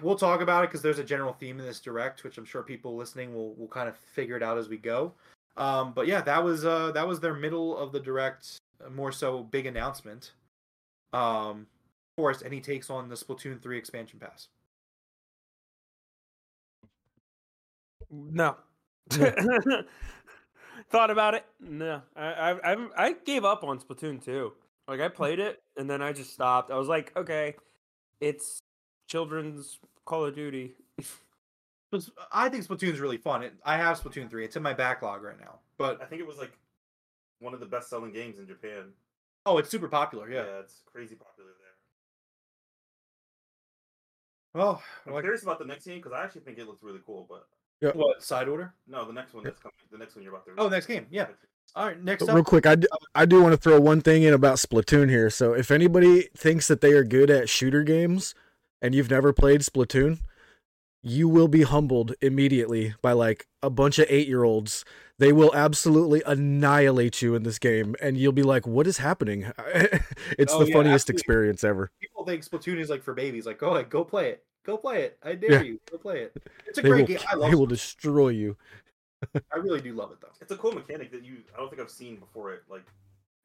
we'll 0.01 0.17
talk 0.17 0.41
about 0.41 0.65
it 0.65 0.69
because 0.69 0.83
there's 0.83 0.99
a 0.99 1.05
general 1.05 1.33
theme 1.33 1.59
in 1.59 1.67
this 1.67 1.81
direct, 1.81 2.25
which 2.25 2.39
I'm 2.39 2.45
sure 2.45 2.63
people 2.63 2.97
listening 2.97 3.35
will 3.35 3.55
will 3.55 3.69
kind 3.69 3.89
of 3.89 3.97
figure 3.97 4.37
it 4.37 4.43
out 4.43 4.59
as 4.59 4.69
we 4.69 4.77
go. 4.77 5.13
Um, 5.57 5.93
but 5.93 6.07
yeah, 6.07 6.21
that 6.23 6.43
was 6.45 6.65
uh 6.65 6.93
that 6.93 7.07
was 7.07 7.21
their 7.21 7.35
middle 7.35 7.77
of 7.77 7.93
the 7.93 8.01
direct, 8.01 8.59
uh, 8.85 8.91
more 8.91 9.13
so 9.13 9.43
big 9.43 9.67
announcement. 9.67 10.33
Um, 11.13 11.67
Forrest, 12.17 12.43
any 12.45 12.61
takes 12.61 12.91
on 12.91 13.09
the 13.09 13.17
Splatoon 13.17 13.61
three 13.61 13.79
expansion 13.79 14.19
pass? 14.21 14.49
No. 18.11 18.57
Thought 20.91 21.11
about 21.11 21.35
it. 21.35 21.45
No, 21.61 22.03
I, 22.17 22.27
I 22.27 22.73
I 22.73 22.77
I 22.97 23.13
gave 23.25 23.45
up 23.45 23.63
on 23.65 23.79
Splatoon 23.79 24.25
2. 24.25 24.53
Like 24.89 25.01
I 25.01 25.09
played 25.09 25.39
it 25.39 25.63
and 25.77 25.89
then 25.89 26.03
I 26.03 26.13
just 26.13 26.33
stopped. 26.33 26.71
I 26.71 26.77
was 26.77 26.89
like, 26.89 27.13
okay, 27.17 27.55
it's 28.21 28.61
children's 29.07 29.79
Call 30.05 30.25
of 30.25 30.35
Duty. 30.35 30.75
But 31.93 32.09
I 32.31 32.49
think 32.49 32.65
Splatoon's 32.67 33.01
really 33.01 33.17
fun. 33.17 33.43
It, 33.43 33.55
I 33.65 33.77
have 33.77 34.01
Splatoon 34.01 34.31
three. 34.31 34.45
It's 34.45 34.55
in 34.57 34.63
my 34.63 34.73
backlog 34.73 35.23
right 35.23 35.39
now. 35.41 35.59
But 35.77 36.01
I 36.01 36.05
think 36.05 36.21
it 36.21 36.27
was 36.27 36.39
like 36.39 36.53
one 37.41 37.53
of 37.55 37.61
the 37.61 37.67
best 37.67 37.91
selling 37.91 38.13
games 38.13 38.39
in 38.39 38.47
Japan. 38.47 38.93
oh, 39.47 39.59
it's 39.59 39.71
super 39.71 39.89
popular. 39.89 40.31
Yeah. 40.31 40.45
it's 40.61 40.83
crazy 40.87 41.17
popular 41.17 41.51
there. 44.55 44.63
Well, 44.63 44.83
I'm 45.07 45.15
like, 45.15 45.23
curious 45.23 45.43
about 45.43 45.59
the 45.59 45.65
next 45.65 45.85
game 45.85 45.99
because 45.99 46.13
I 46.13 46.23
actually 46.25 46.43
think 46.43 46.59
it 46.59 46.67
looks 46.67 46.83
really 46.83 47.01
cool. 47.05 47.27
But 47.29 47.47
what 47.81 48.23
side 48.23 48.49
order? 48.49 48.75
no, 48.87 49.05
the 49.07 49.13
next 49.13 49.35
one 49.35 49.45
that's 49.45 49.61
coming, 49.61 49.75
the 49.91 49.99
next 49.99 50.15
one 50.15 50.23
you're 50.25 50.33
about 50.33 50.45
to. 50.47 50.53
Oh, 50.59 50.69
next 50.69 50.87
game. 50.87 51.07
Yeah. 51.11 51.27
All 51.77 51.87
right. 51.87 52.03
Next 52.03 52.25
But 52.25 52.31
up. 52.31 52.35
real 52.35 52.45
quick, 52.45 52.67
I 52.67 52.75
do, 52.75 52.89
I 53.15 53.27
do 53.27 53.41
want 53.43 53.53
to 53.53 53.57
throw 53.57 53.81
one 53.81 54.01
thing 54.01 54.23
in 54.25 54.35
about 54.35 54.57
Splatoon 54.57 55.09
here. 55.09 55.31
So 55.31 55.53
if 55.55 55.71
anybody 55.71 56.29
thinks 56.37 56.67
that 56.69 56.81
they 56.81 56.93
are 56.93 57.05
good 57.05 57.31
at 57.31 57.49
shooter 57.49 57.83
games 57.85 58.35
and 58.83 58.95
you've 58.95 59.11
never 59.11 59.33
played 59.33 59.61
Splatoon, 59.61 60.19
you 61.03 61.29
will 61.29 61.49
be 61.49 61.63
humbled 61.63 62.13
immediately 62.21 62.95
by 63.03 63.13
like 63.13 63.47
a 63.63 63.71
bunch 63.71 63.99
of 63.99 64.07
eight 64.11 64.27
year 64.29 64.43
olds. 64.45 64.85
They 65.19 65.33
will 65.33 65.55
absolutely 65.55 66.23
annihilate 66.27 67.21
you 67.23 67.35
in 67.35 67.43
this 67.43 67.59
game, 67.59 67.95
and 68.01 68.17
you'll 68.17 68.33
be 68.33 68.43
like, 68.43 68.67
"What 68.67 68.87
is 68.87 68.97
happening?" 68.99 69.53
it's 70.39 70.53
Oh, 70.53 70.61
the 70.61 70.69
yeah, 70.69 70.75
funniest 70.75 71.11
absolutely. 71.11 71.13
experience 71.19 71.63
ever. 71.65 71.91
people 72.01 72.25
think 72.25 72.43
Splatoon 72.43 72.79
is 72.79 72.89
like 72.91 73.03
for 73.03 73.13
babies. 73.15 73.45
Like, 73.47 73.59
go 73.59 73.75
ahead, 73.75 73.91
go 73.91 74.03
play 74.03 74.31
it. 74.31 74.45
Go 74.65 74.77
play 74.77 75.03
it. 75.05 75.19
I 75.23 75.35
dare 75.35 75.53
Yeah. 75.53 75.63
you. 75.63 75.81
Go 75.91 75.99
play 75.99 76.23
it. 76.23 76.37
It's 76.67 76.79
a 76.79 76.83
They 76.83 76.89
great 76.89 77.01
will, 77.03 77.07
game. 77.07 77.19
I 77.31 77.35
love 77.35 77.49
it. 77.49 77.51
they 77.51 77.57
will 77.57 77.67
destroy 77.67 78.29
you. 78.29 78.57
I 79.53 79.57
really 79.59 79.81
do 79.81 79.93
love 79.95 80.13
it 80.13 80.21
though. 80.21 80.29
It's 80.41 80.53
a 80.53 80.57
cool 80.57 80.73
mechanic 80.73 81.11
that 81.13 81.25
you 81.25 81.39
I 81.55 81.59
don't 81.59 81.69
think 81.71 81.81
I've 81.83 81.91
seen 81.91 82.17
before. 82.17 82.53
It 82.53 82.63
like 82.69 82.85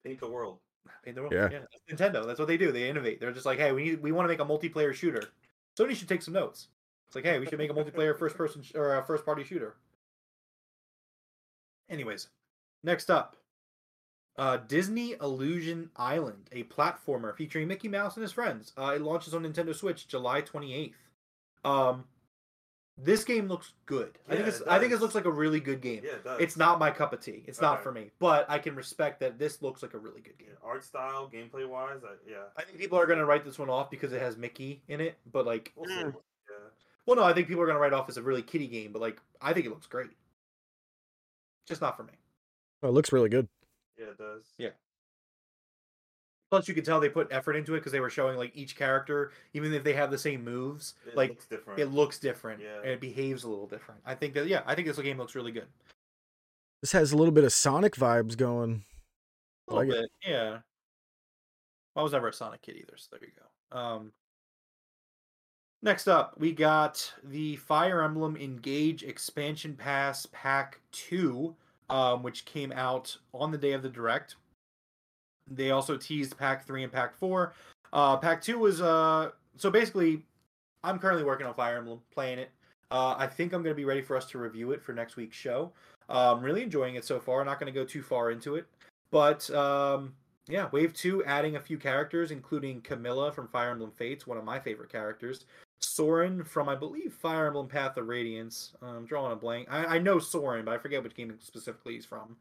paint 0.03 0.19
the 0.19 0.29
world. 0.29 0.59
Paint 1.03 1.15
the 1.15 1.21
world. 1.23 1.33
Yeah. 1.33 1.49
Yeah. 1.51 1.59
That's 1.89 2.01
Nintendo. 2.01 2.25
That's 2.25 2.39
what 2.39 2.47
they 2.47 2.57
do. 2.57 2.71
They 2.71 2.87
innovate. 2.89 3.19
They're 3.19 3.31
just 3.31 3.45
like, 3.45 3.57
hey, 3.59 3.71
we 3.71 3.83
need 3.83 4.01
we 4.01 4.11
want 4.11 4.25
to 4.25 4.29
make 4.29 4.39
a 4.39 4.45
multiplayer 4.45 4.93
shooter. 4.93 5.23
Sony 5.77 5.95
should 5.95 6.07
take 6.07 6.21
some 6.21 6.33
notes. 6.33 6.67
It's 7.07 7.15
like, 7.15 7.25
hey, 7.25 7.39
we 7.39 7.45
should 7.47 7.57
make 7.57 7.71
a 7.71 7.73
multiplayer 7.73 8.15
first 8.19 8.35
person 8.37 8.61
sh- 8.61 8.73
or 8.75 8.97
a 8.97 9.03
first 9.03 9.25
party 9.25 9.43
shooter. 9.43 9.75
Anyways, 11.89 12.27
next 12.83 13.09
up, 13.11 13.35
uh, 14.37 14.57
Disney 14.57 15.15
Illusion 15.21 15.89
Island, 15.95 16.49
a 16.51 16.63
platformer 16.63 17.35
featuring 17.35 17.67
Mickey 17.67 17.87
Mouse 17.87 18.15
and 18.15 18.21
his 18.21 18.31
friends. 18.31 18.73
Uh, 18.77 18.93
it 18.95 19.01
launches 19.01 19.33
on 19.33 19.43
Nintendo 19.43 19.75
Switch 19.75 20.07
July 20.07 20.41
twenty 20.41 20.73
eighth. 20.73 20.97
Um, 21.65 22.05
this 22.97 23.25
game 23.25 23.47
looks 23.49 23.73
good. 23.85 24.17
I 24.27 24.35
think 24.35 24.41
Yeah, 24.41 24.47
it's. 24.47 24.61
it 24.61 24.67
I 24.69 24.79
think 24.79 24.93
it 24.93 25.01
looks 25.01 25.15
like 25.15 25.25
a 25.25 25.31
really 25.31 25.59
good 25.59 25.81
game. 25.81 26.01
Yeah, 26.05 26.11
it 26.11 26.23
does. 26.23 26.39
It's 26.39 26.55
not 26.55 26.79
my 26.79 26.91
cup 26.91 27.11
of 27.11 27.19
tea. 27.19 27.43
It's 27.45 27.59
not 27.59 27.75
Okay. 27.75 27.83
for 27.83 27.91
me, 27.91 28.11
but 28.19 28.45
I 28.49 28.57
can 28.59 28.73
respect 28.75 29.19
that 29.19 29.37
this 29.37 29.61
looks 29.61 29.81
like 29.81 29.93
a 29.93 29.97
really 29.97 30.21
good 30.21 30.37
game. 30.37 30.47
Yeah, 30.51 30.55
art 30.69 30.83
style, 30.85 31.29
gameplay 31.29 31.67
wise. 31.67 32.01
I, 32.05 32.13
yeah. 32.29 32.43
I 32.55 32.63
think 32.63 32.77
people 32.77 32.97
are 32.97 33.05
gonna 33.05 33.25
write 33.25 33.43
this 33.43 33.59
one 33.59 33.69
off 33.69 33.89
because 33.89 34.13
it 34.13 34.21
has 34.21 34.37
Mickey 34.37 34.81
in 34.87 35.01
it, 35.01 35.17
but 35.31 35.45
like, 35.45 35.73
We'll. 35.75 35.89
Mm. 35.89 36.13
Yeah. 36.49 36.55
well, 37.05 37.17
no, 37.17 37.23
I 37.23 37.33
think 37.33 37.47
people 37.49 37.63
are 37.63 37.67
gonna 37.67 37.79
write 37.79 37.91
off 37.93 38.07
as 38.07 38.15
a 38.17 38.21
really 38.21 38.41
kiddie 38.43 38.67
game, 38.67 38.93
but 38.93 39.01
like, 39.01 39.19
I 39.41 39.51
think 39.51 39.65
it 39.65 39.69
looks 39.69 39.87
great. 39.87 40.11
Just 41.67 41.81
not 41.81 41.97
for 41.97 42.03
me. 42.03 42.13
Oh, 42.83 42.87
it 42.89 42.91
looks 42.91 43.11
really 43.11 43.29
good. 43.29 43.49
Yeah, 43.97 44.05
it 44.07 44.17
does. 44.17 44.43
Yeah. 44.57 44.69
Plus, 46.51 46.67
you 46.67 46.73
can 46.75 46.83
tell 46.83 46.99
they 46.99 47.09
put 47.09 47.27
effort 47.31 47.55
into 47.55 47.73
it 47.73 47.79
because 47.79 47.91
they 47.91 47.99
were 47.99 48.09
showing 48.09 48.37
like 48.37 48.51
each 48.55 48.75
character, 48.75 49.31
even 49.53 49.73
if 49.73 49.83
they 49.83 49.93
have 49.93 50.11
the 50.11 50.17
same 50.17 50.43
moves, 50.43 50.93
It 51.07 51.15
like 51.17 51.29
looks 51.31 51.45
different. 51.47 51.79
it 51.79 51.87
looks 51.87 52.19
different 52.19 52.61
Yeah. 52.61 52.77
and 52.81 52.89
it 52.91 53.01
behaves 53.01 53.43
a 53.43 53.49
little 53.49 53.67
different. 53.67 53.99
I 54.05 54.13
think 54.15 54.33
that 54.35 54.47
yeah, 54.47 54.61
I 54.65 54.75
think 54.75 54.87
this 54.87 54.97
game 54.97 55.17
looks 55.17 55.33
really 55.35 55.51
good. 55.51 55.67
This 56.81 56.91
has 56.91 57.11
a 57.13 57.17
little 57.17 57.33
bit 57.33 57.43
of 57.43 57.51
Sonic 57.51 57.95
vibes 57.95 58.37
going. 58.37 58.83
A 59.69 59.73
I 59.73 59.75
like 59.75 59.87
little 59.87 60.03
it. 60.03 60.11
bit, 60.23 60.31
yeah. 60.31 60.57
I 61.95 62.03
was 62.03 62.11
never 62.11 62.27
a 62.27 62.33
Sonic 62.33 62.61
kid 62.61 62.75
either, 62.77 62.93
so 62.95 63.07
there 63.11 63.21
you 63.27 63.33
go. 63.71 63.77
Um, 63.77 64.11
next 65.81 66.07
up, 66.07 66.35
we 66.37 66.51
got 66.51 67.11
the 67.23 67.55
Fire 67.55 68.03
Emblem 68.03 68.37
Engage 68.37 69.01
Expansion 69.03 69.75
Pass 69.75 70.27
Pack 70.31 70.79
Two, 70.91 71.55
um, 71.89 72.21
which 72.21 72.45
came 72.45 72.71
out 72.71 73.17
on 73.33 73.51
the 73.51 73.57
day 73.57 73.71
of 73.73 73.81
the 73.81 73.89
direct. 73.89 74.35
They 75.49 75.71
also 75.71 75.97
teased 75.97 76.37
Pack 76.37 76.65
Three 76.65 76.83
and 76.83 76.91
Pack 76.91 77.15
Four. 77.15 77.53
Uh, 77.93 78.17
Pack 78.17 78.41
Two 78.41 78.59
was 78.59 78.81
uh, 78.81 79.31
so 79.57 79.69
basically, 79.69 80.23
I'm 80.83 80.99
currently 80.99 81.23
working 81.23 81.45
on 81.45 81.53
Fire 81.53 81.77
Emblem, 81.77 82.01
playing 82.13 82.39
it. 82.39 82.51
Uh, 82.91 83.15
I 83.17 83.27
think 83.27 83.53
I'm 83.53 83.63
going 83.63 83.73
to 83.73 83.77
be 83.77 83.85
ready 83.85 84.01
for 84.01 84.15
us 84.15 84.25
to 84.27 84.37
review 84.37 84.71
it 84.71 84.81
for 84.81 84.93
next 84.93 85.15
week's 85.15 85.37
show. 85.37 85.71
I'm 86.07 86.41
really 86.41 86.61
enjoying 86.61 86.95
it 86.95 87.05
so 87.05 87.19
far. 87.19 87.43
Not 87.43 87.59
going 87.59 87.71
to 87.71 87.77
go 87.77 87.85
too 87.85 88.03
far 88.03 88.31
into 88.31 88.55
it. 88.55 88.65
But 89.11 89.49
um, 89.51 90.13
yeah, 90.47 90.69
Wave 90.71 90.93
2 90.93 91.25
adding 91.25 91.55
a 91.55 91.59
few 91.59 91.77
characters, 91.77 92.31
including 92.31 92.81
Camilla 92.81 93.31
from 93.31 93.47
Fire 93.47 93.71
Emblem 93.71 93.91
Fates, 93.91 94.27
one 94.27 94.37
of 94.37 94.43
my 94.43 94.59
favorite 94.59 94.91
characters. 94.91 95.45
Soren 95.81 96.43
from, 96.43 96.69
I 96.69 96.75
believe, 96.75 97.13
Fire 97.13 97.47
Emblem 97.47 97.67
Path 97.67 97.97
of 97.97 98.07
Radiance. 98.07 98.73
I'm 98.81 99.05
drawing 99.05 99.33
a 99.33 99.35
blank. 99.35 99.67
I, 99.71 99.85
I 99.85 99.99
know 99.99 100.19
Soren, 100.19 100.65
but 100.65 100.73
I 100.73 100.77
forget 100.77 101.03
which 101.03 101.15
game 101.15 101.35
specifically 101.41 101.95
he's 101.95 102.05
from. 102.05 102.35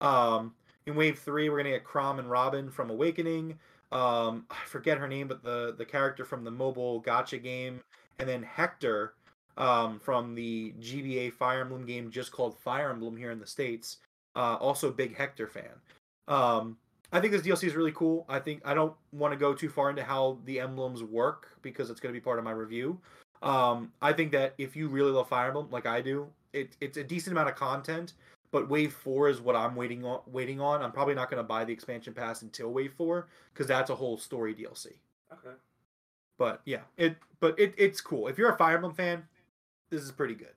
Um, 0.00 0.54
in 0.90 0.96
Wave 0.96 1.18
3, 1.18 1.48
we're 1.48 1.62
to 1.62 1.70
get 1.70 1.84
Chrom 1.84 2.18
and 2.18 2.30
Robin 2.30 2.70
from 2.70 2.90
Awakening. 2.90 3.58
Um, 3.92 4.46
I 4.50 4.56
forget 4.66 4.98
her 4.98 5.08
name, 5.08 5.28
but 5.28 5.42
the, 5.42 5.74
the 5.76 5.84
character 5.84 6.24
from 6.24 6.44
the 6.44 6.50
mobile 6.50 7.02
gacha 7.02 7.42
game. 7.42 7.80
And 8.18 8.28
then 8.28 8.42
Hector 8.42 9.14
um, 9.56 9.98
from 9.98 10.34
the 10.34 10.74
GBA 10.80 11.32
Fire 11.32 11.62
Emblem 11.62 11.86
game 11.86 12.10
just 12.10 12.32
called 12.32 12.58
Fire 12.58 12.90
Emblem 12.90 13.16
here 13.16 13.30
in 13.30 13.38
the 13.38 13.46
States. 13.46 13.98
Uh, 14.36 14.56
also, 14.56 14.90
big 14.90 15.16
Hector 15.16 15.46
fan. 15.46 15.72
Um, 16.28 16.76
I 17.12 17.20
think 17.20 17.32
this 17.32 17.42
DLC 17.42 17.64
is 17.64 17.74
really 17.74 17.92
cool. 17.92 18.24
I 18.28 18.38
think 18.38 18.62
I 18.64 18.74
don't 18.74 18.94
want 19.12 19.32
to 19.32 19.38
go 19.38 19.54
too 19.54 19.68
far 19.68 19.90
into 19.90 20.04
how 20.04 20.38
the 20.44 20.60
emblems 20.60 21.02
work 21.02 21.48
because 21.62 21.90
it's 21.90 21.98
going 21.98 22.14
to 22.14 22.20
be 22.20 22.22
part 22.22 22.38
of 22.38 22.44
my 22.44 22.52
review. 22.52 22.98
Um, 23.42 23.92
I 24.02 24.12
think 24.12 24.30
that 24.32 24.54
if 24.58 24.76
you 24.76 24.88
really 24.88 25.10
love 25.10 25.28
Fire 25.28 25.48
Emblem 25.48 25.68
like 25.70 25.86
I 25.86 26.00
do, 26.00 26.28
it, 26.52 26.76
it's 26.80 26.96
a 26.96 27.04
decent 27.04 27.32
amount 27.32 27.48
of 27.48 27.56
content. 27.56 28.12
But 28.52 28.68
Wave 28.68 28.92
Four 28.92 29.28
is 29.28 29.40
what 29.40 29.54
I'm 29.54 29.76
waiting 29.76 30.04
on. 30.04 30.20
Waiting 30.26 30.60
on. 30.60 30.82
I'm 30.82 30.92
probably 30.92 31.14
not 31.14 31.30
going 31.30 31.38
to 31.38 31.46
buy 31.46 31.64
the 31.64 31.72
expansion 31.72 32.12
pass 32.12 32.42
until 32.42 32.72
Wave 32.72 32.92
Four 32.96 33.28
because 33.52 33.66
that's 33.66 33.90
a 33.90 33.94
whole 33.94 34.16
story 34.16 34.54
DLC. 34.54 34.88
Okay. 35.32 35.54
But 36.38 36.60
yeah, 36.64 36.80
it 36.96 37.16
but 37.38 37.58
it 37.58 37.74
it's 37.76 38.00
cool. 38.00 38.26
If 38.28 38.38
you're 38.38 38.52
a 38.52 38.56
Fire 38.56 38.76
Emblem 38.76 38.94
fan, 38.94 39.22
this 39.90 40.02
is 40.02 40.10
pretty 40.10 40.34
good. 40.34 40.54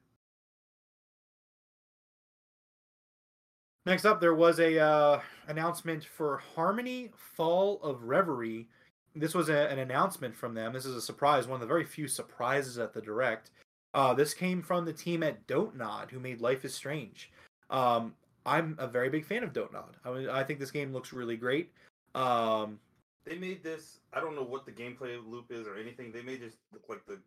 Next 3.86 4.06
up, 4.06 4.22
there 4.22 4.34
was 4.34 4.60
a 4.60 4.80
uh, 4.80 5.20
announcement 5.48 6.06
for 6.06 6.38
Harmony 6.56 7.12
Fall 7.36 7.82
of 7.84 8.04
Reverie. 8.04 8.70
This 9.14 9.34
was 9.34 9.50
a, 9.50 9.70
an 9.70 9.80
announcement 9.80 10.34
from 10.34 10.54
them. 10.54 10.72
This 10.72 10.86
is 10.86 10.96
a 10.96 11.02
surprise, 11.02 11.48
one 11.48 11.56
of 11.56 11.62
the 11.62 11.68
very 11.68 11.84
few 11.84 12.08
surprises 12.08 12.80
at 12.80 12.94
the 12.94 13.02
direct. 13.02 13.52
Uh, 13.94 14.14
this 14.14 14.34
came 14.34 14.62
from 14.62 14.86
the 14.86 14.94
team 14.94 15.22
at 15.22 15.46
Don't 15.48 15.76
Nod, 15.76 16.10
who 16.10 16.20
made 16.20 16.40
Life 16.40 16.64
is 16.64 16.74
Strange. 16.74 17.30
Um, 17.74 18.14
I'm 18.46 18.76
a 18.80 18.88
very 18.88 19.10
big 19.10 19.26
fan 19.26 19.44
of 19.44 19.52
Don't 19.52 19.74
Nod. 19.74 19.98
I, 20.06 20.12
mean, 20.12 20.30
I 20.30 20.44
think 20.44 20.60
this 20.60 20.72
game 20.72 20.94
looks 20.94 21.12
really 21.12 21.36
great. 21.36 21.72
Um, 22.16 22.80
They 23.26 23.38
made 23.38 23.64
this. 23.64 24.00
I 24.14 24.20
don't 24.20 24.36
know 24.36 24.44
what 24.44 24.66
the 24.66 24.72
gameplay 24.72 25.18
loop 25.26 25.52
is 25.52 25.68
or 25.68 25.76
anything. 25.76 26.12
They 26.12 26.22
made 26.22 26.42
this 26.42 26.54
look 26.72 26.84
like 26.88 27.06
the. 27.06 27.20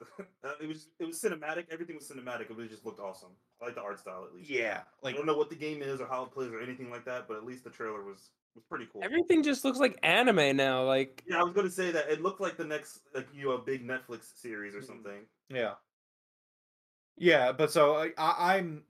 uh, 0.44 0.52
it 0.62 0.68
was 0.68 0.86
it 1.00 1.04
was 1.06 1.20
cinematic. 1.20 1.66
Everything 1.70 1.96
was 1.96 2.08
cinematic. 2.08 2.50
It 2.50 2.70
just 2.70 2.86
looked 2.86 3.00
awesome. 3.00 3.30
I 3.60 3.66
like 3.66 3.74
the 3.74 3.82
art 3.82 3.98
style 3.98 4.24
at 4.24 4.34
least. 4.34 4.48
yeah, 4.48 4.82
like 5.02 5.14
I 5.14 5.18
don't 5.18 5.26
know 5.26 5.36
what 5.36 5.50
the 5.50 5.56
game 5.56 5.82
is 5.82 6.00
or 6.00 6.06
how 6.06 6.22
it 6.22 6.30
plays 6.30 6.52
or 6.52 6.60
anything 6.60 6.88
like 6.88 7.04
that, 7.06 7.26
but 7.26 7.36
at 7.36 7.44
least 7.44 7.64
the 7.64 7.70
trailer 7.70 8.04
was 8.04 8.30
was 8.54 8.64
pretty 8.70 8.86
cool. 8.92 9.02
Everything 9.02 9.42
just 9.42 9.64
looks 9.64 9.80
like 9.80 9.98
anime 10.04 10.56
now. 10.56 10.84
Like 10.84 11.24
Yeah, 11.26 11.40
I 11.40 11.42
was 11.42 11.52
gonna 11.52 11.68
say 11.68 11.90
that 11.90 12.08
it 12.08 12.22
looked 12.22 12.40
like 12.40 12.56
the 12.56 12.64
next 12.64 13.00
like 13.12 13.26
you 13.34 13.46
know 13.46 13.52
a 13.52 13.58
big 13.58 13.86
Netflix 13.86 14.40
series 14.40 14.76
or 14.76 14.82
something. 14.82 15.26
Yeah. 15.48 15.74
Yeah, 17.16 17.50
but 17.50 17.72
so 17.72 17.96
I, 17.96 18.12
I, 18.16 18.56
I'm 18.56 18.84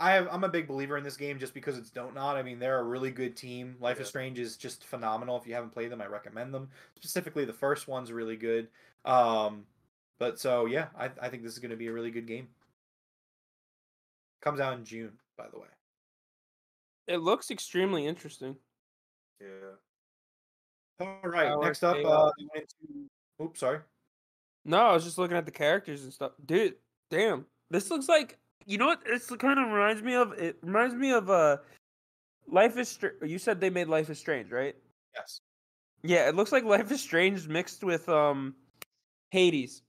I 0.00 0.12
have, 0.12 0.28
I'm 0.30 0.44
a 0.44 0.48
big 0.48 0.68
believer 0.68 0.96
in 0.96 1.02
this 1.02 1.16
game 1.16 1.38
just 1.40 1.54
because 1.54 1.76
it's 1.76 1.90
Don't 1.90 2.14
Nod. 2.14 2.36
I 2.36 2.42
mean, 2.42 2.58
they're 2.60 2.78
a 2.78 2.84
really 2.84 3.10
good 3.10 3.36
team. 3.36 3.76
Life 3.80 3.96
Yeah. 3.96 4.02
is 4.02 4.08
Strange 4.08 4.38
is 4.38 4.56
just 4.56 4.84
phenomenal. 4.84 5.36
If 5.36 5.46
you 5.46 5.54
haven't 5.54 5.70
played 5.70 5.90
them, 5.90 6.00
I 6.00 6.06
recommend 6.06 6.54
them. 6.54 6.70
Specifically, 6.94 7.44
the 7.44 7.52
first 7.52 7.88
one's 7.88 8.12
really 8.12 8.36
good. 8.36 8.68
Um, 9.04 9.66
but 10.18 10.38
so 10.38 10.66
yeah, 10.66 10.88
I, 10.96 11.10
I 11.20 11.28
think 11.28 11.42
this 11.42 11.52
is 11.52 11.58
going 11.58 11.70
to 11.70 11.76
be 11.76 11.88
a 11.88 11.92
really 11.92 12.10
good 12.12 12.26
game. 12.26 12.48
Comes 14.40 14.60
out 14.60 14.78
in 14.78 14.84
June, 14.84 15.12
by 15.36 15.46
the 15.52 15.58
way. 15.58 15.66
It 17.08 17.18
looks 17.18 17.50
extremely 17.50 18.06
interesting. 18.06 18.56
Yeah. 19.40 19.46
All 21.00 21.20
right, 21.24 21.48
Power 21.48 21.64
next 21.64 21.82
up, 21.82 21.96
uh, 22.04 22.30
oops, 23.42 23.60
sorry. 23.60 23.80
No, 24.64 24.78
I 24.78 24.92
was 24.92 25.04
just 25.04 25.16
looking 25.18 25.36
at 25.36 25.44
the 25.44 25.52
characters 25.52 26.04
and 26.04 26.12
stuff. 26.12 26.32
Dude, 26.44 26.74
damn. 27.10 27.46
This 27.70 27.90
looks 27.90 28.08
like 28.08 28.38
you 28.68 28.76
know 28.76 28.86
what 28.86 29.04
this 29.04 29.26
kind 29.38 29.58
of 29.58 29.68
reminds 29.72 30.02
me 30.02 30.14
of? 30.14 30.32
It 30.32 30.58
reminds 30.62 30.94
me 30.94 31.10
of 31.12 31.30
uh 31.30 31.56
Life 32.46 32.76
is 32.76 32.88
Str- 32.88 33.24
you 33.24 33.38
said 33.38 33.60
they 33.60 33.70
made 33.70 33.88
Life 33.88 34.10
is 34.10 34.18
Strange, 34.18 34.52
right? 34.52 34.76
Yes. 35.14 35.40
Yeah, 36.02 36.28
it 36.28 36.36
looks 36.36 36.52
like 36.52 36.64
Life 36.64 36.92
is 36.92 37.00
Strange 37.00 37.48
mixed 37.48 37.82
with 37.82 38.08
um 38.08 38.54
Hades. 39.30 39.82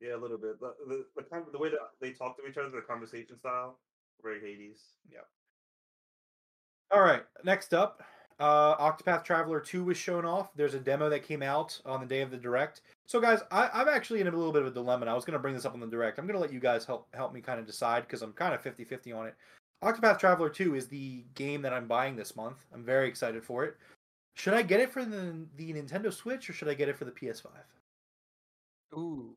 Yeah, 0.00 0.16
a 0.16 0.20
little 0.20 0.38
bit. 0.38 0.58
The 0.60 0.74
the, 0.88 1.04
the, 1.16 1.22
con- 1.22 1.46
the 1.52 1.58
way 1.58 1.70
that 1.70 1.78
they 2.00 2.10
talk 2.10 2.36
to 2.38 2.46
each 2.48 2.58
other, 2.58 2.68
the 2.68 2.80
conversation 2.82 3.38
style, 3.38 3.78
very 4.22 4.40
Hades. 4.40 4.80
Yeah. 5.10 5.20
All 6.90 7.00
right, 7.00 7.22
next 7.44 7.72
up, 7.72 8.02
uh, 8.42 8.76
Octopath 8.76 9.22
Traveler 9.22 9.60
2 9.60 9.84
was 9.84 9.96
shown 9.96 10.24
off. 10.24 10.50
There's 10.56 10.74
a 10.74 10.80
demo 10.80 11.08
that 11.08 11.22
came 11.22 11.42
out 11.42 11.80
on 11.86 12.00
the 12.00 12.06
day 12.06 12.22
of 12.22 12.32
the 12.32 12.36
direct. 12.36 12.80
So, 13.06 13.20
guys, 13.20 13.38
I, 13.52 13.70
I'm 13.72 13.88
actually 13.88 14.20
in 14.20 14.26
a 14.26 14.30
little 14.32 14.52
bit 14.52 14.62
of 14.62 14.68
a 14.68 14.72
dilemma. 14.72 15.06
I 15.06 15.14
was 15.14 15.24
going 15.24 15.34
to 15.34 15.38
bring 15.38 15.54
this 15.54 15.64
up 15.64 15.74
on 15.74 15.80
the 15.80 15.86
direct. 15.86 16.18
I'm 16.18 16.26
going 16.26 16.34
to 16.34 16.40
let 16.40 16.52
you 16.52 16.58
guys 16.58 16.84
help 16.84 17.06
help 17.14 17.32
me 17.32 17.40
kind 17.40 17.60
of 17.60 17.66
decide 17.66 18.02
because 18.02 18.20
I'm 18.20 18.32
kind 18.32 18.52
of 18.52 18.60
50 18.60 18.82
50 18.82 19.12
on 19.12 19.26
it. 19.28 19.36
Octopath 19.84 20.18
Traveler 20.18 20.48
2 20.48 20.74
is 20.74 20.88
the 20.88 21.24
game 21.36 21.62
that 21.62 21.72
I'm 21.72 21.86
buying 21.86 22.16
this 22.16 22.34
month. 22.34 22.64
I'm 22.74 22.84
very 22.84 23.08
excited 23.08 23.44
for 23.44 23.64
it. 23.64 23.76
Should 24.34 24.54
I 24.54 24.62
get 24.62 24.80
it 24.80 24.92
for 24.92 25.04
the, 25.04 25.46
the 25.56 25.72
Nintendo 25.72 26.12
Switch 26.12 26.50
or 26.50 26.52
should 26.52 26.68
I 26.68 26.74
get 26.74 26.88
it 26.88 26.96
for 26.96 27.04
the 27.04 27.12
PS5? 27.12 27.46
Ooh. 28.94 29.36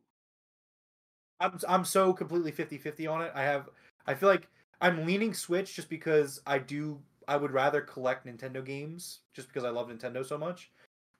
I'm 1.38 1.60
I'm 1.68 1.84
so 1.84 2.12
completely 2.12 2.50
50-50 2.50 3.12
on 3.12 3.22
it. 3.22 3.30
I 3.36 3.42
have 3.42 3.68
I 4.04 4.14
feel 4.14 4.28
like 4.28 4.48
I'm 4.80 5.06
leaning 5.06 5.32
Switch 5.32 5.76
just 5.76 5.88
because 5.88 6.40
I 6.44 6.58
do 6.58 6.98
I 7.28 7.36
would 7.36 7.50
rather 7.52 7.80
collect 7.80 8.26
Nintendo 8.26 8.64
games 8.64 9.20
just 9.34 9.48
because 9.48 9.64
I 9.64 9.70
love 9.70 9.88
Nintendo 9.88 10.24
so 10.24 10.38
much. 10.38 10.70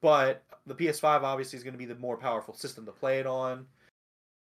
But 0.01 0.43
the 0.65 0.75
PS5 0.75 1.23
obviously 1.23 1.57
is 1.57 1.63
going 1.63 1.73
to 1.73 1.77
be 1.77 1.85
the 1.85 1.95
more 1.95 2.17
powerful 2.17 2.53
system 2.53 2.85
to 2.85 2.91
play 2.91 3.19
it 3.19 3.25
on. 3.27 3.65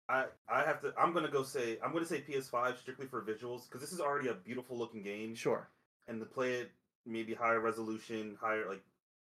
I 0.08 0.24
I 0.48 0.62
have 0.64 0.80
to. 0.82 0.92
I'm 0.98 1.12
gonna 1.12 1.30
go 1.30 1.42
say. 1.42 1.78
I'm 1.84 1.92
gonna 1.92 2.06
say 2.06 2.22
PS5 2.22 2.78
strictly 2.78 3.06
for 3.06 3.20
visuals 3.22 3.64
because 3.68 3.82
this 3.82 3.92
is 3.92 4.00
already 4.00 4.28
a 4.28 4.34
beautiful 4.34 4.76
looking 4.78 5.02
game, 5.02 5.34
Sure. 5.34 5.68
and 6.06 6.18
to 6.18 6.24
play 6.26 6.54
it 6.54 6.70
maybe 7.04 7.34
higher 7.34 7.60
resolution, 7.60 8.36
higher 8.40 8.66
like 8.68 8.82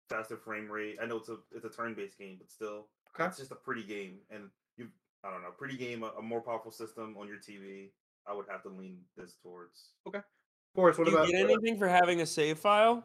faster 0.08 0.38
frame 0.38 0.70
rate. 0.70 0.96
I 1.00 1.04
know 1.04 1.18
it's 1.18 1.28
a 1.28 1.36
it's 1.54 1.66
a 1.66 1.68
turn 1.70 1.92
based 1.92 2.18
game, 2.18 2.36
but 2.38 2.50
still, 2.50 2.86
Okay. 3.14 3.26
it's 3.26 3.36
just 3.36 3.52
a 3.52 3.56
pretty 3.56 3.84
game, 3.84 4.20
and 4.30 4.48
you 4.78 4.88
I 5.22 5.30
don't 5.30 5.42
know, 5.42 5.50
pretty 5.50 5.76
game, 5.76 6.02
a, 6.02 6.12
a 6.18 6.22
more 6.22 6.40
powerful 6.40 6.72
system 6.72 7.14
on 7.18 7.28
your 7.28 7.36
TV. 7.36 7.90
I 8.26 8.32
would 8.32 8.46
have 8.48 8.62
to 8.62 8.70
lean 8.70 9.04
this 9.18 9.34
towards. 9.42 9.90
Forrest, 10.74 10.98
what 10.98 11.06
Do 11.06 11.10
you 11.12 11.16
about 11.18 11.28
get 11.30 11.40
anything 11.40 11.78
for 11.78 11.88
having 11.88 12.20
a 12.20 12.26
save 12.26 12.58
file? 12.58 13.04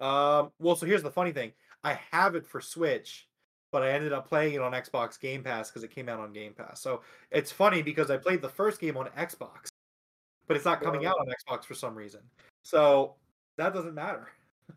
Um 0.00 0.50
well 0.58 0.76
so 0.76 0.86
here's 0.86 1.02
the 1.02 1.10
funny 1.10 1.32
thing. 1.32 1.52
I 1.84 1.98
have 2.10 2.34
it 2.34 2.46
for 2.46 2.60
Switch, 2.60 3.28
but 3.72 3.82
I 3.82 3.90
ended 3.90 4.12
up 4.12 4.28
playing 4.28 4.54
it 4.54 4.60
on 4.60 4.72
Xbox 4.72 5.18
Game 5.20 5.42
Pass 5.42 5.70
because 5.70 5.82
it 5.82 5.94
came 5.94 6.08
out 6.08 6.20
on 6.20 6.32
Game 6.32 6.52
Pass. 6.54 6.80
So 6.80 7.02
it's 7.30 7.52
funny 7.52 7.82
because 7.82 8.10
I 8.10 8.16
played 8.16 8.42
the 8.42 8.48
first 8.48 8.80
game 8.80 8.96
on 8.96 9.06
Xbox, 9.18 9.68
but 10.46 10.56
it's 10.56 10.64
not 10.64 10.80
coming 10.82 11.06
out 11.06 11.16
on 11.20 11.26
Xbox 11.26 11.64
for 11.64 11.74
some 11.74 11.94
reason. 11.94 12.20
So 12.62 13.14
that 13.56 13.74
doesn't 13.74 13.94
matter. 13.94 14.28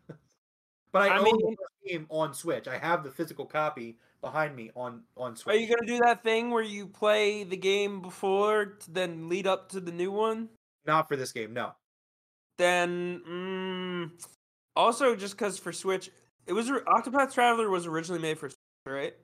but 0.92 1.02
I, 1.02 1.08
I 1.08 1.18
own 1.18 1.24
mean- 1.24 1.56
the 1.84 1.90
game 1.90 2.06
on 2.10 2.34
Switch. 2.34 2.68
I 2.68 2.78
have 2.78 3.02
the 3.04 3.10
physical 3.10 3.44
copy 3.44 3.96
behind 4.20 4.56
me 4.56 4.70
on 4.74 5.02
on 5.16 5.36
Switch. 5.36 5.54
Are 5.54 5.58
you 5.58 5.68
gonna 5.68 5.86
do 5.86 5.98
that 6.04 6.22
thing 6.22 6.50
where 6.50 6.62
you 6.62 6.86
play 6.86 7.44
the 7.44 7.56
game 7.56 8.00
before 8.00 8.64
to 8.64 8.90
then 8.90 9.28
lead 9.28 9.46
up 9.46 9.70
to 9.70 9.80
the 9.80 9.92
new 9.92 10.10
one? 10.10 10.48
Not 10.86 11.08
for 11.08 11.16
this 11.16 11.32
game, 11.32 11.52
no. 11.52 11.72
Then 12.58 13.20
mm, 13.28 14.10
also 14.76 15.16
just 15.16 15.36
because 15.36 15.58
for 15.58 15.72
Switch, 15.72 16.10
it 16.46 16.52
was 16.52 16.70
Octopath 16.70 17.32
Traveler 17.32 17.70
was 17.70 17.86
originally 17.86 18.20
made 18.20 18.38
for 18.38 18.48
Switch, 18.48 18.58
right? 18.86 19.14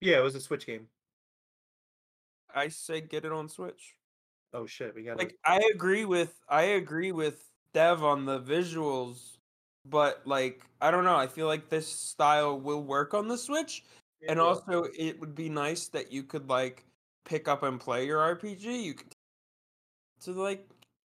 Yeah, 0.00 0.18
it 0.18 0.22
was 0.22 0.34
a 0.34 0.40
Switch 0.40 0.66
game. 0.66 0.88
I 2.54 2.68
say 2.68 3.00
get 3.00 3.24
it 3.24 3.32
on 3.32 3.48
Switch. 3.48 3.94
Oh 4.52 4.66
shit, 4.66 4.94
we 4.94 5.02
got 5.02 5.12
it. 5.12 5.18
Like 5.18 5.36
I 5.44 5.60
agree 5.74 6.04
with 6.04 6.40
I 6.48 6.62
agree 6.62 7.12
with 7.12 7.50
Dev 7.72 8.04
on 8.04 8.24
the 8.24 8.40
visuals, 8.40 9.38
but 9.88 10.22
like 10.26 10.64
I 10.80 10.90
don't 10.90 11.04
know. 11.04 11.16
I 11.16 11.26
feel 11.26 11.46
like 11.46 11.68
this 11.68 11.88
style 11.88 12.58
will 12.58 12.82
work 12.82 13.14
on 13.14 13.28
the 13.28 13.38
Switch, 13.38 13.84
and 14.28 14.38
also 14.38 14.86
it 14.96 15.18
would 15.20 15.34
be 15.34 15.48
nice 15.48 15.88
that 15.88 16.12
you 16.12 16.22
could 16.22 16.48
like 16.48 16.84
pick 17.24 17.48
up 17.48 17.62
and 17.62 17.80
play 17.80 18.06
your 18.06 18.20
RPG. 18.20 18.82
You 18.82 18.94
could 18.94 19.08
to 20.24 20.32
like 20.32 20.66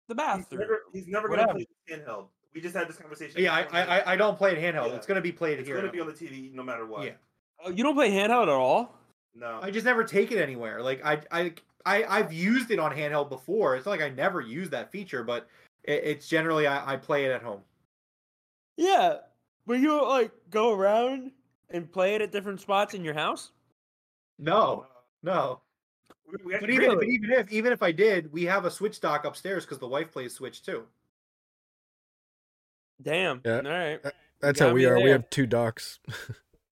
the 0.08 0.14
He's 0.14 0.18
bathroom. 0.18 0.60
never, 0.62 0.80
he's 0.94 1.08
never 1.08 1.30
Whatever. 1.30 1.54
gonna 1.54 1.66
play 1.66 1.68
this 1.88 2.00
handheld. 2.00 2.26
We 2.54 2.62
just 2.62 2.76
had 2.76 2.88
this 2.88 2.96
conversation. 2.98 3.42
Yeah, 3.42 3.54
I, 3.54 3.62
I 3.72 4.00
I- 4.00 4.12
I 4.14 4.16
don't 4.16 4.38
play 4.38 4.56
it 4.56 4.58
handheld. 4.60 4.90
Yeah. 4.90 4.96
It's 4.96 5.06
gonna 5.06 5.22
be 5.22 5.32
played 5.32 5.60
It's 5.60 5.68
here. 5.68 5.78
It's 5.78 5.82
gonna 5.82 5.92
be 5.92 6.00
on 6.00 6.08
the 6.08 6.14
TV 6.14 6.54
no 6.54 6.64
matter 6.64 6.86
what. 6.86 7.06
Yeah. 7.06 7.12
Oh, 7.64 7.70
you 7.70 7.84
don't 7.84 7.96
play 7.96 8.12
handheld 8.12 8.44
at 8.44 8.50
all? 8.50 8.96
No. 9.34 9.60
I 9.62 9.72
just 9.72 9.86
never 9.86 10.04
take 10.04 10.32
it 10.32 10.38
anywhere. 10.40 10.82
Like 10.82 11.04
I, 11.06 11.22
I, 11.32 11.54
I, 11.86 12.04
I've 12.06 12.32
used 12.32 12.72
it 12.72 12.80
on 12.80 12.92
handheld 12.96 13.30
before. 13.30 13.76
It's 13.76 13.86
not 13.86 13.92
like 13.92 14.02
I 14.02 14.10
never 14.10 14.40
use 14.42 14.70
that 14.70 14.92
feature, 14.92 15.24
but 15.24 15.48
it, 15.84 16.02
it's 16.06 16.28
generally 16.30 16.68
I, 16.68 16.94
I 16.94 16.98
play 16.98 17.26
it 17.26 17.32
at 17.32 17.42
home. 17.44 17.62
Yeah, 18.78 19.18
but 19.66 19.80
you 19.80 19.88
don't 19.88 20.08
like 20.08 20.32
go 20.50 20.74
around 20.74 21.32
and 21.70 21.92
play 21.92 22.16
it 22.16 22.22
at 22.22 22.32
different 22.32 22.62
spots 22.62 22.94
in 22.94 23.04
your 23.04 23.14
house. 23.14 23.52
No, 24.40 24.86
no. 25.24 25.60
We, 26.28 26.38
we 26.44 26.52
But 26.54 26.64
actually- 26.70 26.76
even, 26.76 26.96
but 26.96 27.08
even 27.08 27.32
if 27.32 27.52
even 27.52 27.74
if 27.74 27.84
I 27.84 27.92
did, 27.92 28.32
we 28.32 28.44
have 28.46 28.66
a 28.66 28.72
Switch 28.72 29.00
dock 29.00 29.26
upstairs 29.26 29.64
because 29.66 29.80
the 29.80 29.88
wife 29.88 30.12
plays 30.12 30.34
Switch 30.34 30.64
too. 30.64 30.86
Damn. 33.02 33.42
Yeah. 33.46 33.58
All 33.58 33.64
right. 33.64 34.00
That's 34.42 34.60
how 34.60 34.74
we 34.74 34.82
me 34.82 34.86
are. 34.86 35.00
We 35.00 35.10
have 35.10 35.30
two 35.30 35.46
docks. 35.46 36.00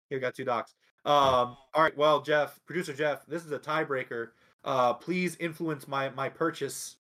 You 0.09 0.21
got 0.21 0.37
two 0.37 0.45
docks. 0.45 0.73
Um. 1.05 1.57
All 1.75 1.83
right. 1.83 1.97
Well, 1.97 2.23
Jeff, 2.23 2.61
producer 2.65 2.93
Jeff, 2.93 3.27
this 3.27 3.45
is 3.45 3.51
a 3.51 3.59
tiebreaker. 3.59 4.29
Uh, 4.63 4.95
please 4.95 5.37
influence 5.41 5.89
my 5.89 6.11
my 6.11 6.29
purchase. 6.29 6.97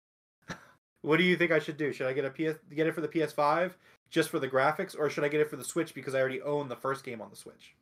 what 1.03 1.19
do 1.19 1.23
you 1.23 1.37
think 1.37 1.53
I 1.53 1.61
should 1.61 1.77
do? 1.77 1.93
Should 1.93 2.09
I 2.09 2.13
get 2.13 2.25
a 2.25 2.31
PS 2.31 2.59
get 2.75 2.89
it 2.89 2.95
for 2.97 3.01
the 3.01 3.07
PS5 3.09 3.75
just 4.11 4.29
for 4.29 4.41
the 4.41 4.49
graphics, 4.49 4.97
or 4.99 5.09
should 5.09 5.23
I 5.23 5.29
get 5.29 5.41
it 5.41 5.49
for 5.49 5.55
the 5.55 5.63
Switch 5.65 5.95
because 5.95 6.17
I 6.17 6.21
already 6.21 6.43
own 6.43 6.69
the 6.69 6.75
first 6.75 7.05
game 7.05 7.21
on 7.21 7.31
the 7.31 7.37
Switch? 7.37 7.77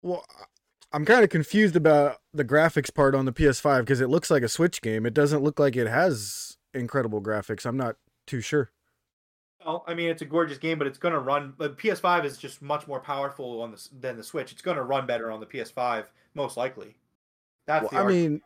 Well, 0.00 0.24
I'm 0.92 1.04
kind 1.04 1.24
of 1.24 1.30
confused 1.30 1.76
about 1.76 2.18
the 2.32 2.44
graphics 2.44 2.94
part 2.94 3.14
on 3.14 3.24
the 3.24 3.32
PS5 3.32 3.80
because 3.80 4.00
it 4.00 4.08
looks 4.08 4.30
like 4.30 4.42
a 4.42 4.48
Switch 4.48 4.80
game. 4.80 5.04
It 5.04 5.14
doesn't 5.14 5.42
look 5.42 5.58
like 5.58 5.76
it 5.76 5.88
has 5.88 6.56
incredible 6.72 7.20
graphics. 7.20 7.66
I'm 7.66 7.76
not 7.76 7.96
too 8.26 8.40
sure. 8.40 8.70
Well, 9.64 9.84
I 9.86 9.94
mean, 9.94 10.10
it's 10.10 10.22
a 10.22 10.26
gorgeous 10.26 10.58
game, 10.58 10.78
but 10.78 10.86
it's 10.86 10.98
going 10.98 11.14
to 11.14 11.20
run. 11.20 11.54
But 11.56 11.76
PS5 11.76 12.24
is 12.24 12.38
just 12.38 12.62
much 12.62 12.86
more 12.86 13.00
powerful 13.00 13.62
on 13.62 13.72
the 13.72 13.88
than 13.98 14.16
the 14.16 14.22
Switch. 14.22 14.52
It's 14.52 14.62
going 14.62 14.76
to 14.76 14.82
run 14.82 15.06
better 15.06 15.30
on 15.30 15.40
the 15.40 15.46
PS5, 15.46 16.06
most 16.34 16.56
likely. 16.56 16.96
That's 17.66 17.82
Well, 17.82 17.90
the 17.90 17.98
I 17.98 18.04
mean, 18.04 18.42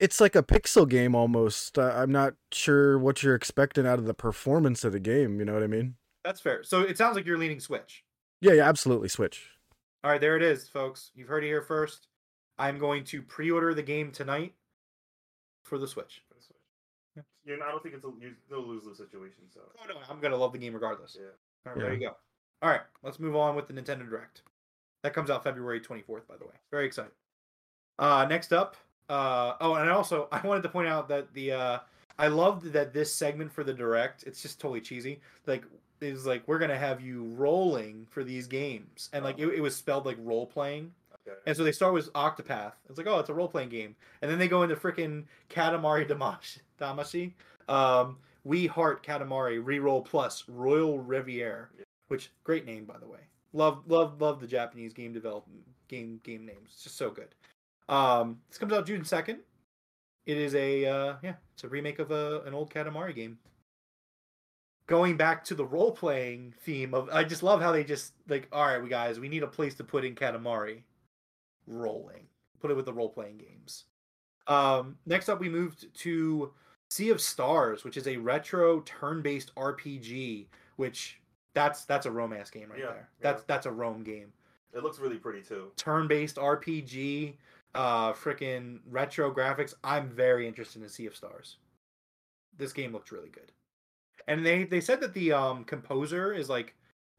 it's 0.00 0.20
like 0.20 0.36
a 0.36 0.42
pixel 0.42 0.88
game 0.88 1.14
almost. 1.14 1.78
Uh, 1.78 1.92
I'm 1.94 2.12
not 2.12 2.34
sure 2.52 2.98
what 2.98 3.22
you're 3.22 3.34
expecting 3.34 3.86
out 3.86 3.98
of 3.98 4.06
the 4.06 4.14
performance 4.14 4.84
of 4.84 4.92
the 4.92 5.00
game. 5.00 5.38
You 5.38 5.44
know 5.46 5.54
what 5.54 5.62
I 5.62 5.68
mean? 5.68 5.96
that's 6.24 6.40
fair. 6.40 6.62
So 6.64 6.82
it 6.82 6.98
sounds 6.98 7.16
like 7.16 7.24
you're 7.24 7.38
leaning 7.38 7.60
Switch. 7.60 8.04
Yeah, 8.40 8.52
yeah, 8.54 8.68
absolutely. 8.68 9.08
Switch. 9.08 9.50
All 10.06 10.12
right, 10.12 10.20
there 10.20 10.36
it 10.36 10.42
is, 10.44 10.68
folks. 10.68 11.10
You've 11.16 11.26
heard 11.26 11.42
it 11.42 11.48
here 11.48 11.62
first. 11.62 12.06
I'm 12.60 12.78
going 12.78 13.02
to 13.06 13.20
pre-order 13.20 13.74
the 13.74 13.82
game 13.82 14.12
tonight 14.12 14.54
for 15.64 15.78
the 15.78 15.88
Switch. 15.88 16.22
For 16.28 17.24
You're 17.44 17.58
not, 17.58 17.66
I 17.66 17.70
don't 17.72 17.82
think 17.82 17.96
it's 17.96 18.04
a 18.04 18.12
you- 18.20 18.36
no 18.48 18.60
lose 18.60 18.84
lose 18.84 18.98
situation. 18.98 19.42
So 19.52 19.62
Oh 19.82 19.86
no, 19.88 19.96
I'm 20.08 20.20
going 20.20 20.30
to 20.30 20.36
love 20.36 20.52
the 20.52 20.58
game 20.58 20.74
regardless. 20.74 21.16
yeah. 21.18 21.30
All 21.66 21.72
right, 21.72 21.82
there 21.82 21.92
you 21.92 21.98
go. 21.98 22.16
All 22.62 22.70
right, 22.70 22.82
let's 23.02 23.18
move 23.18 23.34
on 23.34 23.56
with 23.56 23.66
the 23.66 23.72
Nintendo 23.74 24.08
Direct. 24.08 24.42
That 25.02 25.12
comes 25.12 25.28
out 25.28 25.42
February 25.42 25.80
24th, 25.80 26.28
by 26.28 26.36
the 26.36 26.44
way. 26.44 26.54
Very 26.70 26.86
excited. 26.86 27.10
Uh, 27.98 28.26
next 28.30 28.52
up, 28.52 28.76
uh, 29.08 29.54
oh, 29.60 29.74
and 29.74 29.90
also 29.90 30.28
I 30.32 30.40
wanted 30.46 30.62
to 30.62 30.68
point 30.68 30.86
out 30.86 31.08
that 31.08 31.34
the 31.34 31.50
uh, 31.50 31.78
I 32.16 32.28
loved 32.28 32.66
that 32.74 32.92
this 32.92 33.12
segment 33.12 33.50
for 33.50 33.64
the 33.64 33.74
Direct. 33.74 34.22
It's 34.22 34.40
just 34.40 34.60
totally 34.60 34.82
cheesy. 34.82 35.20
Like 35.48 35.64
it 36.00 36.12
was 36.12 36.26
like 36.26 36.42
we're 36.46 36.58
gonna 36.58 36.78
have 36.78 37.00
you 37.00 37.24
rolling 37.36 38.06
for 38.10 38.24
these 38.24 38.46
games, 38.46 39.10
and 39.12 39.24
like 39.24 39.38
it, 39.38 39.48
it 39.48 39.60
was 39.60 39.76
spelled 39.76 40.06
like 40.06 40.16
role 40.20 40.46
playing. 40.46 40.92
Okay. 41.26 41.36
And 41.46 41.56
so 41.56 41.64
they 41.64 41.72
start 41.72 41.92
with 41.92 42.12
Octopath. 42.12 42.72
It's 42.88 42.98
like, 42.98 43.08
oh, 43.08 43.18
it's 43.18 43.30
a 43.30 43.34
role 43.34 43.48
playing 43.48 43.70
game. 43.70 43.96
And 44.22 44.30
then 44.30 44.38
they 44.38 44.46
go 44.46 44.62
into 44.62 44.76
freaking 44.76 45.24
Katamari 45.50 46.08
Damash- 46.08 46.60
Damacy. 46.80 47.32
Um, 47.68 48.18
we 48.44 48.66
Heart 48.66 49.04
Katamari 49.04 49.62
Reroll 49.62 50.04
Plus 50.04 50.44
Royal 50.48 51.00
Reverie, 51.00 51.66
which 52.08 52.30
great 52.44 52.64
name 52.64 52.84
by 52.84 52.98
the 52.98 53.06
way. 53.06 53.18
Love 53.52 53.82
love 53.88 54.20
love 54.20 54.40
the 54.40 54.46
Japanese 54.46 54.92
game 54.92 55.12
development 55.12 55.64
game 55.88 56.20
game 56.22 56.46
names. 56.46 56.70
It's 56.72 56.84
just 56.84 56.96
so 56.96 57.10
good. 57.10 57.34
Um, 57.88 58.38
this 58.48 58.58
comes 58.58 58.72
out 58.72 58.86
June 58.86 59.04
second. 59.04 59.40
It 60.26 60.38
is 60.38 60.54
a 60.54 60.86
uh, 60.86 61.14
yeah, 61.22 61.34
it's 61.54 61.64
a 61.64 61.68
remake 61.68 61.98
of 61.98 62.10
a, 62.10 62.42
an 62.42 62.54
old 62.54 62.72
Katamari 62.72 63.14
game. 63.14 63.38
Going 64.86 65.16
back 65.16 65.42
to 65.44 65.54
the 65.54 65.64
role 65.64 65.90
playing 65.92 66.54
theme 66.62 66.94
of, 66.94 67.08
I 67.10 67.24
just 67.24 67.42
love 67.42 67.60
how 67.60 67.72
they 67.72 67.82
just 67.82 68.12
like, 68.28 68.46
all 68.52 68.64
right, 68.64 68.80
we 68.82 68.88
guys, 68.88 69.18
we 69.18 69.28
need 69.28 69.42
a 69.42 69.48
place 69.48 69.74
to 69.76 69.84
put 69.84 70.04
in 70.04 70.14
Katamari. 70.14 70.82
Rolling, 71.66 72.26
put 72.60 72.70
it 72.70 72.74
with 72.74 72.84
the 72.86 72.92
role 72.92 73.08
playing 73.08 73.38
games. 73.38 73.84
Um, 74.46 74.96
next 75.06 75.28
up, 75.28 75.40
we 75.40 75.48
moved 75.48 75.92
to 76.02 76.52
Sea 76.90 77.10
of 77.10 77.20
Stars, 77.20 77.82
which 77.82 77.96
is 77.96 78.06
a 78.06 78.16
retro 78.16 78.80
turn 78.82 79.20
based 79.22 79.52
RPG. 79.56 80.46
Which 80.76 81.18
that's 81.54 81.84
that's 81.86 82.06
a 82.06 82.10
romance 82.10 82.50
game 82.50 82.70
right 82.70 82.78
Yeah, 82.78 82.86
there. 82.86 82.96
yeah. 83.20 83.32
That's 83.32 83.42
that's 83.44 83.66
a 83.66 83.72
Rome 83.72 84.04
game 84.04 84.32
It 84.72 84.84
looks 84.84 84.98
really 85.00 85.16
pretty 85.16 85.40
too. 85.42 85.72
turn-based 85.76 86.36
RPG, 86.36 87.34
uh, 87.74 88.12
freaking 88.12 88.78
retro 88.88 89.34
graphics. 89.34 89.74
I'm 89.82 90.08
very 90.10 90.46
interested 90.46 90.82
in 90.82 90.88
Sea 90.88 91.06
of 91.06 91.16
Stars. 91.16 91.56
This 92.58 92.72
game 92.72 92.92
looks 92.92 93.10
really 93.10 93.30
good, 93.30 93.50
and 94.26 94.44
they 94.44 94.64
they 94.64 94.80
said 94.80 95.00
that 95.00 95.14
the 95.14 95.32
um 95.32 95.64
composer 95.64 96.32
is 96.32 96.48
like, 96.48 96.74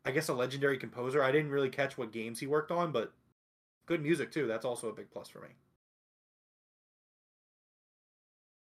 I 0.06 0.12
guess 0.12 0.30
a 0.30 0.34
legendary 0.34 0.78
composer. 0.78 1.24
I 1.24 1.32
didn't 1.32 1.52
really 1.52 1.70
catch 1.70 1.98
what 1.98 2.12
games 2.12 2.40
he 2.40 2.48
worked 2.48 2.72
on, 2.72 2.92
but 2.92 3.14
good 3.86 4.02
music 4.02 4.32
too. 4.32 4.48
That's 4.48 4.66
also 4.66 4.90
a 4.90 4.94
big 4.94 5.10
plus 5.12 5.30
for 5.30 5.40
me. 5.40 5.50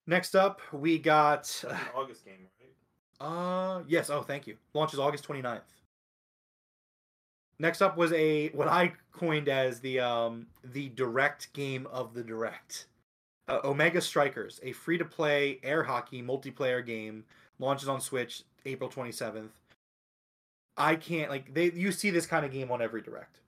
Next 0.07 0.35
up, 0.35 0.61
we 0.73 0.99
got 0.99 1.65
August 1.95 2.25
game, 2.25 2.47
right? 2.61 2.71
uh 3.21 3.83
yes, 3.87 4.11
oh 4.11 4.23
thank 4.23 4.47
you. 4.47 4.57
Launches 4.75 4.99
August 4.99 5.27
29th. 5.27 5.61
Next 7.59 7.83
up 7.83 7.97
was 7.97 8.13
a 8.13 8.49
what 8.49 8.69
I 8.69 8.93
coined 9.13 9.49
as 9.49 9.81
the 9.81 10.01
um 10.01 10.47
the 10.65 10.89
direct 10.91 11.53
game 11.53 11.87
of 11.87 12.15
the 12.15 12.23
direct. 12.23 12.87
Uh, 13.47 13.61
Omega 13.63 14.01
Strikers, 14.01 14.59
a 14.63 14.73
free-to-play 14.73 15.61
air 15.63 15.83
hockey 15.83 16.23
multiplayer 16.23 16.85
game, 16.85 17.25
launches 17.59 17.89
on 17.89 18.01
Switch 18.01 18.43
April 18.67 18.89
27th. 18.91 19.49
I 20.77 20.97
can't 20.97 21.31
like 21.31 21.55
they 21.55 21.71
you 21.71 21.93
see 21.93 22.11
this 22.11 22.27
kind 22.27 22.45
of 22.45 22.51
game 22.53 22.71
on 22.71 22.83
every 22.83 23.01
direct. 23.01 23.39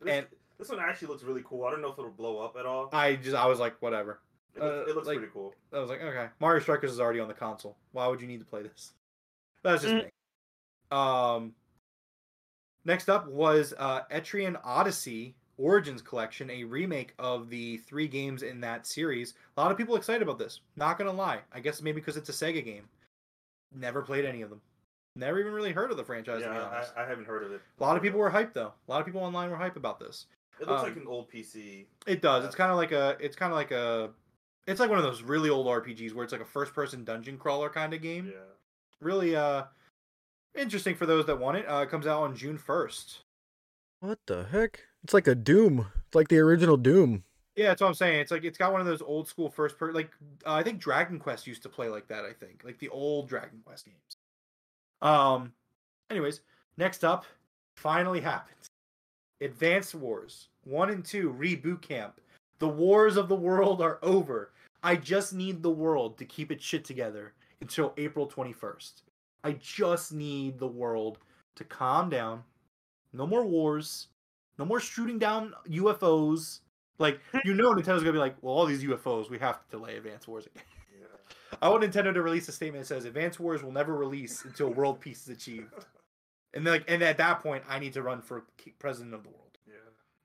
This, 0.00 0.14
And- 0.14 0.26
this 0.58 0.68
one 0.68 0.78
actually 0.80 1.08
looks 1.08 1.22
really 1.22 1.42
cool. 1.44 1.64
I 1.64 1.70
don't 1.70 1.80
know 1.82 1.88
if 1.92 1.98
it'll 1.98 2.10
blow 2.10 2.38
up 2.38 2.56
at 2.58 2.66
all. 2.66 2.90
I 2.92 3.16
just 3.16 3.34
I 3.36 3.46
was 3.46 3.58
like 3.58 3.80
whatever. 3.80 4.20
It 4.54 4.62
looks, 4.62 4.72
uh, 4.88 4.90
it 4.90 4.94
looks 4.94 5.06
like- 5.08 5.16
pretty 5.18 5.32
cool. 5.32 5.54
I 5.72 5.78
was 5.78 5.88
like, 5.88 6.02
okay, 6.02 6.28
Mario 6.40 6.60
Strikers 6.60 6.92
is 6.92 7.00
already 7.00 7.20
on 7.20 7.28
the 7.28 7.34
console. 7.34 7.76
Why 7.92 8.06
would 8.08 8.20
you 8.20 8.26
need 8.26 8.40
to 8.40 8.44
play 8.46 8.62
this? 8.62 8.92
That's 9.62 9.82
just 9.82 9.94
Mm. 9.94 10.04
me. 10.04 10.10
Um, 10.90 11.54
next 12.84 13.08
up 13.08 13.26
was 13.28 13.72
uh, 13.78 14.02
Etrian 14.10 14.60
Odyssey 14.64 15.34
Origins 15.60 16.00
Collection, 16.02 16.50
a 16.50 16.64
remake 16.64 17.12
of 17.18 17.50
the 17.50 17.76
three 17.78 18.08
games 18.08 18.42
in 18.42 18.60
that 18.62 18.86
series. 18.86 19.34
A 19.56 19.60
lot 19.60 19.70
of 19.70 19.76
people 19.76 19.96
excited 19.96 20.22
about 20.22 20.38
this. 20.38 20.60
Not 20.76 20.98
gonna 20.98 21.12
lie, 21.12 21.40
I 21.52 21.60
guess 21.60 21.82
maybe 21.82 22.00
because 22.00 22.16
it's 22.16 22.30
a 22.30 22.32
Sega 22.32 22.64
game. 22.64 22.88
Never 23.74 24.02
played 24.02 24.24
any 24.24 24.42
of 24.42 24.50
them. 24.50 24.60
Never 25.16 25.38
even 25.38 25.52
really 25.52 25.72
heard 25.72 25.90
of 25.90 25.96
the 25.96 26.04
franchise. 26.04 26.42
to 26.42 26.48
be 26.48 26.54
Yeah, 26.54 26.62
honest. 26.62 26.92
I, 26.96 27.02
I 27.04 27.06
haven't 27.06 27.26
heard 27.26 27.42
of 27.42 27.52
it. 27.52 27.60
A 27.78 27.82
lot 27.82 27.96
of 27.96 28.02
people 28.02 28.18
were 28.18 28.30
hyped 28.30 28.54
though. 28.54 28.72
A 28.88 28.90
lot 28.90 29.00
of 29.00 29.06
people 29.06 29.20
online 29.20 29.50
were 29.50 29.56
hyped 29.56 29.76
about 29.76 30.00
this. 30.00 30.26
It 30.60 30.68
looks 30.68 30.82
um, 30.82 30.88
like 30.88 30.96
an 30.96 31.06
old 31.06 31.30
PC. 31.30 31.86
It 32.06 32.22
does. 32.22 32.44
It's 32.44 32.54
kind 32.54 32.70
of 32.70 32.76
like 32.76 32.92
a. 32.92 33.16
It's 33.20 33.36
kind 33.36 33.52
of 33.52 33.56
like 33.56 33.70
a. 33.70 34.10
It's 34.66 34.78
like 34.80 34.90
one 34.90 34.98
of 34.98 35.04
those 35.04 35.22
really 35.22 35.50
old 35.50 35.66
RPGs 35.66 36.14
where 36.14 36.22
it's 36.22 36.32
like 36.32 36.42
a 36.42 36.46
first-person 36.46 37.04
dungeon 37.04 37.38
crawler 37.38 37.70
kind 37.70 37.94
of 37.94 38.02
game. 38.02 38.26
Yeah. 38.26 38.40
Really, 39.00 39.34
uh, 39.34 39.64
interesting 40.54 40.94
for 40.94 41.06
those 41.06 41.26
that 41.26 41.38
want 41.38 41.56
it. 41.56 41.64
Uh, 41.66 41.78
it 41.82 41.90
comes 41.90 42.06
out 42.06 42.22
on 42.22 42.36
June 42.36 42.58
first. 42.58 43.20
What 44.00 44.18
the 44.26 44.44
heck? 44.44 44.80
It's 45.04 45.14
like 45.14 45.26
a 45.26 45.34
Doom. 45.34 45.86
It's 46.06 46.14
like 46.14 46.28
the 46.28 46.38
original 46.38 46.76
Doom. 46.76 47.24
Yeah, 47.56 47.68
that's 47.68 47.80
what 47.80 47.88
I'm 47.88 47.94
saying. 47.94 48.20
It's 48.20 48.30
like 48.30 48.44
it's 48.44 48.58
got 48.58 48.72
one 48.72 48.80
of 48.80 48.86
those 48.86 49.02
old 49.02 49.28
school 49.28 49.50
first 49.50 49.78
person. 49.78 49.94
Like 49.94 50.10
uh, 50.46 50.54
I 50.54 50.62
think 50.62 50.78
Dragon 50.78 51.18
Quest 51.18 51.46
used 51.46 51.62
to 51.62 51.68
play 51.68 51.88
like 51.88 52.08
that. 52.08 52.24
I 52.24 52.32
think 52.32 52.62
like 52.64 52.78
the 52.78 52.88
old 52.88 53.28
Dragon 53.28 53.60
Quest 53.64 53.86
games. 53.86 54.16
Um. 55.02 55.52
Anyways, 56.10 56.40
next 56.76 57.04
up, 57.04 57.24
finally 57.76 58.20
happened. 58.20 58.56
Advanced 59.40 59.94
Wars 59.94 60.48
one 60.64 60.90
and 60.90 61.04
two 61.04 61.34
reboot 61.38 61.82
camp. 61.82 62.20
The 62.58 62.68
wars 62.68 63.16
of 63.16 63.28
the 63.28 63.36
world 63.36 63.80
are 63.80 63.98
over. 64.02 64.52
I 64.82 64.96
just 64.96 65.32
need 65.32 65.62
the 65.62 65.70
world 65.70 66.18
to 66.18 66.24
keep 66.24 66.50
its 66.50 66.64
shit 66.64 66.84
together 66.84 67.32
until 67.60 67.94
April 67.96 68.26
21st. 68.26 69.02
I 69.44 69.52
just 69.52 70.12
need 70.12 70.58
the 70.58 70.66
world 70.66 71.18
to 71.56 71.64
calm 71.64 72.10
down. 72.10 72.42
No 73.12 73.26
more 73.26 73.44
wars. 73.44 74.08
No 74.60 74.66
more 74.66 74.78
shooting 74.78 75.18
down 75.18 75.54
UFOs. 75.70 76.60
Like 76.98 77.18
you 77.46 77.54
know, 77.54 77.72
Nintendo's 77.72 78.02
gonna 78.02 78.12
be 78.12 78.18
like, 78.18 78.36
well, 78.42 78.54
all 78.54 78.66
these 78.66 78.84
UFOs, 78.84 79.30
we 79.30 79.38
have 79.38 79.56
to 79.64 79.70
delay 79.70 79.96
Advance 79.96 80.28
Wars 80.28 80.46
again. 80.46 80.62
Yeah. 81.00 81.56
I 81.62 81.70
want 81.70 81.82
Nintendo 81.82 82.12
to 82.12 82.20
release 82.20 82.46
a 82.48 82.52
statement 82.52 82.82
that 82.86 82.94
says 82.94 83.06
Advance 83.06 83.40
Wars 83.40 83.62
will 83.62 83.72
never 83.72 83.96
release 83.96 84.44
until 84.44 84.68
world 84.74 85.00
peace 85.00 85.22
is 85.22 85.30
achieved. 85.30 85.72
And 86.52 86.66
then, 86.66 86.74
like, 86.74 86.84
and 86.88 87.02
at 87.02 87.16
that 87.16 87.40
point, 87.42 87.64
I 87.68 87.78
need 87.78 87.94
to 87.94 88.02
run 88.02 88.20
for 88.20 88.44
president 88.78 89.14
of 89.14 89.22
the 89.22 89.30
world 89.30 89.56
Yeah. 89.66 89.74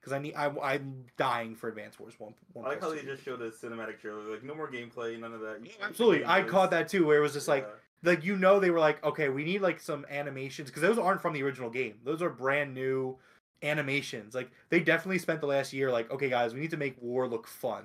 because 0.00 0.12
I 0.12 0.18
need. 0.18 0.34
I, 0.34 0.50
I'm 0.62 1.06
dying 1.16 1.54
for 1.56 1.68
Advance 1.70 1.98
Wars 1.98 2.12
one. 2.18 2.34
one 2.52 2.66
I 2.66 2.68
like 2.70 2.82
how 2.82 2.90
they 2.90 3.02
just 3.02 3.24
showed 3.24 3.40
a 3.40 3.50
cinematic 3.50 4.00
trailer. 4.00 4.22
Like 4.30 4.44
no 4.44 4.54
more 4.54 4.70
gameplay, 4.70 5.18
none 5.18 5.32
of 5.32 5.40
that. 5.40 5.64
You- 5.64 5.70
Absolutely, 5.82 6.26
I 6.26 6.42
caught 6.42 6.70
that 6.72 6.88
too, 6.90 7.06
where 7.06 7.16
it 7.16 7.22
was 7.22 7.32
just 7.32 7.48
like, 7.48 7.66
like 8.02 8.22
you 8.22 8.36
know, 8.36 8.60
they 8.60 8.68
were 8.70 8.80
like, 8.80 9.02
okay, 9.02 9.30
we 9.30 9.44
need 9.44 9.62
like 9.62 9.80
some 9.80 10.04
animations 10.10 10.68
because 10.68 10.82
those 10.82 10.98
aren't 10.98 11.22
from 11.22 11.32
the 11.32 11.42
original 11.42 11.70
game. 11.70 11.94
Those 12.04 12.20
are 12.20 12.28
brand 12.28 12.74
new 12.74 13.16
animations. 13.62 14.34
Like 14.34 14.50
they 14.70 14.80
definitely 14.80 15.18
spent 15.18 15.40
the 15.40 15.46
last 15.46 15.72
year 15.72 15.90
like, 15.90 16.10
okay, 16.10 16.28
guys, 16.28 16.54
we 16.54 16.60
need 16.60 16.70
to 16.70 16.76
make 16.76 17.00
war 17.00 17.28
look 17.28 17.46
fun. 17.46 17.84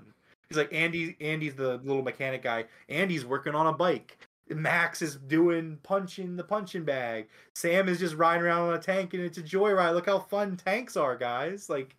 He's 0.50 0.58
like 0.58 0.74
Andy. 0.74 1.16
Andy's 1.22 1.56
the 1.56 1.78
little 1.78 2.02
mechanic 2.02 2.44
guy. 2.44 2.66
Andy's 2.90 3.26
working 3.26 3.56
on 3.56 3.68
a 3.68 3.74
bike. 3.74 4.18
Max 4.50 5.02
is 5.02 5.16
doing 5.16 5.78
punching 5.84 6.36
the 6.36 6.44
punching 6.44 6.84
bag. 6.84 7.28
Sam 7.56 7.88
is 7.88 8.00
just 8.00 8.16
riding 8.16 8.44
around 8.44 8.68
on 8.68 8.74
a 8.74 8.80
tank 8.80 9.14
and 9.14 9.24
it's 9.24 9.38
a 9.38 9.44
joyride. 9.44 9.94
Look 9.94 10.08
how 10.08 10.20
fun 10.20 10.58
tanks 10.58 10.98
are, 10.98 11.16
guys. 11.16 11.70
Like, 11.70 11.96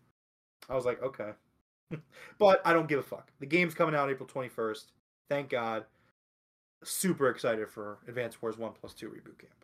I 0.68 0.74
was 0.74 0.84
like, 0.84 1.02
okay, 1.02 1.30
but 2.38 2.60
I 2.64 2.74
don't 2.74 2.88
give 2.88 2.98
a 2.98 3.02
fuck. 3.02 3.30
The 3.40 3.46
game's 3.46 3.74
coming 3.74 3.94
out 3.94 4.10
April 4.10 4.28
twenty 4.28 4.48
first. 4.48 4.92
Thank 5.30 5.48
God. 5.48 5.86
Super 6.84 7.30
excited 7.30 7.70
for 7.70 7.98
Advance 8.06 8.42
Wars 8.42 8.58
One 8.58 8.72
Plus 8.78 8.92
Two 8.92 9.08
reboot 9.08 9.38
camp. 9.38 9.61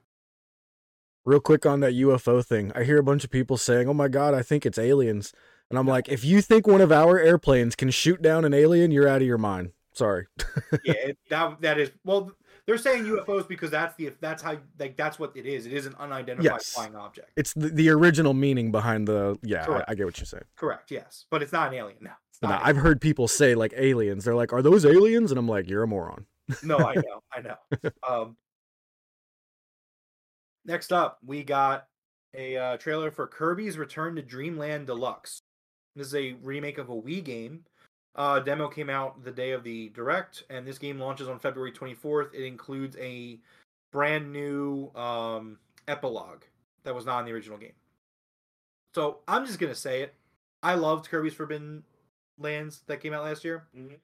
Real 1.25 1.41
quick 1.41 1.67
on 1.67 1.81
that 1.81 1.93
UFO 1.95 2.45
thing, 2.45 2.73
I 2.75 2.85
hear 2.85 2.99
a 2.99 3.03
bunch 3.03 3.25
of 3.25 3.31
people 3.31 3.57
saying, 3.57 3.89
"Oh 3.89 3.95
my 3.95 4.09
god, 4.09 4.35
I 4.35 4.43
think 4.43 4.65
it's 4.65 4.79
aliens," 4.79 5.33
and 5.71 5.79
I'm 5.79 5.87
like, 5.87 6.09
if 6.09 6.25
you 6.25 6.41
think 6.41 6.67
one 6.67 6.81
of 6.81 6.91
our 6.91 7.19
airplanes 7.19 7.77
can 7.77 7.91
shoot 7.91 8.23
down 8.23 8.45
an 8.45 8.55
alien, 8.55 8.91
you're 8.91 9.09
out 9.09 9.21
of 9.21 9.27
your 9.27 9.39
mind. 9.39 9.73
Sorry. 9.93 10.27
yeah, 10.85 10.93
it, 10.93 11.19
that 11.31 11.61
that 11.61 11.79
is 11.79 11.91
well. 12.05 12.31
They're 12.67 12.77
saying 12.79 13.05
UFOs 13.05 13.49
because 13.49 13.71
that's 13.71 13.95
the 13.97 14.13
that's 14.21 14.43
how 14.43 14.59
like 14.79 14.97
that's 14.97 15.19
what 15.19 15.35
it 15.35 15.47
is. 15.47 15.65
It 15.67 15.73
is 15.73 15.87
an 15.87 15.95
unidentified 15.99 16.45
Yes. 16.45 16.69
flying 16.71 16.95
object. 16.97 17.31
It's 17.35 17.55
the, 17.55 17.69
the 17.71 17.89
original 17.89 18.35
meaning 18.35 18.71
behind 18.71 19.09
the. 19.09 19.39
Yeah, 19.43 19.65
I, 19.67 19.93
I 19.93 19.95
get 19.95 20.05
what 20.05 20.19
you're 20.19 20.27
saying. 20.27 20.45
Correct. 20.55 20.91
Yes, 20.91 21.25
but 21.31 21.43
it's 21.43 21.53
not 21.53 21.69
an 21.69 21.75
alien. 21.79 21.97
No, 22.03 22.11
it's 22.31 22.43
No, 22.43 22.51
not. 22.51 22.61
I've 22.65 22.77
heard 22.77 23.01
people 23.01 23.27
say 23.27 23.55
like 23.55 23.73
aliens. 23.77 24.25
They're 24.25 24.35
like, 24.35 24.53
"Are 24.53 24.61
those 24.61 24.85
aliens?" 24.85 25.31
And 25.33 25.39
I'm 25.39 25.49
like, 25.49 25.69
"You're 25.69 25.83
a 25.83 25.87
moron." 25.87 26.27
no, 26.63 26.77
I 26.79 26.95
know, 26.95 27.23
I 27.33 27.41
know. 27.41 27.57
Um, 28.09 28.37
next 30.69 30.93
up, 30.93 31.19
we 31.27 31.43
got 31.43 31.87
a 32.37 32.57
uh, 32.57 32.77
trailer 32.77 33.11
for 33.11 33.27
Kirby's 33.27 33.79
Return 33.79 34.15
to 34.15 34.23
Dreamland 34.23 34.87
Deluxe. 34.87 35.41
This 35.97 36.09
is 36.09 36.15
a 36.15 36.35
remake 36.43 36.79
of 36.79 36.91
a 36.91 36.95
Wii 36.95 37.25
game. 37.25 37.65
Uh, 38.15 38.39
demo 38.41 38.69
came 38.69 38.91
out 38.91 39.25
the 39.25 39.31
day 39.31 39.53
of 39.53 39.65
the 39.65 39.89
direct, 39.91 40.45
and 40.51 40.67
this 40.67 40.79
game 40.79 40.99
launches 40.99 41.29
on 41.29 41.39
February 41.39 41.73
24th. 41.73 42.35
It 42.35 42.45
includes 42.45 42.97
a 43.01 43.41
brand 43.93 44.33
new 44.33 44.91
um, 44.95 45.59
epilogue 45.89 46.43
that 46.85 46.95
was 46.95 47.07
not 47.07 47.21
in 47.21 47.27
the 47.27 47.33
original 47.33 47.59
game. 47.59 47.73
So 48.95 49.19
I'm 49.27 49.47
just 49.47 49.59
gonna 49.59 49.75
say 49.75 50.03
it. 50.03 50.15
I 50.63 50.75
loved 50.75 51.09
Kirby's 51.09 51.35
Forbidden 51.35 51.83
Lands 52.39 52.83
that 52.87 53.01
came 53.01 53.13
out 53.13 53.25
last 53.25 53.45
year 53.45 53.67
Mhm. 53.77 53.99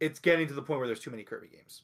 it's 0.00 0.18
getting 0.18 0.46
to 0.48 0.54
the 0.54 0.62
point 0.62 0.78
where 0.78 0.86
there's 0.86 1.00
too 1.00 1.10
many 1.10 1.22
Kirby 1.24 1.48
games. 1.48 1.82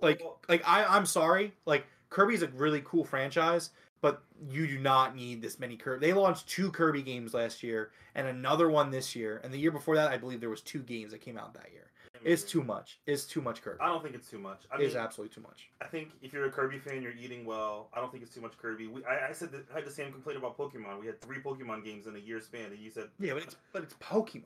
Like, 0.00 0.22
like 0.48 0.62
I, 0.66 0.84
I'm 0.84 1.06
sorry. 1.06 1.52
Like 1.66 1.86
Kirby's 2.14 2.42
a 2.42 2.46
really 2.48 2.80
cool 2.84 3.04
franchise, 3.04 3.70
but 4.00 4.22
you 4.48 4.68
do 4.68 4.78
not 4.78 5.16
need 5.16 5.42
this 5.42 5.58
many 5.58 5.76
Kirby. 5.76 6.06
They 6.06 6.12
launched 6.12 6.48
two 6.48 6.70
Kirby 6.70 7.02
games 7.02 7.34
last 7.34 7.60
year 7.60 7.90
and 8.14 8.28
another 8.28 8.70
one 8.70 8.92
this 8.92 9.16
year, 9.16 9.40
and 9.42 9.52
the 9.52 9.58
year 9.58 9.72
before 9.72 9.96
that, 9.96 10.12
I 10.12 10.16
believe 10.16 10.40
there 10.40 10.48
was 10.48 10.60
two 10.60 10.78
games 10.78 11.10
that 11.10 11.20
came 11.20 11.36
out 11.36 11.54
that 11.54 11.72
year. 11.72 11.90
It's 12.22 12.44
too 12.44 12.62
much. 12.62 13.00
It's 13.08 13.24
too 13.24 13.42
much 13.42 13.62
Kirby. 13.62 13.78
I 13.80 13.88
don't 13.88 14.00
think 14.00 14.14
it's 14.14 14.30
too 14.30 14.38
much. 14.38 14.62
I 14.70 14.80
It's 14.80 14.94
mean, 14.94 15.02
absolutely 15.02 15.34
too 15.34 15.40
much. 15.40 15.68
I 15.82 15.86
think 15.86 16.10
if 16.22 16.32
you're 16.32 16.46
a 16.46 16.50
Kirby 16.50 16.78
fan, 16.78 17.02
you're 17.02 17.16
eating 17.20 17.44
well. 17.44 17.88
I 17.92 18.00
don't 18.00 18.12
think 18.12 18.22
it's 18.22 18.32
too 18.32 18.40
much 18.40 18.56
Kirby. 18.56 18.86
We, 18.86 19.04
I, 19.04 19.30
I 19.30 19.32
said 19.32 19.50
that, 19.50 19.66
I 19.72 19.78
had 19.78 19.84
the 19.84 19.90
same 19.90 20.12
complaint 20.12 20.38
about 20.38 20.56
Pokemon. 20.56 21.00
We 21.00 21.06
had 21.06 21.20
three 21.20 21.38
Pokemon 21.38 21.84
games 21.84 22.06
in 22.06 22.14
a 22.14 22.20
year 22.20 22.40
span, 22.40 22.66
and 22.66 22.78
you 22.78 22.90
said 22.90 23.08
Yeah, 23.18 23.34
but 23.34 23.42
it's 23.42 23.56
but 23.72 23.82
it's 23.82 23.94
Pokemon. 23.94 24.44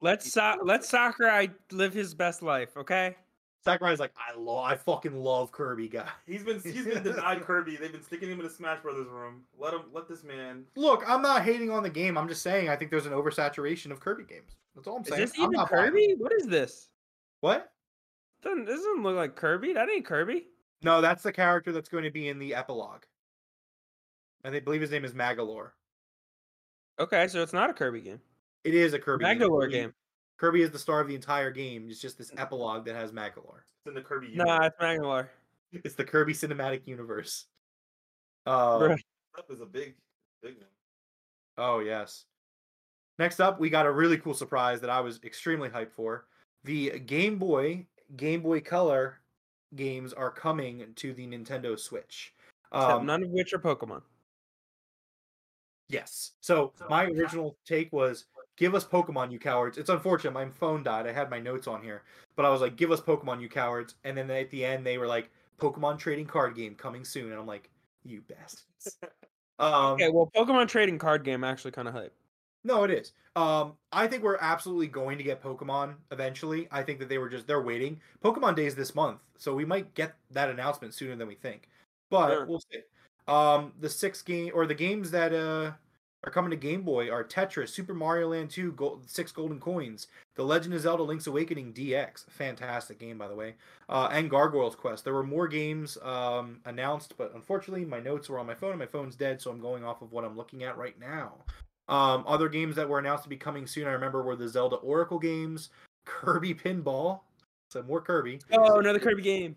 Let's 0.00 0.32
sa- 0.32 0.56
let 0.62 0.84
Sakurai 0.84 1.50
live 1.70 1.92
his 1.92 2.14
best 2.14 2.42
life, 2.42 2.74
okay? 2.78 3.16
Sakurai's 3.66 4.00
like, 4.00 4.12
I 4.16 4.34
love, 4.38 4.64
I 4.64 4.76
fucking 4.76 5.14
love 5.22 5.52
Kirby, 5.52 5.88
guy. 5.88 6.08
he's 6.26 6.42
been 6.42 6.60
he's 6.60 6.84
been 6.86 7.02
denied 7.02 7.40
Kirby. 7.44 7.76
They've 7.76 7.92
been 7.92 8.02
sticking 8.02 8.30
him 8.30 8.40
in 8.40 8.46
a 8.46 8.50
Smash 8.50 8.80
Brothers 8.80 9.08
room. 9.08 9.42
Let 9.58 9.74
him 9.74 9.82
let 9.92 10.08
this 10.08 10.24
man. 10.24 10.64
Look, 10.76 11.04
I'm 11.06 11.20
not 11.20 11.42
hating 11.42 11.70
on 11.70 11.82
the 11.82 11.90
game. 11.90 12.16
I'm 12.16 12.28
just 12.28 12.42
saying 12.42 12.68
I 12.68 12.76
think 12.76 12.90
there's 12.90 13.06
an 13.06 13.12
oversaturation 13.12 13.90
of 13.90 14.00
Kirby 14.00 14.24
games. 14.24 14.56
That's 14.74 14.86
all 14.88 14.96
I'm 14.96 15.04
saying. 15.04 15.22
Is 15.22 15.30
saying. 15.32 15.32
this 15.32 15.38
I'm 15.38 15.44
even 15.44 15.52
not 15.52 15.70
buying. 15.70 15.90
Kirby? 15.90 16.14
What 16.18 16.32
is 16.32 16.46
this? 16.46 16.88
What? 17.40 17.72
Doesn't, 18.42 18.64
this 18.66 18.76
doesn't 18.76 19.02
look 19.02 19.16
like 19.16 19.34
Kirby. 19.36 19.72
That 19.72 19.88
ain't 19.90 20.04
Kirby. 20.06 20.46
No, 20.82 21.00
that's 21.00 21.22
the 21.22 21.32
character 21.32 21.72
that's 21.72 21.88
going 21.88 22.04
to 22.04 22.10
be 22.10 22.28
in 22.28 22.38
the 22.38 22.54
epilogue. 22.54 23.02
I 24.44 24.50
think, 24.50 24.64
believe 24.64 24.80
his 24.82 24.90
name 24.90 25.04
is 25.04 25.12
Magolor. 25.12 25.70
Okay, 27.00 27.26
so 27.28 27.42
it's 27.42 27.52
not 27.52 27.70
a 27.70 27.74
Kirby 27.74 28.02
game. 28.02 28.20
It 28.64 28.74
is 28.74 28.92
a 28.94 28.98
Kirby 28.98 29.24
Magdalore 29.24 29.62
Kirby- 29.62 29.72
game. 29.72 29.94
Kirby 30.38 30.62
is 30.62 30.70
the 30.70 30.78
star 30.78 31.00
of 31.00 31.08
the 31.08 31.14
entire 31.14 31.50
game. 31.50 31.86
It's 31.88 32.00
just 32.00 32.18
this 32.18 32.30
epilogue 32.36 32.84
that 32.86 32.94
has 32.94 33.12
Magolor. 33.12 33.60
It's 33.78 33.86
in 33.86 33.94
the 33.94 34.02
Kirby. 34.02 34.32
Nah, 34.34 34.66
it's 34.66 34.76
Magdalore. 34.80 35.28
It's 35.72 35.94
the 35.94 36.04
Kirby 36.04 36.32
cinematic 36.32 36.86
universe. 36.86 37.46
Uh, 38.48 38.78
Bruh. 38.78 38.98
That 39.34 39.48
was 39.50 39.60
a 39.60 39.66
big, 39.66 39.96
big 40.40 40.54
one. 40.54 40.68
oh 41.58 41.80
yes. 41.80 42.26
Next 43.18 43.40
up, 43.40 43.58
we 43.58 43.68
got 43.68 43.86
a 43.86 43.90
really 43.90 44.18
cool 44.18 44.34
surprise 44.34 44.80
that 44.82 44.88
I 44.88 45.00
was 45.00 45.18
extremely 45.24 45.68
hyped 45.68 45.90
for. 45.90 46.28
The 46.62 47.00
Game 47.00 47.38
Boy, 47.38 47.86
Game 48.16 48.42
Boy 48.42 48.60
Color 48.60 49.18
games 49.74 50.12
are 50.12 50.30
coming 50.30 50.84
to 50.94 51.12
the 51.12 51.26
Nintendo 51.26 51.76
Switch. 51.76 52.34
Um, 52.70 53.06
none 53.06 53.24
of 53.24 53.30
which 53.30 53.52
are 53.52 53.58
Pokemon. 53.58 54.02
Yes. 55.88 56.32
So 56.40 56.72
my 56.88 57.06
original 57.06 57.56
take 57.66 57.92
was 57.92 58.26
give 58.56 58.74
us 58.74 58.84
Pokemon, 58.86 59.32
you 59.32 59.38
cowards. 59.38 59.78
It's 59.78 59.90
unfortunate 59.90 60.32
my 60.32 60.48
phone 60.50 60.82
died. 60.82 61.06
I 61.06 61.12
had 61.12 61.30
my 61.30 61.38
notes 61.40 61.66
on 61.66 61.82
here, 61.82 62.02
but 62.36 62.44
I 62.46 62.50
was 62.50 62.60
like, 62.60 62.76
give 62.76 62.90
us 62.90 63.00
Pokemon, 63.00 63.40
you 63.40 63.48
cowards. 63.48 63.94
And 64.04 64.16
then 64.16 64.30
at 64.30 64.50
the 64.50 64.64
end, 64.64 64.86
they 64.86 64.98
were 64.98 65.06
like, 65.06 65.30
Pokemon 65.58 65.98
trading 65.98 66.26
card 66.26 66.54
game 66.54 66.74
coming 66.74 67.04
soon, 67.04 67.30
and 67.32 67.40
I'm 67.40 67.46
like, 67.46 67.70
you 68.04 68.22
bastards. 68.22 68.98
um, 69.58 70.00
Okay, 70.00 70.08
well, 70.10 70.30
Pokemon 70.34 70.68
trading 70.68 70.98
card 70.98 71.24
game 71.24 71.44
actually 71.44 71.70
kind 71.72 71.88
of 71.88 71.94
hype. 71.94 72.14
no, 72.64 72.84
it 72.84 72.90
is. 72.90 73.12
Um, 73.36 73.76
I 73.92 74.06
think 74.08 74.22
we're 74.22 74.38
absolutely 74.40 74.88
going 74.88 75.18
to 75.18 75.24
get 75.24 75.42
Pokemon 75.42 75.96
eventually. 76.10 76.68
I 76.70 76.82
think 76.82 76.98
that 77.00 77.08
they 77.08 77.18
were 77.18 77.28
just 77.28 77.46
they're 77.46 77.62
waiting. 77.62 78.00
Pokemon 78.24 78.56
Day 78.56 78.66
is 78.66 78.74
this 78.74 78.94
month, 78.94 79.20
so 79.36 79.54
we 79.54 79.64
might 79.64 79.94
get 79.94 80.16
that 80.30 80.48
announcement 80.50 80.94
sooner 80.94 81.14
than 81.16 81.28
we 81.28 81.34
think. 81.36 81.68
But 82.10 82.28
Sure. 82.28 82.46
we'll 82.46 82.60
see. 82.60 82.80
Um, 83.28 83.72
the 83.80 83.90
six 83.90 84.22
game 84.22 84.52
or 84.54 84.66
the 84.66 84.74
games 84.74 85.10
that 85.10 85.32
uh 85.34 85.72
are 86.24 86.30
coming 86.30 86.50
to 86.50 86.56
Game 86.56 86.82
Boy 86.82 87.10
are 87.10 87.22
Tetris, 87.24 87.68
Super 87.68 87.94
Mario 87.94 88.28
Land 88.28 88.50
2, 88.50 88.72
Gold, 88.72 89.08
Six 89.08 89.32
Golden 89.32 89.60
Coins, 89.60 90.08
The 90.34 90.44
Legend 90.44 90.74
of 90.74 90.80
Zelda: 90.80 91.02
Link's 91.02 91.26
Awakening 91.26 91.72
DX, 91.72 92.28
fantastic 92.30 92.98
game 92.98 93.18
by 93.18 93.28
the 93.28 93.34
way, 93.34 93.54
uh, 93.88 94.08
and 94.10 94.30
Gargoyles 94.30 94.74
Quest. 94.74 95.04
There 95.04 95.14
were 95.14 95.22
more 95.22 95.48
games 95.48 95.96
um, 96.02 96.60
announced, 96.64 97.14
but 97.16 97.32
unfortunately 97.34 97.84
my 97.84 98.00
notes 98.00 98.28
were 98.28 98.38
on 98.38 98.46
my 98.46 98.54
phone 98.54 98.70
and 98.70 98.78
my 98.78 98.86
phone's 98.86 99.16
dead, 99.16 99.40
so 99.40 99.50
I'm 99.50 99.60
going 99.60 99.84
off 99.84 100.02
of 100.02 100.12
what 100.12 100.24
I'm 100.24 100.36
looking 100.36 100.64
at 100.64 100.76
right 100.76 100.98
now. 100.98 101.34
Um, 101.88 102.24
other 102.26 102.48
games 102.48 102.74
that 102.76 102.88
were 102.88 102.98
announced 102.98 103.24
to 103.24 103.30
be 103.30 103.36
coming 103.36 103.66
soon, 103.66 103.86
I 103.86 103.92
remember, 103.92 104.22
were 104.22 104.36
the 104.36 104.48
Zelda 104.48 104.76
Oracle 104.76 105.20
games, 105.20 105.70
Kirby 106.04 106.54
Pinball, 106.54 107.20
so 107.70 107.82
more 107.84 108.00
Kirby. 108.00 108.40
Oh, 108.52 108.80
another 108.80 108.98
Kirby 108.98 109.22
game. 109.22 109.56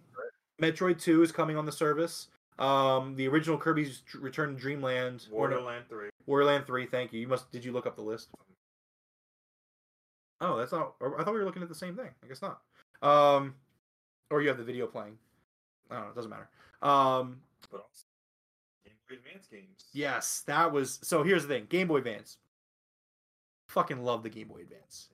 Metroid 0.62 1.02
2 1.02 1.24
is 1.24 1.32
coming 1.32 1.58
on 1.58 1.66
the 1.66 1.72
service. 1.72 2.28
Um, 2.60 3.16
the 3.16 3.28
original 3.28 3.58
Kirby's 3.58 4.04
Return 4.14 4.54
to 4.54 4.60
Dreamland, 4.60 5.28
or 5.32 5.48
no, 5.48 5.56
Borderland 5.56 5.86
Three. 5.88 6.09
Wario 6.30 6.46
Land 6.46 6.66
3. 6.68 6.86
Thank 6.86 7.12
you. 7.14 7.20
You 7.20 7.28
must. 7.28 7.52
Did 7.52 7.66
you 7.66 7.72
look 7.72 7.88
up 7.88 7.96
the 7.96 8.02
list? 8.02 8.30
Oh, 10.42 10.58
that's 10.58 10.72
not. 10.72 10.94
I 11.02 11.24
thought 11.24 11.34
we 11.34 11.40
were 11.40 11.46
looking 11.46 11.64
at 11.64 11.70
the 11.70 11.76
same 11.76 11.96
thing. 11.96 12.10
I 12.24 12.28
guess 12.28 12.42
not. 12.42 12.62
Um, 13.02 13.56
or 14.30 14.42
you 14.42 14.48
have 14.48 14.58
the 14.58 14.64
video 14.64 14.88
playing. 14.88 15.18
I 15.90 15.96
don't 15.96 16.04
know. 16.06 16.10
It 16.12 16.16
doesn't 16.16 16.30
matter. 16.30 16.50
Um, 16.82 17.42
But 17.72 17.82
also 17.82 18.06
Game 18.86 18.94
Boy 19.10 19.16
Advance 19.16 19.48
games. 19.48 19.86
Yes, 19.92 20.44
that 20.48 20.72
was 20.72 21.00
so. 21.02 21.24
Here's 21.24 21.44
the 21.44 21.50
thing: 21.50 21.66
Game 21.70 21.88
Boy 21.88 21.98
Advance. 21.98 22.38
Fucking 23.68 24.04
love 24.04 24.24
the 24.24 24.30
Game 24.30 24.48
Boy 24.48 24.62
Advance. 24.62 25.10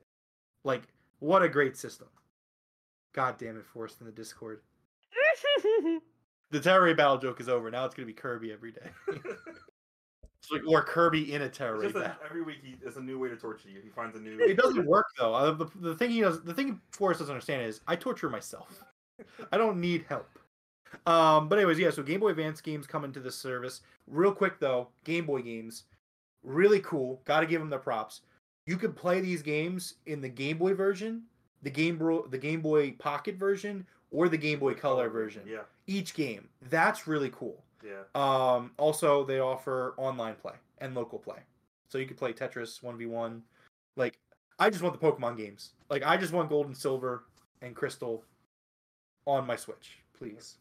Like, 0.63 0.83
what 1.19 1.43
a 1.43 1.49
great 1.49 1.75
system. 1.77 2.07
God 3.13 3.37
damn 3.37 3.57
it, 3.57 3.65
Forrest 3.65 3.97
in 4.01 4.05
the 4.05 4.11
Discord. 4.11 4.61
The 6.51 6.59
Tera 6.59 6.83
Raid 6.85 6.97
battle 6.97 7.17
joke 7.17 7.41
is 7.41 7.49
over. 7.49 7.71
Now 7.71 7.85
it's 7.85 7.95
gonna 7.95 8.05
be 8.05 8.13
Kirby 8.13 8.53
every 8.53 8.71
day. 8.71 8.87
Like, 10.51 10.61
or 10.67 10.83
Kirby 10.83 11.33
in 11.33 11.41
a 11.43 11.49
a, 11.95 12.17
every 12.25 12.41
week 12.43 12.57
he, 12.63 12.75
it's 12.85 12.97
a 12.97 13.01
new 13.01 13.19
way 13.19 13.29
to 13.29 13.35
torture 13.35 13.69
you. 13.69 13.79
He 13.81 13.89
finds 13.89 14.15
a 14.15 14.19
new. 14.19 14.39
It 14.39 14.57
doesn't 14.61 14.85
work 14.85 15.07
though. 15.17 15.33
Uh, 15.33 15.51
the, 15.51 15.65
the 15.75 15.95
thing 15.95 16.11
he 16.11 16.21
does, 16.21 16.43
the 16.43 16.53
thing 16.53 16.79
Forrest 16.91 17.19
doesn't 17.19 17.33
understand 17.33 17.63
is 17.63 17.81
I 17.87 17.95
torture 17.95 18.29
myself. 18.29 18.83
I 19.51 19.57
don't 19.57 19.79
need 19.79 20.05
help. 20.07 20.27
Um, 21.05 21.49
but 21.49 21.57
anyways, 21.57 21.79
yeah. 21.79 21.89
So 21.89 22.03
Game 22.03 22.19
Boy 22.19 22.29
Advance 22.29 22.61
games 22.61 22.87
come 22.87 23.03
into 23.03 23.19
this 23.19 23.37
service 23.37 23.81
real 24.07 24.31
quick 24.31 24.59
though. 24.59 24.89
Game 25.03 25.25
Boy 25.25 25.41
games, 25.41 25.83
really 26.43 26.79
cool. 26.81 27.21
Got 27.25 27.41
to 27.41 27.45
give 27.45 27.61
them 27.61 27.69
their 27.69 27.79
props. 27.79 28.21
You 28.67 28.77
could 28.77 28.95
play 28.95 29.21
these 29.21 29.41
games 29.41 29.95
in 30.05 30.21
the 30.21 30.29
Game 30.29 30.57
Boy 30.57 30.73
version, 30.73 31.23
the 31.61 31.69
Game 31.69 31.97
Boy, 31.97 32.21
the 32.29 32.37
Game 32.37 32.61
Boy 32.61 32.91
Pocket 32.93 33.35
version, 33.35 33.85
or 34.11 34.29
the 34.29 34.37
Game 34.37 34.59
Boy 34.59 34.73
Color 34.73 35.09
version. 35.09 35.43
Yeah, 35.47 35.63
Each 35.87 36.13
game. 36.13 36.49
That's 36.69 37.07
really 37.07 37.29
cool. 37.29 37.63
Yeah. 37.85 38.03
Um, 38.15 38.71
also, 38.77 39.23
they 39.23 39.39
offer 39.39 39.93
online 39.97 40.35
play 40.35 40.53
and 40.79 40.95
local 40.95 41.19
play, 41.19 41.39
so 41.89 41.97
you 41.97 42.05
could 42.05 42.17
play 42.17 42.33
Tetris 42.33 42.81
one 42.83 42.97
v 42.97 43.05
one. 43.05 43.43
Like, 43.95 44.17
I 44.59 44.69
just 44.69 44.81
want 44.83 44.99
the 44.99 45.05
Pokemon 45.05 45.37
games. 45.37 45.71
Like, 45.89 46.03
I 46.03 46.17
just 46.17 46.33
want 46.33 46.49
Gold 46.49 46.65
and 46.67 46.75
Silver 46.75 47.23
and 47.61 47.75
Crystal 47.75 48.23
on 49.25 49.45
my 49.47 49.55
Switch, 49.55 49.99
please. 50.17 50.55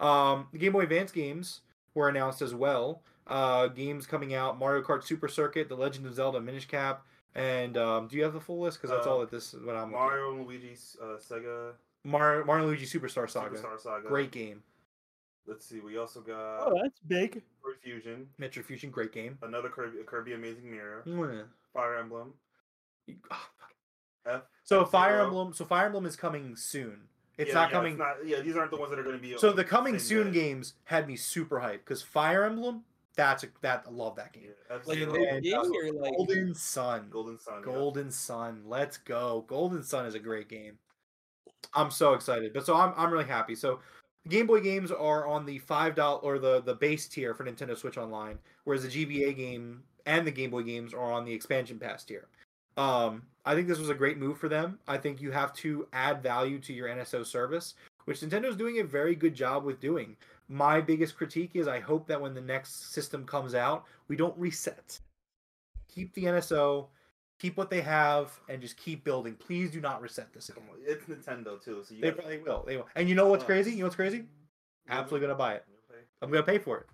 Um, 0.00 0.48
the 0.52 0.58
Game 0.58 0.72
Boy 0.72 0.82
Advance 0.82 1.12
games 1.12 1.60
were 1.94 2.08
announced 2.08 2.42
as 2.42 2.54
well. 2.54 3.02
Uh, 3.26 3.68
games 3.68 4.06
coming 4.06 4.34
out: 4.34 4.58
Mario 4.58 4.82
Kart 4.82 5.04
Super 5.04 5.28
Circuit, 5.28 5.68
The 5.68 5.76
Legend 5.76 6.06
of 6.06 6.14
Zelda 6.14 6.40
Minish 6.40 6.66
Cap, 6.66 7.04
and 7.34 7.76
um, 7.76 8.08
do 8.08 8.16
you 8.16 8.22
have 8.24 8.32
the 8.34 8.40
full 8.40 8.60
list? 8.60 8.78
Because 8.78 8.90
that's 8.94 9.06
Uh, 9.06 9.10
all 9.12 9.20
that 9.20 9.30
this 9.30 9.54
is 9.54 9.62
what 9.62 9.76
I'm. 9.76 9.92
Mario 9.92 10.32
and 10.32 10.46
Luigi's 10.46 10.96
uh, 11.02 11.16
Sega 11.16 11.72
Mario, 12.04 12.44
Mario 12.44 12.66
Luigi 12.66 12.84
Superstar 12.86 13.30
Saga, 13.30 13.56
Superstar 13.56 13.80
Saga. 13.80 14.08
great 14.08 14.30
game. 14.30 14.62
Let's 15.46 15.66
see. 15.66 15.80
We 15.80 15.98
also 15.98 16.20
got 16.20 16.66
Oh, 16.66 16.78
that's 16.82 16.98
big. 17.06 17.42
Metroid 17.64 17.80
Fusion, 17.82 18.28
Metroid 18.40 18.64
Fusion, 18.64 18.90
great 18.90 19.12
game. 19.12 19.38
another 19.42 19.68
Kirby, 19.68 19.98
Kirby 20.06 20.32
Amazing 20.34 20.70
Mirror, 20.70 21.02
Mwah. 21.06 21.44
Fire 21.72 21.96
Emblem, 21.96 22.32
Ah, 23.30 23.48
fuck. 23.58 23.74
F. 24.26 24.42
So 24.64 24.84
Fire 24.86 25.16
Zero. 25.16 25.24
Emblem, 25.26 25.52
so 25.52 25.64
Fire 25.66 25.86
Emblem 25.86 26.06
is 26.06 26.16
coming 26.16 26.56
soon. 26.56 27.02
It's 27.36 27.48
Yeah, 27.48 27.54
not 27.54 27.68
yeah, 27.70 27.72
coming. 27.76 27.98
not, 27.98 28.16
yeah, 28.26 28.40
these 28.40 28.56
aren't 28.56 28.70
the 28.70 28.76
ones 28.78 28.90
that 28.90 28.98
are 28.98 29.02
going 29.02 29.16
to 29.16 29.20
be. 29.22 29.36
so 29.36 29.52
the 29.52 29.64
coming 29.64 29.98
soon 29.98 30.28
day. 30.28 30.40
games 30.40 30.74
had 30.84 31.06
me 31.06 31.16
super 31.16 31.58
hyped 31.60 31.78
because 31.84 32.00
Fire 32.00 32.44
Emblem, 32.44 32.84
that's 33.16 33.42
a, 33.44 33.48
that 33.60 33.84
I 33.86 33.90
love 33.90 34.16
that 34.16 34.32
game. 34.32 34.44
Yeah, 34.70 34.76
Like 34.86 34.98
F-Zero, 34.98 35.14
an 35.14 35.44
and, 35.44 35.54
OG 35.54 35.66
or 35.66 35.92
like 35.92 36.12
Golden 36.16 36.54
Sun, 36.54 37.08
Golden 37.10 37.38
Sun. 37.38 37.54
yeah. 37.58 37.64
Golden 37.64 38.10
Sun, 38.10 38.62
let's 38.66 38.96
go. 38.98 39.44
Golden 39.48 39.82
Sun 39.82 40.06
is 40.06 40.14
a 40.14 40.18
great 40.20 40.48
game. 40.48 40.78
I'm 41.74 41.90
so 41.90 42.14
excited, 42.14 42.52
but 42.54 42.64
so 42.64 42.76
I'm 42.76 42.94
I'm 42.96 43.10
really 43.12 43.24
happy. 43.24 43.54
So 43.54 43.80
the 44.24 44.30
Game 44.30 44.46
Boy 44.46 44.60
games 44.60 44.90
are 44.90 45.26
on 45.26 45.44
the 45.44 45.58
five 45.58 45.94
dollar 45.94 46.18
or 46.20 46.38
the 46.38 46.62
the 46.62 46.74
base 46.74 47.06
tier 47.08 47.34
for 47.34 47.44
Nintendo 47.44 47.76
Switch 47.76 47.98
Online, 47.98 48.38
whereas 48.64 48.82
the 48.82 48.88
GBA 48.88 49.36
game 49.36 49.82
and 50.06 50.26
the 50.26 50.30
Game 50.30 50.50
Boy 50.50 50.62
games 50.62 50.94
are 50.94 51.12
on 51.12 51.24
the 51.24 51.32
expansion 51.32 51.78
pass 51.78 52.04
tier. 52.04 52.28
Um, 52.76 53.22
I 53.44 53.54
think 53.54 53.68
this 53.68 53.78
was 53.78 53.90
a 53.90 53.94
great 53.94 54.18
move 54.18 54.38
for 54.38 54.48
them. 54.48 54.78
I 54.88 54.96
think 54.96 55.20
you 55.20 55.30
have 55.30 55.52
to 55.54 55.86
add 55.92 56.22
value 56.22 56.58
to 56.60 56.72
your 56.72 56.88
NSO 56.88 57.24
service, 57.24 57.74
which 58.06 58.20
Nintendo's 58.20 58.56
doing 58.56 58.80
a 58.80 58.84
very 58.84 59.14
good 59.14 59.34
job 59.34 59.64
with 59.64 59.80
doing. 59.80 60.16
My 60.48 60.80
biggest 60.80 61.16
critique 61.16 61.52
is 61.54 61.68
I 61.68 61.80
hope 61.80 62.06
that 62.08 62.20
when 62.20 62.34
the 62.34 62.40
next 62.40 62.92
system 62.92 63.24
comes 63.24 63.54
out, 63.54 63.84
we 64.08 64.16
don't 64.16 64.36
reset. 64.36 64.98
Keep 65.88 66.14
the 66.14 66.24
NSO, 66.24 66.88
keep 67.38 67.56
what 67.56 67.70
they 67.70 67.80
have, 67.80 68.38
and 68.48 68.60
just 68.60 68.76
keep 68.76 69.04
building. 69.04 69.34
Please 69.34 69.70
do 69.70 69.80
not 69.80 70.00
reset 70.00 70.32
this 70.32 70.48
again. 70.48 70.64
It's 70.84 71.04
Nintendo 71.04 71.62
too, 71.62 71.82
so 71.86 71.94
you 71.94 72.00
They 72.00 72.10
probably 72.12 72.38
will. 72.38 72.64
They 72.66 72.76
will. 72.76 72.88
And 72.94 73.08
you 73.08 73.14
know 73.14 73.28
what's 73.28 73.44
crazy? 73.44 73.72
You 73.72 73.78
know 73.78 73.84
what's 73.84 73.96
crazy? 73.96 74.24
Absolutely 74.88 75.26
gonna 75.26 75.38
buy 75.38 75.54
it. 75.54 75.64
I'm 76.22 76.30
gonna 76.30 76.42
pay 76.42 76.58
for 76.58 76.78
it. 76.78 76.86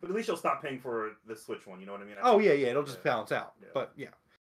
But 0.00 0.10
at 0.10 0.16
least 0.16 0.28
you'll 0.28 0.36
stop 0.36 0.62
paying 0.62 0.78
for 0.78 1.12
the 1.26 1.34
Switch 1.34 1.66
one. 1.66 1.80
You 1.80 1.86
know 1.86 1.92
what 1.92 2.02
I 2.02 2.04
mean? 2.04 2.16
Oh 2.22 2.38
yeah, 2.38 2.52
yeah. 2.52 2.68
It'll 2.68 2.82
just 2.82 2.98
Yeah. 2.98 3.10
balance 3.12 3.32
out. 3.32 3.54
Yeah. 3.60 3.68
But 3.74 3.92
yeah. 3.96 4.08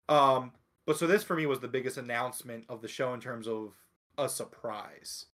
Um. 0.09 0.53
But 0.87 0.97
so 0.97 1.07
this 1.07 1.23
for 1.23 1.37
me 1.37 1.47
was 1.47 1.61
the 1.61 1.69
biggest 1.69 1.99
announcement 1.99 2.65
of 2.69 2.81
the 2.81 2.89
show 2.89 3.13
in 3.13 3.21
terms 3.21 3.47
of 3.47 3.75
a 4.17 4.29
surprise. 4.29 5.27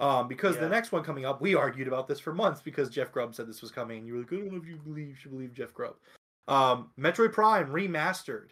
Um, 0.00 0.26
because 0.28 0.58
the 0.58 0.68
next 0.68 0.90
one 0.90 1.04
coming 1.04 1.24
up, 1.24 1.40
we 1.40 1.54
argued 1.54 1.86
about 1.86 2.08
this 2.08 2.18
for 2.18 2.34
months 2.34 2.60
because 2.60 2.90
Jeff 2.90 3.12
Grubb 3.12 3.34
said 3.34 3.46
this 3.46 3.62
was 3.62 3.70
coming, 3.70 3.98
and 3.98 4.06
you 4.06 4.14
were 4.14 4.20
like, 4.20 4.32
I 4.32 4.36
don't 4.36 4.50
know 4.50 4.56
if 4.58 4.66
you 4.66 4.76
believe 4.76 5.16
should 5.18 5.30
believe 5.30 5.52
Jeff 5.54 5.72
Grubb. 5.72 5.94
Um, 6.48 6.90
Metroid 6.98 7.32
Prime 7.32 7.68
remastered, 7.68 8.48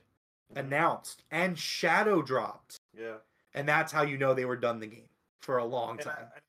announced, 0.57 1.23
and 1.31 1.59
shadow 1.59 2.23
dropped, 2.23 2.77
Yeah. 2.97 3.17
and 3.55 3.69
that's 3.69 3.93
how 3.93 4.03
you 4.03 4.17
know 4.19 4.35
they 4.35 4.45
were 4.45 4.57
done 4.57 4.81
the 4.81 4.87
game 4.87 5.09
for 5.41 5.59
a 5.59 5.65
long 5.65 5.93
And 5.93 6.01
time. 6.01 6.27
I, 6.37 6.41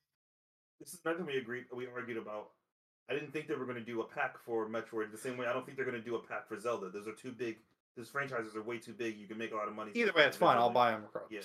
this 0.80 0.94
is 0.94 1.00
another 1.04 1.18
thing 1.18 1.26
we 1.26 1.38
agreed. 1.38 1.64
We 1.74 1.86
argued 1.86 2.16
about. 2.18 2.50
I 3.08 3.12
didn't 3.14 3.32
think 3.32 3.48
they 3.48 3.54
were 3.54 3.64
going 3.66 3.76
to 3.76 3.84
do 3.84 4.00
a 4.00 4.04
pack 4.04 4.38
for 4.38 4.66
Metroid 4.68 5.10
the 5.12 5.18
same 5.18 5.36
way. 5.36 5.46
I 5.46 5.52
don't 5.52 5.64
think 5.66 5.76
they're 5.76 5.86
going 5.86 6.00
to 6.00 6.04
do 6.04 6.16
a 6.16 6.20
pack 6.22 6.48
for 6.48 6.58
Zelda. 6.58 6.88
Those 6.88 7.06
are 7.06 7.12
too 7.12 7.32
big. 7.32 7.58
Those 7.96 8.08
franchises 8.08 8.56
are 8.56 8.62
way 8.62 8.78
too 8.78 8.92
big. 8.92 9.16
You 9.18 9.26
can 9.26 9.36
make 9.38 9.52
a 9.52 9.56
lot 9.56 9.68
of 9.68 9.74
money. 9.74 9.92
Either 9.94 10.12
way, 10.16 10.24
it's 10.24 10.36
fine. 10.36 10.56
I'll 10.56 10.70
buy 10.70 10.90
them 10.92 11.04
across. 11.04 11.24
Yeah, 11.30 11.40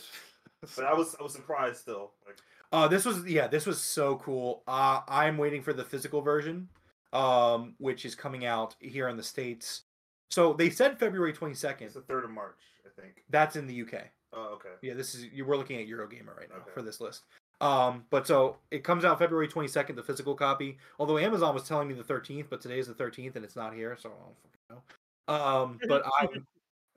But 0.75 0.85
I 0.85 0.93
was 0.93 1.15
I 1.19 1.23
was 1.23 1.33
surprised 1.33 1.77
still. 1.77 2.11
Like 2.25 2.37
Uh, 2.71 2.87
this 2.87 3.05
was 3.05 3.25
yeah, 3.25 3.47
this 3.47 3.65
was 3.65 3.79
so 3.81 4.15
cool. 4.17 4.63
Uh, 4.67 5.01
I'm 5.07 5.37
waiting 5.37 5.61
for 5.61 5.73
the 5.73 5.83
physical 5.83 6.21
version, 6.21 6.69
um, 7.13 7.75
which 7.77 8.05
is 8.05 8.15
coming 8.15 8.45
out 8.45 8.75
here 8.79 9.07
in 9.09 9.17
the 9.17 9.23
states. 9.23 9.83
So 10.29 10.53
they 10.53 10.69
said 10.69 10.99
February 10.99 11.33
22nd. 11.33 11.81
it's 11.81 11.93
the 11.95 12.01
third 12.01 12.23
of 12.23 12.29
March, 12.31 12.59
I 12.85 13.01
think. 13.01 13.23
That's 13.29 13.55
in 13.55 13.67
the 13.67 13.81
UK. 13.81 14.05
Oh, 14.31 14.53
okay. 14.53 14.69
Yeah, 14.81 14.93
this 14.93 15.15
is 15.15 15.25
you. 15.25 15.45
We're 15.45 15.57
looking 15.57 15.81
at 15.81 15.87
Eurogamer 15.87 16.37
right 16.37 16.49
now 16.49 16.57
Okay. 16.57 16.71
for 16.73 16.81
this 16.83 17.01
list. 17.01 17.23
Um, 17.61 18.05
but 18.09 18.27
so 18.27 18.57
it 18.71 18.83
comes 18.83 19.03
out 19.03 19.17
February 19.19 19.47
twenty 19.47 19.67
second, 19.67 19.95
the 19.95 20.03
physical 20.03 20.35
copy. 20.35 20.77
Although 20.99 21.17
Amazon 21.17 21.53
was 21.53 21.67
telling 21.67 21.87
me 21.87 21.93
the 21.95 22.03
thirteenth, 22.03 22.47
but 22.49 22.61
today 22.61 22.79
is 22.79 22.87
the 22.87 22.93
thirteenth 22.93 23.35
and 23.35 23.43
it's 23.43 23.55
not 23.55 23.73
here, 23.73 23.97
so 23.99 24.09
I 24.09 24.13
don't 24.23 24.35
fucking 24.43 24.83
know. 25.27 25.33
Um, 25.33 25.79
but 25.87 26.03
I'm 26.21 26.45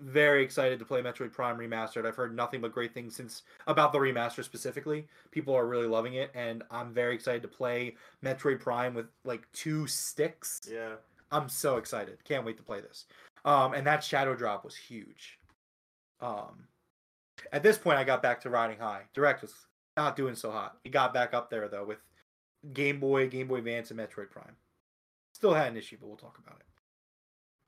very 0.00 0.42
excited 0.44 0.78
to 0.78 0.84
play 0.84 1.00
Metroid 1.00 1.32
Prime 1.32 1.56
Remastered. 1.56 2.06
I've 2.06 2.16
heard 2.16 2.34
nothing 2.36 2.60
but 2.60 2.72
great 2.72 2.92
things 2.92 3.16
since 3.16 3.42
about 3.66 3.92
the 3.92 3.98
remaster 3.98 4.44
specifically. 4.44 5.06
People 5.30 5.54
are 5.54 5.66
really 5.66 5.86
loving 5.86 6.14
it, 6.14 6.30
and 6.34 6.62
I'm 6.70 6.92
very 6.92 7.14
excited 7.14 7.42
to 7.42 7.48
play 7.48 7.96
Metroid 8.22 8.60
Prime 8.60 8.94
with 8.94 9.06
like 9.24 9.48
two 9.52 9.86
sticks. 9.86 10.60
Yeah. 10.70 10.94
I'm 11.32 11.48
so 11.48 11.78
excited. 11.78 12.22
Can't 12.24 12.44
wait 12.44 12.58
to 12.58 12.62
play 12.62 12.80
this. 12.80 13.06
Um, 13.44 13.74
and 13.74 13.86
that 13.86 14.04
shadow 14.04 14.36
drop 14.36 14.64
was 14.64 14.76
huge. 14.76 15.38
Um, 16.20 16.68
at 17.52 17.62
this 17.62 17.78
point, 17.78 17.98
I 17.98 18.04
got 18.04 18.22
back 18.22 18.40
to 18.42 18.50
riding 18.50 18.78
high. 18.78 19.02
Direct 19.14 19.42
was 19.42 19.54
not 19.96 20.14
doing 20.14 20.36
so 20.36 20.52
hot. 20.52 20.76
It 20.84 20.90
got 20.90 21.12
back 21.12 21.34
up 21.34 21.50
there 21.50 21.68
though 21.68 21.84
with 21.84 21.98
Game 22.72 23.00
Boy, 23.00 23.28
Game 23.28 23.48
Boy 23.48 23.56
Advance, 23.56 23.90
and 23.90 23.98
Metroid 23.98 24.30
Prime. 24.30 24.54
Still 25.34 25.54
had 25.54 25.68
an 25.68 25.76
issue, 25.76 25.96
but 26.00 26.06
we'll 26.06 26.16
talk 26.16 26.38
about 26.38 26.60
it. 26.60 26.66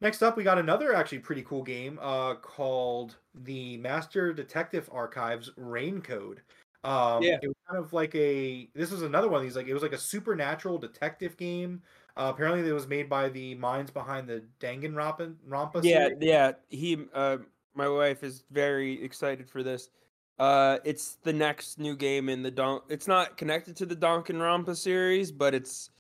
Next 0.01 0.23
up, 0.23 0.37
we 0.37 0.45
got 0.45 0.59
another 0.59 0.95
actually 0.95 1.21
pretty 1.21 1.43
cool 1.43 1.63
game 1.63 1.99
uh, 2.03 2.35
called 2.35 3.17
the 3.35 3.79
Master 3.79 4.33
Detective 4.33 4.89
Archives 4.93 5.51
Rain 5.57 6.03
Code. 6.03 6.43
Um, 6.85 7.23
Yeah. 7.23 7.39
It 7.43 7.49
was 7.49 7.57
kind 7.69 7.83
of 7.83 7.93
like 7.93 8.15
a. 8.15 8.69
This 8.75 8.91
was 8.91 9.03
another 9.03 9.29
one 9.29 9.39
of 9.39 9.45
these. 9.45 9.57
Like 9.57 9.67
it 9.67 9.75
was 9.75 9.83
like 9.83 9.93
a 9.95 9.99
supernatural 9.99 10.79
detective 10.79 11.37
game. 11.37 11.83
Uh, 12.17 12.31
apparently, 12.33 12.69
it 12.69 12.73
was 12.73 12.87
made 12.87 13.09
by 13.09 13.29
the 13.29 13.55
minds 13.57 13.91
behind 13.91 14.29
the 14.29 14.45
Danganronpa. 14.61 15.35
Rampa 15.49 15.83
Yeah, 15.83 16.07
series. 16.09 16.19
yeah. 16.21 16.53
He, 16.69 17.07
uh, 17.13 17.39
my 17.75 17.89
wife 17.89 18.23
is 18.23 18.45
very 18.51 19.03
excited 19.03 19.49
for 19.49 19.63
this. 19.65 19.91
Uh, 20.39 20.79
it's 20.85 21.17
the 21.23 21.33
next 21.33 21.79
new 21.79 21.97
game 21.97 22.29
in 22.29 22.43
the 22.43 22.51
Don. 22.51 22.81
It's 22.89 23.09
not 23.09 23.37
connected 23.37 23.77
to 23.77 23.87
the 23.87 23.97
Danganronpa 23.97 24.77
series, 24.77 25.33
but 25.33 25.55
it's 25.55 25.91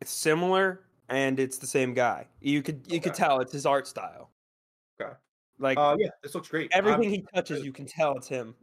it's 0.00 0.10
similar 0.10 0.84
and 1.08 1.38
it's 1.38 1.56
the 1.58 1.66
same 1.66 1.94
guy. 1.94 2.26
You 2.40 2.62
could 2.62 2.82
you 2.86 3.00
could 3.00 3.14
tell 3.14 3.40
it's 3.40 3.52
his 3.52 3.64
art 3.66 3.86
style. 3.86 4.30
Okay. 5.00 5.12
Like 5.58 5.78
Uh, 5.78 5.96
yeah, 5.98 6.08
this 6.22 6.34
looks 6.34 6.48
great. 6.48 6.74
I'm- 6.74 6.86
everything 6.86 7.10
he 7.10 7.24
touches, 7.34 7.64
you 7.64 7.72
can 7.72 7.86
tell 7.86 8.16
it's 8.16 8.28
him. 8.28 8.54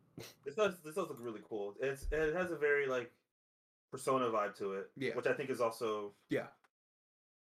This 0.46 0.56
does 0.56 0.80
this 0.84 0.94
does 0.96 1.08
look 1.10 1.18
really 1.20 1.42
cool. 1.48 1.76
It's 1.80 2.06
it 2.12 2.36
has 2.36 2.52
a 2.52 2.58
very 2.58 2.86
like 2.88 3.12
persona 3.92 4.26
vibe 4.26 4.56
to 4.58 4.74
it. 4.74 4.90
Yeah. 4.98 5.16
Which 5.16 5.28
I 5.28 5.34
think 5.34 5.50
is 5.50 5.62
also 5.62 6.14
Yeah. 6.30 6.48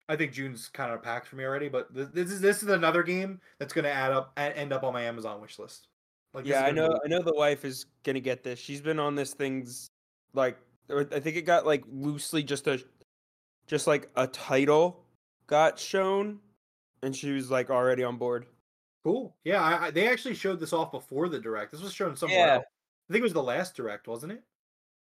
I 0.08 0.14
think 0.14 0.32
June's 0.32 0.68
kind 0.68 0.92
of 0.92 1.02
packed 1.02 1.26
for 1.26 1.34
me 1.36 1.44
already, 1.44 1.68
but 1.68 1.92
th- 1.92 2.08
this 2.12 2.30
is 2.30 2.40
this 2.40 2.62
is 2.62 2.68
another 2.68 3.02
game 3.02 3.40
that's 3.58 3.72
going 3.72 3.84
to 3.84 3.90
add 3.90 4.12
up 4.12 4.32
end 4.36 4.72
up 4.72 4.84
on 4.84 4.92
my 4.92 5.02
Amazon 5.02 5.40
wish 5.40 5.58
list. 5.58 5.88
Like 6.32 6.46
yeah, 6.46 6.62
I 6.64 6.70
know. 6.70 6.90
be- 6.90 6.98
I 7.04 7.08
know 7.08 7.22
the 7.22 7.34
wife 7.34 7.64
is 7.64 7.86
gonna 8.04 8.20
get 8.20 8.44
this. 8.44 8.58
She's 8.58 8.80
been 8.80 9.00
on 9.00 9.14
this 9.14 9.32
thing's 9.32 9.88
like. 10.34 10.58
I 10.88 11.18
think 11.18 11.36
it 11.36 11.42
got 11.42 11.66
like 11.66 11.82
loosely 11.90 12.44
just 12.44 12.68
a, 12.68 12.80
just 13.66 13.88
like 13.88 14.08
a 14.14 14.26
title 14.28 15.02
got 15.48 15.78
shown, 15.78 16.38
and 17.02 17.16
she 17.16 17.32
was 17.32 17.50
like 17.50 17.70
already 17.70 18.04
on 18.04 18.18
board. 18.18 18.46
Cool. 19.02 19.34
Yeah, 19.44 19.62
I, 19.62 19.86
I, 19.86 19.90
they 19.90 20.08
actually 20.08 20.34
showed 20.34 20.60
this 20.60 20.72
off 20.72 20.92
before 20.92 21.28
the 21.28 21.40
direct. 21.40 21.72
This 21.72 21.80
was 21.80 21.92
shown 21.92 22.14
somewhere. 22.16 22.38
Yeah. 22.38 22.54
else. 22.56 22.64
I 23.08 23.12
think 23.12 23.20
it 23.20 23.24
was 23.24 23.32
the 23.32 23.42
last 23.42 23.74
direct, 23.74 24.06
wasn't 24.06 24.32
it? 24.32 24.42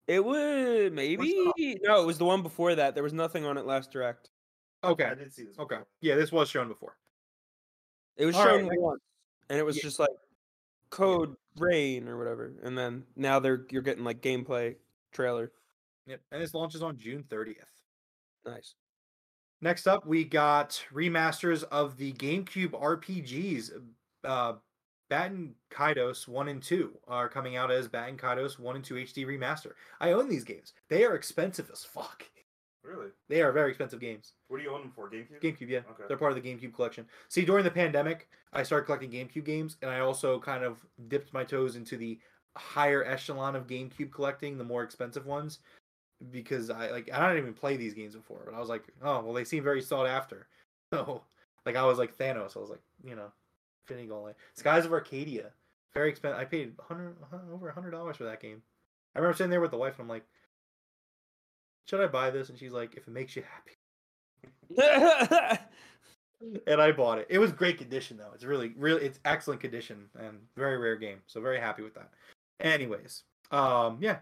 It 0.09 0.25
would 0.25 0.91
maybe 0.93 1.77
no. 1.83 2.01
It 2.01 2.05
was 2.07 2.17
the 2.17 2.25
one 2.25 2.41
before 2.41 2.73
that. 2.73 2.95
There 2.95 3.03
was 3.03 3.13
nothing 3.13 3.45
on 3.45 3.59
it 3.59 3.65
last 3.67 3.91
direct. 3.91 4.31
Okay. 4.83 5.03
I 5.05 5.13
did 5.13 5.31
see 5.31 5.43
this. 5.43 5.59
Okay. 5.59 5.77
Yeah, 6.01 6.15
this 6.15 6.31
was 6.31 6.49
shown 6.49 6.67
before. 6.67 6.97
It 8.17 8.25
was 8.25 8.35
All 8.35 8.43
right, 8.45 8.51
shown 8.59 8.63
next- 8.69 8.79
once, 8.81 9.01
and 9.49 9.59
it 9.59 9.63
was 9.63 9.77
Yeah. 9.77 9.83
just 9.83 9.99
like 9.99 10.09
code 10.89 11.35
rain 11.57 12.07
or 12.07 12.17
whatever. 12.17 12.51
And 12.63 12.75
then 12.75 13.05
now 13.15 13.39
they're 13.39 13.67
you're 13.69 13.83
getting 13.83 14.03
like 14.03 14.21
gameplay 14.21 14.77
trailer. 15.11 15.51
Yep. 16.07 16.21
And 16.31 16.41
this 16.41 16.55
launches 16.55 16.81
on 16.81 16.97
June 16.97 17.23
30th. 17.29 17.67
Nice. 18.45 18.73
Next 19.61 19.85
up, 19.85 20.07
we 20.07 20.23
got 20.23 20.83
remasters 20.91 21.63
of 21.65 21.97
the 21.97 22.13
GameCube 22.13 22.71
RPGs. 22.71 23.71
Uh, 24.23 24.53
Baten 25.09 25.53
Kaitos 25.71 26.27
1 26.27 26.47
and 26.47 26.61
2 26.61 26.91
are 27.07 27.29
coming 27.29 27.55
out 27.55 27.71
as 27.71 27.87
Baten 27.87 28.17
Kaitos 28.17 28.59
1 28.59 28.75
and 28.75 28.85
2 28.85 28.95
HD 28.95 29.25
remaster. 29.25 29.71
I 29.99 30.11
own 30.11 30.29
these 30.29 30.43
games. 30.43 30.73
They 30.87 31.03
are 31.03 31.15
expensive 31.15 31.69
as 31.71 31.83
fuck. 31.83 32.23
Really? 32.83 33.09
They 33.27 33.41
are 33.41 33.51
very 33.51 33.69
expensive 33.69 33.99
games. 33.99 34.33
What 34.47 34.57
do 34.57 34.63
you 34.63 34.73
own 34.73 34.81
them 34.81 34.91
for? 34.95 35.09
GameCube? 35.09 35.41
GameCube, 35.41 35.69
yeah. 35.69 35.79
Okay. 35.79 36.03
They're 36.07 36.17
part 36.17 36.31
of 36.35 36.41
the 36.41 36.47
GameCube 36.47 36.73
collection. 36.73 37.05
See, 37.27 37.43
during 37.43 37.63
the 37.63 37.71
pandemic, 37.71 38.29
I 38.53 38.63
started 38.63 38.85
collecting 38.85 39.11
GameCube 39.11 39.45
games, 39.45 39.77
and 39.81 39.91
I 39.91 39.99
also 39.99 40.39
kind 40.39 40.63
of 40.63 40.85
dipped 41.07 41.33
my 41.33 41.43
toes 41.43 41.75
into 41.75 41.97
the 41.97 42.19
higher 42.55 43.03
echelon 43.03 43.55
of 43.55 43.67
GameCube 43.67 44.11
collecting, 44.11 44.57
the 44.57 44.63
more 44.63 44.83
expensive 44.83 45.25
ones, 45.25 45.59
because 46.31 46.69
I 46.69 46.91
like 46.91 47.09
I 47.13 47.19
don't 47.19 47.37
even 47.37 47.53
play 47.53 47.77
these 47.77 47.93
games 47.93 48.15
before, 48.15 48.41
but 48.45 48.53
I 48.53 48.59
was 48.59 48.69
like, 48.69 48.83
oh 49.01 49.21
well, 49.21 49.33
they 49.33 49.45
seem 49.45 49.63
very 49.63 49.81
sought 49.81 50.07
after. 50.07 50.47
So, 50.91 51.21
like 51.67 51.75
I 51.75 51.85
was 51.85 51.99
like 51.99 52.17
Thanos, 52.17 52.57
I 52.57 52.59
was 52.61 52.71
like, 52.71 52.81
you 53.03 53.15
know, 53.15 53.31
Infinity 53.89 54.07
Gauntlet, 54.07 54.37
Skies 54.53 54.85
of 54.85 54.93
Arcadia, 54.93 55.51
very 55.93 56.09
expensive. 56.09 56.39
I 56.39 56.45
paid 56.45 56.73
100 56.77 57.15
over 57.53 57.71
hundred 57.71 57.91
dollars 57.91 58.17
for 58.17 58.25
that 58.25 58.41
game. 58.41 58.61
I 59.15 59.19
remember 59.19 59.35
sitting 59.35 59.49
there 59.49 59.61
with 59.61 59.71
the 59.71 59.77
wife, 59.77 59.95
and 59.95 60.03
I'm 60.03 60.09
like, 60.09 60.25
should 61.85 62.01
I 62.01 62.07
buy 62.07 62.29
this? 62.29 62.49
And 62.49 62.57
she's 62.59 62.71
like, 62.71 62.95
if 62.95 63.07
it 63.07 63.11
makes 63.11 63.35
you 63.35 63.43
happy 63.43 63.77
and 66.67 66.81
I 66.81 66.91
bought 66.91 67.19
it. 67.19 67.27
It 67.29 67.39
was 67.39 67.51
great 67.51 67.77
condition 67.77 68.17
though. 68.17 68.31
It's 68.33 68.43
really, 68.43 68.73
really, 68.77 69.03
it's 69.03 69.19
excellent 69.25 69.61
condition 69.61 70.05
and 70.19 70.37
very 70.55 70.77
rare 70.77 70.95
game. 70.95 71.19
So 71.25 71.41
very 71.41 71.59
happy 71.59 71.81
with 71.81 71.95
that. 71.95 72.11
Anyways, 72.59 73.23
um, 73.51 73.97
yeah, 73.99 74.17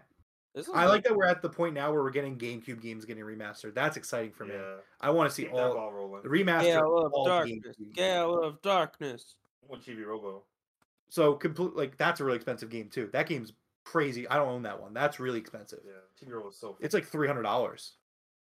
This 0.54 0.68
I 0.72 0.86
like 0.86 1.04
that 1.04 1.14
we're 1.14 1.26
at 1.26 1.42
the 1.42 1.48
point 1.50 1.74
now 1.74 1.92
where 1.92 2.02
we're 2.02 2.10
getting 2.10 2.38
GameCube 2.38 2.80
games 2.80 3.04
getting 3.04 3.24
remastered. 3.24 3.74
That's 3.74 3.96
exciting 3.96 4.32
for 4.32 4.46
me. 4.46 4.54
Yeah. 4.54 4.76
I 5.00 5.10
want 5.10 5.28
to 5.28 5.34
see 5.34 5.44
Keep 5.44 5.52
all 5.54 5.74
ball 5.74 5.92
rolling. 5.92 6.22
the 6.22 6.28
remaster. 6.28 6.62
Gale 6.62 6.98
of 6.98 7.04
of 7.06 7.12
all 7.12 7.26
darkness. 7.26 7.76
Gale 7.94 8.42
of 8.42 8.62
darkness. 8.62 9.34
I 9.62 9.66
want 9.70 9.84
Chibi 9.84 10.06
Robo. 10.06 10.44
So 11.08 11.34
complete, 11.34 11.74
like 11.74 11.96
that's 11.96 12.20
a 12.20 12.24
really 12.24 12.36
expensive 12.36 12.70
game 12.70 12.88
too. 12.88 13.08
That 13.12 13.26
game's 13.26 13.52
crazy. 13.84 14.28
I 14.28 14.36
don't 14.36 14.48
own 14.48 14.62
that 14.62 14.80
one. 14.80 14.92
That's 14.92 15.18
really 15.18 15.38
expensive. 15.38 15.80
Yeah. 15.84 15.92
Chibi 16.20 16.32
Robo 16.32 16.50
is 16.50 16.56
so. 16.58 16.76
It's 16.80 16.94
like 16.94 17.06
three 17.06 17.26
hundred 17.26 17.42
dollars. 17.42 17.92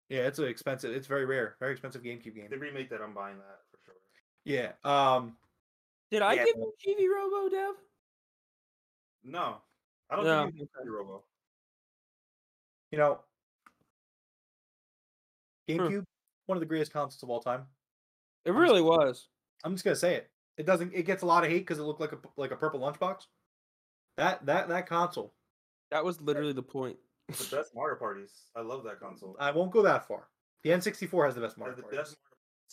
Yeah, 0.09 0.21
it's 0.21 0.39
expensive. 0.39 0.91
It's 0.91 1.07
very 1.07 1.25
rare. 1.25 1.55
Very 1.59 1.71
expensive 1.71 2.03
GameCube 2.03 2.35
game. 2.35 2.47
They 2.49 2.57
remake 2.57 2.89
that, 2.89 3.01
I'm 3.01 3.13
buying 3.13 3.37
that 3.37 3.59
for 3.71 3.79
sure. 3.85 3.95
Yeah. 4.43 4.73
Um. 4.83 5.37
Did 6.11 6.21
I 6.21 6.33
Yeah. 6.33 6.45
give 6.45 6.55
you 6.57 6.73
Chibi 6.85 7.07
Robo, 7.07 7.49
Dev? 7.49 7.75
No, 9.23 9.57
I 10.09 10.15
don't 10.15 10.25
No, 10.25 10.43
think 10.45 10.55
you 10.57 10.63
okay. 10.63 10.89
Chibi 10.89 10.93
Robo. 10.93 11.23
You 12.91 12.97
know, 12.97 13.19
GameCube, 15.69 16.03
one 16.47 16.57
of 16.57 16.59
the 16.59 16.65
greatest 16.65 16.91
consoles 16.91 17.23
of 17.23 17.29
all 17.29 17.39
time. 17.39 17.65
It 18.43 18.51
really 18.51 18.81
was. 18.81 19.29
I'm 19.63 19.73
just 19.73 19.85
gonna 19.85 19.95
say 19.95 20.15
it. 20.15 20.29
It 20.61 20.67
doesn't. 20.67 20.93
It 20.93 21.07
gets 21.07 21.23
a 21.23 21.25
lot 21.25 21.43
of 21.43 21.49
hate 21.49 21.59
because 21.59 21.79
it 21.79 21.83
looked 21.83 21.99
like 22.01 22.11
a 22.11 22.19
like 22.37 22.51
a 22.51 22.55
purple 22.55 22.79
lunchbox. 22.79 23.25
That 24.17 24.45
that 24.45 24.69
that 24.69 24.85
console. 24.87 25.33
That 25.89 26.05
was 26.05 26.21
literally 26.21 26.53
the 26.53 26.61
point. 26.61 26.97
The 27.27 27.55
best 27.55 27.73
Mario 27.73 27.95
parties. 27.97 28.31
I 28.55 28.61
love 28.61 28.83
that 28.83 28.99
console. 28.99 29.35
I 29.39 29.49
won't 29.51 29.71
go 29.71 29.81
that 29.81 30.07
far. 30.07 30.27
The 30.63 30.69
N64 30.69 31.25
has 31.25 31.33
the 31.35 31.41
best 31.41 31.53
Has 31.53 31.57
Mario 31.57 31.75
the 31.77 31.81
parties. 31.81 31.97
best 31.99 32.17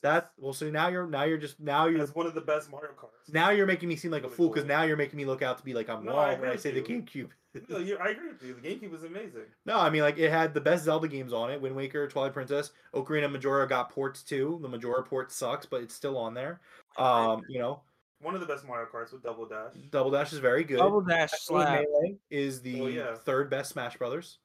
That 0.02 0.32
well, 0.36 0.52
so 0.52 0.70
now 0.70 0.88
you're 0.88 1.06
now 1.06 1.24
you're 1.24 1.38
just 1.38 1.58
now 1.60 1.86
you're 1.86 2.02
It's 2.02 2.14
one 2.14 2.26
of 2.26 2.34
the 2.34 2.42
best 2.42 2.70
Mario 2.70 2.90
Karts. 2.90 3.32
now 3.32 3.50
you're 3.50 3.66
making 3.66 3.88
me 3.88 3.96
seem 3.96 4.10
like 4.10 4.24
a 4.24 4.28
fool 4.28 4.48
because 4.50 4.64
cool. 4.64 4.68
now 4.76 4.82
you're 4.82 4.96
making 4.98 5.16
me 5.16 5.24
look 5.24 5.40
out 5.40 5.56
to 5.58 5.64
be 5.64 5.72
like 5.72 5.88
I'm 5.88 6.04
No, 6.04 6.14
I 6.16 6.32
wrong 6.32 6.40
when 6.40 6.48
I 6.50 6.52
with 6.52 6.60
say 6.60 6.72
the. 6.72 6.82
GameCube. 6.82 7.30
No, 7.68 7.78
you- 7.78 7.96
I 7.98 8.10
agree 8.10 8.28
with 8.28 8.42
you. 8.42 8.54
The 8.54 8.60
GameCube 8.68 8.90
was 8.90 9.02
amazing. 9.04 9.46
no, 9.64 9.78
I 9.78 9.88
mean 9.90 10.02
like 10.02 10.18
it 10.18 10.30
had 10.30 10.52
the 10.54 10.60
best 10.60 10.84
Zelda 10.84 11.08
games 11.08 11.32
on 11.32 11.50
it: 11.50 11.60
Wind 11.60 11.74
Waker, 11.74 12.06
Twilight 12.06 12.34
Princess, 12.34 12.70
Ocarina 12.94 13.24
of 13.24 13.32
Majora 13.32 13.66
got 13.66 13.90
ports 13.90 14.22
too. 14.22 14.58
The 14.62 14.68
Majora 14.68 15.02
port 15.02 15.32
sucks, 15.32 15.64
but 15.66 15.82
it's 15.82 15.94
still 15.94 16.16
on 16.18 16.34
there. 16.34 16.60
Um, 16.98 17.42
you 17.48 17.58
know, 17.58 17.82
One 18.20 18.34
of 18.34 18.40
the 18.40 18.46
best 18.46 18.64
Mario 18.66 18.88
Karts 18.92 19.12
with 19.12 19.22
Double 19.22 19.46
Dash. 19.46 19.72
Double 19.90 20.10
Dash 20.10 20.32
is 20.32 20.38
very 20.40 20.64
good. 20.64 20.78
Double 20.78 21.00
dash 21.00 21.32
Actually, 21.32 21.62
slap. 21.64 21.80
Melee 21.92 22.16
is 22.30 22.60
the 22.60 22.80
Oh, 22.80 22.86
yeah. 22.88 23.14
third 23.14 23.48
best 23.50 23.70
Smash 23.70 23.96
Brothers. 23.96 24.38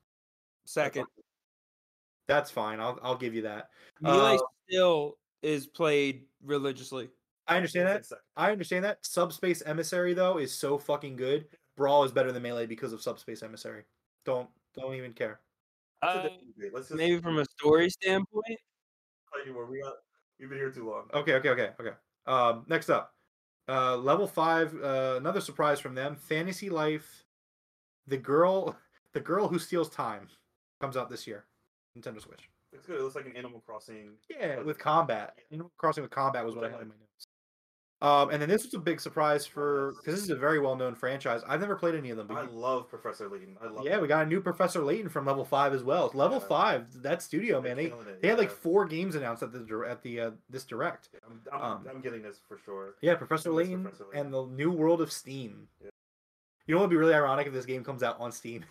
Second. 0.65 1.06
That's 2.27 2.51
fine. 2.51 2.80
I'll 2.80 2.99
I'll 3.03 3.17
give 3.17 3.33
you 3.33 3.41
that. 3.43 3.69
Melee 3.99 4.35
Uh, 4.35 4.40
still 4.69 5.17
is 5.41 5.67
played 5.67 6.25
religiously. 6.43 7.09
I 7.48 7.57
understand 7.57 7.88
that. 7.90 8.06
I 8.38 8.51
understand 8.51 8.85
that. 8.85 9.06
Subspace 9.06 9.61
Emissary 9.65 10.14
though 10.14 10.38
is 10.38 10.53
so 10.53 10.77
fucking 10.77 11.15
good. 11.17 11.48
Brawl 11.75 12.03
is 12.06 12.11
better 12.11 12.32
than 12.32 12.43
Melee 12.43 12.65
because 12.67 12.93
of 12.93 13.01
Subspace 13.01 13.43
Emissary. 13.43 13.83
Don't 14.23 14.48
don't 14.75 14.93
even 14.93 15.11
care. 15.14 15.41
Uh, 16.01 16.14
That's 16.14 16.19
a 16.19 16.30
different 16.30 16.56
debate. 16.56 16.73
Let's 16.73 16.88
just 16.90 16.98
maybe 16.98 17.19
from 17.22 17.40
a 17.40 17.45
story 17.45 17.90
standpoint. 17.90 18.45
play 19.32 19.41
anymore. 19.43 19.65
We 19.65 19.82
got 19.82 19.95
we've 20.40 20.48
been 20.49 20.57
here 20.59 20.72
too 20.72 20.90
long. 20.90 21.09
Okay, 21.14 21.33
okay, 21.33 21.49
okay, 21.49 21.72
okay. 21.80 21.91
Um, 22.25 22.65
next 22.67 22.89
up, 22.89 23.13
uh, 23.67 23.97
level 23.97 24.27
five. 24.27 24.73
Uh, 24.75 25.15
another 25.17 25.41
surprise 25.41 25.79
from 25.79 25.95
them. 25.95 26.15
Fantasy 26.15 26.69
Life, 26.69 27.25
the 28.07 28.17
girl, 28.17 28.75
the 29.13 29.19
girl 29.19 29.47
who 29.47 29.59
steals 29.59 29.89
time, 29.89 30.27
comes 30.81 30.97
out 30.97 31.09
this 31.09 31.27
year. 31.27 31.45
Nintendo 31.97 32.21
Switch. 32.21 32.49
It's 32.71 32.87
good. 32.87 32.99
It 32.99 33.03
looks 33.03 33.15
like 33.15 33.27
an 33.27 33.35
Animal 33.35 33.61
Crossing. 33.65 34.13
Yeah, 34.29 34.59
with 34.59 34.79
combat. 34.79 35.37
Animal 35.51 35.71
Crossing 35.77 36.01
with 36.01 36.11
combat 36.11 36.43
was 36.43 36.55
what 36.55 36.65
I 36.65 36.69
had 36.69 36.81
in 36.81 36.87
my 36.87 36.95
notes. 36.95 37.27
Um, 38.03 38.32
and 38.32 38.41
then 38.41 38.49
this 38.49 38.65
was 38.65 38.73
a 38.73 38.80
big 38.80 38.99
surprise 38.99 39.45
for 39.45 39.93
because 39.98 40.15
this 40.15 40.23
is 40.25 40.30
a 40.30 40.35
very 40.35 40.59
well 40.59 40.75
known 40.75 40.93
franchise. 40.93 41.41
I've 41.48 41.61
never 41.61 41.77
played 41.77 41.95
any 41.95 42.09
of 42.09 42.17
them. 42.17 42.30
I 42.32 42.41
love 42.41 42.90
Professor 42.90 43.30
Layton. 43.30 43.56
I 43.64 43.67
love. 43.67 43.85
yeah, 43.85 43.98
we 43.98 44.09
got 44.09 44.25
a 44.25 44.30
new 44.30 44.41
Professor 44.41 44.83
Layton 44.83 45.07
from 45.07 45.25
Level 45.25 45.45
Five 45.45 45.73
as 45.73 45.83
well. 45.83 46.11
Level 46.14 46.40
Yeah. 46.41 46.48
Five, 46.48 47.01
that 47.01 47.22
studio 47.22 47.61
They're 47.61 47.75
man, 47.75 47.77
they 47.77 47.91
it, 47.91 48.22
they 48.22 48.27
had 48.27 48.38
like 48.38 48.51
four 48.51 48.85
games 48.85 49.15
announced 49.15 49.41
at 49.41 49.53
the 49.53 49.85
at 49.90 50.03
the 50.03 50.19
uh, 50.19 50.32
this 50.49 50.65
direct. 50.65 51.09
I'm, 51.25 51.40
I'm, 51.53 51.61
um, 51.61 51.88
I'm 51.90 52.01
getting 52.01 52.22
this 52.22 52.41
for 52.45 52.57
sure. 52.57 52.95
Yeah, 53.01 53.15
Professor 53.15 53.49
Yes, 53.51 53.56
Layton 53.56 53.83
Professor 53.83 54.03
Layton. 54.11 54.25
and 54.25 54.33
the 54.33 54.45
new 54.48 54.69
world 54.69 55.01
of 55.01 55.09
Steam. 55.09 55.69
Yeah. 55.82 55.90
You 56.67 56.75
know 56.75 56.82
what 56.82 56.90
would 56.90 56.93
be 56.93 56.98
really 56.98 57.14
ironic 57.14 57.48
if 57.48 57.53
this 57.53 57.65
game 57.65 57.85
comes 57.85 58.03
out 58.03 58.19
on 58.19 58.33
Steam? 58.33 58.65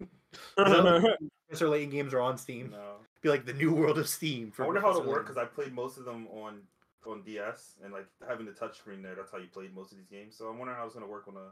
Professor 0.56 1.68
Layton 1.68 1.90
games 1.90 2.14
are 2.14 2.20
on 2.20 2.36
Steam. 2.36 2.70
No. 2.70 2.96
Be 3.20 3.28
like 3.28 3.46
the 3.46 3.52
new 3.52 3.72
world 3.72 3.98
of 3.98 4.08
Steam. 4.08 4.50
For 4.50 4.64
I 4.64 4.66
wonder 4.66 4.80
how 4.80 4.90
it'll 4.90 5.04
work 5.04 5.24
because 5.24 5.36
I 5.36 5.44
played 5.44 5.72
most 5.72 5.98
of 5.98 6.04
them 6.04 6.26
on 6.32 6.62
on 7.06 7.22
DS 7.22 7.74
and 7.84 7.92
like 7.92 8.06
having 8.26 8.46
the 8.46 8.52
touch 8.52 8.78
screen 8.78 9.02
there. 9.02 9.14
That's 9.14 9.30
how 9.30 9.38
you 9.38 9.48
played 9.48 9.74
most 9.74 9.92
of 9.92 9.98
these 9.98 10.06
games. 10.06 10.36
So 10.36 10.46
I'm 10.48 10.58
wondering 10.58 10.78
how 10.78 10.86
it's 10.86 10.94
gonna 10.94 11.06
work 11.06 11.26
on 11.28 11.36
a 11.36 11.50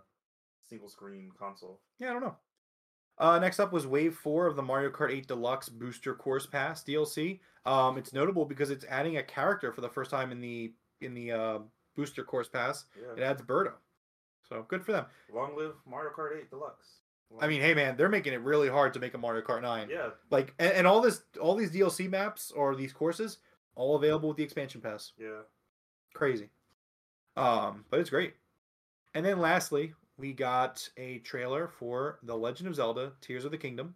single 0.69 0.89
screen 0.89 1.31
console. 1.39 1.81
Yeah, 1.99 2.11
I 2.11 2.13
don't 2.13 2.23
know. 2.23 2.37
Uh, 3.19 3.39
next 3.39 3.61
up 3.61 3.73
was 3.73 3.87
Wave 3.87 4.15
Four 4.15 4.47
of 4.47 4.57
the 4.57 4.63
Mario 4.63 4.91
Kart 4.91 5.11
8 5.11 5.27
Deluxe 5.29 5.69
Booster 5.69 6.15
Course 6.15 6.47
Pass 6.47 6.83
DLC. 6.83 7.41
Um, 7.67 7.99
it's 7.99 8.13
notable 8.15 8.47
because 8.47 8.71
it's 8.71 8.85
adding 8.89 9.19
a 9.19 9.23
character 9.23 9.73
for 9.73 9.83
the 9.83 9.91
first 9.91 10.11
time 10.11 10.33
in 10.33 10.41
the 10.41 10.73
in 11.03 11.13
the 11.15 11.33
uh, 11.33 11.59
Booster 11.97 12.25
Course 12.25 12.49
Pass. 12.49 12.87
It 13.17 13.23
adds 13.23 13.43
Birdo, 13.43 13.73
so 14.49 14.65
good 14.69 14.85
for 14.85 14.93
them. 14.93 15.05
Long 15.33 15.57
live 15.57 15.75
Mario 15.87 16.13
Kart 16.17 16.39
8 16.39 16.49
Deluxe. 16.51 17.01
I 17.41 17.47
mean, 17.47 17.61
hey 17.61 17.75
man, 17.75 17.97
they're 17.97 18.09
making 18.09 18.33
it 18.33 18.41
really 18.41 18.69
hard 18.69 18.93
to 18.95 19.01
make 19.01 19.15
a 19.15 19.19
Mario 19.19 19.43
Kart 19.43 19.63
9. 19.63 19.89
yeah. 19.89 20.09
Like, 20.31 20.53
and, 20.59 20.73
and 20.73 20.87
all 20.87 21.01
this, 21.01 21.23
all 21.41 21.55
these 21.55 21.71
DLC 21.71 22.11
maps 22.11 22.51
or 22.51 22.75
these 22.75 22.93
courses, 22.93 23.39
all 23.81 23.97
available 23.97 24.29
with 24.29 24.37
the 24.37 24.45
expansion 24.45 24.81
pass. 24.81 25.13
Yeah. 25.19 25.41
Crazy. 26.13 26.51
Um, 27.37 27.87
but 27.91 27.99
it's 27.99 28.11
great. 28.11 28.35
And 29.15 29.25
then 29.25 29.41
lastly, 29.41 29.95
we 30.19 30.35
got 30.35 30.87
a 30.99 31.19
trailer 31.21 31.67
for 31.67 32.19
The 32.23 32.37
Legend 32.37 32.69
of 32.69 32.75
Zelda: 32.75 33.13
Tears 33.23 33.47
of 33.47 33.53
the 33.53 33.59
Kingdom. 33.59 33.95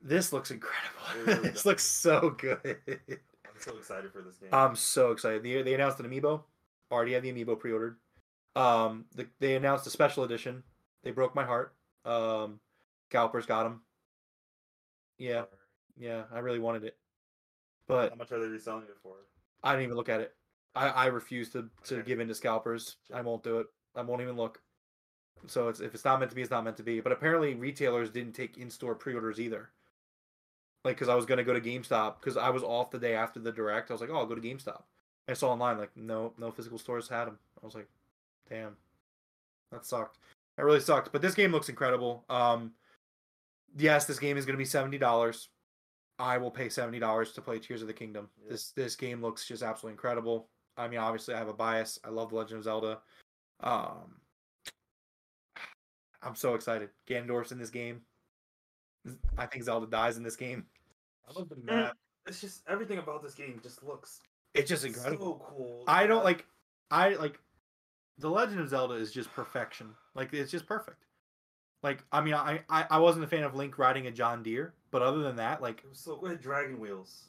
This 0.00 0.32
looks 0.32 0.50
incredible. 0.50 1.02
Really 1.26 1.42
this 1.48 1.52
does. 1.52 1.66
looks 1.66 1.82
so 1.84 2.30
good. 2.30 2.78
I'm 2.88 3.60
so 3.60 3.76
excited 3.76 4.10
for 4.10 4.22
this 4.22 4.38
game. 4.38 4.48
I'm 4.50 4.74
so 4.74 5.12
excited. 5.12 5.42
They, 5.42 5.60
they 5.60 5.74
announced 5.74 6.00
an 6.00 6.06
amiibo. 6.06 6.42
Already 6.90 7.12
have 7.12 7.22
the 7.22 7.32
amiibo 7.32 7.58
pre-ordered. 7.58 7.96
Um, 8.56 9.04
the, 9.14 9.26
they 9.38 9.54
announced 9.54 9.86
a 9.86 9.90
special 9.90 10.24
edition. 10.24 10.62
They 11.04 11.10
broke 11.10 11.34
my 11.34 11.44
heart. 11.44 11.74
Um, 12.04 12.58
Galpers 13.10 13.46
got 13.46 13.64
them. 13.64 13.82
Yeah, 15.18 15.44
yeah, 15.96 16.22
I 16.32 16.40
really 16.40 16.58
wanted 16.58 16.84
it, 16.84 16.96
but 17.88 18.10
How 18.10 18.16
much 18.16 18.32
are 18.32 18.40
they 18.40 18.46
reselling 18.46 18.84
it 18.84 18.96
for? 19.02 19.14
I 19.62 19.72
didn't 19.72 19.84
even 19.84 19.96
look 19.96 20.08
at 20.08 20.20
it. 20.20 20.34
I, 20.74 20.88
I 20.88 21.06
refuse 21.06 21.50
to, 21.50 21.68
to 21.84 21.96
Okay. 21.98 22.08
give 22.08 22.20
in 22.20 22.28
to 22.28 22.34
scalpers. 22.34 22.96
I 23.12 23.20
won't 23.20 23.42
do 23.42 23.58
it. 23.58 23.66
I 23.94 24.02
won't 24.02 24.22
even 24.22 24.36
look. 24.36 24.60
So 25.46 25.68
it's 25.68 25.80
if 25.80 25.94
it's 25.94 26.04
not 26.04 26.18
meant 26.18 26.30
to 26.30 26.36
be, 26.36 26.42
it's 26.42 26.50
not 26.50 26.64
meant 26.64 26.76
to 26.78 26.82
be. 26.82 27.00
But 27.00 27.12
apparently 27.12 27.54
retailers 27.54 28.10
didn't 28.10 28.32
take 28.32 28.58
in-store 28.58 28.94
pre-orders 28.94 29.40
either. 29.40 29.70
Like, 30.84 30.96
because 30.96 31.08
I 31.08 31.14
was 31.14 31.26
gonna 31.26 31.44
go 31.44 31.52
to 31.52 31.60
GameStop 31.60 32.20
because 32.20 32.36
I 32.36 32.50
was 32.50 32.62
off 32.62 32.90
the 32.90 32.98
day 32.98 33.14
after 33.14 33.38
the 33.40 33.52
direct. 33.52 33.90
I 33.90 33.94
was 33.94 34.00
like, 34.00 34.10
oh, 34.10 34.16
I'll 34.16 34.26
go 34.26 34.34
to 34.34 34.40
GameStop. 34.40 34.82
I 35.28 35.34
saw 35.34 35.50
online 35.52 35.78
like 35.78 35.96
no 35.96 36.32
no 36.38 36.50
physical 36.50 36.78
stores 36.78 37.08
had 37.08 37.26
them. 37.26 37.38
I 37.62 37.66
was 37.66 37.74
like, 37.74 37.88
damn, 38.48 38.76
that 39.70 39.84
sucked. 39.86 40.18
That 40.56 40.64
really 40.64 40.80
sucked. 40.80 41.12
But 41.12 41.22
this 41.22 41.34
game 41.34 41.52
looks 41.52 41.68
incredible. 41.68 42.24
Um, 42.28 42.72
yes, 43.76 44.06
this 44.06 44.18
game 44.18 44.36
is 44.36 44.44
gonna 44.46 44.58
be 44.58 44.64
seventy 44.64 44.98
dollars. 44.98 45.48
I 46.22 46.38
will 46.38 46.52
pay 46.52 46.68
seventy 46.68 47.00
dollars 47.00 47.32
to 47.32 47.42
play 47.42 47.58
Tears 47.58 47.82
of 47.82 47.88
the 47.88 47.92
Kingdom. 47.94 48.28
Yeah. 48.40 48.52
This 48.52 48.70
this 48.70 48.94
game 48.94 49.20
looks 49.20 49.44
just 49.46 49.62
absolutely 49.62 49.94
incredible. 49.94 50.48
I 50.76 50.86
mean, 50.86 51.00
obviously, 51.00 51.34
I 51.34 51.38
have 51.38 51.48
a 51.48 51.52
bias. 51.52 51.98
I 52.04 52.10
love 52.10 52.30
The 52.30 52.36
Legend 52.36 52.58
of 52.58 52.64
Zelda. 52.64 53.00
Um, 53.60 54.20
I'm 56.22 56.36
so 56.36 56.54
excited. 56.54 56.90
Ganondorf's 57.08 57.50
in 57.52 57.58
this 57.58 57.70
game. 57.70 58.02
I 59.36 59.46
think 59.46 59.64
Zelda 59.64 59.88
dies 59.88 60.16
in 60.16 60.22
this 60.22 60.36
game. 60.36 60.64
I 61.28 61.36
love 61.38 61.48
the 61.48 61.56
map. 61.56 61.96
It's 62.26 62.40
just 62.40 62.62
everything 62.68 62.98
about 62.98 63.20
this 63.20 63.34
game 63.34 63.58
just 63.60 63.82
looks 63.82 64.20
It's 64.54 64.68
just 64.68 64.84
incredible. 64.84 65.40
so 65.40 65.54
cool. 65.56 65.84
I 65.88 66.06
don't 66.06 66.24
like. 66.24 66.46
I 66.90 67.14
like. 67.14 67.40
The 68.18 68.30
Legend 68.30 68.60
of 68.60 68.68
Zelda 68.68 68.94
is 68.94 69.10
just 69.10 69.32
perfection. 69.32 69.88
Like 70.14 70.32
it's 70.32 70.52
just 70.52 70.66
perfect. 70.66 71.04
Like 71.82 72.04
I 72.12 72.20
mean, 72.20 72.34
I 72.34 72.60
I, 72.70 72.86
I 72.92 72.98
wasn't 72.98 73.24
a 73.24 73.28
fan 73.28 73.42
of 73.42 73.56
Link 73.56 73.76
riding 73.76 74.06
a 74.06 74.12
John 74.12 74.44
Deere, 74.44 74.72
but 74.92 75.02
other 75.02 75.22
than 75.22 75.36
that, 75.36 75.60
like 75.60 75.78
It 75.78 75.88
was 75.88 75.98
so 75.98 76.16
good. 76.16 76.40
Dragon 76.40 76.78
wheels. 76.78 77.24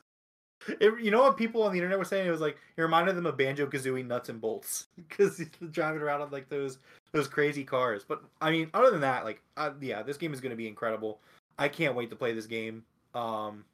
It, 0.68 1.02
you 1.02 1.12
know 1.12 1.24
what 1.24 1.36
people 1.36 1.64
on 1.64 1.74
the 1.74 1.78
internet 1.80 1.98
were 1.98 2.06
saying? 2.06 2.28
It 2.28 2.32
was 2.32 2.40
like 2.40 2.58
it 2.78 2.82
reminded 2.82 3.16
them 3.16 3.26
of 3.26 3.36
Banjo 3.36 3.66
Kazooie 3.66 4.06
nuts 4.06 4.30
and 4.30 4.40
bolts 4.40 4.88
because 4.96 5.38
he's 5.38 5.50
driving 5.72 6.02
around 6.02 6.22
on 6.22 6.30
like 6.30 6.50
those 6.50 6.78
those 7.12 7.28
crazy 7.28 7.64
cars. 7.64 8.06
But 8.08 8.22
I 8.40 8.52
mean, 8.52 8.70
other 8.74 8.92
than 8.92 9.02
that, 9.02 9.26
like 9.26 9.42
uh, 9.58 9.72
yeah, 9.82 10.04
this 10.04 10.18
game 10.18 10.34
is 10.34 10.40
going 10.40 10.52
to 10.52 10.56
be 10.56 10.68
incredible. 10.68 11.20
I 11.58 11.68
can't 11.68 11.96
wait 11.96 12.10
to 12.12 12.16
play 12.16 12.34
this 12.34 12.46
game. 12.46 12.84
Um, 13.14 13.66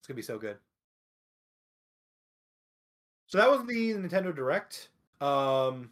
it's 0.00 0.08
gonna 0.08 0.16
be 0.16 0.22
so 0.22 0.38
good. 0.38 0.56
So 3.26 3.38
that 3.38 3.48
was 3.48 3.64
the 3.66 3.94
Nintendo 3.94 4.34
Direct. 4.34 4.88
Um, 5.20 5.90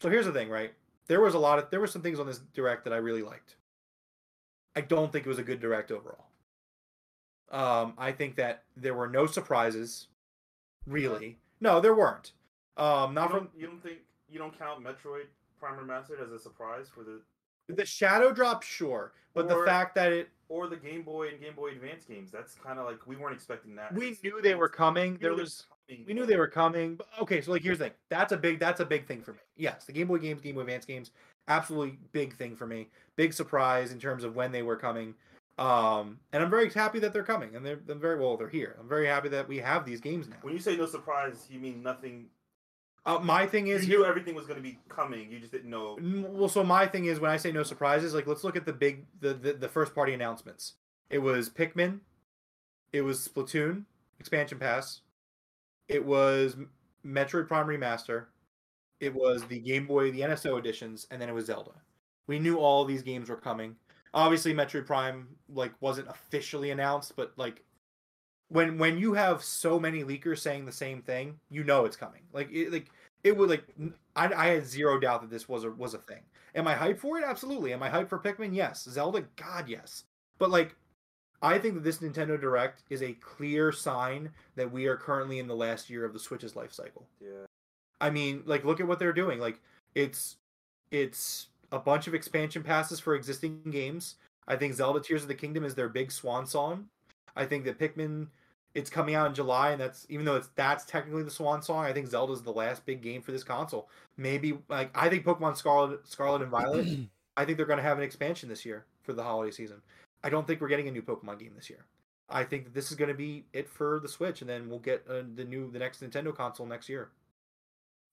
so 0.00 0.08
here's 0.08 0.26
the 0.26 0.32
thing, 0.32 0.48
right? 0.48 0.72
There 1.06 1.20
was 1.20 1.34
a 1.34 1.38
lot 1.38 1.58
of 1.58 1.70
there 1.70 1.80
were 1.80 1.86
some 1.86 2.02
things 2.02 2.18
on 2.18 2.26
this 2.26 2.40
Direct 2.54 2.84
that 2.84 2.92
I 2.92 2.96
really 2.96 3.22
liked. 3.22 3.56
I 4.76 4.80
don't 4.82 5.10
think 5.12 5.26
it 5.26 5.28
was 5.28 5.38
a 5.38 5.42
good 5.42 5.60
Direct 5.60 5.90
overall. 5.90 6.26
Um, 7.50 7.94
I 7.96 8.12
think 8.12 8.36
that 8.36 8.64
there 8.76 8.94
were 8.94 9.08
no 9.08 9.26
surprises, 9.26 10.08
really. 10.86 11.38
No, 11.60 11.80
there 11.80 11.94
weren't. 11.94 12.32
Um, 12.76 13.10
You 13.10 13.14
not 13.14 13.30
from 13.30 13.38
don't, 13.40 13.50
you 13.56 13.66
don't 13.66 13.82
think 13.82 13.98
you 14.30 14.38
don't 14.38 14.56
count 14.56 14.84
Metroid 14.84 15.24
Prime 15.58 15.78
Remastered 15.78 16.22
as 16.22 16.30
a 16.30 16.38
surprise 16.38 16.86
for 16.94 17.02
the 17.02 17.20
the 17.74 17.84
Shadow 17.84 18.32
Drop, 18.32 18.62
sure, 18.62 19.12
but 19.34 19.46
the 19.48 19.62
fact 19.66 19.94
that 19.96 20.12
it 20.12 20.28
or 20.48 20.68
the 20.68 20.76
Game 20.76 21.02
Boy 21.02 21.28
and 21.28 21.40
Game 21.40 21.54
Boy 21.54 21.70
Advance 21.72 22.04
games? 22.04 22.30
That's 22.30 22.54
kind 22.54 22.78
of 22.78 22.86
like 22.86 23.06
we 23.06 23.16
weren't 23.16 23.34
expecting 23.34 23.74
that. 23.76 23.92
we 23.94 24.04
It's- 24.08 24.22
knew 24.22 24.40
they 24.40 24.54
were 24.54 24.68
coming. 24.68 25.12
we 25.14 25.18
There 25.18 25.30
knew 25.30 25.36
they 25.36 25.40
were 25.40 25.44
was 25.44 25.66
coming, 25.88 26.04
we 26.06 26.14
knew 26.14 26.26
they 26.26 26.36
were 26.38 26.48
coming. 26.48 26.96
But, 26.96 27.08
okay, 27.22 27.40
so 27.40 27.52
like 27.52 27.62
here's 27.62 27.78
the 27.78 27.84
thing. 27.86 27.94
That's 28.10 28.32
a 28.32 28.36
big 28.36 28.58
that's 28.60 28.80
a 28.80 28.86
big 28.86 29.06
thing 29.06 29.22
for 29.22 29.32
me. 29.32 29.40
Yes, 29.56 29.84
the 29.86 29.92
Game 29.92 30.06
Boy 30.06 30.18
games, 30.18 30.40
Game 30.42 30.54
Boy 30.54 30.60
Advance 30.62 30.84
games, 30.86 31.10
absolutely 31.48 31.98
big 32.12 32.34
thing 32.36 32.54
for 32.56 32.66
me. 32.66 32.88
Big 33.18 33.32
surprise 33.32 33.90
in 33.90 33.98
terms 33.98 34.22
of 34.22 34.36
when 34.36 34.52
they 34.52 34.62
were 34.62 34.76
coming. 34.76 35.12
Um, 35.58 36.20
and 36.32 36.40
I'm 36.40 36.50
very 36.50 36.70
happy 36.70 37.00
that 37.00 37.12
they're 37.12 37.24
coming, 37.24 37.56
and 37.56 37.66
they're, 37.66 37.80
they're 37.84 37.96
very 37.96 38.16
well. 38.16 38.36
They're 38.36 38.48
here. 38.48 38.76
I'm 38.78 38.88
very 38.88 39.08
happy 39.08 39.28
that 39.30 39.48
we 39.48 39.58
have 39.58 39.84
these 39.84 40.00
games 40.00 40.28
now. 40.28 40.36
When 40.42 40.54
you 40.54 40.60
say 40.60 40.76
no 40.76 40.86
surprise, 40.86 41.48
you 41.50 41.58
mean 41.58 41.82
nothing. 41.82 42.26
Uh, 43.04 43.18
my 43.18 43.44
thing 43.44 43.66
is, 43.66 43.88
You 43.88 43.98
knew 43.98 44.04
everything 44.04 44.36
was 44.36 44.46
going 44.46 44.58
to 44.58 44.62
be 44.62 44.78
coming. 44.88 45.32
You 45.32 45.40
just 45.40 45.50
didn't 45.50 45.68
know. 45.68 45.98
Well, 46.00 46.48
so 46.48 46.62
my 46.62 46.86
thing 46.86 47.06
is 47.06 47.18
when 47.18 47.32
I 47.32 47.38
say 47.38 47.50
no 47.50 47.64
surprises, 47.64 48.14
like 48.14 48.28
let's 48.28 48.44
look 48.44 48.54
at 48.54 48.66
the 48.66 48.72
big 48.72 49.04
the 49.20 49.34
the, 49.34 49.52
the 49.54 49.68
first 49.68 49.96
party 49.96 50.14
announcements. 50.14 50.74
It 51.10 51.18
was 51.18 51.50
Pikmin, 51.50 51.98
it 52.92 53.00
was 53.00 53.26
Splatoon 53.26 53.82
expansion 54.20 54.58
pass, 54.58 55.00
it 55.88 56.04
was 56.04 56.56
Metroid 57.04 57.48
Prime 57.48 57.66
remaster, 57.66 58.26
it 59.00 59.12
was 59.12 59.42
the 59.44 59.58
Game 59.58 59.86
Boy 59.86 60.12
the 60.12 60.20
NSO 60.20 60.56
editions, 60.56 61.08
and 61.10 61.20
then 61.20 61.28
it 61.28 61.34
was 61.34 61.46
Zelda. 61.46 61.72
We 62.28 62.38
knew 62.38 62.58
all 62.58 62.84
these 62.84 63.02
games 63.02 63.28
were 63.28 63.36
coming. 63.36 63.74
Obviously, 64.14 64.54
Metroid 64.54 64.86
Prime 64.86 65.26
like 65.52 65.72
wasn't 65.80 66.08
officially 66.08 66.70
announced, 66.70 67.16
but 67.16 67.32
like 67.36 67.64
when 68.48 68.78
when 68.78 68.96
you 68.98 69.14
have 69.14 69.42
so 69.42 69.80
many 69.80 70.04
leakers 70.04 70.38
saying 70.38 70.64
the 70.64 70.72
same 70.72 71.02
thing, 71.02 71.38
you 71.50 71.64
know 71.64 71.84
it's 71.84 71.96
coming. 71.96 72.22
Like 72.32 72.48
it 72.52 72.72
like 72.72 72.90
it 73.24 73.36
would 73.36 73.50
like 73.50 73.64
I 74.14 74.46
had 74.46 74.66
zero 74.66 75.00
doubt 75.00 75.22
that 75.22 75.30
this 75.30 75.48
was 75.48 75.64
a 75.64 75.70
was 75.70 75.94
a 75.94 75.98
thing. 75.98 76.22
Am 76.54 76.66
I 76.66 76.74
hyped 76.74 76.98
for 76.98 77.18
it? 77.18 77.24
Absolutely. 77.24 77.72
Am 77.72 77.82
I 77.82 77.90
hyped 77.90 78.08
for 78.08 78.18
Pikmin? 78.18 78.54
Yes. 78.54 78.84
Zelda? 78.84 79.24
God, 79.36 79.68
yes. 79.68 80.04
But 80.38 80.50
like, 80.50 80.74
I 81.42 81.58
think 81.58 81.74
that 81.74 81.84
this 81.84 81.98
Nintendo 81.98 82.40
Direct 82.40 82.82
is 82.90 83.02
a 83.02 83.12
clear 83.14 83.70
sign 83.70 84.30
that 84.56 84.70
we 84.70 84.86
are 84.86 84.96
currently 84.96 85.38
in 85.38 85.46
the 85.46 85.54
last 85.54 85.90
year 85.90 86.04
of 86.04 86.12
the 86.12 86.18
Switch's 86.18 86.56
life 86.56 86.72
cycle. 86.72 87.06
Yeah. 87.20 87.46
I 88.00 88.10
mean, 88.10 88.42
like, 88.46 88.64
look 88.64 88.80
at 88.80 88.88
what 88.88 88.98
they're 88.98 89.12
doing. 89.12 89.38
Like, 89.38 89.60
it's 89.94 90.36
it's 90.90 91.48
a 91.72 91.78
bunch 91.78 92.06
of 92.06 92.14
expansion 92.14 92.62
passes 92.62 93.00
for 93.00 93.14
existing 93.14 93.62
games. 93.70 94.16
I 94.46 94.56
think 94.56 94.74
Zelda 94.74 95.00
Tears 95.00 95.22
of 95.22 95.28
the 95.28 95.34
Kingdom 95.34 95.64
is 95.64 95.74
their 95.74 95.88
big 95.88 96.10
swan 96.10 96.46
song. 96.46 96.88
I 97.36 97.44
think 97.44 97.64
that 97.64 97.78
Pikmin 97.78 98.28
it's 98.74 98.90
coming 98.90 99.14
out 99.14 99.26
in 99.26 99.34
July, 99.34 99.70
and 99.70 99.80
that's 99.80 100.06
even 100.08 100.24
though 100.24 100.36
it's 100.36 100.48
that's 100.54 100.84
technically 100.84 101.22
the 101.22 101.30
swan 101.30 101.62
song. 101.62 101.84
I 101.84 101.92
think 101.92 102.06
Zelda's 102.06 102.42
the 102.42 102.52
last 102.52 102.86
big 102.86 103.02
game 103.02 103.22
for 103.22 103.32
this 103.32 103.44
console. 103.44 103.88
Maybe 104.16 104.58
like 104.68 104.90
I 104.96 105.08
think 105.08 105.24
Pokemon 105.24 105.56
Scarlet, 105.56 106.06
Scarlet 106.06 106.42
and 106.42 106.50
Violet. 106.50 106.86
I 107.36 107.44
think 107.44 107.56
they're 107.56 107.66
going 107.66 107.78
to 107.78 107.84
have 107.84 107.98
an 107.98 108.04
expansion 108.04 108.48
this 108.48 108.64
year 108.66 108.84
for 109.02 109.12
the 109.12 109.22
holiday 109.22 109.52
season. 109.52 109.80
I 110.24 110.28
don't 110.28 110.46
think 110.46 110.60
we're 110.60 110.68
getting 110.68 110.88
a 110.88 110.92
new 110.92 111.02
Pokemon 111.02 111.38
game 111.38 111.52
this 111.54 111.70
year. 111.70 111.84
I 112.28 112.42
think 112.42 112.64
that 112.64 112.74
this 112.74 112.90
is 112.90 112.96
going 112.96 113.08
to 113.08 113.14
be 113.14 113.44
it 113.52 113.68
for 113.68 114.00
the 114.00 114.08
Switch, 114.08 114.40
and 114.40 114.50
then 114.50 114.68
we'll 114.68 114.80
get 114.80 115.04
uh, 115.08 115.22
the 115.34 115.44
new 115.44 115.70
the 115.70 115.78
next 115.78 116.02
Nintendo 116.02 116.34
console 116.34 116.66
next 116.66 116.88
year, 116.88 117.10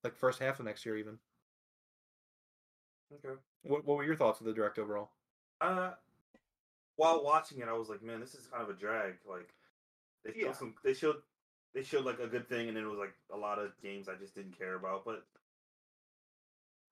like 0.03 0.15
first 0.15 0.39
half 0.39 0.59
of 0.59 0.65
next 0.65 0.85
year 0.85 0.97
even. 0.97 1.17
Okay. 3.15 3.39
What 3.63 3.85
What 3.85 3.97
were 3.97 4.03
your 4.03 4.15
thoughts 4.15 4.39
of 4.39 4.45
the 4.45 4.53
direct 4.53 4.77
overall? 4.79 5.11
Uh, 5.61 5.91
while 6.97 7.23
watching 7.23 7.59
it, 7.59 7.67
I 7.67 7.73
was 7.73 7.89
like, 7.89 8.01
man, 8.01 8.19
this 8.19 8.35
is 8.35 8.47
kind 8.47 8.63
of 8.63 8.69
a 8.69 8.73
drag. 8.73 9.15
Like, 9.27 9.53
they 10.23 10.31
showed 10.33 10.39
Yeah. 10.47 10.53
some. 10.53 10.75
They 10.83 10.93
showed 10.93 11.21
they 11.73 11.83
showed 11.83 12.05
like 12.05 12.19
a 12.19 12.27
good 12.27 12.47
thing, 12.47 12.67
and 12.67 12.77
then 12.77 12.83
it 12.83 12.89
was 12.89 12.99
like 12.99 13.13
a 13.31 13.37
lot 13.37 13.59
of 13.59 13.71
games 13.81 14.07
I 14.07 14.15
just 14.15 14.35
didn't 14.35 14.57
care 14.57 14.75
about. 14.75 15.05
But 15.05 15.25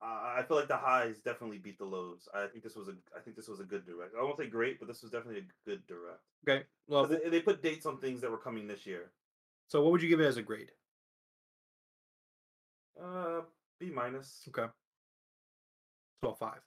I 0.02 0.38
I 0.38 0.42
feel 0.42 0.56
like 0.56 0.68
the 0.68 0.76
highs 0.76 1.20
definitely 1.20 1.58
beat 1.58 1.78
the 1.78 1.84
lows. 1.84 2.28
I 2.34 2.46
think 2.46 2.64
this 2.64 2.76
was 2.76 2.88
a 2.88 2.94
I 3.16 3.20
think 3.20 3.36
this 3.36 3.48
was 3.48 3.60
a 3.60 3.64
good 3.64 3.86
direct. 3.86 4.14
I 4.18 4.22
won't 4.22 4.36
say 4.38 4.46
great, 4.46 4.78
but 4.78 4.88
this 4.88 5.02
was 5.02 5.10
definitely 5.10 5.40
a 5.40 5.68
good 5.68 5.86
direct. 5.86 6.20
Okay. 6.46 6.66
Well, 6.86 7.06
They, 7.06 7.28
they 7.30 7.40
put 7.40 7.62
dates 7.62 7.86
on 7.86 7.98
things 7.98 8.20
that 8.20 8.30
were 8.30 8.36
coming 8.38 8.66
this 8.66 8.84
year. 8.86 9.10
so 9.68 9.82
what 9.82 9.92
would 9.92 10.02
you 10.02 10.08
give 10.08 10.20
it 10.20 10.26
as 10.26 10.36
a 10.36 10.42
grade? 10.42 10.70
Uh, 13.00 13.40
B 13.78 13.90
minus. 13.90 14.46
Okay. 14.48 14.70
So 16.22 16.32
five. 16.32 16.60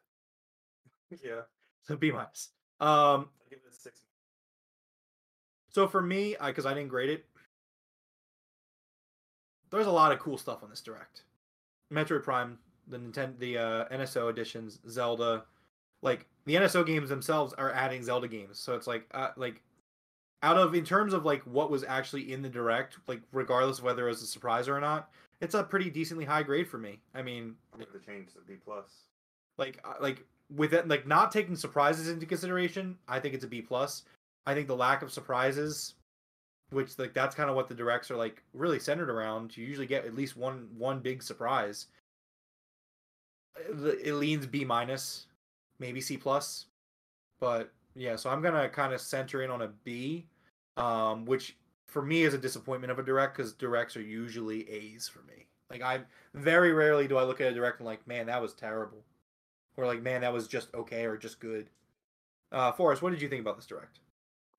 Yeah, 1.23 1.41
So 1.83 1.95
B 1.95 2.11
minus. 2.11 2.49
Um. 2.79 3.29
Give 3.49 3.59
it 3.59 3.71
a 3.71 3.73
six. 3.73 4.01
So 5.69 5.87
for 5.87 6.01
me, 6.01 6.35
I 6.39 6.47
because 6.47 6.65
I, 6.65 6.73
didn't 6.73 6.89
grade 6.89 7.09
it, 7.09 7.25
there's 9.69 9.87
a 9.87 9.91
lot 9.91 10.11
of 10.11 10.19
cool 10.19 10.37
stuff 10.37 10.63
on 10.63 10.69
this 10.69 10.81
direct. 10.81 11.23
Metroid 11.93 12.23
Prime, 12.23 12.57
the 12.87 12.97
Nintendo, 12.97 13.39
the 13.39 13.57
uh, 13.57 13.85
NSO 13.89 14.29
editions, 14.29 14.79
Zelda, 14.89 15.43
like 16.01 16.25
the 16.45 16.55
NSO 16.55 16.85
games 16.85 17.09
themselves 17.09 17.53
are 17.53 17.71
adding 17.71 18.03
Zelda 18.03 18.27
games. 18.27 18.59
So 18.59 18.75
it's 18.75 18.87
like, 18.87 19.05
uh, 19.13 19.29
like 19.37 19.61
out 20.43 20.57
of 20.57 20.75
in 20.75 20.83
terms 20.83 21.13
of 21.13 21.25
like 21.25 21.43
what 21.43 21.69
was 21.69 21.83
actually 21.83 22.31
in 22.31 22.41
the 22.41 22.49
direct, 22.49 22.97
like 23.07 23.21
regardless 23.31 23.79
of 23.79 23.83
whether 23.83 24.05
it 24.05 24.09
was 24.09 24.21
a 24.21 24.27
surprise 24.27 24.67
or 24.67 24.79
not, 24.79 25.09
it's 25.41 25.55
a 25.55 25.63
pretty 25.63 25.89
decently 25.89 26.25
high 26.25 26.43
grade 26.43 26.67
for 26.67 26.77
me. 26.77 26.99
I 27.13 27.21
mean, 27.21 27.55
I'm 27.73 27.79
gonna 27.79 28.03
change 28.05 28.33
to 28.33 28.39
B 28.47 28.55
plus. 28.63 29.03
Like 29.57 29.79
uh, 29.83 29.93
like 29.99 30.25
with 30.55 30.73
it 30.73 30.87
like 30.87 31.07
not 31.07 31.31
taking 31.31 31.55
surprises 31.55 32.07
into 32.07 32.25
consideration 32.25 32.97
i 33.07 33.19
think 33.19 33.33
it's 33.33 33.43
a 33.43 33.47
b 33.47 33.61
plus. 33.61 34.03
I 34.45 34.53
think 34.53 34.67
the 34.67 34.75
lack 34.75 35.01
of 35.01 35.11
surprises 35.11 35.95
which 36.69 36.97
like 36.97 37.13
that's 37.13 37.35
kind 37.35 37.49
of 37.49 37.55
what 37.55 37.67
the 37.67 37.75
directs 37.75 38.09
are 38.11 38.15
like 38.15 38.43
really 38.53 38.79
centered 38.79 39.09
around 39.09 39.55
you 39.55 39.65
usually 39.65 39.87
get 39.87 40.05
at 40.05 40.15
least 40.15 40.37
one 40.37 40.69
one 40.77 40.99
big 40.99 41.21
surprise. 41.23 41.87
It 43.57 44.07
it 44.07 44.13
leans 44.15 44.45
b 44.45 44.63
minus 44.65 45.27
maybe 45.79 46.01
c 46.01 46.17
plus. 46.17 46.67
But 47.39 47.71
yeah 47.95 48.15
so 48.15 48.29
i'm 48.29 48.41
gonna 48.41 48.69
kind 48.69 48.93
of 48.93 49.01
center 49.01 49.41
in 49.41 49.49
on 49.49 49.63
a 49.63 49.69
b 49.83 50.27
um 50.77 51.25
which 51.25 51.57
for 51.87 52.01
me 52.01 52.21
is 52.21 52.33
a 52.33 52.37
disappointment 52.37 52.91
of 52.91 52.99
a 52.99 53.03
direct 53.03 53.35
because 53.35 53.53
directs 53.53 53.97
are 53.97 54.01
usually 54.01 54.69
a's 54.69 55.07
for 55.07 55.23
me. 55.23 55.45
Like 55.69 55.81
i 55.81 55.99
very 56.33 56.71
rarely 56.71 57.07
do 57.07 57.17
i 57.17 57.23
look 57.23 57.41
at 57.41 57.51
a 57.51 57.55
direct 57.55 57.79
and 57.79 57.87
like 57.87 58.07
man 58.07 58.27
that 58.27 58.41
was 58.41 58.53
terrible 58.53 59.03
or 59.77 59.85
like, 59.85 60.01
man, 60.01 60.21
that 60.21 60.33
was 60.33 60.47
just 60.47 60.73
okay 60.73 61.05
or 61.05 61.15
just 61.15 61.39
good. 61.39 61.69
Uh, 62.51 62.71
Forrest, 62.71 63.01
what 63.01 63.11
did 63.11 63.21
you 63.21 63.29
think 63.29 63.41
about 63.41 63.55
this 63.55 63.67
direct? 63.67 63.99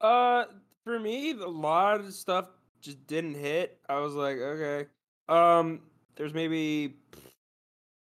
Uh, 0.00 0.44
for 0.84 0.98
me, 0.98 1.32
a 1.32 1.46
lot 1.46 2.00
of 2.00 2.12
stuff 2.14 2.48
just 2.80 3.04
didn't 3.06 3.34
hit. 3.34 3.78
I 3.88 3.98
was 3.98 4.14
like, 4.14 4.38
okay. 4.38 4.88
Um, 5.28 5.80
there's 6.16 6.32
maybe 6.32 6.94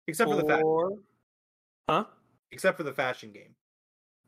Except 0.06 0.30
for 0.30 0.36
the 0.36 0.44
fa- 0.44 0.62
Huh? 1.88 2.04
except 2.52 2.76
for 2.76 2.82
the 2.84 2.92
fashion 2.92 3.32
game. 3.32 3.54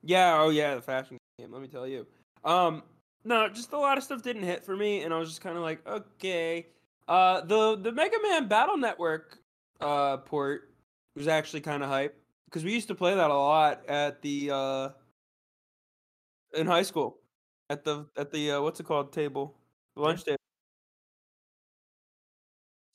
Yeah, 0.02 0.40
oh 0.40 0.50
yeah, 0.50 0.74
the 0.74 0.82
fashion 0.82 1.16
game. 1.38 1.52
Let 1.52 1.62
me 1.62 1.68
tell 1.68 1.86
you. 1.86 2.06
Um, 2.44 2.82
no, 3.24 3.48
just 3.48 3.72
a 3.72 3.78
lot 3.78 3.98
of 3.98 4.04
stuff 4.04 4.22
didn't 4.22 4.42
hit 4.42 4.64
for 4.64 4.76
me, 4.76 5.02
and 5.02 5.14
I 5.14 5.18
was 5.18 5.28
just 5.28 5.40
kind 5.40 5.56
of 5.56 5.62
like, 5.62 5.86
okay. 5.86 6.66
Uh, 7.08 7.40
the 7.42 7.76
the 7.76 7.92
Mega 7.92 8.16
Man 8.22 8.48
Battle 8.48 8.76
Network 8.76 9.38
uh 9.80 10.18
port 10.18 10.72
was 11.16 11.26
actually 11.26 11.60
kind 11.60 11.82
of 11.82 11.88
hype 11.88 12.16
because 12.52 12.64
we 12.64 12.72
used 12.72 12.88
to 12.88 12.94
play 12.94 13.14
that 13.14 13.30
a 13.30 13.34
lot 13.34 13.88
at 13.88 14.20
the 14.20 14.50
uh 14.52 14.88
in 16.54 16.66
high 16.66 16.82
school 16.82 17.16
at 17.70 17.82
the 17.82 18.06
at 18.18 18.30
the 18.30 18.52
uh, 18.52 18.60
what's 18.60 18.78
it 18.78 18.84
called 18.84 19.12
table 19.12 19.56
lunch 19.96 20.24
table. 20.24 20.36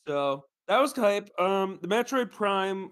So 0.07 0.45
that 0.67 0.79
was 0.79 0.93
hype. 0.93 1.29
Um, 1.39 1.79
the 1.81 1.87
Metroid 1.87 2.31
Prime, 2.31 2.91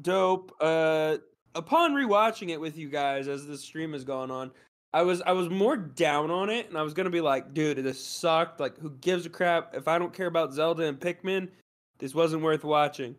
dope. 0.00 0.52
Uh, 0.60 1.18
upon 1.54 1.92
rewatching 1.92 2.48
it 2.48 2.60
with 2.60 2.76
you 2.76 2.88
guys 2.88 3.28
as 3.28 3.46
the 3.46 3.56
stream 3.56 3.92
has 3.92 4.04
gone 4.04 4.30
on, 4.30 4.50
I 4.92 5.02
was 5.02 5.22
I 5.22 5.32
was 5.32 5.48
more 5.48 5.76
down 5.76 6.30
on 6.30 6.50
it, 6.50 6.68
and 6.68 6.76
I 6.76 6.82
was 6.82 6.94
gonna 6.94 7.10
be 7.10 7.20
like, 7.20 7.54
dude, 7.54 7.78
this 7.78 8.04
sucked. 8.04 8.58
Like, 8.58 8.78
who 8.78 8.90
gives 8.90 9.26
a 9.26 9.30
crap? 9.30 9.74
If 9.74 9.86
I 9.86 9.98
don't 9.98 10.12
care 10.12 10.26
about 10.26 10.52
Zelda 10.52 10.84
and 10.84 10.98
Pikmin, 10.98 11.48
this 11.98 12.14
wasn't 12.14 12.42
worth 12.42 12.64
watching. 12.64 13.14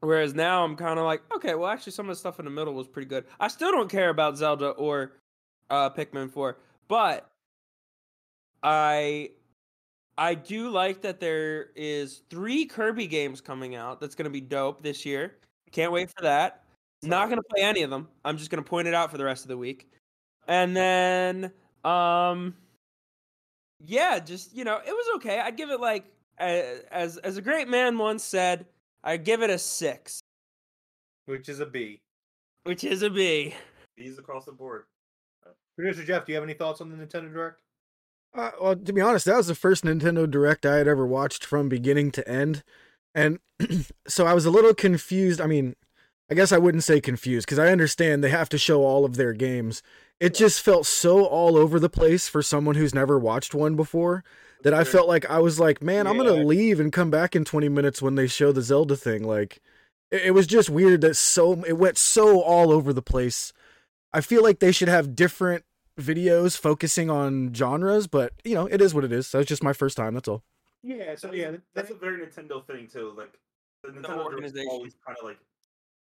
Whereas 0.00 0.34
now 0.34 0.64
I'm 0.64 0.76
kind 0.76 0.98
of 0.98 1.06
like, 1.06 1.22
okay, 1.34 1.54
well, 1.54 1.70
actually, 1.70 1.92
some 1.92 2.08
of 2.08 2.14
the 2.14 2.20
stuff 2.20 2.38
in 2.38 2.44
the 2.44 2.50
middle 2.50 2.74
was 2.74 2.86
pretty 2.86 3.08
good. 3.08 3.24
I 3.40 3.48
still 3.48 3.70
don't 3.72 3.90
care 3.90 4.10
about 4.10 4.36
Zelda 4.36 4.70
or 4.70 5.12
uh, 5.70 5.90
Pikmin 5.90 6.30
4, 6.30 6.58
but 6.88 7.30
I 8.62 9.30
I 10.16 10.34
do 10.34 10.70
like 10.70 11.02
that 11.02 11.20
there 11.20 11.70
is 11.74 12.22
three 12.30 12.66
Kirby 12.66 13.06
games 13.06 13.40
coming 13.40 13.74
out. 13.74 14.00
That's 14.00 14.14
gonna 14.14 14.30
be 14.30 14.40
dope 14.40 14.82
this 14.82 15.04
year. 15.04 15.36
Can't 15.72 15.92
wait 15.92 16.10
for 16.16 16.22
that. 16.22 16.64
Not 17.02 17.28
gonna 17.28 17.42
play 17.42 17.62
any 17.62 17.82
of 17.82 17.90
them. 17.90 18.08
I'm 18.24 18.38
just 18.38 18.50
gonna 18.50 18.62
point 18.62 18.88
it 18.88 18.94
out 18.94 19.10
for 19.10 19.18
the 19.18 19.24
rest 19.24 19.44
of 19.44 19.48
the 19.48 19.58
week. 19.58 19.88
And 20.48 20.76
then, 20.76 21.52
um, 21.84 22.54
yeah, 23.80 24.18
just 24.18 24.54
you 24.54 24.64
know, 24.64 24.76
it 24.76 24.90
was 24.92 25.06
okay. 25.16 25.40
I'd 25.40 25.56
give 25.56 25.70
it 25.70 25.80
like 25.80 26.04
as 26.38 27.16
as 27.18 27.36
a 27.36 27.42
great 27.42 27.68
man 27.68 27.98
once 27.98 28.24
said, 28.24 28.66
I'd 29.04 29.24
give 29.24 29.42
it 29.42 29.50
a 29.50 29.58
six, 29.58 30.20
Which 31.26 31.48
is 31.48 31.60
a 31.60 31.66
B. 31.66 32.00
which 32.64 32.82
is 32.84 33.02
a 33.02 33.10
B. 33.10 33.54
B's 33.96 34.18
across 34.18 34.46
the 34.46 34.52
board. 34.52 34.84
Producer 35.76 36.04
Jeff, 36.04 36.24
do 36.24 36.32
you 36.32 36.36
have 36.36 36.44
any 36.44 36.54
thoughts 36.54 36.80
on 36.80 36.88
the 36.88 36.96
Nintendo 36.96 37.32
Direct? 37.32 37.60
Uh, 38.34 38.50
well, 38.60 38.76
to 38.76 38.92
be 38.92 39.00
honest, 39.00 39.26
that 39.26 39.36
was 39.36 39.46
the 39.46 39.54
first 39.54 39.84
Nintendo 39.84 40.28
Direct 40.28 40.64
I 40.66 40.76
had 40.76 40.88
ever 40.88 41.06
watched 41.06 41.44
from 41.44 41.68
beginning 41.68 42.10
to 42.12 42.28
end, 42.28 42.64
and 43.14 43.38
so 44.08 44.26
I 44.26 44.34
was 44.34 44.46
a 44.46 44.50
little 44.50 44.74
confused. 44.74 45.40
I 45.40 45.46
mean, 45.46 45.76
I 46.30 46.34
guess 46.34 46.50
I 46.50 46.58
wouldn't 46.58 46.84
say 46.84 47.00
confused 47.00 47.46
because 47.46 47.58
I 47.58 47.70
understand 47.70 48.24
they 48.24 48.30
have 48.30 48.48
to 48.48 48.58
show 48.58 48.82
all 48.82 49.04
of 49.04 49.16
their 49.16 49.32
games. 49.34 49.82
It 50.20 50.34
just 50.34 50.60
felt 50.62 50.86
so 50.86 51.24
all 51.24 51.56
over 51.56 51.78
the 51.78 51.90
place 51.90 52.28
for 52.28 52.42
someone 52.42 52.76
who's 52.76 52.94
never 52.94 53.18
watched 53.18 53.54
one 53.54 53.76
before 53.76 54.24
that 54.64 54.74
I 54.74 54.82
felt 54.82 55.06
like 55.06 55.28
I 55.30 55.38
was 55.38 55.60
like, 55.60 55.82
man, 55.82 56.06
I'm 56.06 56.16
gonna 56.16 56.32
leave 56.32 56.80
and 56.80 56.92
come 56.92 57.10
back 57.10 57.36
in 57.36 57.44
20 57.44 57.68
minutes 57.68 58.02
when 58.02 58.14
they 58.14 58.26
show 58.26 58.50
the 58.50 58.62
Zelda 58.62 58.96
thing. 58.96 59.22
Like, 59.22 59.60
it, 60.10 60.22
it 60.22 60.30
was 60.32 60.46
just 60.46 60.70
weird 60.70 61.02
that 61.02 61.14
so 61.14 61.62
it 61.64 61.74
went 61.74 61.98
so 61.98 62.40
all 62.40 62.72
over 62.72 62.92
the 62.92 63.02
place. 63.02 63.52
I 64.12 64.20
feel 64.22 64.42
like 64.42 64.58
they 64.58 64.72
should 64.72 64.88
have 64.88 65.14
different 65.14 65.64
videos 66.00 66.58
focusing 66.58 67.10
on 67.10 67.52
genres, 67.54 68.06
but 68.06 68.32
you 68.42 68.54
know, 68.54 68.66
it 68.66 68.80
is 68.80 68.94
what 68.94 69.04
it 69.04 69.12
is. 69.12 69.30
That 69.30 69.38
was 69.38 69.46
just 69.46 69.62
my 69.62 69.74
first 69.74 69.96
time. 69.96 70.14
That's 70.14 70.28
all. 70.28 70.42
Yeah, 70.82 71.14
so 71.14 71.32
yeah, 71.32 71.52
that's 71.74 71.90
a 71.90 71.94
very 71.94 72.26
Nintendo 72.26 72.66
thing 72.66 72.88
too. 72.90 73.12
Like 73.16 73.38
the 73.82 73.90
Nintendo 73.90 74.06
Directs 74.06 74.24
organization. 74.24 74.68
always 74.70 74.96
kind 75.06 75.18
of 75.18 75.24
like 75.24 75.38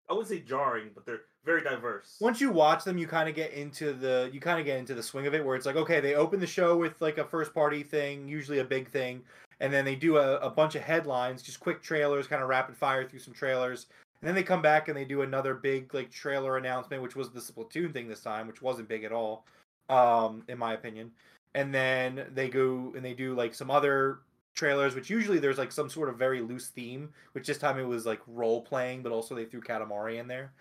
I 0.09 0.13
wouldn't 0.13 0.29
say 0.29 0.39
jarring, 0.39 0.89
but 0.93 1.05
they're 1.05 1.21
very 1.45 1.63
diverse. 1.63 2.17
once 2.19 2.39
you 2.39 2.51
watch 2.51 2.83
them, 2.83 2.97
you 2.97 3.07
kind 3.07 3.27
of 3.29 3.35
get 3.35 3.53
into 3.53 3.93
the 3.93 4.29
you 4.33 4.39
kind 4.39 4.59
of 4.59 4.65
get 4.65 4.77
into 4.77 4.93
the 4.93 5.03
swing 5.03 5.27
of 5.27 5.33
it, 5.33 5.43
where 5.43 5.55
it's 5.55 5.65
like, 5.65 5.75
okay, 5.75 5.99
they 5.99 6.15
open 6.15 6.39
the 6.39 6.47
show 6.47 6.77
with 6.77 6.99
like 7.01 7.17
a 7.17 7.25
first 7.25 7.53
party 7.53 7.83
thing, 7.83 8.27
usually 8.27 8.59
a 8.59 8.63
big 8.63 8.89
thing, 8.89 9.21
and 9.59 9.71
then 9.71 9.85
they 9.85 9.95
do 9.95 10.17
a, 10.17 10.37
a 10.39 10.49
bunch 10.49 10.75
of 10.75 10.81
headlines, 10.81 11.41
just 11.41 11.59
quick 11.59 11.81
trailers, 11.81 12.27
kind 12.27 12.43
of 12.43 12.49
rapid 12.49 12.75
fire 12.75 13.07
through 13.07 13.19
some 13.19 13.33
trailers, 13.33 13.87
and 14.21 14.27
then 14.27 14.35
they 14.35 14.43
come 14.43 14.61
back 14.61 14.87
and 14.87 14.95
they 14.95 15.05
do 15.05 15.23
another 15.23 15.55
big 15.55 15.93
like 15.93 16.11
trailer 16.11 16.57
announcement, 16.57 17.01
which 17.01 17.15
was 17.15 17.31
the 17.31 17.39
Splatoon 17.39 17.91
thing 17.91 18.07
this 18.07 18.21
time, 18.21 18.47
which 18.47 18.61
wasn't 18.61 18.87
big 18.87 19.03
at 19.03 19.11
all, 19.11 19.45
um, 19.89 20.43
in 20.47 20.57
my 20.57 20.73
opinion. 20.73 21.11
And 21.55 21.73
then 21.73 22.27
they 22.33 22.47
go 22.47 22.93
and 22.95 23.03
they 23.03 23.13
do 23.13 23.33
like 23.33 23.53
some 23.53 23.71
other 23.71 24.19
trailers, 24.55 24.95
which 24.95 25.09
usually 25.09 25.39
there's 25.39 25.57
like 25.57 25.71
some 25.71 25.89
sort 25.89 26.09
of 26.09 26.17
very 26.17 26.41
loose 26.41 26.67
theme, 26.67 27.09
which 27.33 27.47
this 27.47 27.57
time 27.57 27.79
it 27.79 27.83
was 27.83 28.05
like 28.05 28.19
role 28.27 28.61
playing, 28.61 29.03
but 29.03 29.11
also 29.11 29.35
they 29.35 29.45
threw 29.45 29.61
Katamari 29.61 30.19
in 30.19 30.27
there. 30.27 30.51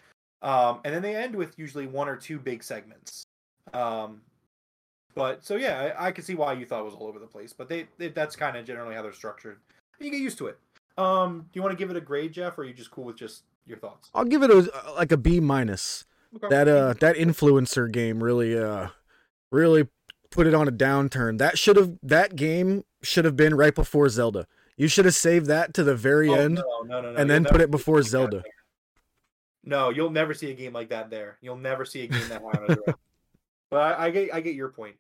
Um, 0.42 0.80
and 0.84 0.94
then 0.94 1.02
they 1.02 1.16
end 1.16 1.34
with 1.34 1.58
usually 1.58 1.86
one 1.86 2.08
or 2.08 2.16
two 2.16 2.38
big 2.38 2.62
segments. 2.62 3.24
Um, 3.74 4.22
but 5.14 5.44
so 5.44 5.56
yeah, 5.56 5.92
I, 5.98 6.08
I 6.08 6.12
can 6.12 6.24
see 6.24 6.34
why 6.34 6.52
you 6.54 6.64
thought 6.64 6.80
it 6.80 6.84
was 6.84 6.94
all 6.94 7.06
over 7.06 7.18
the 7.18 7.26
place, 7.26 7.52
but 7.52 7.68
they, 7.68 7.88
they 7.98 8.08
that's 8.08 8.36
kind 8.36 8.56
of 8.56 8.64
generally 8.64 8.94
how 8.94 9.02
they're 9.02 9.12
structured. 9.12 9.58
You 9.98 10.10
get 10.10 10.20
used 10.20 10.38
to 10.38 10.46
it. 10.46 10.58
Um, 10.96 11.40
do 11.52 11.58
you 11.58 11.62
want 11.62 11.72
to 11.72 11.78
give 11.78 11.90
it 11.90 11.96
a 11.96 12.00
grade, 12.00 12.32
Jeff, 12.32 12.58
or 12.58 12.62
are 12.62 12.64
you 12.64 12.72
just 12.72 12.90
cool 12.90 13.04
with 13.04 13.16
just 13.16 13.42
your 13.66 13.78
thoughts? 13.78 14.10
I'll 14.14 14.24
give 14.24 14.42
it 14.42 14.50
a 14.50 14.70
like 14.96 15.12
a 15.12 15.16
B 15.16 15.40
minus. 15.40 16.04
Okay. 16.36 16.48
That 16.48 16.68
uh 16.68 16.94
that 17.00 17.16
influencer 17.16 17.90
game 17.90 18.22
really 18.22 18.56
uh 18.56 18.88
really 19.50 19.88
put 20.30 20.46
it 20.46 20.54
on 20.54 20.68
a 20.68 20.72
downturn. 20.72 21.38
That 21.38 21.58
should 21.58 21.76
have 21.76 21.98
that 22.02 22.36
game 22.36 22.84
should 23.02 23.24
have 23.24 23.36
been 23.36 23.54
right 23.54 23.74
before 23.74 24.08
Zelda. 24.08 24.46
You 24.76 24.88
should 24.88 25.04
have 25.04 25.14
saved 25.14 25.46
that 25.46 25.74
to 25.74 25.84
the 25.84 25.94
very 25.94 26.28
Oh, 26.30 26.34
end 26.34 26.54
no, 26.54 26.82
no, 26.84 27.00
no, 27.00 27.12
no. 27.12 27.16
and 27.18 27.28
then 27.28 27.44
put 27.44 27.60
it 27.60 27.70
before 27.70 27.96
a 27.98 28.02
game 28.02 28.04
like 28.04 28.10
Zelda. 28.10 28.42
No, 29.62 29.90
you'll 29.90 30.10
never 30.10 30.32
see 30.32 30.50
a 30.50 30.54
game 30.54 30.72
like 30.72 30.88
that 30.88 31.10
there. 31.10 31.36
You'll 31.42 31.56
never 31.58 31.84
see 31.84 32.02
a 32.02 32.06
game 32.06 32.26
that 32.28 32.40
high 32.40 32.48
on 32.62 32.64
a 32.70 32.74
direct. 32.76 32.98
But 33.70 33.78
I, 34.00 34.06
I 34.06 34.10
get 34.10 34.34
I 34.34 34.40
get 34.40 34.54
your 34.54 34.70
point. 34.70 34.96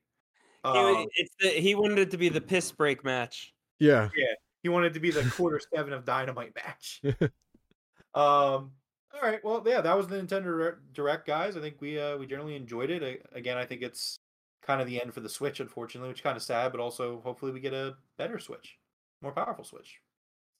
He 0.64 0.68
Um, 0.70 1.06
it's 1.14 1.34
the, 1.40 1.48
he 1.48 1.74
wanted 1.74 1.98
it 1.98 2.10
to 2.10 2.18
be 2.18 2.28
the 2.28 2.40
piss 2.42 2.70
break 2.70 3.02
match. 3.04 3.54
Yeah. 3.78 4.10
Yeah. 4.14 4.34
he 4.62 4.68
wanted 4.68 4.92
to 4.94 5.00
be 5.00 5.10
the 5.10 5.24
quarter 5.34 5.58
seven 5.74 5.92
of 5.94 6.04
Dynamite 6.04 6.54
match. 6.54 7.00
um. 8.14 8.72
All 9.12 9.20
right. 9.22 9.40
Well, 9.42 9.60
yeah, 9.66 9.80
that 9.80 9.96
was 9.96 10.06
the 10.06 10.16
Nintendo 10.16 10.44
Direct- 10.44 10.92
Direct, 10.92 11.26
guys. 11.26 11.56
I 11.56 11.60
think 11.60 11.80
we 11.80 11.98
uh 11.98 12.16
we 12.16 12.26
generally 12.26 12.54
enjoyed 12.54 12.90
it. 12.90 13.02
I, 13.02 13.36
again, 13.36 13.56
I 13.58 13.64
think 13.64 13.82
it's 13.82 14.19
kind 14.62 14.80
of 14.80 14.86
the 14.86 15.00
end 15.00 15.14
for 15.14 15.20
the 15.20 15.28
Switch, 15.28 15.60
unfortunately, 15.60 16.08
which 16.08 16.18
is 16.18 16.22
kind 16.22 16.36
of 16.36 16.42
sad. 16.42 16.72
But 16.72 16.80
also, 16.80 17.20
hopefully, 17.22 17.52
we 17.52 17.60
get 17.60 17.74
a 17.74 17.96
better 18.18 18.38
Switch, 18.38 18.78
more 19.22 19.32
powerful 19.32 19.64
Switch. 19.64 20.00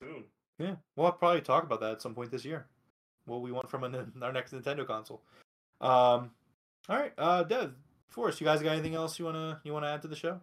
Soon. 0.02 0.24
Yeah, 0.58 0.74
we'll 0.96 1.12
probably 1.12 1.40
talk 1.40 1.64
about 1.64 1.80
that 1.80 1.92
at 1.92 2.02
some 2.02 2.14
point 2.14 2.30
this 2.30 2.44
year. 2.44 2.66
What 3.26 3.40
we 3.42 3.52
want 3.52 3.70
from 3.70 3.84
an, 3.84 4.12
our 4.22 4.32
next 4.32 4.52
Nintendo 4.52 4.86
console. 4.86 5.22
Um, 5.80 6.30
all 6.88 6.98
right, 6.98 7.12
uh, 7.16 7.44
Dev, 7.44 7.74
Forrest, 8.08 8.40
you 8.40 8.46
guys 8.46 8.62
got 8.62 8.72
anything 8.72 8.94
else 8.94 9.18
you 9.18 9.24
wanna 9.24 9.60
you 9.64 9.72
wanna 9.72 9.86
add 9.86 10.02
to 10.02 10.08
the 10.08 10.16
show? 10.16 10.40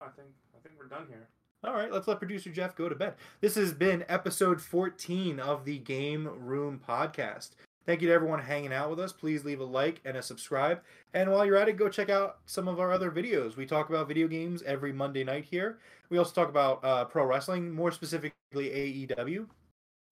I 0.00 0.08
think 0.08 0.28
I 0.54 0.60
think 0.62 0.76
we're 0.78 0.86
done 0.86 1.06
here. 1.08 1.28
All 1.64 1.74
right, 1.74 1.90
let's 1.90 2.06
let 2.06 2.18
producer 2.18 2.50
Jeff 2.52 2.76
go 2.76 2.88
to 2.88 2.94
bed. 2.94 3.14
This 3.40 3.56
has 3.56 3.72
been 3.72 4.04
episode 4.08 4.62
14 4.62 5.40
of 5.40 5.64
the 5.64 5.78
Game 5.78 6.28
Room 6.28 6.80
Podcast. 6.86 7.50
Thank 7.88 8.02
you 8.02 8.08
to 8.08 8.12
everyone 8.12 8.38
hanging 8.38 8.74
out 8.74 8.90
with 8.90 9.00
us. 9.00 9.14
Please 9.14 9.46
leave 9.46 9.60
a 9.60 9.64
like 9.64 10.02
and 10.04 10.18
a 10.18 10.22
subscribe. 10.22 10.82
And 11.14 11.32
while 11.32 11.46
you're 11.46 11.56
at 11.56 11.70
it, 11.70 11.78
go 11.78 11.88
check 11.88 12.10
out 12.10 12.36
some 12.44 12.68
of 12.68 12.80
our 12.80 12.92
other 12.92 13.10
videos. 13.10 13.56
We 13.56 13.64
talk 13.64 13.88
about 13.88 14.06
video 14.08 14.28
games 14.28 14.62
every 14.64 14.92
Monday 14.92 15.24
night 15.24 15.46
here. 15.46 15.78
We 16.10 16.18
also 16.18 16.34
talk 16.34 16.50
about 16.50 16.84
uh, 16.84 17.06
pro 17.06 17.24
wrestling, 17.24 17.72
more 17.72 17.90
specifically 17.90 18.34
AEW. 18.52 19.46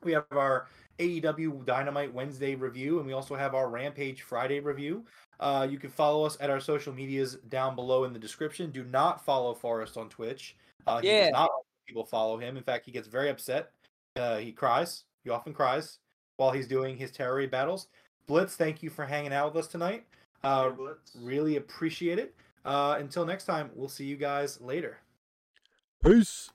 We 0.02 0.12
have 0.12 0.24
our 0.30 0.68
AEW 0.98 1.66
Dynamite 1.66 2.14
Wednesday 2.14 2.54
review, 2.54 2.96
and 2.96 3.06
we 3.06 3.12
also 3.12 3.34
have 3.34 3.54
our 3.54 3.68
Rampage 3.68 4.22
Friday 4.22 4.60
review. 4.60 5.04
Uh, 5.38 5.68
you 5.70 5.78
can 5.78 5.90
follow 5.90 6.24
us 6.24 6.38
at 6.40 6.48
our 6.48 6.60
social 6.60 6.94
medias 6.94 7.34
down 7.50 7.76
below 7.76 8.04
in 8.04 8.14
the 8.14 8.18
description. 8.18 8.70
Do 8.70 8.84
not 8.84 9.22
follow 9.22 9.52
Forrest 9.52 9.98
on 9.98 10.08
Twitch. 10.08 10.56
Uh, 10.86 11.02
he 11.02 11.08
Yeah. 11.08 11.24
does 11.24 11.32
not 11.32 11.50
people 11.86 12.06
follow 12.06 12.38
him. 12.38 12.56
In 12.56 12.62
fact, 12.62 12.86
he 12.86 12.90
gets 12.90 13.06
very 13.06 13.28
upset. 13.28 13.70
Uh, 14.16 14.38
he 14.38 14.50
cries. 14.50 15.04
He 15.24 15.28
often 15.28 15.52
cries 15.52 15.98
while 16.36 16.50
he's 16.50 16.66
doing 16.66 16.96
his 16.96 17.10
Tera 17.10 17.46
battles. 17.46 17.86
Blitz, 18.26 18.56
thank 18.56 18.82
you 18.82 18.90
for 18.90 19.04
hanging 19.06 19.32
out 19.32 19.54
with 19.54 19.64
us 19.64 19.70
tonight. 19.70 20.04
Uh, 20.42 20.70
Hey, 20.70 20.76
Blitz. 20.76 21.12
really 21.20 21.56
appreciate 21.56 22.18
it. 22.18 22.34
Uh, 22.64 22.96
until 22.98 23.24
next 23.24 23.44
time, 23.44 23.70
we'll 23.74 23.88
see 23.88 24.04
you 24.04 24.16
guys 24.16 24.60
later. 24.60 24.98
Peace. 26.04 26.50